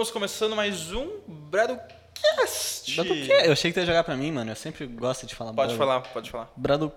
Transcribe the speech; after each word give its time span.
Estamos 0.00 0.12
começando 0.12 0.56
mais 0.56 0.92
um 0.92 1.20
Bradocast. 1.28 2.94
Brado 2.94 3.10
quê? 3.10 3.42
Eu 3.44 3.52
achei 3.52 3.70
que 3.70 3.74
tu 3.74 3.80
ia 3.80 3.86
jogar 3.86 4.02
pra 4.02 4.16
mim, 4.16 4.32
mano. 4.32 4.50
Eu 4.50 4.56
sempre 4.56 4.86
gosto 4.86 5.26
de 5.26 5.34
falar 5.34 5.52
Pode 5.52 5.76
Brado. 5.76 5.78
falar, 5.78 6.00
pode 6.00 6.30
falar. 6.30 6.50
Bradocast. 6.56 6.96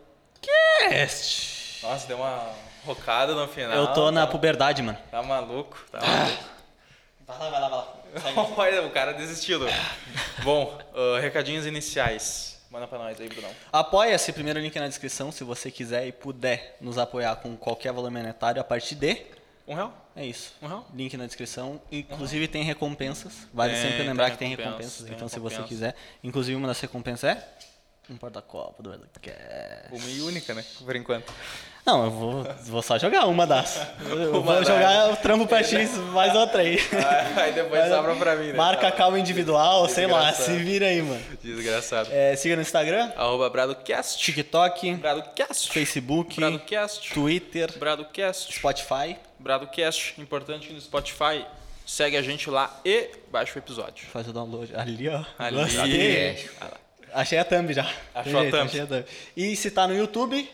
Nossa, 1.83 2.07
deu 2.07 2.15
uma 2.15 2.49
rocada 2.85 3.35
no 3.35 3.45
final. 3.49 3.75
Eu 3.75 3.87
tô 3.87 4.09
na 4.09 4.25
tá, 4.25 4.31
puberdade, 4.31 4.81
mano. 4.81 4.97
Tá 5.11 5.21
maluco, 5.21 5.85
tá 5.91 5.99
maluco. 5.99 6.43
Vai 7.27 7.39
lá, 7.39 7.49
vai 7.49 7.59
lá, 7.59 7.69
vai 7.69 7.77
lá. 7.77 7.87
O 8.87 8.91
cara 8.91 9.11
desistiu. 9.11 9.59
Bom, 10.41 10.79
ah, 10.95 11.19
recadinhos 11.19 11.65
iniciais. 11.65 12.63
Manda 12.71 12.87
pra 12.87 12.99
nós 12.99 13.19
aí, 13.19 13.27
Brunão. 13.27 13.51
Apoia-se, 13.69 14.31
primeiro 14.31 14.61
link 14.61 14.79
na 14.79 14.87
descrição, 14.87 15.29
se 15.29 15.43
você 15.43 15.69
quiser 15.69 16.07
e 16.07 16.13
puder 16.13 16.77
nos 16.79 16.97
apoiar 16.97 17.35
com 17.35 17.57
qualquer 17.57 17.91
valor 17.91 18.09
monetário 18.09 18.61
a 18.61 18.63
partir 18.63 18.95
de. 18.95 19.25
Um 19.67 19.75
real? 19.75 20.02
É 20.15 20.25
isso. 20.25 20.53
Um 20.61 20.67
real? 20.67 20.87
Link 20.93 21.17
na 21.17 21.25
descrição. 21.25 21.81
Inclusive 21.91 22.47
tem 22.47 22.63
recompensas. 22.63 23.47
Vale 23.53 23.73
Tem, 23.73 23.81
sempre 23.81 23.97
tem 23.97 24.07
lembrar 24.07 24.31
que 24.31 24.37
tem 24.37 24.49
recompensas, 24.49 25.05
tem 25.05 25.15
então, 25.15 25.27
se 25.27 25.39
você 25.39 25.61
quiser. 25.63 25.95
Inclusive, 26.23 26.55
uma 26.55 26.67
das 26.67 26.79
recompensas 26.79 27.31
é. 27.35 27.47
Um 28.09 28.17
porta-copo 28.17 28.83
do 28.83 28.89
Bradocast. 28.89 29.39
Uma 29.91 30.09
e 30.09 30.21
única, 30.21 30.53
né? 30.53 30.63
Por 30.83 30.93
enquanto. 30.93 31.31
Não, 31.85 32.03
eu 32.05 32.11
vou, 32.11 32.43
vou 32.65 32.81
só 32.81 32.97
jogar 32.99 33.25
uma 33.27 33.47
das. 33.47 33.75
Eu 34.09 34.31
Uma 34.31 34.41
vou 34.41 34.55
das. 34.55 34.67
jogar 34.67 35.11
o 35.11 35.17
trampo 35.17 35.47
pra 35.47 35.63
X, 35.63 35.97
mais 36.13 36.35
outra 36.35 36.61
aí. 36.61 36.77
Aí 37.35 37.53
depois 37.53 37.89
sobra 37.89 38.15
pra 38.15 38.35
mim, 38.35 38.47
né? 38.47 38.53
Marca 38.53 38.91
cal 38.91 39.17
individual, 39.17 39.87
sei 39.87 40.05
lá, 40.05 40.31
se 40.33 40.55
vira 40.57 40.85
aí, 40.87 41.01
mano. 41.01 41.21
Desgraçado. 41.41 42.09
É, 42.11 42.35
siga 42.35 42.55
no 42.57 42.61
Instagram, 42.61 43.11
Arroba 43.15 43.49
Bradocast. 43.49 44.17
TikTok, 44.21 44.95
Bradocast. 44.95 45.71
Facebook, 45.71 46.35
Bradocast. 46.35 47.13
Twitter, 47.13 47.77
Bradocast. 47.77 48.53
Spotify. 48.53 49.17
Bradocast, 49.43 50.19
importante 50.21 50.71
no 50.71 50.79
Spotify. 50.79 51.45
Segue 51.85 52.15
a 52.15 52.21
gente 52.21 52.49
lá 52.49 52.79
e 52.85 53.09
baixa 53.29 53.55
o 53.55 53.57
episódio. 53.59 54.05
Faz 54.07 54.27
o 54.27 54.31
download. 54.33 54.73
Ali, 54.75 55.09
ó. 55.09 55.23
Ali. 55.37 55.57
Gostei. 55.57 56.49
Achei 57.13 57.37
a 57.37 57.43
thumb 57.45 57.73
já. 57.73 57.83
Achou 58.15 58.23
Tem 58.23 58.35
a 58.35 58.41
jeito, 58.41 58.51
thumb. 58.57 58.65
achei 58.65 58.81
a 58.81 58.87
thumb. 58.87 59.05
E 59.35 59.55
se 59.55 59.69
tá 59.69 59.87
no 59.87 59.95
YouTube, 59.95 60.49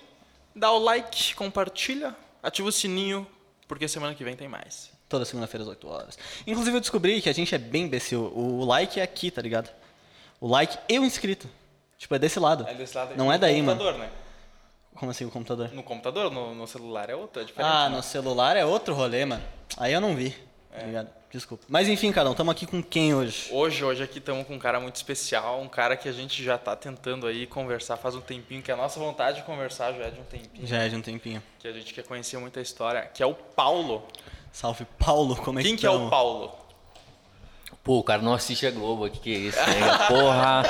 Dá 0.56 0.72
o 0.72 0.80
like, 0.80 1.36
compartilha, 1.36 2.14
ativa 2.42 2.68
o 2.68 2.72
sininho, 2.72 3.26
porque 3.68 3.88
semana 3.88 4.14
que 4.16 4.24
vem 4.24 4.36
tem 4.36 4.48
mais. 4.48 4.92
toda 5.08 5.24
segunda-feira 5.24 5.64
às 5.64 5.70
8 5.70 5.88
horas. 5.88 6.18
Inclusive 6.46 6.76
eu 6.76 6.82
descobri 6.82 7.22
que 7.22 7.30
a 7.30 7.34
gente 7.34 7.54
é 7.54 7.58
bem 7.58 7.84
imbecil. 7.84 8.32
O 8.36 8.66
like 8.66 9.00
é 9.00 9.04
aqui, 9.04 9.30
tá 9.32 9.42
ligado? 9.42 9.70
O 10.42 10.48
like 10.48 10.78
e 10.90 11.00
o 11.00 11.06
inscrito. 11.06 11.48
Tipo, 11.98 12.16
é 12.16 12.20
desse 12.20 12.40
lado. 12.40 12.66
Não 13.16 13.32
é 13.32 13.38
daí, 13.38 13.62
mano. 13.62 13.98
Né? 13.98 14.10
Como 15.00 15.12
assim 15.12 15.24
o 15.24 15.32
computador? 15.32 15.72
No 15.74 15.82
computador, 15.82 16.30
no, 16.30 16.54
no 16.54 16.68
celular 16.68 17.10
é 17.10 17.16
outra, 17.16 17.42
é 17.42 17.46
diferente. 17.46 17.72
Ah, 17.72 17.90
né? 17.90 17.96
no 17.96 18.04
celular 18.04 18.58
é 18.58 18.66
outro 18.66 18.94
rolê, 18.94 19.24
mano. 19.24 19.42
Aí 19.78 19.94
eu 19.94 20.02
não 20.02 20.14
vi. 20.14 20.36
Tá 20.72 20.86
ligado? 20.86 21.10
Desculpa. 21.32 21.64
Mas 21.70 21.88
enfim, 21.88 22.12
Carol, 22.12 22.32
estamos 22.32 22.52
aqui 22.52 22.66
com 22.66 22.82
quem 22.84 23.14
hoje? 23.14 23.50
Hoje, 23.52 23.84
hoje 23.84 24.04
aqui 24.04 24.18
estamos 24.18 24.46
com 24.46 24.56
um 24.56 24.60
cara 24.60 24.80
muito 24.80 24.96
especial, 24.96 25.62
um 25.62 25.70
cara 25.70 25.96
que 25.96 26.10
a 26.10 26.12
gente 26.12 26.44
já 26.44 26.58
tá 26.58 26.76
tentando 26.76 27.28
aí 27.28 27.48
conversar 27.48 27.96
faz 27.98 28.14
um 28.16 28.22
tempinho, 28.22 28.62
que 28.62 28.72
a 28.72 28.76
nossa 28.76 29.00
vontade 29.00 29.38
de 29.38 29.44
conversar 29.44 29.94
já 29.94 30.06
é 30.06 30.10
de 30.12 30.20
um 30.20 30.24
tempinho, 30.24 30.68
Já 30.68 30.78
é 30.80 30.90
de 30.90 30.96
um 30.96 31.02
tempinho. 31.02 31.42
que 31.60 31.68
a 31.68 31.72
gente 31.72 31.94
quer 31.94 32.04
conhecer 32.04 32.38
muita 32.38 32.60
história, 32.60 33.04
que 33.14 33.24
é 33.24 33.26
o 33.26 33.34
Paulo. 33.34 34.04
Salve, 34.52 34.86
Paulo, 34.98 35.36
como 35.38 35.60
é 35.60 35.64
Quem 35.64 35.76
que 35.76 35.82
que 35.82 35.88
é 35.88 35.90
o? 35.92 36.10
Paulo? 36.10 36.52
Pô, 37.90 37.98
o 37.98 38.04
cara 38.04 38.22
não 38.22 38.36
assiste 38.36 38.68
a 38.68 38.70
Globo, 38.70 39.08
o 39.08 39.10
que, 39.10 39.18
que 39.18 39.34
é 39.34 39.38
isso? 39.40 39.58
Né? 39.58 39.98
Porra! 40.08 40.62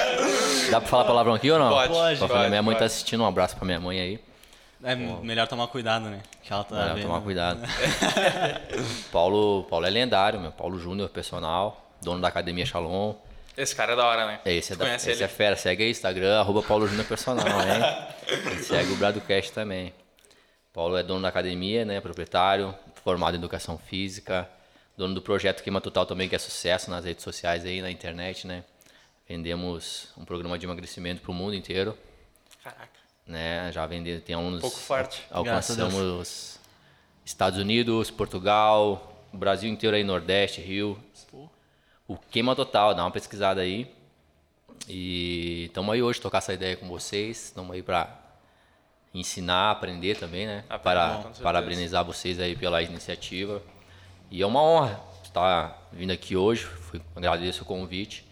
Dá 0.72 0.80
pra 0.80 0.89
falar 0.89 1.03
palavrão 1.03 1.34
aqui 1.34 1.52
ou 1.52 1.59
não? 1.59 1.67
Pode, 1.70 1.92
Pode, 1.92 2.17
Pra 2.17 2.28
pode, 2.30 2.48
minha 2.50 2.64
mãe 2.64 2.73
pode. 2.76 2.80
tá 2.80 2.86
assistindo, 2.86 3.22
um 3.22 3.26
abraço 3.28 3.58
pra 3.58 3.66
minha 3.66 3.78
mãe 3.78 4.00
aí. 4.00 4.20
É 4.81 4.95
melhor 4.95 5.45
tomar 5.45 5.67
cuidado, 5.67 6.06
né? 6.06 6.22
Que 6.42 6.53
ela 6.53 6.64
tá 6.64 6.76
Melhor 6.78 6.95
vendo. 6.95 7.08
tomar 7.08 7.20
cuidado. 7.20 7.59
Paulo, 9.11 9.66
Paulo 9.66 9.86
é 9.86 9.89
lendário, 9.89 10.39
meu. 10.39 10.54
Paulo 10.54 10.80
Júnior, 10.80 11.10
personal, 11.10 11.92
dono 12.02 12.21
da 12.21 12.30
Academia 12.30 12.66
Shalom. 12.66 13.16
Esse 13.58 13.76
cara 13.76 13.92
é 13.92 13.95
da 13.98 14.05
hora, 14.05 14.26
né? 14.26 14.39
É, 14.45 14.54
esse 14.54 14.72
é, 14.72 14.76
da, 14.77 14.86
conhece 14.86 15.11
esse 15.11 15.17
ele? 15.22 15.26
é 15.26 15.27
fera. 15.27 15.58
Segue 15.58 15.83
aí, 15.83 15.92
Instagram, 15.92 16.39
arroba 16.39 16.64
Paulo 16.64 16.88
Júnior 16.88 17.05
Personal, 17.05 17.45
hein? 17.45 18.08
E 18.58 18.64
segue 18.64 18.93
o 18.93 18.95
Bradocast 18.95 19.52
também. 19.52 19.93
Paulo 20.72 20.95
é 20.95 21.04
dono 21.04 21.22
da 21.23 21.27
academia, 21.27 21.83
né? 21.83 21.99
Proprietário, 21.99 22.73
formado 23.04 23.33
em 23.36 23.39
educação 23.39 23.77
física, 23.77 24.48
dono 24.99 25.15
do 25.15 25.21
projeto 25.21 25.64
Queima 25.64 25.80
Total 25.80 26.05
também, 26.05 26.27
que 26.27 26.36
é 26.36 26.39
sucesso 26.39 26.92
nas 26.92 27.05
redes 27.05 27.23
sociais 27.23 27.64
aí, 27.64 27.82
na 27.82 27.89
internet, 27.89 28.45
né? 28.45 28.65
Vendemos 29.27 30.10
um 30.17 30.26
programa 30.26 30.60
de 30.60 30.65
emagrecimento 30.65 31.21
pro 31.21 31.32
mundo 31.32 31.55
inteiro, 31.55 31.98
Caraca. 32.61 32.99
né? 33.26 33.71
Já 33.71 33.87
vendemos, 33.87 34.23
tem 34.26 34.36
uns... 34.36 34.60
pouco 34.60 34.77
forte. 34.77 35.26
Alcançamos 35.32 36.60
Estados 37.23 37.58
Unidos, 37.58 38.11
Portugal, 38.11 39.23
o 39.32 39.37
Brasil 39.37 39.71
inteiro 39.71 39.95
aí, 39.95 40.04
Nordeste, 40.04 40.60
Rio. 40.60 41.02
O 42.05 42.17
Queima 42.17 42.54
Total, 42.54 42.93
dá 42.93 43.04
uma 43.04 43.11
pesquisada 43.11 43.61
aí. 43.61 43.89
E 44.86 45.66
estamos 45.67 45.93
aí 45.93 46.04
hoje 46.04 46.20
tocar 46.20 46.39
essa 46.39 46.54
ideia 46.54 46.76
com 46.76 46.89
vocês. 46.89 47.45
Estamos 47.45 47.73
aí 47.73 47.81
para 47.81 48.20
ensinar, 49.14 49.71
aprender 49.71 50.17
também, 50.17 50.45
né? 50.45 50.66
Aprender, 50.67 50.83
para 50.83 51.31
parabenizar 51.42 52.04
vocês 52.04 52.37
aí 52.39 52.55
pela 52.55 52.81
iniciativa. 52.81 53.61
E 54.32 54.42
é 54.42 54.45
uma 54.45 54.62
honra 54.62 55.00
estar 55.23 55.88
vindo 55.92 56.12
aqui 56.12 56.36
hoje. 56.36 56.64
Fui, 56.66 57.02
agradeço 57.16 57.64
o 57.64 57.66
convite. 57.66 58.26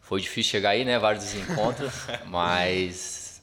Foi 0.00 0.20
difícil 0.20 0.50
chegar 0.50 0.70
aí, 0.70 0.84
né? 0.84 0.98
Vários 0.98 1.24
desencontros, 1.24 1.92
mas 2.26 3.42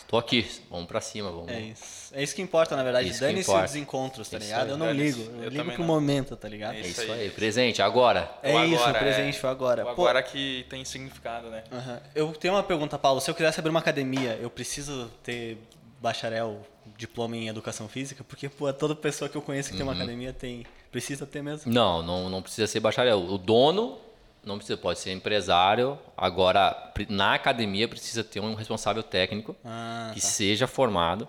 estou 0.00 0.18
aqui. 0.18 0.48
Vamos 0.68 0.86
para 0.86 1.00
cima, 1.00 1.30
vamos. 1.30 1.48
É 1.52 1.60
isso. 1.60 2.00
É 2.12 2.22
isso 2.22 2.34
que 2.34 2.42
importa, 2.42 2.74
na 2.74 2.82
verdade. 2.82 3.08
Isso 3.10 3.20
Dane-se 3.20 3.48
os 3.50 3.60
desencontros, 3.62 4.28
tá 4.28 4.38
Isso 4.38 4.46
ligado? 4.46 4.64
aí. 4.64 4.70
Eu 4.70 4.76
não 4.76 4.90
ligo. 4.90 5.20
Eu, 5.22 5.44
Eu 5.44 5.50
ligo 5.50 5.64
pro 5.72 5.78
não. 5.78 5.86
momento, 5.86 6.34
tá 6.36 6.48
ligado? 6.48 6.74
É 6.74 6.80
Isso 6.80 7.02
isso 7.02 7.12
aí. 7.12 7.20
aí. 7.22 7.30
Presente, 7.30 7.80
agora. 7.80 8.28
É 8.42 8.52
O 8.54 8.64
isso, 8.64 8.74
o 8.74 8.84
agora, 8.86 8.98
presente 8.98 9.36
é. 9.36 9.40
foi 9.40 9.50
agora. 9.50 9.82
O 9.84 9.94
Pô, 9.94 10.02
agora 10.02 10.22
que 10.22 10.66
tem 10.68 10.84
significado, 10.84 11.48
né? 11.50 11.62
aham. 11.70 12.00
Eu 12.14 12.32
tenho 12.32 12.54
uma 12.54 12.62
pergunta, 12.64 12.98
Paulo. 12.98 13.20
Se 13.20 13.30
eu 13.30 13.34
quisesse 13.34 13.60
abrir 13.60 13.70
uma 13.70 13.78
academia, 13.80 14.36
eu 14.42 14.50
preciso 14.50 15.08
ter 15.22 15.56
bacharel, 16.00 16.60
diploma 16.96 17.36
em 17.36 17.46
educação 17.46 17.88
física? 17.88 18.24
Porque, 18.24 18.48
pô, 18.48 18.72
toda 18.72 18.96
pessoa 18.96 19.28
que 19.28 19.36
eu 19.36 19.42
conheço 19.42 19.70
que 19.70 19.76
tem 19.76 19.86
Uhum. 19.86 19.92
uma 19.92 19.96
academia 19.96 20.32
tem. 20.32 20.66
Precisa 20.90 21.26
ter 21.26 21.42
mesmo. 21.42 21.72
Não, 21.72 22.02
não, 22.02 22.28
não 22.28 22.42
precisa 22.42 22.66
ser 22.66 22.80
bacharel. 22.80 23.18
O 23.20 23.38
dono 23.38 23.98
não 24.44 24.56
precisa, 24.56 24.76
pode 24.76 24.98
ser 24.98 25.12
empresário. 25.12 25.98
Agora, 26.16 26.92
na 27.08 27.34
academia 27.34 27.86
precisa 27.86 28.24
ter 28.24 28.40
um 28.40 28.54
responsável 28.54 29.02
técnico 29.02 29.54
Ah, 29.64 30.10
que 30.14 30.20
tá. 30.20 30.26
seja 30.26 30.66
formado. 30.66 31.28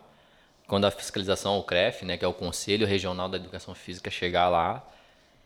Quando 0.67 0.85
a 0.85 0.91
fiscalização, 0.91 1.57
o 1.59 1.63
CREF, 1.63 2.05
né, 2.05 2.17
que 2.17 2.23
é 2.23 2.27
o 2.27 2.33
Conselho 2.33 2.87
Regional 2.87 3.27
da 3.27 3.37
Educação 3.37 3.75
Física, 3.75 4.09
chegar 4.09 4.47
lá, 4.47 4.81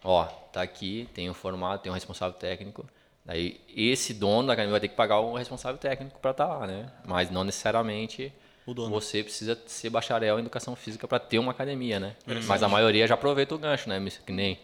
ó, 0.04 0.26
tá 0.26 0.62
aqui, 0.62 1.10
tem 1.16 1.30
um 1.30 1.34
formado, 1.34 1.82
tem 1.82 1.92
um 1.92 1.96
responsável 1.96 2.38
técnico. 2.38 2.86
Daí 3.26 3.60
esse 3.76 4.14
dono 4.14 4.48
da 4.48 4.54
academia 4.54 4.74
vai 4.74 4.80
ter 4.80 4.88
que 4.90 4.96
pagar 4.96 5.20
o 5.20 5.34
responsável 5.34 5.80
técnico 5.80 6.20
para 6.20 6.30
estar 6.30 6.46
lá, 6.46 6.68
né? 6.68 6.92
Mas 7.04 7.32
não 7.32 7.44
necessariamente. 7.44 8.32
Você 8.66 9.22
precisa 9.24 9.58
ser 9.68 9.90
bacharel 9.90 10.38
em 10.38 10.42
educação 10.42 10.76
física 10.76 11.08
para 11.08 11.20
ter 11.20 11.38
uma 11.40 11.52
academia, 11.52 12.00
né? 12.00 12.16
Mas 12.48 12.64
a 12.64 12.68
maioria 12.68 13.06
já 13.08 13.14
aproveita 13.14 13.54
o 13.54 13.58
gancho, 13.58 13.88
né? 13.90 14.04
Que 14.26 14.32
nem 14.32 14.60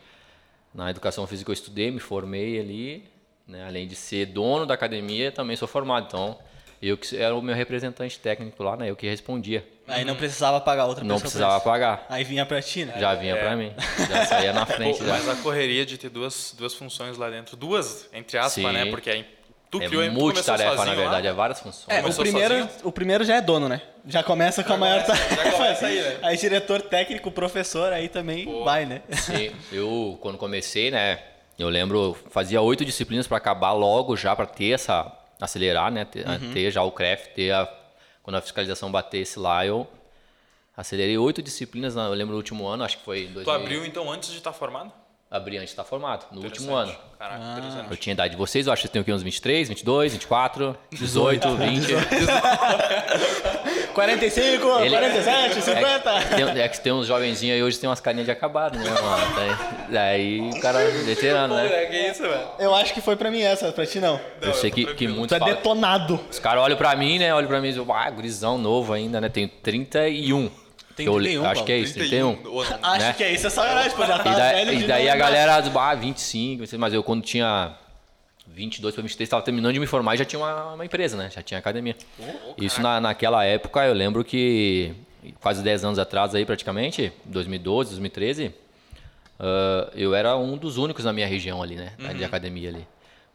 na 0.73 0.89
educação 0.89 1.27
física 1.27 1.51
eu 1.51 1.53
estudei, 1.53 1.91
me 1.91 1.99
formei 1.99 2.59
ali, 2.59 3.03
né? 3.47 3.65
Além 3.67 3.87
de 3.87 3.95
ser 3.95 4.25
dono 4.27 4.65
da 4.65 4.73
academia, 4.73 5.31
também 5.31 5.55
sou 5.55 5.67
formado. 5.67 6.05
Então, 6.07 6.37
eu 6.81 6.97
que 6.97 7.15
era 7.15 7.35
o 7.35 7.41
meu 7.41 7.53
representante 7.53 8.17
técnico 8.19 8.63
lá, 8.63 8.75
né? 8.75 8.89
Eu 8.89 8.95
que 8.95 9.07
respondia. 9.07 9.67
Aí 9.87 10.05
não 10.05 10.15
precisava 10.15 10.59
pagar 10.61 10.85
outra 10.85 11.03
Não 11.03 11.15
pessoa. 11.15 11.21
precisava 11.21 11.51
pra 11.51 11.57
isso. 11.59 11.63
pagar. 11.65 12.05
Aí 12.09 12.23
vinha 12.23 12.45
pra 12.45 12.61
ti, 12.61 12.85
né? 12.85 12.93
Já 12.97 13.13
vinha 13.13 13.35
pra 13.35 13.55
mim. 13.57 13.73
Já 14.09 14.25
saía 14.25 14.53
na 14.53 14.65
frente. 14.65 14.99
Pô, 14.99 15.03
mas 15.05 15.27
a 15.27 15.35
correria 15.35 15.85
de 15.85 15.97
ter 15.97 16.09
duas, 16.09 16.55
duas 16.57 16.73
funções 16.73 17.17
lá 17.17 17.29
dentro, 17.29 17.57
duas, 17.57 18.09
entre 18.13 18.37
aspas, 18.37 18.53
Sim. 18.53 18.71
né? 18.71 18.85
Porque 18.89 19.09
aí 19.09 19.25
tu 19.71 19.81
É 19.81 19.87
criou 19.87 20.11
multitarefa, 20.11 20.85
na 20.85 20.93
verdade, 20.93 21.25
lá. 21.27 21.29
é 21.31 21.33
várias 21.33 21.59
funções. 21.61 21.87
É, 21.87 21.99
o 21.99 22.01
Começou 22.03 22.23
primeiro, 22.23 22.53
sozinho? 22.55 22.69
o 22.83 22.91
primeiro 22.91 23.23
já 23.23 23.35
é 23.37 23.41
dono, 23.41 23.67
né? 23.69 23.81
Já 24.05 24.21
começa 24.21 24.63
com 24.63 24.73
a 24.73 24.77
maior 24.77 25.01
começa- 25.03 25.23
tarefa. 25.25 25.43
já 25.45 25.51
começa 25.57 25.85
aí, 25.87 26.01
né? 26.01 26.19
Aí 26.21 26.37
diretor 26.37 26.81
técnico, 26.81 27.31
professor, 27.31 27.93
aí 27.93 28.09
também 28.09 28.63
vai, 28.63 28.85
né? 28.85 29.01
Sim, 29.13 29.51
eu 29.71 30.17
quando 30.21 30.37
comecei, 30.37 30.91
né? 30.91 31.19
Eu 31.57 31.69
lembro, 31.69 32.17
fazia 32.29 32.61
oito 32.61 32.83
disciplinas 32.83 33.27
para 33.27 33.37
acabar 33.37 33.71
logo 33.71 34.15
já 34.17 34.35
para 34.35 34.45
ter 34.45 34.71
essa 34.73 35.11
acelerar, 35.39 35.91
né? 35.91 36.05
Ter, 36.05 36.27
Uhum. 36.27 36.53
ter 36.53 36.69
já 36.69 36.83
o 36.83 36.91
CREF, 36.91 37.29
ter 37.33 37.51
a, 37.51 37.67
quando 38.21 38.35
a 38.35 38.41
fiscalização 38.41 38.91
batesse 38.91 39.39
lá, 39.39 39.65
eu 39.65 39.87
acelerei 40.75 41.17
oito 41.17 41.41
disciplinas. 41.41 41.95
na- 41.95 42.05
Eu 42.07 42.13
lembro 42.13 42.31
no 42.33 42.37
último 42.37 42.67
ano, 42.67 42.83
acho 42.83 42.97
que 42.97 43.03
foi 43.05 43.21
em 43.23 43.33
2000, 43.33 43.43
Tu 43.45 43.51
abriu 43.51 43.85
então 43.85 44.11
antes 44.11 44.29
de 44.31 44.37
estar 44.37 44.53
formado? 44.53 44.91
Abri 45.31 45.55
antes 45.55 45.69
de 45.69 45.73
estar 45.73 45.85
formado, 45.85 46.25
no 46.31 46.41
último 46.43 46.75
ano. 46.75 46.93
Caraca, 47.17 47.39
Ah. 47.41 47.57
interessante. 47.57 47.87
Eu 47.91 47.97
tinha 47.97 48.11
a 48.11 48.15
idade 48.15 48.31
de 48.31 48.37
vocês, 48.37 48.67
eu 48.67 48.73
acho 48.73 48.81
que 48.81 48.87
vocês 48.87 48.91
têm 48.91 49.01
o 49.01 49.05
quê? 49.05 49.13
Uns 49.13 49.23
23, 49.23 49.69
22, 49.69 50.11
24, 50.13 50.75
18, 50.91 51.55
20. 51.55 51.93
45, 53.93 54.67
Ele- 54.81 54.89
47, 54.89 55.61
50. 55.61 56.09
É, 56.09 56.21
tem, 56.53 56.61
é 56.61 56.67
que 56.67 56.79
tem 56.81 56.91
uns 56.93 57.07
jovenzinhos 57.07 57.55
aí 57.55 57.63
hoje 57.63 57.77
tem 57.79 57.89
umas 57.89 57.99
carinhas 57.99 58.25
de 58.25 58.31
acabado, 58.31 58.77
né, 58.77 58.89
mano? 58.89 59.35
Daí, 59.35 59.55
daí 59.89 60.49
o 60.49 60.59
cara 60.61 60.79
veterano, 61.05 61.55
né? 61.55 61.67
É 61.67 61.85
que 61.87 61.97
isso, 61.97 62.21
velho. 62.23 62.47
Eu 62.59 62.73
acho 62.75 62.93
que 62.93 63.01
foi 63.01 63.15
pra 63.15 63.29
mim 63.29 63.41
essa, 63.41 63.71
pra 63.71 63.85
ti 63.85 63.99
não. 63.99 64.19
Eu 64.41 64.53
sei 64.53 64.71
que, 64.71 64.85
que 64.95 65.07
Tu 65.07 65.13
muitos 65.13 65.35
é 65.35 65.39
falam, 65.39 65.53
detonado. 65.55 66.19
Os 66.29 66.39
caras 66.39 66.63
olham 66.63 66.77
pra 66.77 66.95
mim, 66.95 67.19
né? 67.19 67.33
Olham 67.33 67.47
pra 67.47 67.59
mim 67.61 67.67
e 67.69 67.73
dizem, 67.73 67.85
ah, 67.93 68.09
gurizão 68.09 68.57
novo 68.57 68.93
ainda, 68.93 69.19
né? 69.21 69.29
Tenho 69.29 69.47
31. 69.61 70.49
Tem 71.05 71.13
eu, 71.13 71.21
31, 71.21 71.45
acho 71.45 71.63
que 71.63 71.71
é 71.71 71.77
isso, 71.77 71.93
31. 71.93 72.39
ou 72.45 72.63
não. 72.63 72.79
Acho 72.81 73.05
né? 73.05 73.13
que 73.13 73.23
é 73.23 73.33
isso, 73.33 73.47
é 73.47 73.49
sacanagem, 73.49 73.91
pô, 73.91 74.05
já 74.05 74.19
tá 74.19 74.31
E 74.31 74.35
daí, 74.35 74.65
velho 74.65 74.79
e 74.79 74.87
daí 74.87 75.03
não 75.05 75.11
a 75.11 75.13
lembrar. 75.13 75.31
galera, 75.31 75.55
ah, 75.55 75.95
25, 75.95 76.63
mas 76.77 76.93
eu 76.93 77.03
quando 77.03 77.21
tinha 77.23 77.75
22 78.47 78.93
para 78.93 79.01
23, 79.01 79.27
estava 79.27 79.41
terminando 79.43 79.73
de 79.73 79.79
me 79.79 79.87
formar 79.87 80.15
e 80.15 80.17
já 80.17 80.25
tinha 80.25 80.39
uma, 80.39 80.73
uma 80.73 80.85
empresa, 80.85 81.17
né? 81.17 81.29
Já 81.33 81.41
tinha 81.41 81.57
academia. 81.57 81.95
Isso 82.57 82.81
na, 82.81 82.99
naquela 82.99 83.43
época, 83.43 83.85
eu 83.85 83.93
lembro 83.93 84.23
que 84.23 84.93
quase 85.39 85.63
10 85.63 85.85
anos 85.85 85.99
atrás 85.99 86.33
aí 86.33 86.45
praticamente, 86.45 87.11
2012, 87.25 87.91
2013, 87.91 88.53
ah, 89.39 89.89
eu 89.95 90.13
era 90.13 90.37
um 90.37 90.57
dos 90.57 90.77
únicos 90.77 91.05
na 91.05 91.13
minha 91.13 91.27
região 91.27 91.61
ali, 91.61 91.75
né? 91.75 91.93
De 92.15 92.23
academia 92.23 92.69
ali. 92.69 92.87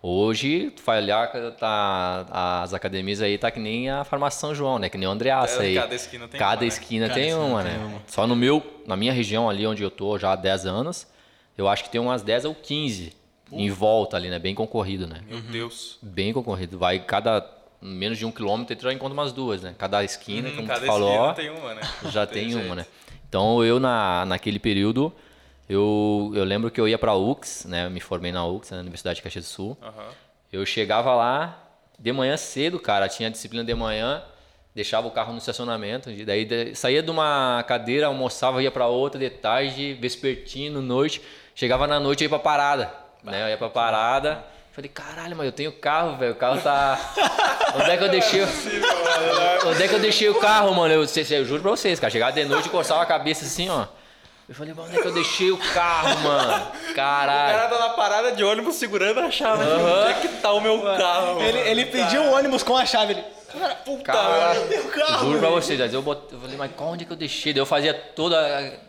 Hoje, 0.08 0.70
tu 0.70 0.84
vai 0.84 1.02
olhar, 1.02 1.26
tá, 1.58 2.60
as 2.62 2.72
academias 2.72 3.20
aí 3.20 3.36
tá 3.36 3.50
que 3.50 3.58
nem 3.58 3.90
a 3.90 4.04
farmácia 4.04 4.38
São 4.38 4.54
João, 4.54 4.78
né? 4.78 4.88
Que 4.88 4.96
nem 4.96 5.08
o 5.08 5.10
Andreaça 5.10 5.64
É, 5.64 5.66
aí. 5.66 5.74
cada 5.74 5.94
esquina 5.96 6.28
tem 6.28 6.38
Cada 6.38 6.52
uma, 6.54 6.60
né? 6.60 6.66
esquina 6.68 7.08
Cada 7.08 7.14
tem 7.20 7.28
esquina 7.30 7.44
uma, 7.44 7.62
tem 7.64 7.72
né? 7.72 7.84
uma. 7.84 8.02
Só 8.06 8.24
no 8.24 8.36
meu, 8.36 8.62
na 8.86 8.94
minha 8.94 9.12
região 9.12 9.50
ali 9.50 9.66
onde 9.66 9.82
eu 9.82 9.90
tô 9.90 10.16
já 10.16 10.30
há 10.30 10.36
10 10.36 10.64
anos, 10.64 11.08
eu 11.58 11.66
acho 11.66 11.82
que 11.82 11.90
tem 11.90 12.00
umas 12.00 12.22
10 12.22 12.44
ou 12.44 12.54
15 12.54 13.14
em 13.50 13.68
volta 13.68 14.16
ali, 14.16 14.30
né? 14.30 14.38
Bem 14.38 14.54
concorrido, 14.54 15.08
né? 15.08 15.22
Meu 15.28 15.40
Deus. 15.40 15.98
Bem 16.00 16.32
concorrido. 16.32 16.78
Vai 16.78 17.00
cada 17.00 17.44
menos 17.82 18.16
de 18.16 18.24
um 18.24 18.30
quilômetro 18.30 18.76
tu 18.76 18.84
já 18.84 18.92
encontra 18.92 19.12
umas 19.12 19.32
duas, 19.32 19.60
né? 19.60 19.74
Cada 19.76 20.04
esquina, 20.04 20.50
Hum, 20.50 20.54
como 20.54 20.68
cada 20.68 20.80
tu 20.82 20.86
falou, 20.86 21.10
esquina 21.30 21.34
tem 21.34 21.50
uma, 21.50 21.74
né? 21.74 21.80
já 22.12 22.24
tem, 22.24 22.54
uma, 22.54 22.76
né? 22.76 22.86
Então 23.28 23.64
eu 23.64 23.80
na, 23.80 24.24
naquele 24.24 24.60
período 24.60 25.12
eu, 25.68 26.32
eu 26.34 26.44
lembro 26.44 26.70
que 26.70 26.80
eu 26.80 26.86
ia 26.88 26.98
para 26.98 27.12
a 27.12 27.16
UX, 27.16 27.64
né? 27.66 27.86
Eu 27.86 27.90
me 27.90 28.00
formei 28.00 28.30
na 28.32 28.44
UX, 28.46 28.70
na 28.70 28.78
Universidade 28.78 29.16
de 29.16 29.22
Caxias 29.22 29.44
do 29.44 29.48
Sul. 29.50 29.76
Aham. 29.82 30.08
Eu 30.52 30.64
chegava 30.64 31.14
lá 31.14 31.62
de 31.98 32.12
manhã 32.12 32.36
cedo, 32.36 32.78
cara, 32.78 33.08
tinha 33.08 33.30
disciplina 33.30 33.64
de 33.64 33.74
manhã, 33.74 34.22
deixava 34.74 35.06
o 35.08 35.10
carro 35.10 35.32
no 35.32 35.38
estacionamento, 35.38 36.10
daí 36.24 36.44
de- 36.44 36.74
saía 36.74 37.02
de 37.02 37.10
uma 37.10 37.64
cadeira, 37.66 38.06
almoçava, 38.06 38.62
ia 38.62 38.70
para 38.70 38.86
outra 38.86 39.18
de 39.18 39.28
tarde, 39.30 39.94
vespertino, 39.94 40.80
noite, 40.80 41.20
chegava 41.54 41.86
na 41.86 41.98
noite 41.98 42.20
e 42.20 42.24
ia 42.24 42.28
pra 42.28 42.38
parada, 42.38 42.92
né? 43.24 43.42
Eu 43.44 43.48
ia 43.48 43.56
pra 43.58 43.68
parada. 43.68 44.44
Falei, 44.72 44.90
caralho, 44.90 45.34
mas 45.34 45.46
eu 45.46 45.52
tenho 45.52 45.72
carro, 45.72 46.18
velho. 46.18 46.32
O 46.32 46.36
carro 46.36 46.60
tá. 46.60 46.98
Onde 47.76 47.90
é 47.90 47.96
que 47.96 48.04
eu 48.04 48.10
deixei? 48.10 48.42
o- 48.42 49.68
Onde 49.68 49.82
é 49.82 49.88
que 49.88 49.94
eu 49.94 49.98
deixei 49.98 50.28
o 50.28 50.34
carro, 50.38 50.74
mano? 50.74 50.92
Eu, 50.92 51.00
eu 51.00 51.44
juro 51.46 51.62
pra 51.62 51.70
vocês, 51.70 51.98
cara. 51.98 52.10
Chegava 52.10 52.32
de 52.32 52.44
noite 52.44 52.66
e 52.66 52.70
coçava 52.70 53.02
a 53.02 53.06
cabeça 53.06 53.46
assim, 53.46 53.70
ó. 53.70 53.86
Eu 54.48 54.54
falei, 54.54 54.72
mas 54.76 54.86
onde 54.86 54.98
é 54.98 55.02
que 55.02 55.08
eu 55.08 55.14
deixei 55.14 55.50
o 55.50 55.58
carro, 55.58 56.20
mano? 56.20 56.66
O 56.90 56.94
Caralho. 56.94 57.58
cara 57.58 57.68
tá 57.68 57.78
na 57.78 57.88
parada 57.90 58.32
de 58.32 58.42
ônibus 58.42 58.76
segurando 58.76 59.20
a 59.20 59.30
chave. 59.30 59.62
Onde 59.64 60.10
é 60.10 60.14
que 60.14 60.28
tá 60.28 60.52
o 60.52 60.60
meu 60.60 60.80
carro? 60.80 61.42
Ele, 61.42 61.58
ele 61.58 61.84
pediu 61.86 62.22
o 62.22 62.32
ônibus 62.32 62.62
com 62.62 62.76
a 62.76 62.86
chave. 62.86 63.12
Ele, 63.12 63.24
Puta, 63.84 64.02
Cara, 64.02 64.54
meu 64.64 64.84
carro, 64.88 65.26
juro 65.26 65.38
pra 65.38 65.48
vocês, 65.48 65.92
eu, 65.92 66.02
bot... 66.02 66.20
eu 66.30 66.38
falei, 66.40 66.56
mas 66.56 66.70
onde 66.78 67.04
é 67.04 67.06
que 67.06 67.12
eu 67.12 67.16
deixei? 67.16 67.52
Daí 67.54 67.60
eu 67.60 67.66
fazia 67.66 67.94
todo 67.94 68.34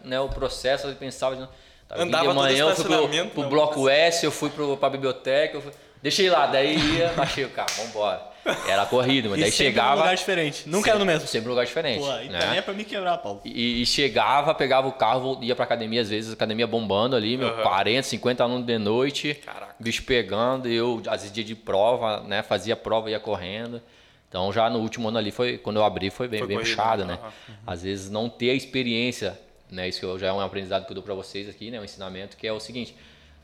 né, 0.04 0.20
o 0.20 0.28
processo, 0.28 0.88
eu 0.88 0.96
pensava, 0.96 1.50
Tava 1.88 2.02
Andava 2.04 2.30
de 2.30 2.34
manhã, 2.34 2.66
eu 2.70 2.76
fui 2.76 2.84
pro, 2.84 3.08
pro 3.30 3.42
não, 3.44 3.50
bloco 3.50 3.88
S, 3.88 4.26
eu 4.26 4.32
fui 4.32 4.50
pro, 4.50 4.76
pra 4.76 4.90
biblioteca, 4.90 5.56
eu 5.58 5.62
fui- 5.62 5.72
deixei 6.02 6.30
lá, 6.30 6.46
daí 6.48 6.78
ia, 6.78 7.14
baixei 7.16 7.46
o 7.46 7.50
carro, 7.50 7.70
vambora. 7.78 8.22
Era 8.68 8.86
corrido, 8.86 9.30
mas 9.30 9.40
E 9.40 9.42
daí 9.42 9.52
sempre 9.52 9.68
chegava. 9.68 9.96
num 9.96 10.02
lugar 10.02 10.16
diferente. 10.16 10.70
Nunca 10.70 10.90
era 10.90 11.00
no 11.00 11.06
mesmo. 11.06 11.28
Sempre 11.28 11.48
um 11.50 11.52
lugar 11.52 11.66
diferente. 11.66 12.00
Pô, 12.00 12.12
aí 12.12 12.30
né? 12.30 12.40
também 12.40 12.58
é 12.58 12.62
pra 12.62 12.74
me 12.74 12.84
quebrar, 12.86 13.18
Paulo. 13.18 13.42
E, 13.44 13.82
e 13.82 13.86
chegava, 13.86 14.54
pegava 14.56 14.88
o 14.88 14.92
carro, 14.92 15.40
ia 15.42 15.56
pra 15.56 15.66
academia, 15.66 16.02
às 16.02 16.10
vezes, 16.10 16.34
academia 16.34 16.66
bombando 16.68 17.16
ali, 17.16 17.38
meu, 17.38 17.50
Aham. 17.50 17.64
40, 17.64 18.04
50 18.04 18.44
alunos 18.44 18.66
de 18.66 18.78
noite, 18.78 19.34
Caraca. 19.36 19.76
bicho 19.80 20.04
pegando, 20.04 20.68
e 20.70 20.76
eu, 20.76 21.02
às 21.08 21.22
vezes, 21.22 21.32
dia 21.32 21.44
de 21.44 21.56
prova, 21.56 22.22
né, 22.22 22.42
fazia 22.44 22.76
prova 22.76 23.10
e 23.10 23.14
ia 23.14 23.20
correndo. 23.20 23.82
Então, 24.30 24.52
já 24.52 24.70
no 24.70 24.80
último 24.80 25.08
ano 25.08 25.18
ali, 25.18 25.32
foi, 25.32 25.58
quando 25.58 25.78
eu 25.78 25.84
abri, 25.86 26.10
foi 26.10 26.28
bem, 26.28 26.40
Foi 26.40 26.48
bem 26.48 26.58
corrido, 26.58 26.76
puxado, 26.76 27.06
né? 27.06 27.18
Aham. 27.22 27.32
Às 27.66 27.84
vezes, 27.84 28.10
não 28.10 28.28
ter 28.30 28.50
a 28.52 28.54
experiência, 28.54 29.40
né, 29.72 29.88
isso 29.88 30.18
já 30.20 30.28
é 30.28 30.34
um 30.34 30.40
aprendizado 30.42 30.86
que 30.86 30.92
eu 30.92 30.96
dou 30.96 31.04
pra 31.04 31.14
vocês 31.14 31.48
aqui, 31.50 31.72
né, 31.72 31.80
um 31.80 31.84
ensinamento, 31.84 32.38
que 32.38 32.46
é 32.48 32.52
o 32.54 32.60
seguinte, 32.60 32.96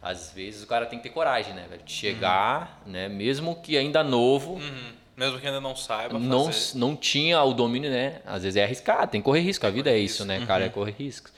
às 0.03 0.31
vezes 0.31 0.61
o 0.63 0.67
cara 0.67 0.85
tem 0.85 0.99
que 0.99 1.03
ter 1.03 1.09
coragem, 1.09 1.53
né, 1.53 1.65
velho, 1.69 1.81
de 1.83 1.91
chegar, 1.91 2.81
né, 2.85 3.07
mesmo 3.07 3.55
que 3.55 3.77
ainda 3.77 4.03
novo, 4.03 4.55
Uhum. 4.55 5.03
Mesmo 5.15 5.39
que 5.39 5.45
ainda 5.45 5.61
não 5.61 5.75
saiba 5.75 6.17
não, 6.17 6.45
fazer. 6.45 6.75
não 6.77 6.95
tinha 6.95 7.41
o 7.43 7.53
domínio, 7.53 7.91
né? 7.91 8.21
Às 8.25 8.41
vezes 8.41 8.57
é 8.57 8.63
arriscado, 8.63 9.11
tem 9.11 9.21
que 9.21 9.25
correr 9.25 9.41
risco. 9.41 9.65
A 9.65 9.69
vida 9.69 9.91
é 9.91 9.97
isso, 9.97 10.25
né, 10.25 10.43
cara? 10.45 10.65
É 10.65 10.69
correr 10.69 10.95
riscos. 10.97 11.31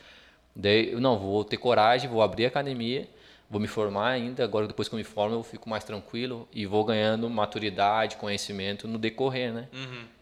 Daí, 0.56 0.94
eu, 0.94 1.02
não, 1.02 1.20
vou 1.20 1.44
ter 1.44 1.58
coragem, 1.58 2.10
vou 2.10 2.22
abrir 2.22 2.46
a 2.46 2.48
academia, 2.48 3.06
vou 3.50 3.60
me 3.60 3.68
formar 3.68 4.12
ainda. 4.12 4.46
Agora, 4.46 4.66
depois 4.66 4.88
que 4.88 4.96
eu 4.96 4.98
me 4.98 5.04
formo, 5.04 5.36
eu 5.36 5.44
fico 5.44 5.70
mais 5.70 5.84
tranquilo 5.84 6.48
e 6.54 6.66
vou 6.66 6.86
ganhando 6.86 7.30
maturidade, 7.30 8.16
conhecimento 8.16 8.88
no 8.88 8.98
decorrer, 8.98 9.52
né? 9.52 9.68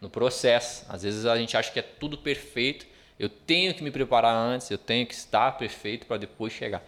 No 0.02 0.10
processo. 0.10 0.84
Às 0.90 1.04
vezes 1.04 1.28
a 1.28 1.38
gente 1.38 1.56
acha 1.56 1.72
que 1.72 1.78
é 1.78 1.84
tudo 1.84 2.18
perfeito. 2.18 2.88
Eu 3.20 3.30
tenho 3.30 3.74
que 3.74 3.84
me 3.84 3.92
preparar 3.92 4.36
antes, 4.36 4.70
eu 4.72 4.78
tenho 4.78 5.06
que 5.06 5.14
estar 5.14 5.52
perfeito 5.58 6.06
para 6.06 6.18
depois 6.18 6.52
chegar. 6.54 6.82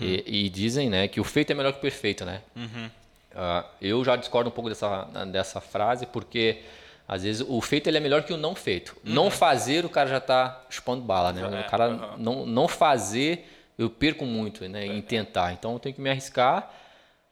E, 0.00 0.44
e 0.44 0.48
dizem, 0.48 0.88
né, 0.88 1.08
que 1.08 1.20
o 1.20 1.24
feito 1.24 1.50
é 1.50 1.54
melhor 1.54 1.72
que 1.72 1.78
o 1.78 1.82
perfeito, 1.82 2.24
né? 2.24 2.42
Ah, 3.34 3.64
eu 3.80 4.04
já 4.04 4.16
discordo 4.16 4.48
um 4.48 4.52
pouco 4.52 4.68
dessa, 4.68 5.04
dessa 5.26 5.60
frase, 5.60 6.06
porque 6.06 6.58
às 7.08 7.22
vezes 7.22 7.44
o 7.48 7.60
feito 7.60 7.88
ele 7.88 7.96
é 7.96 8.00
melhor 8.00 8.22
que 8.22 8.32
o 8.32 8.36
não 8.36 8.54
feito. 8.54 8.96
Não 9.02 9.30
fazer, 9.30 9.84
o 9.84 9.88
cara 9.88 10.08
já 10.08 10.18
está 10.18 10.64
chupando 10.70 11.02
bala, 11.02 11.32
né? 11.32 11.40
É, 11.42 11.66
o 11.66 11.70
cara 11.70 11.86
aham. 11.86 12.14
não, 12.18 12.46
não 12.46 12.68
fazer, 12.68 13.48
eu 13.78 13.88
perco 13.90 14.24
muito 14.24 14.68
né, 14.68 14.86
em 14.86 15.00
tentar. 15.02 15.52
Então 15.52 15.72
eu 15.72 15.78
tenho 15.78 15.94
que 15.94 16.00
me 16.00 16.10
arriscar. 16.10 16.72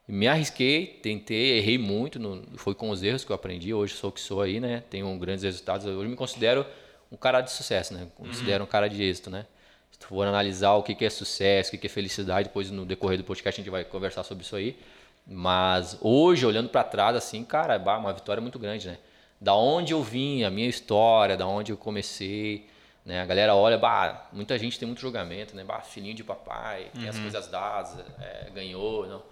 Me 0.07 0.27
arrisquei, 0.27 0.99
tentei, 1.03 1.59
errei 1.59 1.77
muito. 1.77 2.19
no- 2.19 2.43
foi 2.57 2.75
com 2.75 2.89
os 2.91 3.03
erros 3.03 3.25
que 3.25 3.31
eu 3.31 3.37
aprendi. 3.37 3.75
Hoje 3.75 3.95
sou 3.95 4.09
o 4.09 4.13
que 4.13 4.21
sou 4.21 4.41
aí, 4.41 4.59
né? 4.59 4.83
Tenho 4.89 5.15
grandes 5.19 5.45
resultados. 5.45 5.85
Hoje 5.87 6.09
me 6.09 6.17
considero 6.17 6.65
um 7.11 7.17
cara 7.17 7.41
de 7.41 7.51
sucesso, 7.51 7.95
né? 7.95 8.07
Considero 8.17 8.65
um 8.65 8.67
cara 8.67 8.89
de 8.89 9.03
êxito, 9.03 9.31
né? 9.31 9.47
Se 9.91 9.99
tu 9.99 10.07
for 10.09 10.27
analisar 10.27 10.75
o 10.75 10.83
que 10.83 10.95
que 10.95 11.05
é 11.05 11.11
sucesso, 11.11 11.69
o 11.69 11.71
que 11.73 11.79
que 11.79 11.87
é 11.87 11.91
felicidade, 11.91 12.49
depois 12.49 12.71
no 12.71 12.85
decorrer 12.85 13.19
do 13.19 13.25
podcast 13.25 13.61
a 13.61 13.65
gente 13.65 13.71
vai 13.71 13.85
conversar 13.85 14.23
sobre 14.25 14.45
isso 14.45 14.55
aí. 14.55 14.79
Mas 15.27 15.99
hoje, 16.01 16.47
olhando 16.47 16.69
para 16.69 16.83
trás, 16.85 17.17
assim, 17.17 17.45
cara, 17.45 17.79
bah, 17.79 17.99
uma 17.99 18.13
vitória 18.13 18.41
muito 18.41 18.59
grande, 18.59 18.89
né? 18.89 18.99
Da 19.41 19.55
onde 19.55 19.93
eu 19.93 20.03
vim, 20.03 20.43
a 20.43 20.51
minha 20.51 20.69
história, 20.69 21.37
da 21.37 21.47
onde 21.47 21.71
eu 21.73 21.77
comecei, 21.77 22.67
né? 23.05 23.21
A 23.21 23.27
galera 23.27 23.55
olha, 23.55 23.77
bah, 23.79 24.27
muita 24.33 24.59
gente 24.59 24.79
tem 24.79 24.87
muito 24.87 25.01
julgamento, 25.01 25.55
né? 25.55 25.65
Bah, 25.65 25.81
filhinho 25.81 26.15
de 26.15 26.25
papai, 26.25 26.91
tem 26.95 27.05
Uhum. 27.05 27.11
as 27.11 27.19
coisas 27.19 27.47
dadas, 27.47 27.99
é, 28.21 28.51
ganhou, 28.55 29.07
não. 29.07 29.23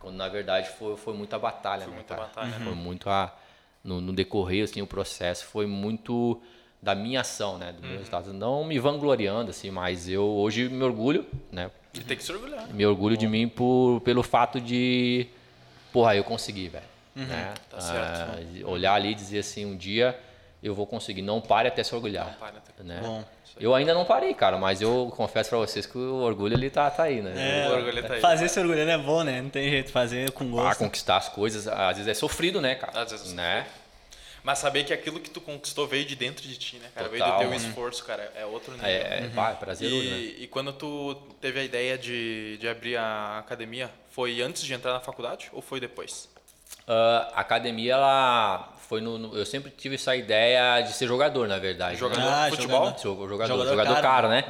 Quando 0.00 0.16
na 0.16 0.28
verdade 0.28 0.68
foi, 0.70 0.96
foi 0.96 1.14
muita 1.14 1.38
batalha, 1.38 1.86
né, 1.86 1.94
muita 1.94 2.14
cara? 2.14 2.26
batalha, 2.28 2.58
né? 2.58 2.64
Foi 2.64 2.74
muito 2.74 3.08
a 3.08 3.34
no, 3.82 4.00
no 4.00 4.12
decorrer 4.14 4.64
assim 4.64 4.80
o 4.80 4.86
processo 4.86 5.44
foi 5.44 5.66
muito 5.66 6.40
da 6.84 6.94
minha 6.94 7.22
ação, 7.22 7.56
né, 7.56 7.72
do 7.72 7.80
Uhum. 7.82 7.88
meu 7.88 7.96
resultado, 7.98 8.32
não 8.32 8.62
me 8.62 8.78
vangloriando 8.78 9.50
assim, 9.50 9.70
mas 9.70 10.06
eu 10.08 10.22
hoje 10.24 10.68
me 10.68 10.84
orgulho, 10.84 11.24
né? 11.50 11.70
E 11.94 12.00
tem 12.00 12.16
que 12.16 12.22
se 12.22 12.30
orgulhar. 12.32 12.68
Me 12.74 12.84
orgulho 12.84 13.16
de 13.16 13.26
mim 13.26 13.48
por, 13.48 14.00
pelo 14.04 14.22
fato 14.22 14.60
de, 14.60 15.26
porra, 15.92 16.14
eu 16.14 16.22
consegui, 16.24 16.68
velho. 16.68 16.84
né? 17.16 17.54
tá 17.70 17.80
certo. 17.80 18.20
Ah, 18.20 18.68
olhar 18.68 18.94
ali 18.94 19.12
e 19.12 19.14
dizer 19.14 19.38
assim, 19.38 19.64
um 19.64 19.76
dia 19.76 20.18
eu 20.62 20.74
vou 20.74 20.86
conseguir. 20.86 21.22
Não 21.22 21.40
pare 21.40 21.68
até 21.68 21.82
se 21.84 21.94
orgulhar. 21.94 22.36
para 22.38 22.48
até- 22.58 22.82
Né? 22.82 23.00
Bom. 23.02 23.24
Eu 23.60 23.72
ainda 23.74 23.94
não 23.94 24.04
parei, 24.04 24.34
cara, 24.34 24.58
mas 24.58 24.82
eu 24.82 25.12
confesso 25.16 25.48
pra 25.50 25.58
vocês 25.58 25.86
que 25.86 25.96
o 25.96 26.16
orgulho 26.16 26.54
ele 26.54 26.68
tá, 26.68 26.90
tá 26.90 27.04
aí, 27.04 27.22
né? 27.22 27.68
O 27.68 27.72
orgulho 27.76 28.02
tá 28.06 28.14
aí. 28.14 28.20
Fazer 28.20 28.48
se 28.48 28.58
orgulhando 28.58 28.90
é 28.90 28.98
bom, 28.98 29.22
né? 29.22 29.40
Não 29.40 29.48
tem 29.48 29.70
jeito. 29.70 29.92
Fazer 29.92 30.32
com 30.32 30.42
Ah, 30.44 30.48
gosto. 30.48 30.78
conquistar 30.80 31.18
as 31.18 31.28
coisas, 31.28 31.68
às 31.68 31.96
vezes 31.96 32.08
é 32.08 32.14
sofrido, 32.14 32.60
né, 32.60 32.74
cara? 32.74 33.02
Às 33.02 33.12
vezes 33.12 33.32
é 33.32 33.36
né? 33.36 33.66
Mas 34.44 34.58
saber 34.58 34.84
que 34.84 34.92
aquilo 34.92 35.18
que 35.18 35.30
tu 35.30 35.40
conquistou 35.40 35.88
veio 35.88 36.04
de 36.04 36.14
dentro 36.14 36.46
de 36.46 36.54
ti, 36.58 36.76
né, 36.76 36.90
cara? 36.94 37.08
Veio 37.08 37.24
Total, 37.24 37.38
do 37.38 37.40
teu 37.40 37.50
né? 37.50 37.56
esforço, 37.56 38.04
cara. 38.04 38.30
É 38.36 38.44
outro 38.44 38.72
nível. 38.72 38.86
É, 38.86 39.24
é 39.24 39.30
pá, 39.34 39.52
é 39.52 39.54
prazeroso, 39.54 40.04
né? 40.04 40.16
E, 40.18 40.42
e 40.44 40.46
quando 40.46 40.70
tu 40.70 41.14
teve 41.40 41.60
a 41.60 41.64
ideia 41.64 41.96
de, 41.96 42.58
de 42.58 42.68
abrir 42.68 42.98
a 42.98 43.38
academia, 43.38 43.90
foi 44.10 44.42
antes 44.42 44.62
de 44.62 44.74
entrar 44.74 44.92
na 44.92 45.00
faculdade 45.00 45.48
ou 45.50 45.62
foi 45.62 45.80
depois? 45.80 46.28
Ah, 46.86 47.32
a 47.34 47.40
academia, 47.40 47.94
ela 47.94 48.73
foi 48.94 49.00
no, 49.00 49.18
no- 49.18 49.36
Eu 49.36 49.44
sempre 49.44 49.72
tive 49.76 49.96
essa 49.96 50.14
ideia 50.14 50.80
de 50.82 50.92
ser 50.92 51.06
jogador, 51.08 51.48
na 51.48 51.58
verdade. 51.58 51.96
Jogador 51.98 52.20
né? 52.22 52.30
Ah, 52.32 52.44
de 52.48 52.56
futebol? 52.56 52.94
jogador. 52.96 53.28
Jogador, 53.28 53.48
Jogador 53.48 53.70
jogador, 53.70 53.94
caro. 53.94 54.02
caro, 54.02 54.28
né? 54.28 54.44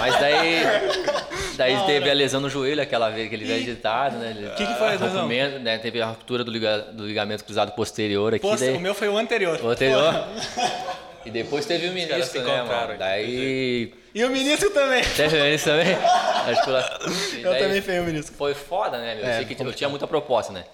Mas 0.00 0.18
daí. 0.18 0.60
Daí 1.56 1.76
teve 1.84 2.08
a 2.10 2.14
lesão 2.14 2.40
no 2.40 2.48
joelho, 2.48 2.80
aquela 2.80 3.10
vez, 3.10 3.26
aquele 3.26 3.44
velho 3.44 3.62
ditado, 3.62 4.16
né? 4.16 4.34
O 4.50 4.54
que 4.56 4.66
que 4.66 4.74
foi 4.76 4.86
a 4.86 4.90
lesão? 4.92 5.28
né? 5.28 5.76
Teve 5.76 6.00
a 6.00 6.06
ruptura 6.06 6.42
do, 6.42 6.50
liga- 6.50 6.78
do 6.90 7.06
ligamento 7.06 7.44
cruzado 7.44 7.72
posterior 7.72 8.32
aqui. 8.34 8.40
Pô, 8.40 8.56
daí, 8.56 8.74
o 8.74 8.80
meu 8.80 8.94
foi 8.94 9.08
o 9.10 9.18
anterior. 9.18 9.60
o 9.62 9.68
anterior. 9.68 10.14
E 11.22 11.30
depois 11.30 11.66
teve 11.66 11.86
o 11.86 11.92
ministro, 11.92 12.42
né, 12.42 12.62
mano? 12.62 12.96
Daí. 12.98 13.92
E 14.14 14.24
o 14.24 14.30
ministro 14.30 14.70
também. 14.70 15.04
Teve 15.14 15.38
o 15.38 15.44
ministro 15.44 15.72
também? 15.72 15.94
Articula- 15.94 16.98
Eu 17.42 17.58
também 17.58 17.82
fui 17.82 17.98
o 18.00 18.04
ministro. 18.04 18.34
Foi 18.34 18.54
foda, 18.54 18.96
né, 18.96 19.16
meu? 19.16 19.24
Eu 19.24 19.30
É, 19.30 19.36
sei 19.36 19.44
que 19.54 19.62
eu 19.62 19.70
tinha 19.74 19.90
muita 19.90 20.06
proposta, 20.06 20.50
né? 20.50 20.64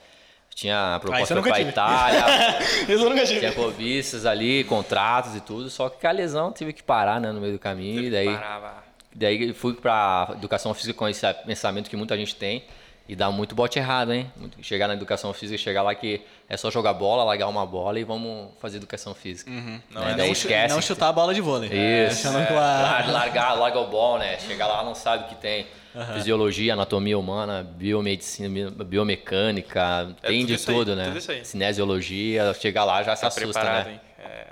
Tinha 0.56 0.94
Ah, 0.94 0.98
proposta 1.00 1.42
pra 1.42 1.52
tive. 1.52 1.68
Itália, 1.68 2.24
Isso 2.88 3.04
eu 3.04 3.10
nunca 3.10 3.26
tive. 3.26 3.40
tinha 3.40 3.52
cobiças 3.52 4.24
ali, 4.24 4.64
contratos 4.64 5.36
e 5.36 5.40
tudo, 5.42 5.68
só 5.68 5.90
que 5.90 6.06
a 6.06 6.10
lesão 6.10 6.50
tive 6.50 6.72
que 6.72 6.82
parar, 6.82 7.20
né, 7.20 7.30
no 7.30 7.38
meio 7.42 7.52
do 7.52 7.58
caminho, 7.58 8.02
e 8.04 8.10
daí, 8.10 8.24
Parava. 8.34 8.82
daí 9.14 9.52
fui 9.52 9.74
pra 9.74 10.30
educação 10.32 10.72
física 10.72 10.94
com 10.98 11.06
esse 11.06 11.30
pensamento 11.44 11.90
que 11.90 11.96
muita 11.96 12.16
gente 12.16 12.34
tem, 12.34 12.64
E 13.08 13.14
dá 13.14 13.30
muito 13.30 13.54
bote 13.54 13.78
errado, 13.78 14.12
hein? 14.12 14.30
Chegar 14.60 14.88
na 14.88 14.94
educação 14.94 15.32
física, 15.32 15.56
chegar 15.56 15.82
lá 15.82 15.94
que 15.94 16.22
é 16.48 16.56
só 16.56 16.70
jogar 16.70 16.92
bola, 16.92 17.22
largar 17.22 17.46
uma 17.46 17.64
bola 17.64 18.00
e 18.00 18.04
vamos 18.04 18.50
fazer 18.60 18.78
educação 18.78 19.14
física. 19.14 19.48
Uhum. 19.48 19.80
Não, 19.90 20.04
né? 20.04 20.16
não, 20.16 20.26
esquece. 20.26 20.74
Não 20.74 20.82
chutar 20.82 21.08
a 21.08 21.12
bola 21.12 21.32
de 21.32 21.40
vôlei. 21.40 21.70
Isso. 21.70 22.26
É, 22.26 22.56
a... 22.56 23.04
Largar, 23.06 23.54
larga 23.54 23.78
o 23.78 23.86
bola, 23.86 24.18
né? 24.18 24.38
Chegar 24.40 24.66
lá 24.66 24.82
não 24.82 24.94
sabe 24.94 25.24
o 25.24 25.28
que 25.28 25.36
tem. 25.36 25.66
Uhum. 25.94 26.14
Fisiologia, 26.14 26.72
anatomia 26.72 27.18
humana, 27.18 27.62
biomedicina, 27.62 28.70
biomecânica, 28.70 30.14
é 30.22 30.26
tem 30.26 30.44
de 30.44 30.58
tudo, 30.58 30.90
aí, 30.90 30.96
né? 30.96 31.04
Tudo 31.10 31.44
Cinesiologia, 31.44 32.52
chegar 32.54 32.84
lá 32.84 33.02
já 33.02 33.16
tá 33.16 33.30
se 33.30 33.40
assusta, 33.40 33.64
né? 33.64 34.00
É, 34.18 34.46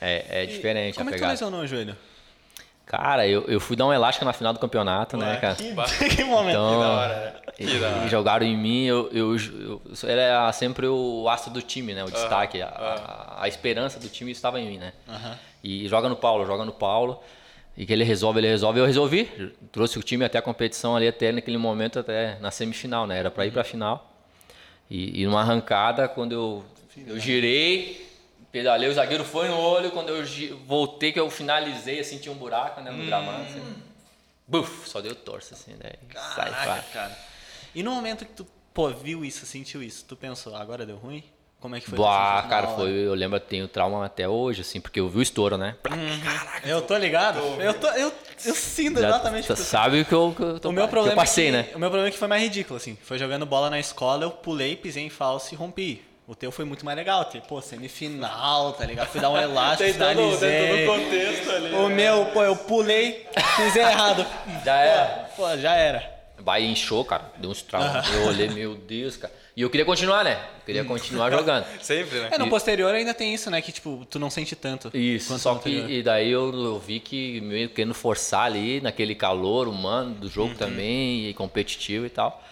é, 0.00 0.42
é, 0.42 0.46
diferente. 0.46 0.96
Como 0.96 1.10
é 1.10 1.12
que 1.12 1.18
tu 1.18 1.26
lesionou 1.26 1.60
o 1.60 1.66
joelho? 1.66 1.96
Cara, 2.86 3.26
eu, 3.26 3.44
eu 3.48 3.58
fui 3.58 3.74
dar 3.74 3.84
um 3.84 3.92
elástico 3.92 4.24
na 4.24 4.32
final 4.32 4.52
do 4.52 4.60
campeonato, 4.60 5.16
né, 5.16 5.26
Ué, 5.26 5.32
né, 5.32 5.40
cara? 5.40 5.54
Que, 5.56 6.08
que 6.16 6.22
momento. 6.24 6.50
Então, 6.50 6.70
que 6.70 6.78
da 6.78 6.90
hora. 6.92 7.42
Que 7.56 7.64
e, 7.64 7.80
da 7.80 7.88
hora. 7.88 8.08
jogaram 8.08 8.46
em 8.46 8.56
mim, 8.56 8.84
eu, 8.84 9.10
eu, 9.12 9.36
eu, 9.36 9.82
eu 10.02 10.08
era 10.08 10.52
sempre 10.52 10.86
o 10.86 11.28
astro 11.28 11.52
do 11.52 11.60
time, 11.60 11.94
né? 11.94 12.04
O 12.04 12.10
destaque, 12.10 12.58
uh 12.58 12.62
-huh. 12.62 12.68
a, 12.68 13.42
a, 13.42 13.48
esperança 13.48 13.98
do 13.98 14.08
time 14.08 14.30
estava 14.30 14.60
em 14.60 14.68
mim, 14.68 14.78
né? 14.78 14.92
Uh 15.08 15.12
-huh. 15.12 15.36
E 15.64 15.88
joga 15.88 16.08
no 16.08 16.14
Paulo, 16.14 16.46
joga 16.46 16.64
no 16.64 16.72
Paulo. 16.72 17.20
E 17.76 17.84
que 17.84 17.92
ele 17.92 18.04
resolve, 18.04 18.38
ele 18.38 18.48
resolve, 18.48 18.78
eu 18.78 18.86
resolvi. 18.86 19.24
Trouxe 19.72 19.98
o 19.98 20.02
time 20.02 20.24
até 20.24 20.38
a 20.38 20.42
competição 20.42 20.96
ali, 20.96 21.08
até 21.08 21.32
naquele 21.32 21.58
momento, 21.58 21.98
até 21.98 22.38
na 22.40 22.52
semifinal, 22.52 23.06
né? 23.06 23.18
Era 23.18 23.32
para 23.32 23.44
ir 23.46 23.50
para 23.50 23.62
a 23.62 23.64
final. 23.64 24.12
E, 24.88 25.22
e 25.22 25.26
numa 25.26 25.40
arrancada, 25.40 26.06
quando 26.06 26.32
eu, 26.32 26.64
eu 27.06 27.18
girei, 27.18 28.05
pedalei, 28.56 28.88
o 28.88 28.94
zagueiro 28.94 29.22
foi 29.22 29.48
no 29.48 29.58
olho, 29.58 29.90
quando 29.90 30.08
eu 30.08 30.24
voltei, 30.66 31.12
que 31.12 31.20
eu 31.20 31.28
finalizei, 31.28 32.00
assim, 32.00 32.16
tinha 32.16 32.32
um 32.32 32.38
buraco 32.38 32.80
né, 32.80 32.90
no 32.90 33.02
hum. 33.02 33.06
gramado. 33.06 33.42
Assim, 33.42 33.62
buf, 34.46 34.88
só 34.88 35.02
deu 35.02 35.14
torça, 35.14 35.54
assim, 35.54 35.72
né? 35.72 35.92
Caraca, 36.08 36.64
Sai, 36.64 36.84
cara. 36.90 37.18
E 37.74 37.82
no 37.82 37.90
momento 37.90 38.24
que 38.24 38.32
tu 38.32 38.46
pô, 38.72 38.88
viu 38.88 39.22
isso, 39.26 39.44
sentiu 39.44 39.82
isso, 39.82 40.06
tu 40.08 40.16
pensou, 40.16 40.56
agora 40.56 40.86
deu 40.86 40.96
ruim? 40.96 41.22
Como 41.60 41.76
é 41.76 41.80
que 41.80 41.90
foi? 41.90 41.98
Bah, 41.98 42.46
cara, 42.48 42.68
foi, 42.68 42.90
eu 42.90 43.12
lembro, 43.12 43.36
eu 43.36 43.40
tenho 43.40 43.68
trauma 43.68 44.06
até 44.06 44.26
hoje, 44.26 44.62
assim, 44.62 44.80
porque 44.80 45.00
eu 45.00 45.08
vi 45.08 45.18
o 45.18 45.22
estouro, 45.22 45.58
né? 45.58 45.76
Uhum. 45.90 46.20
Caraca, 46.20 46.66
eu 46.66 46.80
tô 46.80 46.96
ligado. 46.96 47.40
Eu, 47.60 47.74
tô, 47.74 47.88
eu, 47.88 48.12
eu 48.44 48.54
sinto 48.54 48.98
exatamente 48.98 49.52
isso. 49.52 49.64
Sabe 49.64 50.04
que 50.06 50.14
eu, 50.14 50.32
que 50.34 50.42
eu, 50.42 50.60
tô, 50.60 50.70
o 50.70 50.72
meu 50.72 50.88
problema 50.88 51.12
eu 51.12 51.16
passei, 51.16 51.48
é 51.48 51.50
que, 51.50 51.56
né? 51.56 51.74
O 51.74 51.78
meu 51.78 51.90
problema 51.90 52.08
é 52.08 52.10
que 52.10 52.18
foi 52.18 52.28
mais 52.28 52.42
ridículo, 52.42 52.78
assim. 52.78 52.96
Foi 53.02 53.18
jogando 53.18 53.44
bola 53.44 53.68
na 53.68 53.78
escola, 53.78 54.24
eu 54.24 54.30
pulei, 54.30 54.76
pisei 54.76 55.04
em 55.04 55.10
falso 55.10 55.52
e 55.52 55.56
rompi. 55.56 56.05
O 56.28 56.34
teu 56.34 56.50
foi 56.50 56.64
muito 56.64 56.84
mais 56.84 56.96
legal, 56.96 57.24
tipo, 57.26 57.46
pô, 57.46 57.62
semifinal, 57.62 58.72
tá 58.72 58.84
ligado? 58.84 59.06
Fui 59.10 59.20
dar 59.20 59.30
um 59.30 59.38
elástico, 59.38 59.92
finalizei. 59.92 60.50
Dentro 60.50 60.76
do 60.78 61.04
contexto 61.04 61.50
ali. 61.52 61.74
O 61.74 61.88
né? 61.88 61.94
meu, 61.94 62.26
pô, 62.26 62.42
eu 62.42 62.56
pulei, 62.56 63.24
fiz 63.54 63.76
errado. 63.76 64.26
Já 64.64 64.74
era. 64.74 65.30
Pô, 65.36 65.56
já 65.56 65.74
era. 65.76 66.16
Vai 66.38 66.64
inchou, 66.64 67.04
cara. 67.04 67.30
Deu 67.36 67.50
uns 67.50 67.62
traumas. 67.62 68.12
Eu 68.12 68.26
olhei, 68.26 68.48
meu 68.48 68.74
Deus, 68.74 69.16
cara. 69.16 69.32
E 69.56 69.62
eu 69.62 69.70
queria 69.70 69.86
continuar, 69.86 70.24
né? 70.24 70.34
Eu 70.34 70.64
queria 70.66 70.84
continuar 70.84 71.30
jogando. 71.30 71.64
Sempre, 71.80 72.18
né? 72.18 72.28
É, 72.32 72.38
no 72.38 72.48
posterior 72.48 72.92
ainda 72.92 73.14
tem 73.14 73.32
isso, 73.32 73.50
né? 73.50 73.62
Que, 73.62 73.70
tipo, 73.70 74.06
tu 74.10 74.18
não 74.18 74.28
sente 74.28 74.56
tanto. 74.56 74.90
Isso, 74.94 75.38
só 75.38 75.54
que... 75.54 75.70
E 75.70 76.02
daí 76.02 76.30
eu, 76.30 76.52
eu, 76.52 76.78
vi 76.78 77.00
que 77.00 77.40
meio 77.40 77.68
querendo 77.68 77.94
forçar 77.94 78.46
ali, 78.46 78.80
naquele 78.80 79.14
calor 79.14 79.68
humano 79.68 80.14
do 80.14 80.28
jogo 80.28 80.50
uhum. 80.50 80.56
também, 80.56 81.28
e 81.28 81.34
competitivo 81.34 82.04
e 82.04 82.10
tal. 82.10 82.42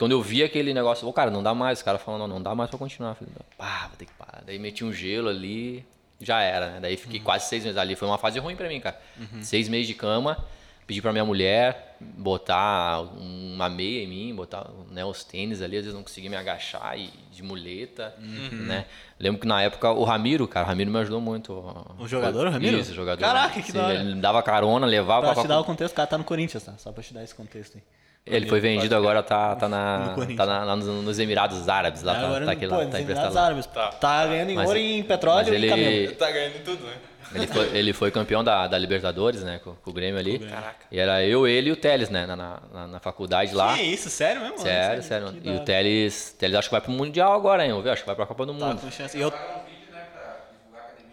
Quando 0.00 0.12
eu 0.12 0.22
vi 0.22 0.42
aquele 0.42 0.72
negócio, 0.72 1.06
o 1.06 1.12
cara, 1.12 1.30
não 1.30 1.42
dá 1.42 1.54
mais, 1.54 1.82
o 1.82 1.84
cara 1.84 1.98
falando, 1.98 2.22
não, 2.22 2.28
não 2.28 2.42
dá 2.42 2.54
mais 2.54 2.70
pra 2.70 2.78
continuar. 2.78 3.14
Falei, 3.16 3.34
pá, 3.58 3.86
vou 3.88 3.98
ter 3.98 4.06
que 4.06 4.14
parar. 4.14 4.42
Daí 4.46 4.58
meti 4.58 4.82
um 4.82 4.90
gelo 4.90 5.28
ali, 5.28 5.84
já 6.18 6.40
era, 6.40 6.70
né? 6.70 6.80
Daí 6.80 6.96
fiquei 6.96 7.18
uhum. 7.18 7.24
quase 7.26 7.50
seis 7.50 7.64
meses 7.64 7.76
ali. 7.76 7.94
Foi 7.94 8.08
uma 8.08 8.16
fase 8.16 8.38
ruim 8.38 8.56
pra 8.56 8.66
mim, 8.66 8.80
cara. 8.80 8.98
Uhum. 9.18 9.42
Seis 9.42 9.68
meses 9.68 9.86
de 9.86 9.92
cama, 9.92 10.42
pedi 10.86 11.02
pra 11.02 11.12
minha 11.12 11.24
mulher 11.26 11.98
botar 12.00 13.02
uma 13.02 13.68
meia 13.68 14.02
em 14.02 14.06
mim, 14.06 14.34
botar 14.34 14.70
né, 14.90 15.04
os 15.04 15.22
tênis 15.22 15.60
ali, 15.60 15.76
às 15.76 15.82
vezes 15.82 15.94
não 15.94 16.02
conseguia 16.02 16.30
me 16.30 16.36
agachar 16.36 16.98
e 16.98 17.10
de 17.30 17.42
muleta, 17.42 18.14
uhum. 18.18 18.64
né? 18.64 18.86
Lembro 19.18 19.38
que 19.38 19.46
na 19.46 19.60
época 19.60 19.90
o 19.90 20.04
Ramiro, 20.04 20.48
cara, 20.48 20.64
o 20.64 20.68
Ramiro 20.70 20.90
me 20.90 20.98
ajudou 21.00 21.20
muito. 21.20 21.52
O 21.98 22.08
jogador, 22.08 22.46
o 22.46 22.50
Ramiro? 22.50 22.78
Isso, 22.78 22.92
o 22.92 22.94
jogador. 22.94 23.20
Caraca, 23.20 23.60
que 23.60 23.70
da 23.70 23.84
hora. 23.84 23.94
Ele 23.96 24.14
me 24.14 24.20
dava 24.22 24.42
carona, 24.42 24.86
levava... 24.86 25.26
Pra, 25.26 25.34
pra 25.34 25.42
te 25.42 25.46
dar 25.48 25.60
o 25.60 25.64
contexto, 25.64 25.92
o 25.92 25.96
cara 25.96 26.06
tá 26.06 26.16
no 26.16 26.24
Corinthians, 26.24 26.64
tá? 26.64 26.72
Só 26.78 26.90
pra 26.90 27.02
te 27.02 27.12
dar 27.12 27.22
esse 27.22 27.34
contexto 27.34 27.76
aí. 27.76 27.82
Ele 28.26 28.46
foi 28.46 28.60
vendido 28.60 28.94
agora, 28.94 29.22
tá, 29.22 29.56
tá, 29.56 29.68
na, 29.68 30.14
tá 30.36 30.46
na, 30.46 30.64
lá 30.64 30.76
nos, 30.76 30.86
nos, 30.86 31.18
Emirados 31.18 31.68
Árabes. 31.68 32.02
Lá, 32.02 32.14
tá, 32.14 32.44
tá 32.44 32.52
aqui 32.52 32.66
lá, 32.66 32.86
tá 32.86 33.00
emprestado 33.00 33.34
lá. 33.34 33.44
Árabes, 33.46 33.66
tá. 33.66 33.88
tá 33.88 34.26
ganhando 34.26 34.50
em 34.50 34.54
mas, 34.54 34.68
ouro 34.68 34.78
e 34.78 34.98
em 34.98 35.02
petróleo 35.02 35.54
ele, 35.54 36.04
e. 36.04 36.08
Tá 36.14 36.30
ganhando 36.30 36.56
em 36.56 36.62
tudo, 36.62 36.84
né? 36.84 36.94
Ele 37.34 37.46
foi, 37.46 37.76
ele 37.76 37.92
foi 37.92 38.10
campeão 38.10 38.42
da, 38.42 38.66
da 38.66 38.76
Libertadores, 38.76 39.42
né? 39.42 39.60
Com, 39.62 39.74
com 39.74 39.90
o 39.90 39.92
Grêmio 39.92 40.18
ali. 40.18 40.40
Caraca. 40.40 40.86
E 40.90 40.98
era 40.98 41.24
eu, 41.24 41.46
ele 41.46 41.68
e 41.68 41.72
o 41.72 41.76
Teles, 41.76 42.10
né? 42.10 42.26
Na, 42.26 42.36
na, 42.36 42.86
na 42.88 43.00
faculdade 43.00 43.54
lá. 43.54 43.76
Que 43.76 43.82
isso, 43.82 44.10
sério 44.10 44.42
mesmo? 44.42 44.58
Sério, 44.58 45.02
sério. 45.02 45.28
sério. 45.28 45.40
E 45.44 45.56
o 45.56 45.60
Teles, 45.60 46.34
Teles 46.38 46.56
acho 46.56 46.68
que 46.68 46.72
vai 46.72 46.80
pro 46.80 46.90
Mundial 46.90 47.32
agora, 47.32 47.64
hein? 47.64 47.72
Acho 47.88 48.02
que 48.02 48.06
vai 48.06 48.16
pra 48.16 48.26
Copa 48.26 48.44
do 48.44 48.54
tá, 48.54 48.66
Mundo. 48.66 48.80
Com 48.80 48.90
chance. 48.90 49.16
E 49.16 49.20
eu... 49.20 49.32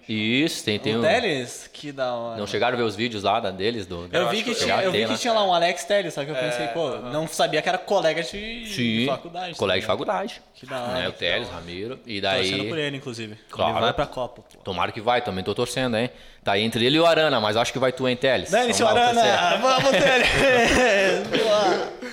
Isso, 0.07 0.63
tem, 0.63 0.79
tem 0.79 0.95
o 0.95 0.99
um... 0.99 1.01
Teles? 1.01 1.69
Que 1.73 1.91
da 1.91 2.13
hora. 2.13 2.39
Não 2.39 2.47
chegaram 2.47 2.75
a 2.75 2.77
ver 2.77 2.83
os 2.83 2.95
vídeos 2.95 3.23
lá 3.23 3.41
da, 3.41 3.51
deles? 3.51 3.85
Do, 3.85 4.07
eu, 4.09 4.29
vi 4.29 4.41
que, 4.41 4.55
tinha, 4.55 4.81
eu 4.81 4.91
vi 4.91 5.05
que 5.05 5.17
tinha 5.17 5.33
lá 5.33 5.43
um 5.45 5.53
Alex 5.53 5.83
Teles, 5.83 6.13
só 6.13 6.23
que 6.23 6.31
eu 6.31 6.35
é, 6.35 6.39
pensei, 6.39 6.67
pô, 6.67 6.87
uh 6.87 6.93
-huh. 6.93 7.11
não 7.11 7.27
sabia 7.27 7.61
que 7.61 7.67
era 7.67 7.77
colega 7.77 8.23
de, 8.23 8.29
Sim, 8.29 8.65
de 8.99 9.05
faculdade. 9.05 9.55
Colega 9.55 9.81
de 9.81 9.85
faculdade. 9.85 10.41
Que 10.55 10.65
da 10.65 10.81
hora. 10.81 10.93
Né, 10.93 11.09
o 11.09 11.11
Teles, 11.11 11.49
Ramiro. 11.49 11.99
E 12.05 12.21
daí... 12.21 12.49
Torcendo 12.49 12.69
por 12.69 12.77
ele, 12.77 12.97
inclusive. 12.97 13.37
Claro. 13.49 13.73
Ele 13.73 13.81
vai 13.81 13.93
pra 13.93 14.05
Copa. 14.05 14.41
Pô. 14.41 14.59
Tomara 14.63 14.93
que 14.93 15.01
vai, 15.01 15.21
também 15.21 15.43
tô 15.43 15.53
torcendo, 15.53 15.97
hein? 15.97 16.09
Tá 16.41 16.57
entre 16.57 16.85
ele 16.85 16.95
e 16.95 16.99
o 17.01 17.05
Arana, 17.05 17.41
mas 17.41 17.57
acho 17.57 17.73
que 17.73 17.79
vai 17.79 17.91
tu, 17.91 18.07
hein, 18.07 18.15
Teles? 18.15 18.49
Dane-se 18.49 18.81
o 18.81 18.87
Arana! 18.87 19.21
Vamos, 19.61 19.91
Teles! 19.91 20.29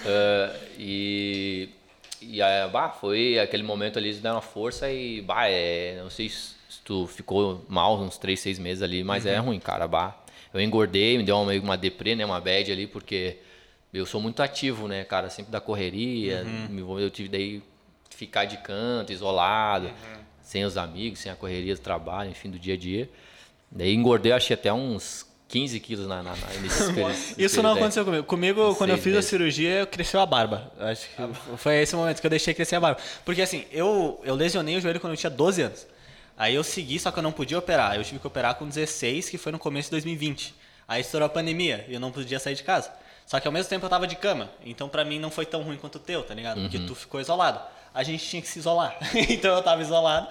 uh, 0.05 0.57
e... 0.79 1.69
E 2.21 2.41
bah, 2.73 2.89
foi 2.89 3.39
aquele 3.39 3.63
momento 3.63 3.99
ali 3.99 4.13
de 4.13 4.19
dar 4.19 4.33
uma 4.33 4.41
força 4.41 4.91
e, 4.91 5.21
bah, 5.21 5.49
é, 5.49 6.01
não 6.03 6.11
sei 6.11 6.29
se 6.29 6.55
tu 6.85 7.07
ficou 7.07 7.65
mal 7.69 7.99
uns 7.99 8.19
3, 8.19 8.39
6 8.39 8.59
meses 8.59 8.83
ali, 8.83 9.03
mas 9.03 9.25
é 9.27 9.31
uhum. 9.31 9.37
é 9.37 9.39
ruim, 9.39 9.61
cara. 9.61 9.89
Bah. 9.89 10.15
Eu 10.53 10.61
engordei, 10.61 11.19
me 11.19 11.25
deu 11.25 11.37
uma, 11.37 11.53
uma 11.55 11.77
deprê, 11.77 12.15
né, 12.15 12.25
uma 12.25 12.41
bad 12.41 12.71
ali, 12.71 12.87
porque 12.87 13.39
eu 13.93 14.07
sou 14.07 14.21
muito 14.21 14.41
ativo, 14.43 14.87
né, 14.87 15.03
cara, 15.03 15.31
sempre 15.31 15.51
da 15.51 15.61
correria. 15.61 16.45
Uhum. 16.45 17.01
Eu 17.01 17.11
tive 17.11 17.29
daí 17.29 17.63
ficar 18.11 18.45
de 18.45 18.59
canto, 18.59 19.13
isolado, 19.13 19.87
uhum. 19.87 20.21
sem 20.43 20.65
os 20.65 20.77
amigos, 20.77 21.19
sem 21.19 21.33
a 21.33 21.35
correria 21.35 21.75
do 21.75 21.81
trabalho, 21.81 22.31
enfim, 22.31 22.51
do 22.51 22.59
dia 22.59 22.75
a 22.75 22.77
dia. 22.77 23.11
Daí 23.71 23.93
engordei, 23.93 24.31
achei 24.31 24.55
até 24.55 24.73
uns 24.73 25.27
15 25.49 25.81
quilos 25.81 26.07
na, 26.07 26.23
na, 26.23 26.37
na 26.37 26.47
nesse 26.63 26.93
período, 26.93 27.15
Isso 27.39 27.63
não 27.63 27.73
aconteceu 27.73 28.05
comigo. 28.05 28.25
Comigo, 28.25 28.75
quando 28.77 28.91
eu 28.91 28.97
fiz 28.97 29.13
meses. 29.13 29.27
a 29.27 29.29
cirurgia, 29.29 29.87
cresceu 29.87 30.21
a 30.21 30.27
barba. 30.27 30.73
Acho 30.79 31.09
que 31.09 31.57
foi 31.57 31.77
esse 31.77 31.97
momento 31.97 32.21
que 32.21 32.27
eu 32.27 32.31
deixei 32.31 32.55
crescer 32.55 32.77
a 32.77 32.81
barba. 32.81 33.01
Porque 33.25 33.43
assim, 33.43 33.65
eu, 33.73 34.21
eu 34.25 34.35
lesionei 34.35 34.77
o 34.77 34.81
joelho 34.81 35.01
quando 35.01 35.13
eu 35.13 35.17
tinha 35.17 35.31
12 35.31 35.63
anos. 35.63 35.94
Aí 36.37 36.55
eu 36.55 36.65
segui, 36.65 36.99
só 36.99 37.11
que 37.11 37.19
eu 37.19 37.23
não 37.23 37.33
podia 37.33 37.59
operar. 37.59 37.97
Eu 37.97 38.05
tive 38.05 38.19
que 38.19 38.27
operar 38.27 38.57
com 38.57 38.67
16, 38.67 39.31
que 39.31 39.39
foi 39.39 39.53
no 39.53 39.59
começo 39.59 39.87
de 39.87 39.93
2020. 39.93 40.55
Aí 40.87 41.01
estourou 41.01 41.27
a 41.27 41.29
pandemia 41.29 41.85
e 41.89 41.95
eu 41.95 42.01
não 42.01 42.11
podia 42.11 42.39
sair 42.39 42.55
de 42.55 42.63
casa. 42.63 42.91
Só 43.27 43.41
que 43.41 43.47
ao 43.47 43.53
mesmo 43.53 43.71
tempo 43.71 43.87
eu 43.87 43.91
tava 43.91 44.07
de 44.07 44.17
cama. 44.17 44.51
Então 44.65 44.89
pra 44.89 45.05
mim 45.05 45.19
não 45.19 45.31
foi 45.31 45.47
tão 45.47 45.63
ruim 45.63 45.77
quanto 45.77 45.97
o 45.97 46.01
teu, 46.01 46.23
tá 46.23 46.35
ligado? 46.35 46.61
Porque 46.61 46.77
uhum. 46.77 46.87
tu 46.87 46.95
ficou 46.95 47.21
isolado. 47.21 47.61
A 47.95 48.03
gente 48.03 48.27
tinha 48.27 48.43
que 48.43 48.49
se 48.49 48.59
isolar. 48.59 48.97
então 49.15 49.55
eu 49.55 49.63
tava 49.63 49.81
isolado. 49.81 50.29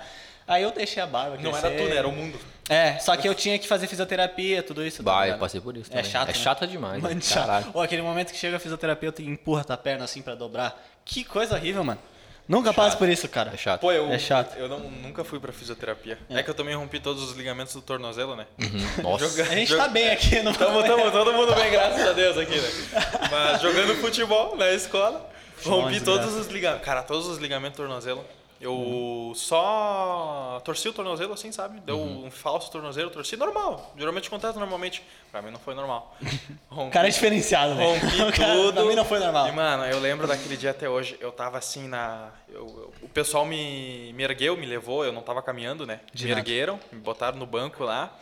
Aí 0.48 0.64
eu 0.64 0.72
deixei 0.72 1.02
a 1.02 1.08
barba 1.08 1.38
crescer. 1.38 1.50
Não 1.50 1.58
era 1.58 1.72
tu, 1.72 1.90
né? 1.90 1.96
Era 1.96 2.08
o 2.08 2.12
mundo. 2.12 2.38
É, 2.70 2.98
só 3.00 3.16
que 3.16 3.28
eu 3.28 3.34
tinha 3.34 3.58
que 3.58 3.68
fazer 3.68 3.88
fisioterapia, 3.88 4.62
tudo 4.62 4.86
isso. 4.86 5.02
Bah, 5.02 5.22
tá 5.22 5.28
eu 5.30 5.38
passei 5.38 5.60
por 5.60 5.76
isso 5.76 5.88
é 5.88 5.96
também. 5.96 6.10
É 6.10 6.12
chato, 6.12 6.30
É 6.30 6.34
né? 6.34 6.38
chata 6.38 6.68
demais. 6.68 7.02
Mano, 7.02 7.22
chato. 7.22 7.72
Ou 7.74 7.82
aquele 7.82 8.02
momento 8.02 8.32
que 8.32 8.38
chega 8.38 8.58
a 8.58 8.60
fisioterapia, 8.60 9.12
tu 9.12 9.22
empurra 9.22 9.64
tua 9.64 9.78
perna 9.78 10.06
assim 10.06 10.22
pra 10.22 10.36
dobrar. 10.36 10.82
Que 11.06 11.24
coisa 11.24 11.56
horrível, 11.56 11.84
mano. 11.84 12.00
Nunca 12.48 12.70
chato. 12.70 12.76
passe 12.76 12.98
por 12.98 13.10
isso, 13.10 13.28
cara. 13.30 13.52
É 13.54 13.58
chato. 13.58 13.82
Pô, 13.82 13.92
eu, 13.92 14.12
é 14.12 14.20
chato. 14.20 14.58
Eu 14.58 14.68
não, 14.68 14.80
nunca 14.80 15.24
fui 15.24 15.40
pra 15.40 15.54
fisioterapia. 15.54 16.18
É. 16.30 16.40
é. 16.40 16.44
que 16.44 16.50
eu 16.50 16.54
também 16.54 16.76
rompi 16.76 17.00
todos 17.00 17.24
os 17.24 17.36
ligamentos 17.38 17.74
do 17.74 17.82
tornozelo, 17.82 18.36
né? 18.36 18.46
Uhum. 18.60 19.02
Nossa. 19.04 19.28
Joga, 19.28 19.44
a 19.44 19.56
gente 19.56 19.70
joga... 19.70 19.84
tá 19.84 19.90
bem 19.90 20.10
aqui. 20.10 20.42
Não 20.42 20.52
tamo, 20.54 20.84
tamo, 20.84 21.12
todo 21.12 21.34
mundo 21.34 21.56
bem, 21.56 21.72
graças 21.72 22.06
a 22.08 22.14
Deus 22.14 22.38
aqui, 22.38 22.60
né? 22.60 22.70
Mas 23.32 23.62
jogando 23.62 23.96
futebol 23.96 24.56
na 24.58 24.72
escola, 24.72 25.30
rompi 25.64 26.02
todos 26.02 26.34
os 26.36 26.48
ligamentos. 26.48 26.86
Cara, 26.86 27.02
todos 27.02 27.28
os 27.28 27.38
ligamentos 27.38 27.78
do 27.78 27.84
tornozelo. 27.84 28.26
Eu 28.64 28.74
uhum. 28.74 29.36
só 29.36 30.62
torci 30.64 30.88
o 30.88 30.94
tornozelo 30.94 31.34
assim, 31.34 31.52
sabe? 31.52 31.82
Deu 31.82 31.98
uhum. 31.98 32.28
um 32.28 32.32
falso 32.32 32.72
tornozelo, 32.72 33.10
torci 33.10 33.36
normal. 33.36 33.94
Geralmente 33.98 34.30
acontece 34.30 34.58
normalmente. 34.58 35.04
Pra 35.30 35.42
mim 35.42 35.52
não 35.52 35.60
foi 35.60 35.76
normal. 35.76 36.16
Rompi, 36.72 36.94
cara 36.94 37.10
é 37.10 37.12
diferenciado, 37.12 37.76
né? 37.76 37.86
Rompi 37.86 38.08
tudo. 38.40 38.74
pra 38.74 38.86
mim 38.86 38.96
não 38.96 39.04
foi 39.04 39.20
normal. 39.20 39.50
E, 39.50 39.52
mano, 39.52 39.84
eu 39.84 40.00
lembro 40.00 40.26
daquele 40.26 40.56
dia 40.56 40.72
até 40.72 40.88
hoje. 40.88 41.18
Eu 41.20 41.34
tava 41.34 41.58
assim 41.58 41.90
na. 41.90 42.30
Eu, 42.48 42.62
eu, 42.62 42.94
o 43.02 43.10
pessoal 43.10 43.46
me, 43.46 44.14
me 44.14 44.24
ergueu, 44.24 44.56
me 44.56 44.66
levou. 44.66 45.04
Eu 45.04 45.12
não 45.12 45.22
tava 45.22 45.42
caminhando, 45.42 45.86
né? 45.86 46.00
De 46.14 46.24
me 46.24 46.30
nada. 46.30 46.40
ergueram, 46.40 46.80
me 46.90 47.02
botaram 47.02 47.38
no 47.38 47.46
banco 47.46 47.84
lá. 47.84 48.18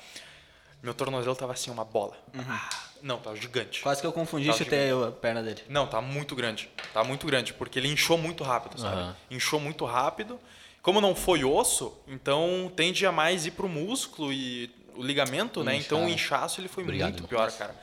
Meu 0.81 0.95
tornozelo 0.95 1.35
tava 1.35 1.53
assim, 1.53 1.69
uma 1.69 1.85
bola. 1.85 2.17
Uhum. 2.33 2.43
Ah, 2.49 2.69
não, 3.01 3.17
tá 3.17 3.33
gigante. 3.35 3.81
Quase 3.81 4.01
que 4.01 4.07
eu 4.07 4.13
confundi 4.13 4.49
e 4.49 4.53
chutei 4.53 4.91
a 4.91 5.11
perna 5.11 5.41
dele. 5.41 5.61
Não, 5.67 5.87
tá 5.87 6.01
muito 6.01 6.35
grande. 6.35 6.69
Tá 6.93 7.03
muito 7.03 7.25
grande, 7.25 7.53
porque 7.53 7.79
ele 7.79 7.87
inchou 7.87 8.17
muito 8.17 8.43
rápido, 8.43 8.79
sabe? 8.79 9.01
Uhum. 9.01 9.13
Inchou 9.31 9.59
muito 9.59 9.85
rápido. 9.85 10.39
Como 10.81 10.99
não 10.99 11.15
foi 11.15 11.43
osso, 11.43 11.95
então 12.07 12.71
tende 12.75 13.05
a 13.05 13.11
mais 13.11 13.45
ir 13.45 13.51
pro 13.51 13.69
músculo 13.69 14.33
e 14.33 14.73
o 14.95 15.03
ligamento, 15.03 15.63
né? 15.63 15.75
Então 15.75 16.05
o 16.05 16.09
inchaço 16.09 16.59
ele 16.59 16.67
foi 16.67 16.83
Obrigado, 16.83 17.11
muito 17.11 17.27
pior, 17.27 17.51
cara. 17.51 17.75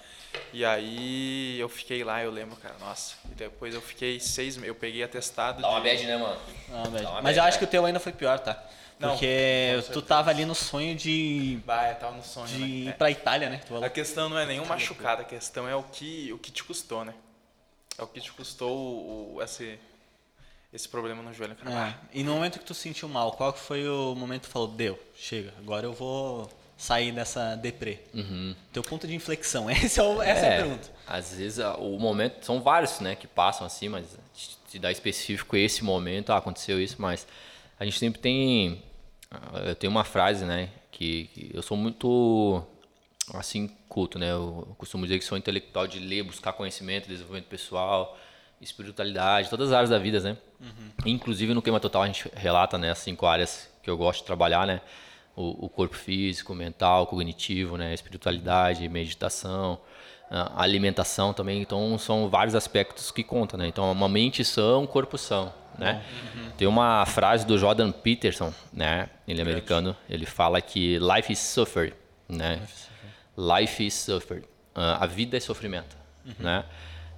E 0.52 0.64
aí 0.64 1.58
eu 1.58 1.68
fiquei 1.68 2.02
lá, 2.04 2.22
eu 2.22 2.30
lembro, 2.30 2.56
cara, 2.56 2.74
nossa. 2.80 3.14
E 3.30 3.34
depois 3.34 3.74
eu 3.74 3.80
fiquei 3.80 4.18
seis 4.18 4.56
meses, 4.56 4.68
eu 4.68 4.74
peguei 4.74 5.02
atestado. 5.02 5.62
Dá 5.62 5.68
uma 5.68 5.80
de... 5.80 5.88
bad, 5.88 6.06
né, 6.06 6.16
mano? 6.16 6.40
Não, 6.68 7.22
Mas 7.22 7.36
eu 7.36 7.42
acho 7.42 7.58
que 7.58 7.64
o 7.64 7.68
teu 7.68 7.84
ainda 7.84 8.00
foi 8.00 8.12
pior, 8.12 8.38
tá? 8.38 8.62
Não, 8.98 9.10
Porque 9.10 9.80
tu 9.92 10.02
tava 10.02 10.30
ali 10.30 10.44
no 10.44 10.54
sonho 10.56 10.94
de. 10.94 11.60
Vai, 11.64 11.94
tava 11.98 12.16
no 12.16 12.22
sonho. 12.24 12.48
De 12.48 12.58
né? 12.58 12.66
ir 12.66 12.88
É. 12.88 12.92
pra 12.92 13.10
Itália, 13.10 13.48
né? 13.48 13.60
A 13.82 13.88
questão 13.88 14.28
não 14.28 14.36
é 14.38 14.44
nenhum 14.44 14.66
machucado, 14.66 15.22
a 15.22 15.24
questão 15.24 15.68
é 15.68 15.74
o 15.76 15.84
que, 15.84 16.32
o 16.32 16.38
que 16.38 16.50
te 16.50 16.64
custou, 16.64 17.04
né? 17.04 17.14
É 17.96 18.02
o 18.02 18.06
que 18.08 18.20
te 18.20 18.32
custou 18.32 18.76
o, 19.36 19.40
esse, 19.42 19.78
esse 20.72 20.88
problema 20.88 21.22
no 21.22 21.32
joelho. 21.32 21.54
Cara. 21.56 21.88
É. 21.90 21.94
E 22.18 22.22
no 22.24 22.32
momento 22.34 22.58
que 22.58 22.64
tu 22.64 22.74
sentiu 22.74 23.08
mal, 23.08 23.32
qual 23.32 23.52
foi 23.52 23.88
o 23.88 24.14
momento 24.16 24.42
que 24.42 24.48
tu 24.48 24.52
falou, 24.52 24.68
deu, 24.68 24.98
chega, 25.16 25.52
agora 25.58 25.86
eu 25.86 25.92
vou 25.92 26.50
sair 26.76 27.12
dessa 27.12 27.54
deprê? 27.56 27.98
Teu 28.72 28.82
ponto 28.82 29.06
de 29.06 29.14
inflexão, 29.14 29.68
esse 29.70 29.98
é 29.98 30.02
o- 30.02 30.20
essa 30.22 30.46
é, 30.46 30.58
a 30.58 30.62
pergunta. 30.62 30.90
Às 31.06 31.34
vezes 31.34 31.58
a- 31.60 31.76
o 31.76 31.98
momento 31.98 32.44
são 32.44 32.60
vários, 32.60 32.98
né, 33.00 33.14
que 33.16 33.26
passam 33.28 33.66
assim, 33.66 33.88
mas 33.88 34.06
te 34.70 34.78
dá 34.78 34.90
específico 34.90 35.56
esse 35.56 35.82
momento, 35.84 36.30
ah, 36.32 36.36
aconteceu 36.36 36.80
isso, 36.80 36.96
mas 36.98 37.26
a 37.80 37.84
gente 37.84 37.98
sempre 37.98 38.20
tem 38.20 38.80
ah, 38.84 38.87
eu 39.66 39.74
tenho 39.74 39.90
uma 39.90 40.04
frase, 40.04 40.44
né, 40.44 40.70
que, 40.90 41.24
que 41.34 41.50
eu 41.54 41.62
sou 41.62 41.76
muito 41.76 42.62
assim 43.34 43.68
culto, 43.88 44.18
né? 44.18 44.32
Eu 44.32 44.74
costumo 44.78 45.04
dizer 45.04 45.18
que 45.18 45.24
sou 45.24 45.36
intelectual 45.36 45.86
de 45.86 45.98
ler, 45.98 46.22
buscar 46.22 46.52
conhecimento, 46.52 47.08
desenvolvimento 47.08 47.48
pessoal, 47.48 48.18
espiritualidade, 48.60 49.50
todas 49.50 49.68
as 49.68 49.74
áreas 49.74 49.90
da 49.90 49.98
vida, 49.98 50.20
né? 50.20 50.36
Inclusive 51.04 51.52
no 51.52 51.62
Queima 51.62 51.78
Total 51.78 52.02
a 52.02 52.06
gente 52.06 52.30
relata, 52.34 52.78
né, 52.78 52.90
as 52.90 52.98
cinco 52.98 53.26
áreas 53.26 53.70
que 53.82 53.90
eu 53.90 53.96
gosto 53.96 54.20
de 54.20 54.26
trabalhar, 54.26 54.66
né? 54.66 54.80
O, 55.36 55.66
o 55.66 55.68
corpo 55.68 55.94
físico, 55.94 56.54
mental, 56.54 57.06
cognitivo, 57.06 57.76
né, 57.76 57.94
espiritualidade, 57.94 58.88
meditação, 58.88 59.78
alimentação 60.56 61.32
também. 61.32 61.60
Então 61.60 61.96
são 61.98 62.28
vários 62.28 62.54
aspectos 62.54 63.10
que 63.10 63.22
contam, 63.22 63.58
né? 63.58 63.68
Então 63.68 63.90
uma 63.92 64.08
mente 64.08 64.44
sã, 64.44 64.78
um 64.78 64.86
corpo 64.86 65.16
são, 65.16 65.52
né? 65.78 66.02
Tem 66.56 66.66
uma 66.66 67.06
frase 67.06 67.46
do 67.46 67.56
Jordan 67.56 67.92
Peterson, 67.92 68.52
né? 68.72 69.08
Ele 69.26 69.40
é 69.40 69.42
americano. 69.42 69.96
Ele 70.10 70.26
fala 70.26 70.60
que 70.60 70.98
life 70.98 71.32
is 71.32 71.38
suffer, 71.38 71.94
né? 72.28 72.60
Life 73.36 73.86
is 73.86 73.94
suffer. 73.94 74.42
Ah, 74.74 75.04
a 75.04 75.06
vida 75.06 75.36
é 75.36 75.40
sofrimento, 75.40 75.96
né? 76.38 76.64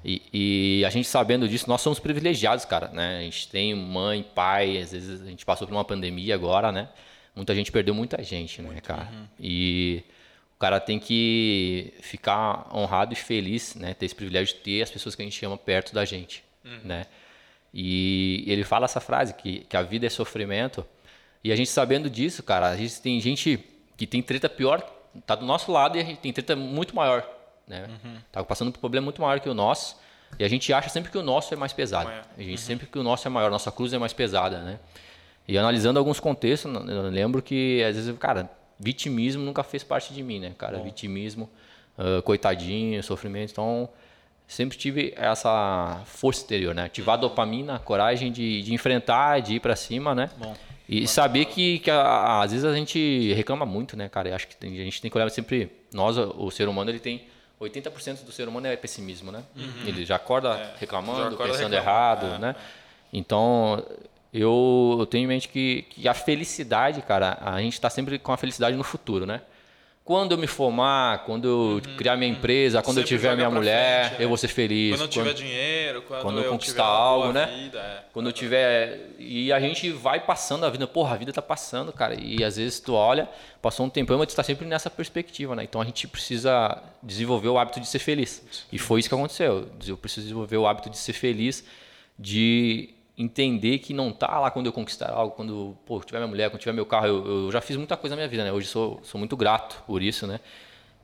E, 0.05 0.23
e 0.33 0.85
a 0.85 0.91
gente 0.91 1.07
sabendo 1.07 1.47
disso, 1.49 1.69
nós 1.69 1.81
somos 1.81 1.99
privilegiados, 1.99 2.65
cara, 2.65 2.89
né? 2.89 3.19
A 3.19 3.23
gente 3.23 3.49
tem 3.49 3.75
mãe, 3.75 4.23
pai, 4.23 4.79
às 4.79 4.93
vezes 4.93 5.21
a 5.21 5.27
gente 5.27 5.45
passou 5.45 5.67
por 5.67 5.75
uma 5.75 5.85
pandemia 5.85 6.35
agora, 6.35 6.73
né? 6.73 6.89
Muita 7.35 7.55
gente 7.55 7.71
perdeu 7.71 7.95
muita 7.95 8.23
gente, 8.23 8.61
né, 8.63 8.81
cara? 8.81 9.09
E 9.39 10.03
o 10.57 10.59
cara 10.59 10.81
tem 10.81 10.99
que 10.99 11.93
ficar 12.01 12.67
honrado 12.75 13.13
e 13.13 13.17
feliz, 13.17 13.75
né? 13.75 13.95
Ter 13.95 14.07
esse 14.07 14.15
privilégio 14.15 14.55
de 14.55 14.61
ter 14.63 14.83
as 14.83 14.91
pessoas 14.91 15.15
que 15.15 15.23
a 15.23 15.25
gente 15.25 15.45
ama 15.45 15.57
perto 15.57 15.95
da 15.95 16.05
gente, 16.05 16.43
né? 16.85 17.07
E 17.73 18.45
ele 18.47 18.65
fala 18.65 18.85
essa 18.85 19.01
frase, 19.01 19.35
que, 19.35 19.61
que 19.61 19.77
a 19.77 19.83
vida 19.83 20.07
é 20.07 20.11
sofrimento. 20.11 20.85
E 21.43 21.53
a 21.53 21.57
gente 21.57 21.71
sabendo 21.71 22.11
disso, 22.11 22.43
cara, 22.43 22.69
a 22.69 22.77
gente 22.77 23.01
tem 23.01 23.21
gente 23.21 23.65
que 23.97 24.07
tem 24.07 24.23
treta 24.23 24.49
pior, 24.49 24.81
tá 25.27 25.35
do 25.35 25.47
nosso 25.47 25.71
lado 25.71 25.97
e 25.97 26.01
a 26.01 26.05
gente 26.05 26.19
tem 26.19 26.33
treta 26.33 26.57
muito 26.57 26.95
maior, 26.95 27.27
né? 27.67 27.89
Tá 28.33 28.43
passando 28.45 28.71
por 28.73 28.79
um 28.79 28.81
problema 28.81 29.05
muito 29.05 29.21
maior 29.23 29.41
que 29.41 29.49
o 29.49 29.55
nosso. 29.55 29.97
E 30.39 30.45
a 30.45 30.49
gente 30.49 30.73
acha 30.73 30.89
sempre 30.89 31.11
que 31.11 31.19
o 31.19 31.23
nosso 31.23 31.53
é 31.53 31.57
mais 31.57 31.73
pesado. 31.73 32.09
Maior. 32.09 32.25
A 32.37 32.43
gente 32.43 32.61
sempre 32.61 32.87
que 32.87 32.99
o 32.99 33.03
nosso 33.03 33.27
é 33.27 33.31
maior, 33.31 33.51
nossa 33.51 33.71
cruz 33.73 33.93
é 33.93 33.99
mais 33.99 34.13
pesada, 34.13 34.61
né? 34.61 34.79
E 35.47 35.59
analisando 35.59 35.99
alguns 35.99 36.21
contextos, 36.21 36.73
eu 36.73 37.03
lembro 37.11 37.43
que 37.43 37.83
às 37.83 37.97
vezes, 37.97 38.17
cara, 38.19 38.49
vitimismo 38.79 39.43
nunca 39.43 39.63
fez 39.63 39.83
parte 39.83 40.15
de 40.15 40.23
mim, 40.23 40.39
né, 40.39 40.55
cara? 40.57 40.79
Vitimismo, 40.79 41.51
ah, 41.99 42.23
coitadinho, 42.23 43.03
sofrimento. 43.03 43.51
Então, 43.51 43.89
sempre 44.53 44.77
tive 44.77 45.15
essa 45.17 46.01
força 46.07 46.41
exterior, 46.41 46.75
né? 46.75 46.85
Ativar 46.85 47.15
a 47.15 47.19
dopamina, 47.19 47.77
a 47.77 47.79
coragem 47.79 48.31
de, 48.33 48.63
de 48.63 48.75
enfrentar, 48.75 49.41
de 49.41 49.55
ir 49.55 49.61
pra 49.61 49.77
cima, 49.77 50.15
né? 50.15 50.31
Bom. 50.37 50.55
E 50.89 51.07
saber 51.07 51.45
que, 51.45 51.79
que 51.79 51.91
a- 51.91 52.43
às 52.43 52.51
vezes 52.51 52.65
a 52.67 52.75
gente 52.75 53.33
reclama 53.35 53.65
muito, 53.65 53.97
né, 53.97 54.09
cara? 54.09 54.29
Eu 54.29 54.35
acho 54.35 54.49
que 54.49 54.57
tem- 54.57 54.73
a 54.81 54.85
gente 54.85 55.01
tem 55.01 55.11
que 55.11 55.17
olhar 55.17 55.31
sempre. 55.31 55.71
Nós, 55.95 56.17
o 56.19 56.51
ser 56.51 56.69
humano, 56.69 56.91
ele 56.91 56.99
tem. 56.99 57.23
80% 57.61 58.25
do 58.25 58.33
ser 58.33 58.49
humano 58.49 58.67
é 58.67 58.75
pessimismo, 58.75 59.31
né? 59.31 59.43
Ele 59.87 60.05
já 60.05 60.17
acorda 60.17 60.73
reclamando, 60.81 61.19
já 61.21 61.27
acorda 61.29 61.53
pensando 61.53 61.73
reclamando, 61.73 61.75
errado, 61.77 62.27
é, 62.37 62.39
né? 62.39 62.57
Então, 63.13 63.85
eu, 64.33 64.97
eu 65.01 65.07
tenho 65.07 65.25
em 65.25 65.27
mente 65.27 65.49
que, 65.49 65.83
que 65.91 66.09
a 66.09 66.15
felicidade, 66.15 67.03
cara, 67.03 67.37
a 67.41 67.61
gente 67.61 67.75
está 67.75 67.91
sempre 67.91 68.19
com 68.19 68.33
a 68.33 68.37
felicidade 68.37 68.77
no 68.77 68.83
futuro, 68.85 69.27
né? 69.27 69.43
Quando 70.11 70.33
eu 70.33 70.39
me 70.39 70.49
formar, 70.49 71.23
quando 71.25 71.47
eu 71.47 71.83
criar 71.97 72.17
minha 72.17 72.33
empresa, 72.33 72.83
quando 72.83 72.97
eu 72.97 73.03
Uhum. 73.03 73.07
Tiver 73.07 73.37
minha 73.37 73.49
mulher, 73.49 74.07
frente, 74.07 74.19
né? 74.19 74.25
eu 74.25 74.29
vou 74.29 74.37
ser 74.37 74.49
feliz. 74.49 74.97
Quando 74.97 75.03
eu 75.03 75.09
tiver 75.09 75.35
dinheiro, 75.35 76.03
quando, 76.03 76.23
quando 76.23 76.39
eu 76.39 76.45
eu 76.47 76.51
conquistar 76.51 76.85
algo, 76.85 77.33
né? 77.33 77.47
Vida, 77.47 77.79
é. 77.79 78.05
Quando 78.13 78.27
eu 78.27 78.33
tiver. 78.33 79.11
E 79.21 79.53
a 79.53 79.61
gente 79.61 79.89
vai 79.93 80.19
passando 80.19 80.67
a 80.67 80.69
vida. 80.69 80.85
Porra, 80.85 81.15
a 81.15 81.17
vida 81.17 81.33
tá 81.33 81.41
passando, 81.41 81.93
cara. 81.93 82.17
E 82.21 82.43
às 82.43 82.57
vezes 82.57 82.81
tu 82.81 82.95
olha, 82.95 83.29
passou 83.63 83.87
um 83.87 83.89
tempão, 83.89 84.19
mas 84.19 84.27
tu 84.27 84.35
tá 84.35 84.43
sempre 84.43 84.67
nessa 84.67 84.91
perspectiva, 84.91 85.55
né? 85.55 85.63
Então 85.63 85.81
a 85.81 85.85
gente 85.85 86.09
precisa 86.09 86.83
desenvolver 87.01 87.47
o 87.49 87.57
hábito 87.57 87.79
de 87.79 87.87
ser 87.87 88.01
feliz. 88.01 88.45
E 88.73 88.81
foi 88.81 88.99
isso 88.99 89.09
que 89.09 89.15
aconteceu. 89.15 89.69
Eu 89.87 89.97
preciso 89.97 90.23
desenvolver 90.23 90.57
o 90.57 90.67
hábito 90.67 90.91
de 90.91 90.99
ser 90.99 91.13
feliz, 91.13 91.65
de 92.19 92.91
entender 93.21 93.79
que 93.79 93.93
não 93.93 94.11
tá 94.13 94.39
lá 94.41 94.51
quando 94.51 94.67
eu 94.67 94.73
conquistar 94.73 95.11
algo, 95.11 95.35
quando 95.35 95.77
pô, 95.85 96.01
tiver 96.01 96.19
minha 96.19 96.29
mulher, 96.29 96.51
quando 96.51 96.61
tiver 96.61 96.73
meu 96.73 96.87
carro. 96.87 97.07
Eu, 97.07 97.27
eu 97.45 97.53
já 97.53 97.61
fiz 97.61 97.77
muita 97.77 97.97
coisa 97.97 98.17
na 98.17 98.21
minha 98.21 98.29
vida, 98.29 98.45
né? 98.45 98.53
Hoje 98.53 98.67
sou, 98.67 98.99
sou 99.03 99.19
muito 99.19 99.37
grato 99.37 99.83
por 99.87 100.03
isso, 100.03 100.27
né? 100.27 100.41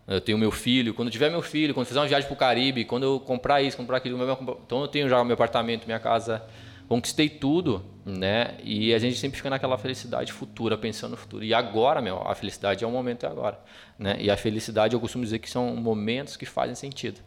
Eu 0.09 0.21
tenho 0.21 0.39
meu 0.39 0.53
filho, 0.53 0.95
quando 0.95 1.11
tiver 1.11 1.31
meu 1.31 1.43
filho, 1.43 1.75
quando 1.75 1.87
fizer 1.87 1.99
uma 1.99 2.07
viagem 2.07 2.29
pro 2.29 2.37
Caribe, 2.37 2.85
quando 2.85 3.03
eu 3.03 3.21
comprar 3.21 3.61
isso, 3.61 3.77
comprar 3.77 3.97
aquilo, 3.97 4.17
então 4.65 4.81
eu 4.81 4.89
tenho 4.89 5.09
já 5.09 5.23
meu 5.25 5.35
apartamento, 5.35 5.85
minha 5.85 5.99
casa, 5.99 6.45
conquistei 6.89 7.29
tudo, 7.29 7.85
né? 8.05 8.55
E 8.63 8.95
a 8.95 8.99
gente 9.01 9.17
sempre 9.17 9.37
fica 9.37 9.51
naquela 9.51 9.77
felicidade 9.77 10.33
futura, 10.33 10.79
pensando 10.79 11.11
no 11.11 11.17
futuro. 11.17 11.45
E 11.45 11.53
agora, 11.53 12.01
meu, 12.01 12.23
a 12.23 12.37
felicidade 12.37 12.85
é 12.85 12.87
o 12.87 12.91
momento 12.91 13.25
e 13.25 13.27
agora, 13.27 13.59
né? 13.99 14.17
E 14.21 14.31
a 14.31 14.37
felicidade 14.37 14.95
eu 14.95 15.01
costumo 15.01 15.25
dizer 15.25 15.41
que 15.41 15.51
são 15.51 15.75
momentos 15.75 16.37
que 16.37 16.47
fazem 16.47 16.77
sentido, 16.77 17.21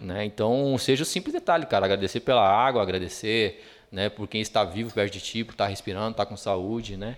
né? 0.00 0.24
Então, 0.24 0.76
seja 0.78 1.02
o 1.02 1.06
simples 1.06 1.34
detalhe, 1.34 1.66
cara, 1.66 1.84
agradecer 1.84 2.20
pela 2.20 2.48
água, 2.48 2.80
agradecer, 2.80 3.62
né, 3.94 4.08
por 4.08 4.26
quem 4.26 4.40
está 4.40 4.64
vivo 4.64 4.92
perto 4.92 5.12
de 5.12 5.20
ti, 5.20 5.44
por 5.44 5.52
estar 5.52 5.68
respirando, 5.68 6.10
estar 6.10 6.26
com 6.26 6.36
saúde, 6.36 6.96
né? 6.96 7.16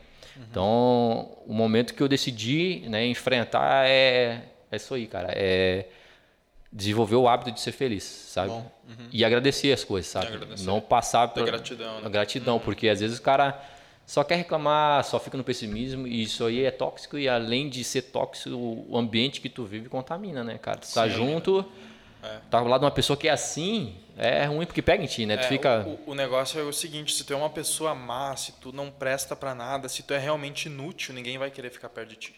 Então, 0.50 1.30
o 1.46 1.54
momento 1.54 1.94
que 1.94 2.02
eu 2.02 2.08
decidi, 2.08 2.84
né, 2.88 3.06
enfrentar 3.06 3.88
é 3.88 4.42
é 4.70 4.76
isso 4.76 4.92
aí, 4.94 5.06
cara. 5.06 5.28
É 5.32 5.86
desenvolver 6.70 7.14
o 7.14 7.26
hábito 7.26 7.52
de 7.52 7.60
ser 7.60 7.72
feliz, 7.72 8.02
sabe? 8.04 8.48
Bom, 8.50 8.70
E 9.10 9.24
agradecer 9.24 9.72
as 9.72 9.82
coisas, 9.82 10.10
sabe? 10.10 10.28
Não 10.64 10.80
passar 10.80 11.28
pela 11.28 11.46
gratidão, 11.46 12.00
né? 12.02 12.10
gratidão, 12.10 12.58
porque 12.58 12.88
às 12.88 13.00
vezes 13.00 13.18
o 13.18 13.22
cara 13.22 13.58
só 14.04 14.22
quer 14.22 14.36
reclamar, 14.36 15.02
só 15.04 15.18
fica 15.18 15.38
no 15.38 15.44
pessimismo 15.44 16.06
e 16.06 16.22
isso 16.22 16.44
aí 16.44 16.64
é 16.64 16.70
tóxico 16.70 17.16
e 17.16 17.28
além 17.28 17.70
de 17.70 17.82
ser 17.82 18.02
tóxico, 18.02 18.54
o 18.88 18.98
ambiente 18.98 19.40
que 19.40 19.48
tu 19.48 19.64
vive 19.64 19.88
contamina, 19.88 20.44
né, 20.44 20.58
cara? 20.58 20.78
Tu 20.78 20.92
tá 20.92 21.08
junto, 21.08 21.64
tá 22.50 22.58
ao 22.58 22.66
lado 22.66 22.80
de 22.80 22.84
uma 22.86 22.90
pessoa 22.90 23.16
que 23.16 23.28
é 23.28 23.30
assim, 23.32 23.96
é 24.16 24.44
ruim 24.46 24.66
porque 24.66 24.80
pega 24.82 25.02
em 25.02 25.06
ti, 25.06 25.26
né? 25.26 25.36
Tu 25.36 25.44
É, 25.44 25.48
fica 25.48 25.80
o, 25.86 26.10
o 26.10 26.14
negócio 26.14 26.58
é 26.60 26.62
o 26.62 26.72
seguinte, 26.72 27.12
se 27.14 27.24
tu 27.24 27.32
é 27.32 27.36
uma 27.36 27.50
pessoa 27.50 27.94
má, 27.94 28.34
se 28.36 28.52
tu 28.52 28.72
não 28.72 28.90
presta 28.90 29.34
pra 29.36 29.54
nada, 29.54 29.88
se 29.88 30.02
tu 30.02 30.12
é 30.14 30.18
realmente 30.18 30.66
inútil, 30.66 31.14
ninguém 31.14 31.38
vai 31.38 31.50
querer 31.50 31.70
ficar 31.70 31.88
perto 31.88 32.10
de 32.10 32.16
ti. 32.16 32.34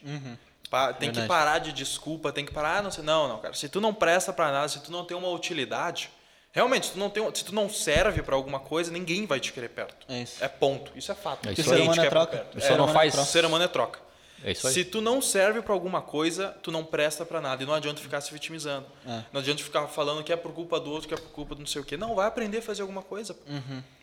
Pa- 0.70 0.92
tem 0.92 1.10
que 1.10 1.18
Verdade. 1.20 1.28
parar 1.28 1.58
de 1.60 1.72
desculpa, 1.72 2.30
tem 2.30 2.44
que 2.44 2.52
parar, 2.52 2.78
ah, 2.78 2.82
não 2.82 2.90
sei, 2.90 3.02
não, 3.02 3.26
não, 3.28 3.38
cara. 3.38 3.54
Se 3.54 3.68
tu 3.68 3.80
não 3.80 3.94
presta 3.94 4.32
pra 4.32 4.52
nada, 4.52 4.68
se 4.68 4.80
tu 4.82 4.92
não 4.92 5.02
tem 5.04 5.16
uma 5.16 5.28
utilidade, 5.30 6.10
realmente, 6.52 6.86
se 6.86 6.92
tu 6.92 6.98
não 6.98 7.08
tem, 7.08 7.24
se 7.34 7.42
tu 7.44 7.54
não 7.54 7.70
serve 7.70 8.20
pra 8.22 8.34
alguma 8.34 8.60
coisa, 8.60 8.90
ninguém 8.92 9.24
vai 9.24 9.40
te 9.40 9.50
querer 9.52 9.70
perto. 9.70 10.04
É 10.12 10.20
isso. 10.20 10.44
É 10.44 10.48
ponto, 10.48 10.92
isso 10.94 11.10
é 11.10 11.14
fato. 11.14 11.48
É 11.48 11.52
isso 11.52 11.62
o 11.62 11.64
ser 11.64 11.70
Ninguém 11.76 11.84
te 11.86 11.92
humano 11.94 12.06
é 12.06 12.10
troca. 12.10 12.36
perto. 12.36 12.58
O 12.58 12.60
ser 12.60 12.72
humano 12.74 13.00
É, 13.00 13.06
O 13.08 13.24
ser 13.24 13.44
humano 13.46 13.64
é 13.64 13.68
troca. 13.68 14.00
É. 14.44 14.54
Se 14.54 14.84
tu 14.84 15.00
não 15.00 15.20
serve 15.20 15.60
pra 15.62 15.72
alguma 15.72 16.00
coisa, 16.00 16.56
tu 16.62 16.70
não 16.70 16.84
presta 16.84 17.24
pra 17.24 17.40
nada. 17.40 17.62
E 17.62 17.66
não 17.66 17.74
adianta 17.74 18.00
ficar 18.00 18.20
se 18.20 18.32
vitimizando. 18.32 18.86
É. 19.06 19.22
Não 19.32 19.40
adianta 19.40 19.62
ficar 19.62 19.86
falando 19.88 20.22
que 20.22 20.32
é 20.32 20.36
por 20.36 20.52
culpa 20.52 20.78
do 20.78 20.90
outro, 20.92 21.08
que 21.08 21.14
é 21.14 21.16
por 21.16 21.30
culpa 21.30 21.54
do 21.56 21.58
não 21.60 21.66
sei 21.66 21.82
o 21.82 21.84
quê. 21.84 21.96
Não, 21.96 22.14
vai 22.14 22.26
aprender 22.28 22.58
a 22.58 22.62
fazer 22.62 22.82
alguma 22.82 23.02
coisa. 23.02 23.36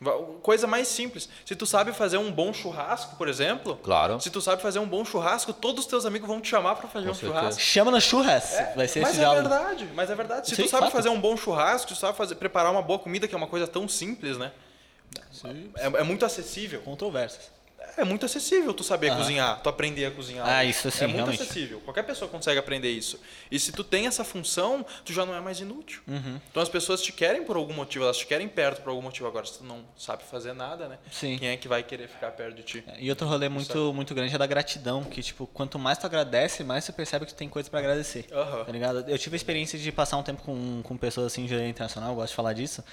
Vai- 0.00 0.14
Coisa 0.42 0.66
mais 0.66 0.88
simples. 0.88 1.28
Se 1.44 1.56
tu 1.56 1.64
sabe 1.64 1.92
fazer 1.92 2.18
um 2.18 2.30
bom 2.30 2.52
churrasco, 2.52 3.16
por 3.16 3.28
exemplo. 3.28 3.76
Claro. 3.82 4.20
Se 4.20 4.28
tu 4.30 4.40
sabe 4.42 4.60
fazer 4.60 4.78
um 4.78 4.86
bom 4.86 5.04
churrasco, 5.04 5.52
todos 5.54 5.84
os 5.84 5.90
teus 5.90 6.04
amigos 6.04 6.28
vão 6.28 6.40
te 6.40 6.48
chamar 6.48 6.76
pra 6.76 6.86
fazer 6.88 7.06
Com 7.06 7.12
um 7.12 7.14
certeza. 7.14 7.38
churrasco. 7.40 7.60
Chama 7.62 7.90
no 7.90 8.00
churras. 8.00 8.50
vai 8.76 8.86
ser 8.88 9.00
mas 9.00 9.10
esse 9.12 9.20
é 9.20 9.24
diálogo. 9.24 9.48
verdade, 9.48 9.88
mas 9.94 10.10
é 10.10 10.14
verdade. 10.14 10.48
Se 10.50 10.54
tu 10.56 10.68
sabe 10.68 10.84
fato. 10.84 10.92
fazer 10.92 11.08
um 11.08 11.20
bom 11.20 11.36
churrasco, 11.36 11.88
se 11.88 11.94
tu 11.94 11.98
sabe 12.00 12.16
fazer, 12.16 12.34
preparar 12.34 12.70
uma 12.72 12.82
boa 12.82 12.98
comida, 12.98 13.26
que 13.26 13.34
é 13.34 13.38
uma 13.38 13.46
coisa 13.48 13.66
tão 13.66 13.88
simples, 13.88 14.36
né? 14.36 14.52
É, 15.76 15.86
é 16.00 16.02
muito 16.02 16.24
acessível. 16.26 16.80
Controvérsias. 16.82 17.50
É 17.96 18.04
muito 18.04 18.26
acessível 18.26 18.72
tu 18.74 18.84
saber 18.84 19.14
cozinhar, 19.16 19.60
tu 19.62 19.68
aprender 19.68 20.06
a 20.06 20.10
cozinhar. 20.10 20.46
Ah, 20.48 20.64
isso 20.64 20.90
sim, 20.90 21.04
É 21.04 21.06
muito 21.06 21.16
realmente. 21.16 21.42
acessível. 21.42 21.80
Qualquer 21.80 22.02
pessoa 22.02 22.28
consegue 22.30 22.58
aprender 22.58 22.90
isso. 22.90 23.20
E 23.50 23.58
se 23.58 23.72
tu 23.72 23.82
tem 23.82 24.06
essa 24.06 24.24
função, 24.24 24.84
tu 25.04 25.12
já 25.12 25.24
não 25.24 25.34
é 25.34 25.40
mais 25.40 25.60
inútil. 25.60 26.00
Uhum. 26.06 26.40
Então 26.50 26.62
as 26.62 26.68
pessoas 26.68 27.00
te 27.02 27.12
querem 27.12 27.44
por 27.44 27.56
algum 27.56 27.72
motivo, 27.74 28.04
elas 28.04 28.16
te 28.18 28.26
querem 28.26 28.48
perto 28.48 28.82
por 28.82 28.90
algum 28.90 29.02
motivo. 29.02 29.26
Agora, 29.26 29.46
se 29.46 29.58
tu 29.58 29.64
não 29.64 29.84
sabe 29.96 30.24
fazer 30.24 30.52
nada, 30.52 30.88
né? 30.88 30.98
Sim. 31.10 31.38
Quem 31.38 31.48
é 31.48 31.56
que 31.56 31.68
vai 31.68 31.82
querer 31.82 32.08
ficar 32.08 32.30
perto 32.32 32.56
de 32.56 32.62
ti? 32.62 32.84
E 32.98 33.08
outro 33.10 33.26
rolê 33.26 33.48
muito, 33.48 33.92
muito 33.92 34.14
grande 34.14 34.34
é 34.34 34.38
da 34.38 34.46
gratidão, 34.46 35.02
que 35.04 35.22
tipo, 35.22 35.46
quanto 35.46 35.78
mais 35.78 35.98
tu 35.98 36.06
agradece, 36.06 36.62
mais 36.64 36.84
tu 36.84 36.92
percebe 36.92 37.26
que 37.26 37.32
tu 37.32 37.36
tem 37.36 37.48
coisa 37.48 37.68
pra 37.70 37.78
agradecer. 37.80 38.26
Aham. 38.32 38.64
Tá 38.64 38.72
ligado? 38.72 39.04
Eu 39.08 39.18
tive 39.18 39.34
a 39.34 39.38
experiência 39.38 39.78
de 39.78 39.90
passar 39.92 40.16
um 40.16 40.22
tempo 40.22 40.42
com, 40.42 40.82
com 40.82 40.96
pessoas 40.96 41.26
assim, 41.28 41.46
de 41.46 41.54
internacional, 41.54 42.10
eu 42.10 42.16
gosto 42.16 42.30
de 42.30 42.36
falar 42.36 42.52
disso. 42.52 42.84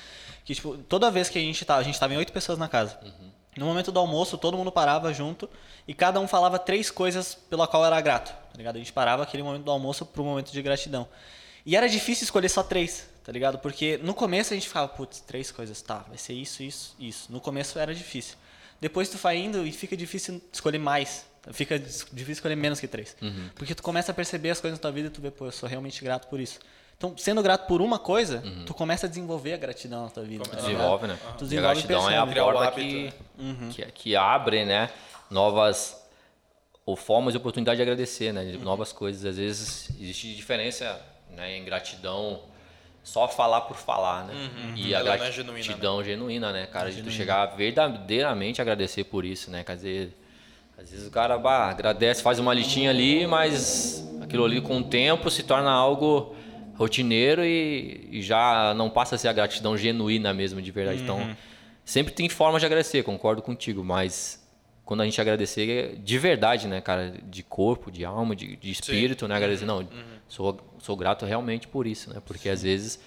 Que, 0.45 0.53
tipo, 0.55 0.77
toda 0.77 1.09
vez 1.11 1.29
que 1.29 1.37
a 1.37 1.41
gente 1.41 1.63
tava, 1.65 1.79
a 1.79 1.83
gente 1.83 1.99
tava 1.99 2.13
em 2.13 2.17
oito 2.17 2.31
pessoas 2.33 2.57
na 2.57 2.67
casa. 2.67 2.99
No 3.57 3.65
momento 3.65 3.91
do 3.91 3.99
almoço, 3.99 4.37
todo 4.37 4.57
mundo 4.57 4.71
parava 4.71 5.13
junto 5.13 5.49
e 5.87 5.93
cada 5.93 6.19
um 6.19 6.27
falava 6.27 6.57
três 6.57 6.89
coisas 6.89 7.35
pela 7.35 7.67
qual 7.67 7.85
era 7.85 7.99
grato. 8.01 8.31
Tá 8.31 8.57
ligado? 8.57 8.75
A 8.75 8.79
gente 8.79 8.93
parava 8.93 9.23
aquele 9.23 9.43
momento 9.43 9.63
do 9.63 9.71
almoço 9.71 10.05
pro 10.05 10.23
momento 10.23 10.51
de 10.51 10.61
gratidão. 10.61 11.07
E 11.65 11.75
era 11.75 11.87
difícil 11.87 12.25
escolher 12.25 12.49
só 12.49 12.61
três, 12.61 13.07
tá 13.23 13.31
ligado? 13.31 13.57
Porque 13.59 13.97
no 14.03 14.13
começo 14.13 14.53
a 14.53 14.55
gente 14.55 14.67
ficava, 14.67 14.87
putz, 14.87 15.21
três 15.21 15.51
coisas, 15.51 15.81
tá, 15.81 15.99
vai 16.07 16.17
ser 16.17 16.33
isso, 16.33 16.61
isso, 16.61 16.95
isso. 16.99 17.31
No 17.31 17.39
começo 17.39 17.79
era 17.79 17.93
difícil. 17.95 18.35
Depois 18.81 19.07
tu 19.07 19.17
vai 19.17 19.37
indo 19.37 19.65
e 19.65 19.71
fica 19.71 19.95
difícil 19.95 20.41
escolher 20.51 20.79
mais. 20.79 21.25
Fica 21.51 21.77
difícil 21.79 22.33
escolher 22.33 22.55
menos 22.55 22.79
que 22.79 22.87
três. 22.87 23.15
Porque 23.55 23.73
tu 23.75 23.83
começa 23.83 24.11
a 24.11 24.15
perceber 24.15 24.49
as 24.49 24.59
coisas 24.59 24.77
na 24.77 24.81
tua 24.81 24.91
vida 24.91 25.07
e 25.07 25.11
tu 25.11 25.21
vê, 25.21 25.31
pô, 25.31 25.45
eu 25.45 25.51
sou 25.51 25.67
realmente 25.69 26.03
grato 26.03 26.27
por 26.27 26.39
isso. 26.39 26.59
Então, 27.03 27.17
sendo 27.17 27.43
grato 27.43 27.67
por 27.67 27.81
uma 27.81 27.99
coisa, 27.99 28.41
tu 28.65 28.73
começa 28.73 29.07
a 29.07 29.09
desenvolver 29.09 29.51
a 29.51 29.57
gratidão 29.57 30.05
na 30.05 30.09
tua 30.09 30.23
vida. 30.23 30.45
tá? 30.45 30.55
Desenvolve, 30.55 31.07
né? 31.07 31.17
Tu 31.37 31.43
a 31.43 31.47
desenvolve 31.47 31.79
e 31.79 31.83
gratidão 31.83 32.09
é 32.09 32.17
a 32.17 32.25
porta 32.25 32.71
que, 32.71 33.13
né? 33.37 33.69
que, 33.69 33.85
que 33.91 34.15
abre, 34.15 34.63
né? 34.63 34.89
Novas 35.29 36.01
ou 36.85 36.95
formas 36.95 37.33
e 37.33 37.37
oportunidade 37.37 37.75
de 37.75 37.81
agradecer, 37.81 38.31
né? 38.31 38.45
de 38.45 38.57
Novas 38.57 38.93
coisas. 38.93 39.25
Às 39.25 39.35
vezes 39.35 39.89
existe 39.99 40.33
diferença 40.33 40.97
né, 41.29 41.57
em 41.57 41.65
gratidão 41.65 42.39
só 43.03 43.27
falar 43.27 43.61
por 43.61 43.75
falar, 43.75 44.23
né? 44.23 44.33
E 44.77 44.95
a 44.95 44.99
Ela 44.99 45.17
não 45.17 45.25
é 45.25 45.31
genuína, 45.31 45.65
gratidão 45.65 46.03
genuína, 46.05 46.51
né, 46.53 46.67
cara? 46.67 46.89
De 46.89 47.03
tu 47.03 47.11
chegar 47.11 47.47
verdadeiramente 47.47 48.61
a 48.61 48.63
agradecer 48.63 49.03
por 49.03 49.25
isso, 49.25 49.51
né? 49.51 49.61
Quer 49.65 49.75
dizer, 49.75 50.17
às 50.77 50.89
vezes 50.89 51.05
o 51.05 51.11
cara 51.11 51.37
bah, 51.37 51.69
agradece, 51.69 52.23
faz 52.23 52.39
uma 52.39 52.53
listinha 52.53 52.91
ali, 52.91 53.27
mas 53.27 54.07
aquilo 54.21 54.45
ali 54.45 54.61
com 54.61 54.77
o 54.77 54.83
tempo 54.85 55.29
se 55.29 55.43
torna 55.43 55.69
algo 55.69 56.33
rotineiro 56.75 57.43
e, 57.43 58.07
e 58.12 58.21
já 58.21 58.73
não 58.75 58.89
passa 58.89 59.15
a 59.15 59.17
ser 59.17 59.27
a 59.27 59.33
gratidão 59.33 59.77
genuína 59.77 60.33
mesmo, 60.33 60.62
de 60.62 60.71
verdade. 60.71 61.01
Então, 61.01 61.36
sempre 61.86 62.13
tem 62.13 62.27
formas 62.29 62.62
de 62.62 62.65
agradecer, 62.65 63.03
concordo 63.03 63.41
contigo, 63.41 63.83
mas 63.83 64.41
quando 64.86 65.01
a 65.01 65.05
gente 65.05 65.19
agradecer 65.19 65.69
é 65.69 65.95
de 65.95 66.17
verdade, 66.19 66.67
né, 66.67 66.81
cara, 66.81 67.13
de 67.23 67.43
corpo, 67.43 67.89
de 67.91 68.03
alma, 68.03 68.36
de, 68.36 68.55
de 68.57 68.71
espírito, 68.71 69.27
né, 69.27 69.36
agradecer, 69.36 69.65
não, 69.65 69.88
sou, 70.27 70.59
sou 70.79 70.95
grato 70.95 71.25
realmente 71.25 71.67
por 71.67 71.88
isso, 71.88 72.13
né, 72.13 72.21
porque 72.25 72.49
às 72.49 72.63
vezes 72.63 72.99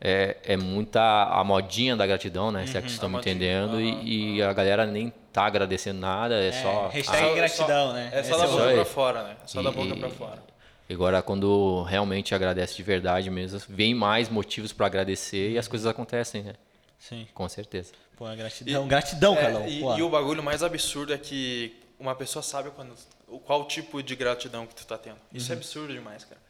é, 0.00 0.36
é 0.42 0.56
muita 0.56 1.00
a 1.24 1.44
modinha 1.44 1.96
da 1.96 2.06
gratidão, 2.06 2.50
né, 2.50 2.66
se 2.66 2.78
é 2.78 2.80
que 2.80 2.86
vocês 2.86 2.92
estão 2.94 3.08
me 3.10 3.16
modinha. 3.16 3.34
entendendo, 3.34 3.80
e, 3.80 4.36
e 4.36 4.42
a 4.42 4.52
galera 4.54 4.86
nem 4.86 5.12
tá 5.32 5.44
agradecendo 5.44 6.00
nada, 6.00 6.34
é, 6.34 6.50
só... 6.50 6.88
hashtag 6.88 7.30
ah, 7.30 7.34
gratidão, 7.34 7.92
né? 7.92 8.10
É 8.12 8.22
só 8.22 8.30
Esse 8.30 8.38
da 8.38 8.44
é 8.44 8.46
o 8.46 8.58
boca 8.58 8.74
pra 8.74 8.84
fora, 8.84 9.22
né? 9.24 9.36
É 9.44 9.46
só 9.46 9.62
da 9.62 9.70
E- 9.70 9.72
boca 9.72 9.96
pra 9.96 10.10
fora. 10.10 10.47
E 10.88 10.94
Agora, 10.94 11.20
quando 11.22 11.82
realmente 11.82 12.34
agradece 12.34 12.74
de 12.74 12.82
verdade 12.82 13.28
mesmo, 13.30 13.60
vem 13.68 13.94
mais 13.94 14.28
motivos 14.28 14.72
para 14.72 14.86
agradecer 14.86 15.50
e 15.50 15.58
as 15.58 15.68
coisas 15.68 15.86
acontecem, 15.86 16.42
né? 16.42 16.54
Sim. 16.98 17.26
Com 17.34 17.48
certeza. 17.48 17.92
Pô, 18.16 18.28
é 18.28 18.34
gratidão. 18.34 18.88
gratidão, 18.88 19.36
É, 19.36 19.40
Carlão. 19.42 19.68
e, 19.68 19.80
e 19.80 20.02
o 20.02 20.08
bagulho 20.08 20.42
mais 20.42 20.62
absurdo 20.62 21.12
é 21.12 21.18
que 21.18 21.76
uma 22.00 22.14
pessoa 22.14 22.42
sabe 22.42 22.70
quando, 22.70 22.94
o- 23.28 23.38
qual 23.38 23.66
tipo 23.66 24.02
de 24.02 24.16
gratidão 24.16 24.66
que 24.66 24.74
tu 24.74 24.86
tá 24.86 24.96
tendo. 24.98 25.18
Isso 25.32 25.52
é 25.52 25.54
Uhum. 25.54 25.58
absurdo 25.60 25.92
demais, 25.92 26.24
cara. 26.24 26.40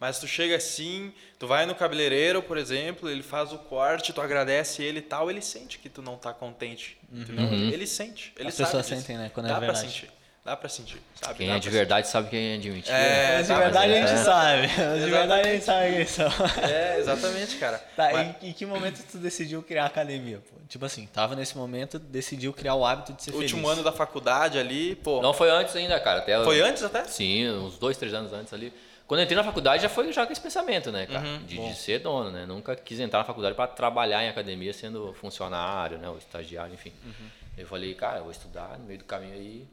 Mas 0.00 0.18
tu 0.18 0.26
chega 0.26 0.56
assim, 0.56 1.12
tu 1.38 1.46
vai 1.46 1.66
no 1.66 1.74
cabeleireiro, 1.74 2.42
por 2.42 2.56
exemplo, 2.56 3.10
ele 3.10 3.22
faz 3.22 3.52
o 3.52 3.58
corte, 3.58 4.14
tu 4.14 4.20
agradece 4.22 4.82
ele 4.82 5.00
e 5.00 5.02
tal, 5.02 5.30
ele 5.30 5.42
sente 5.42 5.78
que 5.78 5.90
tu 5.90 6.00
não 6.00 6.16
tá 6.16 6.32
contente, 6.32 6.96
entendeu? 7.12 7.52
Ele, 7.52 7.74
ele 7.74 7.86
sente, 7.86 8.32
ele 8.36 8.44
Uhum. 8.44 8.48
As 8.48 8.54
sabe 8.54 8.66
pessoas 8.68 8.86
disso. 8.86 9.00
sentem, 9.02 9.18
né, 9.18 9.30
quando 9.34 9.44
é 9.44 9.48
Dá 9.50 9.56
pra 9.56 9.66
verdade. 9.72 9.86
sentir, 9.86 10.10
dá 10.48 10.56
pra 10.56 10.68
sentir, 10.68 11.00
sabe? 11.14 11.34
Quem 11.34 11.46
Dá 11.48 11.56
é 11.56 11.58
de 11.58 11.70
verdade 11.70 12.08
sabe 12.08 12.30
quem 12.30 12.54
é 12.54 12.56
de 12.58 12.70
mentira. 12.70 12.96
É, 12.96 13.36
Mas 13.38 13.46
de 13.46 13.54
verdade 13.54 13.92
a 13.92 13.96
sentir. 13.96 14.08
gente 14.08 14.24
sabe. 14.24 14.68
Mas 14.78 15.04
De 15.04 15.10
verdade 15.10 15.48
a 15.48 15.52
gente 15.52 15.64
sabe 15.64 15.96
quem 15.96 16.06
são. 16.06 16.28
É, 16.68 16.98
exatamente, 16.98 17.56
cara. 17.56 17.78
Tá, 17.96 18.10
Mas- 18.12 18.36
e 18.42 18.48
em 18.48 18.52
que 18.52 18.64
momento 18.66 19.02
tu 19.10 19.18
decidiu 19.18 19.62
criar 19.62 19.84
a 19.84 19.86
academia? 19.86 20.38
Pô? 20.38 20.58
Tipo 20.68 20.84
assim, 20.84 21.06
tava 21.06 21.34
nesse 21.36 21.56
momento, 21.56 21.98
decidiu 21.98 22.52
criar 22.52 22.74
o 22.74 22.84
hábito 22.84 23.12
de 23.12 23.22
ser 23.22 23.30
último 23.34 23.60
feliz. 23.62 23.72
ano 23.74 23.82
da 23.84 23.92
faculdade 23.92 24.58
ali, 24.58 24.94
pô. 24.96 25.20
Não 25.22 25.32
foi 25.32 25.50
antes 25.50 25.74
ainda, 25.76 25.98
cara. 26.00 26.18
Até 26.20 26.42
Foi 26.44 26.60
antes 26.60 26.82
até? 26.82 27.04
Sim, 27.04 27.48
uns 27.50 27.78
dois, 27.78 27.96
três 27.96 28.12
anos 28.14 28.32
antes 28.32 28.52
ali. 28.52 28.72
Quando 29.06 29.20
eu 29.20 29.24
entrei 29.24 29.36
na 29.38 29.44
faculdade 29.44 29.82
já 29.82 29.88
foi 29.88 30.12
já 30.12 30.26
com 30.26 30.32
esse 30.32 30.40
pensamento, 30.40 30.92
né, 30.92 31.06
cara? 31.06 31.26
Uhum. 31.26 31.38
de, 31.46 31.56
de 31.56 31.74
ser 31.78 31.98
dono, 32.00 32.30
né? 32.30 32.44
Nunca 32.44 32.76
quis 32.76 33.00
entrar 33.00 33.20
na 33.20 33.24
faculdade 33.24 33.54
para 33.54 33.66
trabalhar 33.66 34.22
em 34.22 34.28
academia 34.28 34.70
sendo 34.74 35.14
funcionário, 35.14 35.96
né? 35.96 36.10
Ou 36.10 36.18
estagiário, 36.18 36.74
enfim. 36.74 36.92
Uhum. 37.02 37.28
Eu 37.56 37.66
falei, 37.66 37.94
cara, 37.94 38.18
eu 38.18 38.24
vou 38.24 38.30
estudar 38.32 38.78
no 38.78 38.84
meio 38.84 38.98
do 38.98 39.04
caminho 39.06 39.32
aí, 39.32 39.66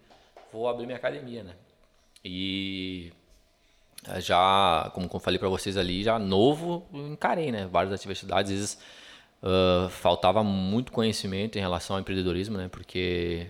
vou 0.55 0.67
abrir 0.67 0.85
minha 0.85 0.97
academia, 0.97 1.43
né? 1.43 1.53
E 2.23 3.11
eh, 4.07 4.19
já, 4.21 4.89
como 4.93 5.09
eu 5.13 5.19
falei 5.19 5.37
para 5.39 5.49
vocês 5.49 5.77
ali, 5.77 6.03
já 6.03 6.17
novo, 6.17 6.85
encarei, 6.93 7.51
né? 7.51 7.67
Várias 7.71 7.93
atividades, 7.93 8.31
às 8.31 8.49
vezes 8.49 8.79
ah, 9.43 9.87
faltava 9.89 10.43
muito 10.43 10.91
conhecimento 10.91 11.57
em 11.57 11.61
relação 11.61 11.95
ao 11.95 11.99
empreendedorismo, 12.01 12.57
né? 12.57 12.67
Porque 12.71 13.47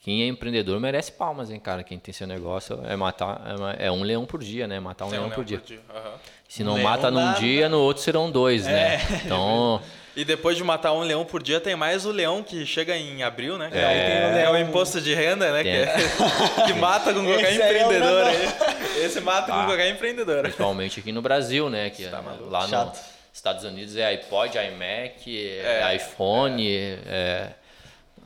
quem 0.00 0.22
é 0.22 0.26
empreendedor 0.28 0.78
merece 0.78 1.10
palmas, 1.12 1.50
hein, 1.50 1.58
cara? 1.58 1.82
Quem 1.82 1.98
tem 1.98 2.14
seu 2.14 2.26
negócio 2.26 2.80
é 2.86 2.94
matar, 2.94 3.42
é 3.78 3.86
é 3.86 3.92
um 3.92 4.02
leão 4.04 4.24
por 4.24 4.40
dia, 4.42 4.68
né? 4.68 4.78
Matar 4.78 5.06
um, 5.06 5.08
É, 5.08 5.12
leão, 5.12 5.28
né, 5.28 5.34
por 5.34 5.44
dia. 5.44 5.60
Aham. 5.90 6.14
Se 6.48 6.62
não 6.62 6.74
Leão 6.74 6.84
mata 6.84 7.10
num 7.10 7.16
dá- 7.32 7.32
dia, 7.38 7.68
no 7.68 7.78
outro 7.80 8.02
serão 8.02 8.30
dois, 8.30 8.64
né? 8.64 8.98
Então, 9.26 9.82
E 10.18 10.24
depois 10.24 10.56
de 10.56 10.64
matar 10.64 10.92
um 10.92 11.00
leão 11.02 11.24
por 11.24 11.40
dia, 11.40 11.60
tem 11.60 11.76
mais 11.76 12.04
o 12.04 12.10
leão 12.10 12.42
que 12.42 12.66
chega 12.66 12.96
em 12.96 13.22
abril, 13.22 13.56
né? 13.56 13.70
É, 13.72 13.84
aí 13.84 13.96
tem 14.00 14.16
o 14.16 14.38
é 14.46 14.48
o 14.48 14.52
leão- 14.52 14.68
imposto 14.68 15.00
de 15.00 15.14
renda, 15.14 15.52
né? 15.52 15.62
Que, 15.62 15.68
é- 15.68 15.94
que 16.66 16.72
mata 16.72 17.14
com 17.14 17.24
qualquer 17.24 17.52
Esse 17.52 17.62
aí 17.62 17.76
é 17.76 17.82
empreendedor 17.84 18.26
aí. 18.26 19.04
Esse 19.04 19.20
mata 19.20 19.52
com 19.52 19.58
Ah. 19.60 19.64
qualquer 19.66 19.88
empreendedor. 19.90 20.42
principalmente 20.42 20.98
aqui 20.98 21.12
no 21.12 21.22
Brasil, 21.22 21.70
né? 21.70 21.88
Que 21.90 22.04
é- 22.06 22.10
lá 22.50 22.66
nos. 22.66 23.18
Estados 23.32 23.62
Unidos 23.62 23.94
é 23.96 24.06
iPod, 24.06 24.58
iMac, 24.58 25.60
é 25.60 25.94
iPhone, 25.94 26.66
é- 27.06 27.50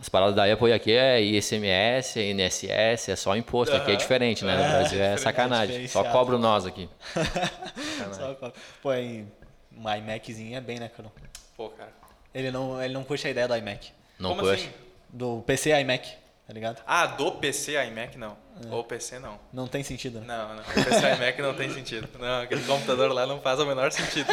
as 0.01 0.09
paradas 0.09 0.35
da 0.35 0.51
Apple 0.51 0.73
aqui 0.73 0.93
é 0.93 1.21
ICMS, 1.21 2.19
é 2.19 2.31
INSS, 2.31 3.11
é 3.11 3.17
só 3.17 3.37
imposto. 3.37 3.77
Aqui 3.77 3.91
é 3.93 3.97
diferente, 3.97 4.43
né? 4.47 4.57
No 4.57 4.63
É, 4.63 4.69
Brasil 4.69 5.03
é 5.03 5.17
sacanagem. 5.19 5.87
Só 5.89 6.03
cobro 6.05 6.39
nós 6.39 6.65
aqui. 6.65 6.89
Só 8.17 8.33
com- 8.35 8.53
Pô, 8.83 8.95
em 8.95 9.31
uma 9.77 9.99
iMaczinho 9.99 10.57
é 10.57 10.61
bem, 10.63 10.79
né, 10.81 10.89
Carlão? 10.89 11.13
Pô, 11.63 11.71
cara. 11.71 11.93
Ele 12.35 12.51
não, 12.51 12.83
ele 12.83 12.93
não 12.93 13.05
curte 13.05 13.25
a 13.25 13.31
ideia 13.31 13.47
do 13.47 13.55
iMac. 13.55 13.93
Não 14.19 14.31
Como 14.31 14.41
puxa. 14.41 14.55
assim? 14.55 14.71
Do 15.09 15.43
PC 15.47 15.71
iMac, 15.81 16.13
tá 16.53 16.55
ligado? 16.55 16.77
Ah, 16.87 17.07
do 17.07 17.33
PC 17.33 17.73
iMac 17.87 18.19
não. 18.19 18.37
Ou 18.71 18.85
PC 18.85 19.19
não. 19.19 19.41
Não 19.53 19.67
tem 19.67 19.83
sentido, 19.83 20.21
né? 20.21 20.27
Não, 20.29 20.55
não. 20.55 20.63
O 20.63 20.85
PC 20.85 21.15
iMac 21.17 21.41
não 21.43 21.55
tem 21.55 21.73
sentido. 21.73 22.07
Não, 22.21 22.43
aquele 22.43 22.63
computador 22.63 23.11
lá 23.11 23.27
não 23.27 23.41
faz 23.41 23.59
o 23.59 23.65
menor 23.67 23.91
sentido. 23.91 24.27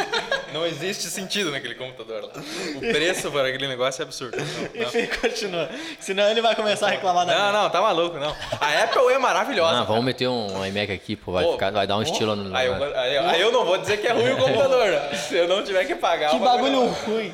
Não 0.52 0.66
existe 0.66 1.08
sentido 1.08 1.50
naquele 1.50 1.74
computador 1.74 2.24
lá. 2.24 2.32
O 2.76 2.80
preço 2.80 3.30
para 3.32 3.48
aquele 3.48 3.66
negócio 3.66 4.02
é 4.02 4.04
absurdo. 4.04 4.36
Não, 4.36 4.44
não. 4.82 4.82
Enfim, 4.88 5.06
continua. 5.20 5.68
Senão 5.98 6.28
ele 6.30 6.42
vai 6.42 6.54
começar 6.54 6.88
a 6.88 6.90
reclamar 6.90 7.24
da 7.26 7.34
Não, 7.34 7.62
não, 7.62 7.70
tá 7.70 7.80
maluco, 7.80 8.18
não. 8.18 8.36
A 8.60 8.82
Apple 8.84 9.12
é 9.14 9.18
maravilhosa. 9.18 9.80
Ah, 9.80 9.84
vamos 9.84 10.04
meter 10.04 10.28
um 10.28 10.64
iMac 10.66 10.92
aqui, 10.92 11.16
pô. 11.16 11.32
Vai, 11.32 11.44
Pô, 11.44 11.52
ficar, 11.52 11.70
vai 11.72 11.86
dar 11.86 11.96
um 11.96 12.02
estilo 12.02 12.36
no. 12.36 12.54
Aí 12.54 12.66
eu, 12.66 12.74
aí 12.74 13.16
eu- 13.16 13.28
aí 13.30 13.40
eu 13.40 13.50
não 13.50 13.64
vou 13.64 13.78
dizer 13.78 13.96
que 13.96 14.06
é 14.06 14.12
ruim 14.12 14.32
o 14.32 14.36
computador. 14.36 15.00
Se 15.16 15.34
eu 15.34 15.48
não 15.48 15.64
tiver 15.64 15.86
que 15.86 15.94
pagar 15.94 16.30
Que 16.30 16.36
o 16.36 16.40
bagulho- 16.40 16.90
bagulho 16.90 17.06
ruim. 17.06 17.32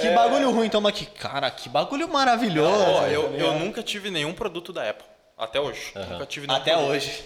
Que 0.00 0.10
bagulho 0.10 0.50
ruim, 0.50 0.68
toma 0.68 0.88
aqui. 0.88 1.06
Cara, 1.06 1.50
que 1.50 1.68
bagulho 1.68 2.08
maravilhoso. 2.08 2.82
Ó, 2.84 3.06
eu, 3.06 3.30
tá 3.30 3.36
eu 3.36 3.52
nunca 3.58 3.82
tive 3.82 4.10
nenhum 4.10 4.32
produto 4.32 4.72
da 4.72 4.88
Apple. 4.88 5.06
Até 5.36 5.60
hoje. 5.60 5.92
Nunca 6.10 6.26
tive 6.26 6.46
nenhum 6.46 6.58
Até 6.60 6.72
produto. 6.72 6.90
hoje. 6.90 7.24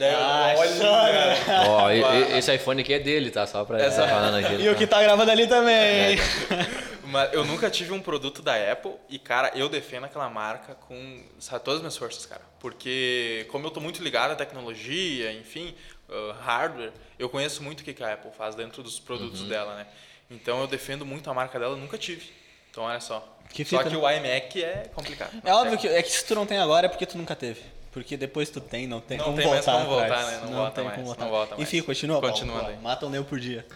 É, 0.00 0.14
Ah, 0.14 0.54
olha, 0.56 0.70
só, 0.76 1.02
né? 1.04 1.36
Ó, 1.68 1.90
e- 1.90 2.00
e- 2.00 2.38
esse 2.38 2.54
iPhone 2.54 2.80
aqui 2.80 2.94
é 2.94 2.98
dele, 2.98 3.30
tá? 3.30 3.46
Só 3.46 3.62
pra 3.64 3.78
Essa- 3.78 4.02
tá 4.02 4.08
falando 4.08 4.36
aqui. 4.44 4.54
E 4.54 4.68
o 4.70 4.74
que 4.74 4.86
tá 4.86 5.02
gravando 5.02 5.30
ali 5.30 5.46
também. 5.46 6.16
Mas 7.04 7.30
eu 7.34 7.44
nunca 7.44 7.68
tive 7.68 7.92
um 7.92 8.00
produto 8.00 8.40
da 8.40 8.54
Apple 8.72 8.92
e, 9.10 9.18
cara, 9.18 9.50
eu 9.54 9.68
defendo 9.68 10.04
aquela 10.04 10.30
marca 10.30 10.74
com 10.74 11.22
sabe, 11.38 11.62
todas 11.62 11.76
as 11.76 11.82
minhas 11.82 11.96
forças, 11.96 12.24
cara. 12.24 12.40
Porque, 12.58 13.46
como 13.50 13.66
eu 13.66 13.70
tô 13.70 13.80
muito 13.80 14.02
ligado 14.02 14.30
à 14.30 14.34
tecnologia, 14.34 15.30
enfim, 15.32 15.74
uh, 16.08 16.32
hardware, 16.40 16.92
eu 17.18 17.28
conheço 17.28 17.62
muito 17.62 17.80
o 17.80 17.84
que 17.84 17.92
que 17.92 18.02
a 18.02 18.14
Apple 18.14 18.30
faz 18.38 18.54
dentro 18.54 18.82
dos 18.82 18.98
produtos 18.98 19.42
dela, 19.42 19.74
né? 19.76 19.86
Então 20.32 20.60
eu 20.60 20.66
defendo 20.66 21.04
muito 21.04 21.30
a 21.30 21.34
marca 21.34 21.58
dela, 21.58 21.76
nunca 21.76 21.98
tive. 21.98 22.30
Então, 22.70 22.84
olha 22.84 23.00
só. 23.00 23.38
Que 23.50 23.64
só 23.64 23.78
fita, 23.78 23.90
que 23.90 23.96
né? 23.96 24.02
o 24.02 24.10
iMac 24.10 24.64
é 24.64 24.90
complicado. 24.94 25.30
É 25.44 25.52
óbvio 25.52 25.78
que, 25.78 25.86
é 25.86 26.02
que 26.02 26.10
se 26.10 26.24
tu 26.24 26.34
não 26.34 26.46
tem 26.46 26.58
agora 26.58 26.86
é 26.86 26.88
porque 26.88 27.04
tu 27.04 27.18
nunca 27.18 27.36
teve. 27.36 27.60
Porque 27.92 28.16
depois 28.16 28.48
tu 28.48 28.58
tem, 28.58 28.86
não 28.86 29.00
tem 29.00 29.18
Não 29.18 29.26
como 29.26 29.36
tem 29.36 29.46
mais 29.46 29.64
voltar 29.66 29.84
como 29.84 29.94
voltar, 29.94 30.26
né? 30.26 30.40
Não 30.42 30.52
volta 30.52 30.82
mais, 30.82 30.98
não 30.98 31.28
volta 31.28 31.56
mais. 31.56 31.62
Enfim, 31.68 31.82
continua, 31.82 32.18
Paulo. 32.18 32.34
Continuando 32.34 32.60
Paulo. 32.60 32.74
aí. 32.74 32.82
Mata 32.82 33.04
um 33.04 33.10
leão 33.10 33.22
por 33.22 33.38
dia. 33.38 33.66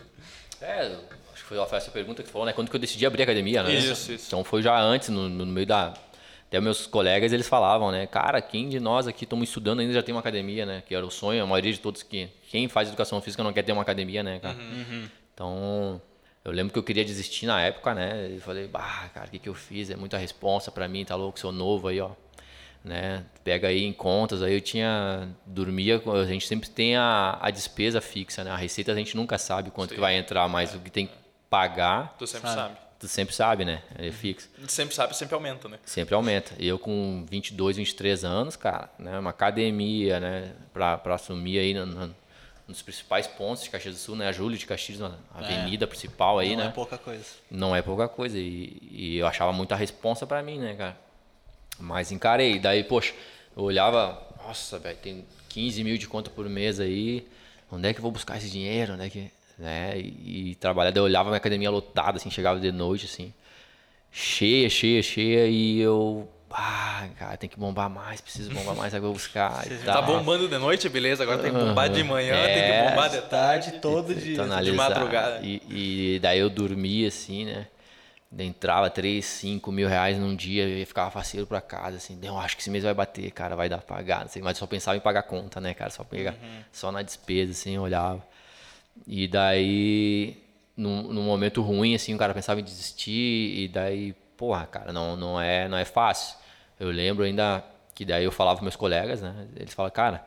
É, 0.62 0.86
acho 1.34 1.42
que 1.42 1.48
foi 1.48 1.66
foi 1.66 1.76
essa 1.78 1.90
pergunta 1.90 2.22
que 2.22 2.30
falou, 2.30 2.46
né? 2.46 2.54
Quando 2.54 2.70
que 2.70 2.76
eu 2.76 2.80
decidi 2.80 3.04
abrir 3.04 3.20
a 3.20 3.24
academia, 3.24 3.62
né? 3.62 3.74
Isso, 3.74 4.12
isso. 4.12 4.24
Então 4.28 4.42
foi 4.42 4.62
já 4.62 4.80
antes, 4.80 5.10
no, 5.10 5.28
no 5.28 5.44
meio 5.44 5.66
da, 5.66 5.92
Até 6.48 6.58
meus 6.58 6.86
colegas, 6.86 7.30
eles 7.34 7.46
falavam, 7.46 7.92
né? 7.92 8.06
Cara, 8.06 8.40
quem 8.40 8.70
de 8.70 8.80
nós 8.80 9.06
aqui 9.06 9.24
estamos 9.24 9.46
estudando 9.46 9.80
ainda 9.80 9.92
já 9.92 10.02
tem 10.02 10.14
uma 10.14 10.20
academia, 10.20 10.64
né? 10.64 10.82
Que 10.88 10.94
era 10.94 11.04
o 11.04 11.10
sonho, 11.10 11.42
a 11.42 11.46
maioria 11.46 11.72
de 11.72 11.80
todos 11.80 12.02
que... 12.02 12.30
Quem 12.48 12.68
faz 12.68 12.88
educação 12.88 13.20
física 13.20 13.42
não 13.42 13.52
quer 13.52 13.64
ter 13.64 13.72
uma 13.72 13.82
academia, 13.82 14.22
né, 14.22 14.38
cara? 14.38 14.56
Uhum. 14.56 15.08
Então, 15.34 16.00
eu 16.46 16.52
lembro 16.52 16.72
que 16.72 16.78
eu 16.78 16.82
queria 16.82 17.04
desistir 17.04 17.46
na 17.46 17.60
época, 17.60 17.94
né? 17.94 18.30
E 18.30 18.40
falei, 18.40 18.68
bah, 18.68 19.10
cara, 19.12 19.26
o 19.26 19.30
que, 19.30 19.38
que 19.38 19.48
eu 19.48 19.54
fiz? 19.54 19.90
É 19.90 19.96
muita 19.96 20.16
responsa 20.16 20.70
para 20.70 20.86
mim, 20.86 21.04
tá 21.04 21.16
louco, 21.16 21.40
sou 21.40 21.50
novo 21.50 21.88
aí, 21.88 22.00
ó. 22.00 22.10
Né? 22.84 23.24
Pega 23.42 23.66
aí 23.66 23.84
em 23.84 23.92
contas, 23.92 24.42
aí 24.42 24.54
eu 24.54 24.60
tinha... 24.60 25.28
Dormia, 25.44 26.00
a 26.06 26.24
gente 26.24 26.46
sempre 26.46 26.70
tem 26.70 26.94
a, 26.96 27.36
a 27.40 27.50
despesa 27.50 28.00
fixa, 28.00 28.44
né? 28.44 28.52
A 28.52 28.56
receita 28.56 28.92
a 28.92 28.94
gente 28.94 29.16
nunca 29.16 29.38
sabe 29.38 29.72
quanto 29.72 29.88
Sim. 29.90 29.94
que 29.96 30.00
vai 30.00 30.16
entrar, 30.16 30.48
mas 30.48 30.72
é. 30.72 30.76
o 30.76 30.80
que 30.80 30.90
tem 30.90 31.08
que 31.08 31.14
pagar... 31.50 32.14
Tu 32.16 32.26
sempre 32.28 32.48
sabe. 32.48 32.60
sabe 32.60 32.86
tu 32.98 33.06
sempre 33.08 33.34
sabe, 33.34 33.64
né? 33.64 33.82
É 33.98 34.10
fixo. 34.10 34.48
Sempre 34.66 34.94
sabe, 34.94 35.16
sempre 35.16 35.34
aumenta, 35.34 35.68
né? 35.68 35.78
Sempre 35.84 36.14
aumenta. 36.14 36.52
Eu 36.58 36.78
com 36.78 37.26
22, 37.30 37.76
23 37.76 38.24
anos, 38.24 38.56
cara, 38.56 38.90
né? 38.98 39.18
Uma 39.18 39.30
academia, 39.30 40.18
né? 40.18 40.52
Pra, 40.72 40.96
pra 40.96 41.16
assumir 41.16 41.58
aí 41.58 41.74
no, 41.74 41.86
no, 41.86 42.14
nos 42.66 42.82
principais 42.82 43.26
pontos 43.26 43.62
de 43.62 43.70
Caxias 43.70 43.94
do 43.94 44.00
Sul, 44.00 44.16
né? 44.16 44.28
A 44.28 44.32
Júlio 44.32 44.58
de 44.58 44.66
Caxias, 44.66 45.00
a 45.00 45.14
avenida 45.34 45.84
é. 45.84 45.86
principal 45.86 46.38
aí, 46.38 46.50
Não 46.50 46.56
né? 46.56 46.62
Não 46.64 46.70
é 46.70 46.74
pouca 46.74 46.98
coisa. 46.98 47.24
Não 47.50 47.76
é 47.76 47.82
pouca 47.82 48.08
coisa. 48.08 48.38
E, 48.38 48.78
e 48.90 49.16
eu 49.18 49.26
achava 49.26 49.52
muita 49.52 49.76
responsa 49.76 50.26
pra 50.26 50.42
mim, 50.42 50.58
né, 50.58 50.74
cara? 50.74 50.96
Mas 51.78 52.10
encarei. 52.10 52.58
Daí, 52.58 52.82
poxa, 52.84 53.14
eu 53.56 53.62
olhava, 53.62 54.20
nossa, 54.44 54.78
velho, 54.78 54.98
tem 54.98 55.24
15 55.48 55.84
mil 55.84 55.96
de 55.96 56.08
conta 56.08 56.30
por 56.30 56.48
mês 56.48 56.80
aí. 56.80 57.26
Onde 57.70 57.88
é 57.88 57.92
que 57.92 57.98
eu 57.98 58.02
vou 58.02 58.12
buscar 58.12 58.36
esse 58.38 58.50
dinheiro? 58.50 58.94
Onde 58.94 59.06
é 59.06 59.10
que 59.10 59.30
né? 59.58 59.98
E, 59.98 60.50
e 60.50 60.54
trabalhar, 60.56 60.94
eu 60.96 61.04
olhava 61.04 61.30
minha 61.30 61.38
academia 61.38 61.70
lotada, 61.70 62.18
assim, 62.18 62.30
chegava 62.30 62.60
de 62.60 62.70
noite, 62.70 63.06
assim, 63.06 63.32
cheia, 64.10 64.68
cheia, 64.68 65.02
cheia, 65.02 65.46
e 65.46 65.80
eu, 65.80 66.28
ah, 66.50 67.08
cara, 67.18 67.36
tem 67.36 67.48
que 67.48 67.58
bombar 67.58 67.90
mais, 67.90 68.20
preciso 68.20 68.52
bombar 68.52 68.74
mais, 68.74 68.94
agora 68.94 69.08
vou 69.08 69.12
buscar. 69.12 69.64
tá 69.84 70.02
bombando 70.02 70.48
de 70.48 70.58
noite, 70.58 70.88
beleza, 70.88 71.22
agora 71.22 71.38
tem 71.38 71.52
que 71.52 71.58
bombar 71.58 71.88
de 71.88 72.02
manhã, 72.02 72.34
é, 72.34 72.46
tem 72.46 72.62
que 72.62 72.70
é. 72.70 72.90
bombar 72.90 73.10
de 73.10 73.20
tarde, 73.22 73.72
todo 73.80 74.14
dia, 74.14 74.44
de 74.62 74.72
madrugada. 74.72 75.40
E, 75.42 76.14
e 76.16 76.18
daí 76.20 76.38
eu 76.38 76.50
dormia, 76.50 77.08
assim, 77.08 77.44
né? 77.44 77.66
entrava 78.38 78.90
3, 78.90 79.24
5 79.24 79.72
mil 79.72 79.88
reais 79.88 80.18
num 80.18 80.34
dia 80.34 80.68
e 80.68 80.84
ficava 80.84 81.10
faceiro 81.10 81.46
pra 81.46 81.60
casa, 81.60 81.96
assim, 81.96 82.18
eu 82.22 82.36
acho 82.38 82.56
que 82.56 82.62
esse 82.62 82.68
mês 82.68 82.84
vai 82.84 82.92
bater, 82.92 83.30
cara, 83.30 83.56
vai 83.56 83.68
dar 83.68 83.78
pra 83.78 83.96
pagar, 83.96 84.20
não 84.22 84.28
sei, 84.28 84.42
mas 84.42 84.58
só 84.58 84.66
pensava 84.66 84.96
em 84.96 85.00
pagar 85.00 85.22
conta, 85.22 85.60
né, 85.60 85.72
cara, 85.72 85.90
só 85.90 86.04
pegar, 86.04 86.32
uhum. 86.32 86.60
só 86.72 86.92
na 86.92 87.02
despesa, 87.02 87.52
assim, 87.52 87.78
olhava. 87.78 88.22
E 89.06 89.26
daí, 89.26 90.36
num, 90.76 91.02
num, 91.12 91.22
momento 91.22 91.60
ruim, 91.62 91.94
assim, 91.94 92.14
o 92.14 92.18
cara 92.18 92.32
pensava 92.32 92.60
em 92.60 92.64
desistir. 92.64 93.58
E 93.58 93.68
daí, 93.68 94.14
porra, 94.36 94.66
cara, 94.66 94.92
não, 94.92 95.16
não, 95.16 95.40
é, 95.40 95.68
não 95.68 95.78
é 95.78 95.84
fácil. 95.84 96.36
Eu 96.78 96.90
lembro 96.90 97.24
ainda 97.24 97.64
que 97.94 98.04
daí 98.04 98.24
eu 98.24 98.32
falava 98.32 98.58
com 98.58 98.64
meus 98.64 98.76
colegas, 98.76 99.22
né? 99.22 99.46
Eles 99.56 99.72
falam, 99.72 99.90
cara, 99.90 100.26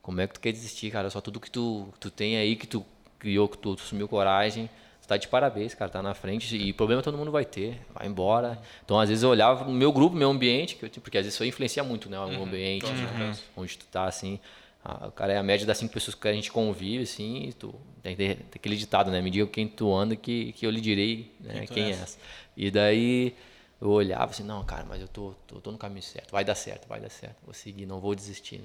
como 0.00 0.20
é 0.20 0.26
que 0.26 0.34
tu 0.34 0.40
quer 0.40 0.52
desistir, 0.52 0.90
cara? 0.90 1.10
Só 1.10 1.20
tudo 1.20 1.38
que 1.38 1.50
tu, 1.50 1.88
tu 2.00 2.10
tem 2.10 2.36
aí, 2.36 2.56
que 2.56 2.66
tu 2.66 2.84
criou, 3.18 3.48
que 3.48 3.58
tu, 3.58 3.76
tu 3.76 3.82
assumiu 3.82 4.08
coragem. 4.08 4.68
Tu 5.00 5.08
tá 5.08 5.16
de 5.16 5.28
parabéns, 5.28 5.74
cara, 5.74 5.90
tá 5.90 6.02
na 6.02 6.14
frente. 6.14 6.56
E 6.56 6.72
problema 6.72 7.02
todo 7.02 7.18
mundo 7.18 7.30
vai 7.30 7.44
ter, 7.44 7.80
vai 7.92 8.06
embora. 8.06 8.60
Então, 8.84 8.98
às 8.98 9.08
vezes 9.08 9.22
eu 9.22 9.30
olhava 9.30 9.64
no 9.64 9.72
meu 9.72 9.92
grupo, 9.92 10.16
meu 10.16 10.30
ambiente, 10.30 10.78
eu, 10.80 10.88
porque 11.00 11.18
às 11.18 11.24
vezes 11.24 11.34
isso 11.34 11.44
influencia 11.44 11.84
muito, 11.84 12.08
né? 12.08 12.18
O 12.18 12.22
uhum, 12.22 12.44
ambiente, 12.44 12.86
né? 12.86 13.36
onde 13.56 13.76
tu 13.78 13.86
tá, 13.86 14.04
assim. 14.04 14.38
Ah, 14.84 15.06
o 15.06 15.12
cara 15.12 15.32
é 15.32 15.38
a 15.38 15.42
média 15.42 15.64
das 15.64 15.78
cinco 15.78 15.92
pessoas 15.92 16.14
que 16.16 16.26
a 16.26 16.32
gente 16.32 16.50
convive, 16.50 17.04
assim, 17.04 17.52
tu 17.56 17.72
tem, 18.02 18.16
tem, 18.16 18.34
tem 18.34 18.46
aquele 18.56 18.76
ditado, 18.76 19.12
né? 19.12 19.22
Me 19.22 19.30
diga 19.30 19.46
quem 19.46 19.68
tu 19.68 19.94
anda 19.94 20.16
que, 20.16 20.52
que 20.52 20.66
eu 20.66 20.70
lhe 20.70 20.80
direi 20.80 21.32
né? 21.38 21.66
quem, 21.66 21.66
quem 21.66 21.84
é. 21.84 21.90
és. 21.90 22.18
E 22.56 22.70
daí 22.70 23.34
eu 23.80 23.90
olhava 23.90 24.30
assim, 24.30 24.44
não, 24.44 24.64
cara, 24.64 24.84
mas 24.88 25.00
eu 25.00 25.08
tô, 25.08 25.34
tô, 25.46 25.60
tô, 25.60 25.72
no 25.72 25.78
caminho 25.78 26.02
certo, 26.02 26.30
vai 26.30 26.44
dar 26.44 26.54
certo, 26.54 26.86
vai 26.86 27.00
dar 27.00 27.10
certo, 27.10 27.36
vou 27.44 27.52
seguir, 27.52 27.84
não 27.84 27.98
vou 27.98 28.14
desistir. 28.14 28.62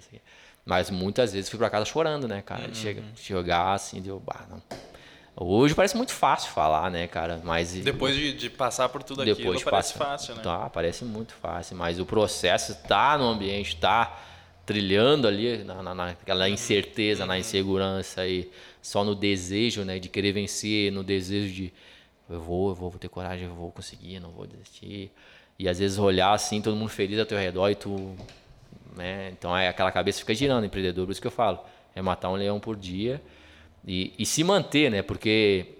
Mas 0.66 0.90
muitas 0.90 1.34
vezes 1.34 1.50
fui 1.50 1.58
para 1.58 1.70
casa 1.70 1.86
chorando, 1.86 2.28
né, 2.28 2.42
cara? 2.42 2.68
Uhum. 2.68 2.74
Chega, 2.74 3.04
chegar 3.16 3.74
assim, 3.74 4.02
deu, 4.02 4.20
bah, 4.20 4.46
não. 4.50 4.62
Hoje 5.40 5.76
parece 5.76 5.96
muito 5.96 6.12
fácil 6.12 6.52
falar, 6.52 6.90
né, 6.90 7.08
cara? 7.08 7.40
Mas 7.44 7.72
depois 7.72 8.16
de, 8.16 8.34
de 8.34 8.50
passar 8.50 8.90
por 8.90 9.04
tudo 9.04 9.22
aquilo, 9.22 9.38
depois 9.38 9.64
parece 9.64 9.94
passa, 9.94 10.06
fácil, 10.06 10.36
né? 10.36 10.42
Tá, 10.42 10.70
parece 10.70 11.06
muito 11.06 11.34
fácil, 11.34 11.78
mas 11.78 12.00
o 12.00 12.06
processo 12.06 12.76
tá 12.88 13.18
no 13.18 13.26
ambiente, 13.26 13.76
tá 13.76 14.20
trilhando 14.68 15.28
ali 15.28 15.64
na, 15.64 15.82
na, 15.82 15.96
naquela 15.96 16.50
incerteza, 16.50 17.26
na 17.26 17.40
insegurança 17.40 18.28
e 18.28 18.52
só 18.82 19.04
no 19.04 19.16
desejo, 19.16 19.84
né, 19.84 19.98
de 19.98 20.10
querer 20.10 20.34
vencer, 20.34 20.92
no 20.92 21.04
desejo 21.04 21.54
de 21.54 21.74
eu 22.30 22.40
vou, 22.42 22.70
eu 22.70 22.76
vou, 22.76 22.90
vou 22.90 23.00
ter 23.00 23.10
coragem, 23.10 23.48
eu 23.48 23.54
vou 23.54 23.72
conseguir, 23.72 24.20
não 24.20 24.32
vou 24.32 24.46
desistir. 24.46 25.12
E 25.58 25.68
às 25.68 25.80
vezes 25.80 25.98
olhar 25.98 26.34
assim, 26.34 26.62
todo 26.62 26.76
mundo 26.76 26.90
feliz 26.90 27.20
ao 27.20 27.26
teu 27.26 27.38
redor 27.38 27.70
e 27.70 27.76
tu, 27.76 28.16
né, 28.96 29.32
então 29.32 29.56
é 29.56 29.68
aquela 29.68 29.92
cabeça 29.92 30.20
fica 30.20 30.36
girando, 30.36 30.66
empreendedor, 30.66 31.06
por 31.06 31.12
isso 31.12 31.22
que 31.22 31.28
eu 31.28 31.32
falo, 31.32 31.60
é 31.96 32.02
matar 32.02 32.30
um 32.30 32.36
leão 32.36 32.60
por 32.60 32.76
dia 32.76 33.22
e, 33.86 34.14
e 34.20 34.26
se 34.26 34.44
manter, 34.44 34.92
né, 34.92 35.02
porque 35.02 35.74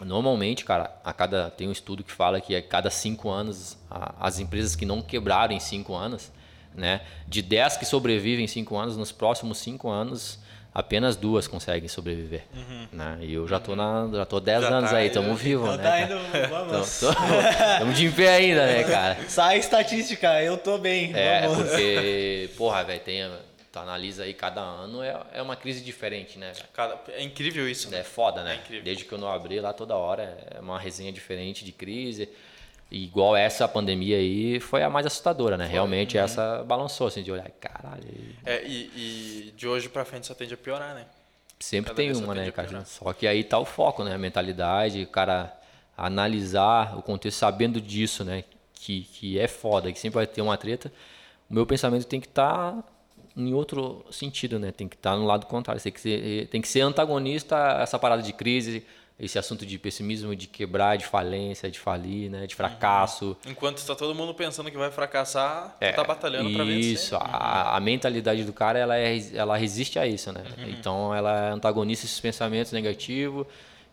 Normalmente, 0.00 0.64
cara, 0.64 0.96
a 1.02 1.12
cada 1.12 1.50
tem 1.50 1.66
um 1.66 1.72
estudo 1.72 2.04
que 2.04 2.12
fala 2.12 2.40
que 2.40 2.54
a 2.54 2.62
cada 2.62 2.88
cinco 2.88 3.30
anos 3.30 3.76
a, 3.90 4.14
as 4.26 4.38
empresas 4.38 4.76
que 4.76 4.86
não 4.86 5.02
quebraram 5.02 5.52
em 5.52 5.58
cinco 5.58 5.94
anos, 5.94 6.30
né? 6.74 7.00
De 7.26 7.42
10 7.42 7.78
que 7.78 7.84
sobrevivem 7.84 8.44
em 8.44 8.48
5 8.48 8.76
anos, 8.76 8.96
nos 8.96 9.10
próximos 9.10 9.58
5 9.58 9.88
anos, 9.88 10.38
apenas 10.72 11.16
duas 11.16 11.46
conseguem 11.48 11.88
sobreviver. 11.88 12.44
Uhum. 12.54 12.88
Né? 12.92 13.18
E 13.22 13.34
eu 13.34 13.46
já 13.48 13.58
tô 13.58 13.74
na, 13.74 14.08
já 14.12 14.24
tô 14.24 14.40
10 14.40 14.64
anos 14.64 14.90
tá 14.90 14.96
aí, 14.96 15.08
estamos 15.08 15.40
vivos, 15.40 15.74
então 15.74 15.76
né? 15.76 15.82
Tá 15.82 16.00
indo, 16.02 16.18
vamos. 16.48 17.02
Estamos 17.02 17.96
de 17.96 18.10
pé 18.10 18.36
ainda, 18.36 18.66
né, 18.66 18.84
cara? 18.84 19.18
Sai 19.28 19.58
estatística, 19.58 20.42
eu 20.42 20.56
tô 20.56 20.78
bem. 20.78 21.12
É, 21.14 21.46
vamos. 21.46 21.68
porque, 21.68 22.50
porra, 22.56 22.84
velho, 22.84 23.00
tem 23.00 23.30
tu 23.70 23.78
analisa 23.78 24.24
aí 24.24 24.32
cada 24.32 24.60
ano 24.60 25.02
é, 25.02 25.14
é 25.34 25.42
uma 25.42 25.54
crise 25.54 25.82
diferente, 25.84 26.38
né? 26.38 26.52
Cada, 26.72 26.98
é 27.08 27.22
incrível 27.22 27.68
isso. 27.68 27.90
Né? 27.90 28.00
É 28.00 28.04
foda, 28.04 28.42
né? 28.42 28.60
É 28.70 28.80
Desde 28.80 29.04
que 29.04 29.12
eu 29.12 29.18
não 29.18 29.30
abri 29.30 29.60
lá 29.60 29.72
toda 29.72 29.94
hora 29.94 30.38
é 30.50 30.60
uma 30.60 30.78
resenha 30.78 31.12
diferente 31.12 31.64
de 31.64 31.72
crise. 31.72 32.28
Igual 32.90 33.36
essa 33.36 33.68
pandemia 33.68 34.16
aí 34.16 34.60
foi 34.60 34.82
a 34.82 34.88
mais 34.88 35.04
assustadora, 35.04 35.58
né? 35.58 35.64
Foi, 35.64 35.72
Realmente 35.74 36.16
uhum. 36.16 36.24
essa 36.24 36.64
balançou, 36.64 37.08
assim, 37.08 37.22
de 37.22 37.30
olhar, 37.30 37.48
caralho. 37.60 38.02
É, 38.46 38.64
e, 38.66 38.90
e 38.96 39.54
de 39.54 39.68
hoje 39.68 39.90
pra 39.90 40.06
frente 40.06 40.26
só 40.26 40.34
tende 40.34 40.54
a 40.54 40.56
piorar, 40.56 40.94
né? 40.94 41.04
Sempre 41.60 41.90
Cada 41.90 41.96
tem 41.96 42.12
uma, 42.12 42.34
né, 42.34 42.50
cara? 42.50 42.84
Só 42.84 43.12
que 43.12 43.26
aí 43.26 43.44
tá 43.44 43.58
o 43.58 43.64
foco, 43.64 44.04
né? 44.04 44.14
A 44.14 44.18
mentalidade, 44.18 45.02
o 45.02 45.06
cara 45.06 45.52
analisar 45.96 46.96
o 46.96 47.02
contexto 47.02 47.38
sabendo 47.38 47.80
disso, 47.80 48.24
né? 48.24 48.44
Que, 48.72 49.02
que 49.02 49.38
é 49.38 49.48
foda, 49.48 49.92
que 49.92 49.98
sempre 49.98 50.14
vai 50.14 50.26
ter 50.26 50.40
uma 50.40 50.56
treta. 50.56 50.90
O 51.50 51.54
meu 51.54 51.66
pensamento 51.66 52.06
tem 52.06 52.20
que 52.20 52.28
estar 52.28 52.72
tá 52.72 52.84
em 53.36 53.52
outro 53.52 54.06
sentido, 54.10 54.58
né? 54.58 54.72
Tem 54.72 54.88
que 54.88 54.96
estar 54.96 55.12
tá 55.12 55.16
no 55.16 55.26
lado 55.26 55.46
contrário. 55.46 55.82
Tem 55.82 55.92
que 55.92 56.00
ser, 56.00 56.46
tem 56.48 56.62
que 56.62 56.68
ser 56.68 56.80
antagonista 56.80 57.78
a 57.78 57.82
essa 57.82 57.98
parada 57.98 58.22
de 58.22 58.32
crise, 58.32 58.86
esse 59.18 59.36
assunto 59.36 59.66
de 59.66 59.78
pessimismo, 59.78 60.34
de 60.36 60.46
quebrar, 60.46 60.96
de 60.96 61.04
falência, 61.04 61.68
de 61.68 61.78
falir, 61.78 62.30
né, 62.30 62.46
de 62.46 62.54
fracasso. 62.54 63.36
Uhum. 63.44 63.50
Enquanto 63.50 63.78
está 63.78 63.96
todo 63.96 64.14
mundo 64.14 64.32
pensando 64.32 64.70
que 64.70 64.76
vai 64.76 64.92
fracassar, 64.92 65.76
é, 65.80 65.90
tá 65.90 66.04
batalhando 66.04 66.52
para 66.52 66.64
vencer. 66.64 66.92
Isso, 66.92 67.16
a, 67.16 67.76
a, 67.76 67.80
mentalidade 67.80 68.44
do 68.44 68.52
cara, 68.52 68.78
ela, 68.78 68.96
é, 68.96 69.18
ela 69.34 69.56
resiste 69.56 69.98
a 69.98 70.06
isso, 70.06 70.32
né? 70.32 70.44
Uhum. 70.56 70.68
Então 70.68 71.14
ela 71.14 71.48
é 71.48 71.50
antagonista 71.50 72.06
esses 72.06 72.20
pensamentos 72.20 72.70
negativos 72.70 73.44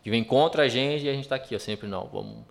que 0.03 0.11
vem 0.11 0.23
contra 0.23 0.63
a 0.63 0.67
gente 0.67 1.05
e 1.05 1.09
a 1.09 1.13
gente 1.13 1.23
está 1.23 1.37
aqui, 1.37 1.55
ó, 1.55 1.59
sempre 1.59 1.87
não, 1.87 2.05
vamos 2.05 2.43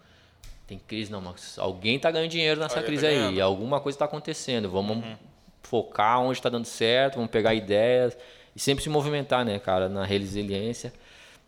tem 0.66 0.78
crise 0.78 1.12
não, 1.12 1.20
mas 1.20 1.58
alguém 1.58 1.96
está 1.96 2.10
ganhando 2.10 2.30
dinheiro 2.30 2.58
nessa 2.58 2.76
alguém 2.76 2.86
crise 2.86 3.02
tá 3.02 3.08
aí, 3.08 3.40
alguma 3.40 3.80
coisa 3.80 3.94
está 3.94 4.06
acontecendo, 4.06 4.68
vamos 4.68 4.96
uhum. 4.96 5.16
focar 5.62 6.20
onde 6.20 6.38
está 6.38 6.48
dando 6.48 6.64
certo, 6.64 7.16
vamos 7.16 7.30
pegar 7.30 7.54
ideias 7.54 8.16
e 8.56 8.58
sempre 8.58 8.82
se 8.82 8.88
movimentar, 8.88 9.44
né, 9.44 9.58
cara, 9.58 9.88
na 9.88 10.04
resiliência. 10.04 10.92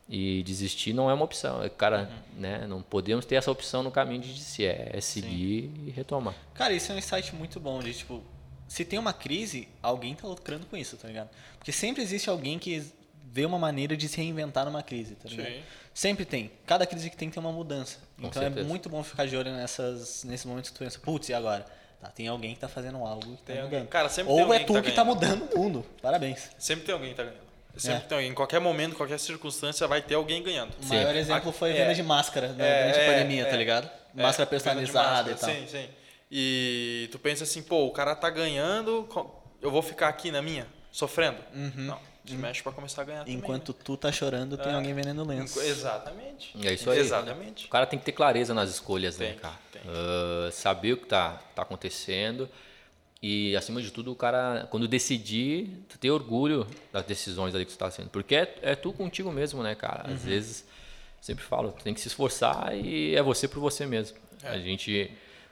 E 0.09 0.43
desistir 0.45 0.93
não 0.93 1.11
é 1.11 1.15
uma 1.15 1.25
opção. 1.25 1.63
É, 1.63 1.69
cara, 1.69 2.09
uhum. 2.09 2.41
né? 2.41 2.67
Não 2.67 2.81
podemos 2.81 3.25
ter 3.25 3.35
essa 3.35 3.51
opção 3.51 3.83
no 3.83 3.91
caminho 3.91 4.21
de 4.21 4.33
desistir. 4.33 4.65
É, 4.65 4.91
é 4.93 5.01
seguir 5.01 5.73
Sim. 5.75 5.85
e 5.87 5.91
retomar. 5.91 6.35
Cara, 6.55 6.73
isso 6.73 6.93
é 6.93 6.95
um 6.95 6.99
insight 6.99 7.35
muito 7.35 7.59
bom. 7.59 7.81
De, 7.81 7.93
tipo, 7.93 8.23
se 8.69 8.85
tem 8.85 8.99
uma 8.99 9.13
crise, 9.13 9.69
alguém 9.83 10.15
tá 10.15 10.29
lucrando 10.29 10.67
com 10.67 10.77
isso, 10.77 10.97
tá 10.97 11.09
ligado? 11.09 11.31
Porque 11.59 11.73
sempre 11.73 12.03
existe 12.03 12.31
alguém 12.31 12.59
que 12.59 12.85
vê 13.25 13.45
uma 13.45 13.59
maneira 13.59 13.97
de 13.97 14.09
se 14.09 14.17
reinventar 14.17 14.65
numa 14.65 14.83
crise, 14.83 15.15
tá 15.15 15.29
ligado? 15.29 15.49
Sim. 15.49 15.63
Sempre 15.93 16.25
tem. 16.25 16.51
Cada 16.67 16.87
crise 16.87 17.11
que 17.11 17.17
tem 17.17 17.29
tem 17.29 17.41
uma 17.43 17.53
mudança. 17.53 17.99
Com 18.19 18.29
então 18.29 18.43
é 18.43 18.47
certeza. 18.47 18.67
é 18.67 18.69
muito 18.69 18.89
bom 18.89 19.03
ficar 19.03 19.27
de 19.27 19.37
olho 19.37 19.53
nessas, 19.53 20.25
nesses 20.25 20.47
momentos 20.47 20.71
que 20.71 20.77
tu 20.77 20.81
pensa, 20.81 20.99
putz, 20.99 21.29
e 21.29 21.35
agora? 21.35 21.67
Tá, 22.01 22.09
tem 22.09 22.29
alguém 22.29 22.55
que 22.55 22.61
tá 22.61 22.69
fazendo 22.69 22.99
algo 22.99 23.37
que 23.37 23.43
tá 23.43 23.53
tem 23.55 23.63
mudando. 23.63 23.89
Cara, 23.89 24.09
sempre 24.09 24.33
Ou 24.33 24.53
é 24.53 24.59
tu 24.61 24.67
que 24.67 24.73
tá, 24.73 24.83
que 24.83 24.93
tá 24.93 25.05
mudando 25.05 25.51
o 25.55 25.59
mundo. 25.59 25.87
Parabéns. 26.03 26.51
Sempre 26.59 26.85
tem 26.85 26.95
alguém 26.95 27.11
que 27.11 27.17
tá 27.17 27.25
ganhando. 27.25 27.46
Sempre 27.77 28.05
é. 28.05 28.09
tem, 28.09 28.29
em 28.29 28.35
qualquer 28.35 28.61
momento, 28.61 28.97
qualquer 28.97 29.19
circunstância, 29.19 29.87
vai 29.87 30.01
ter 30.01 30.15
alguém 30.15 30.43
ganhando. 30.43 30.75
O 30.83 30.87
maior 30.87 31.13
sim. 31.13 31.19
exemplo 31.19 31.53
foi 31.53 31.71
a 31.73 31.75
venda 31.75 31.93
é, 31.93 31.95
de 31.95 32.03
máscara 32.03 32.49
né, 32.49 32.67
é, 32.67 32.83
durante 32.83 33.01
a 33.01 33.13
pandemia, 33.13 33.45
tá 33.45 33.51
é, 33.51 33.57
ligado? 33.57 33.91
É, 34.17 34.23
máscara 34.23 34.49
personalizada 34.49 35.31
máscara, 35.31 35.33
e 35.33 35.35
tal. 35.35 35.51
Sim, 35.51 35.67
sim. 35.69 35.89
E 36.31 37.09
tu 37.13 37.19
pensa 37.19 37.45
assim, 37.45 37.63
pô, 37.63 37.87
o 37.87 37.91
cara 37.93 38.15
tá 38.15 38.31
ganhando, 38.31 39.09
eu 39.61 39.71
vou 39.71 39.83
ficar 39.83 40.09
aqui 40.09 40.31
na 40.31 40.43
minha, 40.43 40.67
sofrendo? 40.91 41.39
Uhum. 41.55 41.73
Não. 41.77 42.17
Se 42.27 42.35
mexe 42.35 42.61
pra 42.61 42.73
começar 42.73 43.03
a 43.03 43.05
ganhar 43.05 43.29
Enquanto 43.29 43.67
também, 43.73 43.79
né? 43.79 43.85
tu 43.85 43.97
tá 43.97 44.11
chorando, 44.11 44.59
tem 44.59 44.73
É. 44.73 44.75
alguém 44.75 44.93
vendendo 44.93 45.25
lenço. 45.25 45.61
Exatamente. 45.61 46.57
É 46.67 46.73
isso 46.73 46.91
aí. 46.91 46.99
Exatamente. 46.99 47.67
O 47.67 47.69
cara 47.69 47.87
tem 47.87 47.99
que 47.99 48.05
ter 48.05 48.13
clareza 48.13 48.53
nas 48.53 48.69
escolhas, 48.69 49.17
né, 49.17 49.29
Tem, 49.29 49.39
cara? 49.39 49.55
tem. 49.71 49.83
Ah, 49.87 50.51
saber 50.51 50.95
o 50.95 50.97
que 50.97 51.07
tá, 51.07 51.41
tá 51.55 51.63
acontecendo. 51.63 52.49
E, 53.23 53.57
acima 53.57 53.81
de 53.81 53.91
tudo, 53.91 54.13
o 54.13 54.17
cara, 54.17 54.67
quando 54.71 54.87
decidir, 54.87 55.85
tu 55.89 55.99
ter 55.99 56.11
orgulho 56.11 56.67
das 56.93 57.05
decisões 57.05 57.55
ali 57.55 57.65
que 57.65 57.73
tu 57.73 57.79
tá 57.79 57.91
fazendo. 57.91 58.11
Porque 58.11 58.37
é, 58.37 58.55
é 58.63 58.75
tu 58.77 58.93
contigo 58.93 59.33
mesmo, 59.33 59.63
né, 59.63 59.75
cara? 59.75 60.03
Às 60.03 60.21
Uhum. 60.23 60.29
vezes, 60.29 60.65
sempre 61.21 61.43
falo, 61.43 61.73
tu 61.73 61.83
tem 61.83 61.95
que 61.95 62.01
se 62.01 62.09
esforçar 62.09 62.77
e 62.77 63.15
é 63.17 63.23
você 63.23 63.49
por 63.49 63.59
você 63.61 63.87
mesmo. 63.87 64.19
É. 64.43 64.49
A 64.51 64.59
gente, 64.59 65.11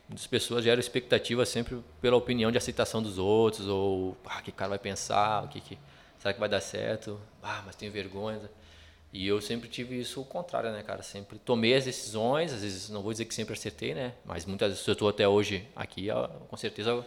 muitas 0.09 0.27
pessoas 0.27 0.62
geram 0.62 0.79
expectativa 0.79 1.44
sempre 1.46 1.79
pela 2.03 2.16
opinião 2.16 2.53
de 2.53 2.59
aceitação 2.59 3.03
dos 3.03 3.16
outros, 3.18 3.66
ou, 3.66 4.16
ah, 4.27 4.42
que 4.42 4.53
cara 4.53 4.68
vai 4.68 4.79
pensar, 4.79 5.44
o 5.44 5.48
que 5.48 5.61
que, 5.61 5.79
será 6.18 6.35
que 6.35 6.38
vai 6.40 6.48
dar 6.48 6.61
certo? 6.61 7.18
Ah, 7.42 7.62
mas 7.64 7.74
tenho 7.77 7.90
vergonha. 7.90 8.40
E 9.11 9.27
eu 9.27 9.40
sempre 9.40 9.68
tive 9.68 9.98
isso 9.98 10.20
o 10.20 10.24
contrário, 10.24 10.70
né, 10.70 10.83
cara? 10.83 11.03
Sempre 11.03 11.38
tomei 11.38 11.74
as 11.74 11.85
decisões, 11.85 12.53
às 12.53 12.62
vezes 12.62 12.90
não 12.90 13.00
vou 13.00 13.12
dizer 13.12 13.24
que 13.24 13.35
sempre 13.35 13.55
acertei, 13.55 13.94
né? 13.94 14.12
Mas 14.24 14.44
muitas 14.44 14.70
vezes 14.70 14.87
eu 14.87 14.92
estou 14.92 15.09
até 15.09 15.27
hoje 15.27 15.66
aqui, 15.74 16.09
com 16.48 16.57
certeza 16.57 17.05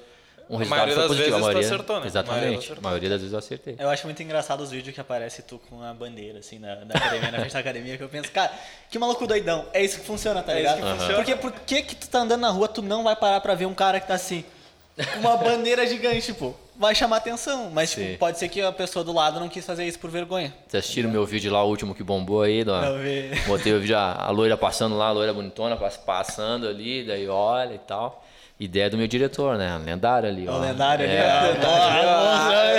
um 0.49 0.55
A 0.55 0.59
resultado 0.59 0.69
maioria 0.69 0.93
foi 0.95 1.03
das 1.03 1.07
positivo. 1.07 1.17
vezes 1.17 1.33
a 1.33 1.37
tu 1.37 1.41
maioria, 1.43 1.67
acertou, 1.67 1.95
né? 1.95 2.01
A 2.01 2.03
maioria 2.03 2.07
Exatamente. 2.09 2.57
acertou. 2.57 2.77
A 2.77 2.81
maioria 2.89 3.09
das 3.09 3.19
vezes 3.19 3.33
eu 3.33 3.39
acertei. 3.39 3.75
Eu 3.79 3.89
acho 3.89 4.05
muito 4.05 4.23
engraçado 4.23 4.61
os 4.61 4.71
vídeos 4.71 4.93
que 4.95 5.01
aparece 5.01 5.41
tu 5.41 5.59
com 5.69 5.81
a 5.83 5.93
bandeira, 5.93 6.39
assim, 6.39 6.59
na, 6.59 6.75
na 6.85 6.95
academia, 6.95 7.31
na 7.31 7.39
frente 7.39 7.53
da 7.53 7.59
academia, 7.59 7.97
que 7.97 8.03
eu 8.03 8.09
penso, 8.09 8.31
cara, 8.31 8.51
que 8.89 8.97
maluco 8.99 9.25
doidão. 9.27 9.65
É 9.73 9.83
isso 9.83 9.99
que 9.99 10.05
funciona, 10.05 10.41
tá 10.43 10.53
É 10.53 10.61
isso 10.61 10.75
ligado? 10.75 10.77
que 10.77 10.91
funciona. 10.99 11.15
Porque 11.15 11.35
por 11.35 11.51
que 11.51 11.81
que 11.81 11.95
tu 11.95 12.07
tá 12.09 12.19
andando 12.19 12.41
na 12.41 12.49
rua, 12.49 12.67
tu 12.67 12.81
não 12.81 13.03
vai 13.03 13.15
parar 13.15 13.41
pra 13.41 13.55
ver 13.55 13.65
um 13.65 13.73
cara 13.73 13.99
que 13.99 14.07
tá 14.07 14.13
assim, 14.13 14.43
uma 15.19 15.37
bandeira 15.37 15.85
gigante, 15.85 16.21
tipo, 16.25 16.55
vai 16.75 16.95
chamar 16.95 17.17
atenção. 17.17 17.69
Mas, 17.71 17.91
tipo, 17.91 18.17
pode 18.17 18.39
ser 18.39 18.49
que 18.49 18.61
a 18.61 18.71
pessoa 18.71 19.03
do 19.05 19.13
lado 19.13 19.39
não 19.39 19.47
quis 19.49 19.63
fazer 19.65 19.85
isso 19.85 19.99
por 19.99 20.09
vergonha. 20.09 20.53
Vocês 20.67 20.83
assistiram 20.83 21.09
o 21.09 21.11
meu 21.11 21.25
vídeo 21.25 21.51
lá, 21.51 21.63
o 21.63 21.67
último 21.69 21.93
que 21.93 22.03
bombou 22.03 22.41
aí? 22.41 22.63
Do, 22.63 22.71
Não 22.81 22.97
vi. 22.99 23.29
botei 23.45 23.73
o 23.73 23.79
vídeo, 23.79 23.95
a, 23.97 24.13
a 24.25 24.29
loira 24.31 24.57
passando 24.57 24.97
lá, 24.97 25.07
a 25.07 25.11
loira 25.11 25.33
bonitona 25.33 25.75
pass- 25.77 25.97
passando 25.97 26.67
ali, 26.67 27.03
daí 27.05 27.27
olha 27.27 27.73
e 27.75 27.79
tal. 27.79 28.23
Ideia 28.59 28.89
do 28.89 28.97
meu 28.97 29.07
diretor, 29.07 29.55
né? 29.55 29.79
Lendário 29.85 30.27
ali, 30.27 30.47
ó. 30.47 30.57
O 30.57 30.61
lendário 30.61 31.05
ali, 31.05 31.15
É, 31.15 31.55
ó. 31.63 32.77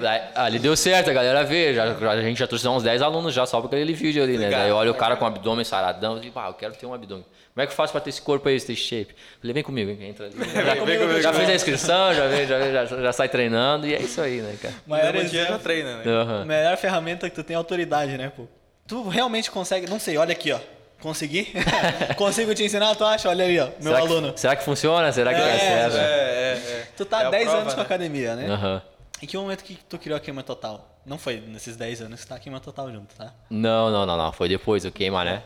Daí- 0.00 0.22
Ali 0.34 0.58
deu 0.58 0.76
certo, 0.76 1.10
a 1.10 1.12
galera 1.12 1.44
vê. 1.44 1.74
Já, 1.74 1.84
a 2.10 2.22
gente 2.22 2.38
já 2.38 2.46
trouxe 2.46 2.66
uns 2.68 2.82
10 2.82 3.02
alunos 3.02 3.32
já 3.34 3.46
só 3.46 3.60
por 3.60 3.66
aquele 3.68 3.92
vídeo 3.94 4.22
ali, 4.22 4.36
né? 4.36 4.46
Legal. 4.46 4.60
Daí 4.60 4.72
olha 4.72 4.90
o 4.90 4.94
cara 4.94 5.16
com 5.16 5.24
o 5.24 5.28
abdômen 5.28 5.64
saradão 5.64 6.18
e 6.18 6.20
digo, 6.20 6.38
ah, 6.38 6.48
eu 6.48 6.54
quero 6.54 6.74
ter 6.74 6.86
um 6.86 6.94
abdômen. 6.94 7.24
Como 7.54 7.64
é 7.64 7.66
que 7.66 7.72
eu 7.72 7.76
faço 7.76 7.92
pra 7.92 8.00
ter 8.00 8.10
esse 8.10 8.22
corpo 8.22 8.48
aí, 8.48 8.54
esse 8.56 8.74
shape? 8.76 9.14
Falei, 9.40 9.54
vem 9.54 9.62
comigo, 9.62 9.90
hein, 9.90 9.98
entra 10.10 10.26
ali. 10.26 10.34
Já, 10.54 10.74
vem 10.84 10.98
comigo, 10.98 11.20
já 11.20 11.32
fez 11.32 11.48
a 11.48 11.54
inscrição, 11.54 12.14
já, 12.14 12.26
vem, 12.28 12.46
já, 12.46 12.58
vem, 12.58 12.72
já, 12.72 12.84
já 12.84 13.12
sai 13.12 13.28
treinando 13.28 13.86
e 13.86 13.94
é 13.94 14.00
isso 14.00 14.20
aí, 14.20 14.40
né, 14.40 14.54
cara? 14.62 14.74
Maior 14.86 15.12
dia 15.24 15.44
já 15.46 15.58
treina, 15.58 15.96
né? 15.96 16.04
A 16.42 16.44
melhor 16.44 16.76
ferramenta 16.76 17.28
que 17.28 17.34
tu 17.34 17.42
tem 17.42 17.54
é 17.54 17.56
autoridade, 17.56 18.16
né, 18.16 18.30
pô? 18.36 18.44
Tu 18.86 19.08
realmente 19.08 19.50
consegue, 19.50 19.88
não 19.90 19.98
sei, 19.98 20.16
olha 20.16 20.32
aqui, 20.32 20.52
ó. 20.52 20.58
Consegui? 21.00 21.52
Consigo 22.16 22.54
te 22.54 22.64
ensinar, 22.64 22.94
tu 22.96 23.04
acha? 23.04 23.28
Olha 23.28 23.44
aí, 23.44 23.58
ó, 23.58 23.66
meu 23.66 23.92
será 23.92 23.98
aluno. 24.00 24.32
Que, 24.32 24.40
será 24.40 24.56
que 24.56 24.64
funciona? 24.64 25.12
Será 25.12 25.32
que 25.32 25.40
É, 25.40 25.44
dá 25.52 25.58
certo? 25.58 25.96
É, 25.96 26.00
é, 26.00 26.80
é. 26.80 26.88
Tu 26.96 27.04
tá 27.04 27.20
É 27.20 27.24
há 27.24 27.28
a 27.28 27.30
10 27.30 27.44
prova, 27.44 27.58
anos 27.60 27.74
com 27.74 27.80
a 27.80 27.82
né? 27.82 27.86
academia, 27.86 28.34
né? 28.36 28.46
Aham. 28.48 28.82
Em 29.22 29.26
que 29.26 29.36
momento 29.36 29.64
que 29.64 29.78
tu 29.88 29.98
criou 29.98 30.16
a 30.16 30.20
Queima 30.20 30.42
Total? 30.42 30.88
Não 31.06 31.18
foi 31.18 31.40
nesses 31.40 31.76
10 31.76 32.02
anos 32.02 32.20
que 32.20 32.26
tá 32.26 32.36
a 32.36 32.38
Queima 32.38 32.60
Total 32.60 32.90
junto, 32.92 33.14
tá? 33.14 33.32
Não, 33.50 33.90
não, 33.90 34.06
não, 34.06 34.16
não. 34.16 34.32
Foi 34.32 34.48
depois, 34.48 34.84
o 34.84 34.92
Queima, 34.92 35.24
né? 35.24 35.42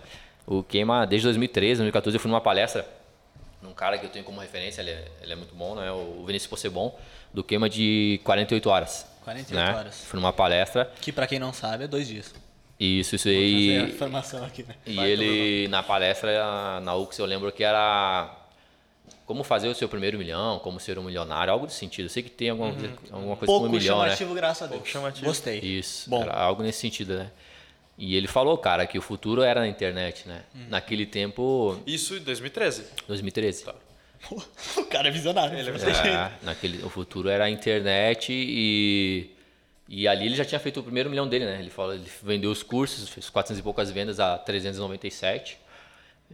O 0.47 0.63
Queima, 0.63 1.07
desde 1.07 1.27
2013, 1.27 1.79
2014, 1.79 2.17
eu 2.17 2.21
fui 2.21 2.31
numa 2.31 2.41
palestra 2.41 2.87
num 3.63 3.73
cara 3.73 3.97
que 3.97 4.05
eu 4.05 4.11
tenho 4.11 4.25
como 4.25 4.41
referência, 4.41 4.81
ele 4.81 4.91
é, 4.91 5.05
ele 5.23 5.33
é 5.33 5.37
muito 5.37 5.55
bom, 5.55 5.77
né? 5.77 5.91
O 5.93 6.25
Vinícius 6.27 6.49
Possebon, 6.51 6.99
do 7.33 7.45
Queima 7.45 7.69
de 7.71 8.21
48 8.25 8.69
horas. 8.69 9.07
48 9.25 9.55
né? 9.55 9.79
horas. 9.79 10.01
Fui 10.05 10.19
numa 10.19 10.33
palestra. 10.33 10.91
Que 11.01 11.13
pra 11.13 11.27
quem 11.29 11.39
não 11.39 11.53
sabe 11.53 11.85
é 11.85 11.87
dois 11.87 12.09
dias. 12.09 12.35
Isso, 12.85 13.15
isso 13.17 13.29
a 13.29 13.31
aí. 13.31 13.83
informação 13.91 14.45
aqui, 14.45 14.63
né? 14.65 14.75
E 14.87 14.99
ele, 14.99 15.69
na 15.69 15.83
palestra, 15.83 16.81
na 16.81 16.95
UX, 16.97 17.19
eu 17.19 17.27
lembro 17.27 17.51
que 17.53 17.63
era 17.63 18.35
como 19.25 19.45
fazer 19.45 19.69
o 19.69 19.75
seu 19.75 19.89
primeiro 19.89 20.19
milhão, 20.19 20.59
como 20.59 20.81
ser 20.81 20.99
um 20.99 21.03
milionário, 21.05 21.53
algo 21.53 21.67
desse 21.67 21.79
sentido. 21.79 22.07
Eu 22.07 22.11
sei 22.11 22.23
que 22.23 22.31
tem 22.31 22.51
alguma, 22.51 22.73
coisa- 22.73 22.95
alguma 23.13 23.37
coisa 23.37 23.47
Pouco 23.47 23.67
com 23.67 23.73
um 23.73 23.79
milhão, 23.79 23.99
né? 23.99 24.07
chamativo, 24.07 24.35
graças 24.35 24.63
a 24.63 24.67
Deus. 24.67 24.79
Pouco 24.79 24.89
chamativo. 24.89 25.27
Gostei. 25.27 25.59
Isso, 25.61 26.11
Bom. 26.11 26.23
era 26.23 26.33
algo 26.35 26.63
nesse 26.63 26.81
sentido, 26.81 27.15
né? 27.15 27.31
E 27.97 28.17
ele 28.17 28.27
falou, 28.27 28.59
cara, 28.59 28.87
que 28.87 28.99
o 28.99 29.03
futuro 29.03 29.43
era 29.43 29.61
na 29.61 29.69
internet, 29.69 30.27
né? 30.27 30.43
Hum. 30.55 30.65
Naquele 30.69 31.07
tempo, 31.07 31.79
Isso 31.87 32.17
em 32.17 32.21
2013. 32.21 32.85
2013. 33.07 33.65
o 34.77 34.85
cara 34.87 35.09
é 35.09 35.11
visionário. 35.11 35.57
Ele 35.57 35.71
é 35.71 36.09
É, 36.09 36.33
naquele, 36.43 36.83
o 36.85 36.89
futuro 36.91 37.29
era 37.29 37.45
a 37.45 37.51
internet 37.51 38.33
e, 38.33 39.31
e 39.95 40.09
ali 40.09 40.25
ele 40.25 40.35
já 40.35 40.43
tinha 40.43 40.59
feito 40.59 40.81
o 40.81 40.83
primeiro 40.83 41.11
milhão 41.11 41.29
dele, 41.29 41.45
né? 41.45 41.59
Ele, 41.61 41.69
falou, 41.69 41.93
ele 41.93 42.07
vendeu 42.23 42.51
os 42.51 42.63
cursos, 42.63 43.11
fez 43.11 43.29
400 43.29 43.61
e 43.61 43.63
poucas 43.63 43.91
vendas 43.91 44.19
a 44.19 44.39
397. 44.39 45.59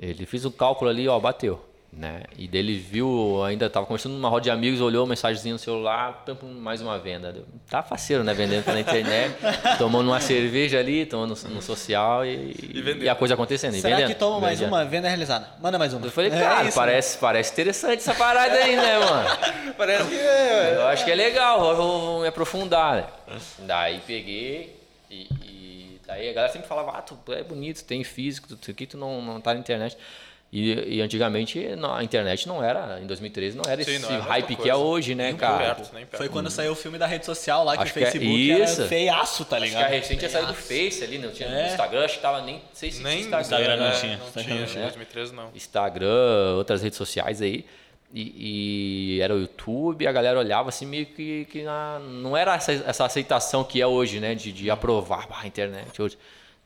Ele 0.00 0.24
fez 0.26 0.44
um 0.44 0.50
cálculo 0.52 0.88
ali, 0.88 1.08
ó, 1.08 1.18
bateu. 1.18 1.60
Né? 1.90 2.22
E 2.36 2.46
dele 2.46 2.78
viu, 2.78 3.42
ainda 3.42 3.68
tava 3.68 3.86
conversando 3.86 4.12
numa 4.12 4.28
roda 4.28 4.42
de 4.44 4.50
amigos, 4.50 4.78
olhou 4.80 5.02
uma 5.04 5.08
mensagenzinha 5.08 5.54
no 5.54 5.58
celular, 5.58 6.22
pam, 6.24 6.36
mais 6.46 6.82
uma 6.82 6.98
venda. 6.98 7.32
Deu- 7.32 7.44
Tá 7.68 7.82
faceiro, 7.82 8.22
né? 8.22 8.34
Vendendo 8.34 8.62
pela 8.62 8.78
internet, 8.78 9.34
tomando 9.78 10.06
uma 10.08 10.20
cerveja 10.20 10.78
ali, 10.78 11.06
tomando 11.06 11.30
no 11.48 11.62
social 11.62 12.24
e, 12.26 12.54
E 12.74 12.98
e 13.04 13.08
a 13.08 13.14
coisa 13.14 13.34
acontecendo. 13.34 13.74
e 13.74 13.80
Será 13.80 13.96
vendendo, 13.96 14.12
que 14.12 14.18
toma 14.18 14.38
mais 14.38 14.60
vendendo. 14.60 14.74
uma? 14.74 14.84
Venda 14.84 15.08
realizada. 15.08 15.48
Manda 15.60 15.78
mais 15.78 15.92
uma. 15.94 16.06
Eu 16.06 16.10
falei, 16.12 16.30
É 16.30 16.38
cara, 16.38 16.68
isso, 16.68 16.74
parece, 16.76 17.18
parece 17.18 17.52
interessante 17.52 18.00
essa 18.00 18.14
parada 18.14 18.54
aí, 18.54 18.76
né, 18.76 18.98
mano? 18.98 19.28
Parece 19.78 20.08
que 20.08 20.14
é, 20.14 20.74
Eu 20.76 20.86
acho 20.88 21.04
que 21.04 21.10
é 21.10 21.14
legal, 21.14 21.60
vou, 21.60 21.76
vou 22.00 22.20
me 22.20 22.28
aprofundar, 22.28 22.96
né? 22.96 23.38
Daí 23.60 24.00
peguei 24.06 24.76
e, 25.10 25.26
e 25.42 26.00
daí 26.06 26.28
a 26.28 26.32
galera 26.32 26.52
sempre 26.52 26.68
falava, 26.68 26.92
ah, 26.98 27.02
tu 27.02 27.18
é 27.32 27.42
bonito, 27.42 27.82
tem 27.84 28.04
físico, 28.04 28.54
tu, 28.56 28.70
aqui 28.70 28.86
tu 28.86 28.96
não, 28.98 29.22
não 29.22 29.40
tá 29.40 29.54
na 29.54 29.60
internet. 29.60 29.96
E, 30.50 30.96
e 30.96 31.02
antigamente 31.02 31.76
não- 31.76 31.94
a 31.94 32.02
internet 32.02 32.48
não 32.48 32.64
era, 32.64 32.98
em 33.02 33.06
2013 33.06 33.54
não 33.54 33.70
era 33.70 33.84
Sim, 33.84 33.90
esse 33.96 34.00
não 34.02 34.12
era 34.14 34.22
hype 34.24 34.56
que 34.56 34.70
é 34.70 34.74
hoje, 34.74 35.14
né, 35.14 35.24
nem 35.28 35.36
cara? 35.36 35.74
perto, 35.74 35.92
nem 35.92 36.06
perto. 36.06 36.16
Foi 36.16 36.28
quando 36.30 36.50
saiu 36.50 36.72
o 36.72 36.74
filme 36.74 36.96
da 36.96 37.06
rede 37.06 37.26
social 37.26 37.64
lá, 37.64 37.76
que 37.76 37.82
Acho 37.82 37.90
o 37.90 37.94
que 37.94 38.00
é- 38.00 38.10
Facebook 38.10 38.50
isso. 38.62 38.80
era 38.80 38.88
feiaço, 38.88 39.44
tá 39.44 39.56
Acho 39.56 39.64
que 39.66 39.70
ligado? 39.72 39.84
a 39.84 39.88
recente 39.88 40.18
tinha 40.20 40.30
saído 40.30 40.48
do. 40.48 40.54
Face 40.54 41.04
ali, 41.04 41.18
não 41.18 41.30
tinha 41.32 41.50
É. 41.50 41.62
no 41.64 41.68
Instagram, 41.68 42.04
acho 42.06 42.14
que 42.14 42.22
tava 42.22 42.40
nem, 42.40 42.62
sei 42.72 42.90
se 42.90 43.02
Nem 43.02 43.24
tinha 43.24 43.40
Instagram 43.40 43.76
não 43.76 43.86
é, 43.88 43.90
tinha. 43.90 44.16
Não 44.16 44.26
Instagram 44.26 44.44
tinha, 44.54 44.60
não 44.60 44.66
tinha. 44.66 44.80
em 44.80 44.86
2013 44.86 45.34
não. 45.34 45.50
Instagram, 45.54 46.54
outras 46.56 46.82
redes 46.82 46.96
sociais 46.96 47.42
aí. 47.42 47.66
E, 48.14 49.16
e 49.18 49.20
era 49.20 49.34
o 49.34 49.38
YouTube, 49.40 50.06
a 50.06 50.12
galera 50.12 50.38
olhava 50.38 50.70
assim 50.70 50.86
meio 50.86 51.04
que, 51.04 51.44
que 51.50 51.62
na- 51.62 51.98
não 51.98 52.34
era 52.34 52.54
essa, 52.54 52.72
essa 52.72 53.04
aceitação 53.04 53.62
que 53.62 53.82
é 53.82 53.86
hoje, 53.86 54.18
né? 54.18 54.34
De, 54.34 54.50
de 54.50 54.70
aprovar 54.70 55.26
"Ah, 55.30 55.40
a 55.42 55.46
internet 55.46 56.00
hoje. 56.00 56.16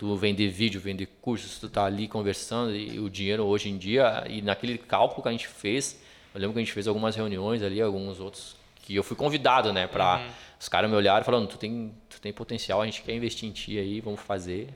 Tu 0.03 0.17
vender 0.17 0.49
vídeo, 0.49 0.81
vender 0.81 1.07
cursos, 1.21 1.61
tu 1.61 1.69
tá 1.69 1.85
ali 1.85 2.09
conversando 2.09 2.75
e 2.75 2.99
o 2.99 3.09
dinheiro 3.09 3.45
hoje 3.45 3.69
em 3.71 3.79
dia, 3.79 4.25
e 4.29 4.43
naquele 4.43 4.77
cálculo 4.77 5.23
que 5.23 5.29
a 5.29 5.31
gente 5.31 5.47
fez, 5.47 6.03
eu 6.35 6.41
lembro 6.41 6.55
que 6.55 6.59
a 6.59 6.65
gente 6.65 6.73
fez 6.73 6.89
algumas 6.89 7.15
reuniões 7.15 7.63
ali, 7.63 7.81
alguns 7.81 8.19
outros, 8.19 8.57
que 8.83 8.97
eu 8.97 9.05
fui 9.05 9.17
convidado, 9.17 9.73
né? 9.73 9.87
Pra, 9.87 10.21
Os 10.59 10.69
caras 10.69 10.91
me 10.91 10.97
olharam 10.97 11.23
e 11.23 11.25
falaram, 11.25 11.47
tu 11.47 11.57
tem, 11.57 11.95
tu 12.11 12.21
tem 12.21 12.33
potencial, 12.33 12.83
a 12.83 12.85
gente 12.85 13.01
quer 13.03 13.15
investir 13.15 13.49
em 13.49 13.53
ti 13.53 13.79
aí, 13.79 14.01
vamos 14.01 14.19
fazer. 14.21 14.71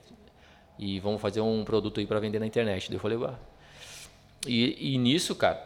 E 0.79 1.01
vamos 1.01 1.21
fazer 1.21 1.41
um 1.41 1.65
produto 1.65 1.99
aí 1.99 2.07
para 2.07 2.21
vender 2.21 2.39
na 2.39 2.47
internet. 2.47 2.89
Daí 2.89 2.95
eu 2.97 3.01
falei, 3.01 3.19
"Ué, 3.19 3.35
e, 4.47 4.95
e 4.95 4.97
nisso, 4.97 5.35
cara, 5.35 5.61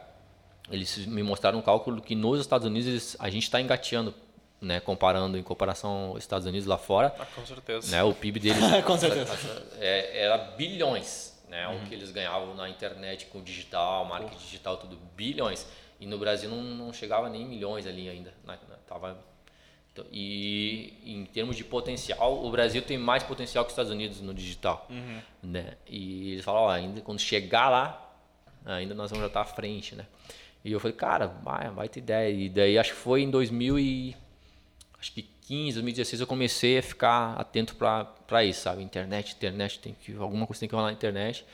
eles 0.71 1.05
me 1.05 1.23
mostraram 1.23 1.59
um 1.59 1.63
cálculo 1.63 2.01
que 2.01 2.15
nos 2.15 2.41
Estados 2.41 2.67
Unidos 2.67 2.89
eles- 2.89 3.17
a 3.19 3.29
gente 3.29 3.43
está 3.43 3.61
engateando, 3.61 4.15
né? 4.61 4.81
Comparando 4.81 5.39
em 5.39 5.43
comparação 5.43 6.11
aos 6.11 6.19
Estados 6.19 6.47
Unidos 6.47 6.67
lá 6.67 6.77
fora, 6.79 7.15
Ah, 7.19 7.27
com 7.35 7.45
certeza. 7.47 7.91
né? 7.91 8.03
O 8.03 8.15
PIB 8.15 8.39
deles 8.41 8.59
Com 8.85 8.97
certeza. 8.99 9.33
é, 9.79 10.23
era 10.25 10.37
bilhões, 10.39 11.41
né? 11.49 11.67
O 11.69 11.87
que 11.89 11.95
eles 11.95 12.11
ganhavam 12.11 12.55
na 12.55 12.69
internet 12.69 13.27
com 13.27 13.43
digital, 13.43 14.05
marketing 14.05 14.39
digital, 14.39 14.77
tudo 14.77 14.97
bilhões. 15.17 15.67
E 15.99 16.07
no 16.07 16.19
Brasil 16.19 16.49
não, 16.49 16.63
não 16.63 16.93
chegava 16.93 17.29
nem 17.29 17.45
milhões 17.47 17.87
ali 17.87 18.09
ainda. 18.09 18.33
na- 18.45 18.55
na- 18.69 18.77
tava, 18.89 19.19
então, 19.93 20.05
e 20.13 20.95
em 21.05 21.25
termos 21.27 21.57
de 21.57 21.65
potencial, 21.65 22.45
o 22.45 22.51
Brasil 22.51 22.81
tem 22.83 22.97
mais 22.97 23.23
potencial 23.23 23.65
que 23.65 23.69
os 23.69 23.73
Estados 23.73 23.91
Unidos 23.93 24.21
no 24.21 24.33
digital, 24.33 24.87
né? 25.43 25.75
E 25.87 26.33
eles 26.33 26.45
falam, 26.45 26.63
ó, 26.63 26.71
ainda 26.71 27.01
quando 27.01 27.19
chegar 27.19 27.69
lá, 27.69 28.13
ainda 28.65 28.95
nós 28.95 29.11
vamos 29.11 29.23
já 29.23 29.27
estar 29.29 29.41
à 29.43 29.45
frente, 29.45 29.95
né? 29.95 30.07
E 30.65 30.73
eu 30.73 30.79
falei, 30.81 30.97
cara, 30.97 31.27
vai, 31.27 31.71
vai 31.71 31.89
ter 31.89 32.01
ideia. 32.01 32.31
E 32.31 32.49
daí 32.49 32.79
acho 32.79 32.91
que 32.93 32.97
foi 32.99 33.23
em 33.23 33.31
2000 33.31 33.79
e 33.79 34.17
acho 35.01 35.13
que 35.13 35.23
15, 35.23 35.75
2016 35.75 36.21
eu 36.21 36.27
comecei 36.27 36.79
a 36.79 36.83
ficar 36.83 37.35
atento 37.35 37.75
para 37.75 38.45
isso, 38.45 38.61
sabe? 38.61 38.83
Internet, 38.83 39.35
internet, 39.35 39.79
tem 39.79 39.95
que 39.95 40.15
alguma 40.17 40.47
coisa 40.47 40.61
tem 40.61 40.69
que 40.69 40.75
rolar 40.75 40.89
na 40.89 40.93
internet. 40.93 41.45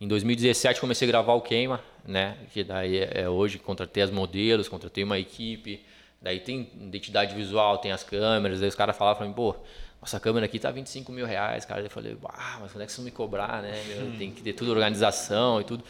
Em 0.00 0.08
2017 0.08 0.80
comecei 0.80 1.06
a 1.06 1.10
gravar 1.10 1.34
o 1.34 1.40
Queima, 1.40 1.80
né? 2.06 2.38
Que 2.52 2.64
daí 2.64 2.98
é, 2.98 3.22
é 3.22 3.28
hoje 3.28 3.58
contratei 3.58 4.02
as 4.02 4.10
modelos, 4.10 4.68
contratei 4.68 5.04
uma 5.04 5.18
equipe, 5.18 5.84
daí 6.22 6.40
tem 6.40 6.70
identidade 6.80 7.34
visual, 7.34 7.78
tem 7.78 7.92
as 7.92 8.02
câmeras, 8.02 8.60
daí 8.60 8.68
os 8.68 8.74
caras 8.74 8.96
falavam 8.96 9.18
pra 9.18 9.26
mim, 9.26 9.34
pô, 9.34 9.54
nossa 10.00 10.20
câmera 10.20 10.46
aqui 10.46 10.58
tá 10.58 10.70
25 10.70 11.10
mil 11.12 11.26
reais, 11.26 11.64
cara. 11.64 11.80
Eu 11.80 11.90
falei, 11.90 12.16
ah, 12.24 12.58
mas 12.60 12.72
quando 12.72 12.82
é 12.82 12.86
que 12.86 12.92
vocês 12.92 12.96
vão 12.96 13.04
me 13.04 13.10
cobrar, 13.10 13.62
né? 13.62 13.82
meu? 13.88 14.18
Tem 14.18 14.30
que 14.30 14.42
ter 14.42 14.52
tudo 14.52 14.70
organização 14.70 15.60
e 15.60 15.64
tudo. 15.64 15.84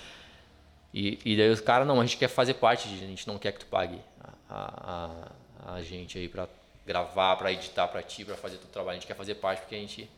E, 0.93 1.19
e 1.25 1.37
daí 1.37 1.51
os 1.51 1.61
caras, 1.61 1.87
não, 1.87 2.01
a 2.01 2.05
gente 2.05 2.17
quer 2.17 2.29
fazer 2.29 2.55
parte 2.55 2.89
disso, 2.89 3.03
a 3.03 3.07
gente 3.07 3.27
não 3.27 3.39
quer 3.39 3.53
que 3.53 3.61
tu 3.61 3.67
pague 3.67 3.99
a, 4.21 4.31
a, 4.49 5.11
a, 5.67 5.75
a 5.75 5.83
gente 5.83 6.17
aí 6.17 6.29
pra, 6.29 6.49
gravar, 6.87 7.37
para 7.37 7.53
editar 7.53 7.89
para 7.89 8.03
ti, 8.03 8.25
para 8.25 8.37
fazer 8.37 8.57
todo 8.57 8.69
o 8.69 8.73
trabalho. 8.73 8.97
A 8.97 9.01
gente 9.01 9.07
quer 9.07 9.17
fazer 9.17 9.37
parte 9.37 9.61
porque 9.61 9.75
a 9.75 9.79
gente 9.79 10.09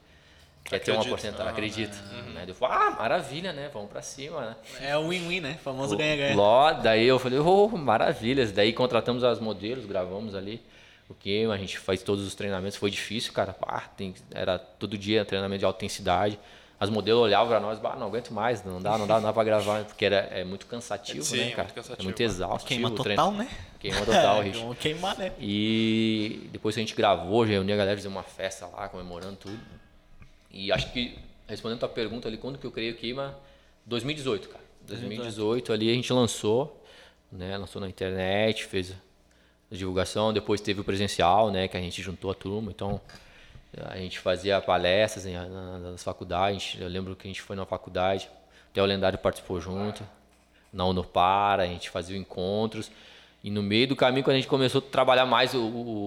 quer 0.64 0.80
ter 0.80 0.90
uma 0.90 1.00
Acredito. 1.00 1.10
porcentagem, 1.10 1.44
Aham. 1.44 1.52
acredita. 1.52 1.96
Né? 2.34 2.44
Eu 2.48 2.54
falo, 2.54 2.72
ah, 2.72 2.90
maravilha, 2.90 3.52
né? 3.52 3.70
Vamos 3.72 3.90
para 3.90 4.02
cima, 4.02 4.40
né? 4.40 4.56
É 4.80 4.96
o 4.96 5.08
win-win, 5.08 5.40
né? 5.40 5.58
Famoso 5.62 5.96
ganha-ganha. 5.96 6.34
Ló, 6.34 6.72
daí 6.72 7.06
eu 7.06 7.18
falei, 7.18 7.38
oh, 7.38 7.68
maravilhas. 7.68 8.52
Daí 8.52 8.72
contratamos 8.72 9.22
as 9.22 9.38
modelos, 9.38 9.86
gravamos 9.86 10.34
ali 10.34 10.60
o 11.08 11.14
que 11.14 11.44
a 11.44 11.56
gente 11.56 11.78
faz 11.78 12.02
todos 12.02 12.26
os 12.26 12.34
treinamentos. 12.34 12.76
Foi 12.76 12.90
difícil, 12.90 13.32
cara. 13.32 13.52
Pá, 13.52 13.80
tem, 13.96 14.14
era 14.32 14.58
todo 14.58 14.98
dia 14.98 15.24
treinamento 15.24 15.60
de 15.60 15.64
alta 15.64 15.78
intensidade. 15.78 16.38
As 16.78 16.90
modelos 16.90 17.22
olhavam 17.22 17.48
pra 17.48 17.58
nós, 17.58 17.78
bah, 17.78 17.96
não 17.96 18.08
aguento 18.08 18.32
mais, 18.34 18.62
não 18.62 18.82
dá, 18.82 18.98
não 18.98 19.06
dá, 19.06 19.14
não 19.14 19.22
dá 19.22 19.32
pra 19.32 19.44
gravar, 19.44 19.84
porque 19.84 20.04
era, 20.04 20.16
é 20.16 20.44
muito 20.44 20.66
cansativo, 20.66 21.24
Sim, 21.24 21.38
né, 21.38 21.48
é 21.48 21.50
cara? 21.50 21.62
muito 21.62 21.74
cansativo, 21.74 22.02
é 22.02 22.04
muito 22.04 22.22
exausto. 22.22 22.68
Queima 22.68 22.90
total, 22.90 23.32
né? 23.32 23.48
Queima 23.80 24.04
total, 24.04 24.42
Rich. 24.44 24.58
Vamos 24.58 24.78
queimar, 24.78 25.18
né? 25.18 25.32
E 25.40 26.48
depois 26.52 26.74
que 26.74 26.80
a 26.80 26.84
gente 26.84 26.94
gravou, 26.94 27.46
já 27.46 27.52
reuni 27.52 27.72
a 27.72 27.76
galera, 27.76 27.96
fizemos 27.96 28.14
uma 28.14 28.22
festa 28.22 28.66
lá, 28.66 28.88
comemorando 28.90 29.36
tudo. 29.36 29.58
E 30.50 30.70
acho 30.70 30.92
que, 30.92 31.18
respondendo 31.46 31.78
a 31.78 31.80
tua 31.80 31.88
pergunta 31.88 32.28
ali, 32.28 32.36
quando 32.36 32.58
que 32.58 32.66
eu 32.66 32.70
criei 32.70 32.90
o 32.90 32.96
Queima? 32.96 33.38
2018, 33.86 34.48
cara. 34.48 34.64
2018 34.86 35.72
ali 35.72 35.90
a 35.90 35.94
gente 35.94 36.12
lançou, 36.12 36.84
né? 37.32 37.56
Lançou 37.56 37.80
na 37.80 37.88
internet, 37.88 38.66
fez 38.66 38.92
a 39.72 39.74
divulgação, 39.74 40.32
depois 40.32 40.60
teve 40.60 40.80
o 40.80 40.84
presencial, 40.84 41.50
né? 41.50 41.68
Que 41.68 41.76
a 41.76 41.80
gente 41.80 42.02
juntou 42.02 42.30
a 42.30 42.34
turma, 42.34 42.70
então 42.70 43.00
a 43.84 43.96
gente 43.96 44.18
fazia 44.18 44.60
palestras 44.60 45.26
em- 45.26 45.34
na- 45.34 45.78
nas 45.78 46.02
faculdades. 46.02 46.76
Eu 46.80 46.88
lembro 46.88 47.14
que 47.16 47.26
a 47.26 47.30
gente 47.30 47.42
foi 47.42 47.56
na 47.56 47.66
faculdade, 47.66 48.28
até 48.70 48.80
o 48.82 48.84
Lendário 48.86 49.18
participou 49.18 49.60
junto, 49.60 50.02
na 50.72 50.84
Unopara, 50.84 51.62
a 51.62 51.66
gente 51.66 51.90
fazia 51.90 52.16
encontros. 52.16 52.90
E 53.44 53.50
no 53.50 53.62
meio 53.62 53.86
do 53.88 53.94
caminho, 53.96 54.24
quando 54.24 54.34
a 54.36 54.38
gente 54.40 54.48
começou 54.48 54.80
a 54.80 54.90
trabalhar 54.90 55.24
mais 55.26 55.54
o, 55.54 55.60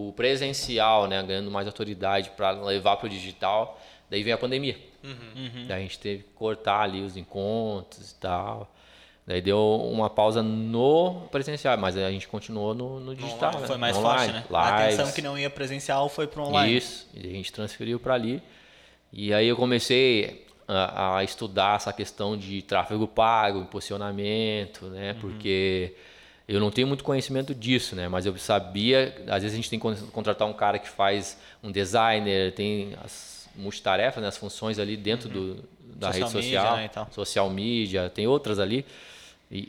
o 0.09 0.13
presencial, 0.15 1.07
né, 1.07 1.22
ganhando 1.24 1.49
mais 1.49 1.67
autoridade 1.67 2.32
para 2.32 2.51
levar 2.51 2.97
para 2.97 3.05
o 3.07 3.09
digital, 3.09 3.80
daí 4.09 4.24
veio 4.24 4.36
a 4.36 4.39
pandemia. 4.39 4.78
Daí 5.67 5.80
a 5.80 5.82
gente 5.82 5.97
teve 5.99 6.24
que 6.24 6.30
cortar 6.34 6.82
ali 6.82 7.01
os 7.01 7.15
encontros 7.15 8.11
e 8.11 8.15
tal. 8.15 8.70
Daí 9.30 9.41
deu 9.41 9.59
uma 9.93 10.09
pausa 10.09 10.41
no 10.41 11.27
presencial, 11.30 11.77
mas 11.77 11.95
a 11.95 12.09
gente 12.09 12.27
continuou 12.27 12.73
no, 12.73 12.99
no 12.99 13.15
digital. 13.15 13.59
né? 13.59 13.67
Foi 13.67 13.77
mais 13.77 13.95
Online, 13.95 14.17
forte, 14.34 14.51
né? 14.51 14.57
A 14.57 14.69
atenção 14.69 15.05
lives. 15.05 15.13
que 15.13 15.21
não 15.21 15.38
ia 15.38 15.51
presencial 15.51 16.09
foi 16.09 16.25
pro 16.25 16.45
online. 16.45 16.75
Isso, 16.75 17.07
e 17.13 17.27
a 17.27 17.32
gente 17.34 17.53
transferiu 17.53 17.99
para 17.99 18.15
ali. 18.15 18.41
E 19.13 19.32
aí 19.32 19.47
eu 19.47 19.55
comecei 19.55 20.47
a, 20.67 21.17
a 21.17 21.23
estudar 21.23 21.75
essa 21.75 21.93
questão 21.93 22.36
de 22.36 22.63
tráfego 22.63 23.07
pago, 23.07 23.59
impulsionamento, 23.59 24.86
né? 24.88 25.15
Porque 25.21 25.93
eu 26.47 26.59
não 26.59 26.71
tenho 26.71 26.88
muito 26.88 27.03
conhecimento 27.03 27.53
disso, 27.53 27.95
né? 27.95 28.07
Mas 28.07 28.25
eu 28.25 28.36
sabia, 28.38 29.15
às 29.27 29.43
vezes 29.43 29.53
a 29.53 29.55
gente 29.57 29.69
tem 29.69 29.77
que 29.77 29.84
con- 29.84 30.07
contratar 30.11 30.47
um 30.47 30.53
cara 30.53 30.80
que 30.80 30.89
faz 30.89 31.38
um 31.63 31.71
designer, 31.71 32.51
tem 32.55 32.95
as 33.03 33.47
multitarefas, 33.55 34.23
né? 34.23 34.27
as 34.30 34.38
funções 34.38 34.80
ali 34.80 34.97
dentro 34.97 35.30
do, 35.30 35.55
da 35.95 36.07
Social 36.11 36.30
rede 36.30 36.36
media, 36.38 36.59
social, 36.61 36.77
né, 36.77 36.86
e 36.86 36.89
tal. 36.89 37.07
social 37.11 37.49
media, 37.51 38.09
tem 38.09 38.25
outras 38.25 38.57
ali. 38.57 38.84
E, 39.51 39.67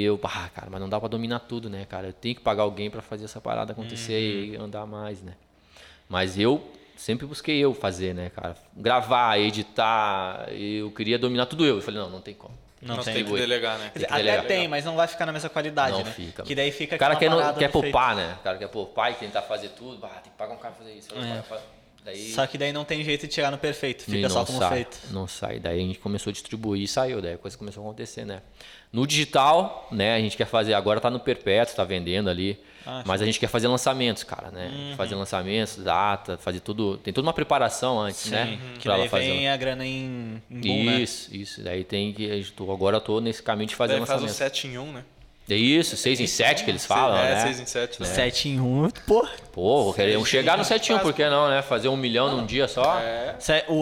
e 0.00 0.04
eu, 0.04 0.18
ah, 0.22 0.48
cara, 0.54 0.68
mas 0.70 0.80
não 0.80 0.88
dá 0.88 1.00
para 1.00 1.08
dominar 1.08 1.40
tudo, 1.40 1.68
né, 1.68 1.84
cara? 1.88 2.06
Eu 2.08 2.12
tenho 2.12 2.36
que 2.36 2.40
pagar 2.40 2.62
alguém 2.62 2.88
para 2.88 3.02
fazer 3.02 3.24
essa 3.24 3.40
parada 3.40 3.72
acontecer 3.72 4.20
e 4.20 4.56
andar 4.56 4.86
mais, 4.86 5.22
né? 5.22 5.34
Mas 6.08 6.38
eu 6.38 6.62
sempre 6.96 7.26
busquei 7.26 7.58
eu 7.58 7.74
fazer, 7.74 8.14
né, 8.14 8.30
cara? 8.30 8.56
Gravar, 8.76 9.38
editar, 9.38 10.48
eu 10.52 10.90
queria 10.92 11.18
dominar 11.18 11.46
tudo 11.46 11.66
eu. 11.66 11.76
Eu 11.76 11.82
falei, 11.82 12.00
não, 12.00 12.08
não 12.10 12.20
tem 12.20 12.34
como. 12.34 12.54
Não 12.80 12.94
Nós 12.94 13.04
tem. 13.06 13.14
tem 13.14 13.24
que 13.24 13.32
delegar, 13.32 13.76
né? 13.78 13.90
Dizer, 13.92 14.06
que 14.06 14.12
Até 14.12 14.22
delegar. 14.22 14.46
tem, 14.46 14.68
mas 14.68 14.84
não 14.84 14.94
vai 14.94 15.08
ficar 15.08 15.26
na 15.26 15.32
mesma 15.32 15.48
qualidade, 15.48 15.98
Não 15.98 16.04
né? 16.04 16.12
fica. 16.12 16.44
Que 16.44 16.54
daí 16.54 16.70
fica 16.70 16.94
O 16.94 16.98
cara 16.98 17.16
quer, 17.16 17.28
não, 17.28 17.38
quer 17.54 17.58
feito. 17.58 17.72
poupar, 17.72 18.14
né? 18.14 18.36
O 18.38 18.42
cara 18.44 18.56
quer 18.56 18.68
poupar 18.68 19.10
e 19.10 19.14
tentar 19.16 19.42
fazer 19.42 19.70
tudo. 19.70 19.98
Ah, 20.06 20.10
tem 20.22 20.30
que 20.30 20.38
pagar 20.38 20.54
um 20.54 20.58
cara 20.58 20.74
pra 20.74 20.84
fazer 20.84 20.96
isso. 20.96 21.08
Daí 22.04 22.30
Só 22.30 22.46
que 22.46 22.56
daí 22.56 22.72
não 22.72 22.84
tem 22.84 23.02
jeito 23.02 23.26
de 23.26 23.34
chegar 23.34 23.50
no 23.50 23.58
perfeito, 23.58 24.04
fica 24.04 24.20
não 24.20 24.30
só 24.30 24.44
como 24.44 24.58
sai, 24.60 24.70
feito. 24.70 24.98
Não 25.10 25.26
sai. 25.26 25.58
Daí 25.58 25.78
a 25.80 25.82
gente 25.82 25.98
começou 25.98 26.30
a 26.30 26.32
distribuir 26.32 26.82
e 26.82 26.88
saiu. 26.88 27.20
Daí 27.20 27.34
a 27.34 27.38
coisa 27.38 27.58
começou 27.58 27.82
a 27.82 27.86
acontecer, 27.86 28.24
né? 28.24 28.40
No 28.92 29.06
digital, 29.06 29.86
né? 29.92 30.14
A 30.14 30.20
gente 30.20 30.36
quer 30.36 30.46
fazer. 30.46 30.74
Agora 30.74 31.00
tá 31.00 31.10
no 31.10 31.20
perpétuo, 31.20 31.76
tá 31.76 31.84
vendendo 31.84 32.30
ali. 32.30 32.58
Ah, 32.86 33.02
mas 33.04 33.20
a 33.20 33.26
gente 33.26 33.38
quer 33.38 33.48
fazer 33.48 33.68
lançamentos, 33.68 34.22
cara, 34.22 34.50
né? 34.50 34.94
Fazer 34.96 35.14
lançamentos, 35.14 35.76
data, 35.76 36.38
fazer 36.38 36.60
tudo. 36.60 36.96
Tem 36.96 37.12
toda 37.12 37.26
uma 37.26 37.34
preparação 37.34 38.00
antes, 38.00 38.30
né? 38.30 38.58
Que 38.78 38.84
Pra 38.84 38.94
ela 38.94 39.02
daí 39.02 39.10
fazer. 39.10 39.26
vem 39.26 39.48
a 39.48 39.56
grana 39.58 39.84
em, 39.84 40.42
em 40.50 40.60
boom, 40.60 40.84
né? 40.84 41.00
Isso, 41.00 41.34
isso. 41.34 41.62
Daí 41.62 41.84
tem 41.84 42.14
que. 42.14 42.46
Agora 42.60 42.96
eu 42.96 43.00
tô 43.02 43.20
nesse 43.20 43.42
caminho 43.42 43.68
de 43.68 43.76
fazer 43.76 43.98
Daí 43.98 44.06
faz 44.06 44.22
o. 44.22 44.28
7 44.28 44.68
em 44.68 44.78
1, 44.78 44.92
né? 44.92 45.04
É 45.50 45.54
isso, 45.54 45.96
6 45.96 46.20
em 46.20 46.26
7 46.26 46.64
que 46.64 46.70
eles 46.70 46.84
falam, 46.84 47.16
é, 47.16 47.34
né? 47.34 47.42
6 47.42 47.60
em 47.60 47.66
7, 47.66 48.02
né? 48.02 48.06
7 48.06 48.48
em 48.50 48.60
1, 48.60 48.90
pô. 49.06 49.26
Pô, 49.50 49.92
queremos 49.94 50.28
chegar 50.28 50.58
no 50.58 50.64
7 50.64 50.92
em 50.92 50.96
1, 50.96 50.98
por 50.98 51.14
que 51.14 51.26
não, 51.28 51.48
né? 51.48 51.62
Fazer 51.62 51.88
um 51.88 51.96
milhão 51.96 52.36
num 52.36 52.44
dia 52.44 52.68
só. 52.68 52.98
É, 53.00 53.34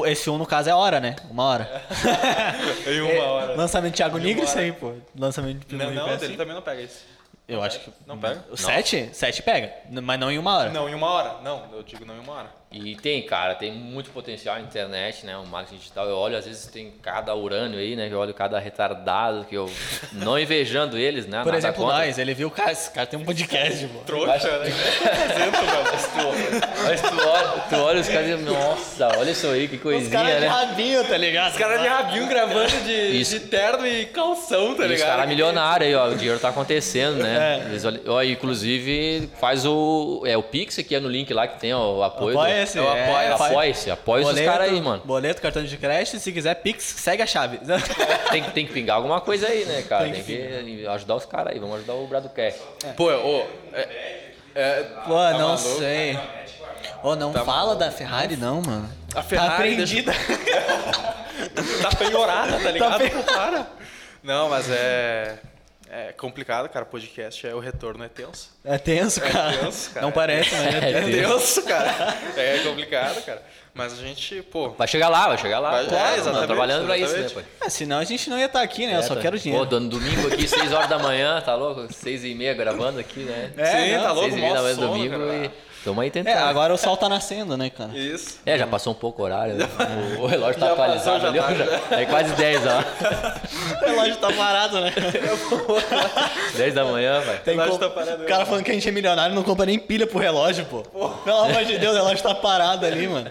Esse 0.06 0.30
1 0.30 0.38
no 0.38 0.46
caso 0.46 0.70
é 0.70 0.74
hora, 0.74 1.00
né? 1.00 1.16
Uma 1.28 1.42
hora. 1.42 1.82
em 2.86 3.00
uma 3.00 3.24
hora. 3.24 3.56
Lançamento 3.56 3.92
de 3.92 3.96
Thiago 3.96 4.16
Nigro, 4.18 4.44
isso 4.44 4.58
aí, 4.58 4.70
pô. 4.70 4.92
Lançamento 5.18 5.66
de 5.66 5.74
Não, 5.74 5.86
primeiro 5.86 5.94
não, 5.94 6.02
é 6.02 6.16
dele 6.16 6.26
assim. 6.26 6.36
também 6.36 6.54
não 6.54 6.62
pega 6.62 6.82
isso. 6.82 7.04
Eu 7.48 7.62
acho 7.62 7.80
que. 7.80 7.92
Não 8.06 8.18
pega? 8.18 8.44
O 8.50 8.56
7? 8.56 9.10
7 9.12 9.42
pega, 9.42 9.72
mas 10.02 10.18
não 10.18 10.30
em 10.30 10.38
uma 10.38 10.56
hora. 10.56 10.70
Não, 10.70 10.88
em 10.88 10.94
uma 10.94 11.08
hora. 11.08 11.36
Não, 11.42 11.64
eu 11.72 11.82
digo 11.82 12.04
não 12.04 12.16
em 12.16 12.20
uma 12.20 12.32
hora. 12.32 12.50
E 12.76 12.94
tem, 12.96 13.22
cara, 13.22 13.54
tem 13.54 13.72
muito 13.72 14.10
potencial 14.10 14.56
na 14.56 14.60
internet, 14.62 15.24
né? 15.24 15.36
O 15.36 15.46
marketing 15.46 15.78
digital. 15.78 16.06
Eu 16.08 16.16
olho, 16.16 16.36
às 16.36 16.44
vezes, 16.44 16.66
tem 16.66 16.92
cada 17.02 17.34
urânio 17.34 17.78
aí, 17.78 17.96
né? 17.96 18.08
Eu 18.10 18.18
olho 18.18 18.34
cada 18.34 18.58
retardado 18.58 19.44
que 19.48 19.54
eu. 19.56 19.70
Não 20.12 20.38
invejando 20.38 20.98
eles, 20.98 21.26
né? 21.26 21.38
Por 21.38 21.46
Nada 21.46 21.58
exemplo, 21.58 21.84
contra. 21.84 21.98
nós, 22.06 22.18
ele 22.18 22.34
viu 22.34 22.48
o 22.48 22.50
cara, 22.50 22.72
esse 22.72 22.90
cara 22.90 23.06
tem 23.06 23.18
um 23.18 23.24
podcast, 23.24 23.86
pô. 23.86 23.98
Trouxa, 24.00 24.58
né? 24.58 24.66
Mas 25.86 26.06
tu, 26.06 26.84
mas 26.84 27.00
tu 27.00 27.28
olha, 27.28 27.48
tu 27.68 27.76
olha 27.76 28.00
os 28.00 28.08
caras 28.08 28.28
e 28.28 28.34
nossa, 28.42 29.18
olha 29.18 29.30
isso 29.30 29.46
aí, 29.48 29.68
que 29.68 29.76
Os 29.76 29.82
coisinha, 29.82 30.10
caras 30.10 30.34
de 30.34 30.40
né? 30.40 30.46
rabinho, 30.46 31.04
tá 31.04 31.16
ligado? 31.16 31.52
Os 31.52 31.58
caras 31.58 31.80
de 31.80 31.88
rabinho 31.88 32.26
gravando 32.26 32.70
de, 32.84 33.22
de 33.24 33.40
terno 33.40 33.86
e 33.86 34.06
calção, 34.06 34.74
tá 34.74 34.82
E 34.82 34.86
os 34.86 34.92
ligado? 34.92 35.08
caras 35.08 35.28
milionários 35.28 35.88
aí, 35.88 35.94
ó. 35.94 36.08
O 36.08 36.14
dinheiro 36.16 36.38
tá 36.38 36.48
acontecendo, 36.50 37.16
né? 37.22 37.64
Eles 37.68 37.84
olham- 37.84 38.00
ó, 38.06 38.22
inclusive, 38.22 39.28
faz 39.40 39.64
o. 39.66 40.22
É 40.26 40.36
o 40.36 40.42
Pix 40.42 40.78
aqui 40.78 40.94
é 40.94 41.00
no 41.00 41.08
link 41.08 41.32
lá 41.32 41.46
que 41.46 41.58
tem 41.60 41.72
ó, 41.74 41.94
o 41.96 42.02
apoio. 42.02 42.32
do- 42.36 42.38
Apoia-se. 42.72 42.78
É 42.78 42.82
o 42.82 42.88
apoia-se. 42.94 43.38
faz- 43.38 43.50
Apoia-se, 43.52 43.90
apoia 43.90 44.22
Boleto- 44.24 44.50
caras 44.50 44.70
aí, 44.70 44.80
mano. 44.80 45.02
Boleto, 45.04 45.40
cartão 45.42 45.62
de 45.64 45.76
crédito, 45.76 46.18
se 46.18 46.32
quiser 46.32 46.54
Pix, 46.56 46.82
segue 46.84 47.22
a 47.22 47.26
chave. 47.26 47.58
Tem, 48.30 48.42
que- 48.42 48.50
tem 48.50 48.66
que 48.66 48.72
pingar 48.72 48.96
alguma 48.96 49.20
coisa 49.20 49.46
aí, 49.48 49.64
né, 49.64 49.82
cara? 49.88 50.04
Tem 50.04 50.14
Tem, 50.22 50.22
que 50.22 50.86
ajudar 50.86 51.14
os 51.16 51.24
caras 51.26 51.52
aí. 51.52 51.58
Vamos 51.58 51.76
ajudar 51.76 51.94
o 51.94 52.06
Bradocast. 52.06 52.60
Pô, 52.96 53.10
ô, 53.10 53.46
é, 53.72 53.88
é, 54.54 54.82
Pô, 55.06 55.14
tá 55.14 55.30
não 55.32 55.48
maluco? 55.48 55.78
sei. 55.78 56.18
Ô, 57.02 57.14
não 57.14 57.32
fala 57.32 57.76
da 57.76 57.90
Ferrari, 57.90 58.36
não, 58.36 58.60
mano. 58.62 58.88
A 59.14 59.22
Ferrari 59.22 59.48
Tá 59.48 59.54
apreendida. 59.56 60.12
Tá 61.82 61.90
penhorada, 61.96 62.58
tá 62.58 62.70
ligado? 62.70 62.98
pen- 62.98 63.10
pro 63.10 63.22
cara. 63.24 63.66
Não, 64.22 64.48
mas 64.48 64.68
é. 64.70 65.36
É 65.90 66.12
complicado, 66.12 66.68
cara. 66.68 66.84
Podcast 66.84 67.46
é 67.46 67.54
o 67.54 67.58
retorno 67.60 68.02
é 68.04 68.08
tenso. 68.08 68.50
É 68.64 68.76
tenso, 68.76 69.20
cara. 69.20 69.56
tenso, 69.56 69.90
cara. 69.90 70.04
Não 70.04 70.12
parece, 70.12 70.54
mas 70.54 70.74
é 70.74 70.90
É 70.90 71.00
tenso. 71.00 71.28
tenso, 71.28 71.62
cara. 71.62 72.16
É 72.36 72.58
complicado, 72.64 73.24
cara. 73.24 73.42
Mas 73.72 73.92
a 73.92 73.96
gente, 73.96 74.42
pô. 74.42 74.70
Vai 74.70 74.88
chegar 74.88 75.08
lá, 75.08 75.28
vai 75.28 75.38
chegar 75.38 75.58
lá. 75.58 75.70
Vai- 75.70 75.84
Pô, 75.86 75.94
é, 75.94 75.98
mano, 75.98 76.16
exatamente, 76.16 76.46
trabalhando 76.46 76.86
pra 76.86 76.96
isso, 76.96 77.12
né, 77.12 77.18
exatamente. 77.20 77.34
pai? 77.34 77.44
Ah, 77.60 77.70
senão 77.70 77.98
a 77.98 78.04
gente 78.04 78.30
não 78.30 78.38
ia 78.38 78.46
estar 78.46 78.62
aqui, 78.62 78.86
né? 78.86 78.96
Eu 78.96 79.02
só 79.02 79.14
tá. 79.14 79.20
quero 79.20 79.38
dinheiro. 79.38 79.64
Pô, 79.64 79.70
dando 79.70 79.90
domingo 79.90 80.28
aqui, 80.28 80.48
6 80.48 80.72
horas 80.72 80.88
da 80.88 80.98
manhã, 80.98 81.40
tá 81.42 81.54
louco? 81.54 81.92
6 81.92 82.24
e 82.24 82.34
meia 82.34 82.54
gravando 82.54 82.98
aqui, 82.98 83.20
né? 83.20 83.52
É, 83.56 83.66
Sim, 83.66 83.92
não, 83.96 84.02
tá 84.02 84.12
louco, 84.12 84.30
6 84.30 84.38
e 84.38 84.40
meia 84.40 84.54
da 84.54 84.62
manhã 84.62 84.76
domingo 84.76 85.18
cara. 85.18 85.34
e 85.44 85.50
tamo 85.86 86.00
aí 86.00 86.08
É, 86.08 86.10
tentando. 86.10 86.36
agora 86.38 86.74
o 86.74 86.76
sol 86.76 86.96
tá 86.96 87.08
nascendo, 87.08 87.56
né, 87.56 87.70
cara? 87.70 87.96
Isso. 87.96 88.38
É, 88.44 88.58
já 88.58 88.66
passou 88.66 88.92
um 88.92 88.96
pouco 88.96 89.22
o 89.22 89.24
horário. 89.24 89.54
né? 89.54 89.66
O, 90.18 90.22
o 90.22 90.26
relógio 90.26 90.58
tá 90.60 90.66
Já 90.66 90.72
atualizado 90.72 91.20
passou, 91.20 91.28
ali, 91.28 91.38
tá, 91.40 91.64
já. 91.90 91.96
É 92.00 92.06
quase 92.06 92.34
10, 92.34 92.60
ó. 92.66 93.84
O 93.84 93.88
relógio 93.88 94.16
tá 94.16 94.32
parado, 94.32 94.80
né? 94.80 94.92
10 96.56 96.74
da 96.74 96.84
manhã, 96.84 97.20
vai. 97.20 97.38
Tem 97.38 97.54
relógio 97.56 97.78
como- 97.78 97.88
tá 97.88 97.94
parado, 98.00 98.22
O 98.22 98.26
cara 98.26 98.44
falando 98.44 98.64
que 98.64 98.70
a 98.70 98.74
gente 98.74 98.88
é 98.88 98.92
milionário 98.92 99.34
não 99.34 99.42
compra 99.42 99.66
nem 99.66 99.78
pilha 99.78 100.06
pro 100.06 100.18
relógio, 100.18 100.64
pô. 100.66 100.82
Pelo 101.24 101.38
amor 101.38 101.64
de 101.64 101.78
Deus, 101.78 101.92
o 101.94 101.96
relógio 101.96 102.22
tá 102.22 102.34
parado 102.34 102.84
ali, 102.84 103.06
mano. 103.08 103.30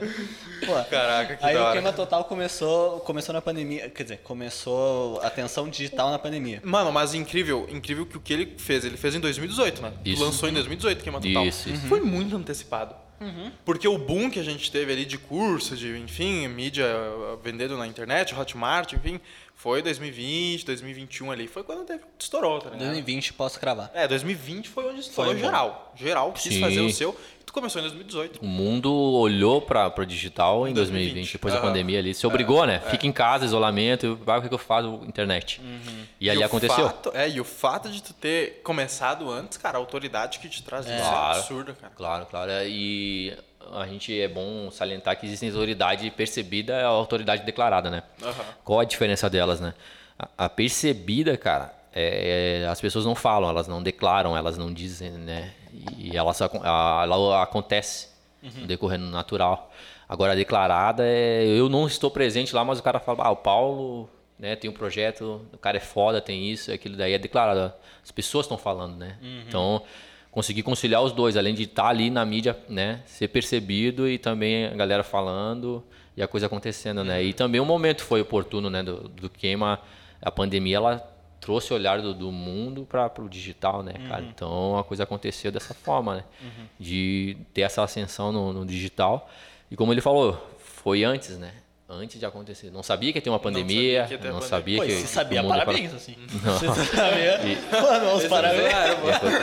Pô. 0.66 0.74
Caraca, 0.90 1.36
que 1.36 1.46
Aí 1.46 1.54
da 1.54 1.70
o. 1.70 1.74
Queima 1.74 1.94
Total 1.94 2.24
começou, 2.26 3.00
começou 3.02 3.34
na 3.34 3.42
pandemia, 3.42 3.90
quer 3.90 4.04
dizer, 4.04 4.18
começou 4.18 5.20
a 5.22 5.28
atenção 5.28 5.70
digital 5.70 6.12
na 6.12 6.20
pandemia. 6.20 6.62
Mano, 6.64 6.92
mas 6.92 7.14
incrível, 7.14 7.68
incrível 7.70 8.06
que 8.06 8.18
o 8.18 8.20
que 8.20 8.34
ele 8.34 8.56
fez, 8.58 8.86
ele 8.86 8.98
fez 8.98 9.16
em 9.16 9.20
2018, 9.20 9.82
né? 9.82 9.94
Isso. 10.04 10.24
Lançou 10.24 10.50
em 10.50 10.54
2018 10.54 11.04
Queima 11.04 11.22
Total. 11.22 11.46
Isso, 11.46 11.70
isso. 11.70 11.88
Foi 11.88 12.02
muito 12.02 12.36
antecipado. 12.36 12.96
Porque 13.64 13.88
o 13.88 13.98
boom 13.98 14.30
que 14.30 14.40
a 14.40 14.44
gente 14.44 14.72
teve 14.72 14.92
ali 14.92 15.06
de 15.06 15.18
curso, 15.18 15.76
de, 15.76 15.98
enfim, 15.98 16.48
mídia 16.48 16.86
uh, 16.86 17.38
vendendo 17.42 17.78
na 17.78 17.88
internet, 17.88 18.36
Hotmart, 18.36 18.94
enfim, 18.94 19.20
foi 19.56 19.82
2020, 19.82 20.66
2021 20.66 21.32
ali. 21.32 21.48
Foi 21.48 21.64
quando 21.64 21.86
teve, 21.86 22.04
estourou, 22.20 22.60
tá 22.60 22.70
ligado? 22.70 22.82
2020 22.86 23.34
posso 23.34 23.60
cravar. 23.60 23.90
É, 23.94 24.08
2020 24.08 24.70
foi 24.70 24.86
onde 24.90 25.00
estourou 25.00 25.32
Foi 25.34 25.42
geral. 25.42 25.94
Geral 25.96 26.32
quis 26.34 26.54
Sim. 26.54 26.60
fazer 26.62 26.82
o 26.82 26.92
seu. 26.92 27.18
Tu 27.46 27.54
começou 27.54 27.80
em 27.80 27.84
2018. 27.84 28.40
O 28.42 28.46
mundo 28.48 28.92
olhou 28.94 29.62
para 29.62 29.94
o 29.98 30.06
digital 30.06 30.68
em 30.68 30.74
2020, 30.74 31.04
2020. 31.14 31.32
depois 31.34 31.54
da 31.54 31.62
pandemia 31.62 32.00
ali. 32.00 32.14
Se 32.14 32.26
obrigou, 32.28 32.66
né? 32.66 32.80
Fica 32.90 33.08
em 33.08 33.12
casa, 33.12 33.46
isolamento, 33.46 34.20
vai, 34.26 34.40
o 34.40 34.42
que, 34.42 34.50
que 34.50 34.54
eu 34.54 34.58
faço? 34.60 35.00
Internet. 35.08 35.62
E 36.20 36.30
ali 36.30 36.42
o 36.42 36.46
aconteceu. 36.46 36.86
fato- 36.88 37.12
é, 37.14 37.30
e 37.30 37.40
o 37.40 37.44
fato 37.46 37.90
de 37.90 38.02
tu 38.04 38.14
ter 38.14 38.62
começado 38.64 39.32
antes, 39.32 39.58
cara, 39.58 39.78
a 39.78 39.80
autoridade 39.80 40.40
que 40.40 40.50
te 40.50 40.62
traz 40.64 40.86
isso 40.86 40.96
é 40.96 41.00
Claro. 41.00 41.40
absurda, 41.40 41.74
cara. 41.80 41.94
Claro, 41.96 42.26
claro. 42.26 42.52
é, 42.52 42.68
E 42.68 43.38
a 43.74 43.86
gente 43.88 44.20
é 44.20 44.28
bom 44.28 44.70
salientar 44.72 45.20
que 45.20 45.26
existem 45.26 45.50
autoridade 45.50 46.10
percebida 46.12 46.74
e 46.74 46.84
a 46.84 46.88
autoridade 46.88 47.44
declarada, 47.44 47.90
né? 47.90 48.04
Uhum. 48.22 48.34
Qual 48.64 48.80
a 48.80 48.86
diferença 48.86 49.30
delas, 49.30 49.60
né? 49.60 49.74
A, 50.18 50.46
a 50.46 50.50
percebida, 50.50 51.38
cara, 51.38 51.74
é, 51.94 52.62
é, 52.64 52.68
as 52.68 52.82
pessoas 52.82 53.06
não 53.06 53.16
falam, 53.16 53.50
elas 53.50 53.68
não 53.68 53.82
declaram, 53.82 54.36
elas 54.36 54.58
não 54.58 54.74
dizem, 54.74 55.12
né? 55.12 55.54
E 55.98 56.16
ela, 56.16 56.34
ela 56.64 57.44
acontece 57.44 58.10
uhum. 58.44 58.66
decorrendo 58.66 59.06
natural. 59.06 59.72
Agora, 60.08 60.34
a 60.34 60.36
declarada 60.36 61.04
é. 61.06 61.46
Eu 61.46 61.68
não 61.70 61.88
estou 61.88 62.12
presente 62.12 62.54
lá, 62.54 62.64
mas 62.64 62.80
o 62.80 62.84
cara 62.84 63.00
fala, 63.00 63.24
ah, 63.24 63.32
o 63.32 63.36
Paulo 63.36 64.10
né, 64.38 64.56
tem 64.56 64.70
um 64.70 64.74
projeto, 64.74 65.42
o 65.52 65.58
cara 65.58 65.78
é 65.78 65.80
foda, 65.80 66.22
tem 66.22 66.50
isso, 66.50 66.72
aquilo 66.72 66.96
daí 66.96 67.14
é 67.14 67.18
declarado. 67.18 67.74
As 68.04 68.12
pessoas 68.12 68.46
estão 68.46 68.58
falando, 68.58 68.98
né? 68.98 69.18
Uhum. 69.22 69.44
Então, 69.48 69.84
conseguir 70.36 70.64
conciliar 70.64 71.02
os 71.02 71.14
dois, 71.14 71.38
além 71.38 71.56
de 71.56 71.64
estar 71.64 71.84
tá 71.84 71.90
ali 71.90 72.10
na 72.10 72.26
mídia, 72.26 72.60
né, 72.68 73.02
ser 73.06 73.30
percebido 73.30 74.06
e 74.06 74.18
também 74.18 74.66
a 74.66 74.76
galera 74.76 75.02
falando 75.02 75.82
e 76.16 76.22
a 76.22 76.28
coisa 76.28 76.48
acontecendo, 76.48 77.06
né? 77.06 77.24
E 77.24 77.32
também 77.32 77.62
o 77.62 77.66
momento 77.66 78.04
foi 78.04 78.20
oportuno, 78.20 78.70
né, 78.70 78.84
do, 78.84 79.08
do 79.08 79.30
queima, 79.30 79.80
a 80.22 80.30
pandemia, 80.30 80.76
ela 80.76 80.98
trouxe 81.40 81.72
o 81.72 81.76
olhar 81.78 82.02
do, 82.02 82.14
do 82.14 82.34
mundo 82.34 82.86
para 82.86 83.10
o 83.18 83.30
digital, 83.30 83.82
né, 83.82 83.94
cara? 84.10 84.24
Uhum. 84.24 84.30
Então 84.30 84.78
a 84.78 84.84
coisa 84.84 85.04
aconteceu 85.04 85.54
dessa 85.54 85.74
forma, 85.74 86.16
né? 86.16 86.24
Uhum. 86.42 86.66
De 86.78 87.38
ter 87.54 87.62
essa 87.62 87.82
ascensão 87.82 88.34
no, 88.34 88.52
no 88.52 88.66
digial. 88.66 89.30
E 89.72 89.78
como 89.78 89.94
ele 89.94 90.02
falou, 90.02 90.38
foi 90.58 91.06
antes, 91.06 91.38
né? 91.38 91.54
Antes 91.88 92.20
de 92.20 92.26
acontecer. 92.26 92.72
Não 92.72 92.82
sabia 92.82 93.12
que 93.12 93.20
ia 93.20 93.22
ter 93.22 93.30
uma 93.30 93.40
pandemia, 93.40 94.08
não 94.24 94.42
sabia 94.42 94.80
que, 94.84 94.94
não 94.94 95.02
se 95.02 95.08
sabia, 95.08 95.44
parabéns, 95.44 95.90
para... 95.90 95.98
assim. 95.98 96.16
Não. 96.44 96.58
Você 96.58 96.96
sabia? 96.96 97.40
E, 97.46 97.82
Mano, 97.82 98.16
os 98.16 98.24
parabéns. 98.26 98.74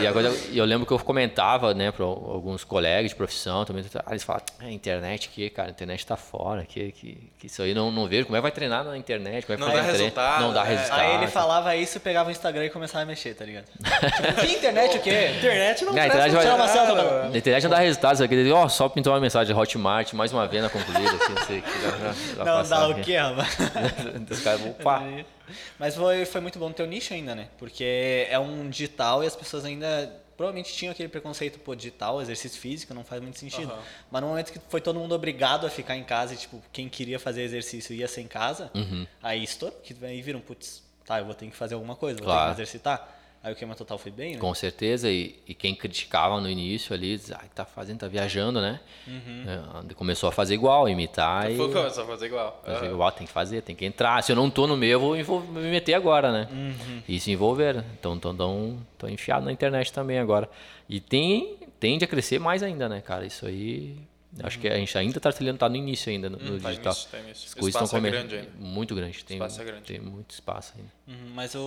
E, 0.01 0.07
a 0.07 0.11
coisa, 0.11 0.49
e 0.51 0.57
eu 0.57 0.65
lembro 0.65 0.85
que 0.85 0.91
eu 0.91 0.99
comentava, 0.99 1.73
né, 1.73 1.91
para 1.91 2.03
alguns 2.03 2.63
colegas 2.63 3.11
de 3.11 3.15
profissão 3.15 3.63
também, 3.63 3.83
eles 4.09 4.23
falavam, 4.23 4.45
a 4.59 4.69
internet 4.71 5.29
que, 5.29 5.49
cara, 5.49 5.69
a 5.69 5.71
internet 5.71 6.05
tá 6.05 6.17
fora, 6.17 6.65
que, 6.65 6.91
que, 6.91 7.31
que 7.39 7.47
isso 7.47 7.61
aí 7.61 7.73
não, 7.73 7.91
não 7.91 8.07
vejo, 8.07 8.25
como 8.25 8.35
é 8.35 8.39
que 8.39 8.43
vai 8.43 8.51
treinar 8.51 8.83
na 8.83 8.97
internet, 8.97 9.45
como 9.45 9.53
é 9.53 9.57
que 9.57 9.69
não 9.69 9.73
dá 9.73 9.81
resultado. 9.81 10.41
Não 10.41 10.53
dá 10.53 10.65
é. 10.65 10.69
resultado. 10.69 10.99
Aí 10.99 11.15
ele 11.15 11.27
falava 11.27 11.75
isso, 11.75 11.99
pegava 11.99 12.29
o 12.29 12.31
Instagram 12.31 12.65
e 12.65 12.69
começava 12.69 13.03
a 13.03 13.05
mexer, 13.05 13.35
tá 13.35 13.45
ligado? 13.45 13.65
tipo, 13.79 14.41
que 14.41 14.53
internet 14.53 14.97
o 14.97 15.01
quê? 15.01 15.31
Internet 15.37 15.85
não, 15.85 15.93
não 15.93 16.05
internet 16.05 16.31
vai... 16.31 16.45
uma 16.45 16.65
ah, 16.65 17.29
A 17.33 17.37
internet 17.37 17.63
não 17.63 17.69
dá 17.69 17.77
resultado, 17.77 18.13
isso 18.15 18.23
aqui, 18.23 18.51
ó, 18.51 18.65
oh, 18.65 18.69
só 18.69 18.89
pintou 18.89 19.13
uma 19.13 19.19
mensagem 19.19 19.53
de 19.53 19.59
Hotmart, 19.59 20.11
mais 20.13 20.33
uma 20.33 20.45
venda 20.45 20.69
concluída, 20.69 21.11
assim, 21.11 21.33
não 21.33 21.45
sei, 21.45 21.61
que 21.61 22.32
não 22.37 22.69
dá 22.69 22.87
o 22.87 23.01
quê, 23.01 23.17
rapaz? 23.17 23.57
Os 24.29 24.39
caras 24.41 24.61
vão 24.61 24.73
pá. 24.73 25.03
Mas 25.77 25.95
foi, 25.95 26.25
foi 26.25 26.41
muito 26.41 26.57
bom 26.57 26.71
ter 26.71 26.83
o 26.83 26.87
nicho 26.87 27.13
ainda, 27.13 27.35
né? 27.35 27.49
Porque 27.57 28.27
é 28.29 28.39
um 28.39 28.69
digital 28.69 29.23
e 29.23 29.27
as 29.27 29.35
pessoas 29.35 29.65
ainda 29.65 30.21
provavelmente 30.35 30.73
tinham 30.73 30.91
aquele 30.91 31.09
preconceito, 31.09 31.59
pô, 31.59 31.75
digital, 31.75 32.21
exercício 32.21 32.59
físico, 32.59 32.93
não 32.93 33.03
faz 33.03 33.21
muito 33.21 33.37
sentido. 33.37 33.71
Uhum. 33.71 33.79
Mas 34.11 34.21
no 34.21 34.27
momento 34.29 34.51
que 34.51 34.59
foi 34.69 34.81
todo 34.81 34.99
mundo 34.99 35.13
obrigado 35.13 35.65
a 35.65 35.69
ficar 35.69 35.95
em 35.95 36.03
casa 36.03 36.33
e, 36.33 36.37
tipo, 36.37 36.61
quem 36.71 36.89
queria 36.89 37.19
fazer 37.19 37.43
exercício 37.43 37.93
ia 37.95 38.07
ser 38.07 38.21
em 38.21 38.27
casa, 38.27 38.71
uhum. 38.73 39.05
aí 39.21 39.43
estourou, 39.43 39.79
que 39.83 39.95
aí 40.03 40.21
viram, 40.21 40.39
putz, 40.39 40.83
tá, 41.05 41.19
eu 41.19 41.25
vou 41.25 41.33
ter 41.33 41.47
que 41.47 41.55
fazer 41.55 41.75
alguma 41.75 41.95
coisa, 41.95 42.17
vou 42.17 42.25
claro. 42.25 42.49
ter 42.49 42.55
que 42.55 42.61
exercitar. 42.61 43.12
Aí 43.43 43.51
o 43.51 43.55
queima 43.57 43.75
total 43.75 43.97
foi 43.97 44.09
bem, 44.09 44.35
né? 44.35 44.39
Com 44.39 44.53
certeza, 44.53 45.11
e, 45.11 45.35
e 45.45 45.53
quem 45.53 45.75
criticava 45.75 46.39
no 46.39 46.49
início 46.49 46.93
ali, 46.93 47.17
diz, 47.17 47.29
ah, 47.33 47.43
tá 47.53 47.65
fazendo, 47.65 47.99
tá 47.99 48.07
viajando, 48.07 48.61
né? 48.61 48.79
Uhum. 49.05 49.43
É, 49.89 49.93
começou 49.95 50.29
a 50.29 50.31
fazer 50.31 50.53
igual, 50.53 50.87
imitar 50.87 51.51
e... 51.51 51.57
Começou 51.57 52.05
a 52.05 52.07
fazer 52.07 52.27
igual. 52.27 52.61
Fazer 52.65 52.85
uhum. 52.85 52.93
igual, 52.93 53.11
tem 53.11 53.27
que 53.27 53.33
fazer, 53.33 53.61
tem 53.61 53.75
que 53.75 53.83
entrar. 53.83 54.23
Se 54.23 54.31
eu 54.31 54.35
não 54.37 54.49
tô 54.49 54.65
no 54.65 54.77
meu, 54.77 55.13
eu 55.17 55.25
vou 55.25 55.41
me 55.41 55.69
meter 55.69 55.93
agora, 55.93 56.31
né? 56.31 56.47
Uhum. 56.49 57.03
E 57.05 57.19
se 57.19 57.31
envolver. 57.31 57.83
Então, 57.99 58.17
tô, 58.17 58.33
tô, 58.33 58.75
tô 58.97 59.07
enfiado 59.09 59.43
na 59.43 59.51
internet 59.51 59.91
também 59.91 60.19
agora. 60.19 60.49
E 60.87 61.01
tem, 61.01 61.57
tende 61.81 62.05
a 62.05 62.07
crescer 62.07 62.39
mais 62.39 62.63
ainda, 62.63 62.87
né, 62.87 63.01
cara? 63.01 63.25
Isso 63.25 63.45
aí 63.45 63.97
Acho 64.41 64.59
que 64.59 64.67
a 64.67 64.75
gente 64.77 64.97
ainda 64.97 65.17
está 65.17 65.31
trilhando, 65.31 65.57
está 65.57 65.69
no 65.69 65.75
início 65.75 66.11
ainda 66.11 66.29
no, 66.29 66.37
hum, 66.37 66.57
digital. 66.57 66.93
Início, 66.93 67.09
tem 67.11 67.31
isso. 67.31 67.45
As 67.47 67.53
coisas 67.53 67.81
estão 67.81 67.97
é 67.99 68.01
grande 68.01 68.35
ainda. 68.35 68.49
Muito 68.57 68.95
grande. 68.95 69.23
Tem, 69.23 69.37
espaço 69.37 69.61
é 69.61 69.65
grande. 69.65 69.83
tem 69.83 69.99
muito 69.99 70.31
espaço 70.31 70.73
ainda. 70.75 70.89
Uhum, 71.07 71.29
mas 71.35 71.53
o, 71.53 71.59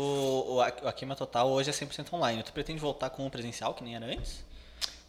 o, 0.49 0.61
a 0.61 0.93
Queima 0.93 1.15
Total 1.15 1.49
hoje 1.49 1.71
é 1.71 1.73
100% 1.73 2.13
online. 2.13 2.43
Tu 2.43 2.53
pretende 2.53 2.81
voltar 2.81 3.11
com 3.11 3.27
o 3.27 3.31
presencial, 3.31 3.75
que 3.75 3.85
nem 3.85 3.95
era 3.95 4.07
antes? 4.07 4.45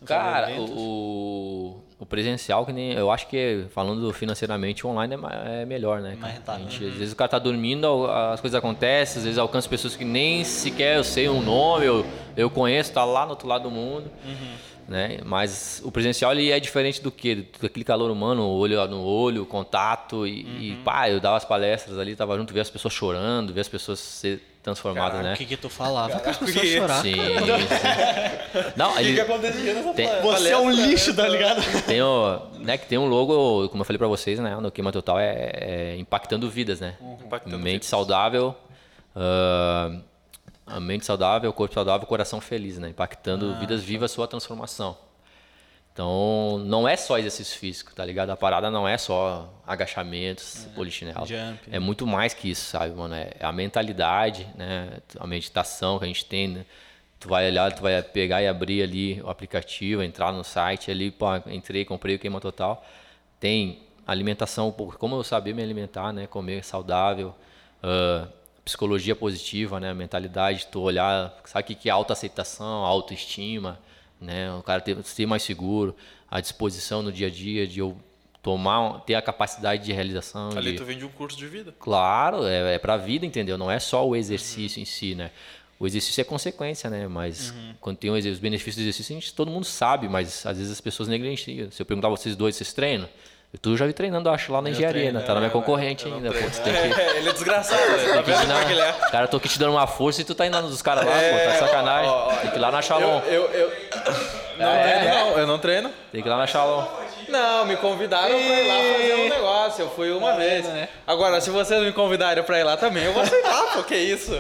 Cara, 0.05 0.51
o, 0.61 1.81
o 1.97 2.05
presencial, 2.05 2.63
que 2.63 2.71
nem. 2.71 2.93
Eu 2.93 3.09
acho 3.09 3.27
que, 3.27 3.65
falando 3.71 4.13
financeiramente, 4.13 4.85
o 4.85 4.91
online 4.91 5.15
é, 5.15 5.63
é 5.63 5.65
melhor, 5.65 6.01
né? 6.01 6.15
Mais 6.19 6.35
rentável. 6.35 6.69
Gente, 6.69 6.83
uhum. 6.83 6.91
Às 6.91 6.97
vezes 6.97 7.13
o 7.13 7.15
cara 7.15 7.29
tá 7.29 7.39
dormindo, 7.39 8.05
as 8.05 8.39
coisas 8.39 8.55
acontecem, 8.55 9.17
às 9.17 9.23
vezes 9.23 9.39
alcança 9.39 9.67
pessoas 9.67 9.95
que 9.95 10.05
nem 10.05 10.43
sequer 10.43 10.97
eu 10.97 11.03
sei 11.03 11.27
um 11.27 11.41
nome, 11.41 11.87
eu, 11.87 12.05
eu 12.35 12.47
conheço, 12.47 12.93
tá 12.93 13.03
lá 13.03 13.23
no 13.23 13.31
outro 13.31 13.47
lado 13.47 13.63
do 13.63 13.71
mundo. 13.71 14.11
Uhum 14.23 14.76
né? 14.87 15.19
Mas 15.25 15.81
o 15.83 15.91
presencial 15.91 16.31
ele 16.31 16.49
é 16.49 16.59
diferente 16.59 17.01
do 17.01 17.11
que 17.11 17.47
daquele 17.61 17.83
calor 17.83 18.09
humano, 18.09 18.47
olho 18.47 18.85
no 18.87 19.03
olho, 19.03 19.45
contato 19.45 20.25
e, 20.25 20.43
uhum. 20.43 20.57
e 20.59 20.75
pá, 20.83 21.09
eu 21.09 21.19
dava 21.19 21.37
as 21.37 21.45
palestras 21.45 21.99
ali, 21.99 22.15
tava 22.15 22.37
junto, 22.37 22.53
ver 22.53 22.61
as 22.61 22.69
pessoas 22.69 22.93
chorando, 22.93 23.53
ver 23.53 23.61
as 23.61 23.67
pessoas 23.67 23.99
ser 23.99 24.41
transformadas, 24.63 25.11
Caraca, 25.11 25.29
né? 25.29 25.33
O 25.33 25.37
que 25.37 25.45
que 25.45 25.57
tu 25.57 25.69
falava? 25.69 26.09
Caraca, 26.09 26.29
as 26.29 26.37
pessoas 26.37 26.67
chorar. 26.67 27.01
Sim, 27.01 27.13
sim. 27.13 28.73
Não, 28.75 28.91
o 28.91 28.97
que, 28.97 29.13
que 29.13 29.21
acontecia 29.21 29.73
nessa 29.73 29.93
tem, 29.93 30.21
Você 30.21 30.49
é 30.49 30.57
um 30.57 30.69
lixo, 30.69 31.13
tá 31.15 31.27
ligado? 31.27 31.61
Tem 31.85 32.01
o, 32.01 32.39
né, 32.59 32.77
que 32.77 32.85
tem 32.85 32.97
um 32.97 33.07
logo, 33.07 33.69
como 33.69 33.81
eu 33.81 33.85
falei 33.85 33.97
para 33.97 34.07
vocês, 34.07 34.39
né, 34.39 34.55
no 34.57 34.71
Queima 34.71 34.91
Total 34.91 35.19
é, 35.19 35.51
é 35.53 35.97
impactando 35.97 36.49
vidas, 36.49 36.79
né? 36.79 36.95
Uhum. 36.99 37.17
Impactando 37.25 37.57
Mente 37.57 37.73
vidas. 37.73 37.87
saudável, 37.87 38.55
uh, 39.15 40.01
a 40.67 40.79
mente 40.79 41.05
saudável, 41.05 41.49
o 41.49 41.53
corpo 41.53 41.73
saudável, 41.73 42.03
o 42.03 42.07
coração 42.07 42.41
feliz, 42.41 42.77
né? 42.77 42.89
Impactando 42.89 43.53
ah, 43.55 43.59
vidas 43.59 43.83
vivas, 43.83 44.11
sua 44.11 44.27
transformação. 44.27 44.97
Então, 45.93 46.59
não 46.59 46.87
é 46.87 46.95
só 46.95 47.17
exercício 47.17 47.57
físico, 47.57 47.91
tá 47.95 48.05
ligado? 48.05 48.29
A 48.29 48.37
parada 48.37 48.69
não 48.69 48.87
é 48.87 48.99
só 48.99 49.51
agachamentos, 49.65 50.67
é, 50.67 50.75
polichinelo. 50.75 51.25
Jump, 51.25 51.59
é 51.71 51.79
muito 51.79 52.05
mais 52.05 52.35
que 52.35 52.51
isso, 52.51 52.69
sabe, 52.69 52.93
mano? 52.93 53.15
É 53.15 53.33
a 53.41 53.51
mentalidade, 53.51 54.47
né? 54.55 54.99
A 55.17 55.25
meditação 55.25 55.97
que 55.97 56.05
a 56.05 56.07
gente 56.07 56.23
tem, 56.25 56.49
né? 56.49 56.65
Tu 57.19 57.27
vai 57.27 57.47
olhar, 57.47 57.73
tu 57.73 57.81
vai 57.81 57.99
pegar 58.03 58.43
e 58.43 58.47
abrir 58.47 58.83
ali 58.83 59.19
o 59.23 59.29
aplicativo, 59.29 60.03
entrar 60.03 60.31
no 60.31 60.43
site 60.43 60.91
ali, 60.91 61.09
pô, 61.09 61.25
entrei, 61.47 61.83
comprei 61.83 62.15
o 62.15 62.19
Queima 62.19 62.39
Total. 62.39 62.85
Tem 63.39 63.79
alimentação, 64.05 64.71
como 64.71 65.15
eu 65.15 65.23
saber 65.23 65.55
me 65.55 65.63
alimentar, 65.63 66.13
né? 66.13 66.27
Comer 66.27 66.63
saudável, 66.63 67.33
uh, 67.83 68.27
psicologia 68.67 69.15
positiva, 69.15 69.79
né? 69.79 69.93
Mentalidade, 69.93 70.67
tu 70.69 70.81
olhar, 70.81 71.33
sabe 71.45 71.73
o 71.73 71.75
que 71.75 71.87
é 71.87 71.91
autoaceitação, 71.91 72.83
autoestima, 72.83 73.79
né? 74.19 74.53
O 74.53 74.61
cara 74.61 74.81
ter, 74.81 75.01
ser 75.05 75.25
mais 75.25 75.41
seguro, 75.41 75.95
a 76.29 76.41
disposição 76.41 77.01
no 77.01 77.09
dia 77.09 77.27
a 77.27 77.29
dia 77.29 77.65
de 77.65 77.79
eu 77.79 77.97
tomar, 78.43 78.99
ter 79.05 79.15
a 79.15 79.21
capacidade 79.21 79.85
de 79.85 79.93
realização. 79.93 80.49
Ali 80.49 80.73
de... 80.73 80.77
tu 80.77 80.83
vende 80.83 81.05
um 81.05 81.09
curso 81.09 81.37
de 81.37 81.47
vida. 81.47 81.73
Claro, 81.79 82.45
é, 82.45 82.75
é 82.75 82.77
pra 82.77 82.97
vida, 82.97 83.25
entendeu? 83.25 83.57
Não 83.57 83.71
é 83.71 83.79
só 83.79 84.05
o 84.05 84.15
exercício 84.15 84.79
uhum. 84.79 84.83
em 84.83 84.85
si, 84.85 85.15
né? 85.15 85.31
O 85.79 85.87
exercício 85.87 86.19
é 86.19 86.23
consequência, 86.25 86.89
né? 86.89 87.07
Mas 87.07 87.51
uhum. 87.51 87.73
quando 87.79 87.97
tem 87.97 88.11
os 88.11 88.39
benefícios 88.39 88.75
do 88.75 88.81
exercício, 88.81 89.15
a 89.15 89.19
gente, 89.19 89.33
todo 89.33 89.49
mundo 89.49 89.65
sabe, 89.65 90.09
mas 90.09 90.45
às 90.45 90.57
vezes 90.57 90.73
as 90.73 90.81
pessoas 90.81 91.07
negligenciam. 91.07 91.71
Se 91.71 91.81
eu 91.81 91.85
perguntar 91.85 92.09
vocês 92.09 92.35
dois, 92.35 92.55
vocês 92.55 92.73
treinam? 92.73 93.07
Tu 93.61 93.77
já 93.77 93.87
vi 93.87 93.93
treinando, 93.93 94.29
acho, 94.29 94.51
lá 94.51 94.61
na 94.61 94.69
engenharia, 94.69 95.01
treino, 95.03 95.19
né? 95.19 95.25
Tá 95.25 95.33
na 95.33 95.39
minha 95.39 95.49
concorrente 95.49 96.05
ainda. 96.05 96.31
Pô, 96.31 96.37
tem 96.37 96.73
que... 96.73 97.01
É, 97.01 97.17
ele 97.17 97.29
é 97.29 97.33
desgraçado, 97.33 97.81
né? 97.81 98.13
Tá 98.13 98.21
vendo 98.21 98.41
como 98.41 98.51
é 98.53 98.65
que 98.65 98.71
ele 98.71 98.81
é? 98.81 98.91
Cara, 99.09 99.27
tô 99.27 99.37
aqui 99.37 99.49
te 99.49 99.57
dando 99.57 99.71
uma 99.71 99.87
força 99.87 100.21
e 100.21 100.25
tu 100.25 100.35
tá 100.35 100.45
indo 100.45 100.61
dos 100.63 100.81
caras 100.81 101.05
lá, 101.05 101.13
é, 101.13 101.31
pô, 101.31 101.45
tá 101.45 101.51
de 101.51 101.59
sacanagem. 101.59 102.09
Ó, 102.09 102.27
ó, 102.27 102.35
tem 102.35 102.51
que 102.51 102.57
ir 102.57 102.59
lá 102.59 102.71
na 102.71 102.81
Shalom. 102.81 103.21
Eu, 103.25 103.45
eu, 103.45 103.69
eu... 103.69 103.71
Não, 104.59 104.67
é. 104.67 105.11
não, 105.11 105.37
eu 105.39 105.47
não 105.47 105.59
treino. 105.59 105.89
Tem 106.11 106.21
que 106.21 106.27
ir 106.27 106.29
lá 106.29 106.37
na 106.37 106.45
Shalom. 106.45 106.85
Não, 107.27 107.65
me 107.65 107.75
convidaram 107.77 108.37
pra 108.37 108.61
ir 108.61 108.67
lá 108.67 108.93
fazer 108.93 109.15
um 109.15 109.29
negócio. 109.29 109.81
Eu 109.83 109.89
fui 109.89 110.11
uma 110.11 110.35
vez. 110.35 110.65
Né? 110.65 110.87
Agora, 111.05 111.41
se 111.41 111.49
vocês 111.49 111.83
me 111.83 111.91
convidarem 111.91 112.43
pra 112.43 112.59
ir 112.59 112.63
lá 112.63 112.77
também, 112.77 113.03
eu 113.03 113.13
vou 113.13 113.21
aceitar, 113.21 113.73
pô, 113.73 113.83
que 113.83 113.95
isso? 113.95 114.33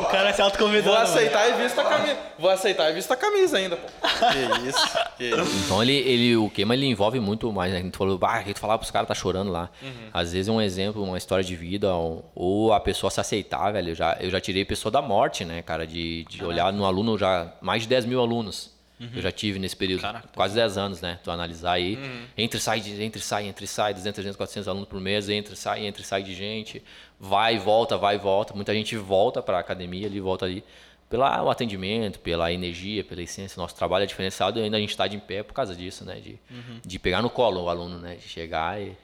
o 0.00 0.04
cara 0.06 0.32
se 0.32 0.42
autoconvidou. 0.42 0.92
Vou 0.92 1.02
aceitar 1.02 1.48
mano. 1.48 1.60
e 1.60 1.62
visto 1.62 1.80
a 1.80 1.84
camisa. 1.84 2.16
Vou 2.38 2.50
aceitar 2.50 2.90
e 2.90 2.94
visto 2.94 3.12
a 3.12 3.16
camisa 3.16 3.58
ainda, 3.58 3.76
pô. 3.76 3.88
Que 4.08 4.68
isso, 4.68 4.98
que 5.16 5.24
isso. 5.24 5.64
Então 5.64 5.82
ele, 5.82 5.96
ele, 5.96 6.36
o 6.36 6.50
queima 6.50 6.74
ele 6.74 6.86
envolve 6.86 7.20
muito 7.20 7.52
mais, 7.52 7.72
né? 7.72 7.78
A 7.78 7.82
gente 7.82 7.96
falou, 7.96 8.18
ah, 8.22 8.34
a 8.34 8.42
gente 8.42 8.58
falava 8.58 8.78
pros 8.78 8.90
caras 8.90 9.08
tá 9.08 9.14
chorando 9.14 9.50
lá. 9.50 9.70
Uhum. 9.82 10.08
Às 10.12 10.32
vezes 10.32 10.48
é 10.48 10.52
um 10.52 10.60
exemplo, 10.60 11.02
uma 11.02 11.18
história 11.18 11.44
de 11.44 11.54
vida, 11.54 11.94
ou, 11.94 12.30
ou, 12.34 12.72
a 12.72 12.80
pessoa 12.80 13.10
se 13.10 13.20
aceitar, 13.20 13.72
velho. 13.72 13.90
Eu 13.90 13.94
já, 13.94 14.16
eu 14.20 14.30
já 14.30 14.40
tirei 14.40 14.64
pessoa 14.64 14.90
da 14.90 15.02
morte, 15.02 15.44
né, 15.44 15.62
cara? 15.62 15.86
De, 15.86 16.24
de 16.24 16.44
olhar 16.44 16.72
no 16.72 16.84
aluno 16.84 17.16
já 17.16 17.52
mais 17.60 17.82
de 17.82 17.88
10 17.88 18.06
mil 18.06 18.20
alunos. 18.20 18.79
Uhum. 19.00 19.08
Eu 19.14 19.22
já 19.22 19.32
tive 19.32 19.58
nesse 19.58 19.74
período, 19.74 20.02
Caraca, 20.02 20.28
quase 20.34 20.54
10 20.54 20.76
anos, 20.76 21.00
né? 21.00 21.18
Tu 21.24 21.30
analisar 21.30 21.72
aí, 21.72 21.96
uhum. 21.96 22.26
entre 22.36 22.58
e 22.58 22.60
sai, 22.60 22.82
entre 23.00 23.22
sai, 23.22 23.46
entre 23.46 23.66
sai, 23.66 23.94
200, 23.94 24.14
300, 24.14 24.36
400 24.36 24.68
alunos 24.68 24.88
por 24.88 25.00
mês, 25.00 25.28
entre 25.30 25.56
sai, 25.56 25.86
entre 25.86 26.02
sai 26.04 26.22
de 26.22 26.34
gente, 26.34 26.82
vai 27.18 27.56
e 27.56 27.58
volta, 27.58 27.96
vai 27.96 28.16
e 28.16 28.18
volta. 28.18 28.54
Muita 28.54 28.74
gente 28.74 28.94
volta 28.96 29.42
para 29.42 29.56
a 29.56 29.60
academia 29.60 30.06
ali, 30.06 30.20
volta 30.20 30.44
ali 30.44 30.62
pelo 31.08 31.24
atendimento, 31.50 32.20
pela 32.20 32.52
energia, 32.52 33.02
pela 33.02 33.22
essência. 33.22 33.58
Nosso 33.58 33.74
trabalho 33.74 34.04
é 34.04 34.06
diferenciado 34.06 34.60
e 34.60 34.62
ainda 34.62 34.76
a 34.76 34.80
gente 34.80 34.90
está 34.90 35.08
de 35.08 35.16
pé 35.16 35.42
por 35.42 35.54
causa 35.54 35.74
disso, 35.74 36.04
né? 36.04 36.20
De, 36.20 36.38
uhum. 36.50 36.80
de 36.84 36.98
pegar 36.98 37.22
no 37.22 37.30
colo 37.30 37.62
o 37.64 37.68
aluno, 37.70 37.98
né? 37.98 38.16
De 38.16 38.28
chegar 38.28 38.80
e 38.80 38.94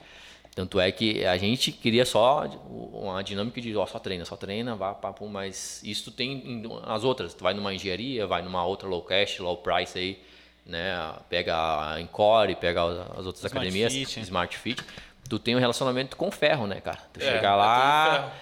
tanto 0.57 0.79
é 0.79 0.91
que 0.91 1.23
a 1.23 1.37
gente 1.37 1.71
queria 1.71 2.03
só 2.03 2.45
uma 2.67 3.23
dinâmica 3.23 3.61
de 3.61 3.77
ó, 3.77 3.85
só 3.85 3.99
treina, 3.99 4.25
só 4.25 4.35
treina, 4.35 4.75
vá, 4.75 4.91
papo, 4.91 5.27
mas 5.27 5.83
isso 5.83 6.09
tem 6.09 6.63
as 6.83 7.03
outras. 7.03 7.35
Tu 7.35 7.43
vai 7.43 7.53
numa 7.53 7.71
engenharia, 7.75 8.25
vai 8.25 8.41
numa 8.41 8.65
outra 8.65 8.87
low 8.87 9.03
cash, 9.03 9.37
low 9.37 9.55
price 9.57 9.95
aí, 9.99 10.19
né? 10.65 11.13
Pega 11.29 11.55
a 11.55 12.01
Encore, 12.01 12.55
pega 12.55 12.81
as 12.81 13.27
outras 13.27 13.43
Smart 13.45 13.55
academias, 13.55 13.93
Fit. 13.93 14.19
Smart 14.21 14.57
Fit. 14.57 14.83
Tu 15.29 15.37
tem 15.37 15.55
um 15.55 15.59
relacionamento 15.59 16.17
com 16.17 16.29
o 16.29 16.31
ferro, 16.31 16.65
né, 16.65 16.81
cara? 16.81 17.01
Tu 17.13 17.21
É, 17.21 17.33
chega 17.33 17.55
lá. 17.55 18.33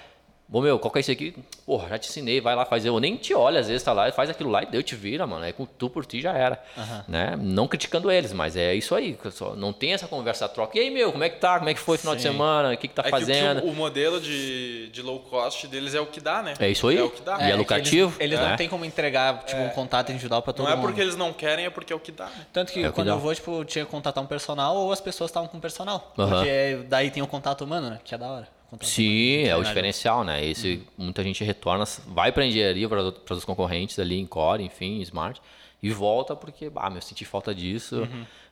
Bom, 0.48 0.62
meu, 0.62 0.78
qual 0.78 0.92
que 0.92 1.00
é 1.00 1.02
isso 1.02 1.12
aqui? 1.12 1.36
Porra, 1.66 1.90
já 1.90 1.98
te 1.98 2.08
ensinei, 2.08 2.40
vai 2.40 2.56
lá 2.56 2.66
fazer. 2.66 2.90
Eu 2.90 3.00
nem 3.00 3.18
te 3.18 3.34
olho, 3.34 3.58
às 3.58 3.68
vezes 3.68 3.82
tá 3.82 3.92
lá 3.92 4.12
faz 4.12 4.30
aquilo 4.30 4.52
lá 4.52 4.62
e 4.62 4.68
Deus 4.68 4.84
te 4.84 4.96
vira, 4.96 5.26
mano. 5.26 5.44
É 5.44 5.52
com 5.52 5.66
tu 5.66 5.90
por 5.90 6.06
ti 6.06 6.22
já 6.22 6.34
era. 6.34 6.64
Né? 7.08 7.36
Não 7.36 7.68
criticando 7.68 8.12
eles, 8.12 8.32
mas 8.32 8.56
é 8.56 8.76
isso 8.76 8.94
aí. 8.94 9.18
só 9.32 9.56
Não 9.56 9.74
tem 9.74 9.94
essa 9.94 10.08
conversa 10.08 10.48
troca. 10.48 10.78
E 10.78 10.82
aí, 10.82 10.92
meu, 10.92 11.12
como 11.12 11.24
é 11.24 11.30
que 11.30 11.40
tá? 11.40 11.58
Como 11.58 11.68
é 11.70 11.74
que 11.74 11.80
foi 11.80 11.96
o 11.96 12.00
final 12.00 12.16
de 12.16 12.22
Sim. 12.22 12.28
semana? 12.30 12.72
O 12.74 12.78
que, 12.78 12.88
que 12.88 12.94
tá 12.94 13.02
É 13.08 13.10
fazendo? 13.10 13.62
que 13.62 13.68
o, 13.68 13.72
o 13.72 13.76
modelo 13.76 14.22
de, 14.22 14.88
de 14.90 15.02
low 15.02 15.20
cost 15.22 15.66
deles 15.68 15.96
é 15.96 16.00
o 16.00 16.06
que 16.06 16.22
dá, 16.22 16.44
né? 16.44 16.54
É 16.60 16.70
isso 16.70 16.88
aí. 16.90 16.98
É 17.00 17.04
o 17.04 17.10
que 17.10 17.24
dá. 17.24 17.40
E 17.40 17.44
é 17.46 17.52
que 17.52 17.58
lucrativo, 17.58 18.10
Eles, 18.20 18.34
eles 18.34 18.40
né? 18.40 18.50
não 18.52 18.56
tem 18.56 18.70
como 18.70 18.86
entregar 18.86 19.44
tipo, 19.46 19.60
um 19.64 19.70
contato 19.70 20.12
individual 20.12 20.44
pra 20.44 20.54
todo 20.54 20.64
Não 20.68 20.72
é 20.72 20.76
mundo. 20.76 20.86
porque 20.86 21.02
eles 21.02 21.16
não 21.16 21.34
querem, 21.34 21.66
é 21.66 21.70
porque 21.72 21.92
é 21.92 21.96
o 21.96 22.00
que 22.00 22.12
dá, 22.12 22.26
né? 22.26 22.46
Tanto 22.54 22.72
que 22.72 22.84
É 22.86 22.92
quando 22.92 23.08
dá. 23.08 23.14
eu 23.14 23.20
vou, 23.20 23.34
tipo, 23.34 23.66
tinha 23.66 23.84
que 23.84 23.90
contatar 23.90 24.24
um 24.24 24.28
personal 24.28 24.76
ou 24.76 24.92
as 24.92 25.02
pessoas 25.02 25.32
estavam 25.32 25.50
com 25.50 25.60
personal. 25.60 26.14
Aham. 26.20 26.30
Porque 26.30 26.86
daí 26.88 27.10
tem 27.10 27.24
o 27.24 27.28
contato 27.28 27.64
humano, 27.64 27.90
né? 27.90 28.00
Que 28.04 28.14
é 28.14 28.18
da 28.20 28.28
hora. 28.30 28.55
Sim, 28.82 29.44
é 29.44 29.56
o 29.56 29.64
diferencial, 29.64 30.24
né? 30.24 30.44
Esse 30.44 30.82
muita 30.98 31.24
gente 31.24 31.44
retorna, 31.44 31.86
vai 32.08 32.32
para 32.32 32.46
engenharia, 32.46 32.88
para 32.90 33.34
os 33.36 33.46
concorrentes 33.46 33.98
ali 34.00 34.20
em 34.20 34.26
Core, 34.26 34.64
enfim, 34.64 35.00
Smart, 35.02 35.42
e 35.82 35.92
volta 35.92 36.36
porque, 36.36 36.72
ah, 36.76 36.90
meu, 36.90 37.02
senti 37.02 37.26
falta 37.26 37.54
disso. 37.54 38.08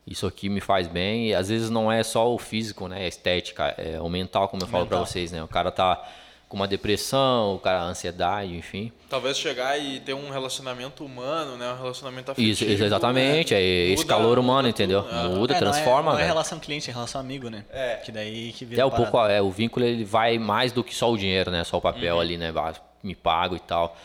Isso 0.05 0.27
aqui 0.27 0.49
me 0.49 0.59
faz 0.59 0.87
bem. 0.87 1.29
E 1.29 1.33
às 1.33 1.49
vezes 1.49 1.69
não 1.69 1.91
é 1.91 2.03
só 2.03 2.33
o 2.33 2.37
físico, 2.37 2.87
né? 2.87 3.05
A 3.05 3.07
estética, 3.07 3.73
é 3.77 3.99
o 4.01 4.09
mental, 4.09 4.49
como 4.49 4.63
eu 4.63 4.67
falo 4.67 4.85
para 4.85 4.99
vocês, 4.99 5.31
né? 5.31 5.43
O 5.43 5.47
cara 5.47 5.71
tá 5.71 6.05
com 6.53 6.57
uma 6.57 6.67
depressão, 6.67 7.55
o 7.55 7.59
cara 7.59 7.81
ansiedade, 7.81 8.55
enfim. 8.55 8.91
Talvez 9.09 9.39
chegar 9.39 9.75
e 9.75 9.99
ter 10.01 10.13
um 10.13 10.29
relacionamento 10.29 11.03
humano, 11.03 11.57
né? 11.57 11.73
Um 11.73 11.81
relacionamento 11.81 12.29
afetivo. 12.31 12.51
Isso, 12.53 12.63
isso, 12.63 12.83
exatamente, 12.83 13.55
né? 13.55 13.59
é 13.59 13.63
esse 13.87 14.03
Muda- 14.03 14.13
calor 14.15 14.37
humano, 14.37 14.57
muda 14.57 14.69
entendeu? 14.69 15.01
tudo, 15.01 15.13
né? 15.15 15.23
Muda, 15.29 15.53
É, 15.55 15.59
não 15.59 15.67
é- 15.67 15.71
transforma, 15.71 16.13
Não 16.13 16.19
é, 16.19 16.25
relação 16.27 16.59
cliente, 16.59 16.91
é 16.91 16.93
relação 16.93 17.19
amigo, 17.19 17.49
né? 17.49 17.65
É. 17.73 17.95
Que 18.05 18.11
daí 18.11 18.53
que 18.53 18.65
vira 18.65 18.83
É 18.83 18.85
um 18.85 18.91
pouco, 18.91 19.17
é, 19.25 19.41
o 19.41 19.49
vínculo 19.49 19.83
ele 19.83 20.03
vai 20.05 20.37
mais 20.37 20.71
do 20.71 20.83
que 20.83 20.93
só 20.93 21.11
o 21.11 21.17
dinheiro, 21.17 21.49
né? 21.49 21.63
Só 21.63 21.77
o 21.77 21.79
Uhum. 21.79 21.81
papel 21.81 22.19
ali, 22.19 22.37
né? 22.37 22.53
Me 23.01 23.15
pago 23.15 23.55
e 23.55 23.59
tal. 23.59 23.97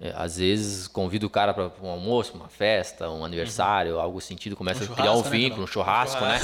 É, 0.00 0.12
às 0.16 0.38
vezes 0.38 0.88
convido 0.88 1.26
o 1.26 1.30
cara 1.30 1.54
para 1.54 1.70
um 1.80 1.88
almoço, 1.88 2.34
uma 2.34 2.48
festa, 2.48 3.08
um 3.08 3.24
aniversário, 3.24 3.98
algo 4.00 4.20
sentido, 4.20 4.56
começa 4.56 4.84
Um 4.84 4.92
a 4.92 4.96
criar 4.96 5.12
um 5.12 5.16
churrasco, 5.18 5.30
né, 5.30 5.38
vínculo, 5.38 5.54
Bruno? 5.54 5.64
um 5.64 5.66
churrasco, 5.72 6.24
né? 6.24 6.40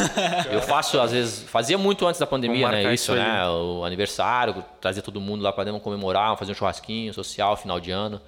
Eu 0.52 0.62
faço 0.62 1.00
às 1.00 1.10
vezes, 1.10 1.42
fazia 1.42 1.76
muito 1.76 2.06
antes 2.06 2.20
da 2.20 2.26
pandemia, 2.26 2.68
Vamos 2.68 2.84
né? 2.84 2.94
Isso, 2.94 3.12
isso 3.12 3.14
né? 3.14 3.48
O 3.48 3.84
aniversário, 3.84 4.64
trazer 4.80 5.02
todo 5.02 5.20
mundo 5.20 5.42
lá 5.42 5.52
para 5.52 5.64
dentro 5.64 5.80
comemorar, 5.80 6.36
fazer 6.36 6.52
um 6.52 6.54
churrasquinho 6.54 7.12
social, 7.12 7.56
final 7.56 7.80
de 7.80 7.90
ano, 7.90 8.20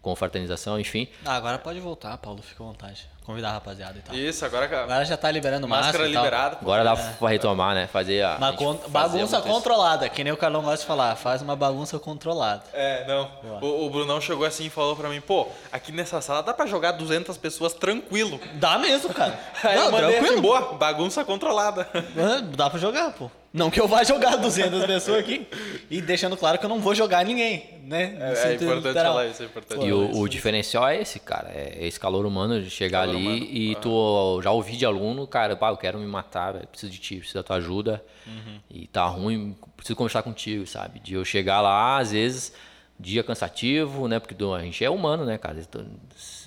com 0.00 0.14
fraternização, 0.14 0.78
enfim. 0.78 1.08
Ah, 1.24 1.34
agora 1.34 1.58
pode 1.58 1.80
voltar, 1.80 2.16
Paulo, 2.18 2.40
fica 2.40 2.62
à 2.62 2.66
vontade. 2.66 3.08
Convidar 3.28 3.50
a 3.50 3.52
rapaziada 3.52 3.98
e 3.98 4.00
tal. 4.00 4.16
Isso, 4.16 4.42
agora 4.46 4.64
Agora 4.64 5.04
já 5.04 5.14
tá 5.14 5.30
liberando 5.30 5.68
máscara 5.68 5.98
máscara 6.06 6.08
liberada. 6.24 6.56
pô. 6.56 6.62
Agora 6.62 6.82
dá 6.82 6.96
pra 6.96 7.28
retomar, 7.28 7.74
né? 7.74 7.86
Fazer 7.86 8.22
a. 8.22 8.36
Uma 8.38 8.54
con- 8.54 8.80
bagunça 8.88 9.18
muito 9.18 9.46
isso. 9.48 9.54
controlada, 9.54 10.08
que 10.08 10.24
nem 10.24 10.32
o 10.32 10.36
Carlão 10.38 10.62
gosta 10.62 10.78
de 10.78 10.86
falar. 10.86 11.14
Faz 11.14 11.42
uma 11.42 11.54
bagunça 11.54 11.98
controlada. 11.98 12.62
É, 12.72 13.06
não. 13.06 13.30
O, 13.60 13.84
o 13.84 13.90
Brunão 13.90 14.18
chegou 14.18 14.46
assim 14.46 14.64
e 14.64 14.70
falou 14.70 14.96
pra 14.96 15.10
mim, 15.10 15.20
pô, 15.20 15.46
aqui 15.70 15.92
nessa 15.92 16.22
sala 16.22 16.42
dá 16.42 16.54
pra 16.54 16.64
jogar 16.64 16.92
200 16.92 17.36
pessoas 17.36 17.74
tranquilo. 17.74 18.40
Dá 18.54 18.78
mesmo, 18.78 19.12
cara. 19.12 19.38
Aí 19.62 19.76
Não, 19.76 19.84
eu 19.84 19.92
mandei 19.92 20.08
assim, 20.08 20.18
tranquilo. 20.20 20.40
boa, 20.40 20.60
bagunça 20.78 21.22
controlada. 21.22 21.86
Ah, 21.94 22.40
Dá 22.56 22.70
pra 22.70 22.78
jogar, 22.78 23.12
pô. 23.12 23.30
Não 23.52 23.70
que 23.70 23.80
eu 23.80 23.88
vá 23.88 24.04
jogar 24.04 24.36
200 24.36 24.84
pessoas 24.84 25.18
aqui. 25.20 25.46
E 25.90 26.02
deixando 26.02 26.36
claro 26.36 26.58
que 26.58 26.64
eu 26.66 26.68
não 26.68 26.80
vou 26.80 26.94
jogar 26.94 27.24
ninguém, 27.24 27.80
né? 27.84 28.14
É, 28.20 28.48
é 28.50 28.54
importante 28.54 28.86
literal. 28.88 29.12
falar 29.14 29.26
isso, 29.26 29.42
é 29.42 29.46
importante. 29.46 29.86
E 29.86 29.90
o, 29.92 30.18
o 30.20 30.28
diferencial 30.28 30.86
é 30.86 31.00
esse, 31.00 31.18
cara. 31.18 31.48
É 31.54 31.78
esse 31.86 31.98
calor 31.98 32.26
humano 32.26 32.62
de 32.62 32.68
chegar 32.68 33.00
Calor 33.06 33.16
ali 33.16 33.17
humano, 33.18 33.44
e 33.44 33.74
tu 33.76 34.40
já 34.42 34.50
ouvi 34.50 34.76
de 34.76 34.86
aluno, 34.86 35.26
cara, 35.26 35.56
pá, 35.56 35.70
eu 35.70 35.76
quero 35.76 35.98
me 35.98 36.06
matar, 36.06 36.52
velho, 36.52 36.66
preciso 36.66 36.92
de 36.92 36.98
ti, 36.98 37.16
preciso 37.16 37.38
da 37.38 37.42
tua 37.42 37.56
ajuda. 37.56 38.04
Uhum. 38.26 38.60
E 38.70 38.86
tá 38.86 39.04
ruim, 39.06 39.56
preciso 39.76 39.96
conversar 39.96 40.22
contigo, 40.22 40.66
sabe? 40.66 41.00
De 41.00 41.14
eu 41.14 41.24
chegar 41.24 41.60
lá, 41.60 41.98
às 41.98 42.12
vezes, 42.12 42.54
dia 42.98 43.22
cansativo, 43.22 44.08
né? 44.08 44.18
Porque 44.18 44.34
a 44.44 44.62
gente 44.62 44.84
é 44.84 44.90
humano, 44.90 45.24
né, 45.24 45.38
cara? 45.38 45.58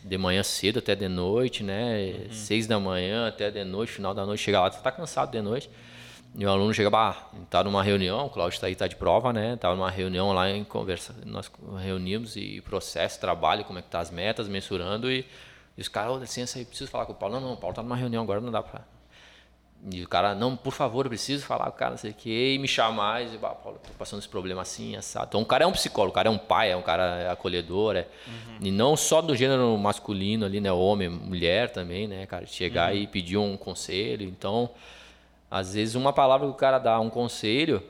De 0.03 0.17
manhã 0.17 0.43
cedo 0.43 0.79
até 0.79 0.95
de 0.95 1.07
noite, 1.07 1.63
né? 1.63 2.25
Uhum. 2.25 2.33
Seis 2.33 2.67
da 2.67 2.79
manhã 2.79 3.27
até 3.27 3.49
de 3.49 3.63
noite, 3.63 3.93
final 3.93 4.13
da 4.13 4.25
noite, 4.25 4.41
chega 4.41 4.59
lá, 4.59 4.69
tu 4.69 4.81
tá 4.81 4.91
cansado 4.91 5.31
de 5.31 5.41
noite. 5.41 5.69
E 6.33 6.45
o 6.45 6.49
aluno 6.49 6.73
chega, 6.73 6.89
bah, 6.89 7.29
tá 7.49 7.61
numa 7.61 7.83
reunião, 7.83 8.25
o 8.25 8.29
Cláudio 8.29 8.57
tá 8.57 8.67
aí, 8.67 8.73
tá 8.73 8.87
de 8.87 8.95
prova, 8.95 9.33
né? 9.33 9.57
Tá 9.57 9.75
numa 9.75 9.91
reunião 9.91 10.31
lá 10.31 10.49
em 10.49 10.63
conversa, 10.63 11.13
nós 11.25 11.51
reunimos 11.77 12.37
e 12.37 12.61
processo, 12.61 13.19
trabalho, 13.19 13.65
como 13.65 13.79
é 13.79 13.81
que 13.81 13.89
tá 13.89 13.99
as 13.99 14.09
metas, 14.09 14.47
mensurando 14.47 15.11
e, 15.11 15.25
e 15.81 15.83
os 15.83 15.87
caras, 15.87 16.13
ô, 16.13 16.17
licença 16.19 16.59
aí, 16.59 16.65
preciso 16.65 16.89
falar 16.89 17.05
com 17.05 17.13
o 17.13 17.15
Paulo. 17.15 17.39
Não, 17.39 17.41
não, 17.41 17.53
o 17.53 17.57
Paulo 17.57 17.75
tá 17.75 17.83
numa 17.83 17.95
reunião 17.95 18.23
agora, 18.23 18.39
não 18.39 18.51
dá 18.51 18.61
pra... 18.63 18.81
E 19.91 20.03
o 20.03 20.07
cara, 20.07 20.35
não, 20.35 20.55
por 20.55 20.73
favor, 20.73 21.05
eu 21.05 21.09
preciso 21.09 21.43
falar 21.43 21.65
com 21.65 21.71
o 21.71 21.73
cara, 21.73 21.91
não 21.91 21.97
sei 21.97 22.11
o 22.11 22.13
quê, 22.13 22.53
e 22.53 22.59
me 22.59 22.67
chamar 22.67 23.23
e 23.23 23.25
dizer, 23.25 23.39
bah, 23.39 23.49
Paulo, 23.49 23.79
tô 23.79 23.91
passando 23.97 24.19
esse 24.19 24.29
problema 24.29 24.61
assim, 24.61 24.95
assado. 24.95 25.25
Então 25.29 25.41
o 25.41 25.45
cara 25.45 25.63
é 25.63 25.67
um 25.67 25.71
psicólogo, 25.71 26.11
o 26.11 26.13
cara 26.13 26.29
é 26.29 26.31
um 26.31 26.37
pai, 26.37 26.71
é 26.71 26.77
um 26.77 26.83
cara 26.83 27.31
acolhedor, 27.31 27.95
é, 27.95 28.07
e 28.59 28.69
não 28.69 28.95
só 28.95 29.23
do 29.23 29.35
gênero 29.35 29.75
masculino 29.79 30.45
ali, 30.45 30.61
né, 30.61 30.71
homem, 30.71 31.09
mulher 31.09 31.71
também, 31.71 32.07
né, 32.07 32.27
cara, 32.27 32.45
chegar 32.45 32.95
e 32.95 33.07
pedir 33.07 33.37
um 33.37 33.57
conselho, 33.57 34.27
então... 34.27 34.69
Às 35.49 35.73
vezes 35.73 35.95
uma 35.95 36.13
palavra 36.13 36.47
que 36.47 36.53
o 36.53 36.55
cara 36.55 36.79
dá, 36.79 36.97
um 37.01 37.09
conselho, 37.09 37.83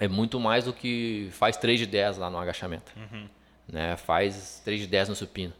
é 0.00 0.08
muito 0.08 0.40
mais 0.40 0.64
do 0.64 0.72
que 0.72 1.28
faz 1.30 1.56
3 1.56 1.78
de 1.78 1.86
10 1.86 2.18
lá 2.18 2.28
no 2.28 2.36
agachamento. 2.36 2.90
Né? 3.68 3.96
Faz 3.96 4.60
3 4.64 4.80
de 4.80 4.86
10 4.88 5.10
no 5.10 5.14
supino. 5.14 5.52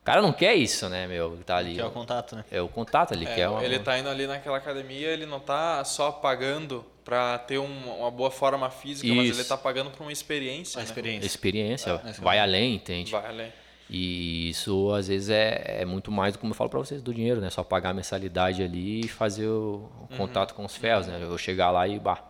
O 0.00 0.04
cara 0.04 0.22
não 0.22 0.32
quer 0.32 0.54
isso, 0.54 0.88
né, 0.88 1.06
meu, 1.06 1.36
que 1.36 1.44
tá 1.44 1.56
ali. 1.58 1.74
Que 1.74 1.80
é 1.80 1.84
o 1.84 1.90
contato, 1.90 2.34
né? 2.34 2.44
É 2.50 2.60
o 2.60 2.68
contato 2.68 3.12
ali, 3.12 3.26
É, 3.26 3.34
que 3.34 3.40
é 3.40 3.48
uma... 3.48 3.62
Ele 3.62 3.78
tá 3.78 3.98
indo 3.98 4.08
ali 4.08 4.26
naquela 4.26 4.56
academia, 4.56 5.08
ele 5.08 5.26
não 5.26 5.38
tá 5.38 5.84
só 5.84 6.10
pagando 6.10 6.84
pra 7.04 7.38
ter 7.38 7.58
um- 7.58 7.98
uma 7.98 8.10
boa 8.10 8.30
forma 8.30 8.70
física, 8.70 9.12
mas 9.14 9.28
Isso. 9.28 9.40
ele 9.40 9.48
tá 9.48 9.58
pagando 9.58 9.90
pra 9.90 10.02
uma 10.02 10.12
experiência. 10.12 10.78
A 10.78 10.82
né? 10.82 10.88
experiência. 10.88 11.26
experiência, 11.26 12.00
essa 12.04 12.22
vai 12.22 12.38
é. 12.38 12.40
além, 12.40 12.74
entende? 12.76 13.12
Vai 13.12 13.26
além. 13.26 13.52
E 13.92 14.50
isso 14.50 14.92
às 14.92 15.08
vezes 15.08 15.28
é, 15.30 15.80
é 15.80 15.84
muito 15.84 16.12
mais, 16.12 16.36
como 16.36 16.52
eu 16.52 16.56
falo 16.56 16.70
para 16.70 16.78
vocês, 16.78 17.02
do 17.02 17.12
dinheiro, 17.12 17.40
né? 17.40 17.50
Só 17.50 17.64
pagar 17.64 17.90
a 17.90 17.94
mensalidade 17.94 18.62
ali 18.62 19.00
e 19.00 19.08
fazer 19.08 19.48
o, 19.48 19.90
o 20.08 20.16
contato 20.16 20.54
com 20.54 20.64
os 20.64 20.76
ferros, 20.76 21.08
né? 21.08 21.18
Eu 21.20 21.36
chegar 21.36 21.72
lá 21.72 21.88
e, 21.88 21.98
bah, 21.98 22.29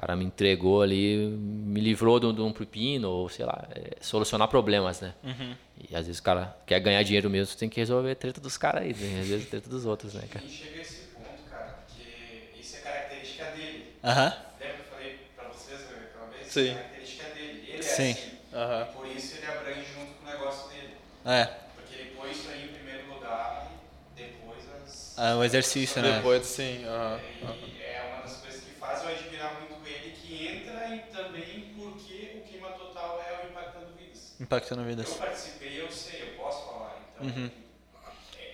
cara 0.00 0.14
me 0.16 0.24
entregou 0.24 0.82
ali, 0.82 1.16
me 1.38 1.80
livrou 1.80 2.20
de, 2.20 2.26
um- 2.26 2.46
um 2.46 2.52
pepino, 2.52 3.08
ou 3.10 3.28
sei 3.28 3.44
lá, 3.46 3.66
é, 3.74 3.96
solucionar 4.00 4.48
problemas, 4.48 5.00
né? 5.00 5.14
E 5.90 5.94
às 5.96 6.06
vezes 6.06 6.18
o 6.20 6.22
cara 6.22 6.56
quer 6.66 6.80
ganhar 6.80 7.02
dinheiro 7.02 7.28
mesmo, 7.30 7.56
tem 7.56 7.68
que 7.68 7.80
resolver 7.80 8.10
a 8.12 8.14
treta 8.16 8.40
dos 8.40 8.56
caras 8.58 8.82
aí, 8.82 8.94
né? 8.94 9.22
às 9.22 9.28
vezes 9.28 9.46
a 9.46 9.50
treta 9.50 9.68
dos 9.68 9.86
outros, 9.86 10.14
né, 10.14 10.22
cara? 10.28 10.44
E 10.44 10.64
chega 10.64 10.88
a 10.88 10.92
esse 10.92 11.04
ponto, 11.14 11.40
cara, 11.50 11.74
que 12.54 12.60
isso 12.60 12.76
é 12.76 12.78
característica 12.80 13.46
dele. 13.46 13.74
Aham. 14.02 14.32
Lembra 14.62 14.76
que 14.76 14.84
eu 14.84 14.86
falei 14.86 15.10
pra 15.36 15.48
vocês 15.50 15.88
né, 15.88 16.04
aquela 16.08 16.26
vez? 16.26 16.42
Sim. 16.46 16.70
É 16.70 16.76
característica 16.76 17.38
dele. 17.38 17.72
Ele 17.72 17.82
Sim. 17.82 18.10
é 18.10 18.12
assim. 18.12 18.28
Aham. 18.52 18.82
E 18.82 18.96
por 19.04 19.18
isso 19.18 19.34
ele 19.36 19.46
abrange 19.46 19.84
junto 19.92 20.14
com 20.14 20.24
o 20.24 20.28
negócio 20.28 20.68
dele. 20.68 20.94
É. 21.24 21.46
Porque 21.46 21.92
ele 21.92 22.06
pôs 22.14 22.38
isso 22.38 22.48
aí 22.48 22.64
em 22.64 22.68
primeiro 22.68 23.04
lugar 23.08 23.66
e 24.14 24.14
depois 24.18 24.66
as. 24.76 25.16
Ah, 25.16 25.36
o 25.36 25.44
exercício, 25.44 26.02
né? 26.02 26.16
Depois, 26.16 26.44
sim. 26.46 26.84
aham. 26.84 27.22
E 27.42 27.96
é 27.96 28.02
uma 28.04 28.20
das 28.20 28.36
coisas 28.36 28.62
que 28.62 28.72
faz 28.74 29.00
eu 29.00 29.08
admirar 29.08 29.54
muito 29.54 29.75
e 30.96 31.00
também 31.12 31.74
porque 31.76 32.38
o 32.38 32.48
clima 32.48 32.70
total 32.70 33.20
é 33.22 33.44
o 33.46 33.50
impactando 33.50 33.92
vidas. 33.96 34.34
Impactando 34.40 34.82
Eu 34.82 34.86
vidas. 34.86 35.14
participei, 35.14 35.80
eu 35.80 35.90
sei, 35.90 36.22
eu 36.30 36.36
posso 36.36 36.66
falar. 36.68 36.98
Então, 37.14 37.26
Uhum. 37.26 37.50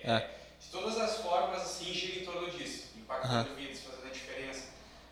é, 0.03 0.11
É. 0.11 0.29
de 0.59 0.67
todas 0.71 0.97
as 0.99 1.17
formas, 1.17 1.61
assim, 1.61 1.93
gira 1.93 2.21
em 2.21 2.25
torno 2.25 2.49
disso, 2.51 2.89
impactando 2.97 3.55
vidas, 3.55 3.79
fazendo 3.81 4.07
a 4.07 4.11
diferença. 4.11 4.67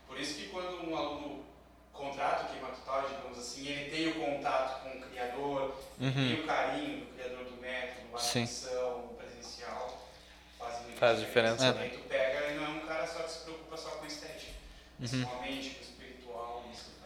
Por 0.08 0.20
isso 0.20 0.36
que 0.36 0.48
quando 0.50 0.90
um 0.90 0.96
aluno 0.96 1.46
contrata 1.94 2.46
o 2.46 2.50
Clima 2.50 2.70
Total, 2.70 3.08
digamos 3.10 3.38
assim, 3.40 3.68
ele 3.68 3.90
tem 3.92 4.08
o 4.10 4.16
contato 4.16 4.84
com 4.84 4.98
o 4.98 5.02
criador, 5.02 5.76
ele 6.00 6.12
tem 6.36 6.44
o 6.44 6.48
carinho 6.48 7.06
do 7.06 7.14
criador 7.14 7.46
do 7.46 7.58
método, 7.62 8.08
a 8.08 8.12
Uhum. 8.14 8.18
Sim. 8.20 8.40
atenção, 8.44 9.00
o 9.06 9.16
presencial, 9.18 10.08
faz 10.60 10.82
muita 10.84 10.98
Faz 11.00 11.20
diferença, 11.20 11.74
né? 11.74 11.82
aí 11.84 11.90
tu 11.92 12.00
pega 12.10 12.48
e 12.52 12.56
não 12.58 12.66
é 12.66 12.70
um 12.70 12.80
cara 12.88 13.08
só 13.08 13.24
que 13.24 13.32
se 13.32 13.40
preocupa 13.40 13.78
só 13.78 13.90
com 13.92 14.06
estética, 14.06 14.52
Uhum. 15.00 15.08
mas 15.20 15.20
com 15.30 15.46
o 15.46 15.60
espiritual, 15.60 16.66
isso 16.74 16.90
diferença. 16.92 17.01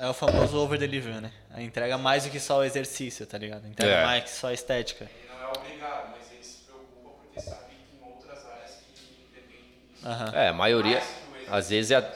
É 0.00 0.08
o 0.08 0.14
famoso 0.14 0.56
over 0.58 0.78
delivery, 0.78 1.20
né? 1.20 1.30
A 1.52 1.60
entrega 1.60 1.98
mais 1.98 2.24
do 2.24 2.30
que 2.30 2.40
só 2.40 2.60
o 2.60 2.64
exercício, 2.64 3.26
tá 3.26 3.36
ligado? 3.36 3.66
Entrega 3.68 3.92
É. 3.92 4.04
mais 4.06 4.24
que 4.24 4.30
só 4.30 4.46
a 4.48 4.54
estética. 4.54 5.04
Ele 5.04 5.28
não 5.38 5.46
é 5.46 5.52
obrigado, 5.54 6.10
mas 6.16 6.32
ele 6.32 6.42
se 6.42 6.58
preocupa 6.64 7.10
porque 7.22 7.40
sabe 7.40 7.64
que 7.68 7.98
tem 7.98 8.08
outras 8.08 8.46
áreas 8.46 8.70
que 8.94 9.24
dependem 9.34 9.60
disso. 9.92 10.06
Aham. 10.06 10.32
É, 10.34 10.48
a 10.48 10.52
maioria, 10.54 11.02
às 11.48 11.68
vezes, 11.68 11.90
é, 11.90 12.12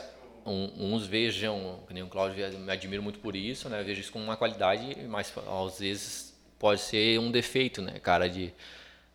um- 0.46 0.94
uns 0.94 1.06
vejam, 1.06 1.80
que 1.86 1.92
nem 1.92 2.02
o 2.02 2.06
Cláudio, 2.06 2.58
me 2.58 2.72
admiro 2.72 3.02
muito 3.02 3.18
por 3.18 3.36
isso, 3.36 3.68
né? 3.68 3.82
Vejo 3.82 4.00
isso 4.00 4.12
como 4.12 4.24
uma 4.24 4.36
qualidade, 4.36 4.96
mas 5.06 5.30
às 5.66 5.78
vezes 5.78 6.34
pode 6.58 6.80
ser 6.80 7.18
um 7.20 7.30
defeito, 7.30 7.82
né, 7.82 7.98
cara, 8.02 8.28
de 8.30 8.50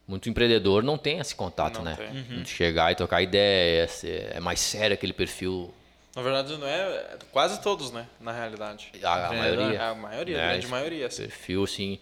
muito 0.08 0.30
empreendedor 0.30 0.84
não 0.84 0.98
tem 0.98 1.18
esse 1.20 1.34
contato, 1.36 1.78
Não 1.78 1.84
né? 1.86 1.96
tem. 1.96 2.44
De 2.44 2.50
chegar 2.50 2.92
e 2.92 2.96
trocar 2.96 3.22
ideia, 3.24 3.88
ser- 3.88 4.36
é 4.36 4.40
mais 4.40 4.60
sério 4.60 4.94
aquele 4.94 5.14
perfil, 5.14 5.74
Na 6.16 6.22
verdade, 6.22 6.58
não 6.58 6.68
é. 6.68 7.18
Quase 7.32 7.62
todos, 7.62 7.92
né? 7.92 8.08
Na 8.20 8.32
realidade. 8.32 8.92
a, 9.04 9.28
a 9.28 9.34
maioria. 9.34 9.84
A 9.90 9.96
maioria, 9.96 10.36
a 10.38 10.40
né, 10.42 10.48
grande 10.48 10.66
esse 10.66 10.72
maioria. 10.72 11.08
Assim. 11.08 11.22
Perfil, 11.24 11.64
assim, 11.64 12.00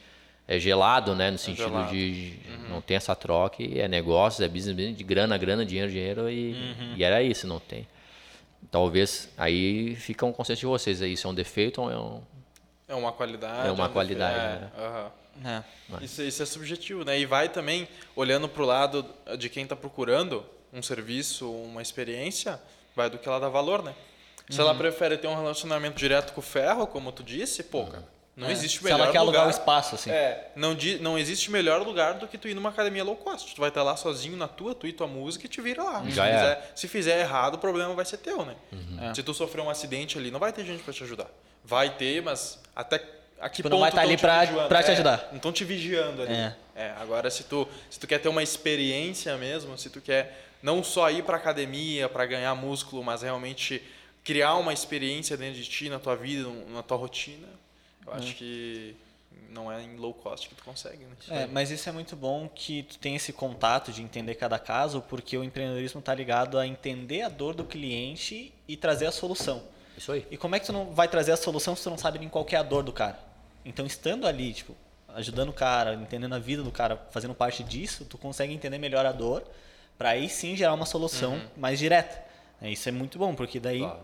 é 0.48 0.58
gelado, 0.60 1.14
né? 1.14 1.30
No 1.30 1.38
sentido 1.38 1.68
gelado. 1.68 1.92
de 1.92 2.34
não 2.70 2.82
tem 2.82 2.96
essa 2.98 3.16
troca, 3.16 3.62
e 3.62 3.80
é 3.80 3.88
negócio, 3.88 4.44
é 4.44 4.48
business, 4.48 4.76
business, 4.76 4.98
de 4.98 5.04
grana, 5.04 5.38
grana, 5.38 5.66
dinheiro, 5.66 5.92
dinheiro, 5.92 6.30
e, 6.30 6.56
e 6.96 7.04
era 7.04 7.22
isso, 7.22 7.46
não 7.48 7.60
tem. 7.60 7.88
Talvez 8.72 9.30
aí 9.38 9.96
fica 9.96 10.26
um 10.26 10.34
consenso 10.34 10.62
de 10.62 10.66
vocês 10.66 11.02
aí, 11.02 11.14
isso 11.14 11.28
é 11.28 11.30
um 11.30 11.34
defeito 11.34 11.82
ou 11.82 11.92
é 11.92 11.98
um. 11.98 12.22
É 12.88 12.96
uma 12.96 13.12
qualidade. 13.12 13.68
É 13.68 13.72
uma 13.72 13.88
um 13.88 13.92
qualidade, 13.92 14.36
defe- 14.36 14.60
né? 14.62 14.72
é, 14.78 14.82
aham. 14.86 15.12
É. 15.46 16.04
Isso, 16.04 16.22
isso 16.24 16.42
é 16.42 16.46
subjetivo, 16.46 17.06
né? 17.06 17.20
E 17.20 17.26
vai 17.26 17.48
também, 17.50 17.88
olhando 18.16 18.50
pro 18.50 18.66
lado 18.66 19.06
de 19.38 19.50
quem 19.50 19.64
está 19.64 19.76
procurando 19.76 20.44
um 20.74 20.82
serviço, 20.82 21.50
uma 21.52 21.82
experiência, 21.82 22.60
vai 22.98 23.10
do 23.10 23.18
que 23.18 23.30
ela 23.30 23.40
dá 23.40 23.48
valor, 23.48 23.82
né? 23.84 23.94
Se 24.50 24.60
Uhum. 24.60 24.68
ela 24.68 24.76
prefere 24.76 25.18
ter 25.18 25.28
um 25.28 25.36
relacionamento 25.36 25.96
direto 25.98 26.34
com 26.34 26.40
o 26.40 26.44
ferro, 26.44 26.88
como 26.88 27.12
tu 27.12 27.24
disse, 27.24 27.64
pô, 27.64 27.86
cara, 27.86 28.04
não 28.36 28.48
É. 28.48 28.52
existe 28.52 28.80
Se 28.80 28.84
melhor 28.84 29.00
ela 29.02 29.12
quer 29.12 29.18
alugar 29.20 29.42
lugar. 29.44 29.56
o 29.56 29.60
espaço, 29.60 29.96
assim. 29.96 30.10
É, 30.10 30.52
não, 30.56 30.76
não 31.02 31.18
existe 31.18 31.52
melhor 31.52 31.82
lugar 31.82 32.16
do 32.16 32.28
que 32.28 32.38
tu 32.38 32.48
ir 32.48 32.54
numa 32.54 32.70
academia 32.70 33.04
low 33.04 33.16
cost. 33.16 33.54
Tu 33.54 33.60
vai 33.60 33.70
estar 33.70 33.84
lá 33.84 33.96
sozinho 33.98 34.36
na 34.38 34.48
tua, 34.48 34.74
tu 34.74 34.88
e 34.88 34.94
tua 34.94 35.08
música 35.08 35.46
e 35.46 35.50
te 35.50 35.60
vira 35.62 35.84
lá. 35.84 36.04
Se 36.04 36.12
Já 36.12 36.28
é. 36.28 36.38
fizer, 36.38 36.72
se 36.76 36.88
fizer 36.88 37.20
errado, 37.20 37.56
o 37.56 37.58
problema 37.58 37.94
vai 37.94 38.06
ser 38.06 38.18
teu, 38.18 38.46
né? 38.46 38.56
É. 39.10 39.14
Se 39.14 39.22
tu 39.24 39.34
sofrer 39.34 39.62
um 39.62 39.70
acidente 39.70 40.18
ali, 40.18 40.32
não 40.32 40.40
vai 40.40 40.52
ter 40.54 40.66
gente 40.66 40.82
pra 40.84 40.94
te 40.94 41.04
ajudar. 41.04 41.28
Vai 41.64 41.90
ter, 41.90 42.22
mas 42.24 42.60
até 42.76 43.04
a 43.42 43.50
que 43.50 43.62
ponto 43.62 43.72
não 43.74 43.80
vai 43.82 43.90
estar 43.90 44.02
tão 44.02 44.08
ali 44.10 44.18
te 44.18 44.22
pra- 44.22 44.40
vigiando? 44.46 44.68
pra 44.70 44.82
te 44.84 44.90
É, 44.90 44.94
ajudar. 44.94 45.28
Não 45.30 45.36
estão 45.38 45.52
te 45.52 45.66
vigiando 45.66 46.22
ali. 46.22 46.34
É. 46.34 46.56
É, 46.76 46.92
agora 47.02 47.30
se 47.30 47.44
tu, 47.44 47.68
se 47.90 48.00
tu 48.00 48.08
quer 48.08 48.20
ter 48.20 48.30
uma 48.30 48.42
experiência 48.44 49.36
mesmo, 49.38 49.78
se 49.78 49.90
tu 49.90 50.00
quer 50.00 50.47
não 50.62 50.84
só 50.84 51.10
ir 51.10 51.24
pra 51.24 51.38
academia 51.38 52.10
pra 52.10 52.26
ganhar 52.26 52.54
músculo, 52.56 53.04
mas 53.04 53.22
realmente 53.22 53.82
criar 54.24 54.56
uma 54.56 54.74
experiência 54.74 55.38
dentro 55.38 55.62
de 55.62 55.68
ti, 55.68 55.90
na 55.90 56.00
tua 56.00 56.16
vida, 56.16 56.50
na 56.70 56.84
tua 56.84 56.98
rotina, 56.98 57.48
eu 58.06 58.14
acho 58.14 58.36
que 58.36 58.96
não 59.50 59.72
é 59.72 59.82
em 59.82 59.96
low 59.96 60.14
cost 60.14 60.50
que 60.50 60.56
tu 60.56 60.64
consegue, 60.64 61.04
né? 61.06 61.16
É, 61.30 61.48
mas 61.48 61.72
isso 61.72 61.88
é 61.88 61.92
muito 61.92 62.16
bom 62.16 62.50
que 62.54 62.84
tu 62.84 62.98
tem 62.98 63.16
esse 63.16 63.34
contato 63.34 63.92
de 63.92 64.02
entender 64.02 64.36
cada 64.36 64.60
caso, 64.60 65.02
porque 65.02 65.38
o 65.38 65.44
empreendedorismo 65.44 66.00
está 66.00 66.14
ligado 66.14 66.58
a 66.58 66.68
entender 66.68 67.22
a 67.22 67.30
dor 67.30 67.56
do 67.56 67.64
cliente 67.64 68.54
e 68.68 68.78
trazer 68.78 69.06
a 69.06 69.12
solução. 69.12 69.64
Isso 69.98 70.12
aí. 70.12 70.28
E 70.30 70.38
como 70.38 70.56
é 70.56 70.60
que 70.60 70.66
tu 70.66 70.74
não 70.74 70.94
vai 70.94 71.08
trazer 71.08 71.32
a 71.32 71.38
solução 71.38 71.76
se 71.76 71.84
tu 71.84 71.90
não 71.90 71.98
sabe 71.98 72.20
nem 72.20 72.30
qual 72.30 72.46
que 72.46 72.56
é 72.56 72.60
a 72.60 72.64
dor 72.64 72.84
do 72.84 72.94
cara? 72.94 73.20
Então, 73.66 73.86
estando 73.86 74.28
ali, 74.28 74.54
tipo, 74.54 74.76
ajudando 75.10 75.50
o 75.50 75.54
cara, 75.54 75.94
entendendo 75.96 76.36
a 76.36 76.40
vida 76.40 76.62
do 76.62 76.72
cara, 76.72 76.98
fazendo 77.12 77.34
parte 77.34 77.64
disso, 77.64 78.06
tu 78.06 78.18
consegue 78.18 78.54
entender 78.54 78.78
melhor 78.78 79.06
a 79.06 79.12
dor, 79.12 79.44
para 79.98 80.10
aí 80.10 80.30
sim 80.30 80.56
gerar 80.56 80.74
uma 80.74 80.86
solução 80.86 81.42
mais 81.56 81.80
direta. 81.80 82.24
É, 82.62 82.70
Isso 82.70 82.88
é 82.90 82.92
muito 82.92 83.18
bom, 83.20 83.34
porque 83.36 83.60
daí 83.60 83.80
Claro. 83.80 84.00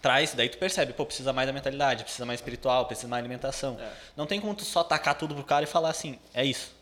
traz, 0.00 0.34
daí 0.34 0.48
tu 0.48 0.58
percebe, 0.58 0.92
pô, 0.92 1.04
precisa 1.06 1.32
mais 1.32 1.46
da 1.46 1.52
mentalidade, 1.52 2.02
precisa 2.04 2.26
mais 2.26 2.40
espiritual, 2.40 2.86
precisa 2.86 3.08
mais 3.08 3.20
alimentação. 3.20 3.78
Não 4.16 4.26
tem 4.26 4.40
como 4.40 4.54
tu 4.54 4.64
só 4.64 4.82
tacar 4.82 5.14
tudo 5.14 5.34
pro 5.34 5.44
cara 5.44 5.64
e 5.64 5.66
falar 5.68 5.90
assim, 5.90 6.18
é 6.34 6.44
isso. 6.44 6.72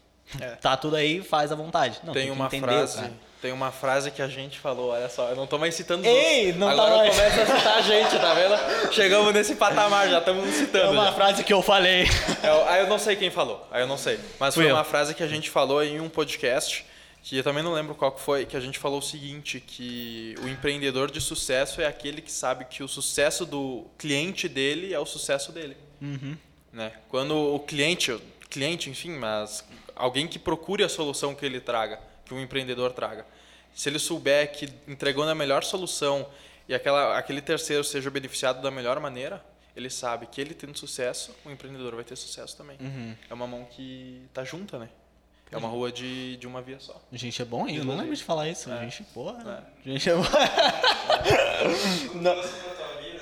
É. 0.41 0.51
Tá 0.63 0.77
tudo 0.77 0.97
aí, 0.97 1.23
faz 1.23 1.51
à 1.53 1.55
vontade. 1.57 1.99
Não, 2.05 2.13
tem 2.13 2.27
que 2.27 2.31
uma 2.31 2.47
entender, 2.47 2.67
frase, 2.67 2.97
cara. 2.99 3.13
tem 3.43 3.53
uma 3.53 3.73
frase 3.73 4.11
que 4.13 4.23
a 4.23 4.29
gente 4.29 4.61
falou, 4.61 4.91
olha 4.91 5.09
só, 5.09 5.29
eu 5.29 5.35
não 5.37 5.45
tô 5.47 5.59
mais 5.59 5.75
citando 5.75 6.03
os 6.03 6.07
Ei, 6.09 6.39
outros. 6.47 6.57
não 6.61 6.67
tá 6.69 6.73
Agora 6.75 6.97
mais. 6.99 7.17
começa 7.17 7.43
a 7.43 7.47
citar 7.59 7.77
a 7.79 7.83
gente, 7.83 8.19
tá 8.19 8.35
vendo? 8.35 8.93
Chegamos 8.93 9.35
nesse 9.35 9.57
patamar, 9.57 10.09
já 10.09 10.21
estamos 10.21 10.47
nos 10.47 10.55
É 10.55 10.59
citando. 10.59 10.93
uma 10.93 11.07
já. 11.07 11.13
frase 11.13 11.43
que 11.45 11.53
eu 11.53 11.61
falei. 11.63 12.05
É, 12.45 12.49
aí 12.69 12.81
eu 12.83 12.87
não 12.87 12.99
sei 12.99 13.17
quem 13.17 13.29
falou, 13.31 13.67
aí 13.73 13.83
eu 13.83 13.87
não 13.89 13.99
sei. 13.99 14.21
Mas 14.39 14.55
Fui 14.55 14.63
foi 14.65 14.71
eu. 14.73 14.77
uma 14.77 14.85
frase 14.85 15.15
que 15.15 15.23
a 15.23 15.27
gente 15.29 15.51
falou 15.51 15.83
em 15.83 16.01
um 16.01 16.09
podcast, 16.09 16.87
que 17.23 17.37
eu 17.37 17.45
também 17.45 17.63
não 17.63 17.73
lembro 17.73 17.95
qual 17.95 18.13
que 18.13 18.21
foi, 18.21 18.47
que 18.47 18.57
a 18.57 18.61
gente 18.61 18.79
falou 18.79 18.99
o 18.99 19.03
seguinte, 19.03 19.61
que 19.61 20.35
o 20.43 20.49
empreendedor 20.49 21.11
de 21.11 21.21
sucesso 21.21 21.81
é 21.81 21.87
aquele 21.87 22.23
que 22.23 22.33
sabe 22.33 22.65
que 22.65 22.83
o 22.83 22.89
sucesso 22.89 23.45
do 23.45 23.87
cliente 23.99 24.49
dele 24.49 24.95
é 24.95 24.99
o 24.99 25.07
sucesso 25.07 25.53
dele. 25.53 25.77
Né? 26.73 26.93
Quando 27.09 27.37
o 27.37 27.59
cliente, 27.61 28.13
o 28.13 28.21
cliente, 28.49 28.89
enfim, 28.89 29.11
mas 29.11 29.65
alguém 29.95 30.27
que 30.27 30.39
procure 30.39 30.83
a 30.83 30.89
solução 30.89 31.35
que 31.35 31.45
ele 31.45 31.61
traga, 31.61 32.01
que 32.25 32.33
um 32.33 32.41
empreendedor 32.41 32.93
traga, 32.93 33.27
se 33.75 33.89
ele 33.89 33.99
souber 33.99 34.51
que 34.53 34.69
entregou 34.89 35.27
na 35.27 35.35
melhor 35.35 35.63
solução 35.63 36.27
e 36.69 36.75
aquela, 36.75 37.19
aquele 37.19 37.43
terceiro 37.43 37.85
seja 37.85 38.11
beneficiado 38.11 38.63
da 38.63 38.71
melhor 38.71 38.99
maneira, 38.99 39.45
ele 39.77 39.91
sabe 39.91 40.27
que 40.27 40.41
ele 40.41 40.55
tendo 40.55 40.77
sucesso, 40.77 41.35
o 41.45 41.51
empreendedor 41.51 41.95
vai 41.95 42.05
ter 42.05 42.17
sucesso 42.17 42.57
também. 42.57 42.77
É 43.29 43.35
uma 43.35 43.47
mão 43.47 43.65
que 43.65 44.23
tá 44.33 44.43
junta, 44.45 44.79
né? 44.79 44.89
É 45.53 45.57
uma 45.57 45.69
rua 45.69 45.91
de, 45.91 46.37
de 46.37 46.47
uma 46.47 46.63
via 46.63 46.79
só. 46.79 46.95
Gente 47.13 47.43
é 47.43 47.45
bom? 47.45 47.67
Eu 47.69 47.85
não 47.85 47.97
lembro 47.97 48.15
de 48.15 48.23
falar 48.23 48.49
isso. 48.49 48.71
Gente, 48.81 49.03
porra. 49.15 49.65
É. 49.85 49.91
Gente 49.91 50.09
é 50.09 50.15
bom. 50.15 50.23
Não. 52.15 52.35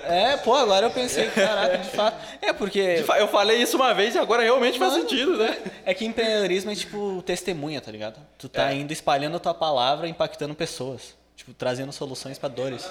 É, 0.05 0.37
pô, 0.39 0.55
agora 0.55 0.87
eu 0.87 0.91
pensei, 0.91 1.29
caraca, 1.31 1.79
de 1.79 1.89
fato. 1.91 2.17
É 2.41 2.53
porque. 2.53 2.79
Eu 3.19 3.29
falei 3.29 3.61
isso 3.63 3.77
uma 3.77 3.93
vez 3.93 4.15
e 4.15 4.19
agora 4.19 4.43
realmente 4.43 4.79
faz 4.79 4.93
Mano, 4.93 5.03
sentido, 5.09 5.37
né? 5.37 5.59
É 5.85 5.93
que 5.93 6.05
empreendedorismo 6.05 6.71
é 6.71 6.75
tipo 6.75 7.23
testemunha, 7.23 7.81
tá 7.81 7.91
ligado? 7.91 8.19
Tu 8.39 8.49
tá 8.49 8.71
É. 8.73 8.75
indo 8.75 8.93
espalhando 8.93 9.37
a 9.37 9.41
tua 9.41 9.55
palavra, 9.55 10.09
impactando 10.09 10.55
pessoas. 10.55 11.15
Tipo, 11.37 11.53
trazendo 11.55 11.93
soluções 11.93 12.39
pra 12.39 12.49
dores. 12.49 12.91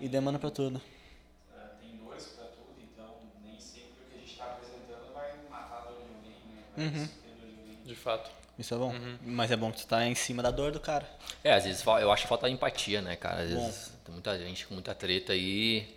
E 0.00 0.08
demanda 0.08 0.38
pra 0.38 0.50
tudo. 0.50 0.80
É, 1.54 1.60
Tem 1.80 1.96
dores 2.04 2.24
para 2.36 2.46
tudo, 2.46 2.74
então 2.80 3.06
nem 3.44 3.60
sempre 3.60 3.90
o 4.06 4.10
que 4.10 4.16
a 4.16 4.20
gente 4.20 4.32
está 4.32 4.44
apresentando 4.44 5.12
vai 5.14 5.30
matar 5.50 5.76
a 5.78 5.90
dor 5.90 5.98
de 5.98 6.04
ninguém, 6.14 6.40
né? 6.48 6.62
Vai 6.74 6.86
Uhum. 6.86 7.06
suprir 7.06 7.32
a 7.32 7.36
dor 7.36 7.48
de 7.50 7.56
ninguém. 7.60 7.78
De 7.84 7.94
fato. 7.94 8.30
Isso 8.60 8.74
é 8.74 8.76
bom. 8.76 8.92
Uhum. 8.92 9.18
Mas 9.22 9.50
é 9.50 9.56
bom 9.56 9.72
que 9.72 9.78
tu 9.78 9.86
tá 9.86 10.06
em 10.06 10.14
cima 10.14 10.42
da 10.42 10.50
dor 10.50 10.70
do 10.70 10.78
cara. 10.78 11.08
É, 11.42 11.54
às 11.54 11.64
vezes 11.64 11.82
eu 11.82 12.12
acho 12.12 12.24
que 12.24 12.28
falta 12.28 12.48
empatia, 12.48 13.00
né, 13.00 13.16
cara? 13.16 13.42
Às 13.42 13.50
vezes 13.50 13.92
tem 14.04 14.12
muita 14.12 14.38
gente 14.38 14.66
com 14.66 14.74
muita 14.74 14.94
treta 14.94 15.32
aí. 15.32 15.88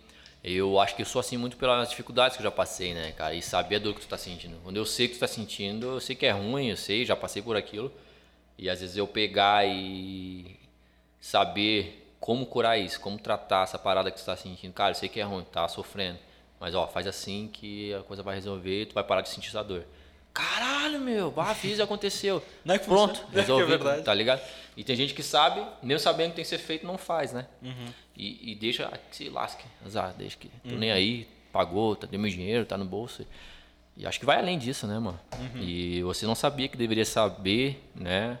Eu 0.42 0.80
acho 0.80 0.96
que 0.96 1.02
eu 1.02 1.06
sou 1.06 1.20
assim 1.20 1.36
muito 1.36 1.58
pelas 1.58 1.90
dificuldades 1.90 2.36
que 2.36 2.42
eu 2.42 2.44
já 2.44 2.50
passei, 2.50 2.94
né, 2.94 3.12
cara? 3.12 3.34
E 3.34 3.42
saber 3.42 3.76
a 3.76 3.78
dor 3.78 3.94
que 3.94 4.00
tu 4.00 4.08
tá 4.08 4.16
sentindo. 4.16 4.56
Quando 4.62 4.78
eu 4.78 4.86
sei 4.86 5.08
que 5.08 5.14
tu 5.14 5.20
tá 5.20 5.26
sentindo, 5.26 5.86
eu 5.86 6.00
sei 6.00 6.16
que 6.16 6.24
é 6.24 6.30
ruim, 6.30 6.68
eu 6.68 6.76
sei, 6.76 7.04
já 7.04 7.14
passei 7.14 7.42
por 7.42 7.54
aquilo. 7.54 7.92
E 8.56 8.70
às 8.70 8.80
vezes 8.80 8.96
eu 8.96 9.06
pegar 9.06 9.66
e 9.66 10.56
saber 11.20 12.14
como 12.18 12.46
curar 12.46 12.78
isso, 12.78 12.98
como 12.98 13.18
tratar 13.18 13.64
essa 13.64 13.78
parada 13.78 14.10
que 14.10 14.18
tu 14.18 14.24
tá 14.24 14.36
sentindo. 14.36 14.72
Cara, 14.72 14.92
eu 14.92 14.94
sei 14.94 15.10
que 15.10 15.20
é 15.20 15.22
ruim, 15.22 15.44
tá 15.44 15.68
sofrendo. 15.68 16.18
Mas 16.58 16.74
ó, 16.74 16.86
faz 16.86 17.06
assim 17.06 17.50
que 17.52 17.92
a 17.92 18.02
coisa 18.02 18.22
vai 18.22 18.34
resolver 18.34 18.82
e 18.82 18.86
tu 18.86 18.94
vai 18.94 19.04
parar 19.04 19.20
de 19.20 19.28
sentir 19.28 19.48
essa 19.48 19.62
dor. 19.62 19.84
Caralho, 20.34 20.98
meu, 21.00 21.30
bah, 21.30 21.54
fiz 21.54 21.78
aconteceu. 21.78 22.42
Não 22.64 22.74
é 22.74 22.78
que 22.78 22.86
Pronto, 22.86 23.20
funciona. 23.20 23.40
É 23.40 23.44
que 23.44 23.52
é 23.52 23.64
verdade. 23.66 24.02
tá 24.02 24.12
ligado? 24.12 24.42
E 24.76 24.82
tem 24.82 24.96
gente 24.96 25.14
que 25.14 25.22
sabe, 25.22 25.64
mesmo 25.82 26.00
sabendo 26.00 26.30
que 26.30 26.36
tem 26.36 26.44
que 26.44 26.48
ser 26.50 26.58
feito, 26.58 26.84
não 26.84 26.98
faz, 26.98 27.32
né? 27.32 27.46
Uhum. 27.62 27.86
E, 28.16 28.50
e 28.52 28.54
deixa 28.56 28.90
que 29.10 29.16
se 29.16 29.28
lasque, 29.28 29.64
azar, 29.86 30.12
deixa 30.18 30.36
que 30.36 30.48
tô 30.48 30.70
Uhum. 30.70 30.78
nem 30.78 30.90
aí, 30.90 31.28
pagou, 31.52 31.94
tá 31.94 32.06
deu 32.08 32.18
meu 32.18 32.28
dinheiro, 32.30 32.64
tá 32.66 32.76
no 32.76 32.84
bolso. 32.84 33.24
E 33.96 34.04
acho 34.04 34.18
que 34.18 34.26
vai 34.26 34.38
além 34.38 34.58
disso, 34.58 34.88
né, 34.88 34.98
mano? 34.98 35.20
Uhum. 35.38 35.62
E 35.62 36.02
você 36.02 36.26
não 36.26 36.34
sabia 36.34 36.66
que 36.66 36.76
deveria 36.76 37.04
saber, 37.04 37.80
né? 37.94 38.36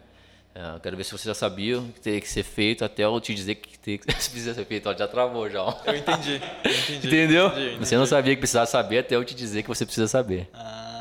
É, 0.52 0.74
eu 0.76 0.80
quero 0.80 0.96
ver 0.96 1.04
se 1.04 1.12
você 1.12 1.28
já 1.28 1.34
sabia 1.34 1.80
que 1.94 2.00
teria 2.00 2.20
que 2.20 2.28
ser 2.28 2.42
feito 2.42 2.84
até 2.84 3.04
eu 3.04 3.20
te 3.20 3.32
dizer 3.34 3.54
que 3.56 3.78
tem 3.78 3.98
que 3.98 4.06
precisa 4.06 4.52
ser 4.54 4.64
feito. 4.64 4.88
Ó, 4.88 4.94
já 4.96 5.06
travou 5.06 5.48
já. 5.48 5.62
ó. 5.62 5.76
Eu 5.84 5.94
entendi. 5.96 6.40
Eu 6.64 6.70
entendi. 6.72 7.06
Entendeu? 7.06 7.46
Entendi, 7.48 7.66
entendi. 7.68 7.86
Você 7.86 7.96
não 7.96 8.06
sabia 8.06 8.34
que 8.34 8.40
precisava 8.40 8.66
saber 8.66 8.98
até 8.98 9.14
eu 9.14 9.24
te 9.24 9.34
dizer 9.34 9.62
que 9.62 9.68
você 9.68 9.84
precisa 9.84 10.08
saber. 10.08 10.48
Ah, 10.52 10.93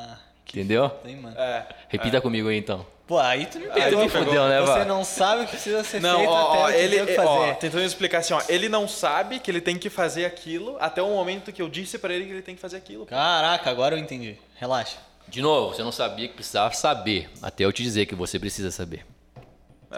Entendeu? 0.54 0.90
tem, 0.90 1.16
mano. 1.16 1.36
É. 1.38 1.66
Repita 1.90 2.22
comigo 2.22 2.48
aí 2.48 2.58
então. 2.58 2.86
Pô, 3.08 3.18
aí 3.20 3.46
tu 3.48 3.60
me 3.60 3.66
Aí 3.66 3.72
pegou. 3.84 4.00
tu 4.00 4.04
me 4.06 4.10
fudeu, 4.10 4.48
né, 4.48 4.62
Você 4.62 4.86
não 4.86 5.04
sabe 5.04 5.42
o 5.42 5.46
que 5.46 5.52
precisa 5.52 5.84
ser 5.84 6.00
Não, 6.00 6.18
feito 6.20 6.30
ó, 6.32 6.34
ó, 6.34 6.64
até 6.68 6.76
eu 6.86 6.90
te 6.90 6.96
ele, 6.96 7.06
que 7.06 7.20
ó, 7.20 7.26
fazer. 7.42 7.56
tentando 7.56 7.84
explicar 7.84 8.20
assim, 8.20 8.34
ó, 8.34 8.42
ele 8.48 8.70
não 8.70 8.88
sabe 8.88 9.40
que 9.40 9.52
ele 9.52 9.60
tem 9.60 9.78
que 9.78 9.90
fazer 9.90 10.24
aquilo 10.26 10.78
até 10.80 11.02
o 11.02 11.08
momento 11.10 11.52
que 11.52 11.62
eu 11.62 11.68
disse 11.68 11.98
pra 11.98 12.14
ele 12.14 12.26
que 12.26 12.32
ele 12.32 12.42
tem 12.42 12.56
que 12.56 12.62
fazer 12.62 12.78
aquilo. 12.78 13.06
Caraca, 13.06 13.70
agora 13.70 13.96
eu 13.96 14.00
entendi. 14.00 14.38
Relaxa. 14.56 14.98
De 15.28 15.42
novo, 15.42 15.74
você 15.76 15.84
não 15.84 15.92
sabia 15.92 16.28
que 16.28 16.36
precisava 16.36 16.74
saber 16.74 17.30
até 17.42 17.66
eu 17.66 17.74
te 17.74 17.84
dizer 17.84 18.06
que 18.06 18.16
você 18.16 18.40
precisa 18.40 18.72
saber. 18.72 19.06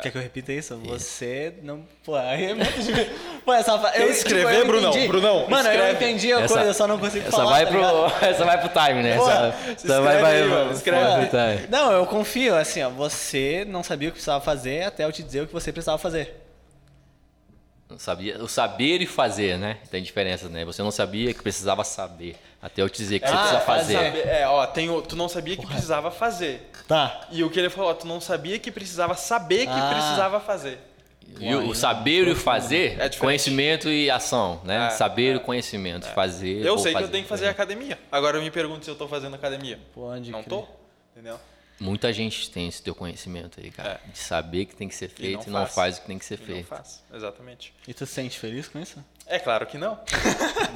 Quer 0.01 0.11
que 0.11 0.17
eu 0.17 0.21
repita 0.21 0.51
isso? 0.53 0.75
Você 0.85 1.53
não. 1.63 1.83
Pô, 2.03 2.15
aí 2.15 2.45
é 2.45 2.53
muito 2.53 2.71
difícil. 2.79 3.13
Pô, 3.45 3.53
essa 3.53 3.71
eu, 3.95 4.09
escrever, 4.11 4.59
eu 4.59 4.65
Brunão? 4.67 4.89
entendi. 4.91 5.07
Brunão, 5.07 5.47
Mano, 5.49 5.69
eu 5.69 5.73
escreve. 5.73 5.93
entendi 6.05 6.33
a 6.33 6.39
Essa- 6.41 6.53
coisa, 6.53 6.69
eu 6.69 6.73
só 6.73 6.87
não 6.87 6.97
consigo 6.99 7.27
Essa 7.27 7.37
falar. 7.37 7.51
vai 7.51 7.65
tá 7.65 7.71
pro, 7.71 7.81
essa 8.27 8.45
vai 8.45 8.57
pro 8.59 8.69
time, 8.85 9.03
né? 9.03 9.15
Porra, 9.17 9.55
essa, 9.65 9.71
essa 9.87 10.01
vai, 10.01 10.21
vai, 10.21 10.41
aí, 10.41 10.47
mano, 10.47 10.71
escreve. 10.71 11.03
vai 11.05 11.25
pro 11.27 11.39
time. 11.57 11.67
Não, 11.69 11.91
eu 11.91 12.05
confio, 12.05 12.55
assim, 12.55 12.81
ó. 12.83 12.89
Você 12.89 13.65
não 13.67 13.83
sabia 13.83 14.09
o 14.09 14.11
que 14.11 14.15
precisava 14.17 14.43
fazer 14.43 14.83
até 14.83 15.03
eu 15.05 15.11
te 15.11 15.21
dizer 15.23 15.41
o 15.41 15.47
que 15.47 15.53
você 15.53 15.71
precisava 15.71 15.97
fazer. 15.97 16.44
Não 17.89 17.99
sabia, 17.99 18.43
o 18.43 18.47
saber 18.47 18.99
e 19.01 19.05
fazer, 19.05 19.57
né? 19.59 19.77
Tem 19.91 20.01
diferença, 20.01 20.49
né? 20.49 20.65
Você 20.65 20.81
não 20.81 20.89
sabia 20.89 21.31
que 21.33 21.41
precisava 21.43 21.83
saber 21.83 22.35
até 22.59 22.81
eu 22.81 22.89
te 22.89 22.97
dizer 22.97 23.19
que 23.19 23.27
você 23.27 23.33
Ah, 23.33 23.37
precisa 23.37 23.59
fazer. 23.61 23.93
fazer. 23.97 24.27
É, 24.27 24.47
ó, 24.47 24.65
tem 24.65 24.89
o, 24.89 25.01
tu 25.03 25.15
não 25.15 25.29
sabia 25.29 25.55
que 25.55 25.67
precisava 25.67 26.09
fazer. 26.09 26.67
Tá. 26.87 27.27
E 27.31 27.43
o 27.43 27.49
que 27.49 27.59
ele 27.59 27.69
falou, 27.69 27.91
ó, 27.91 27.93
tu 27.93 28.07
não 28.07 28.19
sabia 28.19 28.57
que 28.57 28.71
precisava 28.71 29.13
saber 29.13 29.67
que 29.67 29.71
Ah. 29.71 29.89
precisava 29.93 30.39
fazer. 30.39 30.79
E 31.39 31.53
o, 31.53 31.69
o 31.69 31.75
saber 31.75 32.27
e 32.27 32.31
o 32.31 32.35
fazer, 32.35 32.91
É 32.93 33.09
diferente. 33.09 33.19
conhecimento 33.19 33.89
e 33.89 34.09
ação, 34.09 34.61
né? 34.63 34.87
É, 34.87 34.89
saber 34.91 35.33
e 35.33 35.37
o 35.37 35.39
conhecimento, 35.41 36.07
fazer. 36.07 36.65
Eu 36.65 36.77
sei 36.79 36.91
que 36.91 36.97
eu 36.97 37.01
fazer. 37.01 37.11
tenho 37.11 37.23
que 37.23 37.29
fazer 37.29 37.47
academia. 37.47 37.99
Agora 38.11 38.37
eu 38.37 38.41
me 38.41 38.49
pergunto 38.51 38.83
se 38.85 38.89
eu 38.91 38.95
tô 38.95 39.07
fazendo 39.07 39.35
academia. 39.35 39.79
Pode 39.93 40.31
não 40.31 40.41
crer. 40.41 40.49
tô? 40.49 40.65
Entendeu? 41.13 41.39
Muita 41.79 42.13
gente 42.13 42.49
tem 42.51 42.67
esse 42.69 42.81
teu 42.81 42.95
conhecimento 42.95 43.59
aí, 43.59 43.69
cara. 43.69 43.99
De 44.11 44.17
saber 44.17 44.65
que 44.65 44.75
tem 44.75 44.87
que 44.87 44.95
ser 44.95 45.09
feito 45.09 45.47
e 45.47 45.49
não, 45.49 45.61
faz. 45.63 45.75
faz 45.75 45.97
o 45.97 46.01
que 46.01 46.07
tem 46.07 46.17
que 46.17 46.23
ser 46.25 46.35
E 46.35 46.39
não 46.41 46.45
feito. 46.47 46.67
faz, 46.67 47.03
exatamente. 47.13 47.73
E 47.85 47.93
tu 47.93 48.05
se 48.05 48.13
sente 48.13 48.39
feliz 48.39 48.67
com 48.69 48.79
isso? 48.79 49.03
É 49.25 49.37
claro 49.39 49.65
que 49.67 49.77
não. 49.77 49.95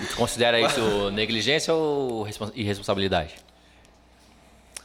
Tu 0.09 0.15
considera 0.17 0.59
isso 0.59 1.09
negligência 1.11 1.73
ou 1.73 2.23
respons- 2.23 2.51
irresponsabilidade? 2.53 3.35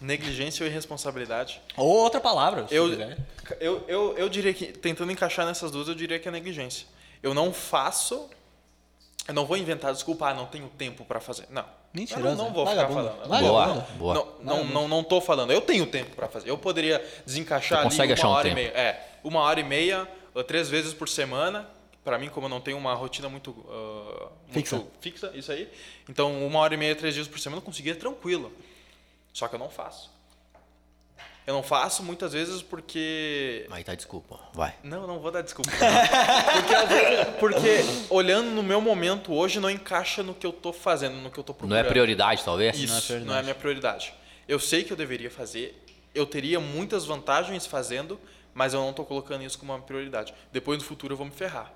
Negligência 0.01 0.65
ou 0.65 0.71
irresponsabilidade? 0.71 1.61
Ou 1.77 1.89
outra 1.89 2.21
palavra. 2.21 2.69
se 2.69 2.75
Eu, 2.75 2.91
quiser. 2.91 3.19
eu, 3.61 3.85
eu, 3.89 4.19
eu 4.19 4.29
diria 4.29 4.53
que, 4.53 4.67
tentando 4.67 5.11
encaixar 5.11 5.47
nessas 5.47 5.71
duas, 5.71 5.89
eu 5.89 5.95
diria 5.95 6.19
que 6.19 6.29
é 6.29 6.31
negligência. 6.31 6.87
Eu 7.23 7.33
não 7.35 7.53
faço. 7.53 8.29
Eu 9.27 9.33
não 9.35 9.47
vou 9.47 9.57
inventar 9.57 9.93
desculpa, 9.93 10.29
ah, 10.29 10.35
não 10.35 10.47
tenho 10.47 10.69
tempo 10.69 11.05
para 11.05 11.21
fazer. 11.21 11.47
Não. 11.49 11.65
Mentiroso, 11.95 12.27
Eu 12.27 12.35
não, 12.37 12.45
não 12.47 12.53
vou 12.53 12.65
né? 12.65 12.71
ficar 12.73 12.87
Vagabundo. 12.89 13.09
falando. 13.09 13.29
Vagabundo. 13.29 13.87
Boa, 13.99 14.15
boa. 14.15 14.37
Não, 14.43 14.65
não, 14.65 14.65
não, 14.65 14.89
não 14.89 15.05
tô 15.05 15.21
falando. 15.21 15.53
Eu 15.53 15.61
tenho 15.61 15.87
tempo 15.87 16.17
para 16.17 16.27
fazer. 16.29 16.51
Eu 16.51 16.59
poderia 16.59 17.03
desencaixar 17.25 17.79
Você 17.79 17.83
ali 17.83 17.85
consegue 17.85 18.13
uma 18.13 18.19
achar 18.19 18.29
um 18.29 18.31
hora 18.33 18.49
e 18.49 18.51
tempo. 18.55 18.61
meia. 18.75 18.79
É, 18.81 19.09
uma 19.23 19.41
hora 19.41 19.61
e 19.61 19.65
meia, 19.65 20.09
uh, 20.35 20.43
três 20.43 20.69
vezes 20.69 20.93
por 20.93 21.09
semana. 21.09 21.69
Para 22.03 22.19
mim, 22.19 22.29
como 22.29 22.47
eu 22.47 22.51
não 22.51 22.61
tenho 22.61 22.77
uma 22.77 22.93
rotina 22.95 23.29
muito, 23.29 23.53
uh, 23.53 24.29
muito 24.53 24.53
Fixa. 24.53 24.85
fixa, 25.01 25.33
isso 25.35 25.53
aí. 25.53 25.71
Então, 26.09 26.45
uma 26.47 26.59
hora 26.59 26.75
e 26.75 26.77
meia, 26.77 26.95
três 26.97 27.15
dias 27.15 27.29
por 27.29 27.39
semana, 27.39 27.61
eu 27.61 27.65
conseguia 27.65 27.95
tranquilo. 27.95 28.53
Só 29.33 29.47
que 29.49 29.55
eu 29.55 29.59
não 29.59 29.71
faço. 29.71 30.11
Eu 31.47 31.53
não 31.53 31.63
faço 31.63 32.03
muitas 32.03 32.33
vezes 32.33 32.63
porque 32.63 33.67
Aí 33.71 33.85
tá, 33.85 33.95
desculpa. 33.95 34.41
Vai. 34.55 34.75
não, 34.83 35.07
não 35.07 35.19
vou 35.19 35.31
dar 35.31 35.43
desculpa. 35.43 35.71
porque, 35.71 37.39
porque 37.41 37.69
olhando 38.09 38.51
no 38.51 38.63
meu 38.63 38.81
momento 38.81 39.33
hoje 39.33 39.61
não 39.61 39.69
encaixa 39.71 40.23
no 40.23 40.35
que 40.35 40.47
eu 40.47 40.53
tô 40.53 40.73
fazendo, 40.73 41.17
no 41.17 41.31
que 41.31 41.39
eu 41.39 41.45
tô 41.45 41.53
Não 41.53 41.59
procurando. 41.59 41.85
é 41.87 41.89
prioridade, 41.89 42.43
talvez? 42.45 42.77
Isso, 42.79 43.13
Não 43.13 43.19
é 43.19 43.21
não 43.25 43.35
é, 43.35 43.37
prioridade. 43.37 43.39
a 43.39 43.43
minha 43.43 43.55
prioridade. 43.55 44.15
Eu 44.49 44.59
sei 44.59 44.85
que 44.85 44.93
eu 44.93 44.97
deveria 44.97 45.31
fazer, 45.31 45.83
eu 46.15 46.25
teria 46.27 46.61
muitas 46.61 47.05
vantagens 47.05 47.67
fazendo, 47.67 48.19
mas 48.55 48.73
eu 48.73 48.81
não 48.81 48.93
tô 48.93 49.05
colocando 49.05 49.43
isso 49.45 49.59
como 49.59 49.73
uma 49.73 49.81
prioridade. 49.81 50.33
Depois 50.53 50.79
no 50.79 50.85
futuro 50.85 51.13
eu 51.15 51.17
vou 51.17 51.27
me 51.27 51.33
ferrar. 51.33 51.73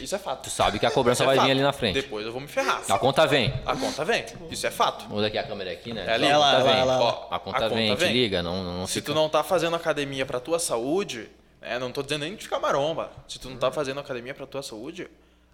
Isso 0.00 0.14
é 0.14 0.18
fato. 0.18 0.44
Tu 0.44 0.50
sabe 0.50 0.78
que 0.78 0.86
a 0.86 0.90
cobrança 0.92 1.24
é 1.24 1.26
vai 1.26 1.34
vir 1.34 1.40
fato. 1.40 1.50
ali 1.50 1.60
na 1.60 1.72
frente. 1.72 1.94
Depois 1.94 2.24
eu 2.24 2.32
vou 2.32 2.40
me 2.40 2.46
ferrar. 2.48 2.80
A 2.88 2.98
conta 2.98 3.26
vem. 3.26 3.52
A 3.66 3.76
conta 3.76 4.04
vem. 4.04 4.24
Isso 4.50 4.66
é 4.66 4.70
fato. 4.70 5.04
Muda 5.08 5.26
aqui 5.26 5.36
a 5.38 5.42
câmera 5.44 5.72
aqui, 5.72 5.92
né? 5.92 6.06
É 6.06 6.12
ali. 6.14 6.26
a 6.26 6.30
Ela- 6.30 6.46
conta 6.52 6.56
ela- 6.62 6.72
vem. 6.72 6.80
ela- 6.80 7.00
Ó, 7.00 7.34
A 7.34 7.38
conta 7.38 7.68
vem, 7.68 7.96
te 7.96 8.04
liga. 8.06 8.42
Não, 8.42 8.62
não 8.62 8.86
Se 8.86 8.94
fica... 8.94 9.06
tu 9.06 9.14
não 9.14 9.28
tá 9.28 9.42
fazendo 9.42 9.74
academia 9.76 10.24
pra 10.24 10.38
tua 10.38 10.58
saúde, 10.58 11.28
né, 11.60 11.78
não 11.78 11.90
tô 11.90 12.02
dizendo 12.02 12.22
nem 12.22 12.36
de 12.36 12.44
ficar 12.44 12.58
maromba. 12.60 13.10
Se 13.28 13.38
tu 13.38 13.50
não 13.50 13.56
tá 13.56 13.70
fazendo 13.72 13.98
academia 14.00 14.32
pra 14.34 14.46
tua 14.46 14.62
saúde, 14.62 15.08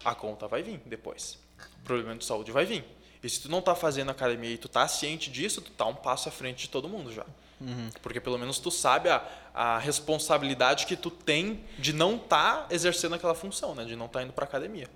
a 0.05 0.15
conta 0.15 0.47
vai 0.47 0.63
vir 0.63 0.81
depois. 0.87 1.39
O 1.81 1.85
problema 1.85 2.15
de 2.15 2.25
saúde 2.25 2.53
vai 2.53 2.65
vir. 2.67 2.85
E 3.23 3.29
se 3.29 3.41
tu 3.41 3.49
não 3.51 3.61
tá 3.61 3.75
fazendo 3.75 4.11
academia 4.11 4.51
e 4.51 4.59
tu 4.59 4.69
tá 4.69 4.87
ciente 4.87 5.29
disso, 5.31 5.61
tu 5.61 5.71
tá 5.73 5.85
um 5.87 5.95
passo 5.95 6.29
à 6.29 6.33
frente 6.33 6.59
de 6.63 6.69
todo 6.69 6.89
mundo 6.89 7.13
já. 7.13 7.25
Porque 8.03 8.21
pelo 8.21 8.39
menos 8.39 8.59
tu 8.59 8.71
sabe 8.71 9.09
a, 9.09 9.23
a 9.55 9.79
responsabilidade 9.79 10.87
que 10.87 10.97
tu 10.97 11.11
tem 11.11 11.65
de 11.79 11.93
não 11.93 12.17
estar 12.17 12.67
exercendo 12.71 13.15
aquela 13.15 13.35
função, 13.35 13.75
né? 13.75 13.85
De 13.85 13.97
não 13.97 14.07
estar 14.07 14.23
indo 14.23 14.33
pra 14.33 14.45
academia. 14.45 14.89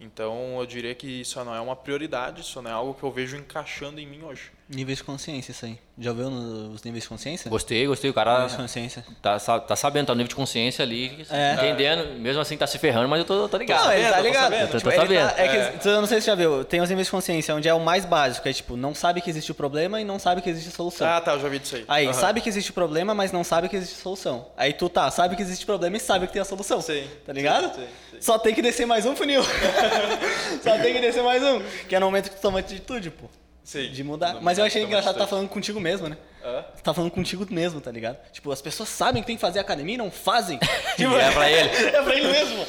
Então 0.00 0.58
eu 0.58 0.66
diria 0.66 0.94
que 0.94 1.06
isso 1.20 1.42
não 1.44 1.54
é 1.54 1.60
uma 1.60 1.76
prioridade, 1.76 2.40
isso 2.40 2.60
não 2.60 2.70
é 2.70 2.74
algo 2.74 2.94
que 2.94 3.02
eu 3.02 3.10
vejo 3.10 3.36
encaixando 3.36 4.00
em 4.00 4.06
mim 4.06 4.22
hoje. 4.22 4.50
Níveis 4.68 4.98
de 4.98 5.04
consciência, 5.04 5.52
isso 5.52 5.64
aí. 5.66 5.78
Já 5.98 6.12
no- 6.12 6.70
os 6.72 6.82
níveis 6.82 7.04
de 7.04 7.08
consciência? 7.08 7.48
Gostei, 7.50 7.86
gostei. 7.86 8.10
O 8.10 8.14
cara 8.14 8.32
Níveis 8.34 8.52
de 8.52 8.56
consciência. 8.58 9.04
tá, 9.22 9.38
tá 9.38 9.76
sabendo, 9.76 10.06
tá 10.06 10.12
no 10.14 10.18
nível 10.18 10.28
de 10.30 10.34
consciência 10.34 10.82
ali, 10.82 11.24
É. 11.30 11.54
entendendo. 11.54 12.18
Mesmo 12.18 12.40
assim 12.40 12.56
tá 12.56 12.66
se 12.66 12.78
ferrando, 12.78 13.08
mas 13.08 13.20
eu 13.20 13.24
tô, 13.24 13.48
tô 13.48 13.56
ligado. 13.56 13.84
Não, 13.84 13.92
ele 13.92 14.08
tá 14.08 14.16
tô 14.16 14.22
ligado. 14.22 14.42
sabendo. 14.42 14.66
Tipo, 14.66 14.80
Tô 14.82 14.88
ele 14.90 14.96
sabendo. 14.96 15.28
tá- 15.30 15.42
é 15.42 15.48
que, 15.72 15.78
tu- 15.78 15.88
eu 15.88 16.00
não 16.00 16.08
sei 16.08 16.20
se 16.20 16.24
você 16.24 16.30
já 16.30 16.34
viu, 16.34 16.64
tem 16.64 16.80
os 16.80 16.88
níveis 16.88 17.06
de 17.06 17.10
consciência, 17.10 17.54
onde 17.54 17.68
é 17.68 17.74
o 17.74 17.80
mais 17.80 18.04
básico, 18.04 18.48
é 18.48 18.52
tipo, 18.52 18.76
não 18.76 18.94
sabe 18.94 19.20
que 19.20 19.30
existe 19.30 19.52
o 19.52 19.54
problema 19.54 20.00
e 20.00 20.04
não 20.04 20.18
sabe 20.18 20.40
que 20.42 20.50
existe 20.50 20.68
a 20.70 20.72
solução. 20.72 21.06
Ah, 21.06 21.20
tá, 21.20 21.34
eu 21.34 21.40
já 21.40 21.48
vi 21.48 21.58
disso 21.58 21.76
aí. 21.76 21.84
Aí, 21.86 22.04
Aham. 22.06 22.12
sabe 22.14 22.40
que 22.40 22.48
existe 22.48 22.70
o 22.70 22.74
problema, 22.74 23.14
mas 23.14 23.30
não 23.32 23.44
sabe 23.44 23.68
que 23.68 23.76
existe 23.76 24.00
solução. 24.00 24.48
Aí 24.56 24.72
tu 24.72 24.88
tá, 24.88 25.10
sabe 25.10 25.36
que 25.36 25.42
existe 25.42 25.62
o 25.62 25.66
problema 25.66 25.96
e 25.96 26.00
sabe 26.00 26.26
que 26.26 26.32
tem 26.32 26.42
a 26.42 26.44
solução. 26.44 26.80
Sim. 26.80 27.06
Tá 27.24 27.32
ligado? 27.32 27.74
Sim, 27.74 27.82
sim. 27.82 27.88
Só 28.24 28.38
tem 28.38 28.54
que 28.54 28.62
descer 28.62 28.86
mais 28.86 29.04
um 29.04 29.14
funil. 29.14 29.42
Só 30.64 30.78
tem 30.78 30.94
que 30.94 31.00
descer 31.00 31.22
mais 31.22 31.42
um. 31.42 31.60
Que 31.86 31.94
é 31.94 32.00
no 32.00 32.06
momento 32.06 32.30
que 32.30 32.36
tu 32.36 32.40
toma 32.40 32.60
atitude, 32.60 33.10
pô. 33.10 33.26
Sim. 33.62 33.90
De 33.90 34.02
mudar. 34.02 34.40
Mas 34.40 34.56
eu 34.56 34.64
achei 34.64 34.82
engraçado 34.82 35.12
que 35.12 35.20
tá 35.20 35.26
falando 35.26 35.46
contigo 35.46 35.78
mesmo, 35.78 36.08
né? 36.08 36.16
Hã? 36.42 36.64
Tu 36.74 36.82
tá 36.82 36.94
falando 36.94 37.10
contigo 37.10 37.46
mesmo, 37.50 37.82
tá 37.82 37.90
ligado? 37.90 38.16
Tipo, 38.32 38.50
as 38.50 38.62
pessoas 38.62 38.88
sabem 38.88 39.20
que 39.22 39.26
tem 39.26 39.36
que 39.36 39.42
fazer 39.42 39.58
academia 39.58 39.96
e 39.96 39.98
não 39.98 40.10
fazem. 40.10 40.58
Tipo, 40.96 41.14
é 41.20 41.30
pra 41.32 41.50
ele. 41.50 41.68
É 41.84 42.02
pra 42.02 42.14
ele 42.14 42.28
mesmo. 42.28 42.64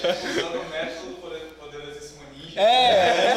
É, 2.56 3.36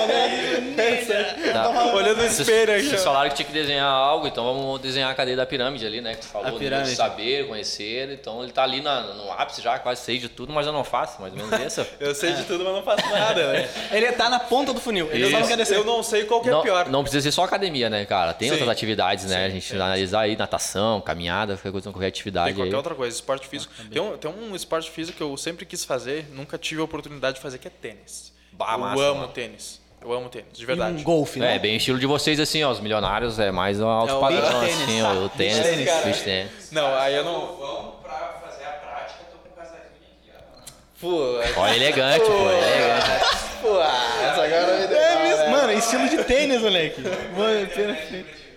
Tá. 1.52 1.68
Olhando 1.94 2.18
no 2.18 2.26
espelho 2.26 2.74
aqui. 2.74 2.84
Vocês 2.88 3.02
falaram 3.04 3.28
que 3.30 3.36
tinha 3.36 3.46
que 3.46 3.52
desenhar 3.52 3.86
algo, 3.90 4.26
então 4.26 4.44
vamos 4.44 4.80
desenhar 4.80 5.10
a 5.10 5.14
cadeia 5.14 5.36
da 5.36 5.46
pirâmide 5.46 5.84
ali, 5.86 6.00
né? 6.00 6.14
Que 6.14 6.20
tu 6.20 6.26
falou, 6.28 6.58
pirâmide. 6.58 6.94
saber, 6.94 7.46
conhecer. 7.48 8.10
Então 8.12 8.42
ele 8.42 8.52
tá 8.52 8.62
ali 8.62 8.80
na- 8.80 9.02
no 9.14 9.32
ápice 9.32 9.60
já, 9.62 9.78
quase 9.78 10.02
sei 10.02 10.18
de 10.18 10.28
tudo, 10.28 10.52
mas 10.52 10.66
eu 10.66 10.72
não 10.72 10.84
faço, 10.84 11.20
mais 11.20 11.32
ou 11.32 11.38
menos 11.46 11.66
isso. 11.66 11.86
Eu 11.98 12.14
sei 12.14 12.32
de 12.32 12.44
tudo, 12.44 12.64
mas 12.64 12.72
não 12.74 12.82
faço 12.82 13.08
nada, 13.10 13.52
né? 13.52 13.68
Ele 13.92 14.12
tá 14.12 14.28
na 14.30 14.38
ponta 14.38 14.72
do 14.72 14.80
funil. 14.80 15.08
Ele 15.10 15.30
só 15.30 15.40
não 15.40 15.46
quer 15.46 15.56
descer. 15.56 15.76
Eu 15.76 15.84
não 15.84 16.02
sei 16.02 16.24
qual 16.24 16.40
que 16.42 16.48
é 16.48 16.52
não, 16.52 16.62
pior. 16.62 16.88
não 16.88 17.02
precisa 17.02 17.22
ser 17.22 17.32
só 17.32 17.44
academia, 17.44 17.88
né, 17.90 18.04
cara? 18.04 18.32
Tem 18.32 18.48
Sim. 18.48 18.52
outras 18.54 18.68
atividades, 18.70 19.24
né? 19.26 19.46
a 19.46 19.50
gente 19.50 19.74
analisar 19.74 20.20
aí 20.20 20.36
natação, 20.36 21.00
caminhada, 21.00 21.54
qualquer 21.56 21.72
coisa, 21.72 21.90
qualquer 21.92 22.06
atividade 22.08 22.46
Tem 22.48 22.54
qualquer 22.56 22.70
aí. 22.70 22.76
outra 22.76 22.94
coisa, 22.94 23.14
esporte 23.14 23.46
físico. 23.48 23.72
Tem 23.90 24.00
um, 24.00 24.16
tem 24.16 24.30
um 24.30 24.54
esporte 24.54 24.90
físico 24.90 25.16
que 25.16 25.22
eu 25.22 25.36
sempre 25.36 25.64
quis 25.66 25.84
fazer, 25.84 26.26
nunca 26.32 26.56
tive 26.58 26.80
a 26.80 26.84
oportunidade 26.84 27.36
de 27.36 27.42
fazer, 27.42 27.58
que 27.58 27.66
é 27.68 27.70
tênis. 27.70 28.32
Bah, 28.58 28.72
eu 28.72 28.78
massa, 28.78 29.02
amo 29.02 29.20
mano. 29.20 29.32
tênis. 29.32 29.80
Eu 30.02 30.12
amo 30.12 30.28
tênis, 30.28 30.56
de 30.56 30.62
E 30.62 30.66
verdade. 30.66 30.98
um 30.98 31.02
golfe, 31.02 31.38
É, 31.38 31.42
né? 31.42 31.58
bem 31.58 31.76
estilo 31.76 31.98
de 31.98 32.06
vocês, 32.06 32.38
assim, 32.40 32.62
ó. 32.64 32.70
Os 32.70 32.80
milionários 32.80 33.38
é 33.38 33.50
mais 33.50 33.80
o 33.80 33.86
alto 33.86 34.10
É 34.12 34.14
o 34.16 34.20
padrão, 34.20 34.40
beach 34.40 34.60
tênis. 34.60 34.82
assim, 34.82 35.02
ó. 35.02 35.12
O 35.12 35.28
tênis, 35.28 35.58
tênis, 35.60 35.86
cara. 35.88 36.12
tênis. 36.12 36.72
Não, 36.72 36.94
aí 36.96 37.14
eu 37.14 37.24
não. 37.24 37.56
Vamos 37.56 37.94
pra 38.02 38.38
fazer 38.44 38.64
a 38.64 38.68
prática, 38.70 39.18
tô 39.30 39.38
com 39.38 39.48
o 39.48 39.52
casaquinho 39.56 40.10
aqui, 40.20 40.30
ó. 40.34 40.40
Pô, 41.00 41.60
Ó, 41.60 41.68
elegante, 41.68 42.24
pô, 42.24 42.50
elegante. 42.50 43.36
pô, 43.62 43.80
essa 43.80 44.42
agora 44.44 44.78
me 44.80 44.86
deu. 44.86 44.98
É 44.98 45.22
mesmo, 45.22 45.50
mano, 45.50 45.72
estilo 45.72 46.08
de 46.08 46.24
tênis, 46.24 46.60
moleque. 46.62 47.00
Mano, 47.36 47.66
perfeito. 47.66 48.47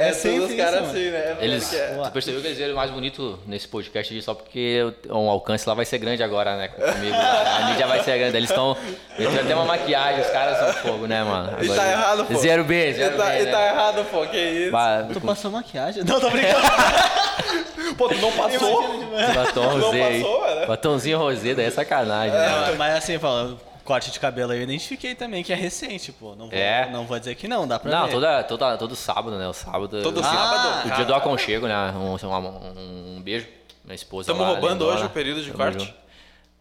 É, 0.00 0.08
É 0.08 0.12
sempre 0.12 0.38
todos 0.40 0.50
os 0.52 0.56
caras 0.56 0.88
assim, 0.88 1.10
né? 1.10 1.36
Eles, 1.40 1.64
Porque 1.64 1.76
é- 1.82 2.00
tu 2.04 2.10
percebeu 2.12 2.40
que 2.40 2.46
eles 2.46 2.58
viram 2.58 2.74
mais 2.74 2.90
bonito 2.90 3.38
nesse 3.46 3.68
podcast 3.68 4.12
aqui 4.12 4.22
só 4.22 4.34
porque 4.34 4.92
o 5.08 5.20
o 5.20 5.30
alcance 5.30 5.68
lá 5.68 5.74
vai 5.74 5.84
ser 5.84 5.98
grande 5.98 6.22
agora, 6.22 6.56
né? 6.56 6.68
Comigo. 6.68 7.14
A 7.16 7.66
mídia 7.70 7.86
vai 7.86 8.02
ser 8.02 8.18
grande. 8.18 8.36
Eles 8.36 8.48
estão. 8.50 8.76
Eles 9.18 9.32
têm 9.32 9.40
até 9.42 9.54
uma 9.54 9.64
maquiagem, 9.66 10.20
os 10.22 10.30
caras 10.30 10.58
são 10.58 10.72
fogo, 10.82 11.06
né, 11.06 11.22
mano? 11.22 11.56
E 11.62 11.68
tá 11.68 11.90
errado, 11.90 12.24
pô. 12.24 12.34
Zero 12.38 12.64
B, 12.64 12.90
E 12.90 12.94
zero 12.94 13.16
tá, 13.16 13.26
B. 13.26 13.40
e 13.40 13.44
né? 13.44 13.50
tá 13.52 13.66
errado, 13.66 14.04
pô, 14.10 14.26
que 14.26 14.36
isso. 14.38 14.72
Bah, 14.72 15.04
Tu 15.12 15.20
com 15.20 15.26
passou 15.26 15.50
maquiagem? 15.50 16.02
Não, 16.04 16.18
tô 16.20 16.30
brincando. 16.30 16.60
Pô, 17.98 18.08
tu 18.08 18.14
não 18.16 18.32
passou? 18.32 18.82
batom 19.34 19.62
Não 19.62 19.80
rosé 19.80 20.10
né? 20.10 20.66
Batomzinho 20.66 21.18
rosé, 21.18 21.54
daí 21.54 21.66
é 21.66 21.70
sacanagem, 21.70 22.32
né? 22.32 22.66
Não, 22.68 22.76
mas 22.76 22.96
assim, 22.96 23.18
falando, 23.18 23.58
corte 23.90 24.12
de 24.12 24.20
cabelo 24.20 24.52
aí, 24.52 24.58
eu 24.58 24.62
identifiquei 24.62 25.16
também 25.16 25.42
que 25.42 25.52
é 25.52 25.56
recente, 25.56 26.12
pô. 26.12 26.36
Não 26.36 26.48
vou, 26.48 26.56
É. 26.56 26.88
não 26.92 27.04
vou 27.06 27.18
dizer 27.18 27.34
que 27.34 27.48
não, 27.48 27.66
dá 27.66 27.76
pra 27.76 27.90
Não, 27.90 28.06
ver. 28.06 28.12
toda, 28.12 28.44
toda, 28.44 28.78
todo 28.78 28.94
sábado, 28.94 29.36
né? 29.36 29.48
O 29.48 29.52
sábado. 29.52 30.00
Todo 30.00 30.20
o, 30.20 30.22
sábado? 30.22 30.88
O 30.88 30.94
dia 30.94 31.04
do 31.04 31.12
aconchego, 31.12 31.66
né? 31.66 31.74
Um, 31.96 32.14
um, 32.28 33.16
um 33.16 33.20
beijo. 33.22 33.48
Minha 33.84 33.96
esposa. 33.96 34.28
Tamo 34.28 34.42
lá, 34.42 34.48
roubando 34.50 34.72
lindona. 34.84 34.92
hoje 34.94 35.06
o 35.06 35.10
período 35.10 35.42
de 35.42 35.50
Tamo 35.50 35.58
corte? 35.64 35.80
junto. 35.84 35.94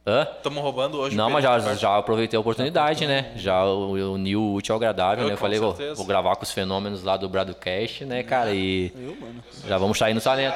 Hã? 0.08 0.28
Estamos 0.38 0.64
roubando 0.64 0.98
hoje. 0.98 1.16
Não, 1.16 1.28
o 1.28 1.32
mas 1.32 1.44
período 1.44 1.54
já, 1.54 1.60
de 1.60 1.70
corte. 1.70 1.82
já 1.84 1.98
aproveitei 1.98 2.36
a 2.38 2.40
oportunidade, 2.40 3.06
né? 3.06 3.32
Já 3.36 3.64
o- 3.64 3.92
uni 4.14 4.36
o 4.36 4.54
útil 4.54 4.74
ao 4.74 4.78
agradável, 4.78 5.24
Eu, 5.26 5.28
né? 5.28 5.34
Eu 5.34 5.38
falei, 5.38 5.60
vou, 5.60 5.76
vou 5.96 6.06
gravar 6.06 6.36
com 6.36 6.42
os 6.44 6.52
fenômenos 6.52 7.04
lá 7.04 7.16
do 7.16 7.30
Bradcast, 7.30 8.06
né, 8.06 8.24
cara? 8.24 8.52
E 8.52 8.92
Eu, 8.96 9.16
mano. 9.22 9.44
já 9.68 9.78
vamos 9.78 10.00
sair 10.00 10.16
no 10.16 10.22
talento. 10.22 10.56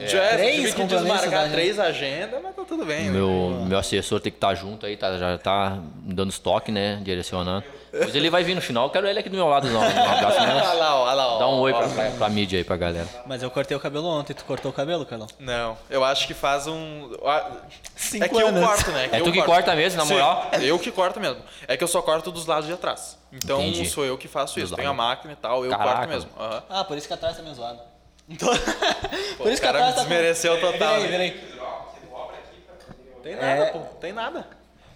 É, 0.00 0.36
Três 0.36 0.54
tive 0.56 0.72
que 0.74 0.84
desmarcar 0.84 1.28
agenda. 1.40 1.48
três 1.52 1.78
agendas, 1.78 2.40
mas 2.42 2.54
tá 2.56 2.62
tudo 2.66 2.84
bem. 2.84 3.04
né? 3.06 3.10
Meu, 3.12 3.64
meu 3.66 3.78
assessor 3.78 4.20
tem 4.20 4.30
que 4.32 4.36
estar 4.38 4.54
junto 4.54 4.86
aí, 4.86 4.96
tá, 4.96 5.16
já 5.18 5.38
tá 5.38 5.78
dando 6.02 6.30
estoque, 6.30 6.70
né? 6.72 7.00
Direcionando. 7.02 7.64
Mas 7.96 8.12
ele 8.16 8.28
vai 8.28 8.42
vir 8.42 8.56
no 8.56 8.60
final, 8.60 8.86
eu 8.86 8.90
quero 8.90 9.06
ele 9.06 9.20
aqui 9.20 9.28
do 9.28 9.36
meu 9.36 9.46
lado, 9.46 9.68
não. 9.70 9.80
Um 9.80 9.84
abraço, 9.84 10.36
Olha 10.42 10.46
né? 10.54 10.62
lá, 10.74 10.96
ó, 10.96 11.02
olha 11.04 11.14
lá. 11.14 11.26
ó, 11.34 11.38
Dá 11.38 11.48
um 11.48 11.60
oi 11.60 11.72
ó. 11.72 11.78
pra, 11.78 11.88
pra, 11.88 12.10
pra 12.10 12.28
mídia 12.28 12.58
aí, 12.58 12.64
pra 12.64 12.76
galera. 12.76 13.06
Mas 13.24 13.40
eu 13.40 13.50
cortei 13.52 13.76
o 13.76 13.78
cabelo 13.78 14.08
ontem, 14.08 14.34
tu 14.34 14.44
cortou 14.44 14.72
o 14.72 14.74
cabelo, 14.74 15.06
Carlão? 15.06 15.28
Não, 15.38 15.78
eu 15.88 16.02
acho 16.02 16.26
que 16.26 16.34
faz 16.34 16.66
um. 16.66 17.12
ah, 17.24 17.52
Cinco 17.94 18.24
é 18.24 18.28
que 18.28 18.34
eu 18.34 18.48
anos. 18.48 18.64
corto, 18.66 18.90
né? 18.90 19.08
É 19.12 19.20
eu 19.20 19.24
tu 19.24 19.30
que 19.30 19.38
corto. 19.38 19.50
corta 19.52 19.76
mesmo, 19.76 19.98
na 19.98 20.06
Sim, 20.06 20.14
moral? 20.14 20.50
eu 20.60 20.76
que 20.78 20.90
corto 20.90 21.20
mesmo. 21.20 21.38
É 21.68 21.76
que 21.76 21.84
eu 21.84 21.88
só 21.88 22.02
corto 22.02 22.32
dos 22.32 22.46
lados 22.46 22.66
de 22.66 22.72
atrás. 22.72 23.16
Então 23.32 23.60
Entendi. 23.62 23.88
sou 23.88 24.04
eu 24.04 24.18
que 24.18 24.26
faço 24.26 24.58
isso. 24.58 24.74
Tenho 24.74 24.90
a 24.90 24.94
máquina 24.94 25.32
e 25.32 25.36
tal, 25.36 25.64
eu 25.64 25.70
Caraca. 25.70 25.90
corto 25.98 26.08
mesmo. 26.08 26.30
Aham. 26.36 26.62
Ah, 26.68 26.82
por 26.84 26.98
isso 26.98 27.06
que 27.06 27.14
atrás 27.14 27.36
tá 27.36 27.42
meio 27.44 27.54
zoado. 27.54 27.78
Então- 28.28 28.48
por 29.36 29.46
o 29.46 29.50
isso 29.50 29.60
que 29.60 29.66
cara 29.66 29.78
atrás 29.78 29.90
me 29.90 29.94
tá... 29.96 30.00
desmereceu 30.02 30.60
total, 30.60 30.94
Vem 31.00 31.04
aí, 31.04 31.10
né? 31.10 31.18
vem 31.18 31.20
aí. 31.20 31.30
Que 31.32 32.06
dobra 32.06 32.36
aqui 32.38 32.60
pra 32.66 32.74
poder... 32.94 33.20
Tem 33.22 33.34
nada, 33.36 33.62
É. 33.62 33.66
pô. 33.70 33.78
Tem 34.00 34.12
nada. 34.12 34.48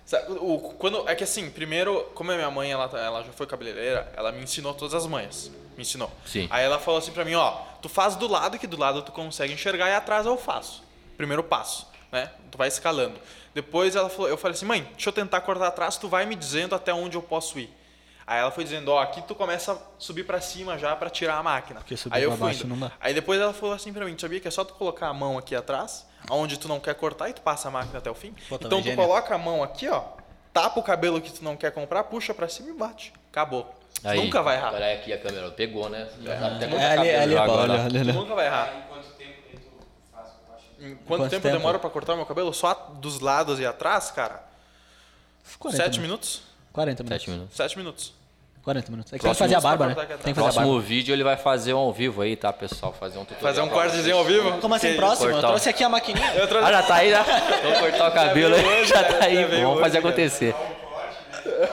Sabe, 0.07 0.33
o, 0.41 0.59
quando, 0.79 1.07
é 1.09 1.15
que 1.15 1.23
assim, 1.25 1.51
primeiro, 1.51 2.11
como 2.15 2.33
a 2.33 2.35
minha 2.35 2.51
mãe, 2.51 2.73
ela, 2.73 2.85
ela 2.99 3.23
já 3.25 3.33
foi 3.33 3.47
cabeleireira, 3.47 4.11
ela 4.17 4.33
me 4.33 4.43
ensinou 4.43 4.73
todas 4.73 4.95
as 4.95 5.07
manhas. 5.07 5.51
Me 5.77 5.83
ensinou. 5.83 6.11
Sim. 6.25 6.47
Aí 6.51 6.65
ela 6.65 6.79
falou 6.79 6.99
assim 6.99 7.13
pra 7.13 7.27
mim, 7.27 7.35
ó, 7.35 7.59
tu 7.83 7.89
faz 7.91 8.17
do 8.17 8.27
lado, 8.27 8.59
que 8.59 8.67
do 8.67 8.79
lado 8.79 9.03
tu 9.03 9.13
consegue 9.13 9.53
enxergar, 9.53 9.91
e 9.91 9.95
atrás 9.95 10.25
eu 10.25 10.37
faço. 10.39 10.83
Primeiro 11.19 11.45
passo, 11.45 11.87
né? 12.11 12.31
Tu 12.51 12.57
vai 12.57 12.69
escalando. 12.69 13.21
Depois 13.55 13.95
ela 13.97 14.09
falou, 14.09 14.29
eu 14.31 14.39
falei 14.39 14.55
assim, 14.57 14.65
mãe, 14.65 14.89
deixa 14.93 15.11
eu 15.11 15.13
tentar 15.13 15.43
cortar 15.43 15.67
atrás, 15.67 15.99
tu 15.99 16.09
vai 16.09 16.25
me 16.25 16.35
dizendo 16.35 16.75
até 16.75 16.95
onde 16.95 17.17
eu 17.17 17.23
posso 17.23 17.59
ir. 17.59 17.69
Aí 18.31 18.41
ela 18.41 18.51
foi 18.51 18.63
dizendo, 18.63 18.91
ó, 18.91 19.01
aqui 19.01 19.23
tu 19.23 19.35
começa 19.35 19.73
a 19.73 19.79
subir 19.99 20.23
pra 20.25 20.39
cima 20.39 20.77
já 20.77 20.95
pra 20.95 21.09
tirar 21.09 21.37
a 21.39 21.43
máquina. 21.43 21.81
Porque 21.81 21.97
subir 21.97 22.15
Aí 22.17 22.23
eu 22.25 22.29
pra 22.31 22.37
fui 22.39 22.47
baixo 22.49 22.67
indo. 22.67 22.77
não 22.77 22.89
dá. 22.89 22.93
Aí 23.01 23.15
depois 23.15 23.41
ela 23.41 23.55
falou 23.55 23.75
assim 23.75 23.91
pra 23.91 24.05
mim, 24.05 24.15
tu 24.15 24.21
sabia 24.21 24.39
que 24.39 24.47
é 24.47 24.51
só 24.51 24.65
tu 24.65 24.75
colocar 24.75 25.09
a 25.09 25.15
mão 25.15 25.39
aqui 25.39 25.55
atrás, 25.57 26.05
aonde 26.29 26.59
tu 26.59 26.69
não 26.69 26.79
quer 26.79 26.95
cortar 26.95 27.31
e 27.31 27.33
tu 27.33 27.41
passa 27.41 27.69
a 27.69 27.71
máquina 27.71 27.97
até 27.99 28.11
o 28.11 28.15
fim? 28.15 28.35
Pô, 28.49 28.57
então 28.57 28.81
tu 28.83 28.85
gênio. 28.85 28.97
coloca 28.97 29.35
a 29.35 29.39
mão 29.39 29.63
aqui, 29.63 29.89
ó, 29.89 30.03
tapa 30.53 30.79
o 30.79 30.83
cabelo 30.83 31.23
que 31.23 31.33
tu 31.33 31.43
não 31.43 31.57
quer 31.57 31.73
comprar, 31.73 32.05
puxa 32.05 32.35
pra 32.35 32.49
cima 32.49 32.69
e 32.69 32.75
bate. 32.75 33.15
Acabou. 33.33 33.75
Aí, 34.05 34.21
Nunca 34.21 34.43
vai 34.43 34.57
errar. 34.57 34.75
Olha 34.75 34.95
aqui 34.95 35.11
a 35.13 35.19
câmera, 35.19 35.51
pegou, 35.51 35.89
né? 35.89 36.07
Até 36.55 36.67
É 36.67 36.87
ali, 36.93 37.11
ali, 37.15 37.37
agora. 37.39 37.73
olha, 37.73 37.83
olha, 37.85 38.01
olha. 38.01 38.13
Nunca 38.13 38.35
vai 38.35 38.45
errar. 38.47 38.73
Em 40.79 40.95
quanto 40.95 41.07
quanto, 41.23 41.31
tempo, 41.31 41.43
tempo? 41.43 41.57
demora 41.57 41.79
pra 41.79 41.91
cortar 41.91 42.15
meu 42.15 42.27
cabelo? 42.27 42.53
Só 42.53 42.75
dos 43.01 43.21
lados 43.21 43.59
e 43.59 43.67
atrás, 43.67 44.11
cara? 44.11 44.45
40 45.59 45.83
Sete 45.83 45.99
minutos? 46.01 46.43
40 46.73 47.03
minutos. 47.03 47.17
Sete 47.25 47.31
minutos. 47.31 47.57
Sete 47.57 47.79
minutos. 47.79 48.18
40 48.63 48.91
minutos. 48.91 49.13
É 49.13 49.17
que 49.17 49.23
Próximo 49.23 49.47
tem 49.49 49.55
que 49.57 49.61
fazer 49.63 49.67
a 49.67 49.77
barba, 49.77 49.87
né? 49.87 49.95
Tem 49.95 50.07
que 50.07 50.15
fazer 50.17 50.31
a 50.31 50.35
barba. 50.35 50.53
Próximo 50.53 50.81
vídeo 50.81 51.13
ele 51.15 51.25
vai 51.25 51.37
fazer 51.37 51.75
um 51.75 51.79
ao 51.79 51.93
vivo 51.93 52.23
aí, 52.23 52.37
tá, 52.37 52.53
pessoal? 52.53 52.93
Fazer 52.93 53.19
um 53.19 53.25
tutorial. 53.25 53.43
Fazer 53.43 53.61
um 53.61 53.69
cortezinho 53.69 54.17
ao 54.17 54.25
vivo? 54.25 54.59
Como 54.59 54.75
assim, 54.75 54.95
próximo? 54.97 55.29
Eu 55.29 55.33
cortar. 55.33 55.49
trouxe 55.49 55.69
aqui 55.69 55.85
a 55.85 55.89
maquininha. 55.89 56.33
Eu 56.35 56.47
trouxe- 56.49 56.67
Ah, 56.69 56.73
já 56.73 56.83
tá 56.83 56.95
aí, 56.97 57.11
já? 57.11 57.23
Vamos 57.23 57.79
cortar 57.81 58.09
o 58.09 58.13
cabelo 58.13 58.55
aí, 58.55 58.65
hoje, 58.65 58.91
já 58.91 58.97
já- 59.03 59.05
tá 59.05 59.25
aí. 59.25 59.35
já 59.37 59.47
veio 59.47 59.63
Vamos 59.63 59.73
hoje, 59.75 59.81
fazer 59.83 59.93
já. 60.03 60.09
acontecer. 60.09 60.55
O 60.55 60.55
corte, 60.55 61.49
né? 61.49 61.69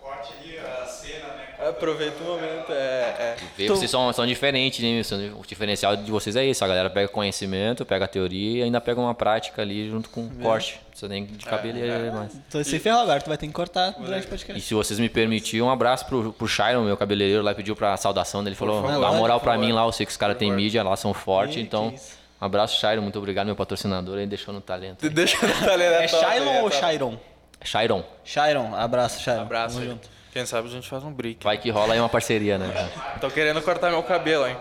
O 0.00 0.04
corte 0.04 0.32
ali, 0.42 0.58
a 0.58 0.86
cena, 0.86 1.26
né? 1.34 1.46
Aproveita 1.68 2.22
o 2.22 2.26
momento, 2.26 2.72
é. 2.72 2.74
é. 2.74 3.36
Vê, 3.56 3.68
Vocês 3.68 3.90
são, 3.90 4.12
são 4.12 4.26
diferentes, 4.26 4.82
né? 4.82 5.02
São- 5.02 5.18
O 5.38 5.42
diferencial 5.46 5.96
de 5.96 6.10
vocês 6.10 6.34
é 6.36 6.44
isso. 6.44 6.64
A 6.64 6.68
galera 6.68 6.88
pega 6.88 7.08
conhecimento, 7.08 7.84
pega 7.84 8.06
a 8.06 8.08
teoria 8.08 8.60
e 8.60 8.62
ainda 8.62 8.80
pega 8.80 9.00
uma 9.00 9.14
prática 9.14 9.60
ali 9.62 9.88
junto 9.90 10.08
com 10.08 10.22
o 10.26 10.30
corte. 10.42 10.80
Você 10.94 11.06
nem 11.08 11.24
de 11.24 11.44
cabelo 11.44 11.78
e 11.78 11.82
é 11.88 12.10
mais. 12.10 12.32
Tô 12.50 12.62
se 12.64 12.78
ferrou 12.78 13.00
agora, 13.00 13.20
tu 13.20 13.28
vai 13.28 13.36
ter 13.38 13.46
que 13.46 13.52
cortar 13.52 13.92
durante 13.92 14.24
o 14.24 14.26
E 14.26 14.30
podcast. 14.30 14.60
se 14.62 14.74
vocês 14.74 14.98
me 14.98 15.08
permitirem, 15.08 15.62
um 15.62 15.70
abraço 15.70 16.06
pro, 16.06 16.32
pro 16.32 16.48
Shiron, 16.48 16.82
meu 16.84 16.96
cabeleireiro 16.96 17.42
lá, 17.42 17.54
pediu 17.54 17.76
pra 17.76 17.96
saudação 17.96 18.42
dele. 18.42 18.56
Falou, 18.56 18.82
favor. 18.82 19.00
dá 19.00 19.10
uma 19.10 19.18
moral 19.18 19.40
pra 19.40 19.56
mim 19.58 19.72
lá, 19.72 19.84
eu 19.84 19.92
sei 19.92 20.04
que 20.06 20.12
os 20.12 20.18
caras 20.18 20.36
têm 20.36 20.52
mídia, 20.52 20.82
lá 20.82 20.96
são 20.96 21.12
fortes, 21.14 21.56
então... 21.58 21.94
Um 22.40 22.46
abraço, 22.46 22.80
Shiron, 22.80 23.02
muito 23.02 23.18
obrigado, 23.18 23.44
meu 23.48 23.54
patrocinador 23.54 24.16
aí, 24.16 24.26
deixou 24.26 24.54
no 24.54 24.62
talento. 24.62 25.00
Tá 25.00 25.72
ali, 25.74 25.82
né? 25.84 26.04
É 26.04 26.08
Top, 26.08 26.24
Shylon 26.24 26.50
é 26.52 26.62
ou 26.62 26.70
top. 26.70 26.76
Chiron? 26.86 27.18
Shiron, 27.62 28.04
Chiron, 28.24 28.74
abraço, 28.74 29.20
Chiron. 29.22 29.40
Abraço 29.42 29.74
Tamo 29.74 29.90
junto. 29.90 30.08
Quem 30.32 30.46
sabe 30.46 30.68
a 30.68 30.70
gente 30.70 30.88
faz 30.88 31.02
um 31.02 31.12
break. 31.12 31.42
vai 31.42 31.58
que 31.58 31.70
rola 31.70 31.94
aí 31.94 32.00
uma 32.00 32.08
parceria, 32.08 32.56
né? 32.56 32.90
Tô 33.20 33.30
querendo 33.30 33.60
cortar 33.62 33.90
meu 33.90 34.02
cabelo, 34.02 34.46
hein? 34.46 34.56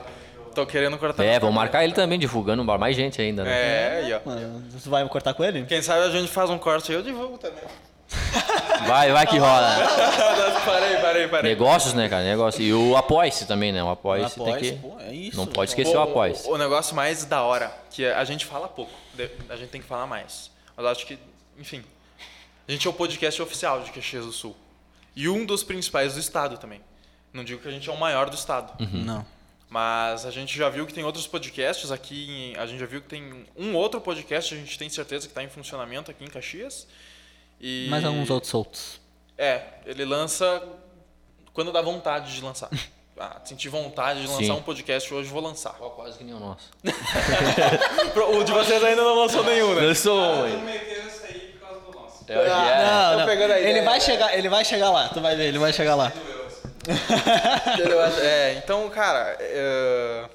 Tô 0.56 0.66
querendo 0.66 0.98
cortar 0.98 1.24
É, 1.24 1.34
cabelo. 1.34 1.54
marcar 1.54 1.84
ele 1.84 1.94
também, 1.94 2.18
divulgando 2.18 2.64
mais 2.64 2.96
gente 2.96 3.22
ainda, 3.22 3.44
né? 3.44 3.52
É, 3.52 4.02
aí, 4.04 4.14
ó. 4.14 4.20
Mano, 4.26 4.64
tu 4.84 4.90
vai 4.90 5.08
cortar 5.08 5.34
com 5.34 5.44
ele? 5.44 5.64
Quem 5.66 5.82
sabe 5.82 6.06
a 6.06 6.10
gente 6.10 6.28
faz 6.28 6.50
um 6.50 6.58
corte 6.58 6.92
aí, 6.92 6.98
eu 6.98 7.04
divulgo 7.04 7.38
também. 7.38 7.64
Vai, 8.88 9.12
vai 9.12 9.28
que 9.28 9.38
rola. 9.38 9.78
parei, 10.66 10.98
parei, 10.98 11.28
parei. 11.28 11.52
Negócios, 11.52 11.94
né, 11.94 12.08
cara? 12.10 12.24
Negócio. 12.24 12.62
E 12.62 12.74
o 12.74 12.96
apoie-se 12.98 13.46
também, 13.46 13.72
né? 13.72 13.84
O 13.84 13.90
apoie-se 13.90 14.36
tem 14.36 14.44
Apoia-se, 14.54 14.72
que... 14.72 14.78
pô, 14.80 14.98
é 15.00 15.14
isso. 15.14 15.38
Não 15.38 15.46
pode 15.46 15.70
esquecer 15.72 15.96
o 15.96 16.02
apoie-se. 16.02 16.48
O, 16.48 16.54
o 16.54 16.58
negócio 16.58 16.96
mais 16.96 17.26
da 17.26 17.44
hora, 17.44 17.72
que 17.92 18.06
a 18.06 18.24
gente 18.24 18.46
fala 18.46 18.68
pouco, 18.68 18.92
a 19.50 19.56
gente 19.58 19.70
tem 19.70 19.82
que 19.82 19.88
falar 19.88 20.08
mais. 20.08 20.50
Mas 20.76 20.86
eu 20.86 20.92
acho 20.92 21.06
que, 21.06 21.20
enfim, 21.60 21.84
a 22.68 22.72
gente 22.72 22.88
é 22.88 22.90
o 22.90 22.94
podcast 22.94 23.40
oficial 23.42 23.82
de 23.82 23.92
Caxias 23.92 24.26
do 24.26 24.32
Sul. 24.32 24.56
E 25.20 25.28
um 25.28 25.46
dos 25.46 25.64
principais 25.64 26.14
do 26.14 26.20
estado 26.20 26.58
também. 26.58 26.82
Não 27.34 27.44
digo 27.44 27.62
que 27.62 27.68
a 27.68 27.72
gente 27.72 27.90
é 27.90 27.92
o 27.92 27.98
maior 27.98 28.30
do 28.30 28.36
estado. 28.36 28.74
Não. 28.94 29.26
Mas 29.70 30.26
a 30.26 30.32
gente 30.32 30.58
já 30.58 30.70
viu 30.70 30.88
que 30.88 30.94
tem 30.94 31.04
outros 31.04 31.28
podcasts 31.28 31.92
aqui. 31.92 32.28
em- 32.30 32.58
A 32.58 32.66
gente 32.66 32.80
já 32.80 32.86
viu 32.86 33.02
que 33.02 33.08
tem 33.10 33.46
um 33.56 33.76
outro 33.76 34.00
podcast, 34.02 34.54
a 34.54 34.58
gente 34.58 34.80
tem 34.80 34.90
certeza 34.90 35.28
que 35.28 35.32
está 35.32 35.44
em 35.44 35.50
funcionamento 35.50 36.10
aqui 36.10 36.24
em 36.24 36.28
Caxias. 36.30 36.88
E, 37.60 37.88
Mais 37.90 38.04
alguns 38.06 38.30
outros 38.30 38.50
soltos. 38.50 39.02
É, 39.38 39.62
ele 39.86 40.06
lança 40.06 40.64
quando 41.54 41.72
dá 41.72 41.82
vontade 41.82 42.34
de 42.34 42.42
lançar. 42.42 42.70
Ah, 43.22 43.42
senti 43.44 43.68
vontade 43.68 44.22
de 44.22 44.28
lançar 44.28 44.44
Sim. 44.46 44.52
um 44.52 44.62
podcast 44.62 45.14
hoje, 45.14 45.30
vou 45.30 45.42
lançar. 45.42 45.74
Quase 45.74 46.18
que 46.18 46.24
nem 46.24 46.34
o 46.34 46.40
nosso. 46.40 46.70
O 48.40 48.44
de 48.46 48.52
vocês 48.54 48.82
ainda 48.82 49.04
não 49.04 49.16
lançou 49.16 49.44
nenhum, 49.44 49.76
né? 49.76 49.86
Eu 49.88 49.94
sou... 49.94 50.48
Tu 50.50 50.58
meteu 50.60 51.06
isso 51.06 51.26
aí 51.26 51.58
por 51.60 51.68
é. 52.34 52.86
Não, 52.86 53.12
tô 53.14 53.20
não. 53.20 53.26
pegando 53.26 53.52
a 53.54 53.60
Ele 53.60 53.70
ideia. 53.70 53.86
vai 53.86 54.02
chegar, 54.02 54.38
ele 54.38 54.50
vai 54.50 54.66
chegar 54.66 54.90
lá. 54.92 55.10
Tu 55.10 55.20
vai 55.22 55.36
ver, 55.36 55.46
ele 55.48 55.60
vai 55.60 55.74
chegar 55.74 55.96
lá. 55.96 56.12
É, 58.22 58.54
então, 58.54 58.90
cara, 58.90 59.36
é, 59.40 60.30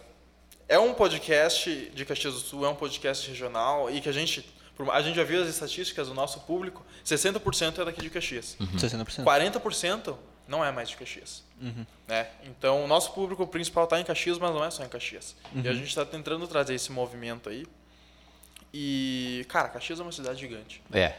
é 0.69 0.79
um 0.79 0.95
podcast 0.95 1.91
de 1.95 2.05
Caxias 2.05 2.35
do 2.35 2.41
Sul, 2.41 2.65
é 2.65 2.69
um 2.69 2.75
podcast 2.75 3.29
regional 3.29 3.91
e 3.91 4.01
que 4.01 4.09
a 4.09 4.13
gente, 4.13 4.49
a 4.93 5.03
gente 5.03 5.17
já 5.17 5.25
viu 5.25 5.43
as 5.43 5.49
estatísticas 5.49 6.09
do 6.09 6.15
nosso 6.15 6.41
público, 6.41 6.85
60% 7.05 7.79
é 7.81 7.85
daqui 7.85 8.03
de 8.03 8.11
Caxias. 8.11 8.57
60%. 8.77 9.25
40% 9.25 10.17
não 10.47 10.65
é 10.65 10.71
mais 10.71 10.89
de 10.91 10.97
Caxias. 10.97 11.43
Né? 12.07 12.27
Então, 12.45 12.85
o 12.85 12.87
nosso 12.87 13.13
público 13.13 13.47
principal 13.47 13.85
está 13.85 13.99
em 13.99 14.05
Caxias, 14.05 14.39
mas 14.39 14.53
não 14.53 14.65
é 14.65 14.71
só 14.71 14.85
em 14.85 14.89
Caxias. 14.89 15.35
E 15.55 15.69
a 15.69 15.73
gente 15.73 15.89
está 15.89 16.05
tentando 16.05 16.47
trazer 16.47 16.75
esse 16.75 16.93
movimento 16.93 17.49
aí. 17.49 17.67
E, 18.73 19.47
cara, 19.49 19.69
Caxias 19.69 20.01
é 20.01 20.03
uma 20.03 20.13
cidade 20.13 20.41
gigante. 20.41 20.83
É. 20.93 21.15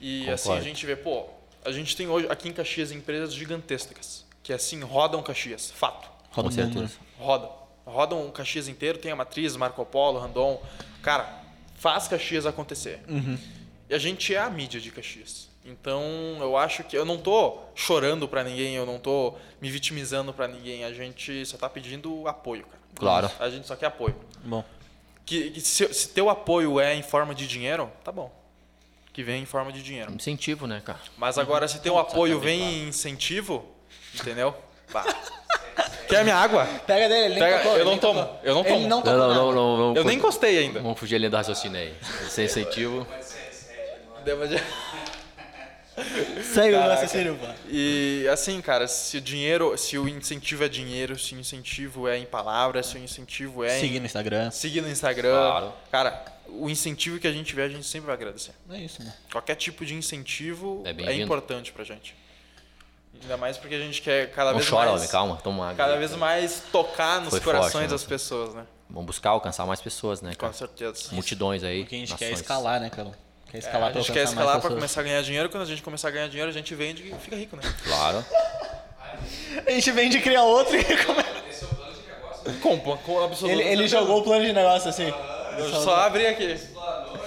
E 0.00 0.20
Concordo. 0.20 0.34
assim 0.34 0.52
a 0.52 0.60
gente 0.60 0.86
vê, 0.86 0.96
pô, 0.96 1.26
a 1.64 1.72
gente 1.72 1.96
tem 1.96 2.08
hoje 2.08 2.26
aqui 2.28 2.48
em 2.48 2.52
Caxias 2.52 2.92
empresas 2.92 3.34
gigantescas 3.34 4.26
que 4.48 4.52
assim 4.52 4.80
rodam 4.80 5.22
Caxias, 5.22 5.70
fato. 5.70 6.08
Roda 6.30 6.48
Com 6.48 6.54
certeza. 6.54 6.96
Rodam. 7.18 7.52
Rodam 7.84 8.26
o 8.26 8.32
Caxias 8.32 8.66
inteiro, 8.66 8.98
tem 8.98 9.12
a 9.12 9.16
matriz, 9.16 9.54
Marco 9.56 9.84
Polo, 9.84 10.18
Randon. 10.18 10.62
Cara, 11.02 11.42
faz 11.74 12.08
Caxias 12.08 12.46
acontecer. 12.46 13.02
E 13.90 13.94
a 13.94 13.98
gente 13.98 14.34
é 14.34 14.38
a 14.38 14.48
mídia 14.48 14.80
de 14.80 14.90
Caxias. 14.90 15.48
Então, 15.64 16.02
eu 16.40 16.56
acho 16.56 16.82
que 16.82 16.96
eu 16.96 17.04
não 17.04 17.18
tô 17.18 17.58
chorando 17.74 18.26
pra 18.26 18.42
ninguém, 18.42 18.74
eu 18.74 18.86
não 18.86 18.98
tô 18.98 19.34
me 19.60 19.70
vitimizando 19.70 20.32
pra 20.32 20.48
ninguém, 20.48 20.82
a 20.82 20.94
gente 20.94 21.44
só 21.44 21.58
tá 21.58 21.68
pedindo 21.68 22.26
apoio, 22.26 22.64
cara. 22.64 22.82
Claro. 22.94 23.30
A 23.38 23.50
gente 23.50 23.66
só 23.66 23.76
quer 23.76 23.86
apoio. 23.86 24.16
Bom. 24.42 24.64
Que, 25.26 25.50
que 25.50 25.60
se, 25.60 25.92
se 25.92 26.08
teu 26.08 26.30
apoio 26.30 26.80
é 26.80 26.94
em 26.94 27.02
forma 27.02 27.34
de 27.34 27.46
dinheiro, 27.46 27.92
tá 28.02 28.10
bom. 28.10 28.32
Que 29.18 29.24
vem 29.24 29.42
em 29.42 29.46
forma 29.46 29.72
de 29.72 29.82
dinheiro. 29.82 30.12
Incentivo, 30.12 30.68
né, 30.68 30.80
cara? 30.84 31.00
Mas 31.16 31.38
agora, 31.38 31.66
se 31.66 31.80
teu 31.80 31.98
apoio 31.98 32.38
vem 32.38 32.62
em 32.62 32.88
incentivo, 32.90 33.64
entendeu? 34.14 34.54
Pá. 34.92 35.04
Quer 36.08 36.22
minha 36.22 36.36
água? 36.36 36.64
Pega 36.86 37.08
dele, 37.08 37.24
ele 37.24 37.34
nem 37.34 37.42
Pega- 37.42 37.56
tocou, 37.58 37.72
eu 37.72 37.76
ele 37.78 37.84
não 37.84 37.90
nem 37.90 37.98
tomo, 37.98 38.20
tocou. 38.20 38.40
eu 38.44 38.54
não 38.54 38.60
Ele 38.60 38.68
tomo. 38.70 38.80
não 38.82 38.88
Não, 38.88 39.02
tocou 39.02 39.18
não, 39.18 39.28
nada. 39.28 39.40
não, 39.40 39.52
não, 39.52 39.76
não. 39.88 39.96
Eu 39.96 40.04
nem 40.04 40.18
encostei 40.18 40.58
ainda. 40.58 40.78
Vamos 40.80 41.00
fugir 41.00 41.16
ali 41.16 41.28
do 41.28 41.36
raciocínio 41.36 41.80
aí. 41.80 41.92
Sem 42.28 42.44
incentivo. 42.44 43.04
Segue 46.54 46.76
o 46.76 46.78
raciocínio, 46.80 47.36
pô. 47.36 47.46
E 47.68 48.24
assim, 48.32 48.60
cara, 48.60 48.86
se 48.86 49.16
o 49.16 49.20
dinheiro, 49.20 49.76
se 49.76 49.98
o 49.98 50.08
incentivo 50.08 50.62
é 50.62 50.68
dinheiro, 50.68 51.18
se 51.18 51.34
o 51.34 51.40
incentivo 51.40 52.06
é 52.06 52.16
em 52.18 52.24
palavras, 52.24 52.86
se 52.86 52.94
o 52.96 52.98
incentivo 53.02 53.64
é 53.64 53.80
Seguir 53.80 53.96
em 53.96 54.00
no 54.00 54.06
Instagram. 54.06 54.50
seguir 54.52 54.80
no 54.80 54.88
Instagram, 54.88 55.32
Claro. 55.32 55.72
cara, 55.90 56.24
o 56.48 56.68
incentivo 56.70 57.18
que 57.18 57.26
a 57.26 57.32
gente 57.32 57.54
vê, 57.54 57.62
a 57.62 57.68
gente 57.68 57.86
sempre 57.86 58.06
vai 58.06 58.14
agradecer. 58.14 58.52
É 58.70 58.78
isso, 58.78 59.02
né? 59.02 59.14
Qualquer 59.30 59.54
tipo 59.56 59.84
de 59.84 59.94
incentivo 59.94 60.82
É 60.84 60.90
é, 60.90 61.14
importante 61.20 61.72
pra 61.72 61.84
gente. 61.84 62.14
Ainda 63.20 63.36
mais 63.36 63.56
porque 63.58 63.74
a 63.74 63.78
gente 63.80 64.00
quer 64.00 64.30
cada 64.30 64.52
Não 64.52 64.58
vez 64.58 64.70
chora, 64.70 64.86
mais 64.90 65.00
homem, 65.00 65.10
calma, 65.10 65.36
toma 65.42 65.64
água. 65.64 65.76
cada 65.76 65.96
vez 65.96 66.14
mais 66.14 66.62
tocar 66.70 67.20
nos 67.20 67.30
Foi 67.30 67.40
corações 67.40 67.72
forte, 67.72 67.82
das 67.84 67.92
nossa. 68.02 68.06
pessoas, 68.08 68.54
né? 68.54 68.64
Vamos 68.88 69.06
buscar 69.06 69.30
alcançar 69.30 69.66
mais 69.66 69.80
pessoas, 69.80 70.22
né, 70.22 70.30
Com 70.30 70.40
cara? 70.40 70.52
certeza. 70.52 71.08
Multidões 71.12 71.62
aí. 71.64 71.80
Porque 71.80 71.96
a 71.96 71.98
gente 71.98 72.14
quer 72.14 72.26
nações. 72.30 72.40
escalar, 72.40 72.80
né, 72.80 72.88
cara? 72.90 73.10
Quer 73.50 73.56
É, 73.56 73.60
escalar 73.60 73.88
a 73.88 73.92
pra 73.92 74.00
gente 74.00 74.12
quer 74.12 74.22
escalar 74.24 74.46
pra 74.52 74.54
pessoas. 74.60 74.74
começar 74.74 75.00
a 75.00 75.04
ganhar 75.04 75.22
dinheiro. 75.22 75.48
Quando 75.50 75.62
a 75.62 75.66
gente 75.66 75.82
começar 75.82 76.08
a 76.08 76.10
ganhar 76.10 76.28
dinheiro, 76.28 76.48
a 76.50 76.54
gente 76.54 76.74
vende 76.74 77.02
e 77.08 77.14
fica 77.16 77.34
rico, 77.36 77.56
né? 77.56 77.62
Claro. 77.84 78.24
A 79.66 79.70
gente 79.72 79.90
vende 79.90 80.18
e 80.18 80.20
cria 80.22 80.42
outro 80.42 80.76
e 80.76 80.84
come- 81.04 81.24
Com, 82.62 82.78
com 82.98 83.24
absoluto. 83.24 83.52
ele, 83.60 83.68
ele 83.68 83.88
jogou 83.88 84.20
o 84.20 84.22
plano 84.22 84.44
de 84.44 84.52
negócio 84.52 84.88
assim. 84.88 85.12
Eu 85.58 85.80
só 85.82 85.96
abri 85.96 86.26
aqui. 86.26 86.58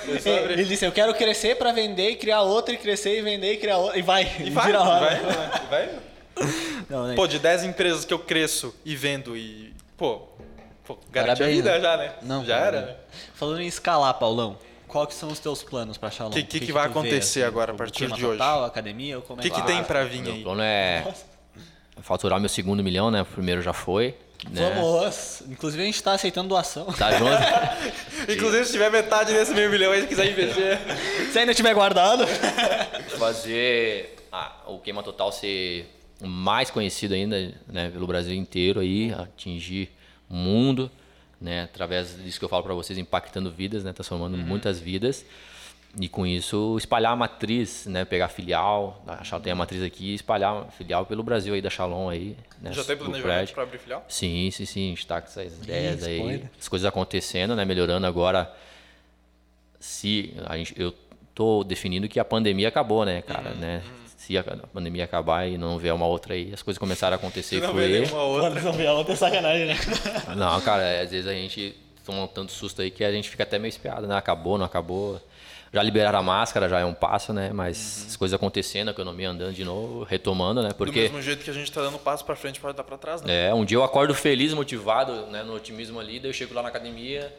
Eu 0.08 0.20
só 0.20 0.30
Ele, 0.30 0.40
abri. 0.40 0.54
ele 0.54 0.64
disse, 0.66 0.86
eu 0.86 0.92
quero 0.92 1.14
crescer 1.14 1.56
pra 1.58 1.72
vender 1.72 2.12
e 2.12 2.16
criar 2.16 2.42
outro, 2.42 2.74
e 2.74 2.78
crescer 2.78 3.18
e 3.18 3.22
vender 3.22 3.54
e 3.54 3.58
criar 3.58 3.78
outro. 3.78 3.98
E 4.00 4.02
vai, 4.02 4.24
E 4.40 4.50
vai, 4.52 4.66
vira 4.68 4.80
vai, 4.84 5.20
vai, 5.20 5.50
vai. 5.70 5.90
Não, 6.90 7.08
né? 7.08 7.16
Pô, 7.16 7.28
de 7.28 7.38
10 7.40 7.64
empresas 7.66 8.06
que 8.06 8.14
eu 8.14 8.20
cresço 8.20 8.74
e 8.84 8.96
vendo 8.96 9.38
e. 9.38 9.74
Pô, 9.98 10.22
pô 10.86 10.98
a 11.14 11.34
vida 11.36 11.72
né? 11.74 11.80
já, 11.82 11.98
né? 11.98 12.14
Não, 12.24 12.44
já 12.44 12.58
era, 12.58 12.82
né? 12.82 12.96
Falando 13.36 13.62
em 13.62 13.68
escalar, 13.68 14.14
Paulão, 14.16 14.58
quais 14.88 15.10
que 15.10 15.14
são 15.14 15.30
os 15.30 15.40
teus 15.40 15.62
planos 15.62 15.98
pra 15.98 16.10
Shalom? 16.10 16.32
Que- 16.32 16.44
que 16.44 16.60
que 16.60 16.72
vai 16.72 16.88
tu 16.88 16.94
vê, 16.94 17.00
acontecer 17.00 17.44
agora 17.44 17.72
a 17.72 17.76
o 17.76 17.78
partir 17.78 18.08
de 18.08 18.26
hoje? 18.26 18.38
total, 18.40 18.66
academia, 18.66 19.20
O 19.20 19.24
é 19.38 19.42
que, 19.42 19.50
que 19.52 19.62
tem 19.64 19.84
pra 19.84 20.04
vir 20.04 20.22
Meu 20.24 20.34
aí? 20.34 20.44
plano 20.44 20.62
é 20.62 21.14
faturar 22.02 22.40
meu 22.40 22.50
segundo 22.50 22.84
milhão, 22.84 23.12
né? 23.12 23.22
O 23.22 23.26
primeiro 23.26 23.62
já 23.62 23.74
foi. 23.74 24.16
Né? 24.50 24.72
Vamos! 24.74 25.44
Inclusive 25.50 25.84
a 25.84 25.86
gente 25.86 26.02
tá 26.02 26.14
aceitando 26.14 26.50
doação. 26.50 26.86
Tá 26.94 27.12
junto? 27.12 27.32
Inclusive, 28.32 28.66
se 28.66 28.72
tiver 28.72 28.90
metade 28.90 29.34
desse 29.34 29.54
meio 29.54 29.70
milhão 29.70 29.92
aí, 29.92 30.02
se 30.02 30.08
quiser 30.08 30.32
investir. 30.32 30.80
Se 31.32 31.40
ainda 31.40 31.54
tiver 31.54 31.74
guardado. 31.74 32.26
fazer 33.18 34.16
ah, 34.32 34.56
o 34.68 34.80
Queima 34.80 35.04
Total 35.04 35.32
ser 35.32 35.88
mais 36.22 36.70
conhecido 36.70 37.14
ainda 37.14 37.54
né, 37.68 37.90
pelo 37.90 38.08
Brasil 38.08 38.34
inteiro 38.34 38.80
aí, 38.80 39.14
atingir 39.14 39.90
o 40.30 40.36
mundo, 40.36 40.90
né, 41.40 41.64
através 41.64 42.16
disso 42.24 42.40
que 42.40 42.46
eu 42.46 42.50
falo 42.50 42.64
para 42.64 42.74
vocês, 42.74 42.98
impactando 42.98 43.52
vidas, 43.52 43.84
né, 43.84 43.92
transformando 43.92 44.38
muitas 44.38 44.80
vidas. 44.80 45.26
E 46.00 46.08
com 46.08 46.26
isso 46.26 46.78
espalhar 46.78 47.12
a 47.12 47.16
matriz, 47.16 47.86
né, 47.86 48.06
pegar 48.06 48.30
filial, 48.30 49.04
a 49.06 49.24
Shalom 49.26 49.42
tem 49.44 49.52
a 49.52 49.56
matriz 49.56 49.84
aqui, 49.84 50.12
e 50.12 50.14
espalhar 50.16 50.54
a 50.54 50.66
filial 50.72 51.06
pelo 51.06 51.22
Brasil 51.22 51.54
aí 51.54 51.62
da 51.62 51.70
Shalom 51.70 52.08
aí, 52.08 52.38
né, 52.62 52.72
Já 52.72 52.84
tem 52.84 52.96
planejamento 52.96 53.54
pra 53.54 53.64
abrir 53.64 53.78
filial? 53.78 54.06
Sim, 54.08 54.50
sim, 54.52 54.66
sim. 54.66 54.86
A 54.88 54.90
gente 54.90 55.06
tá 55.06 55.22
com 55.22 55.28
essas 55.28 55.54
ideias 55.62 56.04
aí. 56.04 56.18
spoiler. 56.18 56.50
As 56.58 56.68
coisas 56.70 56.86
acontecendo, 56.86 57.56
né? 57.56 57.66
Melhorando 57.66 58.08
agora. 58.08 58.54
Se 59.80 60.34
a 60.46 60.56
gente, 60.56 60.74
eu 60.80 60.94
tô 61.36 61.64
definindo 61.64 62.08
que 62.08 62.20
a 62.20 62.26
pandemia 62.26 62.70
acabou, 62.70 63.04
né, 63.04 63.22
cara? 63.22 63.50
Uhum, 63.50 63.56
né? 63.56 63.82
se 64.22 64.38
a 64.38 64.44
pandemia 64.44 65.04
acabar 65.04 65.48
e 65.48 65.58
não 65.58 65.80
vier 65.80 65.94
uma 65.96 66.06
outra 66.06 66.36
aí, 66.36 66.52
as 66.54 66.62
coisas 66.62 66.78
começaram 66.78 67.16
a 67.16 67.18
acontecer 67.18 67.58
e 67.58 67.62
Não 67.62 67.74
vê 67.74 67.88
nenhuma 67.88 68.22
outra. 68.22 68.62
Não 68.62 68.72
vier 68.72 68.92
outra 68.92 69.14
é 69.14 69.16
sacanagem, 69.16 69.66
né? 69.66 69.76
Não, 70.38 70.62
cara, 70.62 71.02
às 71.02 71.10
vezes 71.10 71.26
a 71.28 71.34
gente 71.34 71.76
toma 72.06 72.28
tanto 72.28 72.52
susto 72.52 72.84
aí 72.84 72.92
que 72.92 73.04
a 73.04 73.12
gente 73.12 73.28
fica 73.28 73.42
até 73.42 73.58
meio 73.58 73.70
espiado, 73.70 74.06
né? 74.06 74.16
Acabou, 74.16 74.60
não 74.60 74.66
acabou. 74.66 75.20
Já 75.74 75.82
liberaram 75.82 76.20
a 76.20 76.22
máscara, 76.24 76.68
já 76.68 76.80
é 76.80 76.86
um 76.86 76.94
passo, 76.94 77.32
né? 77.32 77.52
Mas 77.54 78.06
as 78.10 78.16
coisas 78.18 78.36
acontecendo, 78.36 78.90
a 78.90 78.92
economia 78.92 79.30
andando 79.30 79.54
de 79.54 79.64
novo, 79.64 80.04
retomando, 80.04 80.62
né? 80.62 80.70
Do 80.70 80.76
Porque 80.76 81.00
mesmo 81.04 81.22
jeito 81.22 81.44
que 81.46 81.50
a 81.50 81.54
gente 81.54 81.72
tá 81.72 81.82
dando 81.82 81.98
passo 81.98 82.26
pra 82.26 82.36
frente, 82.36 82.60
pode 82.60 82.76
dar 82.76 82.84
pra 82.84 82.98
trás, 82.98 83.22
né? 83.22 83.48
é, 83.48 83.54
um 83.54 83.64
dia 83.64 83.78
eu 83.78 83.84
acordo 83.84 84.14
feliz, 84.14 84.54
motivado, 84.54 85.28
né? 85.28 85.44
No 85.44 85.56
otimismo 85.56 85.98
ali, 86.00 86.20
daí 86.20 86.30
eu 86.30 86.34
chego 86.34 86.54
lá 86.54 86.62
na 86.62 86.68
academia. 86.70 87.34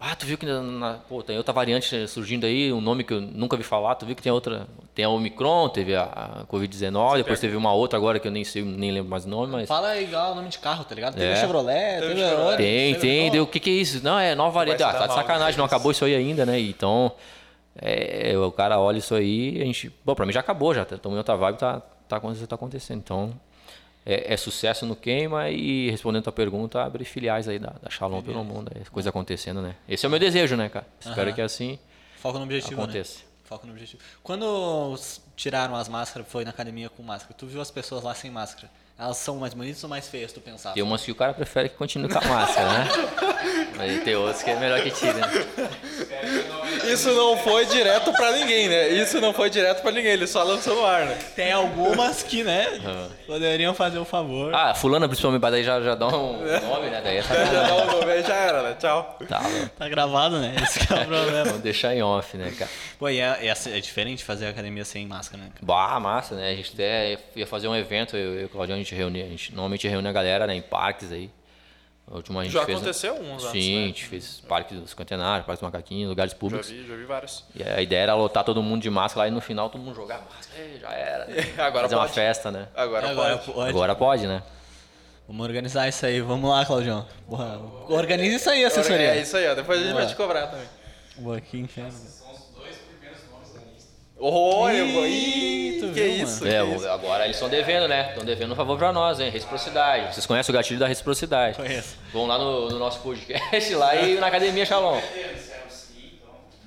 Ah, 0.00 0.14
tu 0.14 0.26
viu 0.26 0.38
que 0.38 0.46
na, 0.46 0.60
na- 0.62 0.94
pô, 1.08 1.22
tem 1.24 1.36
outra 1.36 1.52
variante 1.52 2.06
surgindo 2.06 2.46
aí, 2.46 2.72
um 2.72 2.80
nome 2.80 3.02
que 3.04 3.12
eu 3.12 3.20
nunca 3.20 3.56
vi 3.56 3.64
falar. 3.64 3.94
Tu 3.96 4.06
viu 4.06 4.14
que 4.16 4.22
tem 4.22 4.30
outra. 4.30 4.66
Tem 4.94 5.04
a 5.04 5.08
Omicron, 5.08 5.68
teve 5.68 5.94
a, 5.96 6.02
a 6.04 6.44
Covid-19, 6.46 7.16
depois 7.18 7.38
teve 7.40 7.56
uma 7.56 7.72
outra 7.72 7.96
agora 7.96 8.18
que 8.20 8.26
eu 8.28 8.32
nem 8.32 8.44
sei, 8.44 8.62
nem 8.62 8.90
lembro 8.92 9.10
mais 9.10 9.24
o 9.24 9.28
nome, 9.28 9.52
mas. 9.52 9.68
Fala 9.68 9.96
igual 10.00 10.32
o 10.32 10.34
nome 10.36 10.48
de 10.50 10.58
carro, 10.58 10.84
tá 10.84 10.94
ligado? 10.96 11.14
Teve 11.14 11.26
É. 11.26 11.32
a 11.32 11.36
Chevrolet, 11.36 12.00
Teve 12.00 12.14
teve. 12.14 12.56
Tem, 12.56 12.94
tem. 12.96 13.30
Deu, 13.30 13.42
o 13.44 13.46
que, 13.46 13.58
que 13.60 13.70
é 13.70 13.72
isso? 13.72 14.00
Não, 14.04 14.18
é 14.18 14.34
nova 14.36 14.50
variante. 14.50 14.82
Ah, 14.84 14.92
tá 14.92 15.06
de 15.08 15.14
sacanagem, 15.14 15.56
não 15.58 15.64
né? 15.64 15.66
acabou 15.68 15.90
isso 15.92 16.04
aí 16.04 16.14
ainda, 16.14 16.44
né? 16.46 16.58
Então, 16.60 17.12
é, 17.80 18.36
o 18.36 18.50
cara 18.52 18.78
olha 18.78 18.98
isso 18.98 19.14
aí, 19.14 19.60
a 19.60 19.64
gente. 19.64 19.92
Bom, 20.04 20.14
pra 20.14 20.26
mim 20.26 20.32
já 20.32 20.40
acabou, 20.40 20.74
já. 20.74 20.84
Tomei 20.84 21.18
outra 21.18 21.36
vibe, 21.36 21.58
tá, 21.58 21.80
tá, 22.08 22.16
acontecendo, 22.16 22.46
tá 22.46 22.54
acontecendo. 22.54 22.98
Então, 22.98 23.40
é, 24.04 24.32
é 24.32 24.36
sucesso 24.36 24.86
no 24.86 24.96
queima 24.96 25.50
e 25.50 25.90
respondendo 25.90 26.20
a 26.20 26.24
tua 26.24 26.32
pergunta, 26.32 26.82
abre 26.82 27.04
filiais 27.04 27.46
aí 27.48 27.58
da, 27.58 27.74
da 27.82 27.90
Shalom 27.90 28.22
pelo 28.22 28.42
mundo. 28.42 28.70
É 28.74 28.82
coisa 28.90 29.10
acontecendo, 29.10 29.60
né? 29.60 29.76
Esse 29.88 30.06
é 30.06 30.08
o 30.08 30.10
meu 30.10 30.18
desejo, 30.18 30.56
né, 30.56 30.68
cara? 30.68 30.86
Espero 31.00 31.28
Aham. 31.28 31.32
que 31.34 31.40
assim 31.42 31.78
Foco 32.16 32.38
no 32.38 32.44
objetivo, 32.44 32.80
aconteça. 32.82 33.18
né? 33.18 33.24
Foco 33.44 33.66
no 33.66 33.72
objetivo. 33.72 34.02
Quando 34.22 34.98
tiraram 35.36 35.74
as 35.76 35.88
máscaras, 35.88 36.28
foi 36.28 36.44
na 36.44 36.50
academia 36.50 36.88
com 36.88 37.02
máscara, 37.02 37.34
tu 37.34 37.46
viu 37.46 37.60
as 37.60 37.70
pessoas 37.70 38.02
lá 38.02 38.14
sem 38.14 38.30
máscara? 38.30 38.70
Elas 38.98 39.16
são 39.18 39.36
mais 39.36 39.54
bonitas 39.54 39.82
ou 39.84 39.88
mais 39.88 40.08
feias, 40.08 40.32
tu 40.32 40.40
pensava? 40.40 40.74
Tem 40.74 40.82
umas 40.82 41.04
que 41.04 41.12
o 41.12 41.14
cara 41.14 41.32
prefere 41.32 41.68
que 41.68 41.76
continue 41.76 42.08
com 42.08 42.18
a 42.18 42.22
máscara, 42.22 42.68
né? 42.68 42.88
Mas 43.78 44.02
tem 44.02 44.16
outros 44.16 44.42
que 44.42 44.50
é 44.50 44.56
melhor 44.56 44.82
que 44.82 44.90
tire, 44.90 45.12
né? 45.14 45.28
Isso 46.92 47.12
não 47.12 47.36
foi 47.36 47.64
direto 47.66 48.12
pra 48.12 48.32
ninguém, 48.32 48.68
né? 48.68 48.88
Isso 48.88 49.20
não 49.20 49.32
foi 49.32 49.48
direto 49.48 49.82
pra 49.82 49.92
ninguém, 49.92 50.12
ele 50.12 50.26
só 50.26 50.42
lançou 50.42 50.74
no 50.74 50.84
ar, 50.84 51.06
né? 51.06 51.16
Tem 51.36 51.52
algumas 51.52 52.24
que, 52.24 52.42
né, 52.42 52.66
poderiam 53.24 53.72
fazer 53.74 53.98
o 53.98 54.04
favor. 54.04 54.52
Ah, 54.52 54.74
fulana 54.74 55.06
principalmente, 55.06 55.40
mas 55.42 55.52
daí 55.52 55.62
já, 55.62 55.80
já 55.80 55.94
dá 55.94 56.08
um 56.08 56.10
nome, 56.10 56.90
né? 56.90 57.00
Daí 57.04 57.18
é 57.18 57.22
Já 57.22 57.62
dá 57.62 57.74
o 57.76 57.86
nome 57.86 58.10
aí, 58.10 58.22
já 58.22 58.34
era, 58.34 58.62
né? 58.62 58.76
Tchau. 58.80 59.16
Tá. 59.28 59.40
Tá 59.78 59.88
gravado, 59.88 60.40
né? 60.40 60.56
Esse 60.60 60.84
que 60.84 60.92
é 60.92 60.96
o 60.96 61.04
problema. 61.06 61.44
Vamos 61.44 61.62
deixar 61.62 61.94
em 61.94 62.02
off, 62.02 62.36
né, 62.36 62.52
cara? 62.58 62.70
Pô, 62.98 63.08
e 63.08 63.20
é, 63.20 63.46
é, 63.46 63.48
é 63.76 63.80
diferente 63.80 64.24
fazer 64.24 64.46
academia 64.48 64.84
sem 64.84 65.06
máscara, 65.06 65.44
né? 65.44 65.50
cara? 65.54 65.64
Bah, 65.64 66.00
massa, 66.00 66.34
né? 66.34 66.50
A 66.50 66.54
gente 66.56 66.72
até 66.74 67.16
ia 67.36 67.46
fazer 67.46 67.68
um 67.68 67.76
evento, 67.76 68.16
eu, 68.16 68.40
e 68.40 68.44
o 68.46 68.48
Claudio, 68.48 68.74
a 68.74 68.78
gente 68.88 68.94
reunia, 68.94 69.24
a 69.24 69.28
gente 69.28 69.50
normalmente 69.52 69.86
reúne 69.88 70.08
a 70.08 70.12
galera 70.12 70.46
né, 70.46 70.54
em 70.54 70.62
parques 70.62 71.10
aí. 71.12 71.30
O 72.06 72.16
último 72.16 72.40
a 72.40 72.44
gente 72.44 72.52
Já 72.54 72.64
fez. 72.64 72.78
aconteceu 72.78 73.14
uns 73.16 73.44
antes, 73.44 73.50
Sim, 73.62 73.76
a 73.76 73.80
né? 73.80 73.86
gente 73.88 74.04
fez 74.06 74.40
parque 74.48 74.74
do 74.74 74.86
Cinquentenário, 74.88 75.44
parque 75.44 75.60
do 75.60 75.66
Macaquinho, 75.66 76.08
lugares 76.08 76.32
Já 76.32 76.38
públicos. 76.38 76.70
vi, 76.70 76.86
já 76.86 76.96
vi 76.96 77.04
vários. 77.04 77.44
E 77.54 77.62
a 77.62 77.82
ideia 77.82 78.00
era 78.00 78.14
lotar 78.14 78.42
todo 78.44 78.62
mundo 78.62 78.80
de 78.80 78.88
máscara 78.88 79.24
lá 79.24 79.28
e 79.28 79.30
no 79.30 79.42
final 79.42 79.68
todo 79.68 79.82
mundo 79.82 79.94
jogar 79.94 80.22
máscara. 80.22 80.58
Ei, 80.58 80.78
já 80.80 80.90
era. 80.90 81.26
né? 81.26 81.34
Agora 81.58 81.82
Fazer 81.82 81.94
uma 81.96 82.02
pode. 82.04 82.14
festa, 82.14 82.50
né? 82.50 82.68
Agora, 82.74 83.10
Agora 83.10 83.36
pode. 83.36 83.52
pode. 83.52 83.68
Agora 83.70 83.94
pode, 83.94 84.26
né? 84.26 84.42
Vamos 85.26 85.44
organizar 85.46 85.86
isso 85.86 86.06
aí. 86.06 86.22
Vamos 86.22 86.48
lá, 86.48 86.64
Claudião. 86.64 87.06
Porra, 87.28 87.60
Organiza 87.90 88.36
isso 88.36 88.48
aí, 88.48 88.64
assessoria. 88.64 89.14
É 89.14 89.20
isso 89.20 89.36
aí, 89.36 89.46
ó. 89.46 89.54
Depois 89.54 89.78
a 89.78 89.84
gente 89.84 89.92
vai 89.94 90.06
te 90.06 90.16
cobrar 90.16 90.46
também. 90.46 90.66
Boa, 91.18 91.38
que 91.42 91.58
inferno. 91.58 91.90
São 91.92 92.32
os 92.32 92.40
dois 92.56 92.76
primeiros 92.78 93.18
nomes 93.30 93.54
Oi, 94.20 94.76
Ih, 94.80 95.78
que 95.80 95.86
viu, 95.86 96.06
isso? 96.24 96.46
É, 96.46 96.50
que 96.50 96.62
o- 96.62 96.74
isso? 96.76 96.88
agora 96.88 97.24
eles 97.24 97.36
estão 97.36 97.48
devendo, 97.48 97.86
né? 97.86 98.08
Estão 98.08 98.24
devendo 98.24 98.52
um 98.52 98.56
favor 98.56 98.76
pra 98.76 98.92
nós, 98.92 99.20
hein? 99.20 99.30
Reciprocidade. 99.30 100.12
Vocês 100.14 100.26
conhecem 100.26 100.52
o 100.52 100.56
gatilho 100.58 100.80
da 100.80 100.88
reciprocidade? 100.88 101.56
Conheço. 101.56 101.96
Vão 102.12 102.26
lá 102.26 102.36
no, 102.36 102.68
no 102.68 102.78
nosso 102.80 102.98
podcast 103.00 103.74
lá 103.76 103.94
e 103.94 104.16
na 104.18 104.26
academia 104.26 104.66
Shalom. 104.66 105.00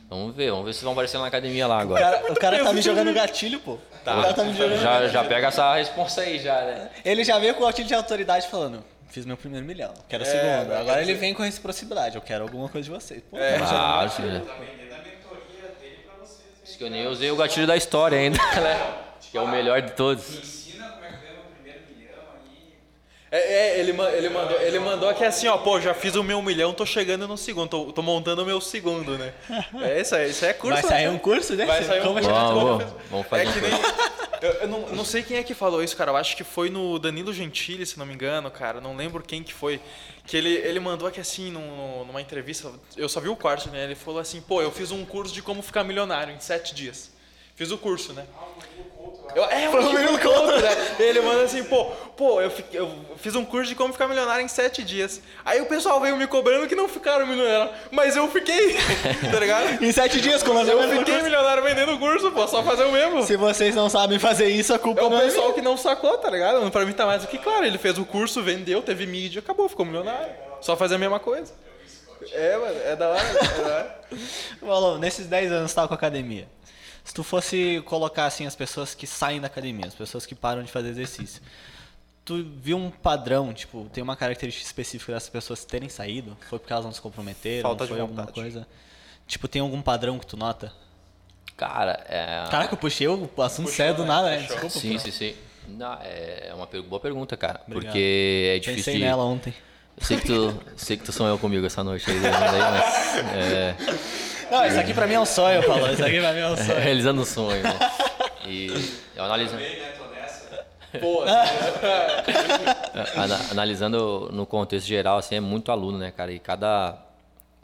Vamos 0.10 0.36
ver, 0.36 0.50
vamos 0.52 0.66
ver 0.66 0.74
se 0.74 0.84
vão 0.84 0.94
aparecer 0.94 1.18
na 1.18 1.28
academia 1.28 1.68
lá 1.68 1.78
O 1.78 1.82
agora. 1.82 2.02
cara, 2.02 2.32
o 2.34 2.36
cara 2.36 2.64
tá 2.64 2.74
me 2.74 2.82
jogando 2.82 3.14
gatilho, 3.14 3.60
pô. 3.60 3.74
O 3.74 3.80
cara 4.06 4.34
tá 4.34 4.44
me 4.44 4.54
jogando 4.54 4.82
Já, 4.82 5.08
já 5.08 5.24
pega 5.24 5.48
essa 5.48 5.76
responsa 5.76 6.22
aí 6.22 6.40
já, 6.40 6.62
né? 6.62 6.90
Ele 7.04 7.24
já 7.24 7.38
veio 7.40 7.54
com 7.56 7.64
o 7.64 7.66
gatilho 7.66 7.88
de 7.88 7.94
autoridade 7.94 8.48
falando. 8.48 8.84
Fiz 9.10 9.26
meu 9.26 9.36
primeiro 9.36 9.66
milhão, 9.66 9.94
quero 10.08 10.24
o 10.24 10.28
É, 10.28 10.30
segundo. 10.30 10.74
Agora 10.74 11.02
ele 11.02 11.14
vem 11.16 11.34
com 11.34 11.44
reciprocidade, 11.44 12.16
eu 12.16 12.22
quero 12.22 12.44
alguma 12.44 12.70
coisa 12.70 12.86
de 12.86 12.92
vocês. 12.92 13.22
Pô, 13.30 13.38
É. 13.38 13.54
tá 13.54 13.60
me 13.60 13.66
jogando 13.66 13.82
Ah, 13.84 14.04
gatilho. 14.04 14.28
sim, 14.28 14.34
né? 14.34 14.40
Tá 14.46 14.54
vendendo 14.54 14.94
a 14.94 14.98
mentoria 14.98 15.76
dele 15.82 15.98
pra 16.06 16.26
vocês. 16.26 16.46
Acho 16.64 16.71
que 16.82 16.86
eu 16.86 16.90
nem 16.90 17.06
usei 17.06 17.30
o 17.30 17.36
gatilho 17.36 17.68
da 17.68 17.78
história 17.78 18.18
ainda, 18.18 18.40
né? 18.60 18.94
Que 19.30 19.38
é 19.38 19.42
o 19.42 19.48
melhor 19.48 19.84
de 19.84 19.92
todos. 19.92 20.28
Ensina 20.36 20.90
como 20.90 21.06
é 21.06 21.10
que 21.10 21.16
ganha 21.18 21.40
o 21.40 21.54
primeiro 21.54 21.80
milhão 21.96 22.20
aí. 22.34 22.74
É, 23.32 23.38
é, 23.38 23.80
ele, 23.80 23.92
ele, 23.92 24.30
mandou, 24.30 24.60
ele 24.60 24.80
mandou 24.80 25.08
aqui 25.08 25.24
assim, 25.24 25.48
ó, 25.48 25.60
pô, 25.60 25.80
já 25.80 25.94
fiz 25.94 26.16
o 26.16 26.24
meu 26.24 26.42
milhão, 26.42 26.74
tô 26.74 26.84
chegando 26.84 27.28
no 27.28 27.38
segundo, 27.38 27.70
tô, 27.70 27.94
tô 27.94 28.02
montando 28.02 28.42
o 28.42 28.46
meu 28.46 28.60
segundo, 28.60 29.16
né? 29.16 29.32
É 29.84 30.02
isso 30.02 30.16
aí, 30.16 30.32
isso 30.32 30.44
aí 30.44 30.50
é 30.50 30.54
curso. 30.56 30.82
Vai 30.82 30.90
sair 30.90 31.06
né? 31.06 31.12
um 31.12 31.20
curso 31.20 31.56
desse? 31.56 31.68
Vai 31.68 31.84
sair 31.84 32.00
um 32.00 32.04
Como 32.04 32.14
curso. 32.16 32.30
chegar- 32.30 32.48
Vamos, 33.12 33.28
fazer 33.28 33.46
É 33.46 33.50
um 33.50 33.54
que 33.54 33.62
nem. 33.62 33.72
Eu, 34.42 34.52
eu 34.54 34.68
não, 34.68 34.80
não 34.88 35.06
sei 35.06 35.22
quem 35.22 35.38
é 35.38 35.44
que 35.44 35.54
falou 35.54 35.84
isso, 35.84 35.96
cara. 35.96 36.10
Eu 36.10 36.18
acho 36.18 36.36
que 36.36 36.44
foi 36.44 36.68
no 36.72 36.98
Danilo 36.98 37.32
Gentili, 37.32 37.86
se 37.86 38.00
não 38.00 38.08
me 38.08 38.14
engano, 38.16 38.50
cara. 38.50 38.82
Não 38.82 38.96
lembro 38.96 39.22
quem 39.22 39.44
que 39.44 39.54
foi. 39.54 39.80
Que 40.32 40.38
ele, 40.38 40.50
ele 40.50 40.80
mandou 40.80 41.10
aqui 41.10 41.20
assim, 41.20 41.52
num- 41.52 42.06
numa 42.06 42.22
entrevista. 42.22 42.72
Eu 42.96 43.10
só 43.10 43.20
vi 43.20 43.28
o 43.28 43.36
corte, 43.36 43.68
né? 43.70 43.84
Ele 43.84 43.96
falou 43.96 44.18
assim: 44.22 44.40
pô, 44.40 44.62
eu 44.62 44.72
fiz 44.72 44.90
um 44.90 45.04
curso 45.04 45.34
de 45.34 45.42
como 45.42 45.62
ficar 45.62 45.84
milionário 45.84 46.34
em 46.34 46.40
sete 46.40 46.74
dias. 46.74 47.12
Fiz 47.54 47.70
o 47.70 47.78
curso, 47.78 48.14
né? 48.14 48.26
Eu, 49.36 49.44
é, 49.46 49.70
o 49.70 50.62
né? 50.62 50.96
Ele 51.00 51.22
manda 51.22 51.44
assim, 51.44 51.64
pô, 51.64 51.86
pô, 52.18 52.42
eu, 52.42 52.52
fi- 52.52 52.66
eu 52.74 52.92
fiz 53.18 53.36
um 53.36 53.46
curso 53.46 53.70
de 53.70 53.76
como 53.76 53.94
ficar 53.94 54.08
milionário 54.08 54.44
em 54.44 54.48
sete 54.48 54.84
dias. 54.84 55.22
Aí 55.46 55.62
o 55.62 55.66
pessoal 55.66 56.00
veio 56.02 56.18
me 56.18 56.28
cobrando 56.28 56.68
que 56.68 56.76
não 56.76 56.90
ficaram 56.90 57.26
milionário. 57.26 57.72
Mas 57.92 58.16
eu 58.18 58.28
fiquei, 58.30 58.76
tá 59.32 59.40
ligado? 59.40 59.82
Em 59.84 59.92
sete 59.92 60.20
dias 60.20 60.44
com 60.44 60.52
o 60.52 60.60
Eu 60.60 60.90
fiquei 61.00 61.22
milionário 61.22 61.64
vendendo 61.64 61.98
curso, 61.98 62.32
pô, 62.32 62.48
só 62.48 62.62
fazer 62.64 62.84
o 62.84 62.92
mesmo. 62.92 63.24
Se 63.24 63.38
vocês 63.38 63.74
não 63.76 63.90
sabem 63.90 64.20
fazer 64.20 64.48
isso, 64.50 64.74
a 64.74 64.80
culpa 64.80 65.02
É 65.02 65.04
o 65.06 65.14
é 65.16 65.22
pessoal 65.22 65.44
minha. 65.46 65.56
que 65.56 65.62
não 65.62 65.78
sacou, 65.78 66.18
tá 66.18 66.30
ligado? 66.30 66.70
Pra 66.72 66.86
mim 66.86 66.92
tá 66.94 67.06
mais 67.06 67.22
do 67.22 67.28
que 67.28 67.38
claro. 67.38 67.66
Ele 67.66 67.78
fez 67.78 67.98
o 67.98 68.06
curso, 68.06 68.42
vendeu, 68.44 68.82
teve 68.82 69.06
mídia, 69.06 69.40
acabou, 69.40 69.68
ficou 69.70 69.86
milionário. 69.86 70.34
Só 70.60 70.76
fazer 70.76 70.96
a 70.96 70.98
mesma 70.98 71.20
coisa. 71.20 71.54
É, 72.34 72.56
mano, 72.58 72.80
é 72.86 72.96
da 72.96 73.10
hora, 73.10 73.22
é 73.24 73.62
da 73.64 74.72
hora. 74.76 74.98
Nesses 75.00 75.26
10 75.28 75.52
anos 75.52 75.72
que 75.72 75.76
tava 75.76 75.88
com 75.88 75.94
a 75.94 75.98
academia. 75.98 76.48
Se 77.04 77.14
tu 77.14 77.24
fosse 77.24 77.82
colocar 77.86 78.26
assim 78.26 78.46
as 78.46 78.56
pessoas 78.56 78.94
que 78.94 79.08
saem 79.08 79.42
da 79.42 79.48
academia, 79.48 79.88
as 79.88 79.96
pessoas 79.96 80.26
que 80.26 80.36
param 80.36 80.64
de 80.64 80.72
fazer 80.72 80.90
exercício, 80.90 81.42
tu 82.24 82.46
viu 82.62 82.78
um 82.78 82.92
padrão, 82.92 83.54
tipo, 83.54 83.90
tem 83.92 84.04
uma 84.04 84.16
característica 84.16 84.66
específica 84.66 85.14
dessas 85.14 85.30
pessoas 85.30 85.66
terem 85.66 85.90
saído? 85.90 86.38
Foi 86.50 86.60
porque 86.60 86.72
elas 86.72 86.86
não 86.86 86.92
se 86.94 87.02
comprometeram? 87.02 87.64
Falta 87.70 87.86
de 87.86 87.92
foi 87.92 88.00
alguma 88.02 88.22
vontade. 88.22 88.40
coisa? 88.40 88.68
Tipo, 89.28 89.48
tem 89.48 89.62
algum 89.62 89.82
padrão 89.82 90.20
que 90.20 90.26
tu 90.28 90.38
nota? 90.38 90.72
Cara, 91.58 92.04
é. 92.08 92.48
Caraca, 92.50 92.74
eu 92.74 92.78
puxei 92.78 93.08
o 93.08 93.30
assunto 93.42 93.70
sério 93.70 93.96
do 93.96 94.06
nada, 94.06 94.30
né? 94.30 94.38
Desculpa. 94.38 94.70
Sim, 94.70 94.98
sim, 94.98 95.12
sim. 95.12 95.36
Não, 95.68 95.94
é 96.02 96.52
uma 96.56 96.66
boa 96.84 97.00
pergunta, 97.00 97.38
cara. 97.38 97.62
Obrigado. 97.68 97.84
Porque 97.94 98.54
é 98.56 98.60
difícil. 98.60 98.76
Pensei 98.78 98.94
de- 98.96 99.00
nela 99.04 99.24
ontem. 99.24 99.54
Sei 100.00 100.18
que 100.18 100.26
tu, 100.26 100.60
sei 100.76 100.98
que 100.98 101.04
tu 101.04 101.12
sonhou 101.12 101.38
comigo 101.38 101.66
essa 101.66 101.84
noite 101.84 102.10
aí, 102.10 102.18
aí 102.18 102.60
mas. 102.60 103.18
É, 103.36 103.76
Não, 104.52 104.66
isso 104.66 104.80
aqui 104.80 104.94
pra 104.94 105.08
mim 105.08 105.14
é 105.14 105.20
um 105.20 105.26
sonho, 105.26 105.66
Paulo. 105.66 105.92
Isso 105.92 106.04
aqui 106.06 106.20
pra 106.20 106.34
mim 106.34 106.40
é 106.40 106.48
um 106.48 106.58
sonho. 106.58 106.80
realizando 106.80 107.22
um 107.22 107.26
sonho, 107.26 107.64
né? 107.64 107.80
E 108.46 108.68
eu 109.16 109.24
analisando. 109.24 109.62
Bem, 109.62 109.80
né? 109.80 109.94
Tô 109.98 110.06
nessa. 110.14 110.66
Pô, 111.00 111.24
Ana- 113.16 113.40
analisando 113.52 114.30
no 114.34 114.46
contexto 114.46 114.88
geral, 114.88 115.18
assim, 115.18 115.36
é 115.36 115.40
muito 115.40 115.72
aluno, 115.72 115.98
né, 115.98 116.12
cara? 116.12 116.32
E 116.34 116.40
cada 116.40 116.98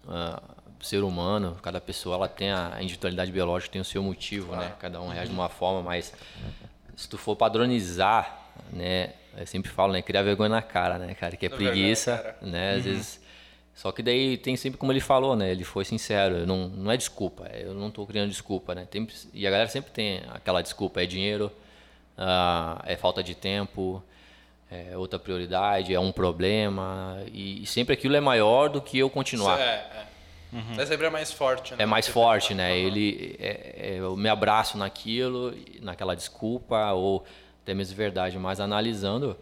ah, 0.07 0.41
ser 0.79 1.03
humano, 1.03 1.57
cada 1.61 1.81
pessoa, 1.81 2.15
ela 2.15 2.27
tem 2.27 2.51
a 2.51 2.77
individualidade 2.79 3.31
biológica, 3.31 3.73
tem 3.73 3.81
o 3.81 3.85
seu 3.85 4.01
motivo, 4.01 4.55
né? 4.55 4.71
Cada 4.79 5.01
um 5.01 5.09
reage 5.09 5.29
de 5.29 5.35
uma 5.35 5.49
forma, 5.49 5.81
mas 5.81 6.13
se 6.95 7.09
tu 7.09 7.17
for 7.17 7.35
padronizar, 7.35 8.45
né? 8.71 9.11
Eu 9.37 9.45
sempre 9.45 9.69
falo, 9.69 9.93
né? 9.93 10.01
Criar 10.01 10.23
vergonha 10.23 10.49
na 10.49 10.61
cara, 10.61 10.97
né, 10.97 11.13
cara? 11.13 11.35
Que 11.35 11.45
é 11.45 11.49
preguiça, 11.49 12.17
cara. 12.17 12.37
né? 12.41 12.75
Às 12.75 12.83
vezes... 12.85 13.26
Só 13.77 13.91
que 13.91 14.01
daí 14.01 14.37
tem 14.39 14.57
sempre 14.57 14.79
como 14.79 14.91
ele 14.91 14.99
falou, 14.99 15.35
né? 15.35 15.51
Ele 15.51 15.63
foi 15.63 15.85
sincero, 15.85 16.47
não, 16.47 16.67
não 16.67 16.91
é 16.91 16.97
desculpa, 16.97 17.45
eu 17.53 17.75
não 17.75 17.91
tô 17.91 18.07
criando 18.07 18.29
desculpa, 18.31 18.73
né? 18.73 18.87
Tem, 18.89 19.07
e 19.31 19.45
a 19.45 19.51
galera 19.51 19.69
sempre 19.69 19.91
tem 19.91 20.19
aquela 20.33 20.63
desculpa, 20.63 20.99
é 20.99 21.05
dinheiro, 21.05 21.51
ah, 22.17 22.81
é 22.87 22.95
falta 22.95 23.21
de 23.21 23.35
tempo, 23.35 24.01
é 24.71 24.97
outra 24.97 25.19
prioridade, 25.19 25.93
é 25.93 25.99
um 25.99 26.11
problema, 26.11 27.19
e, 27.31 27.61
e 27.61 27.65
sempre 27.67 27.93
aquilo 27.93 28.15
é 28.15 28.19
maior 28.19 28.67
do 28.67 28.81
que 28.81 28.97
eu 28.97 29.11
continuar. 29.11 29.59
É, 29.59 29.63
é. 29.63 30.07
É 30.81 30.85
sempre 30.87 31.05
é 31.05 31.09
mais 31.11 31.31
forte, 31.31 31.75
né? 31.75 31.83
É 31.83 31.85
mais 31.85 32.07
forte, 32.07 32.55
né? 32.55 32.75
Ele, 32.79 33.35
é- 33.39 33.75
é- 33.77 33.95
eu 33.99 34.17
me 34.17 34.27
abraço 34.27 34.75
naquilo, 34.75 35.53
naquela 35.81 36.15
desculpa, 36.15 36.93
ou 36.93 37.23
até 37.61 37.75
mesmo 37.75 37.95
verdade, 37.95 38.39
mas 38.39 38.59
analisando, 38.59 39.37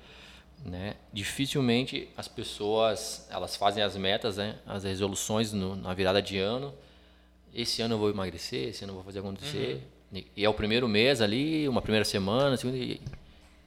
né? 0.66 0.96
Dificilmente 1.14 2.10
as 2.18 2.28
pessoas, 2.28 3.28
elas 3.30 3.56
fazem 3.56 3.84
as 3.84 3.96
metas, 3.96 4.38
né? 4.38 4.56
As 4.66 4.84
resoluções 4.84 5.54
no- 5.54 5.76
na 5.76 5.94
virada 5.94 6.22
de 6.22 6.38
ano. 6.40 6.74
Esse 7.54 7.82
ano 7.82 7.94
eu 7.94 8.00
vou 8.00 8.10
emagrecer, 8.10 8.70
esse 8.70 8.84
ano 8.84 8.92
eu 8.92 8.96
vou 8.96 9.04
fazer 9.04 9.20
acontecer. 9.20 9.82
E 10.36 10.44
é 10.44 10.50
o 10.50 10.54
primeiro 10.54 10.88
mês 10.88 11.22
ali, 11.22 11.68
uma 11.68 11.82
primeira 11.82 12.04
semana, 12.06 12.56
segunda, 12.58 12.78
e 12.78 13.00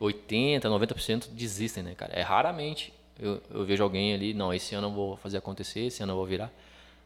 80, 0.00 0.68
90% 0.68 1.28
desistem, 1.30 1.82
né, 1.82 1.94
cara? 1.94 2.12
É 2.14 2.22
raramente 2.22 2.92
eu, 3.18 3.42
eu 3.50 3.64
vejo 3.64 3.82
alguém 3.82 4.14
ali, 4.14 4.32
não, 4.32 4.54
esse 4.54 4.74
ano 4.74 4.86
eu 4.88 4.92
vou 4.92 5.16
fazer 5.16 5.38
acontecer, 5.38 5.80
esse 5.80 6.02
ano 6.02 6.12
eu 6.12 6.16
vou 6.16 6.26
virar 6.26 6.52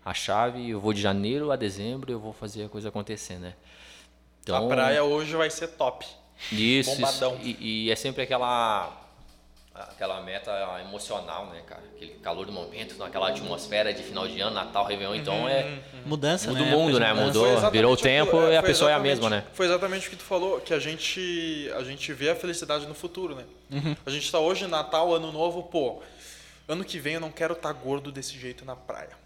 a 0.05 0.13
chave, 0.13 0.69
eu 0.71 0.81
vou 0.81 0.93
de 0.93 1.01
janeiro 1.01 1.51
a 1.51 1.57
dezembro, 1.57 2.13
eu 2.13 2.19
vou 2.21 2.33
fazer 2.33 2.65
a 2.65 2.69
coisa 2.69 2.89
acontecer, 2.89 3.37
né? 3.39 3.55
Então, 4.43 4.57
a 4.57 4.69
praia 4.69 5.05
hoje 5.05 5.35
vai 5.37 5.49
ser 5.49 5.69
top. 5.69 6.05
Isso, 6.51 6.91
Bombadão. 6.97 7.37
isso. 7.37 7.57
E, 7.61 7.85
e 7.87 7.91
é 7.91 7.97
sempre 7.97 8.23
aquela 8.23 9.02
aquela 9.91 10.21
meta 10.21 10.51
emocional, 10.81 11.47
né, 11.47 11.63
cara? 11.67 11.83
Aquele 11.95 12.13
calor 12.15 12.47
do 12.47 12.53
momento, 12.53 13.03
aquela 13.03 13.29
atmosfera 13.29 13.93
de 13.93 14.03
final 14.03 14.27
de 14.29 14.41
ano, 14.41 14.55
Natal, 14.55 14.85
Réveillon, 14.85 15.15
então 15.15 15.49
é 15.49 15.65
uhum. 15.65 16.03
mudança, 16.07 16.49
muda 16.51 16.65
né? 16.65 16.75
o 16.75 16.79
mundo, 16.79 17.01
né? 17.01 17.13
Mudou, 17.13 17.71
virou 17.71 17.93
o 17.93 17.97
tempo 17.97 18.37
e 18.49 18.57
a 18.57 18.63
pessoa 18.63 18.91
é 18.91 18.95
a 18.95 18.99
mesma, 18.99 19.31
né? 19.31 19.45
Foi 19.53 19.67
exatamente 19.67 20.07
o 20.07 20.11
que 20.11 20.17
tu 20.17 20.25
falou, 20.25 20.61
que 20.61 20.75
a 20.75 20.79
gente 20.79 21.71
a 21.77 21.83
gente 21.83 22.13
vê 22.13 22.31
a 22.31 22.37
felicidade 22.37 22.87
no 22.87 22.95
futuro, 22.95 23.35
né? 23.35 23.45
Uhum. 23.71 23.97
A 24.05 24.11
gente 24.11 24.31
tá 24.31 24.39
hoje 24.39 24.67
Natal, 24.67 25.15
Ano 25.15 25.33
Novo, 25.33 25.63
pô, 25.65 26.03
ano 26.69 26.85
que 26.85 26.99
vem 26.99 27.15
eu 27.15 27.21
não 27.21 27.31
quero 27.31 27.55
estar 27.55 27.73
tá 27.73 27.81
gordo 27.81 28.13
desse 28.13 28.39
jeito 28.39 28.65
na 28.65 28.77
praia. 28.77 29.23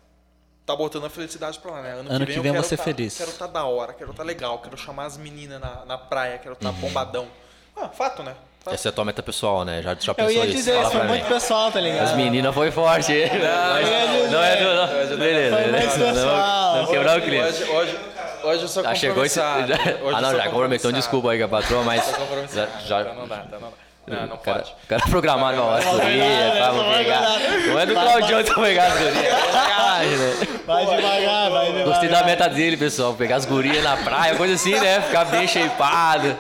Tá 0.65 0.75
botando 0.75 1.05
a 1.05 1.11
felicidade 1.11 1.61
pra 1.61 1.71
lá, 1.71 1.83
né? 1.83 1.93
Ano, 1.93 2.11
ano 2.11 2.27
que 2.27 2.33
vem, 2.33 2.35
que 2.35 2.41
vem 2.41 2.49
eu 2.49 2.55
quero 2.55 2.67
ser 2.67 2.77
tá, 2.77 2.83
feliz. 2.83 3.17
Quero 3.17 3.31
estar 3.31 3.47
tá 3.47 3.53
da 3.53 3.65
hora, 3.65 3.93
quero 3.93 4.11
estar 4.11 4.25
tá 4.25 4.27
legal, 4.27 4.59
quero 4.59 4.77
chamar 4.77 5.05
as 5.05 5.17
meninas 5.17 5.61
na, 5.61 5.85
na 5.85 5.97
praia, 5.97 6.39
quero 6.39 6.55
estar 6.55 6.71
tá 6.71 6.75
uhum. 6.75 6.81
bombadão. 6.81 7.29
Ah, 7.77 7.89
fato, 7.89 8.23
né? 8.23 8.35
Essa 8.71 8.89
é 8.89 8.91
a 8.91 8.93
tua 8.93 9.05
meta 9.05 9.23
pessoal, 9.23 9.65
né? 9.65 9.81
Já, 9.83 9.97
já 9.99 10.15
pensou 10.15 10.31
isso? 10.31 10.41
Eu 10.41 10.45
ia 10.45 10.55
dizer, 10.55 10.81
isso 10.81 10.91
foi 10.91 11.03
muito 11.05 11.23
mim. 11.25 11.29
pessoal, 11.29 11.71
tá 11.71 11.81
ligado? 11.81 12.03
As 12.03 12.17
meninas 12.17 12.55
foi 12.55 12.71
forte. 12.71 13.13
Não, 13.13 14.23
não, 14.23 14.31
não 14.33 14.43
é 14.43 14.57
do... 14.57 15.11
Não. 15.11 15.19
Beleza. 15.19 15.57
Pessoal. 15.97 16.75
Não, 16.75 16.83
não 16.83 16.87
quebrar 16.91 17.19
o 17.19 17.23
clima. 17.23 17.47
Hoje, 17.47 17.65
hoje, 17.65 17.99
hoje 18.43 18.63
eu 18.63 18.69
sou 18.69 18.87
ah, 18.87 18.95
chegou 18.95 19.25
esse... 19.25 19.41
Ah, 19.41 20.21
não, 20.21 20.37
já 20.37 20.49
comprometeu. 20.49 20.93
Desculpa 20.93 21.31
aí 21.31 21.39
com 21.39 21.45
a 21.45 21.49
patroa, 21.49 21.85
mas... 21.85 22.05
Já, 22.53 22.69
já... 22.85 23.15
Não 23.15 23.29
dá, 23.29 23.45
não 23.51 23.61
dá. 23.61 23.69
Não, 24.07 24.27
não 24.29 24.37
cara, 24.37 24.61
pode. 24.61 24.75
O 24.85 24.87
cara 24.87 25.03
programado 25.11 25.61
uma 25.61 25.81
guria, 25.81 26.53
pra 26.57 26.97
pegar. 26.97 27.39
Não 27.67 27.81
é 27.81 27.87
do 27.87 27.95
Claudio 27.95 28.45
pra 28.45 28.63
pegar 28.63 28.87
as 28.87 28.99
gurias. 28.99 29.15
né? 29.15 30.61
Vai 30.65 30.87
devagar, 30.87 31.51
vai 31.51 31.67
devagar. 31.67 31.87
Gostei 31.87 32.09
da 32.09 32.23
meta 32.23 32.49
dele, 32.49 32.77
pessoal. 32.77 33.15
Pegar 33.15 33.37
as 33.37 33.45
gurias 33.45 33.83
na 33.83 33.97
praia, 33.97 34.37
coisa 34.37 34.55
assim, 34.55 34.79
né? 34.79 35.01
Ficar 35.01 35.25
bem 35.25 35.49
shapeado. 35.49 36.39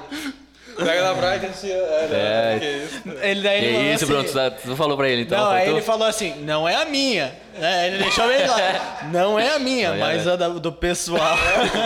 Pega 0.76 1.02
na 1.02 1.14
praia 1.14 1.40
que 1.40 1.46
assim. 1.46 1.70
É, 1.70 2.08
é. 2.12 2.58
Que 2.58 2.66
isso, 2.66 3.02
ele, 3.22 3.42
daí 3.42 3.60
que 3.60 3.66
ele 3.66 3.94
isso, 3.94 4.04
assim, 4.04 4.12
Bruno? 4.12 4.24
Tu, 4.24 4.32
tá- 4.32 4.50
tu, 4.50 4.76
falou 4.76 4.96
pra 4.96 5.08
ele 5.08 5.22
então? 5.22 5.38
Não, 5.38 5.50
aí 5.50 5.68
ele 5.68 5.82
falou 5.82 6.06
assim: 6.06 6.34
não 6.42 6.68
é 6.68 6.76
a 6.76 6.84
minha. 6.84 7.34
É, 7.58 7.86
ele 7.86 7.98
deixou 7.98 8.28
bem 8.28 8.44
claro. 8.44 8.78
Não 9.10 9.38
é 9.38 9.54
a 9.54 9.58
minha, 9.58 9.92
não, 9.92 9.98
mas 9.98 10.28
a 10.28 10.36
do, 10.36 10.60
do 10.60 10.70
pessoal. 10.72 11.38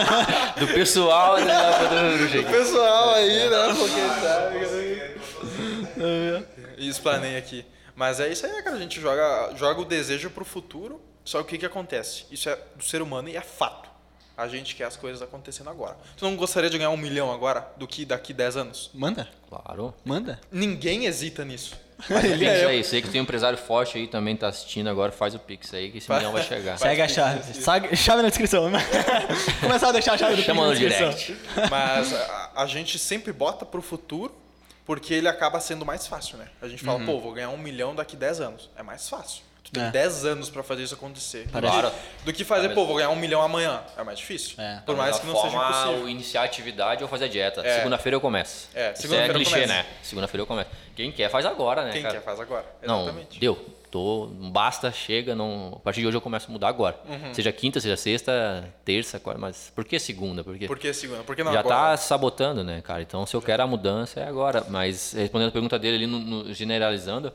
do 0.58 0.66
pessoal, 0.66 1.38
né? 1.38 1.54
Do 2.32 2.42
pessoal 2.50 3.14
aí, 3.14 3.48
né? 3.48 3.74
Porque 3.78 4.00
sabe. 4.20 4.58
Explanei 6.76 7.36
aqui. 7.36 7.64
Mas 7.94 8.18
é 8.18 8.28
isso 8.28 8.46
aí, 8.46 8.62
cara. 8.62 8.76
A 8.76 8.78
gente 8.80 9.00
joga, 9.00 9.52
joga 9.56 9.80
o 9.80 9.84
desejo 9.84 10.30
pro 10.30 10.44
futuro. 10.44 11.00
Só 11.24 11.38
que 11.38 11.44
o 11.44 11.48
que, 11.48 11.58
que 11.58 11.66
acontece? 11.66 12.24
Isso 12.30 12.48
é 12.48 12.58
do 12.74 12.82
ser 12.82 13.02
humano 13.02 13.28
e 13.28 13.36
é 13.36 13.42
fato. 13.42 13.89
A 14.40 14.48
gente 14.48 14.74
quer 14.74 14.84
as 14.84 14.96
coisas 14.96 15.20
acontecendo 15.20 15.68
agora. 15.68 15.98
Tu 16.16 16.24
não 16.24 16.34
gostaria 16.34 16.70
de 16.70 16.78
ganhar 16.78 16.88
um 16.88 16.96
milhão 16.96 17.30
agora 17.30 17.70
do 17.76 17.86
que 17.86 18.06
daqui 18.06 18.32
10 18.32 18.56
anos? 18.56 18.90
Manda. 18.94 19.28
Claro. 19.46 19.92
Manda. 20.02 20.40
Ninguém 20.50 21.04
hesita 21.04 21.44
nisso. 21.44 21.76
Faz 21.98 22.24
o 22.24 22.38
Pix 22.38 22.42
é 22.48 22.64
aí. 22.64 22.82
Sei 22.82 23.02
que 23.02 23.10
tem 23.10 23.20
um 23.20 23.24
empresário 23.24 23.58
forte 23.58 23.98
aí 23.98 24.06
também 24.06 24.34
tá 24.34 24.48
assistindo 24.48 24.88
agora. 24.88 25.12
Faz 25.12 25.34
o 25.34 25.38
Pix 25.38 25.74
aí 25.74 25.90
que 25.90 25.98
esse 25.98 26.10
milhão 26.10 26.32
vai 26.32 26.42
chegar. 26.42 26.78
Segue 26.78 27.02
a 27.02 27.08
chave. 27.08 27.52
Segue, 27.52 27.94
chave 27.94 28.22
na 28.22 28.28
descrição. 28.28 28.70
Começar 29.60 29.90
a 29.90 29.92
deixar 29.92 30.14
a 30.14 30.18
chave 30.18 30.36
do 30.36 30.42
Chama 30.42 30.68
no 30.68 30.74
direct. 30.74 31.36
Mas 31.70 32.14
a, 32.14 32.50
a, 32.62 32.66
gente 32.66 32.98
sempre 32.98 33.34
bota 33.34 33.66
pro 33.66 33.82
futuro 33.82 34.34
porque 34.86 35.12
ele 35.12 35.28
acaba 35.28 35.60
sendo 35.60 35.84
mais 35.84 36.06
fácil, 36.06 36.38
né? 36.38 36.48
A 36.62 36.66
gente 36.66 36.82
fala, 36.82 36.98
uhum. 36.98 37.04
pô, 37.04 37.20
vou 37.20 37.34
ganhar 37.34 37.50
um 37.50 37.58
milhão 37.58 37.94
daqui 37.94 38.16
10 38.16 38.40
anos. 38.40 38.70
É 38.74 38.82
mais 38.82 39.06
fácil. 39.06 39.42
Tu 39.70 39.74
tem 39.74 39.84
é. 39.84 39.90
10 39.90 40.24
anos 40.24 40.50
para 40.50 40.64
fazer 40.64 40.82
isso 40.82 40.94
acontecer. 40.94 41.46
Claro. 41.48 41.92
Do 42.24 42.32
que 42.32 42.44
fazer, 42.44 42.70
pô, 42.70 42.84
vou 42.84 42.96
ganhar 42.96 43.10
um 43.10 43.16
milhão 43.16 43.40
amanhã. 43.40 43.80
É 43.96 44.02
mais 44.02 44.18
difícil. 44.18 44.60
É. 44.60 44.80
Por 44.84 44.96
mais 44.96 45.18
que 45.20 45.26
não 45.26 45.36
seja 45.36 45.56
impossível. 45.56 46.08
iniciar 46.08 46.42
a 46.42 46.44
atividade 46.44 47.04
ou 47.04 47.08
fazer 47.08 47.26
a 47.26 47.28
dieta. 47.28 47.60
É. 47.64 47.76
Segunda-feira 47.76 48.16
eu 48.16 48.20
começo. 48.20 48.68
É, 48.74 48.92
segunda-feira 48.94 49.32
é 49.32 49.36
clichê, 49.36 49.66
né? 49.66 49.86
Segunda-feira 50.02 50.42
eu 50.42 50.46
começo. 50.46 50.70
Quem 50.96 51.12
quer 51.12 51.30
faz 51.30 51.46
agora, 51.46 51.84
né? 51.84 51.92
Quem 51.92 52.02
cara? 52.02 52.14
quer 52.14 52.20
faz 52.22 52.40
agora. 52.40 52.66
Exatamente. 52.82 53.34
Não, 53.34 53.40
deu. 53.40 53.80
Tô, 53.90 54.28
basta, 54.52 54.92
chega, 54.92 55.34
não. 55.34 55.74
A 55.76 55.80
partir 55.80 56.00
de 56.00 56.06
hoje 56.06 56.16
eu 56.16 56.20
começo 56.20 56.48
a 56.48 56.52
mudar 56.52 56.68
agora. 56.68 56.96
Uhum. 57.08 57.34
Seja 57.34 57.50
quinta, 57.50 57.80
seja 57.80 57.96
sexta, 57.96 58.72
terça, 58.84 59.18
quarta, 59.18 59.40
mas 59.40 59.72
por 59.74 59.84
que 59.84 59.98
segunda? 59.98 60.44
Porque 60.44 60.68
por 60.68 60.78
que 60.78 60.92
segunda? 60.92 61.24
Porque 61.24 61.42
não 61.42 61.52
Já 61.52 61.58
agora? 61.58 61.74
tá 61.74 61.96
sabotando, 61.96 62.62
né, 62.62 62.80
cara? 62.82 63.02
Então 63.02 63.26
se 63.26 63.34
eu 63.34 63.42
quero 63.42 63.64
a 63.64 63.66
mudança 63.66 64.20
é 64.20 64.28
agora. 64.28 64.64
Mas 64.68 65.12
respondendo 65.12 65.48
a 65.48 65.52
pergunta 65.52 65.76
dele 65.76 65.96
ali, 65.96 66.06
no, 66.06 66.20
no, 66.20 66.54
generalizando, 66.54 67.32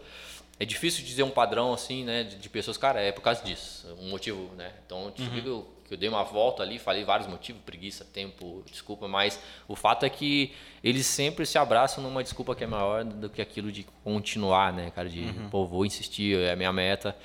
é 0.59 0.65
difícil 0.65 1.03
dizer 1.03 1.23
um 1.23 1.29
padrão 1.29 1.73
assim, 1.73 2.03
né, 2.03 2.23
de, 2.23 2.37
de, 2.37 2.49
pessoas, 2.49 2.77
cara, 2.77 3.01
é 3.01 3.11
por 3.11 3.21
causa 3.21 3.43
disso, 3.43 3.87
um 3.99 4.09
motivo, 4.09 4.53
né? 4.55 4.71
Então, 4.85 5.11
eu 5.17 5.25
uhum. 5.25 5.65
que 5.83 5.93
eu 5.93 5.97
dei 5.97 6.09
uma 6.09 6.23
volta 6.23 6.63
ali, 6.63 6.79
falei 6.79 7.03
vários 7.03 7.27
motivos, 7.27 7.61
preguiça, 7.63 8.05
tempo, 8.05 8.63
desculpa, 8.71 9.07
mas 9.07 9.39
o 9.67 9.75
fato 9.75 10.05
é 10.05 10.09
que 10.09 10.53
eles 10.83 11.05
sempre 11.05 11.45
se 11.45 11.57
abraçam 11.57 12.03
numa 12.03 12.23
desculpa 12.23 12.55
que 12.55 12.63
é 12.63 12.67
maior 12.67 13.03
do 13.03 13.29
que 13.29 13.41
aquilo 13.41 13.71
de 13.71 13.85
continuar, 14.03 14.73
né, 14.73 14.91
cara, 14.91 15.09
de, 15.09 15.21
uhum. 15.21 15.49
pô, 15.49 15.65
vou 15.65 15.85
insistir, 15.85 16.39
é 16.39 16.53
a 16.53 16.55
minha 16.55 16.71
meta. 16.71 17.15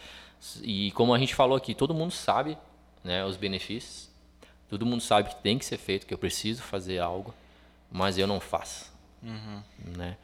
E 0.63 0.91
como 0.93 1.15
a 1.15 1.19
gente 1.19 1.35
falou 1.35 1.57
aqui, 1.57 1.75
todo 1.75 1.95
mundo 1.95 2.13
sabe, 2.13 2.59
né, 3.05 3.25
os 3.25 3.37
benefícios. 3.37 4.11
Todo 4.69 4.87
mundo 4.87 5.03
sabe 5.03 5.31
que 5.31 5.37
tem 5.37 5.59
que 5.59 5.65
ser 5.65 5.79
feito, 5.79 6.07
que 6.07 6.15
eu 6.15 6.19
preciso 6.19 6.63
fazer 6.63 7.01
algo, 7.01 7.35
mas 7.91 8.19
eu 8.19 8.27
não 8.27 8.39
faço, 8.39 8.93
uhum. 9.21 9.63
né? 9.97 10.17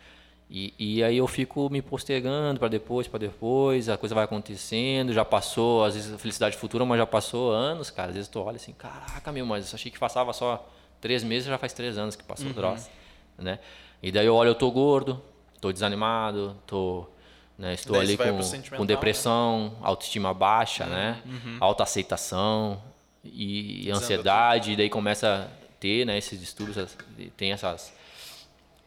E, 0.49 0.73
e 0.79 1.03
aí 1.03 1.17
eu 1.17 1.27
fico 1.27 1.69
me 1.71 1.83
postergando 1.83 2.61
para 2.61 2.69
depois, 2.69 3.09
para 3.09 3.19
depois, 3.19 3.89
a 3.89 3.97
coisa 3.97 4.15
vai 4.15 4.25
acontecendo, 4.25 5.13
já 5.13 5.25
passou, 5.25 5.85
às 5.85 5.95
vezes 5.95 6.13
a 6.13 6.19
felicidade 6.19 6.57
futura, 6.57 6.85
mas 6.85 6.99
já 6.99 7.07
passou 7.07 7.51
anos, 7.51 7.91
cara. 7.91 8.11
Às 8.11 8.15
vezes 8.15 8.29
tu 8.29 8.41
olha 8.41 8.57
assim, 8.57 8.73
caraca, 8.73 9.33
meu, 9.33 9.45
mas 9.45 9.71
eu 9.71 9.75
achei 9.75 9.91
que 9.91 9.99
passava 9.99 10.33
só 10.33 10.69
três 11.01 11.25
meses, 11.25 11.49
já 11.49 11.59
faz 11.59 11.73
três 11.73 11.99
anos 11.99 12.15
que 12.15 12.23
passou 12.23 12.47
uhum. 12.47 12.53
o 12.53 12.55
troço, 12.55 12.89
né? 13.37 13.59
E 14.01 14.13
daí 14.13 14.27
eu 14.27 14.37
olho, 14.37 14.51
eu 14.51 14.55
tô 14.55 14.71
gordo, 14.71 15.21
tô 15.61 15.73
desanimado, 15.73 16.57
tô, 16.65 17.09
né, 17.59 17.75
estou 17.75 17.99
ali 17.99 18.17
com, 18.17 18.25
com 18.77 18.83
né? 18.83 18.87
depressão, 18.87 19.71
né? 19.71 19.77
autoestima 19.83 20.33
baixa, 20.33 20.85
uhum. 20.85 20.91
né? 20.91 21.23
Uhum. 21.27 21.57
Autoaceitação 21.59 22.81
e 23.25 23.91
ansiedade, 23.91 24.73
e 24.73 24.77
daí 24.77 24.89
começa 24.89 25.51
a 25.51 25.67
ter, 25.81 26.07
né, 26.07 26.17
esses 26.17 26.39
distúrbios, 26.39 26.97
tem 27.37 27.51
essas 27.51 27.93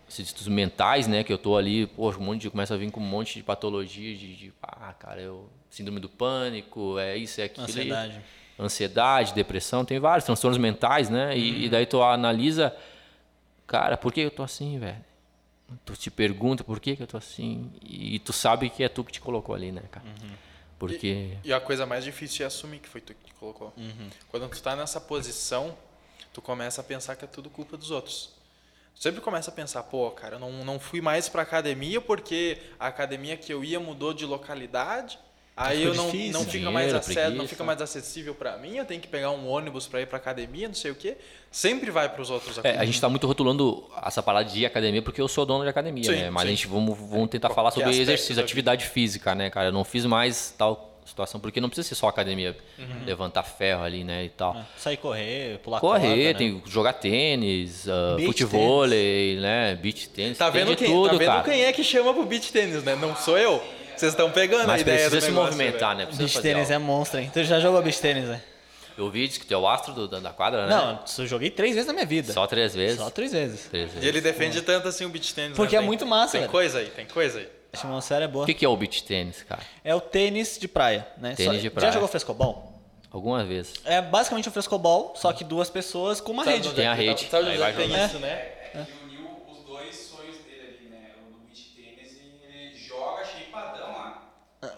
esses 0.10 0.26
distúrbios 0.26 0.54
mentais, 0.54 1.08
né? 1.08 1.24
Que 1.24 1.32
eu 1.32 1.38
tô 1.38 1.56
ali, 1.56 1.88
pô, 1.88 2.10
um 2.10 2.20
monte 2.20 2.42
de, 2.42 2.50
começa 2.50 2.74
a 2.74 2.78
vir 2.78 2.92
com 2.92 3.00
um 3.00 3.04
monte 3.04 3.36
de 3.36 3.44
patologia 3.44 4.16
de, 4.16 4.36
de 4.36 4.54
ah, 4.62 4.94
cara, 4.94 5.22
eu 5.22 5.50
síndrome 5.70 6.00
do 6.00 6.10
pânico, 6.10 6.98
é 6.98 7.16
isso, 7.16 7.40
é 7.40 7.46
aquilo. 7.46 7.66
Ansiedade. 7.66 8.22
ansiedade, 8.60 9.34
depressão, 9.34 9.86
tem 9.86 10.00
vários 10.00 10.26
transtornos 10.26 10.58
mentais, 10.58 11.10
né? 11.10 11.38
E, 11.38 11.52
uhum. 11.52 11.58
e, 11.60 11.70
daí 11.70 11.86
tu 11.86 12.02
analisa, 12.02 12.76
cara, 13.68 13.96
por 13.96 14.12
que 14.12 14.22
eu 14.22 14.32
tô 14.32 14.44
assim, 14.44 14.80
velho? 14.80 15.06
Tu 15.86 15.94
te 15.94 16.10
pergunta 16.10 16.64
por 16.64 16.80
que, 16.80 16.96
que 16.96 17.04
eu 17.04 17.08
tô 17.08 17.16
assim 17.16 17.72
e 17.84 18.18
tu 18.18 18.34
sabe 18.34 18.72
que 18.72 18.84
é 18.84 18.90
tu 18.90 19.04
que 19.04 19.12
te 19.12 19.22
colocou 19.22 19.54
ali, 19.54 19.72
né, 19.72 19.84
cara? 19.92 20.06
Uhum. 20.06 20.32
Porque... 20.80 21.38
E, 21.44 21.50
e, 21.50 21.54
a 21.54 21.60
coisa 21.60 21.86
mais 21.86 22.04
difícil 22.04 22.44
é 22.44 22.48
assumir 22.48 22.80
que 22.80 22.90
foi 22.90 23.02
tu 23.02 23.14
que 23.14 23.26
te 23.26 23.34
colocou. 23.36 23.72
Uhum. 23.78 24.10
Quando 24.30 24.50
tu 24.50 24.60
tá 24.64 24.76
nessa 24.76 25.00
posição, 25.00 25.78
tu 26.34 26.42
começa 26.42 26.82
a 26.82 26.84
pensar 26.84 27.16
que 27.16 27.26
é 27.26 27.28
tudo 27.28 27.50
culpa 27.52 27.78
dos 27.78 27.92
outros 27.92 28.39
sempre 29.00 29.22
começa 29.22 29.50
a 29.50 29.54
pensar, 29.54 29.82
pô, 29.84 30.12
cara, 30.12 30.36
eu 30.36 30.40
não, 30.40 30.52
não 30.66 30.78
fui 30.78 31.00
mais 31.00 31.30
para 31.30 31.42
academia 31.42 32.02
porque 32.02 32.58
a 32.78 32.88
academia 32.88 33.38
que 33.38 33.52
eu 33.52 33.64
ia 33.64 33.80
mudou 33.80 34.14
de 34.14 34.26
localidade. 34.26 35.18
Aí 35.56 35.84
eu 35.84 35.94
não, 35.94 36.06
difícil, 36.06 36.32
não, 36.32 36.46
fica 36.46 36.72
mais 36.72 36.94
acesso, 36.94 37.36
não 37.36 37.46
fica 37.46 37.64
mais 37.66 37.82
acessível 37.82 38.34
para 38.34 38.58
mim, 38.58 38.78
eu 38.78 38.86
tenho 38.86 39.02
que 39.02 39.10
pegar 39.10 39.32
um 39.32 39.46
ônibus 39.46 39.88
para 39.88 40.00
ir 40.00 40.06
para 40.06 40.16
academia, 40.16 40.70
não 40.70 40.76
sei 40.76 40.92
o 40.92 40.96
quê. 40.96 41.18
Sempre 41.52 41.92
vai 41.92 42.08
para 42.08 42.22
os 42.22 42.30
outros 42.30 42.58
é, 42.64 42.78
A 42.78 42.86
gente 42.86 42.96
está 42.96 43.10
muito 43.10 43.28
rotulando 43.28 43.86
essa 44.02 44.24
palavra 44.24 44.50
de 44.50 44.66
academia 44.66 45.02
porque 45.02 45.20
eu 45.20 45.28
sou 45.28 45.46
dono 45.46 45.66
de 45.66 45.70
academia, 45.70 46.06
sim, 46.06 46.12
né? 46.12 46.30
Mas 46.30 46.44
sim. 46.44 46.48
a 46.48 46.52
gente 46.52 46.68
vamos, 46.68 46.98
vamos 46.98 47.30
tentar 47.30 47.50
falar 47.50 47.72
sobre 47.72 47.90
exercício, 47.90 48.42
atividade 48.42 48.86
física, 48.86 49.36
né, 49.36 49.50
cara? 49.50 49.68
Eu 49.68 49.74
não 49.74 49.84
fiz 49.84 50.06
mais 50.06 50.56
tal 50.58 50.89
situação, 51.10 51.40
porque 51.40 51.60
não 51.60 51.70
precisa 51.70 51.90
ser 51.90 51.96
só 51.96 52.08
academia, 52.08 52.56
uhum. 52.78 53.06
levantar 53.06 53.44
ferro 53.44 53.84
ali, 53.84 54.04
né, 54.04 54.26
e 54.26 54.30
tal. 54.30 54.56
É, 54.56 54.66
sair 54.78 54.98
correr, 54.98 55.60
pular 55.60 55.80
Correr, 55.80 56.24
corda, 56.26 56.38
tem 56.38 56.54
né? 56.54 56.62
jogar 56.66 56.94
tênis, 56.94 57.86
uh, 57.86 58.26
futebol, 58.26 58.88
né, 58.88 59.76
beach 59.76 60.10
tênis, 60.10 60.38
tá 60.38 60.50
vendo 60.50 60.76
quem, 60.76 60.88
tudo, 60.88 61.12
tá 61.12 61.18
vendo 61.18 61.28
cara. 61.28 61.44
quem 61.44 61.64
é 61.64 61.74
que 61.74 61.84
chama 61.84 62.14
pro 62.14 62.26
beach 62.26 62.52
tênis, 62.52 62.84
né? 62.84 62.96
Não 62.96 63.16
sou 63.16 63.38
eu. 63.38 63.62
Vocês 63.96 64.14
estão 64.14 64.32
pegando 64.32 64.66
Mas 64.66 64.78
a 64.78 64.82
ideia 64.82 64.98
precisa 65.10 65.22
se 65.22 65.28
negócio, 65.28 65.52
movimentar, 65.58 65.96
né? 65.96 66.06
Precisa 66.06 66.26
beach 66.26 66.42
tênis 66.42 66.72
é 66.72 66.78
monstro, 66.78 67.20
hein? 67.20 67.30
Tu 67.34 67.44
já 67.44 67.60
jogou 67.60 67.82
beach 67.82 68.00
tênis, 68.00 68.26
né? 68.26 68.42
Eu 68.98 69.10
vi, 69.10 69.30
que 69.30 69.46
tu 69.46 69.54
é 69.54 69.58
o 69.58 69.68
astro 69.68 69.94
do, 69.94 70.08
da 70.08 70.32
quadra, 70.32 70.68
né? 70.68 70.76
Não, 70.76 71.00
eu 71.18 71.28
joguei 71.28 71.50
três 71.50 71.74
vezes 71.74 71.88
na 71.88 71.94
minha 71.94 72.06
vida. 72.06 72.34
Só 72.34 72.46
três 72.46 72.76
vezes? 72.76 72.98
Só 72.98 73.10
três 73.10 73.32
vezes. 73.32 73.68
Três 73.70 73.90
vezes. 73.90 74.04
E 74.04 74.08
ele 74.08 74.20
defende 74.20 74.62
tanto 74.62 74.90
assim 74.90 75.06
o 75.06 75.10
beach 75.10 75.34
tênis, 75.34 75.56
Porque 75.56 75.78
né? 75.78 75.84
é 75.84 75.86
muito 75.86 76.06
massa, 76.06 76.34
Tem 76.34 76.42
velho. 76.42 76.52
coisa 76.52 76.80
aí, 76.80 76.88
tem 76.88 77.06
coisa 77.06 77.40
aí. 77.40 77.48
A 77.74 77.78
atmosfera 77.78 78.26
é 78.26 78.28
boa. 78.28 78.44
O 78.44 78.46
que, 78.48 78.54
que 78.54 78.66
é 78.66 78.70
o 78.70 78.76
beach 78.76 79.04
tênis, 79.04 79.44
cara? 79.44 79.62
É 79.84 79.94
o 79.94 80.02
tênis 80.02 80.58
de 80.60 80.68
praia, 80.68 81.08
né? 81.18 81.36
Tênis 81.36 81.56
Só, 81.56 81.62
de 81.62 81.70
praia. 81.70 81.88
Já 81.88 81.94
jogou 81.94 82.08
frescobol? 82.08 82.74
Algumas 83.12 83.48
vezes. 83.48 83.74
É 83.86 84.02
basicamente 84.02 84.48
um 84.50 84.52
frescobol, 84.52 85.14
só 85.16 85.32
que 85.34 85.44
duas 85.44 85.70
pessoas 85.70 86.20
com 86.22 86.32
uma 86.32 86.44
Sabe 86.44 86.58
rede. 86.58 86.68
onde 86.68 86.76
Tem 86.78 86.86
é 86.86 86.90
a 86.90 86.96
que 86.96 87.02
rede. 87.04 87.26
tá- 87.26 87.32
Sabe 87.32 87.50
onde 87.50 87.58
vai 87.58 87.72
é 87.72 87.74
tem 87.76 88.06
isso, 88.06 88.20
né? 88.20 88.30
É, 88.30 88.72
ele 88.76 88.88
uniu 89.04 89.30
os 89.48 89.64
dois 89.66 89.96
sonhos 89.96 90.38
dele 90.46 90.78
ali, 90.80 90.90
né? 90.90 91.12
O 91.28 91.32
do 91.34 91.40
beach 91.48 91.74
tênis 91.76 92.14
e 92.14 92.56
ele 92.56 92.78
joga 92.78 93.24
shapeadão 93.26 93.92
lá. 93.92 94.30
né? 94.62 94.70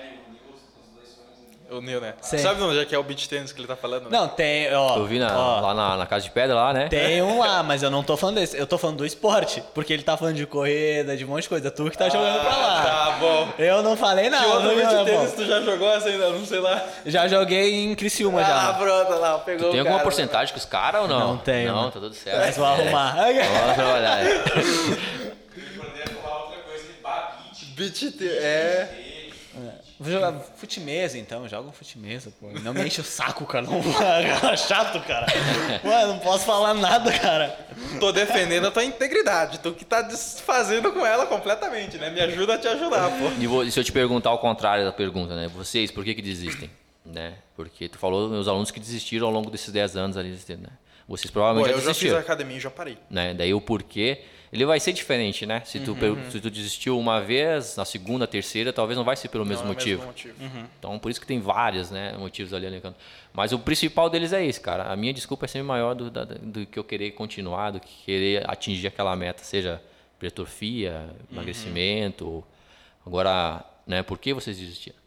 Ele 0.00 0.18
uniu 0.28 0.40
os, 0.54 0.60
os 0.60 0.94
dois 0.94 1.08
sonhos 1.08 1.38
ali. 1.46 1.58
O 1.78 1.82
Nil, 1.82 2.00
né? 2.00 2.14
Sim. 2.20 2.38
Sabe 2.38 2.60
onde 2.62 2.78
é 2.80 2.84
que 2.84 2.94
é 2.94 2.98
o 2.98 3.02
beach 3.02 3.28
tennis 3.28 3.52
que 3.52 3.60
ele 3.60 3.68
tá 3.68 3.76
falando? 3.76 4.04
né? 4.04 4.08
Não, 4.10 4.26
tem, 4.28 4.72
ó. 4.74 4.96
Eu 4.96 5.06
vi 5.06 5.18
na- 5.18 5.38
ó, 5.38 5.60
lá 5.60 5.74
na, 5.74 5.96
na 5.96 6.06
Casa 6.06 6.24
de 6.24 6.30
Pedra, 6.30 6.54
lá, 6.54 6.72
né? 6.72 6.88
Tem 6.88 7.20
um 7.22 7.38
lá, 7.40 7.62
mas 7.62 7.82
eu 7.82 7.90
não 7.90 8.02
tô 8.02 8.16
falando 8.16 8.36
desse. 8.36 8.56
Eu 8.58 8.66
tô 8.66 8.76
falando 8.78 8.96
do 8.98 9.06
esporte. 9.06 9.62
Porque 9.74 9.92
ele 9.92 10.02
tá 10.02 10.16
falando 10.16 10.34
de 10.36 10.46
corrida, 10.46 11.16
de 11.16 11.24
um 11.24 11.28
monte 11.28 11.42
de 11.44 11.48
coisa. 11.48 11.70
Tu 11.70 11.90
que 11.90 11.96
tá 11.98 12.08
jogando 12.08 12.40
pra 12.40 12.56
lá. 12.56 12.82
Tá 12.82 13.16
bom. 13.20 13.48
Eu 13.58 13.82
não 13.82 13.96
falei 13.96 14.28
nada. 14.30 14.44
Que 14.44 14.50
outro 14.50 14.76
não, 14.76 15.04
tênis 15.04 15.30
bom. 15.30 15.36
tu 15.36 15.44
já 15.46 15.60
jogou 15.60 15.88
essa 15.94 16.08
ainda? 16.08 16.30
Não 16.30 16.44
sei 16.44 16.60
lá. 16.60 16.82
Já 17.06 17.28
joguei 17.28 17.74
em 17.84 17.94
Criciúma 17.94 18.40
Ah, 18.40 18.44
já. 18.44 18.74
pronto, 18.74 19.20
lá, 19.20 19.38
pegou 19.38 19.70
Tem 19.70 19.76
o 19.80 19.82
alguma 19.82 19.98
cara. 19.98 20.02
porcentagem 20.04 20.52
com 20.52 20.58
os 20.58 20.64
caras 20.66 21.02
ou 21.02 21.08
não? 21.08 21.18
Não 21.20 21.36
tenho, 21.38 21.72
Não, 21.72 21.90
tá 21.90 22.00
tudo 22.00 22.14
certo. 22.14 22.38
Mas 22.38 22.56
vou 22.56 22.66
arrumar. 22.66 23.14
Vamos 23.22 23.74
trabalhar. 23.74 24.18
é. 24.24 25.28
Beach 27.76 28.10
tênis, 28.12 28.32
é... 28.42 28.88
Vou 30.00 30.12
jogar 30.12 30.32
então, 31.18 31.48
joga 31.48 31.68
um 31.68 31.72
fute-mesa, 31.72 32.32
pô. 32.40 32.48
Não 32.62 32.72
me 32.72 32.86
enche 32.86 33.00
o 33.00 33.04
saco, 33.04 33.44
cara. 33.46 33.66
Não, 33.66 33.82
cara, 33.94 34.56
chato, 34.56 35.00
cara. 35.06 35.26
Mano, 35.82 36.12
não 36.14 36.18
posso 36.20 36.44
falar 36.46 36.74
nada, 36.74 37.10
cara. 37.18 37.56
Tô 37.98 38.12
defendendo 38.12 38.66
a 38.66 38.70
tua 38.70 38.84
integridade. 38.84 39.58
Tu 39.58 39.72
que 39.72 39.84
tá 39.84 40.02
desfazendo 40.02 40.92
com 40.92 41.04
ela 41.04 41.26
completamente, 41.26 41.98
né? 41.98 42.10
Me 42.10 42.20
ajuda 42.20 42.54
a 42.54 42.58
te 42.58 42.68
ajudar, 42.68 43.10
pô. 43.10 43.30
E 43.40 43.46
vou- 43.46 43.64
e 43.64 43.72
se 43.72 43.80
eu 43.80 43.84
te 43.84 43.90
perguntar 43.92 44.30
ao 44.30 44.38
contrário 44.38 44.84
da 44.84 44.92
pergunta, 44.92 45.34
né? 45.34 45.48
Vocês, 45.48 45.90
por 45.90 46.04
que 46.04 46.14
que 46.14 46.22
desistem? 46.22 46.70
Né? 47.04 47.34
Porque 47.56 47.88
tu 47.88 47.98
falou 47.98 48.28
meus 48.28 48.46
alunos 48.46 48.70
que 48.70 48.78
desistiram 48.78 49.26
ao 49.26 49.32
longo 49.32 49.50
desses 49.50 49.72
10 49.72 49.96
anos 49.96 50.16
ali, 50.16 50.30
né? 50.30 50.68
Vocês 51.08 51.30
Pô, 51.30 51.34
provavelmente 51.40 51.72
eu 51.72 51.78
já 51.80 51.86
já 51.86 51.94
fiz 51.94 51.96
desistiram. 52.02 52.18
academia 52.20 52.56
e 52.56 52.60
já 52.60 52.70
parei. 52.70 52.98
né? 53.10 53.32
Daí 53.34 53.54
o 53.54 53.60
porquê, 53.60 54.22
ele 54.52 54.64
vai 54.64 54.80
ser 54.80 54.92
diferente, 54.92 55.44
né? 55.44 55.62
Se 55.64 55.78
tu, 55.80 55.94
per- 55.94 56.16
se 56.30 56.40
tu 56.40 56.50
desistiu 56.50 56.98
uma 56.98 57.20
vez, 57.20 57.76
na 57.76 57.84
segunda, 57.84 58.26
terceira, 58.26 58.72
talvez 58.72 58.96
não 58.96 59.04
vai 59.04 59.14
ser 59.16 59.28
pelo 59.28 59.44
mesmo 59.44 59.64
Não 59.64 59.70
é 59.70 59.72
o 59.72 59.74
motivo. 59.74 60.04
motivo. 60.06 60.34
Então, 60.78 60.98
por 60.98 61.10
isso 61.10 61.20
que 61.20 61.26
tem 61.26 61.40
vários 61.40 61.90
né, 61.90 62.14
motivos 62.18 62.52
ali 62.54 62.66
alencando. 62.66 62.96
Mas 63.32 63.52
o 63.52 63.58
principal 63.58 64.08
deles 64.08 64.32
é 64.32 64.44
esse, 64.44 64.60
cara. 64.60 64.84
A 64.84 64.96
minha 64.96 65.12
desculpa 65.12 65.44
é 65.44 65.48
sempre 65.48 65.66
maior 65.68 65.94
do, 65.94 66.10
da- 66.10 66.24
do 66.24 66.64
que 66.66 66.78
eu 66.78 66.84
querer 66.84 67.10
continuar, 67.12 67.70
do 67.72 67.80
que 67.80 68.04
querer 68.04 68.48
atingir 68.50 68.86
aquela 68.86 69.14
meta, 69.14 69.44
seja 69.44 69.80
hipertrofia, 70.16 71.08
emagrecimento. 71.30 72.44
Agora, 73.06 73.64
né, 73.86 74.02
por 74.02 74.18
que 74.18 74.32
vocês 74.34 74.58
desistiram? 74.58 74.97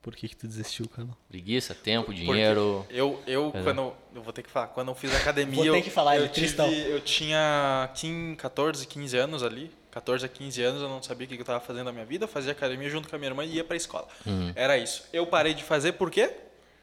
Por 0.00 0.14
que 0.14 0.28
que 0.28 0.36
tu 0.36 0.46
desistiu, 0.46 0.88
cara? 0.88 1.08
Preguiça, 1.28 1.74
tempo, 1.74 2.06
Porque 2.06 2.20
dinheiro. 2.20 2.86
Eu, 2.88 3.20
eu 3.26 3.50
É. 3.54 3.62
quando. 3.62 3.92
Eu 4.14 4.22
vou 4.22 4.32
ter 4.32 4.42
que 4.42 4.50
falar. 4.50 4.68
Quando 4.68 4.88
eu 4.88 4.94
fiz 4.94 5.14
academia. 5.14 5.56
Vou 5.56 5.64
ter 5.64 5.78
eu- 5.78 5.82
que 5.82 5.90
falar, 5.90 6.14
ele 6.16 6.24
eu, 6.24 6.28
é 6.28 6.32
cristão. 6.32 6.68
tive, 6.68 6.90
eu 6.90 7.00
tinha 7.00 7.90
15, 7.94 8.36
14, 8.36 8.86
15 8.86 9.16
anos 9.16 9.42
ali. 9.42 9.70
14 9.90 10.24
a 10.24 10.28
15 10.28 10.62
anos, 10.62 10.80
eu 10.80 10.88
não 10.88 11.02
sabia 11.02 11.24
o 11.26 11.28
que 11.28 11.34
eu 11.34 11.40
estava 11.40 11.60
fazendo 11.60 11.86
na 11.86 11.92
minha 11.92 12.04
vida. 12.06 12.24
Eu 12.24 12.28
fazia 12.28 12.52
academia 12.52 12.88
junto 12.88 13.08
com 13.08 13.16
a 13.16 13.18
minha 13.18 13.30
irmã 13.30 13.44
e 13.44 13.54
ia 13.56 13.64
pra 13.64 13.76
escola. 13.76 14.06
Uhum. 14.24 14.52
Era 14.54 14.78
isso. 14.78 15.04
Eu 15.12 15.26
parei 15.26 15.52
de 15.54 15.64
fazer 15.64 15.92
por 15.92 16.10
quê? 16.10 16.32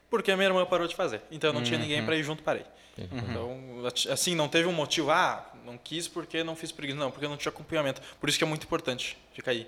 Porque 0.10 0.32
a 0.32 0.36
minha 0.36 0.50
irmã 0.50 0.66
parou 0.66 0.86
de 0.88 0.96
fazer. 0.96 1.22
Então 1.32 1.50
eu 1.50 1.54
não 1.54 1.64
tinha 1.64 1.78
Uhum. 1.78 1.84
ninguém 1.84 2.06
para 2.06 2.16
ir 2.18 2.24
junto, 2.24 2.44
parei. 2.44 2.66
Então, 2.98 3.60
assim, 4.12 4.36
não 4.36 4.48
teve 4.50 4.68
um 4.68 4.74
motivo. 4.74 5.12
Ah, 5.12 5.50
não 5.66 5.78
quis 5.78 6.08
porque 6.08 6.44
não 6.44 6.56
fiz 6.56 6.72
preguiça. 6.72 6.98
Não, 7.00 7.10
porque 7.12 7.28
não 7.28 7.38
tinha 7.38 7.50
acompanhamento. 7.52 8.02
Por 8.20 8.28
isso 8.30 8.38
que 8.38 8.44
é 8.44 8.48
muito 8.48 8.64
importante. 8.66 9.18
Fica 9.34 9.52
aí. 9.52 9.68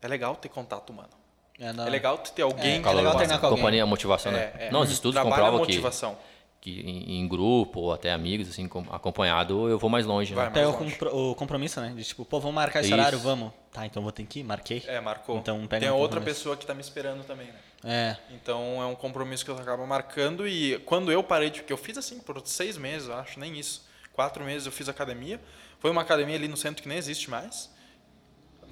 É 0.00 0.08
legal 0.08 0.34
ter 0.36 0.48
contato 0.48 0.90
humano. 0.90 1.10
É, 1.58 1.72
não. 1.72 1.86
É 1.86 1.90
legal 1.90 2.16
ter 2.18 2.42
alguém 2.42 2.76
É, 2.78 2.82
que 2.82 2.88
é 2.88 2.92
legal 2.92 3.16
treinar 3.16 3.40
com 3.40 3.46
alguém. 3.46 3.58
companhia, 3.60 3.84
motivação, 3.86 4.30
né? 4.32 4.52
É, 4.58 4.66
é. 4.66 4.70
Não, 4.70 4.80
os 4.82 4.90
estudos 4.90 5.20
comprovam 5.20 5.60
que, 5.60 5.72
motivação. 5.72 6.16
que 6.60 6.80
em, 6.80 7.18
em 7.20 7.28
grupo 7.28 7.80
ou 7.80 7.92
até 7.92 8.12
amigos, 8.12 8.48
assim, 8.48 8.68
com- 8.68 8.86
acompanhado, 8.92 9.68
eu 9.68 9.78
vou 9.78 9.90
mais 9.90 10.06
longe, 10.06 10.32
Vai 10.34 10.44
né? 10.44 10.50
Até 10.50 10.66
o, 10.66 11.30
o 11.30 11.34
compromisso, 11.34 11.80
né? 11.80 11.92
De 11.96 12.04
tipo, 12.04 12.24
pô, 12.24 12.38
vamos 12.38 12.54
marcar 12.54 12.80
esse 12.80 12.88
Isso. 12.90 12.98
horário, 12.98 13.18
vamos. 13.18 13.52
Tá, 13.72 13.84
então 13.86 14.02
vou 14.02 14.12
ter 14.12 14.24
que 14.24 14.40
ir, 14.40 14.44
marquei. 14.44 14.82
É, 14.86 15.00
marcou. 15.00 15.36
Então 15.38 15.66
pega 15.66 15.86
Tem 15.86 15.90
um 15.94 15.98
outra 15.98 16.20
pessoa 16.20 16.56
que 16.56 16.64
tá 16.64 16.74
me 16.74 16.80
esperando 16.80 17.24
também, 17.24 17.48
né? 17.48 17.54
É. 17.84 18.16
Então 18.34 18.80
é 18.82 18.86
um 18.86 18.94
compromisso 18.94 19.44
que 19.44 19.50
eu 19.50 19.56
acabo 19.58 19.86
marcando 19.86 20.46
e 20.48 20.78
quando 20.86 21.10
eu 21.12 21.22
parei 21.22 21.50
de. 21.50 21.62
que 21.62 21.72
eu 21.72 21.76
fiz 21.76 21.98
assim 21.98 22.18
por 22.20 22.40
seis 22.44 22.76
meses, 22.76 23.08
eu 23.08 23.14
acho, 23.16 23.38
nem 23.40 23.58
isso. 23.58 23.86
Quatro 24.12 24.44
meses 24.44 24.66
eu 24.66 24.72
fiz 24.72 24.88
academia. 24.88 25.40
Foi 25.80 25.90
uma 25.90 26.02
academia 26.02 26.34
ali 26.34 26.48
no 26.48 26.56
centro 26.56 26.82
que 26.82 26.88
nem 26.88 26.98
existe 26.98 27.30
mais. 27.30 27.70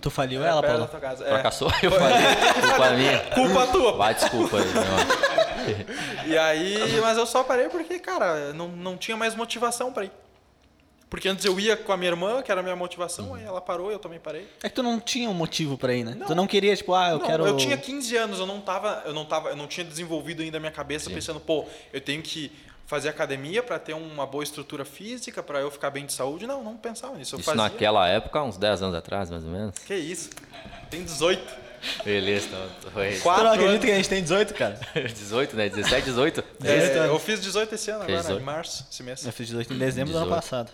Tu 0.01 0.11
faliu 0.11 0.45
É, 0.45 0.49
ela, 0.49 0.89
casa. 1.01 1.25
É. 1.25 1.29
Fracassou, 1.29 1.71
eu 1.83 1.91
falei. 1.91 2.17
Culpa 2.63 2.91
minha. 2.91 3.19
Culpa 3.35 3.67
tua. 3.69 3.93
Vai, 3.97 4.15
desculpa. 4.15 4.59
E 6.27 6.37
aí, 6.37 7.01
mas 7.01 7.17
eu 7.17 7.27
só 7.27 7.43
parei 7.43 7.69
porque, 7.69 7.99
cara, 7.99 8.53
não, 8.53 8.69
não 8.69 8.97
tinha 8.97 9.17
mais 9.17 9.35
motivação 9.35 9.93
pra 9.93 10.05
ir. 10.05 10.13
Porque 11.09 11.29
antes 11.29 11.45
eu 11.45 11.59
ia 11.59 11.77
com 11.77 11.93
a 11.93 11.97
minha 11.97 12.11
irmã, 12.11 12.43
que 12.43 12.51
era 12.51 12.61
a 12.61 12.63
minha 12.65 12.75
motivação, 12.75 13.35
aí 13.35 13.45
ela 13.45 13.61
parou, 13.61 13.93
eu 13.93 13.99
também 13.99 14.19
parei. 14.19 14.49
É 14.63 14.69
que 14.69 14.75
tu 14.75 14.83
não 14.83 14.99
tinha 14.99 15.31
um 15.31 15.35
motivo 15.35 15.79
pra 15.79 15.95
ir, 15.95 16.05
né? 16.05 16.17
Não. 16.17 16.27
Tu 16.27 16.35
não 16.35 16.47
queria, 16.49 16.75
tipo, 16.75 16.93
ah, 16.95 17.11
eu 17.11 17.19
não, 17.19 17.27
quero. 17.27 17.47
eu 17.47 17.57
tinha 17.57 17.77
15 17.77 18.17
anos, 18.17 18.39
eu 18.41 18.47
não 18.47 18.61
tava, 18.61 19.03
eu 19.07 19.15
não 19.15 19.25
tava, 19.25 19.51
eu 19.51 19.57
não 19.57 19.69
tinha 19.69 19.85
desenvolvido 19.85 20.43
ainda 20.43 20.57
a 20.57 20.61
minha 20.61 20.73
cabeça 20.73 21.09
pensando, 21.09 21.39
pô, 21.39 21.65
eu 21.93 22.01
tenho 22.01 22.23
que 22.23 22.51
fazer 22.87 23.09
academia 23.09 23.63
pra 23.63 23.79
ter 23.79 23.93
uma 23.95 24.25
boa 24.27 24.45
estrutura 24.45 24.85
física, 24.85 25.43
pra 25.43 25.61
eu 25.61 25.71
ficar 25.71 25.91
bem 25.91 26.07
de 26.07 26.13
saúde. 26.13 26.47
Não, 26.47 26.63
não 26.63 26.77
pensava 26.77 27.17
nisso. 27.17 27.35
Eu 27.35 27.41
Isso 27.41 27.47
fazia. 27.51 27.63
naquela 27.63 28.09
época, 28.09 28.43
uns 28.43 28.57
10 28.57 28.83
anos 28.83 28.95
atrás, 28.95 29.31
mais 29.31 29.45
ou 29.45 29.51
menos. 29.51 29.77
Que 29.79 29.95
isso? 29.95 30.31
Tem 30.91 31.03
18. 31.05 31.67
Beleza, 32.05 32.47
então 32.47 32.91
foi 32.93 33.13
não 33.15 33.21
Quatro 33.21 33.47
acredita 33.49 33.71
anos. 33.73 33.85
que 33.85 33.91
a 33.93 33.95
gente 33.97 34.09
tem 34.09 34.23
18, 34.23 34.55
cara? 34.55 34.81
18, 34.95 35.57
né? 35.57 35.69
17, 35.69 36.05
18? 36.07 36.41
É, 36.65 36.79
18 36.79 36.97
eu 37.05 37.19
fiz 37.19 37.41
18 37.41 37.75
esse 37.75 37.91
ano 37.91 38.03
agora, 38.03 38.19
18. 38.19 38.41
em 38.41 38.45
março, 38.45 38.87
esse 38.91 39.03
mês. 39.03 39.25
Eu 39.27 39.33
fiz 39.33 39.47
18 39.49 39.73
em 39.75 39.79
dezembro 39.79 40.13
do 40.13 40.17
ano 40.19 40.27
18. 40.27 40.43
passado. 40.43 40.71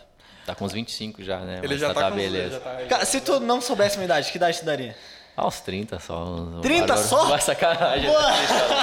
Tá 0.47 0.55
com 0.55 0.64
uns 0.64 0.72
25 0.72 1.22
já, 1.22 1.40
né? 1.40 1.59
Ele 1.59 1.68
Mas 1.68 1.80
já 1.80 1.93
tá, 1.93 2.10
com 2.10 2.16
beleza. 2.16 2.36
ele 2.39 2.51
já 2.55 2.60
tá- 2.60 2.76
Cara, 2.89 3.05
se 3.05 3.20
tu 3.20 3.40
não 3.40 3.60
soubesse 3.60 3.97
minha 3.97 4.06
idade, 4.06 4.30
que 4.30 4.36
idade 4.39 4.60
tu 4.60 4.64
daria? 4.64 4.97
Ah, 5.36 5.46
uns 5.46 5.60
30 5.60 5.98
só. 5.98 6.24
uns- 6.24 6.60
30 6.60 6.86
barulho. 6.88 7.09
só? 7.09 7.24
Vai 7.26 7.40
sacanagem. 7.40 8.10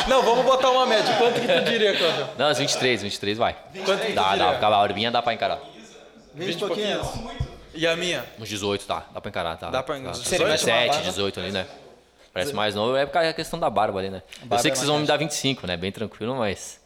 Não, 0.08 0.24
vamos 0.24 0.46
botar 0.46 0.72
uma 0.72 0.86
média. 0.86 1.14
Quanto 1.18 1.40
que 1.40 1.48
tu 1.48 1.62
diria, 1.70 1.96
Cláudio? 1.96 2.28
Não, 2.38 2.50
uns 2.50 2.58
23, 2.58 3.04
23 3.04 3.38
vai. 3.38 3.56
Quanto 3.86 4.02
que 4.02 4.08
tu 4.08 4.16
Dá, 4.16 4.36
dá. 4.36 4.68
A 4.68 4.82
Urbinha 4.84 5.12
dá 5.12 5.22
pra 5.22 5.34
encarar. 5.34 5.60
20 6.34 6.56
e 6.56 6.58
pouquinhos. 6.60 7.08
E 7.74 7.86
a 7.86 7.96
minha? 7.96 8.26
Uns 8.40 8.50
18, 8.50 8.86
tá. 8.88 9.06
Dá 9.14 9.22
pra 9.22 9.30
encarar, 9.30 9.58
tá. 9.58 9.70
Dá 9.70 9.84
pra- 9.84 9.96
tá. 10.00 10.10
uns 10.10 10.22
18? 10.24 10.44
17, 10.44 10.88
Barba? 10.90 11.04
18 11.04 11.40
ali, 11.40 11.52
né? 11.52 11.68
Parece 12.34 12.54
mais 12.54 12.74
novo, 12.76 12.96
é 12.96 13.06
por 13.06 13.14
causa 13.14 13.28
da 13.30 13.34
questão 13.34 13.60
da 13.60 13.70
barba 13.70 14.00
ali, 14.00 14.10
né? 14.10 14.22
Eu 14.42 14.48
Barba 14.48 14.62
sei 14.62 14.70
é 14.70 14.72
que 14.72 14.78
vocês 14.78 14.88
mais 14.88 14.96
vão 14.96 15.00
me 15.02 15.08
dar 15.08 15.18
25, 15.18 15.68
né? 15.68 15.76
Bem 15.78 15.92
tranquilo, 15.92 16.36
mas. 16.36 16.79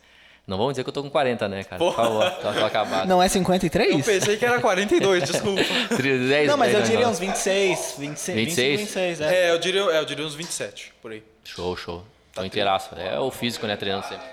Não 0.45 0.57
vamos 0.57 0.73
dizer 0.73 0.83
que 0.83 0.89
eu 0.89 0.93
tô 0.93 1.01
com 1.01 1.09
40, 1.09 1.47
né, 1.47 1.63
cara? 1.63 1.77
Por 1.79 1.93
Porra. 1.95 2.03
favor, 2.05 2.31
tô, 2.31 2.59
tô 2.59 2.65
acabado. 2.65 3.07
Não 3.07 3.23
é 3.23 3.27
Eu 3.27 3.29
53? 3.29 4.05
pensei 4.05 4.35
que 4.35 4.45
era 4.45 4.59
42, 4.59 5.23
desculpa. 5.31 5.61
10, 5.89 6.47
Não, 6.47 6.57
mas 6.57 6.73
eu 6.73 6.79
10, 6.79 6.89
diria 6.89 7.05
não. 7.05 7.11
uns 7.13 7.19
26, 7.19 7.95
26, 7.97 8.35
26? 8.37 8.79
26, 8.81 9.21
é. 9.21 9.35
É, 9.47 9.51
eu 9.51 9.57
diria, 9.59 9.81
é, 9.83 9.99
eu 9.99 10.05
diria 10.05 10.25
uns 10.25 10.35
27, 10.35 10.93
por 11.01 11.11
aí. 11.13 11.23
Show, 11.45 11.77
show. 11.77 12.03
Tô 12.33 12.43
inteiraço. 12.43 12.89
É 12.97 13.17
o 13.19 13.29
físico, 13.31 13.65
né? 13.67 13.75
Treinando 13.77 14.05
sempre. 14.07 14.25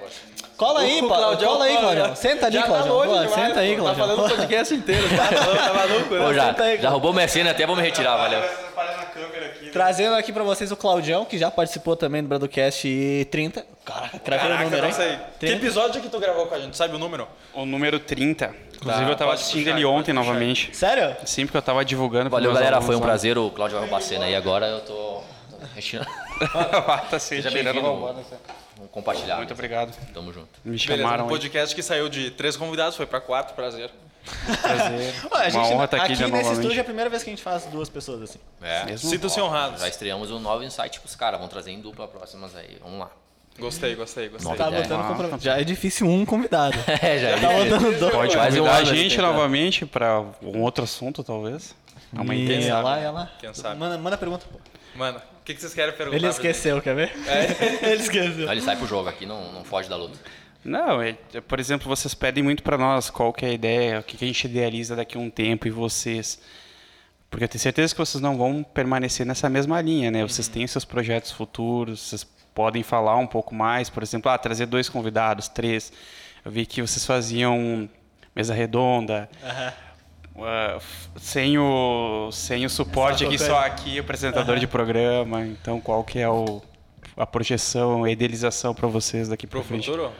Cola 0.56 0.80
aí, 0.80 1.00
Paulo. 1.00 1.14
Claudião, 1.16 1.52
Cola 1.52 1.64
aí, 1.66 1.74
já- 1.96 2.14
Senta 2.16 2.46
ali, 2.46 2.56
já 2.56 2.62
tá 2.62 3.28
Senta 3.28 3.60
aí, 3.60 3.76
pô. 3.76 3.82
Claudião. 3.82 3.84
Tá 3.86 3.94
falando 3.94 4.18
o 4.24 4.28
podcast 4.36 4.74
inteiro, 4.74 5.02
tá, 5.16 5.28
tá 5.28 5.74
maluco, 5.74 6.14
né? 6.14 6.20
Pô, 6.26 6.34
já, 6.34 6.46
Senta 6.48 6.62
aí, 6.64 6.80
já 6.80 6.88
roubou 6.90 7.12
minha 7.12 7.28
cena, 7.28 7.50
até 7.52 7.66
vou 7.66 7.76
me 7.76 7.82
retirar, 7.82 8.16
valeu. 8.16 8.40
Né? 8.40 8.48
Trazendo 9.72 10.16
aqui 10.16 10.32
pra 10.32 10.42
vocês 10.42 10.72
o 10.72 10.76
Claudião, 10.76 11.24
que 11.24 11.38
já 11.38 11.50
participou 11.50 11.94
também 11.94 12.22
do 12.22 12.28
Bradocast 12.28 12.84
30. 13.30 13.64
Caraca, 13.94 14.18
cravei 14.20 14.52
o 14.52 14.58
número, 14.70 14.92
sei. 14.94 15.10
hein? 15.12 15.18
Que 15.32 15.38
30. 15.46 15.56
episódio 15.56 16.00
que 16.02 16.08
tu 16.08 16.18
gravou 16.20 16.46
com 16.46 16.54
a 16.54 16.58
gente? 16.60 16.76
Sabe 16.76 16.94
o 16.94 16.98
número? 16.98 17.26
O 17.52 17.64
número 17.64 17.98
30. 17.98 18.54
Inclusive 18.76 19.04
Tá, 19.04 19.10
eu 19.10 19.16
tava 19.16 19.34
assistindo 19.34 19.64
puxar, 19.64 19.76
ele 19.76 19.84
ontem 19.84 20.12
puxar. 20.14 20.24
novamente. 20.26 20.76
Sério? 20.76 21.16
Sim, 21.26 21.46
porque 21.46 21.56
eu 21.58 21.62
tava 21.62 21.84
divulgando. 21.84 22.30
Valeu, 22.30 22.52
galera. 22.52 22.76
alunos 22.76 22.86
Foi 22.86 22.96
um 22.96 23.00
prazer. 23.00 23.36
O 23.38 23.50
Claudio 23.50 23.76
vai 23.78 23.86
roubar 23.86 23.98
a 23.98 24.00
cena 24.06 24.28
e 24.28 24.34
agora 24.34 24.66
eu 24.66 24.80
tô 24.80 25.22
recheando. 25.74 26.06
tá 27.10 27.18
se 27.18 27.42
Seja 27.42 27.50
bem-vindo. 27.50 28.16
compartilhar. 28.90 29.36
Muito 29.36 29.50
né? 29.50 29.54
obrigado. 29.54 29.94
Tamo 30.14 30.32
junto. 30.32 30.48
Me 30.64 30.76
Beleza, 30.78 30.96
chamaram 31.02 31.24
um 31.24 31.28
aí. 31.28 31.32
podcast 31.34 31.74
que 31.74 31.82
saiu 31.82 32.08
de 32.08 32.30
três 32.30 32.56
convidados, 32.56 32.96
foi 32.96 33.06
pra 33.06 33.20
quatro, 33.20 33.54
prazer. 33.54 33.90
Prazer. 34.60 35.14
A 35.32 35.44
gente, 35.48 35.56
Uma 35.56 35.68
honra 35.68 35.84
estar 35.86 35.96
aqui, 35.98 36.06
aqui 36.06 36.14
de 36.16 36.22
nesse 36.22 36.30
novamente. 36.32 36.52
estúdio 36.60 36.78
é 36.78 36.80
a 36.80 36.84
primeira 36.84 37.08
vez 37.10 37.22
que 37.22 37.30
a 37.30 37.32
gente 37.32 37.42
faz 37.42 37.64
duas 37.66 37.88
pessoas 37.88 38.22
assim. 38.22 38.38
É. 38.62 38.96
Sinto-se 38.96 39.40
honrados. 39.40 39.80
Já 39.80 39.88
estreamos 39.88 40.30
um 40.30 40.38
novo 40.38 40.62
insight 40.62 41.00
pros 41.00 41.14
caras. 41.16 41.38
Vamos 41.40 41.52
trazer 41.52 41.70
em 41.72 41.80
dupla 41.80 42.06
próximas 42.06 42.54
aí. 42.56 42.78
Vamos 42.82 42.98
lá. 43.00 43.10
Gostei, 43.60 43.94
gostei, 43.94 44.28
gostei. 44.28 44.56
Tá 44.56 44.68
ideia. 44.68 44.82
botando 44.82 45.06
compromisso. 45.06 45.44
Já 45.44 45.60
é 45.60 45.64
difícil 45.64 46.08
um 46.08 46.24
convidado. 46.24 46.76
É, 47.02 47.18
já 47.18 47.40
Tá 47.40 47.52
botando 47.52 47.98
dois. 47.98 48.12
Pode 48.12 48.36
um 48.36 48.64
convidar 48.64 48.76
a 48.76 48.84
gente 48.84 49.18
novamente 49.18 49.86
para 49.86 50.20
um 50.42 50.60
outro 50.62 50.84
assunto, 50.84 51.22
talvez. 51.22 51.74
Amanhã. 52.16 52.46
Quem 52.46 52.62
sabe? 52.62 52.88
olha 52.88 53.10
lá. 53.10 53.30
Quem 53.38 53.54
sabe? 53.54 53.78
Manda, 53.78 53.96
manda 53.98 54.16
a 54.16 54.18
pergunta, 54.18 54.44
pô. 54.50 54.58
Mano, 54.94 55.18
o 55.18 55.44
que, 55.44 55.54
que 55.54 55.60
vocês 55.60 55.72
querem 55.72 55.94
perguntar? 55.94 56.16
Ele 56.16 56.26
esqueceu, 56.26 56.82
quer 56.82 56.94
ver? 56.94 57.12
Ele 57.82 58.02
esqueceu. 58.02 58.50
Ele 58.50 58.60
sai 58.60 58.76
pro 58.76 58.86
jogo 58.86 59.08
aqui, 59.08 59.24
não, 59.24 59.52
não 59.52 59.64
foge 59.64 59.88
da 59.88 59.96
luta. 59.96 60.18
Não, 60.64 61.00
é, 61.00 61.16
é, 61.32 61.40
por 61.40 61.58
exemplo, 61.58 61.88
vocês 61.88 62.14
pedem 62.14 62.42
muito 62.42 62.62
para 62.62 62.76
nós 62.76 63.08
qual 63.08 63.32
que 63.32 63.46
é 63.46 63.48
a 63.48 63.52
ideia, 63.52 64.00
o 64.00 64.02
que, 64.02 64.16
que 64.16 64.24
a 64.24 64.28
gente 64.28 64.44
idealiza 64.44 64.94
daqui 64.94 65.16
a 65.16 65.20
um 65.20 65.30
tempo 65.30 65.66
e 65.66 65.70
vocês. 65.70 66.40
Porque 67.30 67.44
eu 67.44 67.48
tenho 67.48 67.60
certeza 67.60 67.94
que 67.94 67.98
vocês 67.98 68.20
não 68.20 68.36
vão 68.36 68.62
permanecer 68.62 69.24
nessa 69.24 69.48
mesma 69.48 69.80
linha, 69.80 70.10
né? 70.10 70.22
Vocês 70.26 70.48
têm 70.48 70.66
seus 70.66 70.84
projetos 70.84 71.30
futuros, 71.30 72.00
vocês 72.00 72.26
podem 72.54 72.82
falar 72.82 73.16
um 73.16 73.26
pouco 73.26 73.54
mais, 73.54 73.88
por 73.88 74.02
exemplo, 74.02 74.30
ah, 74.30 74.38
trazer 74.38 74.66
dois 74.66 74.88
convidados, 74.88 75.48
três. 75.48 75.92
Eu 76.44 76.50
vi 76.50 76.66
que 76.66 76.80
vocês 76.80 77.04
faziam 77.04 77.88
mesa 78.34 78.54
redonda. 78.54 79.28
Uh, 80.34 80.80
sem 81.18 81.58
o 81.58 82.30
sem 82.32 82.64
o 82.64 82.70
suporte 82.70 83.24
aqui 83.24 83.36
só 83.36 83.58
aqui 83.58 83.98
apresentador 83.98 84.58
de 84.58 84.66
programa. 84.66 85.42
Então 85.42 85.80
qual 85.80 86.02
que 86.02 86.18
é 86.18 86.28
o 86.28 86.62
a 87.16 87.26
projeção 87.26 88.04
a 88.04 88.10
idealização 88.10 88.74
para 88.74 88.88
vocês 88.88 89.28
daqui 89.28 89.46
para 89.46 89.62
frente? 89.62 89.86
futuro? 89.86 90.12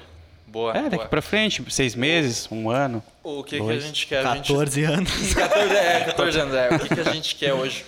Boa 0.46 0.76
é 0.76 0.82
daqui 0.82 0.96
boa. 0.96 1.08
para 1.08 1.22
frente 1.22 1.64
seis 1.70 1.94
meses 1.94 2.48
um 2.50 2.68
ano 2.68 3.02
o 3.22 3.44
que, 3.44 3.60
que 3.60 3.70
a 3.70 3.78
gente 3.78 4.06
quer? 4.06 4.22
14 4.24 4.84
a 4.84 4.88
gente... 4.88 4.98
anos. 4.98 5.32
14, 5.34 5.74
é 5.74 6.00
14 6.00 6.40
anos 6.40 6.54
é. 6.54 6.68
O 6.74 6.78
que, 6.80 6.94
que 6.94 7.00
a 7.00 7.12
gente 7.12 7.34
quer 7.36 7.54
hoje? 7.54 7.84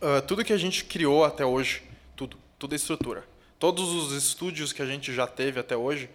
Uh, 0.00 0.20
tudo 0.22 0.44
que 0.44 0.52
a 0.52 0.58
gente 0.58 0.84
criou 0.84 1.24
até 1.24 1.44
hoje 1.44 1.82
tudo 2.14 2.36
tudo 2.58 2.74
é 2.74 2.76
estrutura 2.76 3.24
todos 3.64 3.94
os 3.94 4.12
estúdios 4.12 4.74
que 4.74 4.82
a 4.82 4.84
gente 4.84 5.10
já 5.10 5.26
teve 5.26 5.58
até 5.58 5.74
hoje 5.74 6.10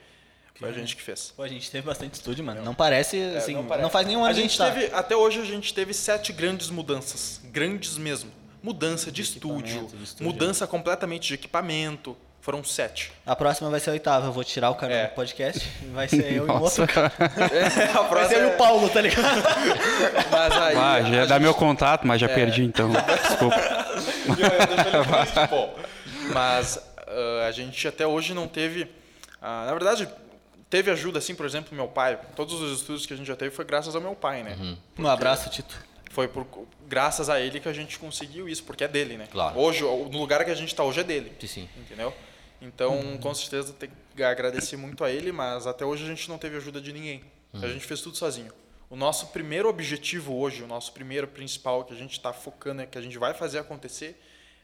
foi 0.54 0.70
a 0.70 0.72
gente 0.72 0.96
que 0.96 1.02
fez. 1.02 1.34
Pô, 1.36 1.42
a 1.42 1.48
gente 1.48 1.72
teve 1.72 1.88
bastante 1.88 2.14
estúdio, 2.14 2.46
mano. 2.46 2.62
Não 2.62 2.76
parece, 2.76 3.20
assim, 3.36 3.56
não, 3.56 3.66
parece. 3.66 3.82
não, 3.82 3.90
faz 3.90 4.06
nenhum 4.06 4.20
ano 4.20 4.30
a 4.30 4.34
gente, 4.34 4.56
tá. 4.56 4.70
teve, 4.70 4.94
Até 4.94 5.16
hoje 5.16 5.42
a 5.42 5.46
gente 5.46 5.74
teve 5.74 5.92
sete 5.92 6.32
grandes 6.32 6.70
mudanças. 6.70 7.42
Grandes 7.46 7.98
mesmo. 7.98 8.30
Mudança 8.62 9.08
de, 9.08 9.14
de 9.14 9.22
estúdio, 9.24 9.88
de 9.88 10.04
estúdio, 10.04 10.32
mudança 10.32 10.68
completamente 10.68 11.30
de 11.30 11.34
equipamento. 11.34 12.16
Foram 12.40 12.64
sete. 12.64 13.12
A 13.26 13.36
próxima 13.36 13.70
vai 13.70 13.80
ser 13.80 13.90
a 13.90 13.94
oitava. 13.94 14.28
Eu 14.28 14.32
vou 14.32 14.44
tirar 14.44 14.70
o 14.70 14.76
cara 14.76 14.94
é. 14.94 15.08
do 15.08 15.16
podcast. 15.16 15.68
Vai 15.92 16.08
ser 16.08 16.32
eu 16.32 16.48
e 16.48 16.50
o 16.52 16.62
outro 16.62 16.88
cara. 16.88 17.12
É, 17.52 17.84
a 17.98 18.02
vai 18.02 18.28
ser 18.28 18.38
eu 18.38 18.50
e 18.50 18.54
o 18.54 18.58
Paulo, 18.58 18.90
tá 18.90 19.02
ligado? 19.02 19.42
mas 20.32 20.54
aí, 20.54 20.76
ah, 20.76 21.02
já 21.02 21.10
ia 21.10 21.28
gente... 21.28 21.40
meu 21.42 21.54
contato, 21.54 22.06
mas 22.06 22.22
já 22.22 22.28
é. 22.28 22.34
perdi 22.34 22.64
então. 22.64 22.92
Desculpa. 23.28 23.56
mas 26.34 26.76
uh, 26.78 26.89
a 27.50 27.52
gente 27.52 27.88
até 27.88 28.06
hoje 28.08 28.34
não 28.34 28.48
teve. 28.48 28.84
Uh, 28.84 29.66
na 29.66 29.72
verdade, 29.72 30.08
teve 30.70 30.92
ajuda, 30.92 31.20
assim, 31.20 31.36
por 31.36 31.46
exemplo, 31.46 31.76
meu 31.76 31.88
pai. 31.88 32.20
Todos 32.36 32.62
os 32.62 32.80
estudos 32.80 33.06
que 33.06 33.14
a 33.14 33.18
gente 33.18 33.28
já 33.28 33.36
teve 33.36 33.54
foi 33.54 33.66
graças 33.66 33.96
ao 33.96 34.02
meu 34.02 34.16
pai, 34.16 34.44
né? 34.44 34.56
Uhum. 34.60 34.78
Um 35.00 35.08
abraço, 35.08 35.50
Tito. 35.50 35.76
Foi 36.12 36.28
por, 36.28 36.46
graças 36.88 37.30
a 37.30 37.40
ele 37.40 37.60
que 37.60 37.70
a 37.70 37.74
gente 37.74 38.00
conseguiu 38.00 38.48
isso, 38.50 38.64
porque 38.64 38.84
é 38.84 38.88
dele, 38.88 39.18
né? 39.18 39.28
Claro. 39.32 39.60
Hoje, 39.60 39.84
no 39.84 40.18
lugar 40.18 40.44
que 40.44 40.52
a 40.52 40.56
gente 40.56 40.70
está 40.70 40.84
hoje 40.84 41.00
é 41.02 41.04
dele. 41.04 41.32
Sim, 41.40 41.48
sim. 41.48 41.70
Entendeu? 41.78 42.14
Então, 42.62 43.00
uhum. 43.00 43.18
com 43.18 43.34
certeza, 43.34 43.74
tem 43.74 43.90
que 44.16 44.24
agradecer 44.24 44.76
muito 44.76 45.04
a 45.04 45.12
ele, 45.12 45.32
mas 45.32 45.66
até 45.66 45.86
hoje 45.86 46.04
a 46.04 46.08
gente 46.08 46.28
não 46.28 46.38
teve 46.38 46.58
ajuda 46.58 46.82
de 46.82 46.92
ninguém. 46.92 47.24
Uhum. 47.54 47.64
A 47.64 47.68
gente 47.68 47.86
fez 47.86 48.02
tudo 48.02 48.18
sozinho. 48.18 48.52
O 48.90 48.96
nosso 48.96 49.28
primeiro 49.28 49.70
objetivo 49.70 50.36
hoje, 50.36 50.64
o 50.64 50.68
nosso 50.68 50.92
primeiro 50.92 51.28
principal 51.28 51.84
que 51.86 51.94
a 51.94 51.96
gente 51.96 52.14
está 52.14 52.34
focando, 52.34 52.82
é 52.82 52.86
que 52.86 52.98
a 52.98 53.02
gente 53.02 53.18
vai 53.18 53.34
fazer 53.34 53.60
acontecer, 53.60 54.20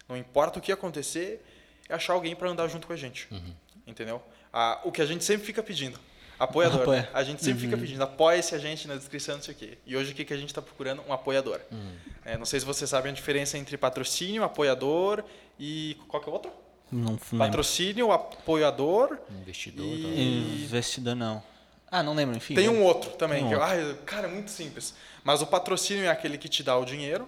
não 0.10 0.18
importa 0.18 0.58
o 0.58 0.62
que 0.62 0.72
acontecer, 0.72 1.46
é 1.90 1.94
achar 1.94 2.14
alguém 2.14 2.36
para 2.36 2.50
andar 2.50 2.68
junto 2.68 2.88
com 2.88 2.94
a 2.94 2.96
gente. 2.96 3.28
Uhum. 3.32 3.54
Entendeu? 3.88 4.22
Ah, 4.52 4.80
o 4.84 4.92
que 4.92 5.02
a 5.02 5.06
gente 5.06 5.24
sempre 5.24 5.46
fica 5.46 5.62
pedindo. 5.62 6.00
Apoiador. 6.40 6.82
Apoia. 6.82 7.02
Né? 7.02 7.10
A 7.14 7.24
gente 7.24 7.44
sempre 7.44 7.64
uhum. 7.64 7.72
fica 7.72 7.82
pedindo, 7.82 8.04
apoie-se 8.04 8.54
a 8.54 8.58
gente 8.58 8.88
na 8.88 8.96
descrição, 8.96 9.36
não 9.36 9.44
sei 9.44 9.54
o 9.54 9.58
quê. 9.58 9.78
E 9.86 9.96
hoje 9.96 10.12
o 10.12 10.16
que, 10.16 10.26
que 10.26 10.34
a 10.34 10.38
gente 10.38 10.50
está 10.50 10.62
procurando? 10.62 11.02
Um 11.08 11.14
apoiador. 11.14 11.62
Uhum. 11.72 11.96
É, 12.26 12.38
não 12.38 12.46
sei 12.46 12.60
se 12.60 12.66
vocês 12.66 12.90
sabem 12.90 13.12
a 13.12 13.16
diferença 13.16 13.58
entre 13.58 13.78
patrocínio, 13.78 14.44
apoiador 14.44 15.24
e. 15.60 15.98
Qual 16.08 16.22
que 16.22 16.28
é 16.28 16.32
o 16.32 16.34
outro? 16.34 16.52
Não, 16.92 17.18
não 17.32 17.40
Patrocínio, 17.40 18.12
apoiador. 18.12 19.18
Investidor. 19.42 19.86
E... 19.86 20.64
Investidor 20.64 21.16
não. 21.16 21.42
Ah, 21.90 22.04
não 22.04 22.14
lembro, 22.14 22.36
enfim. 22.36 22.56
Tem 22.56 22.68
um 22.68 22.84
outro 22.84 23.12
também. 23.12 23.44
Um 23.44 23.50
que, 23.50 23.56
outro. 23.56 23.70
Ai, 23.70 23.98
cara, 24.06 24.28
é 24.28 24.32
muito 24.32 24.52
simples. 24.52 24.94
Mas 25.24 25.42
o 25.42 25.48
patrocínio 25.48 26.06
é 26.06 26.10
aquele 26.10 26.38
que 26.38 26.50
te 26.50 26.62
dá 26.62 26.78
o 26.78 26.86
dinheiro. 26.86 27.28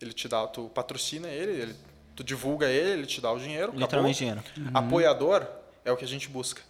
Ele 0.00 0.12
te 0.12 0.28
dá, 0.28 0.46
tu 0.46 0.70
patrocina 0.74 1.28
ele, 1.28 1.52
ele 1.62 1.76
tu 2.14 2.24
divulga 2.24 2.68
ele, 2.68 2.90
ele 2.90 3.06
te 3.06 3.20
dá 3.20 3.32
o 3.32 3.38
dinheiro. 3.38 3.72
Literalmente 3.74 4.18
dinheiro. 4.18 4.42
Uhum. 4.56 4.70
Apoiador 4.72 5.46
é 5.84 5.92
o 5.92 5.96
que 5.96 6.04
a 6.04 6.08
gente 6.08 6.28
busca, 6.28 6.62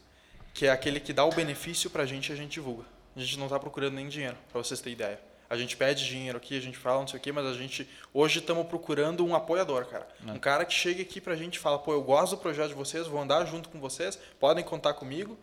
que 0.53 0.67
é 0.67 0.71
aquele 0.71 1.01
que 1.01 1.13
dá 1.13 1.25
o 1.25 1.31
benefício 1.31 1.91
para 1.91 2.03
a 2.03 2.07
gente 2.07 2.31
e 2.31 2.33
a 2.33 2.37
gente 2.37 2.53
divulga. 2.53 2.85
A 3.17 3.21
gente 3.21 3.39
não 3.39 3.47
está 3.47 3.59
procurando 3.59 3.95
nem 3.95 4.09
dinheiro, 4.09 4.37
para 4.51 4.63
vocês 4.63 4.81
terem 4.81 4.95
ideia. 4.95 5.21
A 5.49 5.57
gente 5.57 5.77
pede 5.77 6.05
dinheiro 6.07 6.37
aqui, 6.37 6.57
a 6.57 6.61
gente 6.61 6.77
fala 6.77 7.01
não 7.01 7.07
sei 7.07 7.19
o 7.19 7.23
quê, 7.23 7.31
mas 7.31 7.47
a 7.47 7.53
gente 7.53 7.89
hoje 8.13 8.41
estamos 8.41 8.67
procurando 8.67 9.25
um 9.25 9.35
apoiador, 9.35 9.87
cara. 9.87 10.09
É. 10.27 10.33
Um 10.33 10.39
cara 10.39 10.65
que 10.65 10.73
chega 10.73 11.03
aqui 11.03 11.21
para 11.21 11.35
a 11.35 11.37
gente 11.37 11.57
e 11.57 11.59
fala, 11.59 11.79
pô, 11.79 11.93
eu 11.93 12.03
gosto 12.03 12.35
do 12.35 12.39
projeto 12.39 12.69
de 12.69 12.75
vocês, 12.75 13.07
vou 13.07 13.21
andar 13.21 13.45
junto 13.45 13.69
com 13.69 13.79
vocês, 13.79 14.19
podem 14.41 14.65
contar 14.65 14.95
comigo. 14.95 15.39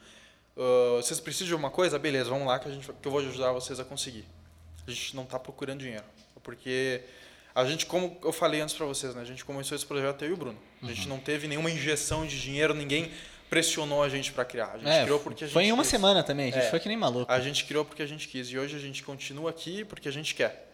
Uh, 0.58 0.98
vocês 0.98 1.20
precisam 1.20 1.48
de 1.48 1.56
uma 1.56 1.70
coisa? 1.70 1.98
Beleza, 1.98 2.30
vamos 2.30 2.46
lá 2.46 2.60
que, 2.60 2.68
a 2.68 2.72
gente, 2.72 2.92
que 2.92 3.08
eu 3.08 3.12
vou 3.12 3.22
ajudar 3.22 3.54
vocês 3.54 3.80
a 3.80 3.86
conseguir. 3.86 4.26
A 4.86 4.92
gente 4.92 5.16
não 5.16 5.24
está 5.24 5.40
procurando 5.40 5.80
dinheiro, 5.80 6.04
porque 6.44 7.04
a 7.54 7.66
gente, 7.66 7.86
como 7.86 8.18
eu 8.24 8.32
falei 8.32 8.62
antes 8.62 8.76
para 8.76 8.86
vocês, 8.86 9.14
né? 9.14 9.22
A 9.22 9.26
gente 9.26 9.44
começou 9.44 9.76
esse 9.76 9.86
projeto 9.86 10.24
eu 10.24 10.30
e 10.30 10.34
o 10.34 10.38
Bruno. 10.38 10.58
A 10.82 10.88
gente 10.88 11.04
uhum. 11.04 11.10
não 11.10 11.20
teve 11.20 11.48
nenhuma 11.48 11.70
injeção 11.70 12.26
de 12.26 12.40
dinheiro, 12.40 12.74
ninguém 12.74 13.12
pressionou 13.50 14.02
a 14.02 14.08
gente 14.08 14.32
para 14.32 14.46
criar. 14.46 14.72
A 14.74 14.78
gente 14.78 14.90
é, 14.90 15.04
criou 15.04 15.20
porque 15.20 15.44
a 15.44 15.48
gente 15.48 15.54
Foi 15.54 15.66
em 15.66 15.74
uma 15.74 15.84
quis. 15.84 15.92
semana 15.92 16.24
também, 16.24 16.50
a 16.50 16.52
gente 16.52 16.66
é, 16.68 16.70
foi 16.70 16.80
que 16.80 16.88
nem 16.88 16.98
maluco. 16.98 17.30
A 17.30 17.40
gente 17.42 17.66
criou 17.66 17.84
porque 17.84 18.02
a 18.02 18.06
gente 18.06 18.28
quis 18.30 18.48
e 18.48 18.58
hoje 18.58 18.78
a 18.78 18.80
gente 18.80 19.04
continua 19.04 19.50
aqui 19.50 19.84
porque 19.84 20.08
a 20.08 20.12
gente 20.12 20.34
quer. 20.34 20.71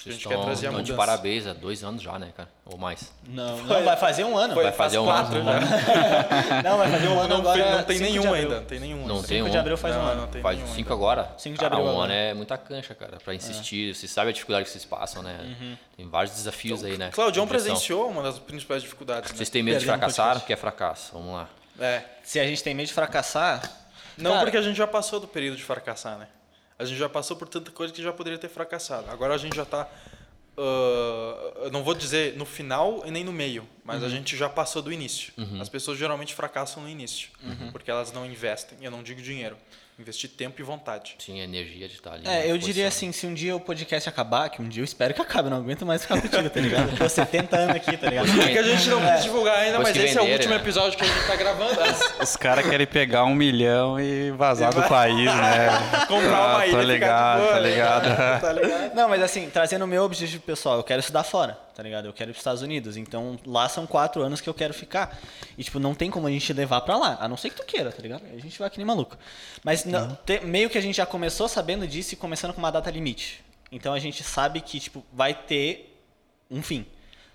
Porque 0.00 0.08
a 0.08 0.12
gente 0.12 0.22
estão, 0.22 0.38
quer 0.38 0.44
trazer 0.46 0.66
a 0.66 0.70
mudança. 0.70 0.92
de 0.92 0.96
parabéns 0.96 1.46
há 1.46 1.52
dois 1.52 1.84
anos 1.84 2.00
já, 2.00 2.18
né, 2.18 2.32
cara? 2.34 2.48
Ou 2.64 2.78
mais. 2.78 3.12
Não, 3.28 3.58
não 3.58 3.84
vai 3.84 3.98
fazer 3.98 4.24
um 4.24 4.34
ano. 4.34 4.54
Foi, 4.54 4.62
vai 4.62 4.72
fazer 4.72 4.98
um 4.98 5.04
quatro, 5.04 5.38
ano. 5.40 5.50
Já. 5.50 6.62
não, 6.64 6.78
vai 6.78 6.90
fazer 6.90 7.08
um 7.08 7.20
ano 7.20 7.28
não, 7.28 7.36
agora. 7.36 7.76
Não 7.76 7.84
tem 7.84 7.98
nenhum 7.98 8.32
ainda. 8.32 8.60
Não 8.60 8.64
tem 8.64 8.80
nenhum. 8.80 9.06
Não 9.06 9.22
tem 9.22 9.38
5 9.38 9.46
um. 9.46 9.50
de 9.50 9.58
abril 9.58 9.76
faz 9.76 9.94
não, 9.94 10.02
um 10.02 10.06
ano. 10.06 10.20
Não 10.22 10.28
tem 10.28 10.40
faz 10.40 10.56
nenhum 10.56 10.68
cinco 10.68 10.94
ainda. 10.94 10.94
agora? 10.94 11.34
5 11.36 11.58
de 11.58 11.64
abril 11.66 11.84
um 11.84 11.90
agora. 11.90 12.04
ano 12.04 12.12
é 12.14 12.32
muita 12.32 12.56
cancha, 12.56 12.94
cara, 12.94 13.18
pra 13.22 13.34
insistir. 13.34 13.90
É. 13.90 13.94
Você 13.94 14.08
sabe 14.08 14.30
a 14.30 14.32
dificuldade 14.32 14.64
que 14.64 14.70
vocês 14.70 14.86
passam, 14.86 15.22
né? 15.22 15.38
Uhum. 15.42 15.76
Tem 15.98 16.08
vários 16.08 16.34
desafios 16.34 16.78
então, 16.78 16.92
aí, 16.92 16.96
né? 16.96 17.10
Claudião 17.10 17.46
presenciou 17.46 18.08
uma 18.08 18.22
das 18.22 18.38
principais 18.38 18.82
dificuldades. 18.82 19.30
Vocês 19.30 19.50
né? 19.50 19.52
têm 19.52 19.62
medo 19.62 19.80
de 19.80 19.84
fracassar? 19.84 20.38
O 20.38 20.40
que 20.40 20.52
é 20.54 20.56
fracasso? 20.56 21.10
Vamos 21.12 21.34
lá. 21.34 21.48
É. 21.78 22.04
Se 22.22 22.40
a 22.40 22.44
gente 22.46 22.62
tem 22.62 22.74
medo 22.74 22.86
de 22.86 22.94
fracassar. 22.94 23.70
Não, 24.16 24.32
cara, 24.32 24.44
porque 24.44 24.56
a 24.56 24.62
gente 24.62 24.76
já 24.76 24.86
passou 24.86 25.20
do 25.20 25.28
período 25.28 25.58
de 25.58 25.62
fracassar, 25.62 26.16
né? 26.16 26.26
A 26.80 26.84
gente 26.86 26.98
já 26.98 27.08
passou 27.08 27.36
por 27.36 27.46
tanta 27.46 27.70
coisa 27.70 27.92
que 27.92 28.02
já 28.02 28.12
poderia 28.12 28.38
ter 28.38 28.48
fracassado. 28.48 29.10
Agora 29.10 29.34
a 29.34 29.38
gente 29.38 29.54
já 29.54 29.64
está 29.64 29.86
Uh, 30.56 31.64
eu 31.64 31.70
não 31.70 31.82
vou 31.82 31.94
dizer 31.94 32.36
no 32.36 32.44
final 32.44 33.02
e 33.06 33.10
nem 33.10 33.24
no 33.24 33.32
meio, 33.32 33.66
mas 33.82 34.02
uhum. 34.02 34.08
a 34.08 34.10
gente 34.10 34.36
já 34.36 34.46
passou 34.46 34.82
do 34.82 34.92
início. 34.92 35.32
Uhum. 35.38 35.58
As 35.58 35.70
pessoas 35.70 35.96
geralmente 35.96 36.34
fracassam 36.34 36.82
no 36.82 36.88
início, 36.88 37.30
uhum. 37.42 37.72
porque 37.72 37.90
elas 37.90 38.12
não 38.12 38.26
investem. 38.26 38.76
Eu 38.82 38.90
não 38.90 39.02
digo 39.02 39.22
dinheiro, 39.22 39.56
investir 40.00 40.30
tempo 40.30 40.60
e 40.60 40.64
vontade. 40.64 41.14
Sim, 41.18 41.40
energia 41.40 41.86
de 41.86 41.94
estar 41.94 42.14
ali. 42.14 42.26
É, 42.26 42.50
eu 42.50 42.56
diria 42.56 42.88
assim, 42.88 43.12
se 43.12 43.26
um 43.26 43.34
dia 43.34 43.54
o 43.54 43.60
podcast 43.60 44.08
acabar, 44.08 44.48
que 44.48 44.62
um 44.62 44.68
dia 44.68 44.80
eu 44.80 44.84
espero 44.84 45.12
que 45.12 45.20
acabe, 45.20 45.50
não 45.50 45.58
aguento 45.58 45.84
mais 45.84 46.02
ficar 46.02 46.20
contigo, 46.20 46.48
tá 46.48 46.60
ligado? 46.60 46.96
Tô 46.96 47.08
70 47.08 47.56
anos 47.56 47.76
aqui, 47.76 47.96
tá 47.96 48.08
ligado? 48.08 48.28
É 48.40 48.48
que 48.48 48.58
a 48.58 48.62
gente 48.62 48.88
não 48.88 49.00
quis 49.00 49.22
divulgar 49.22 49.58
ainda, 49.58 49.78
mas 49.78 49.96
esse 49.96 50.18
é 50.18 50.22
o 50.22 50.32
último 50.32 50.54
né? 50.54 50.60
episódio 50.60 50.96
que 50.96 51.04
a 51.04 51.06
gente 51.06 51.26
tá 51.26 51.36
gravando. 51.36 51.80
Os 52.20 52.36
caras 52.36 52.66
querem 52.68 52.86
pegar 52.86 53.24
um 53.24 53.34
milhão 53.34 54.00
e 54.00 54.30
vazar 54.32 54.74
do 54.74 54.82
país, 54.84 55.26
né? 55.26 55.68
Comprar 56.08 56.28
uma 56.28 56.58
ah, 56.58 56.66
ilha. 56.66 56.76
Tá 56.76 56.84
ligado, 56.84 57.48
tá 57.48 57.58
ligado. 57.60 58.40
tá 58.40 58.52
ligado. 58.52 58.94
Não, 58.94 59.08
mas 59.08 59.22
assim, 59.22 59.50
trazendo 59.50 59.84
o 59.84 59.88
meu 59.88 60.02
objetivo 60.02 60.42
pessoal, 60.42 60.76
eu 60.76 60.82
quero 60.82 61.00
estudar 61.00 61.24
fora, 61.24 61.58
tá 61.74 61.82
ligado? 61.82 62.06
Eu 62.06 62.12
quero 62.12 62.30
ir 62.30 62.32
pros 62.32 62.40
Estados 62.40 62.62
Unidos. 62.62 62.96
Então 62.96 63.38
lá 63.46 63.68
são 63.68 63.86
quatro 63.86 64.22
anos 64.22 64.40
que 64.40 64.48
eu 64.48 64.54
quero 64.54 64.72
ficar. 64.72 65.18
E, 65.56 65.64
tipo, 65.64 65.78
não 65.78 65.94
tem 65.94 66.10
como 66.10 66.26
a 66.26 66.30
gente 66.30 66.52
levar 66.52 66.80
pra 66.82 66.96
lá. 66.96 67.18
A 67.20 67.28
não 67.28 67.36
ser 67.36 67.50
que 67.50 67.56
tu 67.56 67.64
queira, 67.64 67.92
tá 67.92 68.02
ligado? 68.02 68.22
A 68.32 68.38
gente 68.38 68.58
vai 68.58 68.70
que 68.70 68.78
nem 68.78 68.86
maluco. 68.86 69.16
Mas 69.62 69.84
não, 69.90 70.18
te, 70.24 70.40
meio 70.40 70.70
que 70.70 70.78
a 70.78 70.80
gente 70.80 70.96
já 70.96 71.06
começou 71.06 71.48
sabendo 71.48 71.86
disso 71.86 72.14
e 72.14 72.16
começando 72.16 72.52
com 72.52 72.58
uma 72.58 72.70
data 72.70 72.90
limite. 72.90 73.44
Então 73.70 73.92
a 73.92 73.98
gente 73.98 74.22
sabe 74.22 74.60
que, 74.60 74.80
tipo, 74.80 75.04
vai 75.12 75.34
ter 75.34 75.96
um 76.50 76.62
fim. 76.62 76.86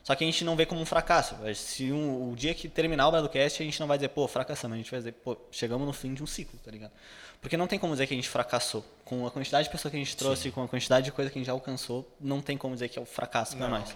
Só 0.03 0.13
que 0.13 0.23
a 0.23 0.27
gente 0.27 0.43
não 0.43 0.55
vê 0.55 0.67
como 0.67 0.79
um 0.79 0.85
fracasso. 0.85 1.35
Se 1.55 1.91
um, 1.91 2.31
o 2.31 2.35
dia 2.35 2.53
que 2.53 2.69
terminar 2.69 3.07
o 3.07 3.11
Bradocast, 3.11 3.63
a 3.63 3.65
gente 3.65 3.79
não 3.79 3.87
vai 3.87 3.97
dizer, 3.97 4.09
pô, 4.09 4.27
fracassamos. 4.27 4.75
A 4.75 4.77
gente 4.77 4.91
vai 4.91 4.99
dizer, 4.99 5.13
pô, 5.13 5.35
chegamos 5.51 5.87
no 5.87 5.93
fim 5.93 6.13
de 6.13 6.21
um 6.21 6.27
ciclo, 6.27 6.59
tá 6.63 6.69
ligado? 6.69 6.91
Porque 7.41 7.57
não 7.57 7.65
tem 7.65 7.79
como 7.79 7.93
dizer 7.93 8.05
que 8.05 8.13
a 8.13 8.17
gente 8.17 8.29
fracassou. 8.29 8.85
Com 9.03 9.25
a 9.25 9.31
quantidade 9.31 9.67
de 9.67 9.71
pessoas 9.71 9.89
que 9.89 9.97
a 9.97 9.99
gente 9.99 10.15
trouxe, 10.15 10.43
Sim. 10.43 10.51
com 10.51 10.61
a 10.61 10.67
quantidade 10.67 11.05
de 11.05 11.11
coisa 11.11 11.31
que 11.31 11.37
a 11.37 11.39
gente 11.39 11.47
já 11.47 11.53
alcançou, 11.53 12.07
não 12.19 12.39
tem 12.39 12.55
como 12.55 12.75
dizer 12.75 12.89
que 12.89 12.99
é 12.99 13.01
o 13.01 13.03
um 13.03 13.07
fracasso 13.07 13.57
para 13.57 13.67
nós. 13.67 13.89
Não. 13.89 13.95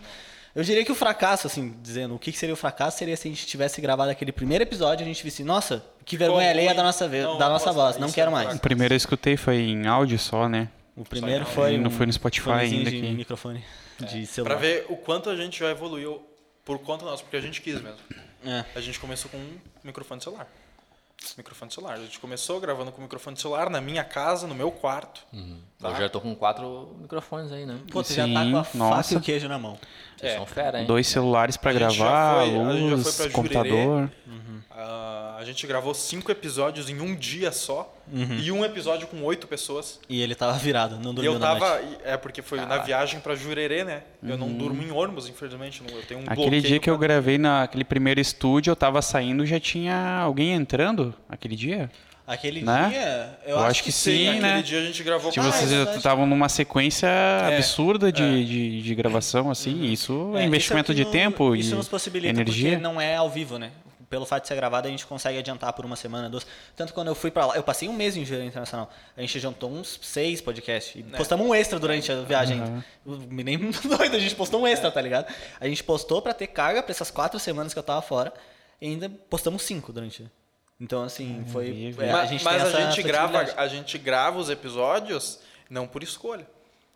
Eu 0.55 0.63
diria 0.63 0.84
que 0.84 0.91
o 0.91 0.95
fracasso, 0.95 1.47
assim, 1.47 1.76
dizendo 1.81 2.15
o 2.15 2.19
que 2.19 2.31
seria 2.31 2.53
o 2.53 2.57
fracasso, 2.57 2.97
seria 2.97 3.15
se 3.15 3.27
a 3.27 3.31
gente 3.31 3.45
tivesse 3.45 3.80
gravado 3.81 4.09
aquele 4.09 4.31
primeiro 4.31 4.63
episódio 4.63 5.03
e 5.03 5.05
a 5.05 5.07
gente 5.07 5.23
visse, 5.23 5.43
nossa, 5.43 5.85
que 6.03 6.17
vergonha 6.17 6.49
alheia 6.49 6.73
da 6.73 6.84
nossa, 6.84 7.07
não, 7.07 7.38
da 7.38 7.47
nossa 7.49 7.71
voz, 7.71 7.97
não 7.97 8.11
quero 8.11 8.31
é 8.31 8.34
mais. 8.34 8.55
O 8.55 8.59
primeiro 8.59 8.93
eu 8.93 8.97
escutei 8.97 9.38
foi 9.38 9.57
em 9.57 9.88
áudio 9.88 10.17
só, 10.17 10.49
né? 10.49 10.69
O 10.95 11.05
primeiro 11.05 11.45
foi. 11.45 11.77
Não 11.77 11.89
foi 11.89 12.05
no 12.05 12.13
Spotify 12.13 12.49
ainda. 12.49 12.91
De 12.91 13.01
microfone 13.01 13.63
é. 14.01 14.05
de 14.05 14.26
celular. 14.26 14.57
Pra 14.57 14.61
ver 14.61 14.85
o 14.89 14.97
quanto 14.97 15.30
a 15.30 15.35
gente 15.35 15.59
já 15.59 15.69
evoluiu 15.69 16.21
por 16.65 16.77
conta 16.80 17.05
nossa, 17.05 17.23
porque 17.23 17.38
a 17.38 17.41
gente 17.41 17.61
quis 17.61 17.81
mesmo. 17.81 17.99
É. 18.45 18.65
A 18.76 18.81
gente 18.81 18.99
começou 18.99 19.31
com 19.31 19.38
um 19.38 19.59
microfone 19.84 20.21
celular. 20.21 20.47
Microfone 21.38 21.71
celular. 21.71 21.93
A 21.93 21.99
gente 21.99 22.19
começou 22.19 22.59
gravando 22.59 22.91
com 22.91 23.01
microfone 23.01 23.38
celular 23.38 23.69
na 23.69 23.80
minha 23.80 24.03
casa, 24.03 24.45
no 24.47 24.55
meu 24.55 24.71
quarto. 24.71 25.26
Uhum. 25.31 25.59
Tá? 25.80 25.89
Eu 25.91 25.95
já 25.95 26.10
tô 26.10 26.19
com 26.19 26.35
quatro 26.35 26.93
microfones 26.99 27.51
aí, 27.53 27.65
né? 27.65 27.77
Pô, 27.89 28.03
tu 28.03 28.10
Sim, 28.10 28.15
já 28.15 28.23
tá 28.27 28.34
com 28.34 28.38
a 28.39 28.51
nossa. 28.73 28.73
faca 29.03 29.14
e 29.14 29.18
o 29.18 29.22
queijo 29.22 29.47
na 29.47 29.57
mão. 29.57 29.77
Vocês 30.18 30.34
são 30.34 30.45
fera, 30.45 30.81
hein? 30.81 30.85
Dois 30.85 31.07
celulares 31.07 31.56
pra 31.56 31.72
A 31.72 31.73
gente 31.73 31.93
já 31.95 32.03
gravar, 32.03 32.34
foi- 32.35 32.43
a 32.43 32.45
gente 32.73 32.89
já 32.89 32.95
luz, 32.95 33.15
foi 33.15 33.26
pra 33.26 33.34
computador. 33.35 34.11
Ah, 34.72 35.35
a 35.39 35.43
gente 35.45 35.65
gravou 35.68 35.93
cinco 35.93 36.31
episódios 36.31 36.89
em 36.89 36.99
um 36.99 37.15
dia 37.15 37.51
só. 37.53 37.93
E 38.11 38.51
um 38.51 38.65
episódio 38.65 39.07
com 39.07 39.22
oito 39.23 39.47
pessoas. 39.47 39.99
E 40.10 40.22
ele 40.22 40.34
tava 40.35 40.53
virado, 40.57 40.95
não 40.99 41.11
E 41.11 41.15
dormiu 41.15 41.34
eu 41.34 41.39
na 41.39 41.49
noite. 41.56 41.61
tava. 41.61 41.81
É 42.03 42.18
porque 42.18 42.41
foi 42.41 42.60
na 42.60 42.77
viagem 42.80 43.19
pra 43.22 43.35
Jurerê, 43.35 43.84
né? 43.85 44.03
Eu 44.23 44.38
não 44.38 44.51
durmo 44.51 44.81
em 44.81 44.91
ônibus, 44.91 45.30
infelizmente. 45.30 45.81
Eu 45.89 46.01
tenho 46.03 46.19
um 46.22 46.23
Aquele 46.27 46.60
dia 46.61 46.80
que 46.80 46.89
eu 46.89 46.97
gravei 46.97 47.38
naquele 47.38 47.84
primeiro 47.85 48.19
estúdio, 48.19 48.72
eu 48.72 48.76
tava 48.76 49.01
saindo, 49.01 49.45
já 49.45 49.60
tinha 49.60 50.19
alguém 50.22 50.51
entrando 50.53 51.14
aquele 51.30 51.56
dia? 51.56 51.89
Aquele 52.31 52.61
Né? 52.61 52.89
dia, 52.89 53.39
eu, 53.43 53.49
Eu 53.51 53.57
acho, 53.60 53.68
acho 53.68 53.84
que 53.84 53.91
sim. 53.91 54.11
sim, 54.11 54.26
Naquele 54.26 54.41
né? 54.41 54.61
dia 54.61 54.80
a 54.80 54.84
gente 54.84 55.03
gravou 55.03 55.31
Tipo, 55.31 55.45
com- 55.45 55.51
vocês 55.51 55.72
é 55.73 55.95
estavam 55.97 56.26
numa 56.27 56.47
sequência 56.47 57.10
absurda 57.47 58.11
de, 58.11 58.22
é. 58.23 58.43
de, 58.43 58.81
de 58.84 58.95
gravação, 58.95 59.49
assim, 59.49 59.72
e 59.81 59.93
isso 59.93 60.31
é, 60.35 60.41
É, 60.41 60.45
investimento 60.45 60.91
isso 60.91 61.01
é 61.01 61.03
de 61.03 61.10
o 61.10 61.11
que 61.11 61.18
no- 61.18 61.31
tempo 61.31 61.56
Isso 61.56 61.73
e 61.73 61.77
nos 61.77 61.88
possibilita 61.88 62.30
energia. 62.39 62.72
porque 62.72 62.84
não 62.84 63.01
é 63.01 63.15
ao 63.15 63.30
vivo, 63.30 63.57
né? 63.57 63.72
Pelo 64.10 64.26
fato 64.26 64.41
de 64.43 64.47
ser 64.47 64.56
gravado, 64.56 64.88
a 64.88 64.91
gente 64.91 65.06
consegue 65.06 65.38
adiantar 65.38 65.72
por 65.73 65.85
uma 65.85 65.95
semana, 65.95 66.27
duas. 66.30 66.45
Tanto 66.76 66.93
quando 66.95 67.10
eu 67.10 67.15
fui 67.15 67.30
pra 67.30 67.45
lá, 67.45 67.56
eu 67.56 67.61
passei 67.61 67.88
um 67.88 67.93
mês 67.93 68.18
em 68.18 68.22
Engenharia 68.22 68.47
Internacional. 68.47 68.89
A 69.15 69.22
gente 69.22 69.39
jantou 69.39 69.72
uns 69.72 69.99
seis 70.01 70.41
podcasts. 70.41 70.95
E 70.95 71.03
postamos 71.03 71.45
um 71.45 71.53
extra 71.53 71.77
durante 71.80 72.11
a 72.11 72.22
viagem. 72.23 72.60
ainda. 72.60 72.85
Me 73.30 73.43
nem 73.43 73.57
doido, 73.85 74.15
a 74.15 74.19
gente 74.19 74.34
postou 74.35 74.61
um 74.61 74.68
extra, 74.68 74.89
tá 74.89 74.99
ligado? 74.99 75.31
A 75.60 75.68
gente 75.68 75.84
postou 75.84 76.23
pra 76.23 76.34
ter 76.34 76.47
carga 76.47 76.81
pra 76.81 76.91
essas 76.91 77.11
quatro 77.11 77.39
semanas 77.39 77.72
que 77.72 77.77
eu 77.77 77.84
tava 77.84 78.01
fora. 78.01 78.34
E 78.81 78.88
ainda 78.88 79.10
postamos 79.30 79.61
cinco 79.61 79.93
durante. 79.93 80.26
Então, 80.80 81.03
assim, 81.03 81.43
foi. 81.51 81.93
é, 81.99 82.11
Ma- 82.11 82.22
a 82.22 82.26
gente 82.26 82.43
mas 82.43 82.64
tem 82.72 82.84
a 82.84 82.89
gente, 82.91 83.03
grava, 83.03 83.39
a 83.57 83.68
gente 83.68 83.97
grava 83.97 84.39
os 84.39 84.49
episódios 84.49 85.39
não 85.69 85.85
por 85.88 86.01
escolha. 86.03 86.47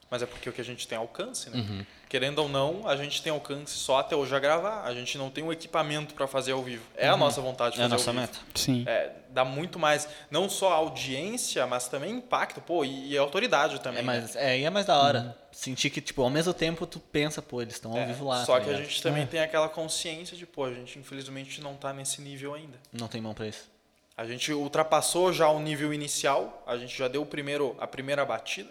Mas 0.10 0.22
é 0.22 0.27
porque 0.27 0.47
o 0.47 0.53
que 0.53 0.61
a 0.61 0.64
gente 0.64 0.88
tem 0.88 0.95
alcance, 0.95 1.49
né? 1.49 1.57
Uhum. 1.57 1.84
Querendo 2.07 2.38
ou 2.38 2.47
não, 2.47 2.88
a 2.88 2.95
gente 2.95 3.23
tem 3.23 3.31
alcance 3.34 3.73
só 3.73 3.97
até 3.97 4.15
hoje 4.15 4.35
a 4.35 4.38
gravar. 4.38 4.84
A 4.84 4.93
gente 4.93 5.18
não 5.18 5.31
tem 5.31 5.43
o 5.43 5.51
equipamento 5.51 6.14
para 6.14 6.27
fazer 6.27 6.51
ao 6.51 6.61
vivo. 6.61 6.84
É 6.95 7.07
a 7.10 7.18
nossa 7.18 7.41
vontade 7.41 7.73
de 7.76 7.81
Uhum. 7.81 7.85
É 7.85 7.88
a 7.88 7.89
fazer 7.97 8.11
nossa 8.11 8.22
ao 8.22 8.27
vivo. 8.27 8.43
meta. 8.43 8.60
Sim. 8.60 8.84
É, 8.88 9.11
dá 9.31 9.43
muito 9.43 9.80
mais, 9.80 10.07
não 10.30 10.47
só 10.47 10.72
audiência, 10.72 11.65
mas 11.65 11.88
também 11.88 12.11
impacto, 12.18 12.61
pô, 12.61 12.85
e, 12.85 13.10
e 13.14 13.18
autoridade 13.18 13.81
também. 13.81 14.01
É, 14.01 14.03
né? 14.03 14.19
mas, 14.22 14.35
é, 14.35 14.60
e 14.60 14.64
é 14.64 14.69
mais 14.69 14.85
da 14.85 14.99
hora. 15.01 15.35
Sentir 15.51 15.89
que, 15.89 15.99
tipo, 15.99 16.22
ao 16.22 16.30
mesmo 16.30 16.53
tempo 16.53 16.85
tu 16.85 16.99
pensa, 16.99 17.41
pô, 17.41 17.60
eles 17.64 17.73
estão 17.73 17.91
ao 17.93 17.97
É, 17.97 18.05
vivo 18.05 18.27
lá. 18.27 18.45
Só 18.45 18.60
tá 18.60 18.65
que 18.65 18.69
a 18.69 18.76
gente 18.77 19.01
também 19.01 19.26
tem 19.26 19.39
aquela 19.39 19.68
consciência 19.68 20.38
de, 20.38 20.45
pô, 20.45 20.65
a 20.65 20.73
gente 20.73 20.99
infelizmente 20.99 21.60
não 21.60 21.73
tá 21.76 21.91
nesse 21.91 22.22
nível 22.22 22.53
ainda. 22.53 22.77
Não 22.91 23.07
tem 23.07 23.19
mão 23.19 23.34
pra 23.34 23.47
isso. 23.47 23.72
A 24.15 24.26
gente 24.26 24.53
ultrapassou 24.53 25.34
já 25.34 25.49
o 25.49 25.60
nível 25.60 25.94
inicial, 25.94 26.64
a 26.68 26.77
gente 26.77 26.95
já 26.98 27.07
deu 27.07 27.23
o 27.23 27.26
primeiro, 27.26 27.76
a 27.80 27.88
primeira 27.88 28.23
batida, 28.23 28.69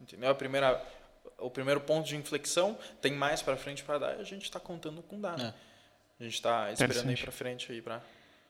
entendeu? 0.00 0.30
A 0.30 0.34
primeira, 0.34 0.82
o 1.38 1.48
primeiro 1.48 1.80
ponto 1.80 2.06
de 2.08 2.16
inflexão, 2.16 2.76
tem 3.00 3.12
mais 3.12 3.40
para 3.40 3.56
frente 3.56 3.84
para 3.84 3.98
dar 3.98 4.16
e 4.18 4.20
a 4.20 4.24
gente 4.24 4.42
está 4.44 4.58
contando 4.58 5.00
com 5.02 5.20
dar. 5.20 5.38
né? 5.38 5.54
A 6.18 6.24
gente 6.24 6.34
está 6.34 6.70
esperando 6.72 6.90
aí 6.90 6.96
Interessante. 7.02 7.22
para 7.22 7.32
frente 7.32 7.72
aí 7.72 7.80
para 7.80 8.00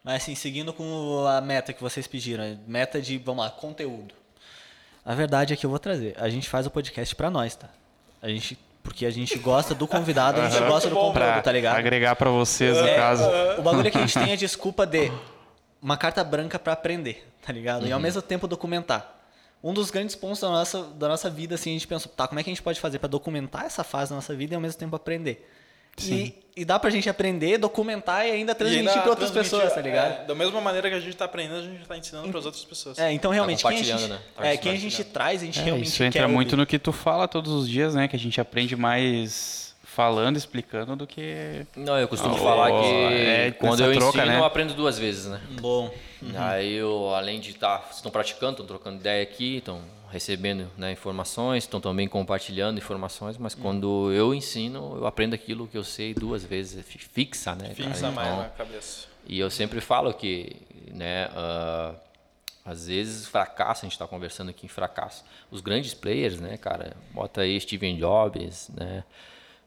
Mas 0.03 0.23
assim, 0.23 0.35
seguindo 0.35 0.73
com 0.73 1.27
a 1.27 1.41
meta 1.43 1.73
que 1.75 1.81
vocês 1.83 2.07
pediram, 2.07 2.43
a 2.43 2.57
meta 2.67 3.01
de, 3.03 3.19
vamos 3.19 3.45
lá, 3.45 3.51
conteúdo. 3.51 4.15
A 5.05 5.15
verdade 5.15 5.53
é 5.53 5.57
que 5.57 5.65
eu 5.65 5.71
vou 5.71 5.79
trazer. 5.79 6.15
A 6.19 6.29
gente 6.31 6.49
faz 6.49 6.67
o 6.67 6.71
podcast 6.71 7.15
pra 7.15 7.31
nós, 7.31 7.55
tá? 7.55 7.69
A 8.23 8.29
gente, 8.29 8.59
porque 8.83 9.05
a 9.07 9.11
gente 9.11 9.39
gosta 9.39 9.75
do 9.75 9.87
convidado, 9.87 10.41
a 10.41 10.49
gente 10.49 10.63
gosta 10.67 10.89
do 10.89 10.95
conteúdo, 10.95 11.13
Pra 11.15 11.43
tá 11.43 11.53
ligado? 11.53 11.77
agregar 11.77 12.17
pra 12.17 12.31
vocês, 12.31 12.77
no 12.77 12.87
É, 12.87 12.97
caso. 12.97 13.25
O 13.59 13.63
bagulho 13.63 13.87
é 13.89 13.91
que 13.91 13.99
a 13.99 14.01
gente 14.07 14.19
tem 14.19 14.33
a 14.33 14.37
desculpa 14.37 14.87
de 14.87 15.13
uma 15.83 15.97
carta 15.97 16.23
branca 16.23 16.59
pra 16.59 16.73
aprender, 16.73 17.27
tá 17.45 17.53
ligado? 17.53 17.83
Uhum. 17.83 17.89
E 17.89 17.93
ao 17.93 18.01
mesmo 18.01 18.23
tempo 18.23 18.47
documentar. 18.47 19.19
Um 19.63 19.75
dos 19.75 19.91
grandes 19.91 20.17
pontos 20.17 20.41
da 20.41 20.49
nossa, 20.49 20.83
da 20.83 21.09
nossa 21.09 21.29
vida, 21.29 21.55
assim, 21.55 21.71
a 21.71 21.73
gente 21.75 21.87
pensa, 21.87 22.09
tá, 22.09 22.27
como 22.27 22.41
é 22.41 22.43
que 22.43 22.49
a 22.49 22.53
gente 22.53 22.63
pode 22.63 22.81
fazer 22.81 22.99
pra 22.99 23.09
documentar 23.09 23.67
essa 23.67 23.85
fase 23.85 24.11
da 24.11 24.17
nossa 24.17 24.35
vida 24.35 24.55
e 24.55 24.57
ao 24.57 24.61
mesmo 24.61 24.79
tempo 24.79 24.97
aprender? 24.97 25.47
E, 26.03 26.35
e 26.57 26.65
dá 26.65 26.79
pra 26.79 26.89
gente 26.89 27.11
aprender, 27.11 27.59
documentar 27.59 28.27
e 28.27 28.31
ainda 28.31 28.55
transmitir 28.55 28.89
ainda 28.89 29.03
pra 29.03 29.11
outras 29.11 29.31
transmitir, 29.31 29.59
pessoas, 29.59 29.75
tá 29.75 29.83
ligado? 29.83 30.23
é, 30.23 30.25
da 30.25 30.35
mesma 30.35 30.61
maneira 30.61 30.89
que 30.89 30.95
a 30.95 31.01
gente 31.01 31.11
está 31.13 31.27
aprendendo, 31.27 31.59
a 31.59 31.63
gente 31.63 31.83
está 31.83 31.97
ensinando 31.99 32.29
para 32.29 32.39
as 32.39 32.47
outras 32.47 32.65
pessoas. 32.65 32.99
É, 32.99 33.13
então 33.13 33.31
realmente, 33.31 33.63
quem 33.63 33.79
a 33.79 33.83
gente, 33.83 34.07
né? 34.07 34.19
Tá 34.35 34.47
é, 34.47 34.57
quem 34.57 34.73
a 34.73 34.77
gente 34.77 35.05
traz, 35.05 35.43
a 35.43 35.45
gente 35.45 35.61
É, 35.61 35.63
realmente 35.65 35.89
isso 35.89 35.99
quer 35.99 36.07
entra 36.07 36.29
muito 36.29 36.53
ouvir. 36.53 36.57
no 36.57 36.67
que 36.67 36.79
tu 36.79 36.93
fala 36.93 37.29
todos 37.29 37.53
os 37.53 37.69
dias, 37.69 37.95
né? 37.95 38.09
Que 38.09 38.17
a 38.17 38.19
gente 38.19 38.41
aprende 38.41 38.77
mais 38.77 39.70
falando, 39.95 40.37
explicando 40.37 40.95
do 40.97 41.07
que. 41.07 41.67
Não, 41.77 41.99
eu 41.99 42.07
costumo 42.09 42.35
Oh, 42.35 42.39
falar 42.39 42.71
que 42.71 42.77
é, 42.85 43.51
quando 43.59 43.81
eu 43.85 43.93
troca, 43.95 44.19
ensino, 44.19 44.27
né? 44.27 44.39
eu 44.39 44.45
aprendo 44.45 44.75
duas 44.75 44.99
vezes, 44.99 45.27
né? 45.27 45.41
Bom. 45.61 45.93
Aí 46.37 46.75
eu, 46.75 47.15
além 47.15 47.41
de 47.41 47.51
estar, 47.51 47.79
vocês 47.79 47.97
estão 47.97 48.11
praticando, 48.11 48.53
estão 48.53 48.67
trocando 48.67 48.97
ideia 48.99 49.23
aqui, 49.23 49.57
estão 49.59 49.81
recebendo 50.11 50.69
né, 50.77 50.93
informações, 50.93 51.65
estão 51.65 51.81
também 51.81 52.07
compartilhando 52.09 52.79
informações, 52.79 53.37
mas 53.39 53.55
quando 53.55 54.11
eu 54.13 54.35
ensino, 54.35 54.97
eu 54.99 55.07
aprendo 55.07 55.35
aquilo 55.35 55.67
que 55.69 55.79
eu 55.79 55.85
sei 55.85 56.13
duas 56.15 56.45
vezes, 56.45 56.85
fi- 56.85 56.99
fixa, 56.99 57.55
né? 57.55 57.63
cara? 57.75 57.75
Fixa 57.75 58.11
mais 58.11 58.29
Então, 58.29 58.39
na 58.43 58.49
cabeça. 58.51 59.07
E 59.27 59.39
eu 59.39 59.49
sempre 59.51 59.81
falo 59.81 60.13
que, 60.13 60.57
né, 60.93 61.29
ah, 61.35 61.95
às 62.65 62.87
vezes 62.89 63.27
fracasso, 63.29 63.85
a 63.85 63.87
gente 63.87 63.93
está 63.93 64.07
conversando 64.07 64.51
aqui 64.51 64.67
em 64.67 64.69
fracasso. 64.69 65.25
Os 65.51 65.61
grandes 65.61 65.95
players, 65.95 66.41
né, 66.41 66.57
cara, 66.57 66.97
bota 67.13 67.43
aí 67.43 67.61
Steven 67.61 67.97
Jobs, 67.97 68.69
né, 68.75 69.05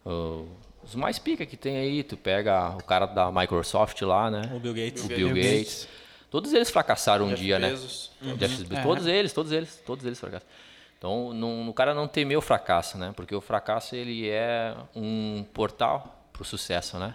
o- 0.06 0.48
os 0.84 0.96
mais 0.96 1.18
pica 1.20 1.46
que 1.46 1.56
tem 1.58 1.78
aí, 1.78 2.04
tu 2.04 2.18
pega 2.18 2.70
o 2.72 2.84
cara 2.84 3.06
da 3.06 3.32
Microsoft 3.32 4.02
lá, 4.02 4.30
né, 4.30 4.52
O 4.54 4.60
Bill 4.60 4.74
Gates. 4.74 5.04
o 5.04 5.08
Bill 5.08 5.30
Gates. 5.34 5.88
Todos 6.30 6.52
eles 6.54 6.70
fracassaram 6.72 7.26
um 7.26 7.30
Jeff 7.30 7.42
dia, 7.44 7.60
Bezos. 7.60 8.12
né? 8.22 8.34
Jeff 8.38 8.64
Bezos. 8.66 8.84
Todos 8.84 9.06
eles, 9.08 9.34
todos 9.34 9.52
eles, 9.52 9.82
todos 9.86 10.06
eles 10.06 10.20
fracassaram. 10.20 10.52
Então, 10.98 11.34
não, 11.34 11.70
o 11.70 11.74
cara 11.74 11.94
não 11.94 12.08
temeu 12.08 12.40
o 12.40 12.42
fracasso, 12.42 12.98
né? 12.98 13.14
Porque 13.16 13.36
o 13.36 13.42
fracasso 13.42 13.96
ele 13.96 14.28
é 14.30 14.74
um 14.96 15.46
portal 15.54 16.26
para 16.34 16.42
o 16.42 16.46
sucesso, 16.46 16.98
né? 16.98 17.14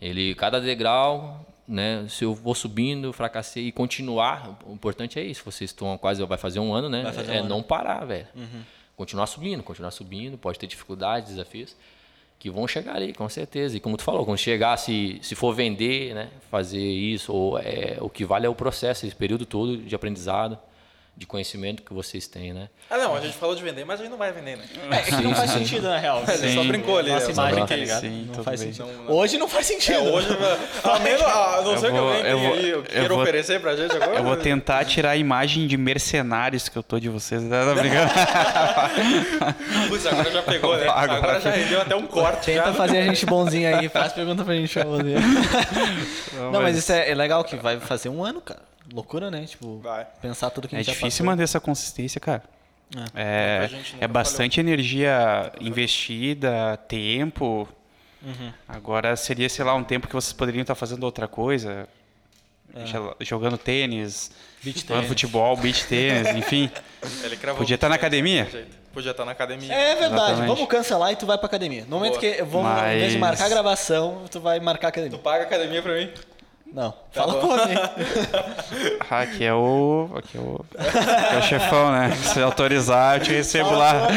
Ele, 0.00 0.34
cada 0.34 0.60
degrau, 0.60 1.46
né? 1.68 2.06
Se 2.08 2.24
eu 2.24 2.34
vou 2.34 2.54
subindo, 2.54 3.12
fracassei 3.12 3.68
e 3.68 3.72
continuar, 3.72 4.58
o 4.66 4.72
importante 4.72 5.18
é 5.18 5.22
isso. 5.22 5.42
Vocês 5.44 5.70
estão 5.70 5.96
quase, 5.98 6.24
vai 6.24 6.38
fazer 6.38 6.58
um 6.58 6.72
ano, 6.74 6.88
né? 6.88 7.02
Vai 7.02 7.12
fazer 7.12 7.30
um 7.32 7.34
é 7.34 7.38
ano. 7.38 7.48
não 7.48 7.62
parar, 7.62 8.04
velho. 8.06 8.26
Continuar 8.96 9.26
subindo, 9.26 9.62
continuar 9.62 9.90
subindo. 9.90 10.38
Pode 10.38 10.58
ter 10.58 10.66
dificuldades, 10.66 11.30
desafios 11.30 11.76
que 12.38 12.50
vão 12.50 12.66
chegar 12.68 12.96
ali, 12.96 13.12
com 13.12 13.28
certeza. 13.28 13.76
E 13.76 13.80
como 13.80 13.96
tu 13.96 14.02
falou, 14.02 14.24
quando 14.24 14.38
chegar, 14.38 14.76
se, 14.76 15.18
se 15.22 15.34
for 15.34 15.54
vender, 15.54 16.14
né, 16.14 16.30
fazer 16.50 16.80
isso, 16.80 17.32
ou 17.32 17.58
é, 17.58 17.96
o 18.00 18.08
que 18.08 18.24
vale 18.24 18.46
é 18.46 18.48
o 18.48 18.54
processo, 18.54 19.06
esse 19.06 19.14
período 19.14 19.46
todo 19.46 19.78
de 19.78 19.94
aprendizado, 19.94 20.58
de 21.16 21.24
conhecimento 21.26 21.82
que 21.82 21.94
vocês 21.94 22.26
têm, 22.26 22.52
né? 22.52 22.68
Ah, 22.90 22.98
não, 22.98 23.16
a 23.16 23.20
gente 23.22 23.38
falou 23.38 23.56
de 23.56 23.62
vender, 23.62 23.86
mas 23.86 23.98
a 23.98 24.02
gente 24.02 24.10
não 24.12 24.18
vai 24.18 24.32
vender, 24.32 24.58
né? 24.58 24.64
É, 24.90 24.98
que 24.98 25.12
não 25.22 25.34
faz 25.34 25.50
sentido, 25.50 25.88
na 25.88 25.96
real. 25.98 26.22
Ele 26.28 26.54
só 26.54 26.62
brincou 26.62 26.98
ali. 26.98 27.10
Nossa 27.10 27.30
imagem, 27.30 27.66
tá 27.66 27.74
ligado? 27.74 28.00
Sim, 28.02 28.30
não 28.36 28.44
faz 28.44 28.60
bem. 28.62 28.72
sentido. 28.74 29.10
Hoje 29.12 29.38
não 29.38 29.48
faz 29.48 29.64
sentido. 29.66 29.94
É, 29.96 30.02
hoje, 30.02 30.28
a 30.84 30.98
menos, 30.98 31.22
a 31.22 31.62
não 31.64 31.78
ser 31.78 31.90
que 31.90 31.96
alguém 31.96 32.20
eu 32.26 32.38
vou- 32.38 32.52
aí, 32.52 32.68
eu 32.68 32.82
queira 32.82 33.08
vou- 33.08 33.22
oferecer 33.22 33.60
pra 33.62 33.74
gente 33.74 33.96
agora. 33.96 34.18
Eu 34.18 34.24
vou 34.24 34.36
tentar 34.36 34.84
tirar 34.84 35.10
a 35.12 35.16
imagem 35.16 35.66
de 35.66 35.76
mercenários 35.78 36.68
que 36.68 36.76
eu 36.76 36.82
tô 36.82 37.00
de 37.00 37.08
vocês. 37.08 37.42
Não, 37.42 37.74
tá 37.74 37.80
brincando? 37.80 38.10
Putz, 39.88 40.06
agora 40.06 40.30
já 40.30 40.42
pegou, 40.42 40.76
né? 40.76 40.86
Agora 40.88 41.12
Agora 41.14 41.40
já 41.40 41.50
rendeu 41.50 41.80
até 41.80 41.96
um 41.96 42.06
corte. 42.06 42.46
Tenta 42.46 42.66
já. 42.66 42.74
fazer 42.74 42.98
a 42.98 43.04
gente 43.06 43.24
bonzinho 43.24 43.74
aí, 43.74 43.88
faz 43.88 44.12
pergunta 44.12 44.44
pra 44.44 44.54
gente 44.54 44.68
fazer. 44.74 45.16
Não, 46.52 46.60
mas 46.60 46.76
isso 46.76 46.92
é, 46.92 47.10
é 47.10 47.14
legal 47.14 47.42
que 47.42 47.56
vai 47.56 47.80
fazer 47.80 48.10
um 48.10 48.22
ano, 48.22 48.40
cara. 48.42 48.60
Loucura, 48.92 49.30
né? 49.30 49.44
Tipo, 49.46 49.78
Vai. 49.78 50.06
pensar 50.20 50.50
tudo 50.50 50.68
que 50.68 50.76
a 50.76 50.78
É 50.78 50.82
gente 50.82 50.94
já 50.94 51.00
difícil 51.00 51.24
manter 51.24 51.42
essa 51.42 51.58
consistência, 51.60 52.20
cara. 52.20 52.42
É, 53.14 53.66
gente 53.68 53.94
nunca 53.94 54.04
é 54.04 54.08
bastante 54.08 54.60
energia 54.60 55.52
investida, 55.60 56.76
tempo. 56.88 57.68
Uhum. 58.22 58.52
Agora 58.68 59.16
seria, 59.16 59.48
sei 59.48 59.64
lá, 59.64 59.74
um 59.74 59.82
tempo 59.84 60.06
que 60.06 60.14
vocês 60.14 60.32
poderiam 60.32 60.62
estar 60.62 60.74
fazendo 60.74 61.02
outra 61.04 61.26
coisa. 61.26 61.88
Jo- 62.84 63.16
Jogando 63.20 63.56
tênis, 63.56 64.30
É. 64.60 64.64
Beach 64.64 64.80
jogando 64.80 64.88
tênis. 64.98 65.08
futebol, 65.08 65.56
beach 65.56 65.86
tênis, 65.88 66.28
enfim. 66.36 66.70
Ele 67.24 67.36
cravou 67.36 67.58
Podia 67.60 67.74
estar 67.76 67.88
na 67.88 67.94
academia. 67.94 68.46
Podia 68.92 69.10
estar 69.12 69.24
na 69.24 69.32
academia. 69.32 69.72
É 69.72 69.94
verdade, 69.94 70.14
Exatamente. 70.14 70.46
vamos 70.54 70.68
cancelar 70.68 71.12
e 71.12 71.16
tu 71.16 71.26
vai 71.26 71.38
pra 71.38 71.46
academia. 71.46 71.82
No 71.88 71.96
momento 71.96 72.18
Boa. 72.18 72.20
que 72.20 72.40
eu 72.40 72.46
vou, 72.46 72.62
em 72.62 72.98
vez 72.98 73.12
de 73.12 73.18
Mas- 73.18 73.30
marcar 73.30 73.46
a 73.46 73.48
gravação, 73.48 74.24
tu 74.30 74.40
vai 74.40 74.60
marcar 74.60 74.88
a 74.88 74.90
Tu 74.92 74.94
academia. 75.00 75.18
paga 75.18 75.44
a 75.44 75.46
academia 75.46 75.82
pra 75.82 75.94
mim? 75.94 76.10
Não, 76.72 76.90
Tá 76.90 77.22
fala 77.22 77.34
com 77.40 77.52
alguém. 77.52 77.76
Ah, 79.08 79.20
aqui 79.22 79.44
é 79.44 79.54
o. 79.54 80.10
Aqui 80.16 80.36
é 80.36 80.40
o, 80.40 80.64
aqui 80.78 81.34
é 81.34 81.38
o 81.38 81.42
chefão, 81.42 81.92
né? 81.92 82.10
Se 82.10 82.40
autorizar, 82.42 83.16
eu 83.18 83.24
te 83.24 83.32
recebo 83.32 83.70
lá. 83.70 84.08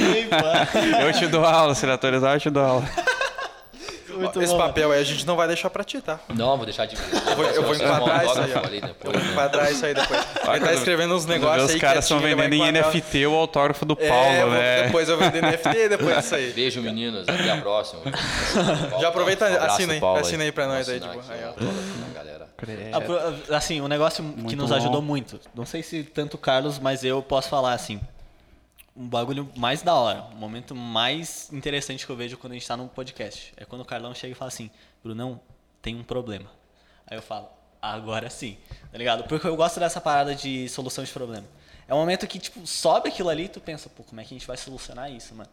Eu 1.02 1.14
te 1.14 1.28
dou 1.28 1.46
aula, 1.46 1.74
se 1.76 1.86
ele 1.86 1.92
autorizar, 1.94 2.36
eu 2.36 2.40
te 2.40 2.50
dou 2.50 2.64
aula. 2.64 2.84
Muito 4.20 4.42
Esse 4.42 4.52
bom, 4.54 4.58
papel 4.60 4.92
aí 4.92 5.02
a 5.02 5.04
gente 5.04 5.26
não 5.26 5.36
vai 5.36 5.48
deixar 5.48 5.70
pra 5.70 5.84
ti, 5.84 6.02
tá? 6.02 6.20
Não, 6.30 6.56
vou 6.58 6.66
deixar 6.66 6.86
de 6.86 6.96
Eu 6.96 7.36
vou, 7.36 7.46
eu 7.46 7.64
vou 7.64 7.76
enquadrar 7.76 8.26
isso 8.26 8.40
aí, 8.40 8.54
ali 8.54 8.78
Eu 8.78 8.88
depois, 8.88 9.18
vou 9.22 9.32
enquadrar 9.32 9.72
isso 9.72 9.86
aí 9.86 9.94
depois. 9.94 10.20
Ele 10.50 10.60
tá 10.60 10.74
escrevendo 10.74 11.16
uns 11.16 11.26
negócios 11.26 11.66
Os 11.66 11.72
aí 11.72 11.80
caras 11.80 12.06
estão 12.06 12.20
vendendo 12.20 12.54
em. 12.54 12.72
NFT 12.72 13.26
o 13.28 13.36
autógrafo 13.36 13.86
do 13.86 13.98
É, 14.00 14.08
Paulo, 14.08 14.52
né? 14.52 14.84
depois 14.84 15.10
eu 15.10 15.18
vendo 15.18 15.36
NFT 15.42 15.90
depois 15.90 16.18
disso 16.18 16.36
aí. 16.36 16.52
Beijo, 16.52 16.82
meninos. 16.82 17.28
Até 17.28 17.50
a 17.50 17.58
próxima. 17.58 18.02
Já 19.00 19.08
aproveita, 19.10 19.46
assina 19.66 19.94
aí, 19.94 20.02
assina 20.20 20.44
aí 20.44 20.52
pra 20.52 20.68
nós 20.68 20.90
aí, 20.90 21.00
tipo, 21.00 21.20
galera? 22.14 22.48
Assim, 23.56 23.82
um 23.82 23.88
negócio 23.88 24.24
que 24.48 24.56
nos 24.56 24.72
ajudou 24.72 25.02
muito. 25.02 25.40
Não 25.56 25.66
sei 25.66 25.82
se 25.84 26.04
tanto 26.04 26.34
o 26.36 26.38
Carlos, 26.38 26.80
mas 26.80 27.04
eu 27.04 27.22
posso 27.22 27.50
falar 27.50 27.74
assim. 27.74 28.00
Um 29.00 29.08
bagulho 29.08 29.50
mais 29.56 29.82
da 29.82 29.96
hora, 29.96 30.24
o 30.34 30.36
momento 30.36 30.76
mais 30.76 31.50
interessante 31.54 32.06
que 32.06 32.12
eu 32.12 32.18
vejo 32.18 32.38
quando 32.38 32.52
a 32.52 32.56
gente 32.56 32.68
tá 32.68 32.76
no 32.76 32.90
podcast. 32.90 33.54
É 33.56 33.64
quando 33.64 33.80
o 33.80 33.86
Carlão 33.86 34.14
chega 34.14 34.34
e 34.34 34.36
fala 34.36 34.50
assim, 34.50 34.70
Brunão, 35.02 35.40
tem 35.82 35.96
um 35.96 36.04
problema. 36.04 36.52
Aí 37.08 37.18
eu 37.18 37.22
falo, 37.22 37.48
agora 37.82 38.30
sim, 38.30 38.58
tá 38.92 38.98
ligado? 38.98 39.24
Porque 39.24 39.48
eu 39.48 39.56
gosto 39.56 39.80
dessa 39.80 40.02
parada 40.02 40.36
de 40.36 40.68
solução 40.68 41.02
de 41.02 41.12
problema. 41.12 41.46
É 41.88 41.94
um 41.94 41.98
momento 41.98 42.28
que, 42.28 42.38
tipo, 42.38 42.68
sobe 42.68 43.08
aquilo 43.08 43.30
ali 43.30 43.46
e 43.46 43.48
tu 43.48 43.62
pensa, 43.62 43.90
pô, 43.90 44.04
como 44.04 44.20
é 44.20 44.26
que 44.26 44.36
a 44.36 44.38
gente 44.38 44.46
vai 44.46 44.58
solucionar 44.58 45.10
isso, 45.10 45.34
mano? 45.34 45.50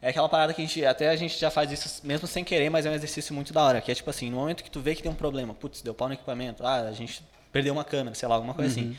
É 0.00 0.10
aquela 0.10 0.28
parada 0.28 0.54
que 0.54 0.62
a 0.62 0.64
gente, 0.64 0.84
até 0.86 1.08
a 1.08 1.16
gente 1.16 1.36
já 1.36 1.50
faz 1.50 1.72
isso 1.72 2.06
mesmo 2.06 2.28
sem 2.28 2.44
querer, 2.44 2.70
mas 2.70 2.86
é 2.86 2.90
um 2.90 2.94
exercício 2.94 3.34
muito 3.34 3.52
da 3.52 3.60
hora, 3.60 3.80
que 3.80 3.90
é 3.90 3.94
tipo 3.94 4.08
assim, 4.08 4.30
no 4.30 4.36
momento 4.36 4.62
que 4.62 4.70
tu 4.70 4.80
vê 4.80 4.94
que 4.94 5.02
tem 5.02 5.10
um 5.10 5.16
problema, 5.16 5.52
putz, 5.52 5.82
deu 5.82 5.94
pau 5.94 6.06
no 6.06 6.14
equipamento, 6.14 6.64
ah, 6.64 6.82
a 6.82 6.92
gente 6.92 7.24
perdeu 7.50 7.72
uma 7.72 7.84
câmera, 7.84 8.14
sei 8.14 8.28
lá, 8.28 8.36
alguma 8.36 8.54
coisa 8.54 8.70
assim. 8.70 8.96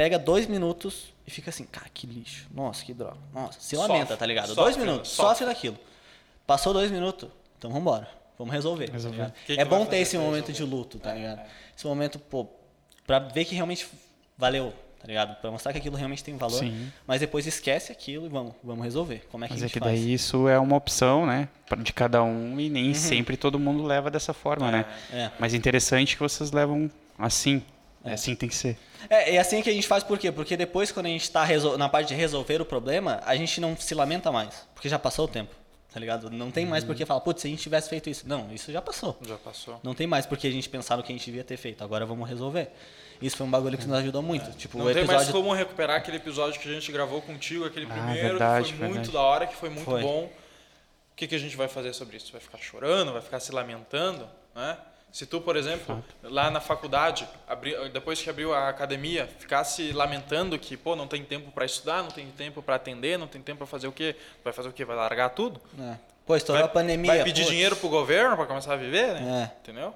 Pega 0.00 0.18
dois 0.18 0.46
minutos 0.46 1.12
e 1.26 1.30
fica 1.30 1.50
assim, 1.50 1.64
cara, 1.64 1.84
que 1.92 2.06
lixo. 2.06 2.46
Nossa, 2.54 2.82
que 2.82 2.94
droga. 2.94 3.18
Nossa, 3.34 3.60
se 3.60 3.76
lamenta, 3.76 4.00
Sofre, 4.06 4.16
tá 4.16 4.24
ligado? 4.24 4.46
sofre, 4.48 4.62
dois 4.62 4.76
minutos, 4.78 5.10
sofre. 5.10 5.30
sofre 5.32 5.46
daquilo. 5.46 5.78
Passou 6.46 6.72
dois 6.72 6.90
minutos, 6.90 7.28
então 7.58 7.70
vambora. 7.70 8.08
Vamos 8.38 8.54
resolver. 8.54 8.86
tá 8.86 8.92
Resolver. 8.94 9.16
ligado? 9.18 9.32
Que 9.44 9.54
que 9.56 9.60
é 9.60 9.64
bom 9.66 9.84
ter 9.84 9.98
esse 9.98 10.16
momento 10.16 10.46
de 10.46 10.52
resolver? 10.52 10.74
luto, 10.74 10.98
tá 10.98 11.12
ligado? 11.12 11.42
Esse 11.76 11.86
momento, 11.86 12.18
pô, 12.18 12.46
pra 13.06 13.18
ver 13.18 13.44
que 13.44 13.54
realmente 13.54 13.86
valeu, 14.38 14.72
tá 14.98 15.06
ligado? 15.06 15.38
Pra 15.38 15.50
mostrar 15.50 15.70
que 15.72 15.78
aquilo 15.78 15.96
realmente 15.98 16.24
tem 16.24 16.34
valor. 16.38 16.60
Sim. 16.60 16.90
Mas 17.06 17.20
depois 17.20 17.46
esquece 17.46 17.92
aquilo 17.92 18.24
e 18.24 18.28
vamos, 18.30 18.54
vamos 18.64 18.82
resolver. 18.82 19.26
Como 19.30 19.44
é 19.44 19.48
que 19.48 19.52
Mas 19.52 19.62
a 19.62 19.66
é 19.66 19.68
gente 19.68 19.74
que 19.74 19.80
faz? 19.80 20.00
daí 20.00 20.14
isso 20.14 20.48
é 20.48 20.58
uma 20.58 20.76
opção, 20.76 21.26
né? 21.26 21.46
pra- 21.68 21.76
De 21.82 21.92
cada 21.92 22.22
um 22.22 22.58
e 22.58 22.70
nem 22.70 22.94
sempre 22.94 23.36
todo 23.36 23.58
mundo 23.58 23.82
leva 23.84 24.10
dessa 24.10 24.32
forma, 24.32 24.70
né? 24.72 24.86
É. 25.12 25.30
Mas 25.38 25.52
interessante 25.52 26.16
que 26.16 26.22
vocês 26.22 26.50
levam 26.52 26.90
assim. 27.18 27.62
É 28.04 28.12
assim 28.14 28.32
que 28.34 28.40
tem 28.40 28.48
que 28.48 28.54
ser. 28.54 28.78
É, 29.10 29.34
é 29.34 29.38
assim 29.38 29.60
que 29.62 29.68
a 29.68 29.72
gente 29.72 29.86
faz 29.86 30.02
por 30.02 30.18
quê? 30.18 30.32
Porque 30.32 30.56
depois, 30.56 30.90
quando 30.90 31.06
a 31.06 31.10
gente 31.10 31.30
tá 31.30 31.44
resol- 31.44 31.76
na 31.76 31.88
parte 31.88 32.08
de 32.08 32.14
resolver 32.14 32.60
o 32.60 32.64
problema, 32.64 33.20
a 33.26 33.36
gente 33.36 33.60
não 33.60 33.76
se 33.76 33.94
lamenta 33.94 34.32
mais. 34.32 34.66
Porque 34.74 34.88
já 34.88 34.98
passou 34.98 35.26
o 35.26 35.28
tempo, 35.28 35.54
tá 35.92 36.00
ligado? 36.00 36.30
Não 36.30 36.50
tem 36.50 36.64
mais 36.64 36.82
por 36.82 36.94
que 36.94 37.04
falar, 37.04 37.20
putz, 37.20 37.42
se 37.42 37.46
a 37.48 37.50
gente 37.50 37.62
tivesse 37.62 37.90
feito 37.90 38.08
isso. 38.08 38.26
Não, 38.26 38.50
isso 38.54 38.72
já 38.72 38.80
passou. 38.80 39.18
Já 39.26 39.36
passou. 39.36 39.78
Não 39.82 39.94
tem 39.94 40.06
mais 40.06 40.24
porque 40.24 40.46
a 40.46 40.50
gente 40.50 40.66
pensar 40.68 40.96
no 40.96 41.02
que 41.02 41.12
a 41.12 41.14
gente 41.16 41.24
devia 41.26 41.44
ter 41.44 41.58
feito. 41.58 41.84
Agora 41.84 42.06
vamos 42.06 42.26
resolver. 42.28 42.70
Isso 43.20 43.36
foi 43.36 43.46
um 43.46 43.50
bagulho 43.50 43.76
que 43.76 43.84
nos 43.86 43.98
ajudou 43.98 44.22
muito. 44.22 44.50
Tipo, 44.56 44.78
Não 44.78 44.86
o 44.86 44.92
tem 44.94 45.04
mais 45.04 45.22
episódio. 45.24 45.32
como 45.42 45.52
recuperar 45.54 45.96
aquele 45.98 46.16
episódio 46.16 46.58
que 46.58 46.66
a 46.66 46.72
gente 46.72 46.90
gravou 46.90 47.20
contigo, 47.20 47.66
aquele 47.66 47.84
Ah, 47.84 47.92
primeiro, 47.92 48.28
verdade, 48.30 48.72
que 48.72 48.78
foi 48.78 48.86
muito 48.88 48.94
verdade. 48.94 49.12
da 49.12 49.20
hora, 49.20 49.46
que 49.46 49.56
foi 49.56 49.68
muito 49.68 49.84
Foi. 49.84 50.00
bom. 50.00 50.24
O 50.24 51.16
que, 51.16 51.26
que 51.26 51.34
a 51.34 51.38
gente 51.38 51.54
vai 51.54 51.68
fazer 51.68 51.92
sobre 51.92 52.16
isso? 52.16 52.32
Vai 52.32 52.40
ficar 52.40 52.56
chorando? 52.56 53.12
Vai 53.12 53.20
ficar 53.20 53.38
se 53.40 53.52
lamentando? 53.52 54.26
Né? 54.56 54.74
Se 55.12 55.26
tu, 55.26 55.40
por 55.40 55.56
exemplo, 55.56 56.04
lá 56.22 56.50
na 56.50 56.60
faculdade, 56.60 57.26
abri- 57.48 57.74
depois 57.90 58.22
que 58.22 58.30
abriu 58.30 58.54
a 58.54 58.68
academia, 58.68 59.28
ficasse 59.38 59.90
lamentando 59.92 60.56
que, 60.58 60.76
pô, 60.76 60.94
não 60.94 61.08
tem 61.08 61.24
tempo 61.24 61.50
para 61.50 61.64
estudar, 61.64 62.02
não 62.02 62.10
tem 62.10 62.26
tempo 62.30 62.62
para 62.62 62.76
atender, 62.76 63.18
não 63.18 63.26
tem 63.26 63.42
tempo 63.42 63.58
para 63.58 63.66
fazer 63.66 63.88
o 63.88 63.92
quê? 63.92 64.14
Vai 64.44 64.52
fazer 64.52 64.68
o 64.68 64.72
quê? 64.72 64.84
Vai 64.84 64.94
largar 64.96 65.30
tudo? 65.30 65.60
É. 65.78 65.96
Pô, 66.24 66.36
estourou 66.36 66.64
a 66.64 66.68
pandemia. 66.68 67.12
vai 67.12 67.24
pedir 67.24 67.40
putz. 67.42 67.50
dinheiro 67.50 67.74
pro 67.74 67.88
governo 67.88 68.36
para 68.36 68.46
começar 68.46 68.74
a 68.74 68.76
viver, 68.76 69.14
né? 69.20 69.50
É. 69.52 69.60
Entendeu? 69.62 69.92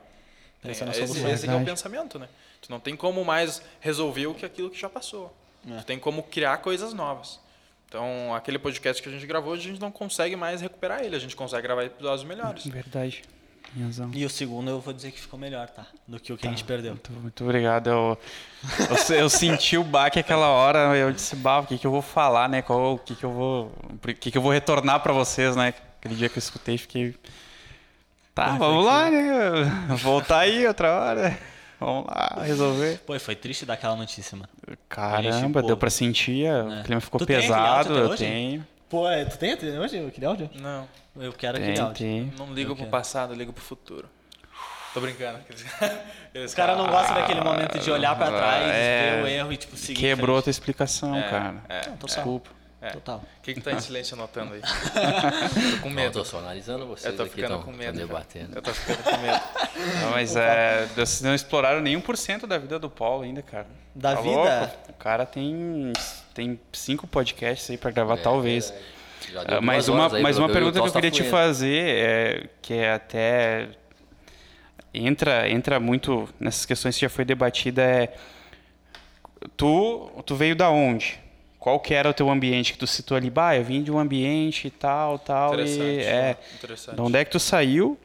Pensa 0.60 0.84
na 0.84 0.90
esse, 0.92 1.02
esse 1.28 1.48
é 1.48 1.54
o 1.54 1.64
pensamento, 1.64 2.18
né? 2.18 2.28
Tu 2.60 2.70
não 2.70 2.80
tem 2.80 2.96
como 2.96 3.24
mais 3.24 3.62
resolver 3.80 4.26
o 4.26 4.34
que 4.34 4.44
aquilo 4.44 4.68
que 4.70 4.80
já 4.80 4.88
passou. 4.88 5.32
É. 5.70 5.76
Tu 5.78 5.84
tem 5.84 5.98
como 5.98 6.22
criar 6.24 6.56
coisas 6.58 6.92
novas. 6.92 7.38
Então, 7.86 8.34
aquele 8.34 8.58
podcast 8.58 9.00
que 9.00 9.08
a 9.08 9.12
gente 9.12 9.26
gravou, 9.26 9.52
a 9.52 9.56
gente 9.56 9.80
não 9.80 9.92
consegue 9.92 10.34
mais 10.34 10.60
recuperar 10.60 11.04
ele. 11.04 11.14
A 11.14 11.18
gente 11.20 11.36
consegue 11.36 11.62
gravar 11.62 11.84
episódios 11.84 12.24
melhores. 12.26 12.66
Verdade. 12.66 13.22
Tem 13.74 13.84
razão. 13.84 14.10
E 14.14 14.24
o 14.24 14.30
segundo 14.30 14.70
eu 14.70 14.80
vou 14.80 14.94
dizer 14.94 15.10
que 15.10 15.20
ficou 15.20 15.38
melhor, 15.38 15.68
tá? 15.68 15.86
Do 16.06 16.20
que 16.20 16.32
o 16.32 16.36
que 16.36 16.46
a 16.46 16.50
gente 16.50 16.62
perdeu. 16.64 16.92
Muito, 16.92 17.12
muito 17.12 17.44
obrigado. 17.44 17.88
Eu, 17.90 18.18
eu, 19.10 19.16
eu 19.16 19.28
senti 19.28 19.76
o 19.76 19.82
baque 19.84 20.18
aquela 20.18 20.48
hora, 20.48 20.96
eu 20.96 21.10
disse, 21.12 21.34
bah, 21.34 21.58
o 21.58 21.66
que, 21.66 21.76
que 21.76 21.86
eu 21.86 21.90
vou 21.90 22.02
falar, 22.02 22.48
né? 22.48 22.62
Qual, 22.62 22.94
o 22.94 22.98
que, 22.98 23.14
que 23.14 23.24
eu 23.24 23.32
vou. 23.32 23.72
O 23.92 24.14
que, 24.14 24.30
que 24.30 24.38
eu 24.38 24.42
vou 24.42 24.52
retornar 24.52 25.00
pra 25.00 25.12
vocês, 25.12 25.56
né? 25.56 25.74
Aquele 25.98 26.14
dia 26.14 26.28
que 26.28 26.38
eu 26.38 26.40
escutei, 26.40 26.78
fiquei. 26.78 27.14
Tá, 28.34 28.56
vamos 28.56 28.84
lá, 28.84 29.10
né? 29.10 29.96
Voltar 30.02 30.40
aí 30.40 30.66
outra 30.66 30.92
hora. 30.92 31.38
Vamos 31.78 32.06
lá, 32.06 32.42
resolver. 32.42 32.98
Pô, 33.06 33.18
foi 33.18 33.34
triste 33.36 33.66
dar 33.66 33.74
aquela 33.74 33.96
notícia, 33.96 34.36
mano. 34.36 34.48
Caramba, 34.88 35.62
deu 35.62 35.76
pra 35.76 35.90
sentir, 35.90 36.46
É. 36.46 36.62
o 36.62 36.82
clima 36.84 37.00
ficou 37.00 37.18
Tu 37.18 37.26
pesado, 37.26 37.96
eu 37.96 38.16
tenho. 38.16 38.66
Pô, 38.94 39.10
é, 39.10 39.24
tu 39.24 39.36
tem 39.38 39.54
hoje 39.76 40.06
aquele 40.06 40.24
áudio? 40.24 40.48
Não, 40.54 40.86
Eu 41.16 41.32
quero 41.32 41.58
aquele 41.58 41.80
áudio. 41.80 41.96
tem. 42.06 42.32
não 42.38 42.54
ligo 42.54 42.70
Eu 42.70 42.76
pro 42.76 42.84
quero. 42.84 42.90
passado, 42.92 43.32
eu 43.32 43.36
ligo 43.36 43.52
pro 43.52 43.60
futuro. 43.64 44.08
Tô 44.92 45.00
brincando. 45.00 45.40
Os 46.46 46.54
caras 46.54 46.78
não 46.78 46.86
gostam 46.86 47.16
daquele 47.16 47.40
momento 47.40 47.76
de 47.80 47.90
olhar 47.90 48.14
pra 48.16 48.28
trás, 48.28 48.70
é. 48.72 49.16
ver 49.16 49.24
o 49.24 49.26
erro 49.26 49.52
e, 49.52 49.56
tipo, 49.56 49.76
seguir. 49.76 49.98
Quebrou 50.00 50.38
a 50.38 50.42
tua 50.42 50.50
explicação, 50.50 51.16
É, 51.16 51.22
cara. 51.28 51.56
é, 51.68 51.80
total. 51.80 52.06
Desculpa. 52.06 52.50
É. 52.80 52.90
Total. 52.90 53.16
O 53.16 53.42
que, 53.42 53.54
que 53.54 53.60
tá 53.60 53.72
em 53.72 53.80
silêncio 53.80 54.14
anotando 54.14 54.54
aí? 54.54 54.60
Tô 55.74 55.82
com 55.82 55.88
Não, 55.88 55.96
medo. 55.96 56.12
tô 56.12 56.24
só 56.24 56.38
analisando 56.38 56.86
vocês 56.86 57.06
Eu 57.12 57.16
tô 57.16 57.24
aqui, 57.24 57.34
ficando 57.34 57.54
tão, 57.54 57.62
com 57.64 57.72
medo. 57.72 57.98
debatendo. 57.98 58.54
Eu 58.56 58.62
tô 58.62 58.72
ficando 58.72 59.02
com 59.02 59.16
medo. 59.16 59.40
Não, 60.04 60.10
mas 60.12 60.36
é, 60.36 60.86
vocês 60.94 61.20
não 61.22 61.34
exploraram 61.34 61.80
nem 61.80 62.00
1% 62.00 62.46
da 62.46 62.58
vida 62.58 62.78
do 62.78 62.88
Paulo 62.88 63.24
ainda, 63.24 63.42
cara. 63.42 63.66
Da 63.92 64.14
Tá 64.14 64.20
vida? 64.20 64.36
louco? 64.36 64.76
O 64.90 64.92
cara 64.92 65.26
tem, 65.26 65.92
tem 66.34 66.60
cinco 66.72 67.06
podcasts 67.06 67.70
aí 67.70 67.78
pra 67.78 67.90
gravar, 67.90 68.14
É, 68.14 68.16
talvez. 68.18 68.74
Ah, 69.46 69.60
mas 69.60 69.86
duas 69.86 70.12
uma, 70.12 70.20
mas 70.20 70.38
uma 70.38 70.48
pergunta 70.48 70.80
que 70.80 70.86
eu 70.86 70.92
queria 70.92 71.10
te 71.10 71.22
fazer, 71.22 71.82
é, 71.82 72.46
que 72.60 72.74
é 72.74 72.92
até 72.92 73.68
entra, 74.92 75.48
entra 75.48 75.80
muito 75.80 76.28
nessas 76.38 76.66
questões 76.66 76.94
que 76.96 77.02
já 77.02 77.08
foi 77.08 77.24
debatida, 77.24 77.82
é 77.82 78.14
tu, 79.56 80.10
tu 80.26 80.34
veio 80.34 80.54
da 80.54 80.70
onde? 80.70 81.18
Qual 81.58 81.80
que 81.80 81.94
era 81.94 82.10
o 82.10 82.12
teu 82.12 82.28
ambiente 82.28 82.72
que 82.74 82.78
tu 82.78 82.86
citou 82.86 83.16
ali? 83.16 83.30
Bah, 83.30 83.56
eu 83.56 83.64
vim 83.64 83.82
de 83.82 83.90
um 83.90 83.98
ambiente 83.98 84.66
e 84.66 84.70
tal, 84.70 85.18
tal, 85.18 85.54
Interessante. 85.54 85.82
e 85.82 86.00
é, 86.02 86.36
Interessante. 86.56 86.94
de 86.96 87.00
onde 87.00 87.18
é 87.18 87.24
que 87.24 87.30
tu 87.30 87.40
saiu? 87.40 87.98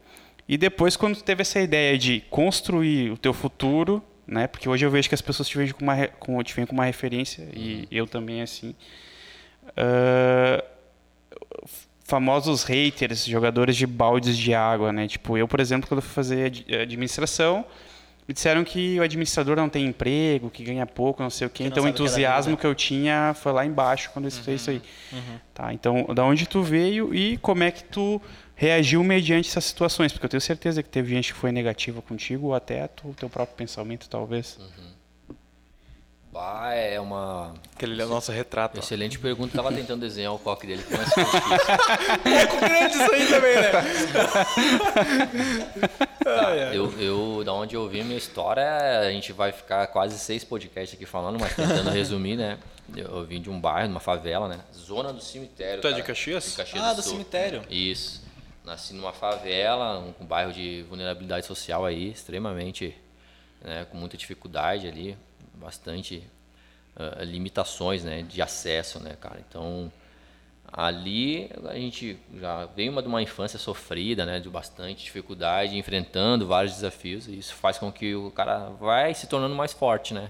E 0.47 0.57
depois, 0.57 0.95
quando 0.95 1.17
tu 1.17 1.23
teve 1.23 1.41
essa 1.41 1.59
ideia 1.59 1.97
de 1.97 2.21
construir 2.29 3.11
o 3.11 3.17
teu 3.17 3.33
futuro, 3.33 4.01
né? 4.29 4.47
Porque 4.47 4.69
hoje 4.69 4.85
eu 4.85 4.91
vejo 4.91 5.09
que 5.09 5.15
as 5.15 5.21
pessoas 5.21 5.47
te 5.49 5.57
veem 5.57 5.71
com 5.71 5.83
uma, 5.83 6.07
com, 6.07 6.41
te 6.43 6.53
veem 6.55 6.65
com 6.65 6.73
uma 6.73 6.85
referência, 6.85 7.47
e 7.53 7.87
eu 7.91 8.05
também 8.07 8.41
assim. 8.41 8.75
Ah, 9.75 10.63
famosos 12.03 12.63
haters, 12.63 13.25
jogadores 13.25 13.75
de 13.75 13.85
baldes 13.85 14.35
de 14.37 14.53
água, 14.53 14.91
né? 14.91 15.07
Tipo, 15.07 15.37
eu, 15.37 15.47
por 15.47 15.59
exemplo, 15.59 15.87
quando 15.87 16.01
fui 16.01 16.11
fazer 16.11 16.45
ad- 16.47 16.75
administração, 16.75 17.63
me 18.27 18.33
disseram 18.33 18.63
que 18.63 18.99
o 18.99 19.03
administrador 19.03 19.55
não 19.55 19.69
tem 19.69 19.85
emprego, 19.85 20.49
que 20.49 20.63
ganha 20.63 20.85
pouco, 20.87 21.21
não 21.21 21.29
sei 21.29 21.45
o 21.45 21.49
quê. 21.49 21.63
Que 21.63 21.69
Então, 21.69 21.83
o 21.83 21.85
que 21.85 21.89
é 21.89 21.91
entusiasmo 21.91 22.51
vida. 22.51 22.61
que 22.61 22.65
eu 22.67 22.73
tinha 22.73 23.35
foi 23.35 23.51
lá 23.51 23.63
embaixo 23.65 24.09
quando 24.11 24.25
eu 24.25 24.29
escutei 24.29 24.55
isso 24.55 24.69
aí. 24.71 24.81
Tá, 25.53 25.71
então, 25.73 26.07
da 26.15 26.23
onde 26.25 26.47
tu 26.47 26.63
veio 26.63 27.13
e 27.13 27.37
como 27.37 27.63
é 27.63 27.69
que 27.69 27.83
tu 27.83 28.19
reagiu 28.59 29.01
mediante 29.05 29.47
essas 29.47 29.63
situações? 29.63 30.11
Porque 30.11 30.25
eu 30.25 30.29
tenho 30.29 30.41
certeza 30.41 30.83
que 30.83 30.89
teve 30.89 31.15
gente 31.15 31.31
que 31.33 31.39
foi 31.39 31.49
negativa 31.49 32.01
contigo, 32.01 32.47
ou 32.47 32.53
até 32.53 32.89
o 33.05 33.13
teu 33.13 33.29
próprio 33.29 33.55
pensamento, 33.55 34.09
talvez. 34.09 34.59
Bah, 36.31 36.73
é 36.75 36.99
uma 36.99 37.55
Aquele 37.75 37.99
é 37.99 38.05
o 38.05 38.09
nosso 38.09 38.31
retrato. 38.31 38.77
ó. 38.77 38.79
excelente 38.79 39.17
pergunta. 39.17 39.55
Tava 39.55 39.71
tentando 39.71 40.01
desenhar 40.01 40.31
o 40.33 40.37
coque 40.37 40.67
dele, 40.67 40.85
mas 40.91 41.09
ficou 41.09 41.23
difícil. 41.25 42.47
Pouco 42.47 42.59
grande 42.59 42.95
isso 42.97 43.11
aí 43.11 43.25
também, 43.27 43.55
né? 43.55 43.71
Tá, 46.23 46.55
eu, 46.73 46.91
eu, 46.99 47.43
da 47.45 47.53
onde 47.53 47.75
eu 47.75 47.87
vi 47.87 48.03
minha 48.03 48.17
história, 48.17 48.99
a 48.99 49.09
gente 49.09 49.31
vai 49.33 49.51
ficar 49.53 49.87
quase 49.87 50.19
seis 50.19 50.43
podcasts 50.43 50.93
aqui 50.95 51.05
falando, 51.05 51.39
mas 51.39 51.55
tentando 51.55 51.89
resumir, 51.89 52.35
né? 52.35 52.57
Eu, 52.95 53.25
vim 53.25 53.41
de 53.41 53.49
um 53.49 53.59
bairro, 53.59 53.87
de 53.87 53.93
uma 53.93 53.99
favela, 53.99 54.47
né? 54.47 54.59
Zona 54.75 55.11
do 55.13 55.21
cemitério. 55.21 55.81
Tu 55.81 55.87
é 55.87 55.93
de. 55.93 56.03
Caxias? 56.03 56.51
De 56.51 56.57
Caxias 56.57 56.83
Ah, 56.83 56.93
do 56.93 56.97
do 56.97 57.01
cemitério. 57.01 57.63
Isso. 57.69 58.21
Nasci 58.69 58.93
numa 58.93 59.11
favela, 59.11 59.97
um, 59.97 60.13
um 60.21 60.25
bairro 60.25 60.53
de 60.53 60.83
vulnerabilidade 60.83 61.43
social 61.43 61.85
aí, 61.85 62.11
extremamente, 62.11 62.95
né, 63.61 63.85
com 63.89 63.97
muita 63.97 64.15
dificuldade 64.15 64.87
ali, 64.87 65.17
bastante 65.55 66.23
ah, 66.95 67.23
limitações, 67.23 68.03
né, 68.03 68.21
de 68.21 68.41
acesso, 68.43 68.99
né, 68.99 69.17
cara. 69.19 69.39
Então, 69.49 69.91
ali 70.71 71.49
a 71.67 71.73
gente 71.73 72.15
já 72.39 72.65
veio 72.67 72.91
uma 72.91 73.01
de 73.01 73.07
uma 73.07 73.23
infância 73.23 73.57
sofrida, 73.57 74.23
né, 74.23 74.39
de 74.39 74.49
bastante 74.49 75.03
dificuldade, 75.03 75.75
enfrentando 75.75 76.45
vários 76.45 76.75
desafios, 76.75 77.27
e 77.27 77.39
isso 77.39 77.55
faz 77.55 77.79
com 77.79 77.91
que 77.91 78.13
o 78.13 78.29
cara 78.29 78.69
vai 78.79 79.15
se 79.15 79.25
tornando 79.25 79.55
mais 79.55 79.73
forte, 79.73 80.13
né? 80.13 80.29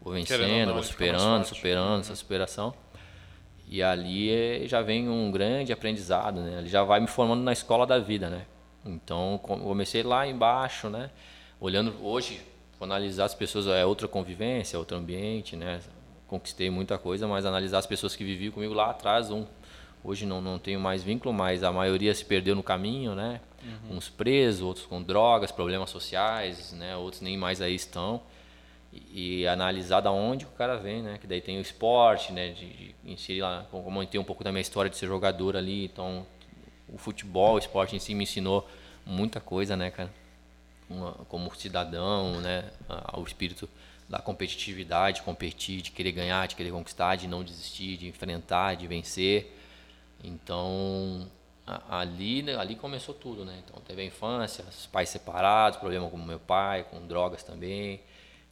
Vou 0.00 0.14
vencendo, 0.14 0.66
não, 0.66 0.74
vou 0.74 0.82
superando, 0.82 1.44
superando 1.44 2.00
essa 2.00 2.16
superação. 2.16 2.74
E 3.70 3.82
ali 3.82 4.30
eh, 4.30 4.62
já 4.66 4.80
vem 4.82 5.08
um 5.08 5.30
grande 5.30 5.72
aprendizado, 5.72 6.40
né? 6.40 6.58
Ele 6.58 6.68
já 6.68 6.82
vai 6.82 7.00
me 7.00 7.06
formando 7.06 7.42
na 7.42 7.52
escola 7.52 7.86
da 7.86 7.98
vida, 7.98 8.30
né? 8.30 8.46
Então, 8.84 9.38
com- 9.42 9.58
comecei 9.60 10.02
lá 10.02 10.26
embaixo, 10.26 10.88
né? 10.88 11.10
Olhando 11.60 11.94
hoje, 12.02 12.40
analisar 12.80 13.24
as 13.26 13.34
pessoas, 13.34 13.66
é 13.66 13.84
outra 13.84 14.08
convivência, 14.08 14.76
é 14.76 14.78
outro 14.78 14.96
ambiente, 14.96 15.54
né? 15.56 15.80
Conquistei 16.26 16.70
muita 16.70 16.96
coisa, 16.98 17.26
mas 17.28 17.44
analisar 17.44 17.78
as 17.78 17.86
pessoas 17.86 18.14
que 18.16 18.24
viviam 18.24 18.52
comigo 18.52 18.72
lá 18.74 18.90
atrás, 18.90 19.30
um, 19.30 19.44
hoje 20.04 20.24
não, 20.24 20.40
não 20.40 20.58
tenho 20.58 20.78
mais 20.80 21.02
vínculo, 21.02 21.34
mas 21.34 21.62
a 21.62 21.72
maioria 21.72 22.14
se 22.14 22.24
perdeu 22.24 22.54
no 22.54 22.62
caminho, 22.62 23.14
né? 23.14 23.40
Uns 23.90 24.08
presos, 24.08 24.62
outros 24.62 24.86
com 24.86 25.02
drogas, 25.02 25.50
problemas 25.52 25.90
sociais, 25.90 26.72
né? 26.72 26.96
Outros 26.96 27.20
nem 27.20 27.36
mais 27.36 27.60
aí 27.60 27.74
estão. 27.74 28.22
E, 29.10 29.46
analisar 29.46 30.00
da 30.00 30.10
onde 30.10 30.44
o 30.44 30.48
cara 30.48 30.76
vem, 30.76 31.02
né? 31.02 31.18
Que 31.18 31.26
daí 31.26 31.40
tem 31.40 31.58
o 31.58 31.60
esporte, 31.60 32.32
né? 32.32 32.50
De, 32.50 32.66
de 32.66 32.94
inserir 33.04 33.42
lá, 33.42 33.66
como 33.70 34.02
eu 34.02 34.06
tenho 34.06 34.22
um 34.22 34.26
pouco 34.26 34.44
da 34.44 34.50
minha 34.50 34.62
história 34.62 34.90
de 34.90 34.96
ser 34.96 35.06
jogador 35.06 35.56
ali, 35.56 35.84
então 35.84 36.26
o 36.88 36.98
futebol, 36.98 37.54
o 37.54 37.58
esporte 37.58 37.94
em 37.94 37.98
si 37.98 38.14
me 38.14 38.24
ensinou 38.24 38.68
muita 39.04 39.40
coisa, 39.40 39.76
né, 39.76 39.90
cara? 39.90 40.10
Uma, 40.88 41.12
como 41.28 41.54
cidadão, 41.54 42.40
né? 42.40 42.70
O 43.14 43.22
espírito 43.22 43.68
da 44.08 44.18
competitividade, 44.18 45.22
competir, 45.22 45.82
de 45.82 45.90
querer 45.90 46.12
ganhar, 46.12 46.48
de 46.48 46.56
querer 46.56 46.70
conquistar, 46.70 47.16
de 47.16 47.28
não 47.28 47.44
desistir, 47.44 47.98
de 47.98 48.08
enfrentar, 48.08 48.74
de 48.74 48.86
vencer. 48.86 49.54
Então, 50.24 51.28
ali, 51.88 52.42
né, 52.42 52.56
ali 52.56 52.74
começou 52.74 53.14
tudo, 53.14 53.44
né? 53.44 53.62
Então, 53.64 53.80
teve 53.82 54.02
a 54.02 54.04
infância, 54.04 54.64
os 54.68 54.86
pais 54.86 55.10
separados, 55.10 55.78
problema 55.78 56.08
com 56.08 56.16
meu 56.16 56.40
pai, 56.40 56.84
com 56.90 57.06
drogas 57.06 57.42
também. 57.42 58.00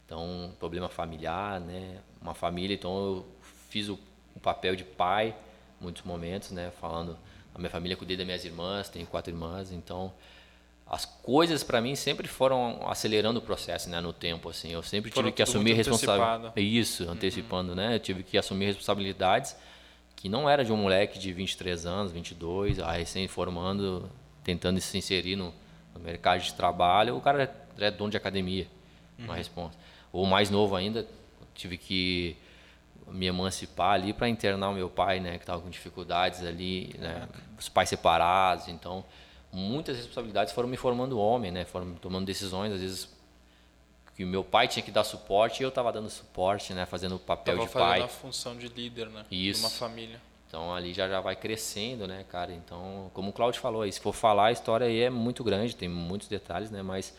Então, 0.07 0.53
problema 0.57 0.87
familiar, 0.87 1.59
né? 1.59 1.99
Uma 2.19 2.33
família, 2.33 2.73
então 2.73 2.97
eu 2.97 3.25
fiz 3.69 3.89
o, 3.89 3.99
o 4.33 4.39
papel 4.39 4.73
de 4.73 4.85
pai 4.85 5.35
muitos 5.79 6.03
momentos, 6.03 6.51
né? 6.51 6.71
Falando, 6.79 7.17
a 7.53 7.59
minha 7.59 7.69
família 7.69 7.95
cuidei 7.95 8.15
das 8.15 8.25
minhas 8.25 8.45
irmãs, 8.45 8.89
tenho 8.89 9.05
quatro 9.05 9.31
irmãs, 9.31 9.71
então 9.71 10.13
as 10.89 11.03
coisas 11.05 11.63
para 11.63 11.81
mim 11.81 11.95
sempre 11.95 12.27
foram 12.27 12.87
acelerando 12.87 13.39
o 13.39 13.41
processo, 13.41 13.89
né, 13.89 13.99
no 13.99 14.13
tempo 14.13 14.49
assim. 14.49 14.71
Eu 14.71 14.81
sempre 14.81 15.11
tive 15.11 15.31
que 15.33 15.41
assumir 15.41 15.73
responsabilidade. 15.73 16.61
Isso, 16.61 17.03
uhum. 17.03 17.11
antecipando, 17.11 17.69
uhum. 17.71 17.75
né? 17.75 17.95
Eu 17.95 17.99
tive 17.99 18.23
que 18.23 18.37
assumir 18.37 18.67
responsabilidades 18.67 19.55
que 20.15 20.29
não 20.29 20.49
era 20.49 20.63
de 20.63 20.71
um 20.71 20.77
moleque 20.77 21.19
de 21.19 21.31
23 21.33 21.85
anos, 21.85 22.11
22, 22.11 22.79
a 22.79 22.91
recém 22.93 23.27
formando, 23.27 24.09
tentando 24.43 24.79
se 24.79 24.97
inserir 24.97 25.35
no, 25.35 25.53
no 25.93 25.99
mercado 25.99 26.41
de 26.41 26.53
trabalho, 26.53 27.15
o 27.15 27.21
cara 27.21 27.53
é 27.77 27.91
dono 27.91 28.09
de 28.09 28.17
academia. 28.17 28.65
Uhum. 29.19 29.25
Uma 29.25 29.35
resposta. 29.35 29.77
Ou 30.11 30.25
mais 30.25 30.49
novo 30.49 30.75
ainda, 30.75 31.07
tive 31.53 31.77
que 31.77 32.37
me 33.07 33.25
emancipar 33.25 33.93
ali 33.93 34.13
para 34.13 34.27
internar 34.27 34.69
o 34.69 34.73
meu 34.73 34.89
pai, 34.89 35.19
né, 35.19 35.37
que 35.37 35.43
estava 35.43 35.61
com 35.61 35.69
dificuldades 35.69 36.43
ali, 36.43 36.93
né, 36.99 37.27
os 37.57 37.69
pais 37.69 37.89
separados, 37.89 38.67
então 38.67 39.03
muitas 39.51 39.95
responsabilidades 39.95 40.53
foram 40.53 40.67
me 40.67 40.75
formando 40.75 41.17
homem, 41.17 41.51
né, 41.51 41.65
foram 41.65 41.93
tomando 41.95 42.25
decisões 42.25 42.73
às 42.73 42.81
vezes 42.81 43.15
que 44.15 44.23
o 44.23 44.27
meu 44.27 44.43
pai 44.43 44.67
tinha 44.67 44.83
que 44.83 44.91
dar 44.91 45.03
suporte 45.03 45.61
e 45.61 45.63
eu 45.63 45.69
estava 45.69 45.91
dando 45.91 46.09
suporte, 46.09 46.73
né, 46.73 46.85
fazendo 46.85 47.15
o 47.15 47.19
papel 47.19 47.55
tava 47.55 47.67
de 47.67 47.73
pai. 47.73 47.83
fazendo 48.01 48.05
a 48.05 48.07
função 48.07 48.57
de 48.57 48.67
líder, 48.67 49.07
né, 49.07 49.25
Isso. 49.31 49.61
de 49.61 49.65
uma 49.65 49.71
família. 49.71 50.19
Então 50.47 50.73
ali 50.73 50.93
já 50.93 51.07
já 51.07 51.19
vai 51.19 51.35
crescendo, 51.35 52.07
né, 52.07 52.25
cara. 52.29 52.53
Então, 52.53 53.11
como 53.13 53.31
o 53.31 53.33
Claudio 53.33 53.59
falou, 53.59 53.81
aí, 53.81 53.91
se 53.91 53.99
for 53.99 54.13
falar 54.13 54.45
a 54.45 54.51
história 54.51 54.87
aí 54.87 55.01
é 55.01 55.09
muito 55.09 55.43
grande, 55.43 55.75
tem 55.75 55.89
muitos 55.89 56.29
detalhes, 56.29 56.71
né, 56.71 56.81
mas 56.81 57.13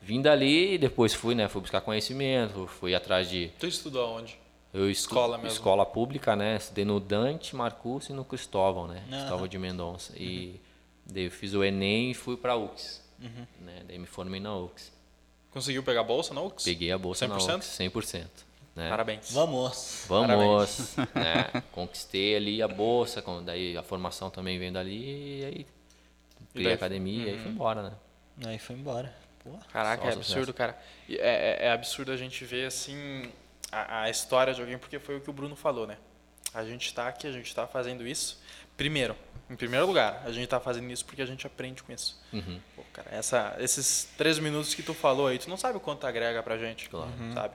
Vim 0.00 0.22
dali 0.22 0.74
e 0.74 0.78
depois 0.78 1.12
fui, 1.12 1.34
né? 1.34 1.48
Fui 1.48 1.60
buscar 1.60 1.80
conhecimento, 1.80 2.66
fui 2.66 2.94
atrás 2.94 3.28
de. 3.28 3.50
Tu 3.58 3.66
estudou 3.66 4.16
onde? 4.16 4.38
Eu 4.72 4.90
estu... 4.90 5.08
Escola 5.08 5.38
mesmo? 5.38 5.52
Escola 5.52 5.86
pública, 5.86 6.36
né? 6.36 6.56
Estudei 6.56 6.84
no 6.84 7.00
Dante, 7.00 7.56
Marcus 7.56 8.08
e 8.08 8.12
no 8.12 8.24
Cristóvão, 8.24 8.86
né? 8.86 9.02
Uhum. 9.04 9.18
Cristóvão 9.18 9.48
de 9.48 9.58
Mendonça. 9.58 10.12
Uhum. 10.12 10.18
E 10.18 10.60
daí 11.06 11.24
eu 11.24 11.30
fiz 11.30 11.54
o 11.54 11.64
Enem 11.64 12.10
e 12.10 12.14
fui 12.14 12.36
pra 12.36 12.56
UX. 12.56 13.02
Uhum. 13.20 13.46
Né? 13.60 13.82
Daí 13.86 13.98
me 13.98 14.06
formei 14.06 14.40
na 14.40 14.56
UX. 14.56 14.92
Conseguiu 15.50 15.82
pegar 15.82 16.00
a 16.00 16.04
bolsa 16.04 16.34
na 16.34 16.42
UX? 16.42 16.64
Peguei 16.64 16.92
a 16.92 16.98
bolsa 16.98 17.26
100%? 17.26 17.28
na 17.28 17.56
UX, 17.56 17.66
100%. 17.66 18.26
Né? 18.76 18.88
Parabéns. 18.88 19.32
Vamos. 19.32 20.04
Vamos. 20.06 20.96
né? 21.14 21.62
Conquistei 21.72 22.36
ali 22.36 22.62
a 22.62 22.68
bolsa, 22.68 23.24
daí 23.44 23.76
a 23.76 23.82
formação 23.82 24.30
também 24.30 24.58
vem 24.58 24.70
dali 24.70 25.40
e 25.40 25.44
aí 25.44 25.66
criei 26.52 26.72
a 26.72 26.74
academia 26.76 27.26
e 27.26 27.30
aí 27.30 27.38
fui 27.38 27.50
embora, 27.50 27.82
né? 27.82 27.92
Aí 28.46 28.58
foi 28.58 28.76
embora. 28.76 29.12
Caraca, 29.72 30.08
é 30.08 30.12
absurdo, 30.12 30.52
cara. 30.52 30.78
É, 31.08 31.14
é, 31.14 31.66
é, 31.66 31.72
absurdo 31.72 32.12
a 32.12 32.16
gente 32.16 32.44
ver, 32.44 32.66
assim, 32.66 33.30
a, 33.70 34.02
a, 34.02 34.10
história 34.10 34.52
de 34.52 34.60
alguém, 34.60 34.78
porque 34.78 34.98
foi 34.98 35.16
o 35.16 35.20
que 35.20 35.30
o 35.30 35.32
Bruno 35.32 35.56
falou, 35.56 35.86
né? 35.86 35.96
A 36.52 36.64
gente 36.64 36.86
está 36.86 37.08
aqui, 37.08 37.26
a 37.26 37.32
gente 37.32 37.46
está 37.46 37.66
fazendo 37.66 38.06
isso. 38.06 38.40
Primeiro, 38.76 39.16
em 39.50 39.56
primeiro 39.56 39.86
lugar, 39.86 40.22
a 40.24 40.30
gente 40.30 40.44
está 40.44 40.60
fazendo 40.60 40.90
isso 40.90 41.04
porque 41.04 41.22
a 41.22 41.26
gente 41.26 41.46
aprende 41.46 41.82
com 41.82 41.92
isso. 41.92 42.20
Uhum. 42.32 42.60
Pô, 42.76 42.82
cara, 42.92 43.08
essa, 43.10 43.56
esses 43.58 44.08
três 44.16 44.38
minutos 44.38 44.74
que 44.74 44.82
tu 44.82 44.94
falou 44.94 45.26
aí, 45.26 45.38
tu 45.38 45.48
não 45.48 45.56
sabe 45.56 45.76
o 45.76 45.80
quanto 45.80 46.06
agrega 46.06 46.42
pra 46.42 46.56
gente, 46.58 46.88
claro. 46.88 47.10
uhum. 47.18 47.32
sabe? 47.32 47.54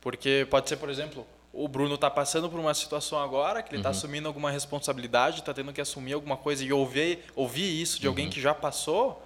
Porque 0.00 0.46
pode 0.50 0.68
ser, 0.68 0.76
por 0.76 0.88
exemplo, 0.88 1.26
o 1.52 1.68
Bruno 1.68 1.94
está 1.94 2.10
passando 2.10 2.50
por 2.50 2.58
uma 2.58 2.74
situação 2.74 3.18
agora 3.18 3.62
que 3.62 3.70
ele 3.70 3.78
está 3.78 3.90
uhum. 3.90 3.96
assumindo 3.96 4.28
alguma 4.28 4.50
responsabilidade, 4.50 5.38
está 5.38 5.54
tendo 5.54 5.72
que 5.72 5.80
assumir 5.80 6.12
alguma 6.12 6.36
coisa 6.36 6.64
e 6.64 6.72
ouvir, 6.72 7.20
ouvir 7.34 7.80
isso 7.80 8.00
de 8.00 8.06
alguém 8.06 8.26
uhum. 8.26 8.32
que 8.32 8.40
já 8.40 8.52
passou, 8.52 9.24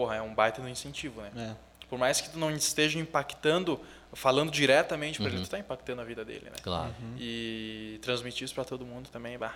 porra, 0.00 0.16
é 0.16 0.22
um 0.22 0.32
baita 0.32 0.62
no 0.62 0.68
incentivo, 0.68 1.20
né? 1.20 1.30
É. 1.36 1.86
Por 1.86 1.98
mais 1.98 2.22
que 2.22 2.30
tu 2.30 2.38
não 2.38 2.50
esteja 2.50 2.98
impactando, 2.98 3.78
falando 4.14 4.50
diretamente 4.50 5.18
para 5.18 5.26
uhum. 5.26 5.32
ele, 5.32 5.42
tu 5.42 5.44
está 5.44 5.58
impactando 5.58 6.00
a 6.00 6.04
vida 6.04 6.24
dele, 6.24 6.46
né? 6.46 6.56
Claro. 6.62 6.94
Uhum. 7.02 7.16
E 7.18 7.98
transmitir 8.00 8.46
isso 8.46 8.54
para 8.54 8.64
todo 8.64 8.86
mundo 8.86 9.10
também, 9.10 9.36
bah. 9.36 9.54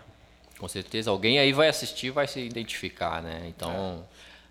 Com 0.58 0.68
certeza, 0.68 1.10
alguém 1.10 1.38
aí 1.38 1.50
vai 1.54 1.68
assistir, 1.68 2.10
vai 2.10 2.26
se 2.26 2.40
identificar, 2.40 3.22
né? 3.22 3.46
Então, 3.48 4.04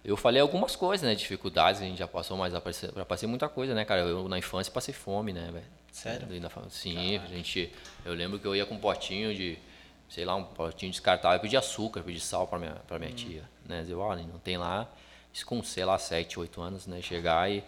é. 0.04 0.10
eu 0.10 0.18
falei 0.18 0.42
algumas 0.42 0.76
coisas, 0.76 1.08
né? 1.08 1.14
Dificuldades, 1.14 1.80
a 1.80 1.86
gente 1.86 2.00
já 2.00 2.08
passou, 2.08 2.38
mas 2.38 2.52
já 2.52 3.06
passei 3.06 3.30
muita 3.30 3.48
coisa, 3.48 3.76
né, 3.76 3.86
cara? 3.86 4.02
Eu 4.02 4.28
na 4.28 4.40
infância 4.40 4.74
passei 4.74 4.96
fome, 4.96 5.32
né, 5.32 5.52
velho? 5.54 5.66
Sério? 5.92 6.28
Sim, 6.72 7.18
a 7.18 7.28
gente. 7.28 7.72
Eu 8.04 8.16
lembro 8.16 8.40
que 8.40 8.48
eu 8.48 8.56
ia 8.56 8.66
com 8.66 8.74
um 8.74 8.80
potinho 8.80 9.36
de, 9.36 9.60
sei 10.10 10.26
lá, 10.26 10.36
um 10.36 10.44
potinho 10.44 10.92
descartável, 10.92 11.40
pedir 11.40 11.58
açúcar, 11.58 12.02
pedir 12.02 12.20
sal 12.20 12.48
para 12.48 12.58
minha, 12.58 12.76
pra 12.88 12.98
minha 12.98 13.12
hum. 13.12 13.16
tia, 13.16 13.44
né? 13.68 13.82
Dizer, 13.82 13.94
olha, 13.94 14.24
não 14.24 14.40
tem 14.40 14.58
lá. 14.58 14.90
Isso 15.34 15.46
com, 15.46 15.64
sei 15.64 15.84
lá, 15.84 15.98
7, 15.98 16.40
8 16.40 16.62
anos, 16.62 16.88
né? 16.88 17.02
Chegar 17.02 17.50
e. 17.52 17.64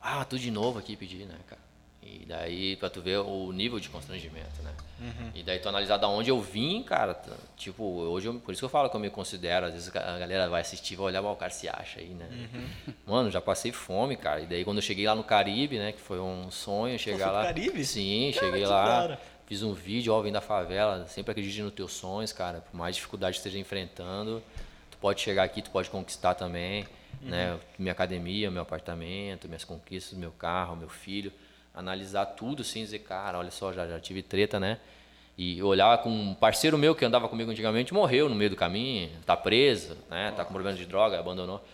Ah, 0.00 0.24
tudo 0.24 0.40
de 0.40 0.50
novo 0.50 0.78
aqui 0.78 0.96
pedir, 0.96 1.26
né, 1.26 1.36
cara? 1.46 1.60
E 2.02 2.24
daí, 2.26 2.76
pra 2.76 2.88
tu 2.88 3.02
ver 3.02 3.18
o 3.18 3.52
nível 3.52 3.78
de 3.78 3.90
constrangimento, 3.90 4.62
né? 4.62 4.72
Uhum. 5.00 5.30
E 5.34 5.42
daí 5.42 5.58
tu 5.58 5.68
analisar 5.68 5.98
da 5.98 6.08
onde 6.08 6.30
eu 6.30 6.40
vim, 6.40 6.82
cara, 6.82 7.20
tipo, 7.56 7.84
hoje, 7.84 8.26
eu, 8.26 8.34
por 8.40 8.52
isso 8.52 8.60
que 8.60 8.64
eu 8.64 8.70
falo 8.70 8.88
que 8.88 8.96
eu 8.96 9.00
me 9.00 9.10
considero, 9.10 9.66
às 9.66 9.74
vezes 9.74 9.94
a 9.94 10.18
galera 10.18 10.48
vai 10.48 10.62
assistir, 10.62 10.96
vai 10.96 11.06
olhar, 11.06 11.22
o 11.22 11.36
cara 11.36 11.50
se 11.50 11.68
acha 11.68 12.00
aí, 12.00 12.08
né? 12.08 12.26
Uhum. 12.30 12.94
Mano, 13.06 13.30
já 13.30 13.40
passei 13.40 13.70
fome, 13.70 14.16
cara. 14.16 14.40
E 14.40 14.46
daí 14.46 14.64
quando 14.64 14.78
eu 14.78 14.82
cheguei 14.82 15.06
lá 15.06 15.14
no 15.14 15.22
Caribe, 15.22 15.78
né, 15.78 15.92
que 15.92 16.00
foi 16.00 16.18
um 16.18 16.50
sonho 16.50 16.98
chegar 16.98 17.28
Pô, 17.28 17.32
lá. 17.34 17.44
Caribe? 17.44 17.84
Sim, 17.84 18.32
cara, 18.34 18.46
cheguei 18.46 18.66
lá. 18.66 19.18
Fiz 19.46 19.62
um 19.62 19.74
vídeo, 19.74 20.14
ó, 20.14 20.22
vim 20.22 20.32
da 20.32 20.40
favela, 20.40 21.06
sempre 21.06 21.32
acredite 21.32 21.60
nos 21.60 21.72
teus 21.74 21.92
sonhos, 21.92 22.32
cara. 22.32 22.60
Por 22.60 22.76
mais 22.76 22.96
dificuldade 22.96 23.34
que 23.34 23.40
esteja 23.40 23.58
enfrentando, 23.58 24.42
tu 24.90 24.96
pode 24.96 25.20
chegar 25.20 25.42
aqui, 25.42 25.60
tu 25.60 25.70
pode 25.70 25.90
conquistar 25.90 26.34
também 26.34 26.86
uhum. 27.22 27.28
né? 27.28 27.58
Minha 27.78 27.92
academia, 27.92 28.50
meu 28.50 28.62
apartamento, 28.62 29.46
minhas 29.46 29.64
conquistas, 29.64 30.18
meu 30.18 30.30
carro, 30.32 30.76
meu 30.76 30.88
filho, 30.88 31.32
analisar 31.74 32.26
tudo 32.26 32.64
sem 32.64 32.82
dizer, 32.82 33.00
cara, 33.00 33.38
olha 33.38 33.50
só, 33.50 33.72
já, 33.72 33.86
já 33.86 34.00
tive 34.00 34.22
treta, 34.22 34.58
né? 34.58 34.78
E 35.38 35.62
olhar 35.62 35.96
com 36.02 36.10
um 36.10 36.34
parceiro 36.34 36.76
meu 36.76 36.94
que 36.94 37.04
andava 37.04 37.28
comigo 37.28 37.50
antigamente, 37.50 37.94
morreu 37.94 38.28
no 38.28 38.34
meio 38.34 38.50
do 38.50 38.56
caminho, 38.56 39.10
tá 39.24 39.36
preso, 39.36 39.96
né? 40.10 40.32
Tá 40.36 40.44
com 40.44 40.52
problema 40.52 40.76
de 40.76 40.84
droga, 40.84 41.18
abandonou. 41.18 41.64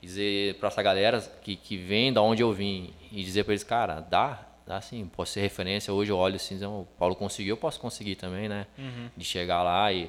E 0.00 0.06
dizer 0.06 0.54
para 0.54 0.68
essa 0.68 0.82
galera 0.82 1.20
que, 1.42 1.56
que 1.56 1.76
vem 1.76 2.12
da 2.12 2.22
onde 2.22 2.42
eu 2.42 2.52
vim 2.52 2.92
e 3.10 3.24
dizer 3.24 3.42
para 3.42 3.52
eles, 3.52 3.64
cara, 3.64 4.00
dá, 4.00 4.46
dá 4.64 4.80
sim, 4.80 5.04
posso 5.06 5.32
ser 5.32 5.40
referência. 5.40 5.92
Hoje 5.92 6.12
eu 6.12 6.16
olho 6.16 6.36
assim, 6.36 6.64
o 6.64 6.86
Paulo 6.96 7.16
conseguiu, 7.16 7.54
eu 7.54 7.56
posso 7.56 7.80
conseguir 7.80 8.14
também, 8.14 8.48
né? 8.48 8.66
Uhum. 8.78 9.10
De 9.16 9.24
chegar 9.24 9.64
lá 9.64 9.92
e 9.92 10.08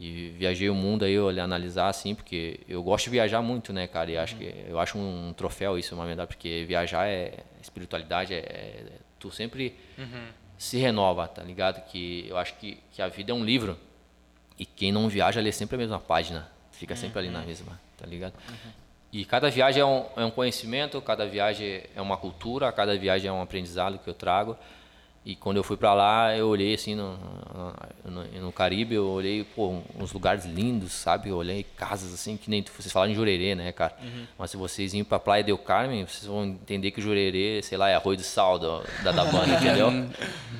e 0.00 0.30
viajei 0.30 0.70
o 0.70 0.74
mundo 0.74 1.04
aí, 1.04 1.18
olhar, 1.18 1.44
analisar 1.44 1.88
assim, 1.88 2.14
porque 2.14 2.60
eu 2.66 2.82
gosto 2.82 3.04
de 3.04 3.10
viajar 3.10 3.42
muito, 3.42 3.70
né, 3.70 3.86
cara? 3.86 4.10
E 4.10 4.16
acho 4.16 4.34
que 4.34 4.64
eu 4.66 4.80
acho 4.80 4.96
um 4.96 5.34
troféu 5.36 5.78
isso, 5.78 5.94
uma 5.94 6.06
verdade, 6.06 6.28
porque 6.28 6.64
viajar 6.66 7.06
é 7.06 7.40
espiritualidade, 7.60 8.32
é, 8.32 8.38
é 8.38 8.92
tu 9.18 9.30
sempre 9.30 9.76
uhum. 9.98 10.28
se 10.56 10.78
renova, 10.78 11.28
tá 11.28 11.42
ligado? 11.42 11.84
Que 11.84 12.24
eu 12.26 12.38
acho 12.38 12.54
que, 12.54 12.78
que 12.90 13.02
a 13.02 13.08
vida 13.08 13.32
é 13.32 13.34
um 13.34 13.44
livro 13.44 13.76
e 14.58 14.64
quem 14.64 14.90
não 14.90 15.06
viaja 15.06 15.38
lê 15.38 15.52
sempre 15.52 15.76
a 15.76 15.78
mesma 15.78 15.98
página, 15.98 16.50
fica 16.72 16.96
sempre 16.96 17.18
uhum. 17.18 17.26
ali 17.26 17.34
na 17.34 17.40
uhum. 17.40 17.46
mesma, 17.46 17.78
tá 17.98 18.06
ligado? 18.06 18.32
Uhum. 18.48 18.72
E 19.12 19.26
cada 19.26 19.50
viagem 19.50 19.82
é 19.82 19.84
um, 19.84 20.06
é 20.16 20.24
um 20.24 20.30
conhecimento, 20.30 20.98
cada 21.02 21.26
viagem 21.26 21.82
é 21.94 22.00
uma 22.00 22.16
cultura, 22.16 22.72
cada 22.72 22.96
viagem 22.96 23.28
é 23.28 23.32
um 23.32 23.42
aprendizado 23.42 23.98
que 23.98 24.08
eu 24.08 24.14
trago. 24.14 24.56
E 25.22 25.36
quando 25.36 25.58
eu 25.58 25.62
fui 25.62 25.76
para 25.76 25.92
lá, 25.92 26.34
eu 26.34 26.48
olhei 26.48 26.72
assim 26.72 26.94
no, 26.94 27.14
no, 28.06 28.24
no, 28.40 28.52
Caribe, 28.52 28.94
eu 28.94 29.06
olhei, 29.06 29.44
pô, 29.44 29.82
uns 29.94 30.14
lugares 30.14 30.46
lindos, 30.46 30.92
sabe? 30.92 31.28
Eu 31.28 31.36
olhei 31.36 31.62
casas 31.76 32.14
assim, 32.14 32.38
que 32.38 32.48
nem 32.48 32.64
vocês 32.64 32.90
falaram 32.90 33.12
em 33.12 33.14
Jurerê, 33.14 33.54
né, 33.54 33.70
cara? 33.70 33.94
Uhum. 34.02 34.26
Mas 34.38 34.50
se 34.50 34.56
vocês 34.56 34.94
irem 34.94 35.04
pra 35.04 35.18
Praia 35.18 35.44
del 35.44 35.58
Carmen, 35.58 36.06
vocês 36.06 36.24
vão 36.24 36.44
entender 36.44 36.90
que 36.90 37.02
Jurerê, 37.02 37.60
sei 37.62 37.76
lá, 37.76 37.90
é 37.90 37.96
arroz 37.96 38.16
de 38.16 38.24
sal 38.24 38.58
do, 38.58 38.82
da, 39.02 39.12
da 39.12 39.24
banda, 39.26 39.52
entendeu? 39.60 39.90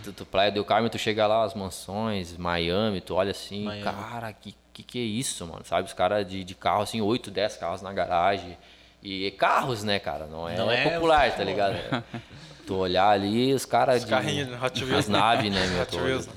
tu, 0.05 0.13
tu, 0.13 0.27
Praia 0.27 0.53
del 0.53 0.65
Carmen, 0.65 0.91
tu 0.91 0.99
chega 0.99 1.27
lá, 1.27 1.43
as 1.43 1.55
mansões, 1.55 2.37
Miami, 2.37 3.01
tu 3.01 3.15
olha 3.15 3.31
assim, 3.31 3.65
Miami. 3.65 3.83
cara, 3.83 4.31
que, 4.35 4.55
que 4.75 4.83
que 4.83 4.99
é 4.99 5.03
isso, 5.03 5.47
mano? 5.47 5.65
Sabe? 5.65 5.87
Os 5.87 5.95
caras 5.95 6.29
de, 6.29 6.45
de 6.45 6.55
carro, 6.55 6.83
assim, 6.83 7.01
8, 7.01 7.31
10 7.31 7.57
carros 7.57 7.81
na 7.81 7.95
garagem. 7.95 8.59
E 9.03 9.31
carros, 9.31 9.83
né, 9.83 9.99
cara? 9.99 10.27
Não 10.27 10.47
é, 10.47 10.55
Não 10.55 10.71
é 10.71 10.85
popular, 10.87 11.35
tá 11.35 11.43
ligado? 11.43 11.77
Tu 12.67 12.75
olhar 12.75 13.09
ali, 13.09 13.53
os 13.55 13.65
caras. 13.65 14.03
Os 14.05 14.09
carrinhos, 14.09 14.49
Hot 14.63 14.85
Wheels. 14.85 14.99
As 15.01 15.09
naves, 15.09 15.53
né, 15.53 15.67
meu? 15.69 15.83
Hot 15.83 15.97
Wheels. 15.99 16.29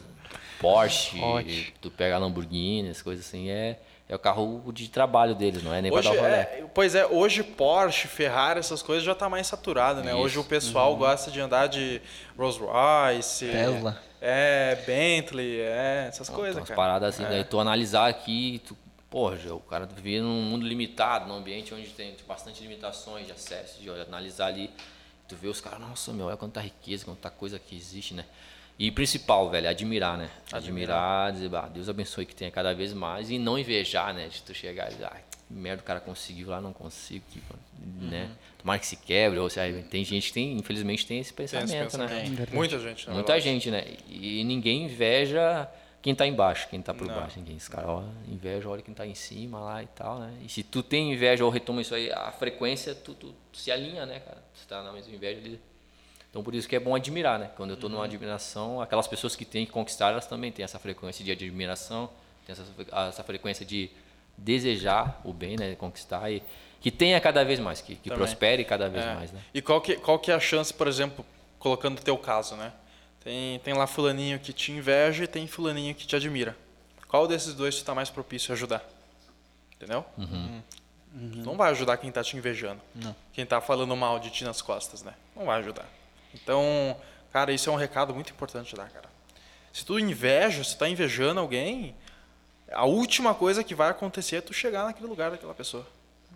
Porsche, 0.59 1.73
tu 1.81 1.91
pega 1.91 2.17
Lamborghini, 2.17 2.89
as 2.89 3.01
coisas 3.01 3.25
assim, 3.25 3.49
é, 3.49 3.79
é 4.07 4.15
o 4.15 4.19
carro 4.19 4.63
de 4.71 4.87
trabalho 4.89 5.35
deles, 5.35 5.61
não 5.61 5.73
é 5.73 5.81
nem 5.81 5.91
Hoje, 5.91 6.07
para 6.07 6.15
dar 6.21 6.23
rolê. 6.23 6.35
é, 6.37 6.65
pois 6.73 6.95
é, 6.95 7.05
hoje 7.05 7.43
Porsche, 7.43 8.07
Ferrari, 8.07 8.59
essas 8.59 8.81
coisas 8.81 9.03
já 9.03 9.13
tá 9.13 9.27
mais 9.27 9.45
saturado, 9.45 10.01
né? 10.01 10.11
Isso. 10.13 10.21
Hoje 10.21 10.39
o 10.39 10.43
pessoal 10.43 10.95
gosta 10.95 11.29
de 11.29 11.41
andar 11.41 11.67
de 11.67 12.01
Rolls 12.37 12.59
Royce, 12.61 13.45
Tesla. 13.45 13.99
é, 14.21 14.75
Bentley, 14.87 15.59
é, 15.59 16.05
essas 16.07 16.29
Então, 16.29 16.39
coisas, 16.39 16.55
umas 16.57 16.69
cara. 16.69 16.77
paradas 16.77 17.15
assim, 17.15 17.25
É. 17.25 17.29
daí 17.29 17.43
tu 17.43 17.59
analisar 17.59 18.07
aqui, 18.07 18.61
tu, 18.65 18.77
porra, 19.09 19.37
o 19.53 19.59
cara 19.59 19.85
vive 19.85 20.21
num 20.21 20.43
mundo 20.43 20.65
limitado, 20.65 21.27
num 21.27 21.35
ambiente 21.35 21.73
onde 21.73 21.87
tem 21.87 22.15
bastante 22.25 22.61
limitações 22.63 23.25
de 23.25 23.33
acesso, 23.33 23.81
de 23.81 23.89
analisar 23.89 24.45
ali, 24.47 24.69
tu 25.27 25.35
vê 25.35 25.47
os 25.47 25.61
caras, 25.61 25.79
nossa, 25.79 26.11
meu, 26.13 26.27
olha 26.27 26.37
quanta 26.37 26.59
riqueza, 26.59 27.05
quanta 27.05 27.29
coisa 27.29 27.59
que 27.59 27.75
existe, 27.75 28.13
né? 28.13 28.25
E 28.77 28.89
principal, 28.89 29.49
velho, 29.49 29.69
admirar, 29.69 30.17
né? 30.17 30.29
Admirar, 30.51 31.31
dizer, 31.31 31.47
bah, 31.49 31.67
Deus 31.67 31.87
abençoe 31.87 32.25
que 32.25 32.35
tenha 32.35 32.49
cada 32.49 32.73
vez 32.73 32.91
mais 32.93 33.29
e 33.29 33.37
não 33.37 33.57
invejar, 33.57 34.13
né? 34.13 34.27
De 34.27 34.41
tu 34.41 34.53
chegar 34.53 34.87
e 34.87 34.93
dizer, 34.93 35.05
ai, 35.05 35.21
que 35.29 35.53
merda 35.53 35.81
o 35.83 35.85
cara 35.85 35.99
conseguiu 35.99 36.49
lá, 36.49 36.59
não 36.59 36.73
consigo, 36.73 37.23
tipo, 37.31 37.53
né? 38.01 38.31
Tomara 38.57 38.79
que 38.79 38.87
se 38.87 38.95
quebre, 38.95 39.37
ou 39.39 39.49
seja, 39.49 39.83
tem 39.83 40.03
gente 40.03 40.27
que 40.27 40.33
tem, 40.33 40.57
infelizmente 40.57 41.05
tem 41.05 41.19
esse 41.19 41.33
Tem 41.33 41.45
esse 41.45 41.55
pensamento, 41.55 41.97
né? 41.97 42.07
pensamento. 42.07 42.55
Muita 42.55 42.79
gente, 42.79 43.07
na 43.07 43.13
Muita 43.13 43.39
gente, 43.39 43.69
né? 43.69 43.85
E 44.09 44.43
ninguém 44.43 44.85
inveja 44.85 45.69
quem 46.03 46.13
tá 46.13 46.27
embaixo, 46.27 46.67
quem 46.69 46.81
tá 46.81 46.93
por 46.93 47.07
Não. 47.07 47.15
baixo. 47.15 47.39
Ninguém. 47.39 47.55
Esse 47.57 47.69
cara, 47.69 47.87
ó, 47.87 48.03
inveja, 48.27 48.69
olha 48.69 48.81
quem 48.83 48.93
tá 48.93 49.07
em 49.07 49.15
cima 49.15 49.59
lá 49.59 49.81
e 49.81 49.87
tal, 49.87 50.19
né? 50.19 50.33
E 50.45 50.49
se 50.49 50.61
tu 50.61 50.83
tem 50.83 51.13
inveja 51.13 51.43
ou 51.45 51.49
retoma 51.49 51.81
isso 51.81 51.95
aí, 51.95 52.11
a 52.11 52.31
frequência, 52.31 52.93
tu, 52.93 53.15
tu 53.15 53.33
se 53.53 53.71
alinha, 53.71 54.05
né, 54.05 54.19
cara? 54.19 54.43
Tu 54.61 54.67
tá 54.67 54.83
na 54.83 54.91
mesma 54.91 55.15
inveja 55.15 55.39
ali. 55.39 55.59
Então 56.29 56.43
por 56.43 56.53
isso 56.53 56.67
que 56.67 56.75
é 56.75 56.79
bom 56.79 56.93
admirar, 56.93 57.39
né? 57.39 57.49
Quando 57.55 57.71
eu 57.71 57.77
Uhum. 57.81 57.89
numa 57.89 58.05
admiração, 58.05 58.81
aquelas 58.81 59.07
pessoas 59.07 59.33
que 59.35 59.45
têm 59.45 59.65
que 59.65 59.71
conquistar, 59.71 60.09
elas 60.11 60.27
também 60.27 60.51
têm 60.51 60.65
essa 60.65 60.77
frequência 60.77 61.23
de 61.23 61.31
admiração, 61.31 62.09
tem 62.45 62.51
essa, 62.53 62.63
essa 63.07 63.23
frequência 63.23 63.65
de 63.65 63.89
desejar 64.37 65.21
o 65.23 65.31
bem, 65.31 65.55
né? 65.57 65.75
Conquistar 65.75 66.29
e 66.31 66.43
que 66.81 66.91
tenha 66.91 67.21
cada 67.21 67.45
vez 67.45 67.59
mais, 67.61 67.79
que, 67.79 67.95
que 67.95 68.09
prospere 68.09 68.65
cada 68.65 68.89
vez 68.89 69.05
É. 69.05 69.13
mais, 69.15 69.31
né? 69.31 69.39
E 69.53 69.61
qual 69.61 69.79
que, 69.79 69.95
qual 69.95 70.19
que 70.19 70.31
é 70.31 70.33
a 70.35 70.39
chance, 70.39 70.73
por 70.73 70.87
exemplo, 70.87 71.25
colocando 71.59 71.97
o 71.99 72.01
teu 72.01 72.17
caso, 72.17 72.55
né? 72.57 72.73
Tem, 73.23 73.59
tem 73.59 73.73
lá 73.73 73.87
fulaninho 73.87 74.39
que 74.39 74.51
te 74.51 74.71
inveja 74.71 75.23
e 75.23 75.27
tem 75.27 75.47
fulaninho 75.47 75.95
que 75.95 76.05
te 76.05 76.15
admira. 76.15 76.55
Qual 77.07 77.27
desses 77.27 77.53
dois 77.53 77.75
tu 77.77 77.85
tá 77.85 77.95
mais 77.95 78.09
propício 78.09 78.51
a 78.51 78.55
ajudar? 78.55 78.83
Entendeu? 79.75 80.05
Tu 81.09 81.45
não 81.45 81.55
vai 81.55 81.69
ajudar 81.71 81.97
quem 81.97 82.11
tá 82.11 82.23
te 82.23 82.35
invejando. 82.35 82.81
Não. 82.95 83.15
Quem 83.33 83.45
tá 83.45 83.61
falando 83.61 83.95
mal 83.95 84.19
de 84.19 84.29
ti 84.31 84.43
nas 84.43 84.61
costas, 84.61 85.03
né? 85.03 85.13
Não 85.35 85.45
vai 85.45 85.59
ajudar. 85.59 85.85
Então, 86.33 86.97
cara, 87.31 87.51
isso 87.51 87.69
é 87.69 87.73
um 87.73 87.75
recado 87.75 88.13
muito 88.13 88.31
importante 88.31 88.69
de 88.71 88.75
dar, 88.75 88.89
cara. 88.89 89.07
Se 89.71 89.85
tu 89.85 89.99
inveja, 89.99 90.63
se 90.63 90.75
tu 90.75 90.79
tá 90.79 90.89
invejando 90.89 91.39
alguém, 91.39 91.95
a 92.71 92.85
última 92.85 93.33
coisa 93.35 93.63
que 93.63 93.75
vai 93.75 93.89
acontecer 93.89 94.37
é 94.37 94.41
tu 94.41 94.53
chegar 94.53 94.85
naquele 94.85 95.07
lugar 95.07 95.29
daquela 95.31 95.53
pessoa. 95.53 95.85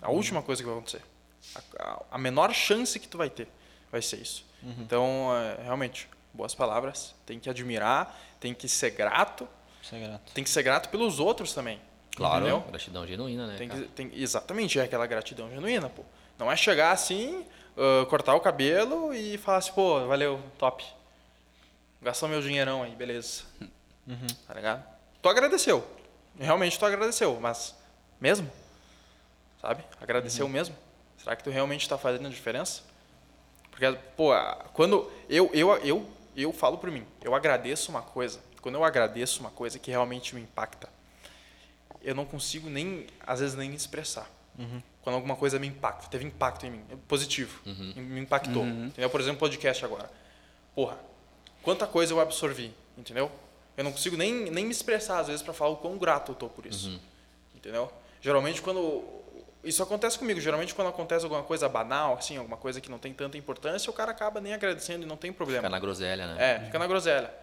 A 0.02 0.12
última 0.12 0.42
coisa 0.44 0.62
que 0.62 0.68
vai 0.68 0.78
acontecer. 0.78 1.02
A, 1.56 1.84
a- 1.84 2.02
a 2.12 2.18
menor 2.18 2.54
chance 2.54 3.00
que 3.00 3.08
tu 3.08 3.18
vai 3.18 3.30
ter 3.30 3.48
vai 3.92 4.02
ser 4.02 4.18
isso. 4.18 4.46
Então, 4.64 5.30
é, 5.36 5.64
realmente, 5.64 6.08
boas 6.38 6.56
palavras. 6.56 7.14
Tem 7.26 7.40
que 7.40 7.50
admirar, 7.50 8.18
tem 8.40 8.54
que 8.54 8.70
ser 8.70 8.92
grato, 8.92 9.48
é 9.92 10.00
grato. 10.00 10.34
tem 10.34 10.44
que 10.44 10.50
ser 10.50 10.64
grato 10.64 10.90
pelos 10.90 11.20
outros 11.20 11.54
também. 11.54 11.82
Claro, 12.16 12.46
Entendeu? 12.48 12.62
gratidão 12.62 13.06
genuína, 13.06 13.48
né? 13.48 13.58
Tem 13.58 13.70
que, 13.70 13.82
tem, 13.90 14.12
exatamente, 14.14 14.80
é 14.80 14.84
aquela 14.84 15.06
gratidão 15.06 15.50
genuína, 15.50 15.90
pô. 15.90 16.04
Não 16.40 16.52
é 16.52 16.56
chegar 16.56 16.92
assim, 16.92 17.46
ah, 17.78 18.06
cortar 18.06 18.34
o 18.36 18.40
cabelo 18.40 19.14
e 19.14 19.38
falar 19.38 19.60
assim, 19.60 19.72
pô, 19.74 20.06
valeu, 20.08 20.42
top. 20.58 20.84
Gastou 22.02 22.28
meu 22.28 22.42
dinheirão 22.42 22.84
aí, 22.84 22.96
beleza. 22.96 23.44
Tá 24.48 24.54
ligado? 24.54 24.86
Tu 25.22 25.28
agradeceu. 25.28 25.86
Realmente 26.40 26.80
tu 26.80 26.86
agradeceu, 26.86 27.38
mas 27.42 27.76
mesmo? 28.22 28.50
Sabe? 29.62 29.84
Agradeceu 30.00 30.48
mesmo? 30.48 30.74
Será 31.18 31.36
que 31.36 31.44
tu 31.44 31.50
realmente 31.50 31.90
tá 31.90 31.98
fazendo 31.98 32.26
a 32.26 32.30
diferença? 32.30 32.84
Porque, 33.70 33.92
pô, 34.16 34.32
quando 34.72 35.12
eu, 35.28 35.52
eu, 35.54 35.76
eu, 35.80 36.10
eu 36.44 36.54
falo 36.54 36.78
por 36.78 36.92
mim, 36.92 37.06
eu 37.22 37.34
agradeço 37.34 37.90
uma 37.92 38.02
coisa, 38.02 38.40
quando 38.62 38.76
eu 38.76 38.84
agradeço 38.84 39.40
uma 39.40 39.50
coisa 39.50 39.80
que 39.80 39.90
realmente 39.92 40.36
me 40.36 40.42
impacta, 40.42 40.90
eu 42.02 42.14
não 42.16 42.26
consigo 42.26 42.70
nem, 42.70 43.08
às 43.26 43.40
vezes, 43.40 43.56
nem 43.56 43.74
expressar. 43.74 44.30
Quando 45.02 45.16
alguma 45.16 45.36
coisa 45.36 45.60
me 45.60 45.68
impacta, 45.68 46.08
teve 46.08 46.26
impacto 46.26 46.66
em 46.66 46.72
mim, 46.72 46.84
é 46.92 46.96
positivo, 47.08 47.62
me 47.96 48.20
impactou. 48.20 48.64
Entendeu? 48.88 49.10
Por 49.10 49.22
exemplo, 49.22 49.40
podcast 49.40 49.84
agora. 49.86 50.10
Porra, 50.76 50.98
quanta 51.64 51.86
coisa 51.88 52.14
eu 52.14 52.20
absorvi, 52.20 52.74
entendeu? 52.98 53.32
Eu 53.76 53.84
não 53.84 53.92
consigo 53.92 54.18
nem, 54.18 54.50
nem 54.50 54.66
me 54.66 54.72
expressar, 54.72 55.20
às 55.20 55.28
vezes, 55.28 55.42
para 55.42 55.54
falar 55.54 55.72
o 55.72 55.78
quão 55.78 55.98
grato 55.98 56.32
eu 56.32 56.36
tô 56.36 56.50
por 56.50 56.66
isso. 56.66 57.00
Entendeu? 57.56 57.92
Geralmente, 58.22 58.62
quando. 58.62 59.04
Isso 59.68 59.84
acontece 59.84 60.18
comigo. 60.18 60.40
Geralmente, 60.40 60.74
quando 60.74 60.88
acontece 60.88 61.26
alguma 61.26 61.44
coisa 61.44 61.68
banal, 61.68 62.16
assim, 62.16 62.38
alguma 62.38 62.56
coisa 62.56 62.80
que 62.80 62.90
não 62.90 62.98
tem 62.98 63.14
tanta 63.14 63.38
importância, 63.38 63.90
o 63.90 63.94
cara 63.94 64.12
acaba 64.12 64.40
nem 64.40 64.54
agradecendo 64.54 65.04
e 65.04 65.06
não 65.06 65.18
tem 65.18 65.34
problema. 65.34 65.60
Ficar 65.60 65.70
na 65.70 65.80
groselha, 65.80 66.28
né? 66.28 66.56
É, 66.56 66.66
fica 66.66 66.80
na 66.80 66.88
groselha. 66.88 67.34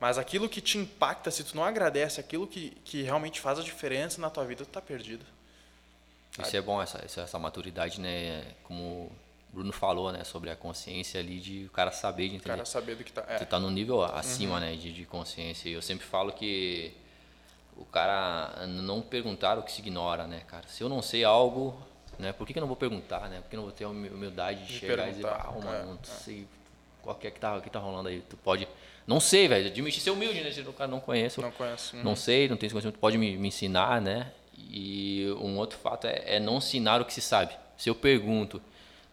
Mas 0.00 0.18
aquilo 0.18 0.48
que 0.48 0.60
te 0.60 0.76
impacta, 0.76 1.30
se 1.30 1.44
tu 1.44 1.56
não 1.56 1.64
agradece, 1.64 2.18
aquilo 2.18 2.46
que, 2.46 2.70
que 2.84 3.02
realmente 3.02 3.40
faz 3.40 3.60
a 3.60 3.62
diferença 3.62 4.20
na 4.20 4.28
tua 4.28 4.44
vida, 4.44 4.64
tu 4.64 4.70
tá 4.70 4.82
perdido. 4.82 5.24
Isso 6.40 6.56
é 6.56 6.60
bom, 6.60 6.82
essa, 6.82 7.00
essa, 7.04 7.38
maturidade, 7.38 8.00
né? 8.00 8.44
Como 8.64 8.82
o 8.82 9.12
Bruno 9.52 9.72
falou, 9.72 10.10
né? 10.10 10.24
Sobre 10.24 10.50
a 10.50 10.56
consciência 10.56 11.20
ali 11.20 11.38
de 11.38 11.66
o 11.66 11.70
cara 11.70 11.92
saber 11.92 12.24
de 12.24 12.34
O 12.34 12.36
entender. 12.36 12.48
cara 12.50 12.64
saber 12.64 12.96
do 12.96 13.04
que 13.04 13.12
tá. 13.12 13.22
Tu 13.22 13.42
É, 13.44 13.46
tá 13.46 13.60
num 13.60 13.70
nível 13.70 14.02
acima, 14.02 14.58
né? 14.58 14.74
De, 14.74 14.92
de 14.92 15.04
consciência. 15.04 15.68
E 15.68 15.72
eu 15.72 15.80
sempre 15.82 16.04
falo 16.04 16.32
que 16.32 16.92
o 17.76 17.84
cara 17.84 18.66
não 18.66 19.00
perguntar 19.00 19.58
o 19.58 19.62
que 19.62 19.72
se 19.72 19.80
ignora, 19.80 20.26
né, 20.26 20.42
cara? 20.46 20.64
Se 20.68 20.82
eu 20.82 20.88
não 20.88 21.02
sei 21.02 21.24
algo, 21.24 21.76
né? 22.18 22.32
Por 22.32 22.46
que, 22.46 22.52
que 22.52 22.58
eu 22.58 22.62
não 22.62 22.68
vou 22.68 22.76
perguntar, 22.76 23.28
né? 23.28 23.40
Por 23.40 23.48
que 23.50 23.56
eu 23.56 23.58
não 23.58 23.64
vou 23.64 23.72
ter 23.72 23.84
a 23.84 23.88
humi- 23.88 24.08
humildade 24.08 24.60
de, 24.60 24.72
De 24.74 24.78
chegar 24.78 25.08
e 25.08 25.12
dizer, 25.12 25.26
ah, 25.26 25.52
é, 25.56 25.64
mano, 25.64 25.90
não 25.94 25.98
sei 26.04 26.46
qual 27.02 27.16
que 27.16 27.26
é 27.26 27.30
que 27.30 27.40
tá, 27.40 27.60
que 27.60 27.68
tá 27.70 27.78
rolando 27.78 28.08
aí. 28.08 28.20
Tu 28.28 28.36
pode... 28.36 28.66
Não 29.06 29.20
sei, 29.20 29.46
velho. 29.48 29.66
Admitir 29.66 30.00
ser 30.00 30.10
humilde, 30.10 30.40
né? 30.40 30.50
Se 30.50 30.60
o 30.62 30.72
cara 30.72 30.90
não 30.90 31.00
conhece. 31.00 31.40
não 31.40 31.50
conheço. 31.50 31.96
Não 31.96 32.16
sei, 32.16 32.48
não 32.48 32.56
tenho 32.56 32.68
esse 32.68 32.72
conhecimento, 32.74 32.98
pode 32.98 33.18
me, 33.18 33.36
me 33.36 33.48
ensinar, 33.48 34.00
né? 34.00 34.32
E 34.56 35.26
um 35.40 35.58
outro 35.58 35.78
fato 35.78 36.06
é, 36.06 36.36
é 36.36 36.40
não 36.40 36.56
ensinar 36.58 37.00
o 37.00 37.04
que 37.04 37.12
se 37.12 37.20
sabe. 37.20 37.54
Se 37.76 37.90
eu 37.90 37.94
pergunto, 37.94 38.62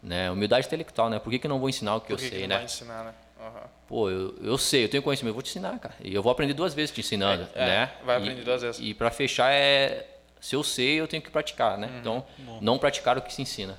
né? 0.02 0.30
Humildade 0.30 0.66
intelectual, 0.66 1.10
né? 1.10 1.18
Por 1.18 1.30
que, 1.30 1.38
que 1.38 1.46
eu 1.46 1.50
não 1.50 1.58
vou 1.58 1.68
ensinar 1.68 1.96
o 1.96 2.00
que 2.00 2.06
Por 2.06 2.12
eu 2.14 2.16
que 2.18 2.24
que 2.24 2.30
sei, 2.30 2.40
não 2.42 2.48
né? 2.48 2.54
vai 2.56 2.64
ensinar, 2.64 3.04
né? 3.04 3.14
Aham. 3.42 3.68
Pô, 3.88 4.08
eu, 4.10 4.34
eu 4.42 4.56
sei, 4.56 4.84
eu 4.84 4.88
tenho 4.88 5.02
conhecimento, 5.02 5.30
eu 5.30 5.34
vou 5.34 5.42
te 5.42 5.50
ensinar, 5.50 5.78
cara. 5.78 5.94
E 6.02 6.14
eu 6.14 6.22
vou 6.22 6.30
aprender 6.32 6.54
duas 6.54 6.72
vezes 6.74 6.94
te 6.94 7.00
ensinando, 7.00 7.46
É, 7.54 7.62
é, 7.62 7.66
né? 7.66 7.92
vai 8.04 8.16
E- 8.16 8.22
aprender 8.22 8.42
duas 8.44 8.62
vezes. 8.62 8.80
E 8.80 8.94
para 8.94 9.10
fechar 9.10 9.50
é, 9.52 10.06
se 10.40 10.54
eu 10.54 10.62
sei, 10.62 11.00
eu 11.00 11.08
tenho 11.08 11.22
que 11.22 11.30
praticar, 11.30 11.74
Uhum. 11.74 11.80
né? 11.80 11.96
Então, 12.00 12.24
não 12.60 12.78
praticar 12.78 13.18
o 13.18 13.22
que 13.22 13.32
se 13.32 13.42
ensina, 13.42 13.78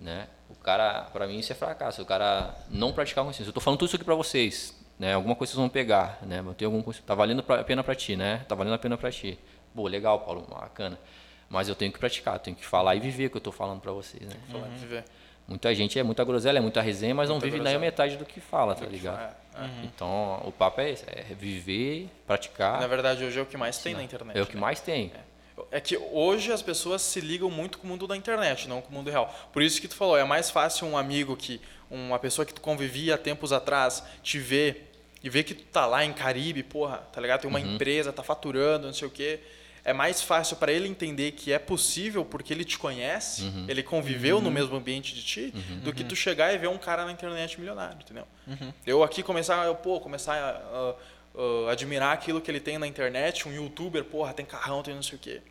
né? 0.00 0.28
O 0.50 0.54
cara, 0.54 1.02
para 1.12 1.26
mim 1.26 1.38
isso 1.38 1.50
é 1.52 1.54
fracasso. 1.54 2.02
O 2.02 2.06
cara 2.06 2.54
não 2.70 2.92
praticar 2.92 3.24
o 3.24 3.28
que 3.28 3.34
se 3.34 3.40
ensina. 3.42 3.50
Eu 3.50 3.54
tô 3.54 3.60
falando 3.60 3.78
tudo 3.78 3.88
isso 3.88 3.96
aqui 3.96 4.04
para 4.04 4.14
vocês, 4.14 4.78
né? 4.98 5.14
Alguma 5.14 5.34
coisa 5.34 5.50
vocês 5.52 5.58
vão 5.60 5.68
pegar, 5.68 6.18
né? 6.22 6.40
Eu 6.44 6.54
tenho 6.54 6.68
alguma 6.68 6.84
coisa, 6.84 7.00
tá 7.04 7.14
valendo 7.14 7.44
a 7.48 7.64
pena 7.64 7.82
para 7.82 7.94
ti, 7.94 8.16
né? 8.16 8.44
Tá 8.48 8.54
valendo 8.54 8.74
a 8.74 8.78
pena 8.78 8.96
para 8.96 9.10
ti. 9.10 9.38
Pô, 9.74 9.88
legal, 9.88 10.20
Paulo, 10.20 10.42
bacana. 10.42 10.98
Mas 11.48 11.68
eu 11.68 11.74
tenho 11.74 11.92
que 11.92 11.98
praticar, 11.98 12.38
tenho 12.38 12.56
que 12.56 12.64
falar 12.64 12.94
e 12.96 13.00
viver 13.00 13.26
o 13.26 13.30
que 13.30 13.36
eu 13.36 13.40
tô 13.40 13.52
falando 13.52 13.80
para 13.80 13.92
vocês, 13.92 14.22
né? 14.22 14.34
Falar 14.50 14.68
de 14.68 14.76
viver. 14.78 15.04
Muita 15.46 15.74
gente 15.74 15.98
é 15.98 16.02
muita 16.02 16.24
groselha, 16.24 16.58
é 16.58 16.60
muita 16.60 16.80
resenha, 16.80 17.14
mas 17.14 17.28
não 17.28 17.36
Muita 17.36 17.46
vive 17.46 17.58
nem 17.58 17.74
a 17.74 17.78
groselha. 17.78 17.90
metade 17.90 18.16
do 18.16 18.24
que 18.24 18.40
fala, 18.40 18.74
tá 18.74 18.86
ligado? 18.86 19.20
É, 19.20 19.64
é. 19.64 19.68
Então, 19.84 20.42
o 20.44 20.50
papo 20.50 20.80
é 20.80 20.90
esse, 20.90 21.04
é 21.06 21.22
viver, 21.38 22.08
praticar. 22.26 22.80
Na 22.80 22.86
verdade, 22.86 23.24
hoje 23.24 23.38
é 23.38 23.42
o 23.42 23.46
que 23.46 23.56
mais 23.56 23.78
tem 23.78 23.94
na 23.94 24.02
internet. 24.02 24.38
é 24.38 24.42
o 24.42 24.46
que 24.46 24.54
né? 24.54 24.60
mais 24.60 24.80
tem. 24.80 25.12
É 25.70 25.80
que 25.80 25.96
hoje 25.96 26.50
as 26.50 26.62
pessoas 26.62 27.02
se 27.02 27.20
ligam 27.20 27.50
muito 27.50 27.78
com 27.78 27.86
o 27.86 27.90
mundo 27.90 28.06
da 28.06 28.16
internet, 28.16 28.68
não 28.68 28.80
com 28.80 28.90
o 28.90 28.92
mundo 28.92 29.10
real. 29.10 29.32
Por 29.52 29.62
isso 29.62 29.80
que 29.80 29.86
tu 29.86 29.94
falou, 29.94 30.16
é 30.16 30.24
mais 30.24 30.50
fácil 30.50 30.86
um 30.86 30.96
amigo 30.96 31.36
que 31.36 31.60
uma 31.90 32.18
pessoa 32.18 32.44
que 32.44 32.52
tu 32.52 32.60
convivia 32.60 33.14
há 33.14 33.18
tempos 33.18 33.52
atrás 33.52 34.02
te 34.22 34.38
ver 34.38 34.90
e 35.22 35.30
ver 35.30 35.44
que 35.44 35.54
tu 35.54 35.62
tá 35.64 35.86
lá 35.86 36.04
em 36.04 36.12
Caribe, 36.12 36.62
porra, 36.62 36.98
tá 37.12 37.20
ligado? 37.20 37.42
Tem 37.42 37.50
uma 37.50 37.60
empresa, 37.60 38.12
tá 38.12 38.22
faturando, 38.22 38.86
não 38.86 38.94
sei 38.94 39.06
o 39.06 39.10
quê. 39.10 39.40
É 39.84 39.92
mais 39.92 40.22
fácil 40.22 40.56
para 40.56 40.72
ele 40.72 40.88
entender 40.88 41.32
que 41.32 41.52
é 41.52 41.58
possível 41.58 42.24
porque 42.24 42.52
ele 42.52 42.64
te 42.64 42.78
conhece, 42.78 43.52
ele 43.68 43.82
conviveu 43.82 44.40
no 44.40 44.50
mesmo 44.50 44.74
ambiente 44.76 45.14
de 45.14 45.22
ti, 45.22 45.50
do 45.82 45.92
que 45.92 46.02
tu 46.02 46.16
chegar 46.16 46.54
e 46.54 46.58
ver 46.58 46.68
um 46.68 46.78
cara 46.78 47.04
na 47.04 47.12
internet 47.12 47.58
milionário, 47.60 47.98
entendeu? 48.00 48.26
Eu 48.86 49.02
aqui 49.02 49.22
começar, 49.22 49.64
eu, 49.66 49.74
pô, 49.74 50.00
começar 50.00 50.34
a, 50.34 50.50
a- 50.50 50.94
a 51.68 51.72
admirar 51.72 52.12
aquilo 52.14 52.40
que 52.40 52.50
ele 52.50 52.60
tem 52.60 52.78
na 52.78 52.86
internet, 52.86 53.46
um 53.48 53.52
youtuber, 53.52 54.04
porra, 54.04 54.32
tem 54.32 54.46
carrão, 54.46 54.82
tem 54.82 54.94
não 54.94 55.02
sei 55.02 55.16
o 55.16 55.20
quê. 55.20 55.42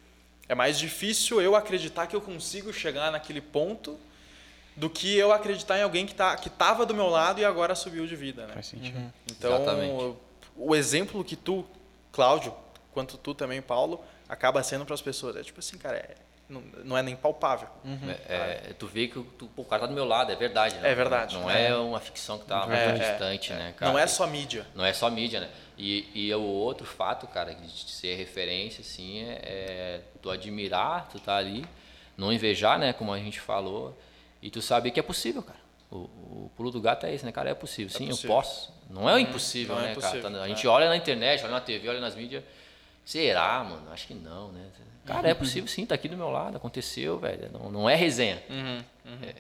É 0.50 0.56
mais 0.56 0.80
difícil 0.80 1.40
eu 1.42 1.56
acreditar 1.56 2.08
que 2.08 2.16
eu 2.16 2.22
consigo 2.22 2.74
chegar 2.74 3.12
naquele 3.12 3.40
ponto 3.42 3.98
do 4.76 4.90
que 4.90 5.16
eu 5.16 5.32
acreditar 5.32 5.78
em 5.78 5.84
alguém 5.84 6.06
que 6.08 6.16
tá 6.16 6.36
que 6.36 6.50
tava 6.50 6.86
do 6.86 6.94
meu 6.96 7.08
lado 7.08 7.40
e 7.40 7.46
agora 7.46 7.76
subiu 7.76 8.08
de 8.08 8.16
vida, 8.16 8.48
né? 8.48 8.54
Faz 8.56 8.66
sentido. 8.68 8.98
Então, 9.32 9.56
Exatamente. 9.56 10.16
o 10.58 10.76
exemplo 10.76 11.24
que 11.24 11.36
tu, 11.36 11.64
Cláudio, 12.12 12.54
quanto 12.92 13.18
tu 13.18 13.34
também, 13.36 13.62
Paulo, 13.62 14.04
acaba 14.34 14.62
sendo 14.64 14.86
para 14.86 14.96
as 14.96 15.02
pessoas 15.02 15.36
é 15.36 15.44
tipo 15.44 15.60
assim, 15.60 15.78
cara, 15.78 15.98
é- 15.98 16.16
não, 16.50 16.62
não 16.84 16.98
é 16.98 17.02
nem 17.02 17.16
palpável. 17.16 17.68
É, 18.28 18.70
é, 18.70 18.74
tu 18.78 18.86
vê 18.86 19.08
que 19.08 19.18
o- 19.18 19.24
tu- 19.24 19.48
pô, 19.48 19.62
o 19.62 19.66
cara 19.66 19.82
tá 19.84 19.88
do 19.88 19.94
meu 19.94 20.04
lado, 20.06 20.32
é 20.32 20.36
verdade. 20.36 20.76
né? 20.76 20.92
É 20.92 20.94
verdade. 20.94 21.36
Não 21.36 21.50
é, 21.50 21.74
uma 21.76 22.00
ficção 22.00 22.38
que 22.38 22.46
tá 22.46 22.64
É, 22.64 22.68
muito 22.68 23.02
é, 23.02 23.10
distante, 23.10 23.54
né, 23.54 23.74
cara? 23.78 23.92
Não 23.92 23.98
é 23.98 24.06
só 24.06 24.28
mídia. 24.28 24.68
Não 24.76 24.86
é 24.86 24.92
só 24.94 25.10
mídia, 25.10 25.40
né? 25.40 25.50
E, 25.78 26.10
e 26.14 26.34
o 26.36 26.42
outro 26.42 26.86
fato, 26.86 27.26
cara, 27.28 27.56
de 27.56 27.90
ser 27.90 28.16
referência, 28.16 28.82
assim, 28.82 29.24
é, 29.24 29.40
é 29.42 30.02
tu 30.22 30.30
admirar, 30.30 31.08
tu 31.10 31.20
tá 31.20 31.38
ali, 31.38 31.66
não 32.18 32.32
invejar, 32.32 32.78
né, 32.78 32.92
como 32.94 33.12
a 33.14 33.18
gente 33.18 33.40
falou, 33.40 33.98
e 34.42 34.50
tu 34.50 34.62
saber 34.62 34.92
que 34.92 35.00
é 35.00 35.04
possível, 35.04 35.42
cara. 35.42 35.60
O, 35.90 35.98
o 35.98 36.52
pulo 36.58 36.72
do 36.72 36.82
gato 36.82 37.06
é 37.06 37.14
esse, 37.14 37.26
né, 37.26 37.32
cara? 37.32 37.50
É 37.52 37.54
possível. 37.54 37.90
Sim, 37.98 38.08
possível. 38.10 38.30
eu 38.30 38.36
posso. 38.36 38.74
Não 38.90 39.10
é 39.10 39.20
impossível, 39.20 39.76
não 39.76 39.82
é 39.82 39.86
né, 39.86 39.92
impossível, 39.94 40.22
cara? 40.24 40.42
A 40.44 40.46
é. 40.46 40.50
gente 40.50 40.68
olha 40.68 40.90
na 40.90 40.98
internet, 40.98 41.42
olha 41.44 41.52
na 41.52 41.62
TV, 41.62 41.88
olha 41.88 42.02
nas 42.02 42.16
mídias. 42.16 42.44
Será, 43.06 43.64
mano? 43.64 43.92
Acho 43.92 44.08
que 44.08 44.14
não, 44.14 44.52
né? 44.52 44.62
Cara, 45.06 45.28
é 45.30 45.34
possível 45.34 45.68
sim, 45.68 45.86
tá 45.86 45.96
aqui 45.96 46.08
do 46.08 46.16
meu 46.16 46.30
lado, 46.30 46.56
aconteceu, 46.56 47.20
velho. 47.20 47.50
Não, 47.52 47.70
não 47.70 47.90
é 47.90 47.96
resenha. 47.96 48.42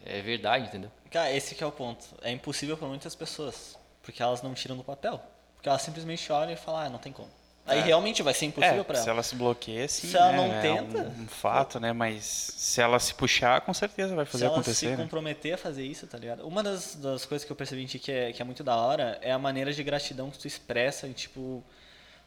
É, 0.06 0.18
é 0.18 0.22
verdade, 0.22 0.65
entendeu? 0.68 0.91
Cara, 1.10 1.31
esse 1.31 1.56
que 1.56 1.64
é 1.64 1.68
o 1.68 1.72
ponto. 1.72 2.03
É 2.22 2.30
impossível 2.31 2.76
para 2.77 2.88
muitas 2.88 3.15
pessoas, 3.15 3.77
porque 4.02 4.22
elas 4.22 4.41
não 4.41 4.53
tiram 4.53 4.76
do 4.76 4.84
papel. 4.84 5.22
Porque 5.56 5.69
elas 5.69 5.81
simplesmente 5.81 6.30
olham 6.31 6.52
e 6.52 6.57
falam, 6.57 6.81
ah, 6.81 6.90
não 6.90 6.99
tem 6.99 7.14
como. 7.14 7.30
Aí 7.65 7.80
realmente 7.80 8.22
vai 8.22 8.34
ser 8.34 8.48
impossível 8.48 8.81
É, 8.81 8.84
para 8.84 8.95
se 8.98 9.03
ela. 9.03 9.11
ela 9.11 9.23
se 9.23 9.35
bloqueia, 9.38 9.88
sim. 9.88 10.10
Se 10.10 10.18
ela 10.18 10.34
né, 10.34 10.38
não 10.38 10.53
é 10.53 10.61
tenta- 10.61 10.99
um, 11.18 11.22
um 11.23 11.27
fato, 11.30 11.80
né? 11.80 11.94
Mas 11.94 12.26
se 12.26 12.81
ela 12.81 12.99
se 12.99 13.14
puxar, 13.14 13.61
com 13.61 13.73
certeza 13.73 14.14
vai 14.14 14.26
Se 14.26 14.31
fazer 14.34 14.45
ela 14.48 14.56
acontecer. 14.56 14.88
se 14.88 14.88
né? 14.88 14.98
comprometer 14.98 15.53
a 15.53 15.57
fazer 15.57 15.85
isso, 15.85 16.06
tá 16.06 16.18
ligado? 16.18 16.45
Uma 16.45 16.61
das, 16.61 16.95
das 16.95 17.26
coisas 17.26 17.45
que 17.45 17.52
eu 17.53 17.56
percebi 17.56 17.81
em 17.81 17.85
ti 17.85 17.99
que 17.99 18.11
é, 18.11 18.34
que 18.34 18.41
é 18.41 18.45
muito 18.45 18.65
da 18.65 18.76
hora 18.76 19.18
é 19.22 19.31
a 19.31 19.40
maneira 19.40 19.72
de 19.72 19.81
gratidão 19.81 20.30
que 20.30 20.38
tu 20.38 20.45
expressa 20.45 21.07
em, 21.07 21.14
tipo, 21.14 21.64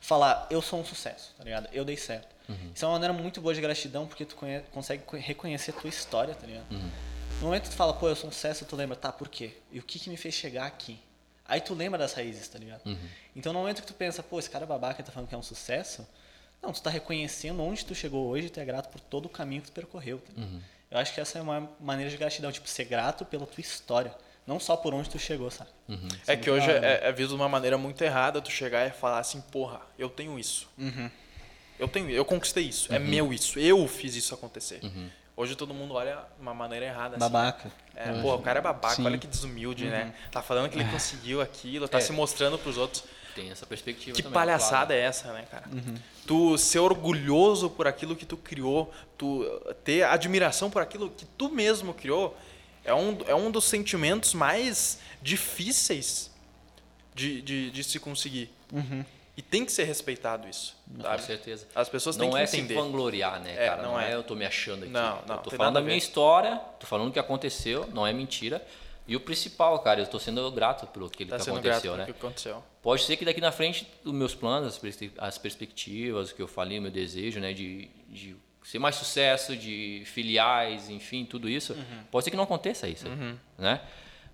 falar, 0.01 0.47
eu 0.51 0.61
sou 0.63 0.81
um 0.81 0.85
sucesso, 0.85 1.33
tá 1.37 1.45
ligado? 1.45 1.69
Eu 1.73 1.85
dei 1.85 1.97
certo. 1.97 2.35
Isso 2.75 2.85
é 2.85 2.89
uma 2.89 2.95
maneira 2.95 3.13
muito 3.13 3.41
boa 3.41 3.53
de 3.55 3.61
gratidão 3.61 4.07
porque 4.07 4.25
tu 4.25 4.37
conhe- 4.37 4.61
consegue 4.73 5.03
co- 5.03 5.17
reconhecer 5.17 5.73
a 5.73 5.75
tua 5.75 5.89
história, 5.91 6.35
tá 6.35 6.47
ligado? 6.47 6.67
No 7.41 7.47
momento 7.47 7.65
que 7.65 7.71
tu 7.71 7.77
fala, 7.77 7.93
pô, 7.93 8.09
eu 8.09 8.15
sou 8.17 8.29
um 8.29 8.33
sucesso, 8.33 8.65
tu 8.65 8.77
lembra, 8.77 8.97
tá, 8.97 9.13
por 9.13 9.29
quê? 9.29 9.57
E 9.73 9.79
o 9.79 9.83
que 9.83 9.99
que 9.99 10.09
me 10.09 10.17
fez 10.17 10.35
chegar 10.35 10.65
aqui? 10.67 10.99
Aí 11.45 11.61
tu 11.61 11.75
lembra 11.75 11.99
das 11.99 12.13
raízes, 12.13 12.47
tá 12.49 12.59
ligado? 12.59 12.83
Então 13.35 13.53
no 13.53 13.59
momento 13.59 13.81
que 13.83 13.87
tu 13.89 13.95
pensa, 13.95 14.23
pô, 14.23 14.39
esse 14.39 14.49
cara 14.49 14.65
é 14.65 14.67
babaca 14.67 15.03
tá 15.03 15.11
falando 15.13 15.29
que 15.29 15.35
é 15.35 15.39
um 15.39 15.43
sucesso, 15.43 16.07
não, 16.63 16.73
tu 16.73 16.81
tá 16.83 16.89
reconhecendo 16.91 17.63
onde 17.63 17.85
tu 17.85 17.95
chegou 17.95 18.27
hoje 18.29 18.47
e 18.47 18.51
tu 18.51 18.59
é 18.61 18.65
grato 18.65 18.89
por 18.91 19.01
todo 19.01 19.27
o 19.27 19.29
caminho 19.29 19.63
que 19.63 19.69
tu 19.71 19.75
percorreu. 19.75 20.19
Tá 20.19 20.33
ligado? 20.33 20.63
Eu 20.91 20.99
acho 20.99 21.13
que 21.13 21.21
essa 21.21 21.39
é 21.39 21.43
uma 21.43 21.69
maneira 21.81 22.09
de 22.11 22.17
gratidão, 22.17 22.51
tipo, 22.53 22.69
ser 22.69 22.85
grato 22.85 23.25
pela 23.25 23.45
tua 23.45 23.61
história, 23.61 24.15
não 24.47 24.61
só 24.61 24.77
por 24.77 24.95
onde 24.95 25.09
tu 25.11 25.19
chegou, 25.19 25.51
sabe? 25.51 25.71
Isso 25.89 26.09
É 26.27 26.37
que 26.37 26.51
hoje 26.51 26.69
hora, 26.71 26.81
né? 26.81 27.01
é, 27.03 27.09
é 27.09 27.13
visto 27.13 27.31
de 27.31 27.35
uma 27.37 27.49
maneira 27.49 27.77
muito 27.77 28.03
errada 28.03 28.41
tu 28.41 28.51
chegar 28.51 28.87
e 28.87 28.91
falar 28.91 29.19
assim, 29.19 29.41
porra, 29.41 29.81
eu 29.99 30.09
tenho 30.09 30.39
isso. 30.39 30.69
Eu 31.79 31.89
tenho, 31.89 32.09
eu 32.11 32.25
conquistei 32.25 32.65
isso, 32.65 32.93
é 32.93 32.99
meu 32.99 33.33
isso, 33.33 33.59
eu 33.59 33.87
fiz 33.87 34.15
isso 34.17 34.35
acontecer. 34.35 34.81
Hoje 35.37 35.55
todo 35.55 35.75
mundo 35.75 35.93
olha 35.93 36.15
de 36.37 36.41
uma 36.41 36.55
maneira 36.55 36.87
errada. 36.87 37.17
assim. 37.17 37.19
Babaca. 37.19 37.71
É, 37.95 38.11
pô, 38.23 38.35
o 38.35 38.39
cara 38.41 38.59
é 38.61 38.63
babaca, 38.63 38.95
Sim. 38.95 39.05
olha 39.05 39.19
que 39.19 39.27
desumilde, 39.27 39.85
né? 39.87 40.15
Tá 40.31 40.41
falando 40.41 40.71
que 40.71 40.79
ele 40.79 40.89
conseguiu 40.91 41.43
aquilo, 41.43 41.87
tá 41.87 41.99
É. 41.99 42.01
se 42.01 42.13
mostrando 42.13 42.59
pros 42.59 42.79
outros. 42.79 43.05
Tem 43.35 43.51
essa 43.51 43.67
perspectiva 43.67 44.17
Que 44.17 44.23
também. 44.23 44.33
palhaçada 44.33 44.95
é 44.95 45.01
essa, 45.01 45.31
né, 45.35 45.45
cara? 45.51 45.65
Tu 46.27 46.57
ser 46.57 46.79
orgulhoso 46.79 47.69
por 47.69 47.87
aquilo 47.87 48.17
que 48.17 48.25
tu 48.25 48.35
criou, 48.39 48.91
tu 49.19 49.45
ter 49.85 50.05
admiração 50.05 50.71
por 50.71 50.81
aquilo 50.81 51.11
que 51.11 51.27
tu 51.27 51.51
mesmo 51.51 51.93
criou, 51.93 52.35
é 52.87 52.95
um, 52.95 53.19
é 53.27 53.35
um 53.35 53.51
dos 53.51 53.65
sentimentos 53.65 54.33
mais 54.35 54.99
difíceis 55.23 56.31
de, 57.15 57.43
de, 57.43 57.71
de 57.71 57.85
se 57.85 57.99
conseguir. 58.01 58.51
E 59.37 59.43
tem 59.43 59.67
que 59.67 59.73
ser 59.73 59.85
respeitado 59.85 60.49
isso, 60.49 60.75
Com 60.97 61.03
sabe? 61.03 61.23
certeza. 61.23 61.67
As 61.75 61.89
pessoas 61.91 62.17
têm 62.17 62.27
não 62.27 62.35
que 62.35 62.41
é 62.41 62.45
entender. 62.45 62.69
se 62.75 62.81
vangloriar, 62.81 63.39
né, 63.43 63.53
É, 63.53 63.69
cara? 63.69 63.83
não 63.83 63.93
Não, 63.93 64.01
é. 64.01 64.13
é. 64.13 64.15
eu 64.15 64.23
tô 64.23 64.35
me 64.35 64.47
achando 64.47 64.85
aqui. 64.85 64.93
Não, 64.93 65.23
não, 65.27 65.35
Eu 65.37 65.43
tô 65.43 65.51
falando 65.51 65.75
da 65.75 65.81
a 65.81 65.83
minha 65.83 65.97
história, 65.97 66.57
tô 66.81 66.87
falando 66.87 67.09
o 67.11 67.13
que 67.13 67.19
aconteceu, 67.19 67.87
não 67.93 68.07
é 68.07 68.13
mentira. 68.15 68.67
E 69.07 69.15
o 69.15 69.21
principal, 69.21 69.79
cara, 69.81 70.01
eu 70.01 70.07
tô 70.07 70.19
sendo 70.19 70.51
grato 70.51 70.87
pelo 70.89 71.09
que, 71.11 71.25
Tá 71.27 71.37
que 71.37 71.45
sendo 71.45 71.59
aconteceu, 71.59 71.93
grato 71.93 71.99
né? 71.99 72.05
pelo 72.07 72.15
que 72.19 72.27
aconteceu. 72.27 72.65
Pode 72.83 73.03
ser 73.03 73.17
que 73.17 73.25
daqui 73.27 73.41
na 73.41 73.53
frente 73.53 73.87
os 74.05 74.13
meus 74.13 74.35
planos, 74.35 74.81
as 75.19 75.39
perspectivas, 75.39 76.31
o 76.31 76.35
que 76.35 76.43
eu 76.43 76.49
falei, 76.49 76.79
o 76.79 76.83
meu 76.83 76.91
desejo, 76.91 77.39
né, 77.39 77.53
de, 77.53 77.89
de 78.09 78.35
ser 78.71 78.79
mais 78.79 78.97
sucesso, 78.97 79.57
de 79.57 80.03
filiais, 80.07 80.91
enfim, 80.91 81.25
tudo 81.25 81.49
isso, 81.49 81.73
Uhum. 81.75 82.03
pode 82.11 82.25
ser 82.25 82.31
que 82.31 82.37
não 82.37 82.45
aconteça 82.45 82.89
isso, 82.89 83.07
né? 83.57 83.81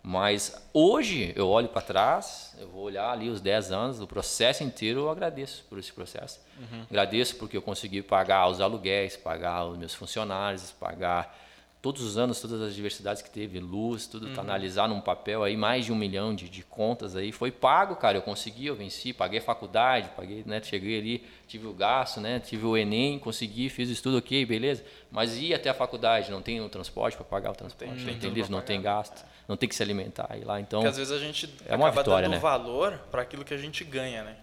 Mas 0.05 0.57
hoje 0.73 1.33
eu 1.37 1.49
olho 1.49 1.69
para 1.69 1.81
trás, 1.81 2.57
eu 2.59 2.69
vou 2.69 2.83
olhar 2.83 3.09
ali 3.13 3.29
os 3.29 3.41
10 3.41 3.71
anos, 3.71 4.01
o 4.01 4.07
processo 4.07 4.65
inteiro, 4.65 5.01
eu 5.01 5.11
agradeço 5.11 5.65
por 5.69 5.79
esse 5.79 5.93
processo. 5.93 6.41
Uhum. 6.59 6.83
Agradeço 6.91 7.37
porque 7.37 7.57
eu 7.57 7.63
consegui 7.63 8.03
pagar 8.03 8.49
os 8.49 8.61
aluguéis, 8.61 9.17
pagar 9.17 9.65
os 9.67 9.79
meus 9.79 9.95
funcionários, 9.95 10.73
pagar 10.73 11.39
todos 11.83 12.01
os 12.03 12.17
anos, 12.17 12.41
todas 12.41 12.63
as 12.63 12.77
diversidades 12.77 13.21
que 13.21 13.29
teve, 13.29 13.59
luz, 13.59 14.07
tudo 14.07 14.29
Uhum. 14.29 14.35
tá 14.35 14.41
analisar 14.41 14.89
num 14.89 15.01
papel 15.01 15.43
aí, 15.43 15.57
mais 15.57 15.85
de 15.85 15.93
um 15.93 15.97
milhão 15.97 16.33
de, 16.33 16.49
de 16.49 16.63
contas 16.63 17.17
aí, 17.17 17.33
foi 17.33 17.51
pago, 17.51 17.97
cara, 17.97 18.17
eu 18.17 18.23
consegui, 18.23 18.67
eu 18.67 18.77
venci, 18.77 19.13
paguei 19.13 19.41
a 19.41 19.43
faculdade, 19.43 20.09
paguei, 20.17 20.45
né, 20.47 20.63
cheguei 20.63 20.97
ali, 21.01 21.27
tive 21.49 21.67
o 21.67 21.73
gasto, 21.73 22.21
né, 22.21 22.39
tive 22.39 22.65
o 22.65 22.77
Enem, 22.77 23.19
consegui, 23.19 23.69
fiz 23.69 23.89
o 23.89 23.93
estudo, 23.93 24.19
ok, 24.19 24.47
beleza, 24.47 24.85
mas 25.11 25.37
ia 25.37 25.57
até 25.57 25.71
a 25.71 25.75
faculdade, 25.75 26.31
não 26.31 26.41
tem 26.41 26.61
o 26.61 26.69
transporte 26.69 27.17
para 27.17 27.25
pagar 27.25 27.51
o 27.51 27.55
transporte, 27.57 27.95
tem 27.97 27.97
não 27.97 28.13
tudo 28.13 28.21
tem 28.21 28.31
pra 28.31 28.37
livro, 28.37 28.53
não 28.53 28.63
tem 28.63 28.81
gasto, 28.81 29.25
não 29.49 29.57
tem 29.57 29.69
que 29.69 29.75
se 29.75 29.83
alimentar, 29.83 30.29
aí 30.31 30.45
lá, 30.45 30.61
então, 30.61 30.83
Porque 30.83 30.91
às 30.91 30.97
vezes 30.97 31.13
a 31.13 31.19
gente 31.19 31.53
é 31.67 31.75
uma 31.75 31.89
acaba 31.89 32.03
vitória, 32.03 32.29
dando 32.29 32.37
né? 32.37 32.41
valor 32.41 32.97
para 33.11 33.23
aquilo 33.23 33.45
que 33.45 33.55
a 33.55 33.59
gente 33.59 33.83
ganha, 33.83 34.23
né? 34.23 34.37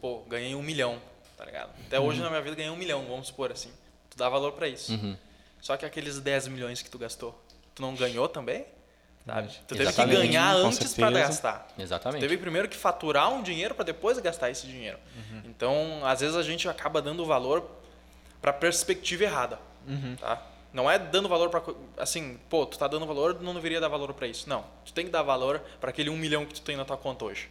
Pô, 0.00 0.20
ganhei 0.28 0.54
um 0.54 0.62
milhão, 0.62 0.96
tá 1.36 1.44
ligado? 1.44 1.70
Até 1.86 2.00
hoje 2.00 2.22
na 2.22 2.30
minha 2.30 2.40
vida 2.40 2.56
ganhei 2.56 2.70
um 2.72 2.76
milhão, 2.76 3.04
vamos 3.06 3.26
supor 3.26 3.52
assim. 3.52 3.70
Tu 4.08 4.16
dá 4.16 4.30
valor 4.30 4.52
para 4.52 4.66
isso. 4.66 4.92
Uhum. 4.92 5.14
Só 5.60 5.76
que 5.76 5.84
aqueles 5.84 6.20
10 6.20 6.48
milhões 6.48 6.82
que 6.82 6.90
tu 6.90 6.98
gastou, 6.98 7.40
tu 7.74 7.82
não 7.82 7.94
ganhou 7.94 8.28
também? 8.28 8.64
Sabe? 9.26 9.48
Tu 9.48 9.74
teve 9.74 9.82
que 9.82 9.88
Exatamente. 9.88 10.16
ganhar 10.28 10.54
Com 10.54 10.66
antes 10.68 10.94
para 10.94 11.10
gastar. 11.10 11.68
Tu 11.74 11.82
exatamente. 11.82 12.20
teve 12.20 12.36
primeiro 12.38 12.68
que 12.68 12.76
faturar 12.76 13.32
um 13.32 13.42
dinheiro 13.42 13.74
para 13.74 13.84
depois 13.84 14.18
gastar 14.20 14.50
esse 14.50 14.66
dinheiro. 14.66 14.98
Então, 15.44 16.00
às 16.04 16.20
vezes 16.20 16.36
a 16.36 16.42
gente 16.42 16.68
acaba 16.68 17.02
dando 17.02 17.24
valor 17.26 17.68
para 18.40 18.52
perspectiva 18.52 19.24
errada, 19.24 19.58
tá? 20.20 20.40
Não 20.72 20.90
é 20.90 20.98
dando 20.98 21.28
valor 21.28 21.48
para 21.48 21.62
assim, 21.96 22.38
pô, 22.50 22.66
tu 22.66 22.78
tá 22.78 22.86
dando 22.86 23.06
valor, 23.06 23.40
não 23.40 23.54
deveria 23.54 23.80
dar 23.80 23.88
valor 23.88 24.12
para 24.14 24.26
isso. 24.28 24.48
Não, 24.48 24.64
tu 24.84 24.92
tem 24.92 25.06
que 25.06 25.10
dar 25.10 25.22
valor 25.22 25.60
para 25.80 25.90
aquele 25.90 26.10
um 26.10 26.16
milhão 26.16 26.44
que 26.44 26.54
tu 26.54 26.60
tem 26.62 26.76
na 26.76 26.84
tua 26.84 26.96
conta 26.96 27.24
hoje. 27.24 27.48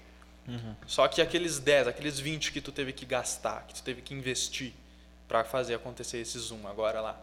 Só 0.86 1.08
que 1.08 1.22
aqueles 1.22 1.58
10, 1.60 1.88
aqueles 1.88 2.20
20 2.20 2.52
que 2.52 2.62
tu 2.62 2.72
teve 2.72 2.94
que 2.94 3.04
gastar, 3.06 3.66
que 3.68 3.74
tu 3.74 3.82
teve 3.84 4.02
que 4.02 4.14
investir 4.14 4.74
para 5.28 5.44
fazer 5.44 5.74
acontecer 5.74 6.20
esse 6.20 6.38
zoom 6.38 6.68
agora 6.68 7.02
lá, 7.02 7.20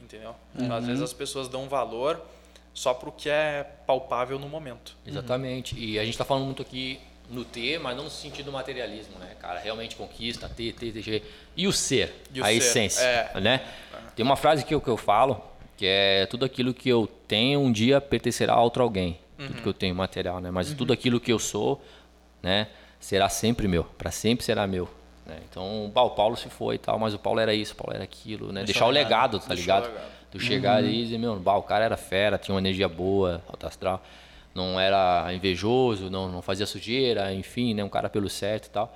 entendeu? 0.00 0.34
Então, 0.54 0.76
às 0.76 0.86
vezes 0.86 1.02
as 1.02 1.12
pessoas 1.12 1.48
dão 1.48 1.68
valor 1.68 2.20
só 2.74 2.94
pro 2.94 3.10
que 3.10 3.28
é 3.28 3.64
palpável 3.86 4.38
no 4.38 4.48
momento. 4.48 4.96
Exatamente. 5.06 5.78
E 5.78 5.98
a 5.98 6.04
gente 6.04 6.14
está 6.14 6.24
falando 6.24 6.44
muito 6.44 6.62
aqui 6.62 7.00
no 7.28 7.44
ter, 7.44 7.78
mas 7.78 7.96
não 7.96 8.04
no 8.04 8.10
sentido 8.10 8.50
materialismo, 8.50 9.18
né, 9.18 9.34
cara? 9.40 9.58
Realmente 9.58 9.96
conquista, 9.96 10.48
ter, 10.48 10.72
ter, 10.72 10.92
ter. 10.92 11.22
E 11.56 11.66
o 11.66 11.72
ser, 11.72 12.14
E 12.32 12.40
o 12.40 12.44
a 12.44 12.48
ser, 12.48 12.54
essência, 12.54 13.02
é. 13.02 13.40
né? 13.40 13.66
Tem 14.16 14.24
uma 14.24 14.36
frase 14.36 14.64
que 14.64 14.74
eu, 14.74 14.80
que 14.80 14.88
eu 14.88 14.96
falo, 14.96 15.42
que 15.76 15.86
é 15.86 16.26
tudo 16.26 16.44
aquilo 16.44 16.72
que 16.72 16.88
eu 16.88 17.08
tenho 17.26 17.60
um 17.60 17.70
dia 17.70 18.00
pertencerá 18.00 18.54
a 18.54 18.62
outro 18.62 18.82
alguém. 18.82 19.18
Tudo 19.36 19.62
que 19.62 19.68
eu 19.68 19.74
tenho 19.74 19.94
material, 19.94 20.40
né? 20.40 20.50
Mas 20.50 20.72
tudo 20.72 20.92
aquilo 20.92 21.20
que 21.20 21.32
eu 21.32 21.38
sou, 21.38 21.80
né, 22.42 22.66
será 22.98 23.28
sempre 23.28 23.68
meu, 23.68 23.84
para 23.84 24.10
sempre 24.10 24.44
será 24.44 24.66
meu. 24.66 24.88
Né? 25.28 25.36
Então, 25.48 25.90
bah, 25.94 26.02
o 26.02 26.10
Paulo 26.10 26.36
se 26.36 26.48
foi 26.48 26.76
e 26.76 26.78
tal, 26.78 26.98
mas 26.98 27.12
o 27.12 27.18
Paulo 27.18 27.38
era 27.38 27.52
isso, 27.54 27.74
o 27.74 27.76
Paulo 27.76 27.94
era 27.94 28.02
aquilo, 28.02 28.50
né? 28.52 28.64
Deixar 28.64 28.86
o 28.86 28.90
legado, 28.90 29.38
tá 29.38 29.54
ligado? 29.54 29.86
legado. 29.88 30.18
Tu 30.30 30.40
chegar 30.40 30.76
ali 30.76 31.00
e 31.00 31.04
dizer, 31.04 31.18
meu, 31.18 31.36
bah, 31.38 31.56
o 31.56 31.62
cara 31.62 31.84
era 31.84 31.96
fera, 31.96 32.36
tinha 32.38 32.54
uma 32.54 32.60
energia 32.60 32.88
boa, 32.88 33.42
alto 33.46 33.66
astral, 33.66 34.02
não 34.54 34.78
era 34.80 35.32
invejoso, 35.34 36.10
não, 36.10 36.28
não 36.28 36.42
fazia 36.42 36.66
sujeira, 36.66 37.32
enfim, 37.32 37.74
né? 37.74 37.84
Um 37.84 37.88
cara 37.88 38.08
pelo 38.08 38.28
certo 38.28 38.66
e 38.66 38.70
tal. 38.70 38.94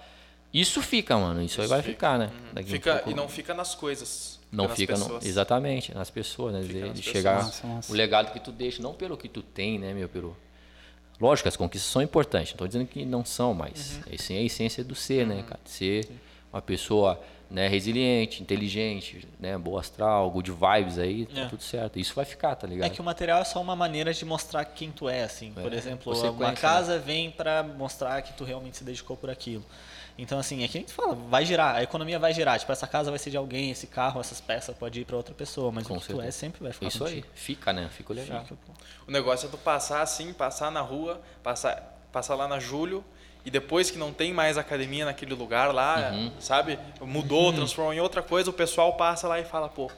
Isso 0.52 0.82
fica, 0.82 1.16
mano, 1.16 1.42
isso, 1.42 1.60
aí 1.62 1.66
vai 1.68 1.80
ficar, 1.82 2.18
né? 2.18 2.30
Daqui 2.52 2.68
um 2.68 2.72
Fica, 2.72 2.94
pouco- 2.96 3.10
e 3.10 3.14
não 3.14 3.28
fica 3.28 3.54
nas 3.54 3.74
coisas. 3.74 4.38
não 4.50 4.68
nas 4.68 4.76
fica, 4.76 4.92
no- 4.94 5.00
pessoas. 5.04 5.24
exatamente, 5.26 5.94
nas 5.94 6.10
pessoas, 6.10 6.52
né? 6.52 6.60
De, 6.60 6.66
nas 6.80 6.88
de 6.92 6.96
pessoas. 6.96 7.04
chegar 7.16 7.42
Nossa, 7.44 7.66
nossa. 7.66 7.92
o 7.92 7.96
legado 7.96 8.32
que 8.32 8.40
tu 8.40 8.52
deixa, 8.52 8.82
não 8.82 8.92
pelo 8.92 9.16
que 9.16 9.28
tu 9.28 9.42
tem, 9.42 9.78
né, 9.78 9.92
meu, 9.94 10.08
pelo... 10.08 10.36
Lógico, 11.20 11.48
as 11.48 11.56
conquistas 11.56 11.90
são 11.90 12.02
importantes, 12.02 12.48
não 12.50 12.54
estou 12.54 12.66
dizendo 12.66 12.86
que 12.86 13.04
não 13.04 13.24
são, 13.24 13.54
mas 13.54 13.96
Uhum. 14.06 14.12
esse 14.14 14.34
é 14.34 14.38
a 14.38 14.42
essência 14.42 14.82
do 14.82 14.94
ser, 14.94 15.26
né, 15.26 15.42
cara? 15.46 15.60
De 15.64 15.70
ser 15.70 16.08
uma 16.52 16.60
pessoa 16.60 17.20
né, 17.48 17.68
resiliente, 17.68 18.42
inteligente, 18.42 19.28
né, 19.38 19.58
boa 19.58 19.78
astral, 19.80 20.30
good 20.30 20.50
vibes 20.50 20.98
aí, 20.98 21.26
tá 21.26 21.42
É. 21.42 21.44
tudo 21.48 21.62
certo. 21.62 21.98
Isso 21.98 22.14
vai 22.14 22.24
ficar, 22.24 22.56
tá 22.56 22.66
ligado? 22.66 22.86
É 22.86 22.90
que 22.90 22.98
o 22.98 23.04
material 23.04 23.42
é 23.42 23.44
só 23.44 23.60
uma 23.60 23.76
maneira 23.76 24.12
de 24.14 24.24
mostrar 24.24 24.64
quem 24.64 24.90
tu 24.90 25.06
é, 25.06 25.22
assim. 25.22 25.52
Por 25.52 25.70
É, 25.70 25.76
exemplo, 25.76 26.04
consequência, 26.14 26.30
uma 26.46 26.52
casa 26.54 26.98
vem 26.98 27.30
pra 27.30 27.62
mostrar 27.62 28.22
que 28.22 28.32
tu 28.32 28.42
realmente 28.44 28.78
se 28.78 28.84
dedicou 28.84 29.18
por 29.18 29.28
aquilo. 29.28 29.62
Então, 30.18 30.38
assim, 30.38 30.62
é 30.62 30.68
que 30.68 30.76
a 30.76 30.80
gente 30.80 30.92
fala, 30.92 31.14
vai 31.14 31.44
girar, 31.44 31.76
a 31.76 31.82
economia 31.82 32.18
vai 32.18 32.32
girar. 32.34 32.58
Tipo, 32.58 32.70
essa 32.70 32.86
casa 32.86 33.10
vai 33.10 33.18
ser 33.18 33.30
de 33.30 33.36
alguém, 33.36 33.70
esse 33.70 33.86
carro, 33.86 34.20
essas 34.20 34.40
peças 34.40 34.76
pode 34.76 35.00
ir 35.00 35.04
pra 35.04 35.16
outra 35.16 35.34
pessoa, 35.34 35.72
mas 35.72 35.86
Com 35.86 35.96
o 35.96 36.00
que 36.00 36.08
tu 36.12 36.20
é 36.20 36.30
sempre 36.30 36.62
vai 36.62 36.72
ficar 36.72 36.86
Isso 36.88 37.04
aí, 37.04 37.16
contigo. 37.16 37.32
fica, 37.34 37.72
né? 37.72 37.88
Fica 37.90 38.12
legal. 38.12 38.44
Fica. 38.44 38.56
O 39.06 39.10
negócio 39.10 39.46
é 39.46 39.50
tu 39.50 39.56
passar 39.58 40.02
assim, 40.02 40.32
passar 40.32 40.70
na 40.70 40.80
rua, 40.82 41.20
passar, 41.42 41.98
passar 42.12 42.34
lá 42.34 42.46
na 42.46 42.58
Júlio, 42.60 43.02
e 43.44 43.50
depois 43.50 43.90
que 43.90 43.98
não 43.98 44.12
tem 44.12 44.32
mais 44.32 44.56
academia 44.58 45.04
naquele 45.04 45.34
lugar 45.34 45.74
lá, 45.74 46.10
Uhum. 46.12 46.30
sabe? 46.38 46.78
Mudou, 47.00 47.52
transformou 47.52 47.92
em 47.94 48.00
outra 48.00 48.22
coisa, 48.22 48.50
o 48.50 48.52
pessoal 48.52 48.92
passa 48.96 49.26
lá 49.26 49.40
e 49.40 49.44
fala, 49.44 49.68
pô, 49.68 49.90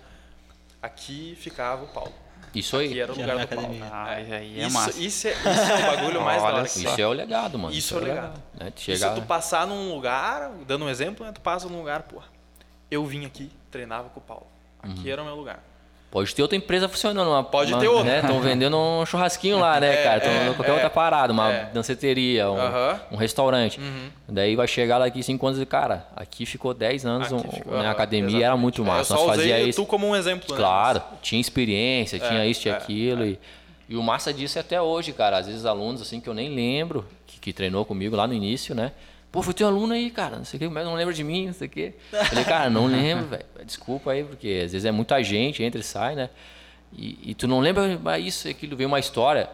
aqui 0.81 1.36
ficava 1.41 1.85
o 1.85 1.89
Paulo. 1.89 2.12
Isso 2.55 2.76
aí. 2.76 2.86
Aqui 2.86 3.01
era 3.01 3.12
o 3.12 3.16
lugar 3.16 3.39
do 3.39 3.56
Paulo. 3.56 3.76
Ah, 3.90 4.05
aí 4.10 4.32
é 4.32 4.44
isso, 4.66 4.74
massa. 4.74 5.01
Isso 5.01 5.28
é, 5.28 5.32
isso 5.32 5.48
é 5.48 5.78
o 5.78 5.97
bagulho 5.97 6.22
mais 6.22 6.43
da 6.43 6.48
hora. 6.48 6.62
Isso 6.66 7.01
é 7.01 7.06
o 7.06 7.12
legado, 7.12 7.59
mano. 7.59 7.74
Isso 7.74 7.94
é 7.94 7.98
o 7.98 8.01
legado. 8.01 8.43
Né? 8.55 8.70
Tu 8.70 8.78
Isso 8.78 9.01
chegar... 9.01 9.14
tu 9.14 9.22
passar 9.22 9.66
num 9.66 9.93
lugar, 9.93 10.51
dando 10.66 10.85
um 10.85 10.89
exemplo, 10.89 11.26
né? 11.26 11.32
Tu 11.32 11.40
passa 11.40 11.68
num 11.68 11.78
lugar, 11.78 12.02
pô. 12.02 12.22
Eu 12.90 13.05
vim 13.05 13.24
aqui, 13.24 13.51
treinava 13.70 14.09
com 14.09 14.20
o 14.20 14.22
Paulo. 14.22 14.47
Aqui 14.81 15.10
era 15.10 15.22
o 15.22 15.24
meu 15.24 15.35
lugar. 15.35 15.62
Pode 16.15 16.32
ter 16.32 16.43
outra 16.43 16.57
empresa 16.57 16.89
funcionando. 16.89 17.28
Uma, 17.28 17.43
Pode 17.43 17.73
uma, 17.73 17.81
ter 17.81 17.89
outra. 17.89 18.05
Né? 18.05 18.20
Estão 18.20 18.41
vendendo 18.41 18.78
um 18.78 19.05
churrasquinho 19.05 19.59
lá, 19.59 19.81
né, 19.82 19.97
cara? 19.97 20.19
Estão 20.19 20.32
é, 20.32 20.55
qualquer 20.55 20.70
é, 20.70 20.74
outra 20.74 20.89
parada, 20.89 21.32
uma 21.32 21.53
é. 21.53 21.65
danceteria, 21.74 22.49
um, 22.49 22.57
Aham. 22.57 23.01
um 23.11 23.16
restaurante. 23.16 23.81
Uhum. 23.81 24.11
Daí 24.28 24.55
vai 24.55 24.69
chegar 24.69 24.99
lá 24.99 25.07
aqui 25.07 25.24
5 25.24 25.45
anos 25.45 25.61
e, 25.61 25.66
cara, 25.66 26.07
aqui 26.15 26.47
ficou 26.47 26.73
10 26.73 27.05
anos, 27.05 27.32
um- 27.32 27.41
ficou, 27.41 27.73
né, 27.73 27.78
a 27.78 27.82
aham, 27.82 27.91
academia 27.91 28.28
era 28.31 28.39
exatamente. 28.39 28.62
muito 28.62 28.82
É, 28.82 28.85
massa. 28.85 29.15
Eu 29.15 29.19
só 29.19 29.27
Nós 29.27 29.36
fazia 29.39 29.57
usei 29.57 29.69
isso. 29.70 29.82
tu 29.82 29.86
como 29.89 30.07
um 30.07 30.15
exemplo, 30.15 30.55
né? 30.55 30.57
Claro, 30.57 31.03
tinha 31.20 31.41
experiência, 31.41 32.20
tinha 32.20 32.47
isso, 32.47 32.61
tinha 32.61 32.74
é, 32.74 32.77
aquilo. 32.77 33.27
E, 33.27 33.36
e 33.89 33.97
o 33.97 34.03
massa 34.03 34.32
disso 34.32 34.57
é 34.57 34.61
até 34.61 34.81
hoje, 34.81 35.12
cara. 35.12 35.39
Às 35.39 35.49
vezes 35.49 35.66
alunos 35.66 36.01
assim 36.01 36.20
que 36.20 36.28
eu 36.28 36.35
nem 36.35 36.49
lembro, 36.55 37.05
que, 37.27 37.41
que 37.41 37.53
treinou 37.53 37.85
comigo 37.85 38.15
lá 38.15 38.28
no 38.28 38.35
início, 38.35 38.73
né? 38.73 38.93
Pô, 39.35 39.43
foi 39.43 39.52
teu 39.52 39.66
aluno 39.66 39.94
aí, 39.94 40.11
cara, 40.11 40.36
não 40.36 40.44
sei 40.44 40.59
o 40.59 40.61
que, 40.61 40.69
mas 40.69 40.85
não 40.85 40.94
lembra 40.94 41.12
de 41.12 41.24
mim, 41.24 41.47
não 41.47 41.52
sei 41.52 41.66
o 41.66 41.70
que. 41.70 41.93
Falei, 42.12 42.44
cara, 42.44 42.70
não 42.70 42.86
lembro, 42.86 43.24
velho. 43.27 43.44
Desculpa 43.65 44.12
aí, 44.12 44.23
porque 44.23 44.62
às 44.65 44.70
vezes 44.70 44.85
é 44.85 44.93
muita 44.93 45.20
gente, 45.24 45.61
entra 45.61 45.81
e 45.81 45.82
sai, 45.82 46.15
né? 46.15 46.31
E, 46.97 47.31
e 47.31 47.35
tu 47.35 47.48
não 47.48 47.59
lembra 47.59 47.98
mas 48.01 48.24
isso, 48.24 48.48
aquilo, 48.48 48.77
veio 48.77 48.86
uma 48.86 49.01
história. 49.01 49.48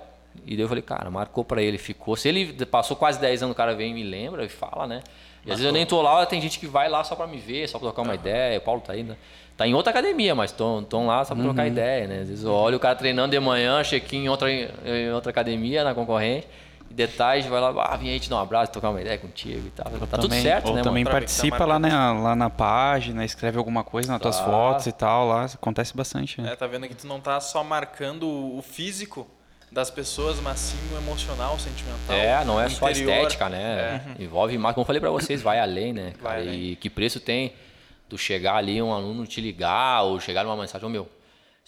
E 0.45 0.55
daí 0.55 0.61
eu 0.61 0.69
falei, 0.69 0.83
cara, 0.83 1.11
marcou 1.11 1.47
pra 1.47 1.63
ele, 1.63 1.79
ficou. 1.79 2.15
Se 2.15 2.29
ele 2.29 2.53
passou 2.67 2.95
quase 2.95 3.19
10 3.19 3.45
anos, 3.45 3.55
o 3.55 3.57
cara 3.57 3.75
vem 3.75 3.93
e 3.93 3.95
me 3.95 4.03
lembra 4.03 4.45
e 4.45 4.51
fala, 4.51 4.87
né? 4.87 5.03
E 5.47 5.51
às 5.51 5.57
vezes 5.57 5.65
eu 5.65 5.73
nem 5.73 5.87
tô 5.87 6.03
lá, 6.03 6.27
tem 6.27 6.43
gente 6.43 6.59
que 6.59 6.67
vai 6.67 6.87
lá 6.91 7.03
só 7.03 7.17
pra 7.17 7.27
me 7.27 7.39
ver, 7.39 7.67
só 7.67 7.79
pra 7.79 7.87
trocar 7.87 8.03
uma 8.03 8.15
ideia. 8.15 8.59
O 8.59 8.61
Paulo 8.61 8.83
tá 8.83 8.93
aí, 8.93 9.03
né? 9.03 9.17
Tá 9.57 9.67
em 9.67 9.73
outra 9.73 9.93
academia, 9.93 10.35
mas 10.35 10.51
estão 10.51 11.07
lá 11.07 11.25
só 11.25 11.35
pra 11.35 11.43
trocar 11.43 11.67
ideia, 11.67 12.07
né? 12.07 12.21
Às 12.21 12.29
vezes 12.29 12.45
eu 12.45 12.53
olho 12.53 12.77
o 12.77 12.81
cara 12.81 12.97
treinando 12.97 13.31
de 13.31 13.41
manhã, 13.41 13.83
check-in 13.83 14.25
em 14.25 14.29
outra, 14.29 14.53
em 14.53 15.11
outra 15.11 15.31
academia, 15.31 15.83
na 15.83 15.95
concorrente. 15.95 16.47
E 16.91 16.95
detalhes, 16.95 17.47
vai 17.47 17.61
lá, 17.61 17.73
ah, 17.85 17.97
vem 17.97 18.11
aí 18.11 18.19
te 18.19 18.29
dar 18.29 18.37
um 18.37 18.41
abraço, 18.41 18.73
trocar 18.73 18.91
uma 18.91 19.01
ideia 19.01 19.17
contigo 19.17 19.65
e 19.65 19.71
tal. 19.71 19.87
Tá 19.93 19.99
tudo 20.17 20.23
Também- 20.23 20.43
certo, 20.43 20.71
ou 20.71 20.75
né, 20.75 20.83
também 20.83 21.05
mano? 21.05 21.15
Tá 21.15 21.21
participa 21.21 21.65
lá, 21.65 21.79
né, 21.79 21.89
lá 21.89 22.35
na 22.35 22.51
página, 22.51 23.25
escreve 23.25 23.59
alguma 23.59 23.85
coisa 23.85 24.11
nas 24.11 24.21
tuas 24.21 24.37
Claro. 24.41 24.51
fotos 24.51 24.87
e 24.89 24.93
tal, 24.93 25.29
lá 25.29 25.45
acontece 25.45 25.97
bastante. 25.97 26.41
Né? 26.41 26.53
É, 26.53 26.57
tá 26.57 26.67
vendo 26.67 26.89
que 26.89 26.95
tu 26.97 27.07
não 27.07 27.21
tá 27.21 27.39
só 27.41 27.63
marcando 27.63 28.27
o 28.29 28.61
físico 28.61 29.25
das 29.71 29.89
pessoas, 29.89 30.41
mas 30.41 30.59
sim 30.59 30.79
o 30.93 30.97
emocional, 30.99 31.55
o 31.55 31.61
sentimental. 31.61 32.17
É, 32.17 32.45
não 32.45 32.61
é 32.61 32.67
o 32.67 32.71
só 32.71 32.87
a 32.87 32.91
interior. 32.91 33.13
estética, 33.19 33.49
né? 33.49 34.03
Envolve 34.19 34.59
mais, 34.59 34.75
como 34.75 34.83
eu 34.83 34.87
falei 34.87 34.99
pra 35.01 35.11
vocês, 35.11 35.41
vai 35.41 35.61
além, 35.61 35.93
né? 35.93 36.13
Vai 36.21 36.39
cara? 36.39 36.49
além. 36.51 36.61
E 36.73 36.75
que 36.77 36.91
preço 36.91 37.21
tem 37.21 37.53
tu 38.09 38.19
chegar 38.19 38.57
ali, 38.57 38.83
um 38.83 38.93
aluno 38.93 39.25
te 39.29 39.41
ligar, 39.41 40.03
ou 40.03 40.19
chegar 40.19 40.43
numa 40.43 40.57
mensagem, 40.57 40.85
ô 40.85 40.91
meu, 40.91 41.09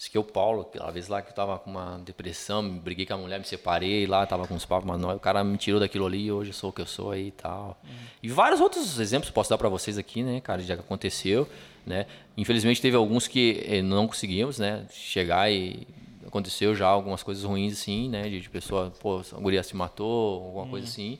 isso 0.03 0.09
aqui 0.09 0.17
é 0.17 0.19
o 0.19 0.23
Paulo, 0.23 0.63
aquela 0.63 0.91
vez 0.91 1.07
lá 1.07 1.21
que 1.21 1.29
eu 1.29 1.33
tava 1.33 1.57
com 1.57 1.69
uma 1.71 1.97
depressão, 1.99 2.61
me 2.61 2.77
briguei 2.77 3.05
com 3.05 3.13
a 3.13 3.17
mulher, 3.17 3.39
me 3.39 3.45
separei 3.45 4.05
lá, 4.05 4.25
tava 4.25 4.45
com 4.45 4.53
uns 4.53 4.65
papos, 4.65 4.85
mas 4.85 4.99
não, 4.99 5.15
o 5.15 5.19
cara 5.19 5.45
me 5.45 5.55
tirou 5.57 5.79
daquilo 5.79 6.05
ali, 6.05 6.29
hoje 6.29 6.49
eu 6.49 6.53
sou 6.53 6.71
o 6.71 6.73
que 6.73 6.81
eu 6.81 6.85
sou 6.85 7.11
aí 7.11 7.27
e 7.27 7.31
tal. 7.31 7.81
E 8.21 8.27
vários 8.27 8.59
outros 8.59 8.99
exemplos 8.99 9.31
posso 9.31 9.49
dar 9.49 9.57
pra 9.57 9.69
vocês 9.69 9.97
aqui, 9.97 10.21
né, 10.21 10.41
cara, 10.41 10.61
já 10.61 10.75
que 10.75 10.81
aconteceu, 10.81 11.47
né? 11.85 12.05
Infelizmente 12.35 12.81
teve 12.81 12.97
alguns 12.97 13.29
que 13.29 13.63
eh, 13.65 13.81
não 13.81 14.05
conseguimos, 14.05 14.59
né, 14.59 14.85
chegar 14.91 15.49
e 15.49 15.87
aconteceu 16.27 16.75
já 16.75 16.87
algumas 16.87 17.23
coisas 17.23 17.45
ruins 17.45 17.71
assim, 17.71 18.09
né, 18.09 18.23
de, 18.23 18.41
de 18.41 18.49
pessoa, 18.49 18.91
pô, 18.99 19.21
a 19.31 19.39
guria 19.39 19.63
se 19.63 19.73
matou, 19.73 20.43
alguma 20.43 20.67
coisa 20.67 20.85
assim. 20.85 21.17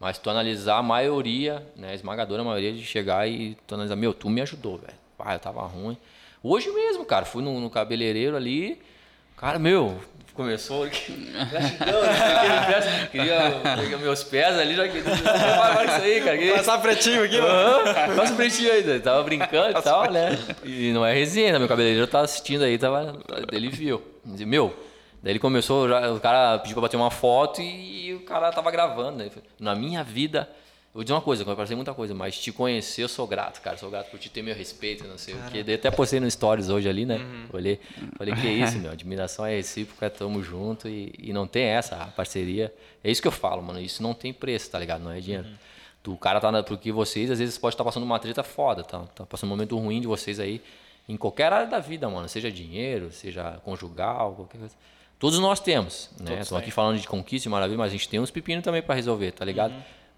Mas 0.00 0.16
tu 0.16 0.30
analisar 0.30 0.78
a 0.78 0.82
maioria, 0.82 1.66
né, 1.76 1.90
a 1.90 1.94
esmagadora 1.94 2.42
maioria 2.42 2.72
de 2.72 2.82
chegar 2.82 3.28
e 3.28 3.58
tu 3.66 3.74
analisar, 3.74 3.94
meu, 3.94 4.14
tu 4.14 4.30
me 4.30 4.40
ajudou, 4.40 4.78
velho. 4.78 4.94
Ah, 5.18 5.34
eu 5.34 5.38
tava 5.38 5.64
ruim. 5.66 5.98
Hoje 6.42 6.70
mesmo, 6.72 7.04
cara, 7.04 7.24
fui 7.24 7.42
no, 7.42 7.60
no 7.60 7.70
cabeleireiro 7.70 8.36
ali, 8.36 8.80
cara, 9.36 9.58
meu, 9.58 9.96
começou 10.34 10.84
né? 11.12 11.48
queria, 13.10 13.98
meus 13.98 14.24
pés 14.24 14.58
ali, 14.58 14.74
já 14.74 14.88
para 15.72 15.84
isso 15.84 16.04
aí, 16.04 16.20
cara. 16.20 16.38
queria- 16.38 16.54
Passar 16.56 16.78
pretinho 16.78 17.22
aqui, 17.24 17.36
Passa 18.16 18.34
pretinho 18.34 18.72
aí, 18.72 19.00
tava 19.00 19.22
brincando 19.22 19.78
e 19.78 19.82
tal, 19.82 20.10
né? 20.10 20.38
E 20.64 20.90
não 20.92 21.04
é 21.06 21.12
resenha, 21.14 21.52
né? 21.52 21.58
meu 21.58 21.68
cabeleireiro 21.68 22.06
tava 22.06 22.24
assistindo 22.24 22.64
aí, 22.64 22.76
tava, 22.78 23.18
ele 23.52 23.68
viu. 23.68 24.02
Dizia, 24.24 24.46
meu, 24.46 24.74
daí 25.22 25.32
ele 25.32 25.38
começou, 25.38 25.88
já- 25.88 26.10
o 26.10 26.18
cara 26.20 26.58
pediu 26.58 26.74
pra 26.74 26.82
bater 26.82 26.96
uma 26.96 27.10
foto 27.10 27.60
e, 27.60 28.14
o 28.14 28.20
cara 28.20 28.50
tava 28.50 28.70
gravando. 28.70 29.18
Né? 29.18 29.30
Na 29.60 29.74
minha 29.74 30.02
vida, 30.02 30.48
vou 30.92 31.02
dizer 31.02 31.14
uma 31.14 31.20
coisa, 31.22 31.42
eu 31.42 31.56
passei 31.56 31.74
muita 31.74 31.94
coisa, 31.94 32.14
mas 32.14 32.38
te 32.38 32.52
conhecer 32.52 33.02
eu 33.02 33.08
sou 33.08 33.26
grato, 33.26 33.60
cara, 33.60 33.76
sou 33.76 33.90
grato 33.90 34.10
por 34.10 34.18
te 34.18 34.28
ter 34.28 34.42
meu 34.42 34.54
respeito, 34.54 35.04
não 35.06 35.16
sei 35.16 35.34
o 35.34 35.38
quê. 35.50 35.62
Daí 35.62 35.76
até 35.76 35.90
postei 35.90 36.20
no 36.20 36.30
Stories 36.30 36.68
hoje 36.68 36.88
ali, 36.88 37.06
né? 37.06 37.18
Olhei, 37.52 37.80
falei, 38.16 38.34
que 38.34 38.46
isso, 38.48 38.78
meu, 38.78 38.90
admiração 38.90 39.46
é 39.46 39.56
recíproca, 39.56 40.10
tamo 40.10 40.42
junto 40.42 40.88
e, 40.88 41.14
e 41.18 41.32
não 41.32 41.46
tem 41.46 41.64
essa 41.64 41.96
a 41.96 42.06
parceria. 42.06 42.72
É 43.02 43.10
isso 43.10 43.22
que 43.22 43.28
eu 43.28 43.32
falo, 43.32 43.62
mano, 43.62 43.80
isso 43.80 44.02
não 44.02 44.12
tem 44.12 44.32
preço, 44.32 44.70
tá 44.70 44.78
ligado? 44.78 45.02
Não 45.02 45.10
é 45.10 45.20
dinheiro. 45.20 45.46
Tu, 46.02 46.12
o 46.12 46.18
cara 46.18 46.40
tá 46.40 46.50
na, 46.50 46.62
porque 46.62 46.90
vocês 46.90 47.30
às 47.30 47.38
vezes 47.38 47.56
pode 47.56 47.74
estar 47.74 47.84
passando 47.84 48.02
uma 48.02 48.18
treta 48.18 48.42
foda, 48.42 48.82
tá? 48.82 49.00
Tá 49.14 49.24
passando 49.24 49.48
um 49.48 49.54
momento 49.54 49.78
ruim 49.78 50.00
de 50.00 50.06
vocês 50.06 50.40
aí 50.40 50.60
em 51.08 51.16
qualquer 51.16 51.52
área 51.52 51.66
da 51.66 51.78
vida, 51.78 52.08
mano, 52.08 52.28
seja 52.28 52.50
dinheiro, 52.50 53.10
seja 53.12 53.60
conjugal, 53.64 54.34
qualquer 54.34 54.58
coisa. 54.58 54.74
Todos 55.18 55.38
nós 55.38 55.60
temos, 55.60 56.10
né? 56.18 56.44
Tô 56.44 56.56
aqui 56.56 56.70
falando 56.70 56.98
de 56.98 57.06
conquista 57.06 57.48
e 57.48 57.50
maravilha, 57.50 57.78
mas 57.78 57.88
a 57.88 57.92
gente 57.92 58.08
tem 58.08 58.18
uns 58.18 58.30
pepinos 58.30 58.64
também 58.64 58.82
para 58.82 58.94
resolver, 58.94 59.30
tá 59.30 59.44
ligado? 59.44 59.72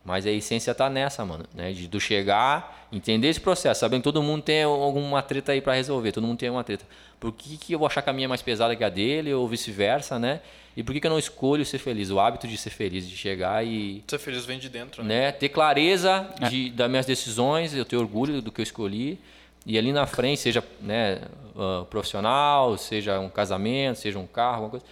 Mas 0.05 0.27
a 0.27 0.31
essência 0.31 0.75
tá 0.75 0.91
nessa, 0.91 1.25
mano, 1.25 1.45
né? 1.55 1.73
De 1.73 1.89
do 1.89 1.99
chegar, 1.99 2.87
entender 2.93 3.29
esse 3.29 3.41
processo, 3.41 3.81
sabendo 3.81 4.01
que 4.01 4.05
todo 4.05 4.23
mundo 4.23 4.43
tem 4.43 4.63
alguma 4.63 5.23
treta 5.23 5.53
aí 5.53 5.61
para 5.61 5.75
resolver, 5.75 6.13
todo 6.13 6.27
mundo 6.27 6.39
tem 6.39 6.51
uma 6.51 6.63
treta. 6.63 6.85
Por 7.19 7.33
que, 7.33 7.57
que 7.57 7.73
eu 7.73 7.79
vou 7.79 7.87
achar 7.87 8.03
que 8.03 8.11
a 8.11 8.13
minha 8.13 8.27
é 8.27 8.29
mais 8.29 8.43
pesada 8.43 8.77
que 8.77 8.85
a 8.85 8.91
dele 8.91 9.33
ou 9.33 9.49
vice-versa, 9.49 10.19
né? 10.19 10.41
E 10.77 10.83
por 10.83 10.93
que, 10.93 11.01
que 11.01 11.07
eu 11.07 11.11
não 11.11 11.19
escolho 11.19 11.65
ser 11.65 11.79
feliz? 11.79 12.11
O 12.11 12.21
hábito 12.21 12.47
de 12.47 12.59
ser 12.59 12.71
feliz, 12.71 13.09
de 13.09 13.17
chegar 13.17 13.65
e 13.65 14.05
Ser 14.09 14.19
feliz 14.19 14.45
vem 14.45 14.59
de 14.59 14.69
dentro, 14.69 15.03
né? 15.03 15.27
né? 15.27 15.33
Ter 15.33 15.49
clareza 15.49 16.29
de, 16.51 16.69
das 16.71 16.91
minhas 16.91 17.07
decisões, 17.07 17.75
eu 17.75 17.85
ter 17.85 17.97
orgulho 17.97 18.43
do 18.43 18.53
que 18.53 18.61
eu 18.61 18.65
escolhi. 18.65 19.19
E 19.65 19.79
ali 19.79 19.93
na 19.93 20.05
frente, 20.05 20.41
seja 20.41 20.63
né, 20.83 21.23
ah, 21.57 21.87
profissional, 21.89 22.77
seja 22.77 23.19
um 23.21 23.31
casamento, 23.31 23.99
seja 23.99 24.19
um 24.19 24.27
carro, 24.27 24.65
alguma 24.65 24.71
coisa, 24.71 24.85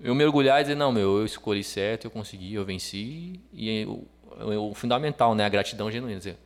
eu 0.00 0.14
me 0.14 0.24
orgulhar 0.24 0.60
e 0.60 0.64
dizer, 0.64 0.74
não, 0.74 0.92
meu, 0.92 1.18
eu 1.18 1.24
escolhi 1.24 1.64
certo, 1.64 2.04
eu 2.04 2.10
consegui, 2.10 2.54
eu 2.54 2.64
venci. 2.64 3.40
E 3.52 3.84
o, 3.86 4.04
o- 4.40 4.74
fundamental, 4.74 5.34
né? 5.34 5.44
A 5.44 5.48
gratidão 5.48 5.90
genuína. 5.90 6.18
Dizer, 6.18 6.36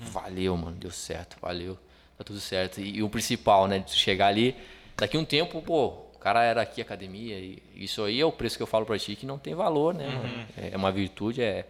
valeu, 0.00 0.56
mano, 0.56 0.76
deu 0.76 0.90
certo, 0.90 1.36
valeu, 1.40 1.78
tá 2.16 2.24
tudo 2.24 2.40
certo. 2.40 2.80
E, 2.80 2.96
e 2.96 3.02
o 3.02 3.08
principal, 3.08 3.66
né? 3.68 3.78
De 3.80 3.92
chegar 3.92 4.28
ali, 4.28 4.56
daqui 4.96 5.16
um 5.18 5.24
tempo, 5.24 5.60
pô, 5.62 5.86
o 6.14 6.18
cara 6.18 6.42
era 6.42 6.62
aqui 6.62 6.80
academia, 6.80 7.38
e 7.38 7.62
isso 7.76 8.02
aí 8.02 8.20
é 8.20 8.24
o 8.26 8.32
preço 8.32 8.56
que 8.56 8.62
eu 8.62 8.66
falo 8.66 8.84
pra 8.86 8.98
ti, 8.98 9.14
que 9.14 9.26
não 9.26 9.38
tem 9.38 9.54
valor, 9.54 9.94
né, 9.94 10.06
mano? 10.08 10.46
É, 10.56 10.70
é 10.72 10.76
uma 10.76 10.90
virtude, 10.90 11.40
é, 11.42 11.66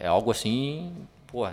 é 0.00 0.06
algo 0.06 0.30
assim, 0.30 0.92
pô, 1.26 1.48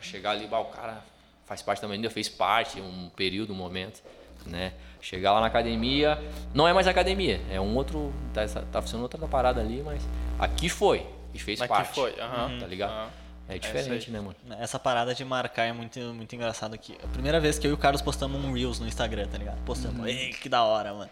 chegar 0.00 0.32
ali, 0.32 0.44
o 0.46 0.64
cara 0.66 1.02
faz 1.46 1.62
parte 1.62 1.80
também, 1.80 1.96
ainda 1.96 2.10
fez 2.10 2.28
parte, 2.28 2.80
um 2.80 3.08
período, 3.16 3.52
um 3.52 3.56
momento, 3.56 4.02
né? 4.46 4.74
Chegar 5.00 5.32
lá 5.32 5.40
na 5.40 5.46
academia, 5.46 6.18
não 6.54 6.68
é 6.68 6.72
mais 6.72 6.86
academia, 6.86 7.40
é 7.50 7.60
um 7.60 7.74
outro, 7.76 8.12
tá, 8.34 8.46
tá 8.70 8.82
funcionando 8.82 9.04
outra 9.04 9.26
parada 9.26 9.60
ali, 9.60 9.82
mas 9.84 10.02
aqui 10.38 10.68
foi, 10.68 11.06
e 11.36 11.38
fez 11.38 11.60
Aqui 11.60 11.68
parte. 11.68 11.94
foi, 11.94 12.18
aham. 12.20 12.58
Tá 12.58 12.66
ligado? 12.66 12.90
aham. 12.90 13.08
É 13.48 13.52
isso 13.56 13.60
diferente, 13.68 14.10
né, 14.10 14.18
mano? 14.18 14.34
Essa 14.58 14.76
parada 14.76 15.14
de 15.14 15.24
marcar 15.24 15.64
é 15.66 15.72
muito, 15.72 16.00
muito 16.00 16.34
engraçado 16.34 16.74
aqui. 16.74 16.96
A 17.04 17.06
primeira 17.06 17.38
vez 17.38 17.58
que 17.60 17.66
eu 17.66 17.70
e 17.70 17.74
o 17.74 17.78
Carlos 17.78 18.02
postamos 18.02 18.44
um 18.44 18.52
Reels 18.52 18.80
no 18.80 18.88
Instagram, 18.88 19.28
tá 19.28 19.38
ligado? 19.38 19.62
Postamos. 19.64 20.04
Ei, 20.04 20.30
que 20.30 20.48
da 20.48 20.64
hora, 20.64 20.92
mano. 20.92 21.10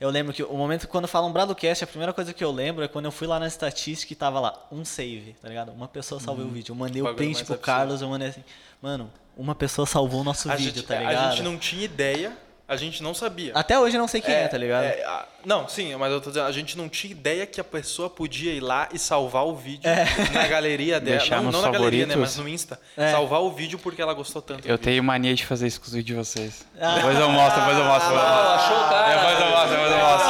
Eu 0.00 0.08
lembro 0.08 0.32
que 0.32 0.42
o 0.42 0.54
momento 0.54 0.82
que 0.82 0.86
quando 0.86 1.06
falam 1.06 1.30
Bradocast, 1.30 1.84
a 1.84 1.86
primeira 1.86 2.12
coisa 2.14 2.32
que 2.32 2.42
eu 2.42 2.50
lembro 2.50 2.82
é 2.84 2.88
quando 2.88 3.04
eu 3.04 3.12
fui 3.12 3.26
lá 3.26 3.38
na 3.38 3.46
estatística 3.46 4.12
e 4.12 4.16
tava 4.16 4.40
lá, 4.40 4.66
um 4.72 4.82
save, 4.84 5.36
tá 5.42 5.48
ligado? 5.48 5.72
Uma 5.72 5.86
pessoa 5.86 6.18
salvou 6.20 6.46
o 6.46 6.48
vídeo. 6.48 6.72
Eu 6.72 6.76
mandei 6.76 7.02
o 7.02 7.04
Bagulho 7.04 7.18
print 7.18 7.34
pro 7.44 7.54
absurdo. 7.54 7.60
Carlos, 7.60 8.00
eu 8.02 8.08
mandei 8.08 8.28
assim, 8.28 8.42
mano, 8.80 9.10
uma 9.36 9.54
pessoa 9.54 9.86
salvou 9.86 10.22
o 10.22 10.24
nosso 10.24 10.50
A 10.50 10.56
vídeo, 10.56 10.74
gente, 10.74 10.86
tá 10.86 10.96
a 10.96 11.00
ligado? 11.00 11.30
gente 11.32 11.42
não 11.42 11.58
tinha 11.58 11.84
ideia, 11.84 12.36
a 12.66 12.76
gente 12.76 13.02
não 13.02 13.12
sabia. 13.14 13.52
Até 13.54 13.78
hoje 13.78 13.96
eu 13.96 14.00
não 14.00 14.08
sei 14.08 14.20
quem 14.20 14.34
é, 14.34 14.48
tá 14.48 14.56
ligado? 14.58 14.84
é, 14.84 15.04
a- 15.04 15.26
não, 15.44 15.68
sim, 15.68 15.94
mas 15.96 16.10
eu 16.10 16.20
tô 16.22 16.30
dizendo, 16.30 16.46
a 16.46 16.52
gente 16.52 16.78
não 16.78 16.88
tinha 16.88 17.10
ideia 17.10 17.44
que 17.46 17.60
a 17.60 17.64
pessoa 17.64 18.08
podia 18.08 18.50
ir 18.52 18.60
lá 18.60 18.88
e 18.92 18.98
salvar 18.98 19.44
o 19.44 19.54
vídeo 19.54 19.90
na 20.32 20.46
galeria 20.46 20.98
dela. 21.00 21.18
Deixar 21.18 21.36
não 21.36 21.44
nos 21.44 21.54
não 21.56 21.62
na 21.62 21.70
galeria, 21.70 22.06
né? 22.06 22.16
Mas 22.16 22.36
no 22.38 22.48
Insta. 22.48 22.80
É. 22.96 23.10
Salvar 23.10 23.42
o 23.42 23.50
vídeo 23.50 23.78
porque 23.78 24.00
ela 24.00 24.14
gostou 24.14 24.40
tanto. 24.40 24.66
Eu 24.66 24.78
tenho 24.78 25.04
mania 25.04 25.34
de 25.34 25.44
fazer 25.44 25.66
isso 25.66 25.78
com 25.80 25.86
os 25.86 25.92
vídeos 25.92 26.06
de 26.06 26.14
vocês. 26.32 26.64
Ah. 26.80 26.94
Depois 26.94 27.18
eu 27.18 27.28
mostro, 27.28 27.60
depois 27.60 27.78
eu 27.78 27.84
mostro. 27.84 28.18
achou 28.18 28.76
o 28.76 28.88
cara. 28.88 29.14
Depois 29.14 29.40
eu 29.40 29.50
mostro, 29.50 29.70
depois 29.70 29.90
eu 29.90 29.98
mostro. 29.98 30.24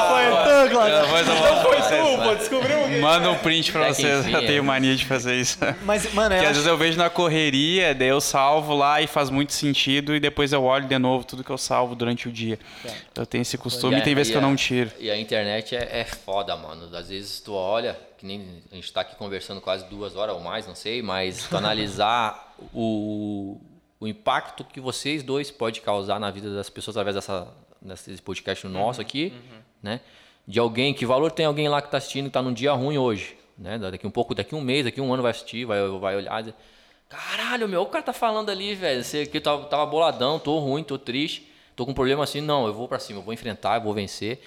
Depois 1.05 1.29
eu 1.29 1.35
mostro 1.35 1.45
pra 1.45 1.55
vídeo. 1.55 1.63
vocês. 1.63 1.74
Pô, 2.35 2.39
descobrimos 2.41 2.87
que... 2.89 3.01
Manda 3.01 3.31
um 3.31 3.39
print 3.39 3.73
pra 3.73 3.87
que 3.87 3.95
vocês. 3.95 4.27
enfim, 4.27 4.33
Eu 4.35 4.47
tenho 4.47 4.59
é. 4.59 4.63
mania 4.63 4.95
de 4.97 5.05
fazer 5.05 5.37
isso. 5.41 5.59
Mas, 5.85 6.13
mano, 6.13 6.31
Porque 6.35 6.45
às 6.45 6.51
acho... 6.51 6.55
vezes 6.55 6.67
eu 6.67 6.77
vejo 6.77 6.99
na 6.99 7.09
correria, 7.11 7.95
daí 7.95 8.09
eu 8.09 8.21
salvo 8.21 8.75
lá 8.75 9.01
e 9.01 9.07
faz 9.07 9.31
muito 9.31 9.53
sentido 9.53 10.15
e 10.15 10.21
depois 10.21 10.53
eu 10.53 10.63
olho 10.65 10.87
de 10.87 10.99
novo 10.99 11.25
tudo 11.25 11.43
que 11.45 11.51
eu 11.51 11.59
salvo 11.59 11.95
durante 11.95 12.29
o 12.29 12.33
dia. 12.33 12.59
Eu 13.15 13.25
tenho 13.27 13.43
esse 13.43 13.57
costume 13.59 13.95
E 13.95 13.99
e 13.99 14.01
a- 14.01 14.05
tem 14.05 14.15
vezes 14.15 14.31
e 14.31 14.33
que 14.33 14.39
eu 14.39 14.43
não 14.43 14.57
tiro. 14.57 14.91
E 14.99 15.11
a 15.11 15.19
internet 15.19 15.75
é, 15.77 16.01
é 16.01 16.05
foda, 16.05 16.57
mano. 16.57 16.95
Às 16.97 17.09
vezes 17.09 17.41
tu 17.41 17.53
olha, 17.55 17.99
que 18.19 18.27
nem 18.27 18.63
a 18.71 18.75
gente 18.75 18.93
tá 18.93 19.01
aqui 19.03 19.17
conversando 19.17 19.61
quase 19.61 19.85
duas 19.87 20.17
horas 20.17 20.35
ou 20.35 20.41
mais, 20.41 20.67
não 20.67 20.75
sei, 20.75 21.03
mas 21.03 21.47
tu 21.49 21.57
analisar 21.57 22.55
o, 22.75 23.61
o 24.01 24.07
impacto 24.09 24.65
que 24.65 24.81
vocês 24.81 25.23
dois 25.23 25.51
pode 25.51 25.81
causar 25.81 26.19
na 26.21 26.31
vida 26.31 26.55
das 26.55 26.69
pessoas 26.71 26.97
através 26.97 27.15
dessa, 27.17 27.49
desse 27.83 28.23
podcast 28.23 28.67
nosso 28.67 29.01
aqui, 29.01 29.33
né? 29.83 30.01
De 30.47 30.59
alguém, 30.59 30.93
que 30.93 31.07
valor 31.07 31.33
tem 31.33 31.47
alguém 31.47 31.69
lá 31.69 31.81
que 31.81 31.89
está 31.89 31.99
assistindo, 31.99 32.25
que 32.25 32.29
está 32.29 32.43
num 32.43 32.53
dia 32.53 32.73
ruim 32.73 32.99
hoje, 32.99 33.37
né? 33.57 33.79
Daqui 33.79 34.07
um 34.07 34.11
pouco, 34.11 34.35
daqui 34.35 34.55
um 34.55 34.61
mês, 34.61 34.85
daqui 34.85 35.01
um 35.01 35.13
ano 35.13 35.23
vai 35.23 35.31
assistir, 35.31 35.65
vai, 35.65 35.81
vai 35.99 36.17
olhar 36.17 36.41
e 36.41 36.43
dizer, 36.43 36.55
caralho, 37.09 37.69
meu, 37.69 37.83
o 37.83 37.87
cara 37.87 38.05
tá 38.05 38.13
falando 38.13 38.51
ali, 38.51 38.75
velho, 38.75 39.03
você 39.03 39.27
que 39.27 39.41
tava, 39.41 39.65
tava 39.67 39.87
boladão, 39.87 40.39
tô 40.39 40.59
ruim, 40.59 40.83
tô 40.83 40.99
triste, 40.99 41.49
tô 41.75 41.85
com 41.85 41.93
um 41.93 41.95
problema 41.95 42.25
assim, 42.25 42.41
não, 42.41 42.67
eu 42.67 42.75
vou 42.75 42.89
para 42.89 42.99
cima, 42.99 43.21
eu 43.21 43.23
vou 43.23 43.33
enfrentar, 43.33 43.77
eu 43.77 43.83
vou 43.83 43.95
vencer. 43.95 44.41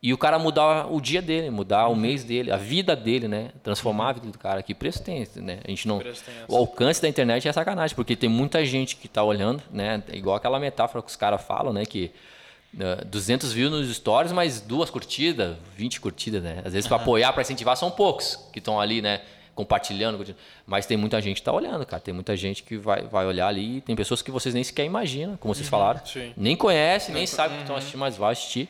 E 0.00 0.12
o 0.12 0.18
cara 0.18 0.38
mudar 0.38 0.92
o 0.92 1.00
dia 1.00 1.20
dele, 1.20 1.50
mudar 1.50 1.88
o 1.88 1.96
mês 1.96 2.22
dele, 2.22 2.52
a 2.52 2.56
vida 2.56 2.94
dele, 2.94 3.26
né? 3.26 3.50
Transformar 3.64 4.10
a 4.10 4.12
vida 4.12 4.28
do 4.28 4.38
cara. 4.38 4.62
Que 4.62 4.72
preço 4.72 5.02
tem, 5.02 5.26
né? 5.36 5.58
A 5.64 5.70
gente 5.70 5.88
não. 5.88 6.00
O 6.46 6.56
alcance 6.56 7.02
da 7.02 7.08
internet 7.08 7.48
é 7.48 7.52
sacanagem, 7.52 7.96
porque 7.96 8.14
tem 8.14 8.30
muita 8.30 8.64
gente 8.64 8.94
que 8.94 9.08
tá 9.08 9.24
olhando, 9.24 9.60
né? 9.72 10.00
Igual 10.12 10.36
aquela 10.36 10.60
metáfora 10.60 11.02
que 11.02 11.10
os 11.10 11.16
caras 11.16 11.42
falam, 11.42 11.72
né? 11.72 11.84
Que 11.84 12.12
uh, 12.74 13.04
200 13.04 13.52
views 13.52 13.70
nos 13.70 13.96
stories, 13.96 14.32
mas 14.32 14.60
duas 14.60 14.90
curtidas, 14.90 15.56
20 15.76 16.00
curtidas, 16.00 16.42
né? 16.42 16.62
Às 16.64 16.72
vezes 16.72 16.86
para 16.86 16.96
apoiar, 16.96 17.32
para 17.32 17.42
incentivar, 17.42 17.76
são 17.76 17.90
poucos 17.90 18.38
que 18.52 18.58
estão 18.58 18.80
ali, 18.80 19.02
né? 19.02 19.22
Compartilhando, 19.54 20.36
mas 20.64 20.86
tem 20.86 20.96
muita 20.96 21.20
gente 21.20 21.38
que 21.38 21.42
tá 21.42 21.52
olhando, 21.52 21.84
cara. 21.84 22.00
Tem 22.00 22.14
muita 22.14 22.36
gente 22.36 22.62
que 22.62 22.76
vai, 22.76 23.02
vai 23.02 23.26
olhar 23.26 23.48
ali. 23.48 23.80
Tem 23.80 23.96
pessoas 23.96 24.22
que 24.22 24.30
vocês 24.30 24.54
nem 24.54 24.62
sequer 24.62 24.84
imaginam, 24.84 25.36
como 25.36 25.52
vocês 25.52 25.66
uhum, 25.66 25.70
falaram. 25.70 26.06
Sim. 26.06 26.32
Nem 26.36 26.54
conhecem, 26.54 27.12
nem, 27.12 27.22
nem 27.22 27.26
sabem 27.26 27.52
uhum. 27.52 27.56
que 27.56 27.62
estão 27.64 27.76
assistindo, 27.76 27.98
mas 27.98 28.16
vai 28.16 28.32
assistir. 28.32 28.68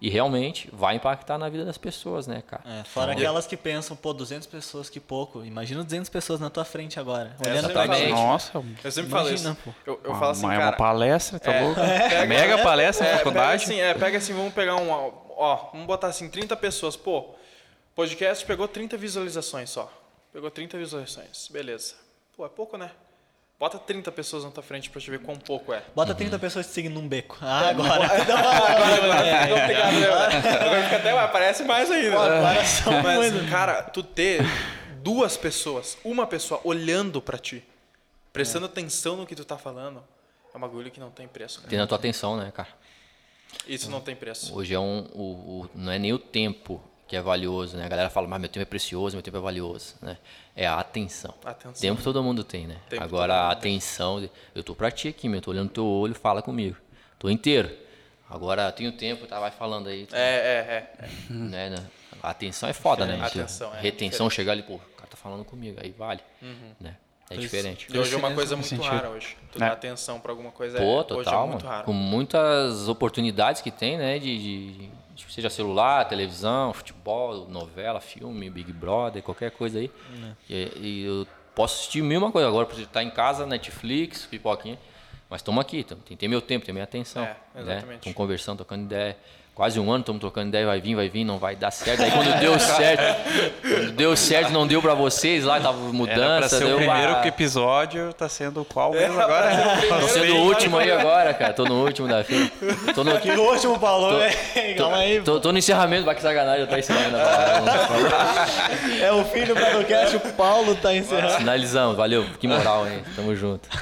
E 0.00 0.08
realmente 0.08 0.70
vai 0.72 0.96
impactar 0.96 1.36
na 1.36 1.48
vida 1.50 1.62
das 1.62 1.76
pessoas, 1.76 2.26
né, 2.26 2.42
cara? 2.46 2.62
É, 2.64 2.84
fora 2.84 3.12
então, 3.12 3.22
aquelas 3.22 3.46
que 3.46 3.54
pensam, 3.54 3.94
pô, 3.94 4.14
200 4.14 4.46
pessoas, 4.46 4.88
que 4.88 4.98
pouco. 4.98 5.44
Imagina 5.44 5.84
200 5.84 6.08
pessoas 6.08 6.40
na 6.40 6.48
tua 6.48 6.64
frente 6.64 6.98
agora. 6.98 7.36
É, 7.44 7.50
olhando 7.50 7.70
pra 7.70 7.86
mim. 7.86 8.08
Nossa, 8.08 8.64
eu 8.82 8.90
sempre 8.90 9.10
falo 9.10 9.30
isso. 9.30 9.54
Eu, 9.86 10.00
eu 10.02 10.14
falo 10.14 10.30
assim, 10.30 10.46
é 10.46 10.50
cara... 10.50 10.64
uma 10.64 10.72
palestra, 10.72 11.38
tá 11.38 11.52
é, 11.52 11.60
louco? 11.60 11.80
É, 12.10 12.24
Mega 12.24 12.58
palestra 12.62 13.06
é, 13.06 13.12
na 13.12 13.18
faculdade. 13.18 13.64
Pega 13.66 13.74
assim, 13.74 13.80
é, 13.80 13.94
pega 13.94 14.18
assim, 14.18 14.32
vamos 14.32 14.54
pegar 14.54 14.76
um... 14.76 14.90
Ó, 14.90 15.70
vamos 15.72 15.86
botar 15.86 16.06
assim, 16.06 16.30
30 16.30 16.56
pessoas. 16.56 16.96
Pô, 16.96 17.34
podcast 17.94 18.44
pegou 18.46 18.66
30 18.66 18.96
visualizações 18.96 19.68
só. 19.68 19.92
Pegou 20.32 20.50
30 20.50 20.78
visualizações. 20.78 21.48
Beleza. 21.48 21.94
Pô, 22.34 22.46
é 22.46 22.48
pouco, 22.48 22.78
né? 22.78 22.90
Bota 23.60 23.78
30 23.78 24.10
pessoas 24.10 24.42
na 24.42 24.50
tua 24.50 24.62
frente 24.62 24.88
pra 24.88 24.98
te 24.98 25.10
ver 25.10 25.18
quão 25.18 25.36
pouco 25.36 25.70
é. 25.70 25.82
Bota 25.94 26.14
30 26.14 26.34
uhum. 26.34 26.40
pessoas 26.40 26.66
te 26.66 26.72
seguindo 26.72 26.94
num 26.94 27.06
beco. 27.06 27.36
Ah, 27.42 27.68
agora. 27.76 28.06
agora, 28.06 28.22
fica 30.84 30.96
até 30.96 31.26
parece 31.28 31.62
mais 31.64 31.90
ainda. 31.90 32.18
Agora 32.18 32.64
são 32.64 33.02
Mas, 33.02 33.50
cara, 33.50 33.82
tu 33.82 34.02
ter 34.02 34.40
duas 35.02 35.36
pessoas, 35.36 35.98
uma 36.02 36.26
pessoa 36.26 36.58
olhando 36.64 37.20
pra 37.20 37.36
ti, 37.36 37.62
prestando 38.32 38.64
é. 38.64 38.68
atenção 38.70 39.14
no 39.16 39.26
que 39.26 39.36
tu 39.36 39.44
tá 39.44 39.58
falando, 39.58 40.02
é 40.54 40.56
um 40.56 40.60
bagulho 40.60 40.90
que 40.90 40.98
não 40.98 41.10
tem 41.10 41.28
preço. 41.28 41.62
Tem 41.68 41.78
na 41.78 41.86
tua 41.86 41.98
atenção, 41.98 42.38
né, 42.38 42.50
cara? 42.50 42.70
Isso 43.68 43.90
não 43.90 44.00
tem 44.00 44.16
preço. 44.16 44.56
Hoje 44.56 44.72
é 44.72 44.80
um. 44.80 45.00
O, 45.12 45.22
o, 45.22 45.70
não 45.74 45.92
é 45.92 45.98
nem 45.98 46.14
o 46.14 46.18
tempo 46.18 46.82
que 47.10 47.16
é 47.16 47.20
valioso, 47.20 47.76
né? 47.76 47.86
A 47.86 47.88
galera 47.88 48.08
fala, 48.08 48.28
mas 48.28 48.40
meu 48.40 48.48
tempo 48.48 48.62
é 48.62 48.64
precioso, 48.64 49.16
meu 49.16 49.22
tempo 49.22 49.36
é 49.36 49.40
valioso, 49.40 49.96
né? 50.00 50.16
É 50.54 50.64
a 50.64 50.78
atenção. 50.78 51.34
atenção. 51.44 51.72
Tempo 51.72 52.00
todo 52.04 52.22
mundo 52.22 52.44
tem, 52.44 52.68
né? 52.68 52.76
Tempo 52.88 53.02
Agora 53.02 53.34
a 53.34 53.50
atenção, 53.50 54.30
eu 54.54 54.62
tô 54.62 54.76
pra 54.76 54.92
ti 54.92 55.08
aqui, 55.08 55.28
meu, 55.28 55.38
eu 55.38 55.42
tô 55.42 55.50
olhando 55.50 55.70
teu 55.70 55.84
olho, 55.84 56.14
fala 56.14 56.40
comigo. 56.40 56.76
Tô 57.18 57.28
inteiro. 57.28 57.68
Agora 58.28 58.70
tenho 58.70 58.92
tempo, 58.92 59.26
tá, 59.26 59.40
vai 59.40 59.50
falando 59.50 59.88
aí. 59.88 60.06
Tá, 60.06 60.16
é, 60.16 60.20
é, 60.20 60.94
é. 61.00 61.08
Né, 61.28 61.70
né? 61.70 61.84
A 62.22 62.30
atenção 62.30 62.68
é 62.68 62.72
foda, 62.72 63.04
né? 63.04 63.20
Atenção, 63.20 63.74
é, 63.74 63.80
Retenção, 63.80 64.30
chegar 64.30 64.52
ali, 64.52 64.62
pô, 64.62 64.74
o 64.74 64.78
cara 64.78 65.08
tá 65.10 65.16
falando 65.16 65.44
comigo, 65.44 65.80
aí 65.82 65.90
vale, 65.90 66.20
uhum. 66.40 66.74
né? 66.78 66.94
É 67.28 67.36
diferente. 67.36 67.88
E 67.92 67.98
hoje 67.98 68.14
é 68.14 68.18
uma 68.18 68.32
coisa 68.32 68.54
muito 68.54 68.82
rara 68.82 69.10
hoje. 69.10 69.36
Tu 69.50 69.56
é. 69.56 69.66
dá 69.66 69.72
atenção 69.72 70.20
para 70.20 70.30
alguma 70.30 70.52
coisa 70.52 70.78
Pô, 70.78 71.00
é, 71.00 71.04
total, 71.04 71.18
hoje 71.18 71.28
é 71.28 71.50
muito 71.50 71.66
raro. 71.66 71.84
Com 71.84 71.92
muitas 71.92 72.88
oportunidades 72.88 73.62
que 73.62 73.70
tem, 73.72 73.98
né? 73.98 74.18
de, 74.18 74.74
de 74.74 74.90
seja 75.28 75.50
celular, 75.50 76.04
televisão, 76.08 76.72
futebol, 76.72 77.48
novela, 77.48 78.00
filme, 78.00 78.48
Big 78.48 78.72
Brother, 78.72 79.22
qualquer 79.22 79.50
coisa 79.50 79.78
aí. 79.78 79.90
Né. 80.18 80.36
E, 80.48 80.72
e, 80.76 81.04
eu 81.04 81.26
posso 81.54 81.74
assistir 81.76 82.02
mil 82.02 82.20
uma 82.20 82.32
coisa 82.32 82.48
agora, 82.48 82.66
porque 82.66 82.82
estar 82.82 83.02
em 83.02 83.10
casa, 83.10 83.46
Netflix, 83.46 84.26
pipoquinha. 84.26 84.78
Mas 85.28 85.40
estamos 85.40 85.60
aqui, 85.60 85.84
tem, 85.84 86.16
tem 86.16 86.28
meu 86.28 86.40
tempo, 86.40 86.66
tem 86.66 86.72
minha 86.72 86.84
atenção. 86.84 87.22
É, 87.22 87.36
exatamente. 87.54 87.86
Né? 87.86 87.94
Estamos 87.96 88.16
conversando, 88.16 88.56
trocando 88.58 88.84
ideia 88.84 89.16
quase 89.54 89.78
um 89.78 89.90
ano, 89.90 90.00
estamos 90.00 90.20
trocando 90.20 90.48
ideia, 90.48 90.64
vai 90.64 90.80
vir, 90.80 90.94
vai 90.94 91.08
vir, 91.08 91.24
não 91.24 91.38
vai 91.38 91.54
dar 91.54 91.70
certo. 91.70 92.02
Aí 92.02 92.10
quando 92.10 92.40
deu 92.40 92.58
certo, 92.58 93.92
deu 93.94 94.16
certo, 94.16 94.52
não 94.52 94.66
deu 94.66 94.80
para 94.80 94.94
vocês 94.94 95.44
lá, 95.44 95.60
tava 95.60 95.76
mudança. 95.92 96.20
Era 96.20 96.38
pra 96.38 96.48
ser 96.48 96.64
deu 96.64 96.76
o 96.76 96.78
primeiro 96.78 97.12
uma... 97.12 97.26
episódio, 97.26 98.12
tá 98.14 98.28
sendo 98.28 98.64
qual 98.64 98.92
mesmo 98.92 99.20
é, 99.20 99.22
agora? 99.22 99.50
Tô 99.88 100.08
sendo 100.08 100.34
o 100.34 100.46
último 100.46 100.78
aí 100.78 100.90
agora, 100.90 101.34
cara. 101.34 101.52
Tô 101.52 101.64
no 101.64 101.84
último 101.84 102.08
da 102.08 102.24
fila. 102.24 102.50
Tô 102.94 103.04
no... 103.04 103.10
Que 103.20 103.32
último, 103.32 103.78
Paulo, 103.78 104.18
tô, 104.18 104.78
Calma 104.78 104.96
aí. 104.96 105.20
Tô, 105.20 105.40
tô, 105.40 105.52
no 105.52 105.58
encerramento, 105.58 106.04
vai 106.04 106.14
que 106.14 106.22
sacanagem, 106.22 106.62
eu 106.62 106.66
tô 106.66 106.76
encerrando 106.76 107.18
a 107.18 108.46
É 108.98 109.12
o 109.12 109.24
fim 109.26 109.44
do 109.44 109.54
podcast, 109.54 110.16
o 110.16 110.20
Paulo 110.32 110.74
tá 110.74 110.94
encerrando. 110.94 111.36
Finalizamos, 111.36 111.96
valeu, 111.96 112.24
que 112.38 112.48
moral, 112.48 112.88
hein? 112.88 113.02
Tamo 113.14 113.36
junto. 113.36 113.68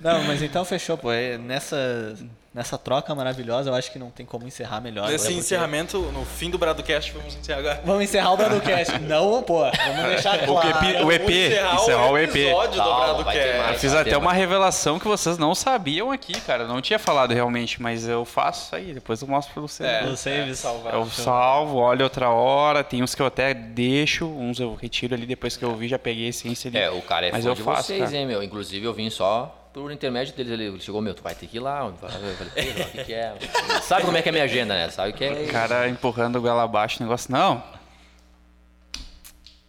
Não, 0.00 0.24
mas 0.24 0.42
então 0.42 0.64
fechou, 0.64 0.98
pô. 0.98 1.12
É 1.12 1.38
nessa 1.38 2.16
nessa 2.52 2.76
troca 2.76 3.14
maravilhosa, 3.14 3.70
eu 3.70 3.74
acho 3.74 3.92
que 3.92 3.98
não 3.98 4.10
tem 4.10 4.26
como 4.26 4.46
encerrar 4.46 4.80
melhor. 4.80 5.08
Nesse 5.08 5.26
porque... 5.26 5.38
encerramento, 5.38 5.98
no 6.12 6.24
fim 6.24 6.50
do 6.50 6.58
Bradocast, 6.58 7.12
vamos 7.12 7.36
encerrar 7.36 7.58
agora. 7.60 7.82
Vamos 7.84 8.02
encerrar 8.02 8.32
o 8.32 8.36
Bradocast. 8.36 8.98
não, 9.06 9.42
pô, 9.42 9.60
vamos 9.60 10.04
deixar 10.08 10.44
claro. 10.44 10.68
O 10.68 10.80
EP, 10.82 11.04
o 11.04 11.12
EP 11.12 11.30
encerrar, 11.30 11.74
encerrar 11.76 12.10
o, 12.10 12.18
EP. 12.18 12.36
episódio 12.36 12.82
do 12.82 12.94
Bradocast. 12.94 13.72
Eu 13.72 13.78
fiz 13.78 13.94
até 13.94 14.16
uma 14.16 14.32
revelação 14.32 14.98
que 14.98 15.06
vocês 15.06 15.38
não 15.38 15.54
sabiam 15.54 16.10
aqui, 16.10 16.40
cara. 16.40 16.64
Eu 16.64 16.68
não 16.68 16.80
tinha 16.80 16.98
falado 16.98 17.32
realmente, 17.32 17.80
mas 17.80 18.08
eu 18.08 18.24
faço 18.24 18.74
aí, 18.74 18.92
depois 18.92 19.22
eu 19.22 19.28
mostro 19.28 19.54
pra 19.54 19.62
vocês. 19.62 19.88
É, 19.88 20.06
você 20.06 20.30
é, 20.30 20.54
salvar. 20.54 20.94
Eu 20.94 21.06
salvo, 21.06 21.76
olho 21.76 22.02
outra 22.02 22.30
hora, 22.30 22.82
tem 22.82 23.02
uns 23.02 23.14
que 23.14 23.22
eu 23.22 23.26
até 23.26 23.54
deixo, 23.54 24.26
uns 24.26 24.58
eu 24.58 24.74
retiro 24.74 25.14
ali 25.14 25.24
depois 25.24 25.56
que 25.56 25.64
eu 25.64 25.74
vi, 25.76 25.86
já 25.86 25.98
peguei 25.98 26.26
a 26.26 26.30
essência 26.30 26.68
ali. 26.68 26.78
É, 26.78 26.90
o 26.90 27.00
cara 27.02 27.28
é 27.28 27.32
mas 27.32 27.44
fã 27.44 27.50
eu 27.50 27.54
de 27.54 27.62
faço, 27.62 27.86
vocês, 27.88 28.00
cara. 28.00 28.16
hein, 28.16 28.26
meu. 28.26 28.42
Inclusive 28.42 28.84
eu 28.84 28.92
vim 28.92 29.08
só 29.08 29.59
por 29.72 29.92
intermédio 29.92 30.34
deles, 30.34 30.52
ele 30.52 30.80
chegou, 30.80 31.00
meu, 31.00 31.14
tu 31.14 31.22
vai 31.22 31.34
ter 31.34 31.46
que 31.46 31.56
ir 31.56 31.60
lá. 31.60 31.86
Eu 31.86 31.94
falei, 31.94 32.32
o 32.32 32.90
que, 32.90 33.04
que 33.04 33.14
é? 33.14 33.34
Sabe 33.82 34.04
como 34.04 34.16
é 34.16 34.22
que 34.22 34.28
é 34.28 34.30
a 34.30 34.32
minha 34.32 34.44
agenda, 34.44 34.74
né? 34.74 34.90
Sabe 34.90 35.12
que 35.12 35.24
é. 35.24 35.32
O 35.32 35.48
cara 35.48 35.88
empurrando 35.88 36.36
o 36.36 36.40
goela 36.40 36.64
abaixo, 36.64 36.98
o 37.00 37.02
negócio, 37.02 37.30
não. 37.30 37.62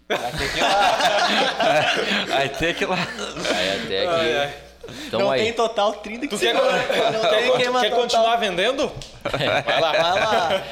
Vai 0.07 0.31
ter 0.31 0.51
que 0.51 0.59
ir 0.59 0.63
lá. 0.63 0.97
vai 2.27 2.49
ter 2.49 2.75
que 2.75 2.83
ir 2.83 2.87
lá. 2.87 2.95
Vai 2.97 3.77
até 3.77 4.07
aqui. 4.07 4.70
Então 5.07 5.19
não 5.19 5.31
aí. 5.31 5.43
tem 5.43 5.53
total 5.53 5.93
30 5.93 6.21
que 6.21 6.27
tu 6.27 6.39
quer, 6.39 6.53
quer, 6.53 7.71
quer 7.81 7.91
continuar 7.91 8.35
vendendo? 8.37 8.91
Vai 9.23 9.79
lá. 9.79 9.91
Vai 9.91 10.01
lá. 10.01 10.63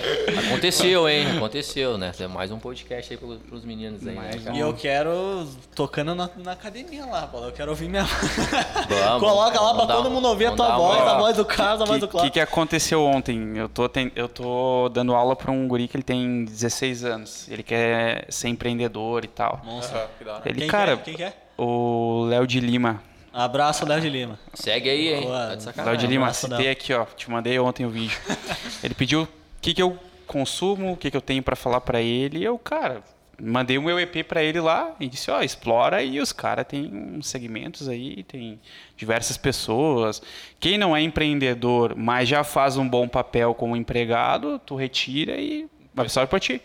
Aconteceu, 0.48 1.08
hein? 1.08 1.38
Aconteceu, 1.38 1.98
né? 1.98 2.12
Tem 2.18 2.28
mais 2.28 2.52
um 2.52 2.60
podcast 2.60 3.14
aí 3.14 3.18
pros 3.18 3.64
meninos 3.64 4.06
aí. 4.08 4.16
Né, 4.16 4.32
e 4.54 4.60
eu 4.60 4.74
quero 4.74 5.48
tocando 5.76 6.16
na, 6.16 6.30
na, 6.38 6.54
academia 6.54 7.06
lá, 7.06 7.28
Paulo. 7.28 7.48
Eu 7.48 7.52
quero 7.52 7.70
ouvir 7.70 7.88
minha. 7.88 8.04
Vamos, 8.04 9.20
Coloca 9.20 9.60
lá 9.62 9.74
pra 9.74 9.96
todo 9.96 10.10
mundo 10.10 10.28
ouvir 10.28 10.48
a 10.48 10.52
tua 10.52 10.76
voz, 10.76 11.00
a 11.00 11.18
voz 11.18 11.38
do 11.38 11.46
Carlos, 11.46 11.82
a 11.82 11.86
voz 11.86 12.00
do 12.00 12.08
Cláudio. 12.08 12.30
O 12.30 12.34
que, 12.34 12.40
aconteceu 12.40 13.04
ontem? 13.06 13.58
Eu 13.58 13.70
tô, 13.70 13.88
tem, 13.88 14.12
eu 14.16 14.28
tô 14.28 14.90
dando 14.90 15.14
aula 15.14 15.36
pra 15.36 15.52
um 15.52 15.68
guri 15.68 15.88
que 15.88 15.98
ele 15.98 16.04
tem 16.04 16.46
16 16.46 17.06
anos. 17.06 17.48
Ele 17.50 17.64
quer 17.64 18.26
ser 18.30 18.48
empreendedor 18.48 19.24
e 19.24 19.28
tal. 19.28 19.62
Nossa, 19.64 19.96
uhum, 19.96 20.08
que 20.18 20.24
da 20.24 20.34
hora. 20.34 20.42
Ele, 20.46 20.60
Quem 20.60 20.68
cara, 20.68 20.98
quer? 20.98 21.04
Quem 21.04 21.16
quer? 21.16 21.50
O 21.58 22.26
Léo 22.26 22.48
de 22.48 22.60
Lima. 22.60 23.09
Abraço, 23.34 23.86
Léo 23.86 24.02
de 24.02 24.10
Lima. 24.10 24.40
Segue 24.54 24.90
aí, 24.90 25.14
hein? 25.14 25.24
Boa, 25.24 25.58
tá 25.58 25.84
Léo 25.84 25.98
de 25.98 26.08
Lima, 26.08 26.34
citei 26.34 26.70
aqui, 26.70 26.94
ó. 26.94 27.06
Te 27.06 27.30
mandei 27.30 27.60
ontem 27.60 27.86
o 27.86 27.90
vídeo. 27.90 28.18
ele 28.84 28.94
pediu 28.94 29.24
o 29.24 29.28
que, 29.62 29.74
que 29.74 29.82
eu 29.82 29.98
consumo, 30.26 30.94
o 30.94 30.98
que, 30.98 31.10
que 31.12 31.18
eu 31.18 31.22
tenho 31.22 31.44
para 31.44 31.56
falar 31.56 31.82
para 31.82 32.02
ele. 32.02 32.40
E 32.40 32.44
eu, 32.44 32.58
cara, 32.58 33.04
mandei 33.42 33.78
o 33.78 33.82
meu 33.82 34.00
EP 34.00 34.26
para 34.28 34.44
ele 34.44 34.60
lá 34.60 34.96
e 35.00 35.08
disse, 35.08 35.32
ó, 35.32 35.42
explora 35.42 36.04
e 36.04 36.20
os 36.20 36.32
caras 36.32 36.66
têm 36.68 36.92
uns 36.94 37.28
segmentos 37.28 37.88
aí, 37.88 38.24
tem 38.24 38.60
diversas 38.98 39.38
pessoas. 39.38 40.22
Quem 40.60 40.78
não 40.78 40.96
é 40.96 41.02
empreendedor, 41.02 41.96
mas 41.96 42.28
já 42.28 42.44
faz 42.44 42.78
um 42.78 42.88
bom 42.88 43.08
papel 43.08 43.54
como 43.54 43.76
empregado, 43.76 44.60
tu 44.60 44.76
retira 44.76 45.38
e 45.38 45.68
absorve 45.96 46.30
para 46.30 46.40
ti. 46.40 46.62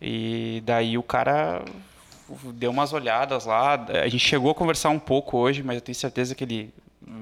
E 0.00 0.62
daí 0.64 0.98
o 0.98 1.02
cara 1.02 1.64
deu 2.52 2.70
umas 2.70 2.92
olhadas 2.92 3.44
lá. 3.44 3.74
A 3.74 4.08
gente 4.08 4.24
chegou 4.26 4.50
a 4.50 4.54
conversar 4.54 4.90
um 4.90 4.98
pouco 4.98 5.38
hoje, 5.38 5.62
mas 5.62 5.76
eu 5.76 5.80
tenho 5.80 5.94
certeza 5.94 6.34
que 6.34 6.44
ele, 6.44 6.74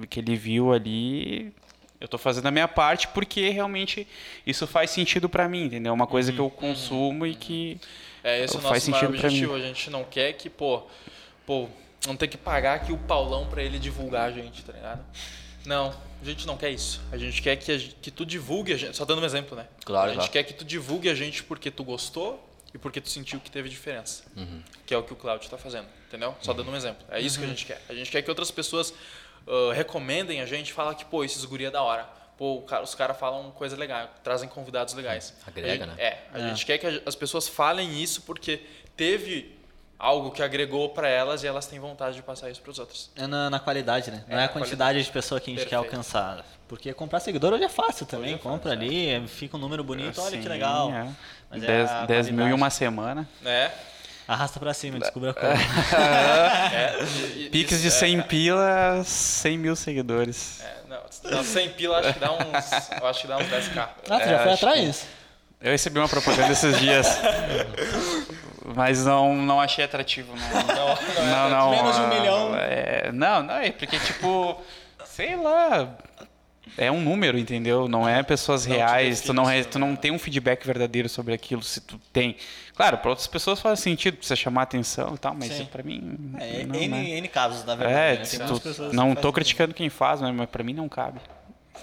que 0.09 0.21
ele 0.21 0.37
viu 0.37 0.73
ali. 0.73 1.53
Eu 2.01 2.07
estou 2.07 2.19
fazendo 2.19 2.47
a 2.47 2.51
minha 2.51 2.69
parte 2.69 3.09
porque 3.09 3.49
realmente 3.49 4.07
isso 4.47 4.67
faz 4.67 4.91
sentido 4.91 5.29
para 5.29 5.49
mim, 5.49 5.65
entendeu? 5.65 5.91
É 5.91 5.95
uma 5.95 6.07
coisa 6.07 6.31
uhum. 6.31 6.37
que 6.37 6.41
eu 6.43 6.51
consumo 6.51 7.25
uhum. 7.25 7.31
e 7.31 7.35
que 7.35 7.81
é 8.23 8.45
esse 8.45 8.57
é 8.57 8.59
o 8.59 8.63
nosso 8.63 8.91
maior 8.91 9.07
objetivo. 9.07 9.55
A 9.55 9.61
gente 9.61 9.91
não 9.91 10.05
quer 10.05 10.33
que, 10.33 10.51
pô, 10.51 10.83
pô, 11.47 11.69
não 12.07 12.17
ter 12.17 12.29
que 12.29 12.37
pagar 12.37 12.75
aqui 12.75 12.93
o 12.93 12.99
Paulão 12.99 13.47
para 13.47 13.63
ele 13.63 13.79
divulgar 13.79 14.29
a 14.29 14.33
gente, 14.33 14.65
tá 14.65 14.73
ligado? 14.73 15.05
Não, 15.65 15.95
a 16.21 16.25
gente 16.25 16.47
não 16.47 16.57
quer 16.57 16.71
isso. 16.71 17.03
A 17.11 17.17
gente 17.17 17.41
quer 17.41 17.57
que, 17.57 17.73
a, 17.73 17.79
que 17.79 18.11
tu 18.11 18.25
divulgue 18.25 18.73
a 18.73 18.77
gente. 18.77 18.97
Só 18.97 19.05
dando 19.05 19.23
um 19.23 19.25
exemplo, 19.25 19.57
né? 19.57 19.67
Claro. 19.85 20.07
A 20.07 20.09
gente 20.09 20.17
claro. 20.17 20.33
quer 20.33 20.43
que 20.43 20.55
tu 20.55 20.65
divulgue 20.65 21.09
a 21.09 21.15
gente 21.15 21.43
porque 21.43 21.71
tu 21.71 21.85
gostou 21.85 22.43
e 22.75 22.79
porque 22.79 23.01
tu 23.01 23.09
sentiu 23.09 23.39
que 23.39 23.51
teve 23.51 23.69
diferença. 23.69 24.25
Uhum. 24.37 24.61
Que 24.85 24.93
é 24.93 24.99
o 24.99 25.03
que 25.05 25.13
o 25.13 25.17
Cláudio 25.17 25.45
está 25.45 25.57
fazendo, 25.57 25.87
entendeu? 26.09 26.35
Só 26.43 26.53
dando 26.53 26.71
um 26.71 26.77
exemplo. 26.77 27.07
É 27.09 27.21
isso 27.21 27.37
uhum. 27.37 27.43
que 27.43 27.47
a 27.47 27.49
uhum. 27.51 27.57
gente 27.57 27.67
quer. 27.67 27.83
A 27.89 27.95
gente 27.95 28.11
quer 28.11 28.21
que 28.21 28.29
outras 28.29 28.51
pessoas 28.51 28.93
uh, 29.47 29.71
recomendem 29.73 30.41
a 30.41 30.47
gente, 30.47 30.73
falem 30.73 30.97
que, 30.97 31.05
pô, 31.05 31.23
esses 31.23 31.45
guri 31.45 31.67
é 31.67 31.71
da 31.71 31.83
hora. 31.83 32.05
pô, 32.37 32.63
cara, 32.63 32.83
os 32.83 32.95
caras 32.95 33.17
falam 33.17 33.53
coisa 33.53 33.77
legal, 33.77 34.11
trazem 34.25 34.49
convidados 34.49 34.93
legais. 34.95 35.35
Agrega, 35.47 35.87
gente, 35.87 35.97
né? 35.97 36.03
É, 36.03 36.19
a 36.33 36.39
gente 36.41 36.67
quer 36.67 36.79
que 36.79 37.03
as 37.07 37.15
pessoas 37.15 37.47
falem 37.47 38.03
isso 38.03 38.23
porque 38.23 38.61
teve 38.97 39.55
algo 39.97 40.31
que 40.31 40.43
agregou 40.43 40.91
para 40.91 41.09
elas 41.09 41.43
e 41.43 41.47
elas 41.47 41.67
têm 41.67 41.79
vontade 41.79 42.17
de 42.17 42.23
passar 42.23 42.51
isso 42.51 42.61
para 42.61 42.71
os 42.73 42.79
outros. 42.79 43.11
É 43.17 43.27
na, 43.27 43.49
na 43.49 43.61
qualidade, 43.61 44.11
né? 44.11 44.25
Não 44.29 44.37
é, 44.37 44.41
É, 44.41 44.45
a 44.45 44.47
na 44.47 44.49
quantidade 44.49 44.77
qualidade. 44.77 45.05
de 45.05 45.13
pessoa 45.13 45.41
que 45.41 45.51
a 45.51 45.55
gente 45.55 45.63
Perfeito. 45.63 45.71
quer 45.71 45.95
alcançar. 45.95 46.45
Porque 46.69 46.93
comprar 46.93 47.21
seguidor 47.21 47.53
hoje 47.53 47.65
é 47.65 47.69
fácil 47.69 48.05
também. 48.05 48.35
É 48.35 48.39
Compra 48.39 48.73
ali, 48.73 49.27
fica 49.29 49.57
um 49.57 49.61
número 49.61 49.85
bonito, 49.85 50.21
olha 50.21 50.39
que 50.39 50.49
legal. 50.49 50.91
É. 51.51 51.55
Mas 51.57 51.63
é 51.63 51.67
10, 51.67 51.91
a 51.91 52.07
10 52.07 52.31
mil 52.31 52.47
em 52.49 52.53
uma 52.53 52.71
semana. 52.71 53.29
É. 53.45 53.71
Arrasta 54.27 54.59
pra 54.59 54.73
cima, 54.73 54.99
descubra 54.99 55.35
como. 55.35 55.53
é 55.53 56.97
e- 57.37 57.49
Pix 57.51 57.81
de 57.83 57.89
é- 57.89 57.91
100 57.91 58.23
pila, 58.23 59.03
100 59.05 59.59
mil 59.59 59.77
seguidores. 59.77 60.61
É, 60.63 60.75
não, 60.89 61.31
não, 61.31 61.45
100 61.45 61.69
pila 61.71 61.99
acho 62.01 62.15
que 62.15 62.19
dá 62.21 62.33
uns, 62.33 62.91
eu 63.01 63.07
acho 63.07 63.21
que 63.21 63.27
dá 63.27 63.37
uns 63.37 63.47
10k. 63.49 63.79
Ah, 63.79 63.91
tu 64.01 64.09
já 64.09 64.33
É, 64.33 64.39
foi 64.43 64.53
atrás? 64.55 65.07
Eu 65.61 65.71
recebi 65.73 65.99
uma 65.99 66.09
propaganda 66.09 66.53
esses 66.53 66.79
dias. 66.79 67.07
Mas 68.75 69.05
não, 69.05 69.35
não 69.35 69.61
achei 69.61 69.85
atrativo. 69.85 70.35
Não, 70.37 70.97
não, 71.29 71.51
não, 71.51 71.71
Menos 71.71 71.97
de 71.97 72.03
um 72.03 72.09
milhão. 72.09 72.57
é, 72.57 73.11
não, 73.13 73.43
não, 73.43 73.57
é 73.57 73.71
porque, 73.71 73.99
tipo, 73.99 74.59
sei 75.05 75.37
lá. 75.37 75.89
É 76.77 76.91
um 76.91 77.01
número, 77.01 77.39
entendeu? 77.39 77.87
Não 77.89 78.09
é 78.09 78.23
pessoas 78.23 78.67
Não 78.67 78.75
te 78.75 78.79
reais. 78.79 79.21
Tu 79.21 79.33
não, 79.33 79.45
tu 79.71 79.79
não 79.79 79.95
tem 79.97 80.11
um 80.11 80.19
feedback 80.19 80.67
verdadeiro 80.67 81.09
sobre 81.09 81.33
aquilo, 81.35 81.63
se 81.63 81.81
tu 81.81 81.99
tem. 82.13 82.37
Claro, 82.75 82.99
para 82.99 83.11
outras 83.11 83.29
pessoas 83.29 83.61
faz 83.61 83.79
sentido, 83.81 84.17
precisa 84.17 84.35
chamar 84.35 84.63
atenção 84.63 85.15
e 85.15 85.19
tal, 85.19 85.35
mas 85.35 85.53
pra 85.69 85.83
mim. 85.83 86.33
É, 86.41 86.65
não, 86.65 86.75
N, 86.75 86.89
né? 86.89 87.05
N 87.19 87.29
casos, 87.29 87.65
na 87.65 87.77
verdade. 87.77 88.35
É, 88.35 88.39
né? 88.39 88.47
Tu- 88.49 88.93
não 88.93 89.13
isso. 89.13 89.33
criticando 89.33 89.73
quem 89.73 89.89
faz, 89.89 90.21
mas 90.21 90.35
mas 90.35 90.49
pra 90.51 90.65
mim 90.65 90.73
não 90.75 90.89
cabe. 90.89 91.21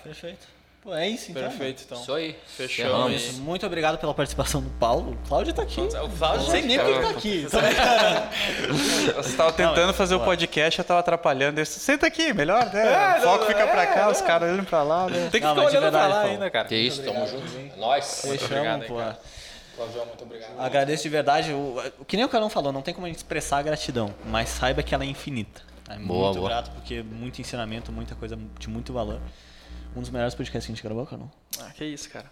Perfeito. 0.04 0.48
Pô, 0.82 0.96
é 0.96 1.08
isso 1.08 1.30
então. 1.30 1.44
Perfeito, 1.44 1.84
então. 1.86 2.02
Isso 2.02 2.12
aí. 2.12 2.36
Fechou. 2.58 2.86
Encerramos. 2.86 3.38
E- 3.38 3.42
Muito 3.42 3.66
obrigado 3.68 4.00
pela 4.00 4.16
participação 4.16 4.62
do 4.62 4.70
Paulo. 4.72 5.12
O 5.24 5.28
Cláudio 5.28 5.54
tá 5.54 5.62
aqui. 5.62 5.80
O 5.80 6.10
Cláudio 6.18 6.44
Não 6.44 6.50
sei 6.52 6.62
nem 6.64 6.80
porque 6.80 6.92
ele 6.92 7.02
tá 7.02 7.10
aqui. 7.12 7.46
Você 9.16 9.38
tava 9.38 9.52
tentando 9.54 9.88
mas, 9.88 9.96
fazer 9.96 10.16
o 10.16 10.20
podcast, 10.22 10.80
eu 10.80 10.86
tava 10.86 11.00
atrapalhando. 11.02 11.60
Eu, 11.60 11.66
Senta 11.68 12.08
aqui, 12.08 12.34
melhor, 12.34 12.66
né? 12.74 13.18
o 13.20 13.22
foco 13.22 13.46
fica 13.46 13.68
pra 13.68 13.86
cá, 13.86 14.10
os 14.10 14.22
caras 14.22 14.52
olham 14.52 14.66
pra 14.66 14.82
lá, 14.82 15.08
né? 15.08 15.30
Tem 15.32 15.40
que 15.40 15.46
Não, 15.48 15.54
ficar 15.56 15.68
olhando 15.68 15.82
pra 15.82 15.90
verdade, 15.92 16.10
lá 16.10 16.16
Paulo. 16.16 16.32
ainda, 16.32 16.50
cara. 16.50 16.68
Que 16.68 16.76
isso, 16.76 17.04
tamo 17.04 17.28
junto. 17.28 17.46
É 17.58 17.80
nóis. 17.80 18.22
Fechamos, 18.28 18.88
pô. 18.88 18.96
Cláudio, 19.76 20.06
muito 20.06 20.24
obrigado. 20.24 20.60
Agradeço 20.60 21.04
de 21.04 21.10
verdade. 21.10 21.52
O, 21.54 21.80
o 22.00 22.06
que 22.06 22.16
nem 22.18 22.26
o 22.26 22.30
Carlão 22.30 22.50
falou, 22.50 22.72
não 22.72 22.82
tem 22.82 22.92
como 22.94 23.06
a 23.06 23.10
gente 23.10 23.18
expressar 23.18 23.60
a 23.60 23.62
gratidão, 23.62 24.14
mas 24.26 24.50
saiba 24.50 24.82
que 24.82 24.96
ela 24.96 25.04
é 25.04 25.08
infinita. 25.08 25.62
É 25.90 25.96
Boa, 25.98 26.26
muito 26.28 26.38
boa. 26.40 26.50
grato, 26.50 26.72
porque 26.72 26.96
é 26.96 27.04
muito 27.04 27.40
ensinamento, 27.40 27.92
muita 27.92 28.16
coisa 28.16 28.36
de 28.60 28.68
muito 28.70 28.92
valor. 28.94 29.20
Um 29.96 30.02
dos 30.02 30.10
melhores 30.10 30.34
podcasts 30.36 30.66
que 30.66 30.72
a 30.72 30.76
gente 30.76 30.84
gravou, 30.84 31.06
Carlão. 31.06 31.30
Ah, 31.60 31.70
que 31.76 31.84
isso, 31.86 32.10
cara. 32.10 32.26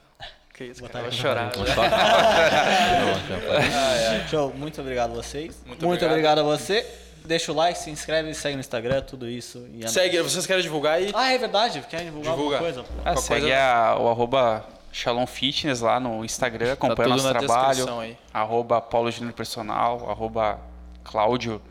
Que 0.54 0.66
isso, 0.66 0.82
Boa 0.82 0.90
cara. 0.92 1.06
Tarde, 1.06 1.22
vou 1.22 1.26
chorar. 1.26 1.52
Show, 4.30 4.54
muito 4.54 4.80
obrigado 4.82 5.12
a 5.12 5.16
vocês. 5.16 5.62
Muito 5.66 5.86
Muito, 5.86 6.06
obrigado. 6.06 6.40
obrigado. 6.40 6.42
a 6.42 6.44
você. 6.44 6.86
Deixa 7.26 7.52
o 7.52 7.56
like, 7.56 7.78
se 7.78 7.90
inscreve, 7.92 8.34
segue 8.34 8.56
no 8.56 8.62
Instagram, 8.62 9.02
tudo 9.02 9.28
isso. 9.30 9.68
E 9.74 9.84
é 9.84 9.88
Segue, 9.88 10.22
vocês 10.22 10.48
querem 10.48 10.64
divulgar 10.64 10.94
aí? 10.96 11.12
Ah, 11.14 11.32
é 11.34 11.38
verdade. 11.38 11.84
Quer 11.90 12.04
divulgar 12.06 12.32
Divulga. 12.34 12.56
alguma 12.58 12.74
coisa? 12.74 12.84
Pô? 12.84 12.90
Ah, 13.06 13.16
segue 13.18 13.42
coisa- 13.42 13.58
a- 13.62 14.00
o 14.00 14.10
arroba 14.10 14.66
Shalom 14.92 15.28
Fitness 15.28 15.82
lá 15.82 16.00
no 16.00 16.24
Instagram, 16.26 16.74
acompanha 16.74 17.10
tudo 17.10 17.22
nosso 17.22 17.34
na 17.34 17.40
trabalho. 17.40 17.68
descrição 17.70 18.00
aí. 18.00 18.18
Arroba 18.34 18.82
Paulo 18.82 19.12
Júnior 19.12 19.34
Personal, 19.34 20.10
arroba 20.10 20.60
Cláudio, 21.04 21.62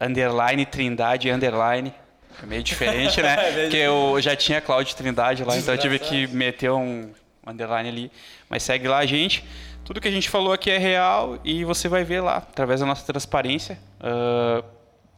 underline 0.00 0.64
Trindade, 0.66 1.30
underline. 1.30 1.94
É 2.42 2.46
meio 2.46 2.62
diferente, 2.62 3.20
né? 3.22 3.36
Porque 3.62 3.76
eu 3.76 4.16
já 4.20 4.36
tinha 4.36 4.60
Cláudio 4.60 4.94
Trindade 4.96 5.44
lá, 5.44 5.56
então 5.56 5.74
eu 5.74 5.78
tive 5.80 5.98
que 5.98 6.26
meter 6.28 6.70
um 6.70 7.10
underline 7.46 7.88
ali. 7.88 8.12
Mas 8.48 8.62
segue 8.62 8.86
lá 8.88 8.98
a 8.98 9.06
gente. 9.06 9.44
Tudo 9.84 10.00
que 10.00 10.08
a 10.08 10.10
gente 10.10 10.28
falou 10.28 10.52
aqui 10.52 10.70
é 10.70 10.78
real 10.78 11.38
e 11.44 11.64
você 11.64 11.88
vai 11.88 12.02
ver 12.04 12.20
lá, 12.20 12.38
através 12.38 12.80
da 12.80 12.86
nossa 12.86 13.06
transparência. 13.06 13.78
Ah, 14.00 14.62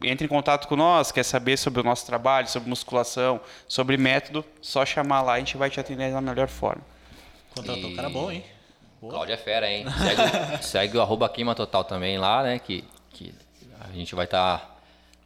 entre 0.02 0.26
em 0.26 0.28
contato 0.28 0.68
com 0.68 0.76
nós, 0.76 1.10
quer 1.10 1.24
saber 1.24 1.56
sobre 1.56 1.80
o 1.80 1.82
nosso 1.84 2.06
trabalho, 2.06 2.46
sobre 2.48 2.68
musculação, 2.68 3.40
sobre 3.66 3.96
método, 3.96 4.44
só 4.60 4.86
chamar 4.86 5.22
lá, 5.22 5.32
a 5.34 5.38
gente 5.38 5.56
vai 5.56 5.70
te 5.70 5.80
atender 5.80 6.12
da 6.12 6.20
melhor 6.20 6.46
forma. 6.48 6.82
Contratou 7.54 7.82
E- 7.88 7.92
um 7.92 7.96
cara 7.96 8.08
bom, 8.08 8.30
hein? 8.30 8.44
Cláudio 9.00 9.32
é 9.32 9.36
fera, 9.36 9.68
hein? 9.70 9.86
Segue, 9.98 10.62
segue 10.62 10.96
o 10.98 11.00
arroba 11.00 11.28
Queima 11.28 11.54
Total 11.54 11.82
também 11.84 12.18
lá, 12.18 12.42
né? 12.42 12.58
Que, 12.58 12.84
que 13.10 13.34
a 13.80 13.92
gente 13.92 14.14
vai 14.14 14.24
estar 14.24 14.77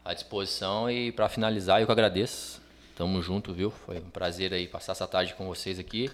à 0.05 0.15
disposição. 0.15 0.91
E 0.91 1.13
para 1.13 1.29
finalizar, 1.29 1.81
eu 1.81 1.87
que 1.87 1.93
agradeço. 1.93 2.61
Tamo 2.97 3.21
junto, 3.23 3.53
viu? 3.53 3.71
Foi 3.71 3.99
um 3.99 4.11
prazer 4.11 4.53
aí 4.53 4.67
passar 4.69 4.93
essa 4.93 5.07
tarde 5.07 5.35
com 5.35 5.47
vocês 5.47 5.79
aqui. 5.79 6.11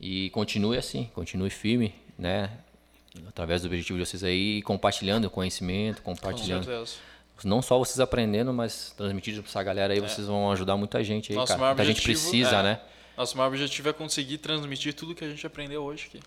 E 0.00 0.30
continue 0.30 0.76
assim, 0.76 1.10
continue 1.14 1.50
firme, 1.50 1.94
né? 2.18 2.50
Através 3.28 3.62
do 3.62 3.66
objetivo 3.66 3.98
de 3.98 4.06
vocês 4.06 4.24
aí, 4.24 4.62
compartilhando 4.62 5.28
conhecimento, 5.30 6.02
Com 6.02 6.14
compartilhando. 6.14 6.64
certeza. 6.64 6.96
Não 7.44 7.60
só 7.60 7.78
vocês 7.78 7.98
aprendendo, 7.98 8.52
mas 8.52 8.92
transmitindo 8.96 9.42
pra 9.42 9.48
essa 9.50 9.62
galera 9.62 9.92
aí, 9.92 10.00
vocês 10.00 10.26
vão 10.26 10.50
ajudar 10.52 10.76
muita 10.76 11.02
gente 11.02 11.32
aí, 11.32 11.36
Nosso 11.36 11.48
cara. 11.48 11.60
maior 11.60 11.70
Muita 11.74 11.84
gente 11.84 11.98
objetivo 11.98 12.30
precisa, 12.30 12.56
é- 12.58 12.62
né? 12.62 12.80
Nosso 13.16 13.36
maior 13.36 13.48
objetivo 13.48 13.88
é 13.88 13.92
conseguir 13.92 14.38
transmitir 14.38 14.94
tudo 14.94 15.14
que 15.14 15.24
a 15.24 15.28
gente 15.28 15.44
aprendeu 15.46 15.82
hoje 15.82 16.06
aqui. 16.06 16.20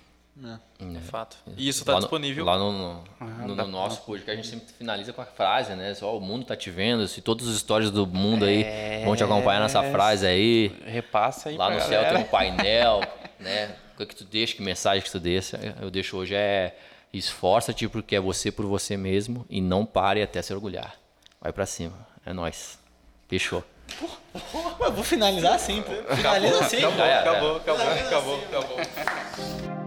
É 0.44 1.00
fato. 1.00 1.38
E 1.56 1.68
isso 1.70 1.80
está 1.80 1.94
no- 1.94 2.00
disponível. 2.00 2.44
Lá 2.44 2.58
no, 2.58 2.72
no, 2.72 3.04
no- 3.48 3.56
no 3.56 3.68
nosso 3.68 4.02
podcast 4.02 4.32
a 4.32 4.36
gente 4.44 4.48
sempre 4.50 4.74
finaliza 4.74 5.14
com 5.14 5.22
a 5.22 5.26
frase, 5.26 5.74
né? 5.76 5.94
Só 5.94 6.18
o 6.18 6.20
mundo 6.20 6.46
tá 6.46 6.56
te 6.58 6.70
vendo, 6.70 7.08
se 7.08 7.22
todas 7.22 7.48
as 7.48 7.56
histórias 7.56 7.90
do 7.90 8.06
mundo 8.06 8.44
aí 8.44 8.66
vão 9.06 9.16
te 9.16 9.24
acompanhar 9.24 9.62
nessa 9.62 9.82
frase 9.92 10.26
aí. 10.28 10.76
Repassa 10.86 11.50
aí 11.50 11.56
Lá 11.58 11.70
no 11.70 11.80
céu 11.80 12.02
galera. 12.02 12.16
tem 12.18 12.26
um 12.26 12.28
painel, 12.30 13.02
né? 13.40 13.76
O 13.94 13.98
que, 14.00 14.08
que 14.08 14.16
tu 14.16 14.26
deixa, 14.26 14.54
que 14.56 14.62
mensagem 14.62 15.02
que 15.02 15.10
tu 15.10 15.20
deixa? 15.22 15.58
Eu 15.82 15.90
deixo 15.90 16.18
hoje 16.18 16.36
é 16.36 16.76
esforça-te 17.14 17.88
porque 17.88 18.18
é 18.18 18.20
você 18.20 18.52
por 18.52 18.66
você 18.66 18.98
mesmo 18.98 19.46
e 19.50 19.62
não 19.62 19.86
pare 19.86 20.22
até 20.22 20.42
se 20.42 20.54
orgulhar. 20.54 20.96
Vai 21.40 21.54
pra 21.54 21.66
cima. 21.66 21.96
É 22.26 22.34
nóis. 22.34 22.78
Fechou. 23.30 23.64
Eu 24.82 24.92
vou 24.92 25.04
finalizar 25.04 25.54
assim, 25.54 25.82
pô. 25.82 26.14
Finaliza 26.14 26.60
assim. 26.60 26.78
Acabou, 26.80 26.98
Já 26.98 27.06
era. 27.06 27.32
acabou, 27.32 27.56
acabou, 27.56 27.88
acabou, 27.88 28.44
acabou. 28.44 28.78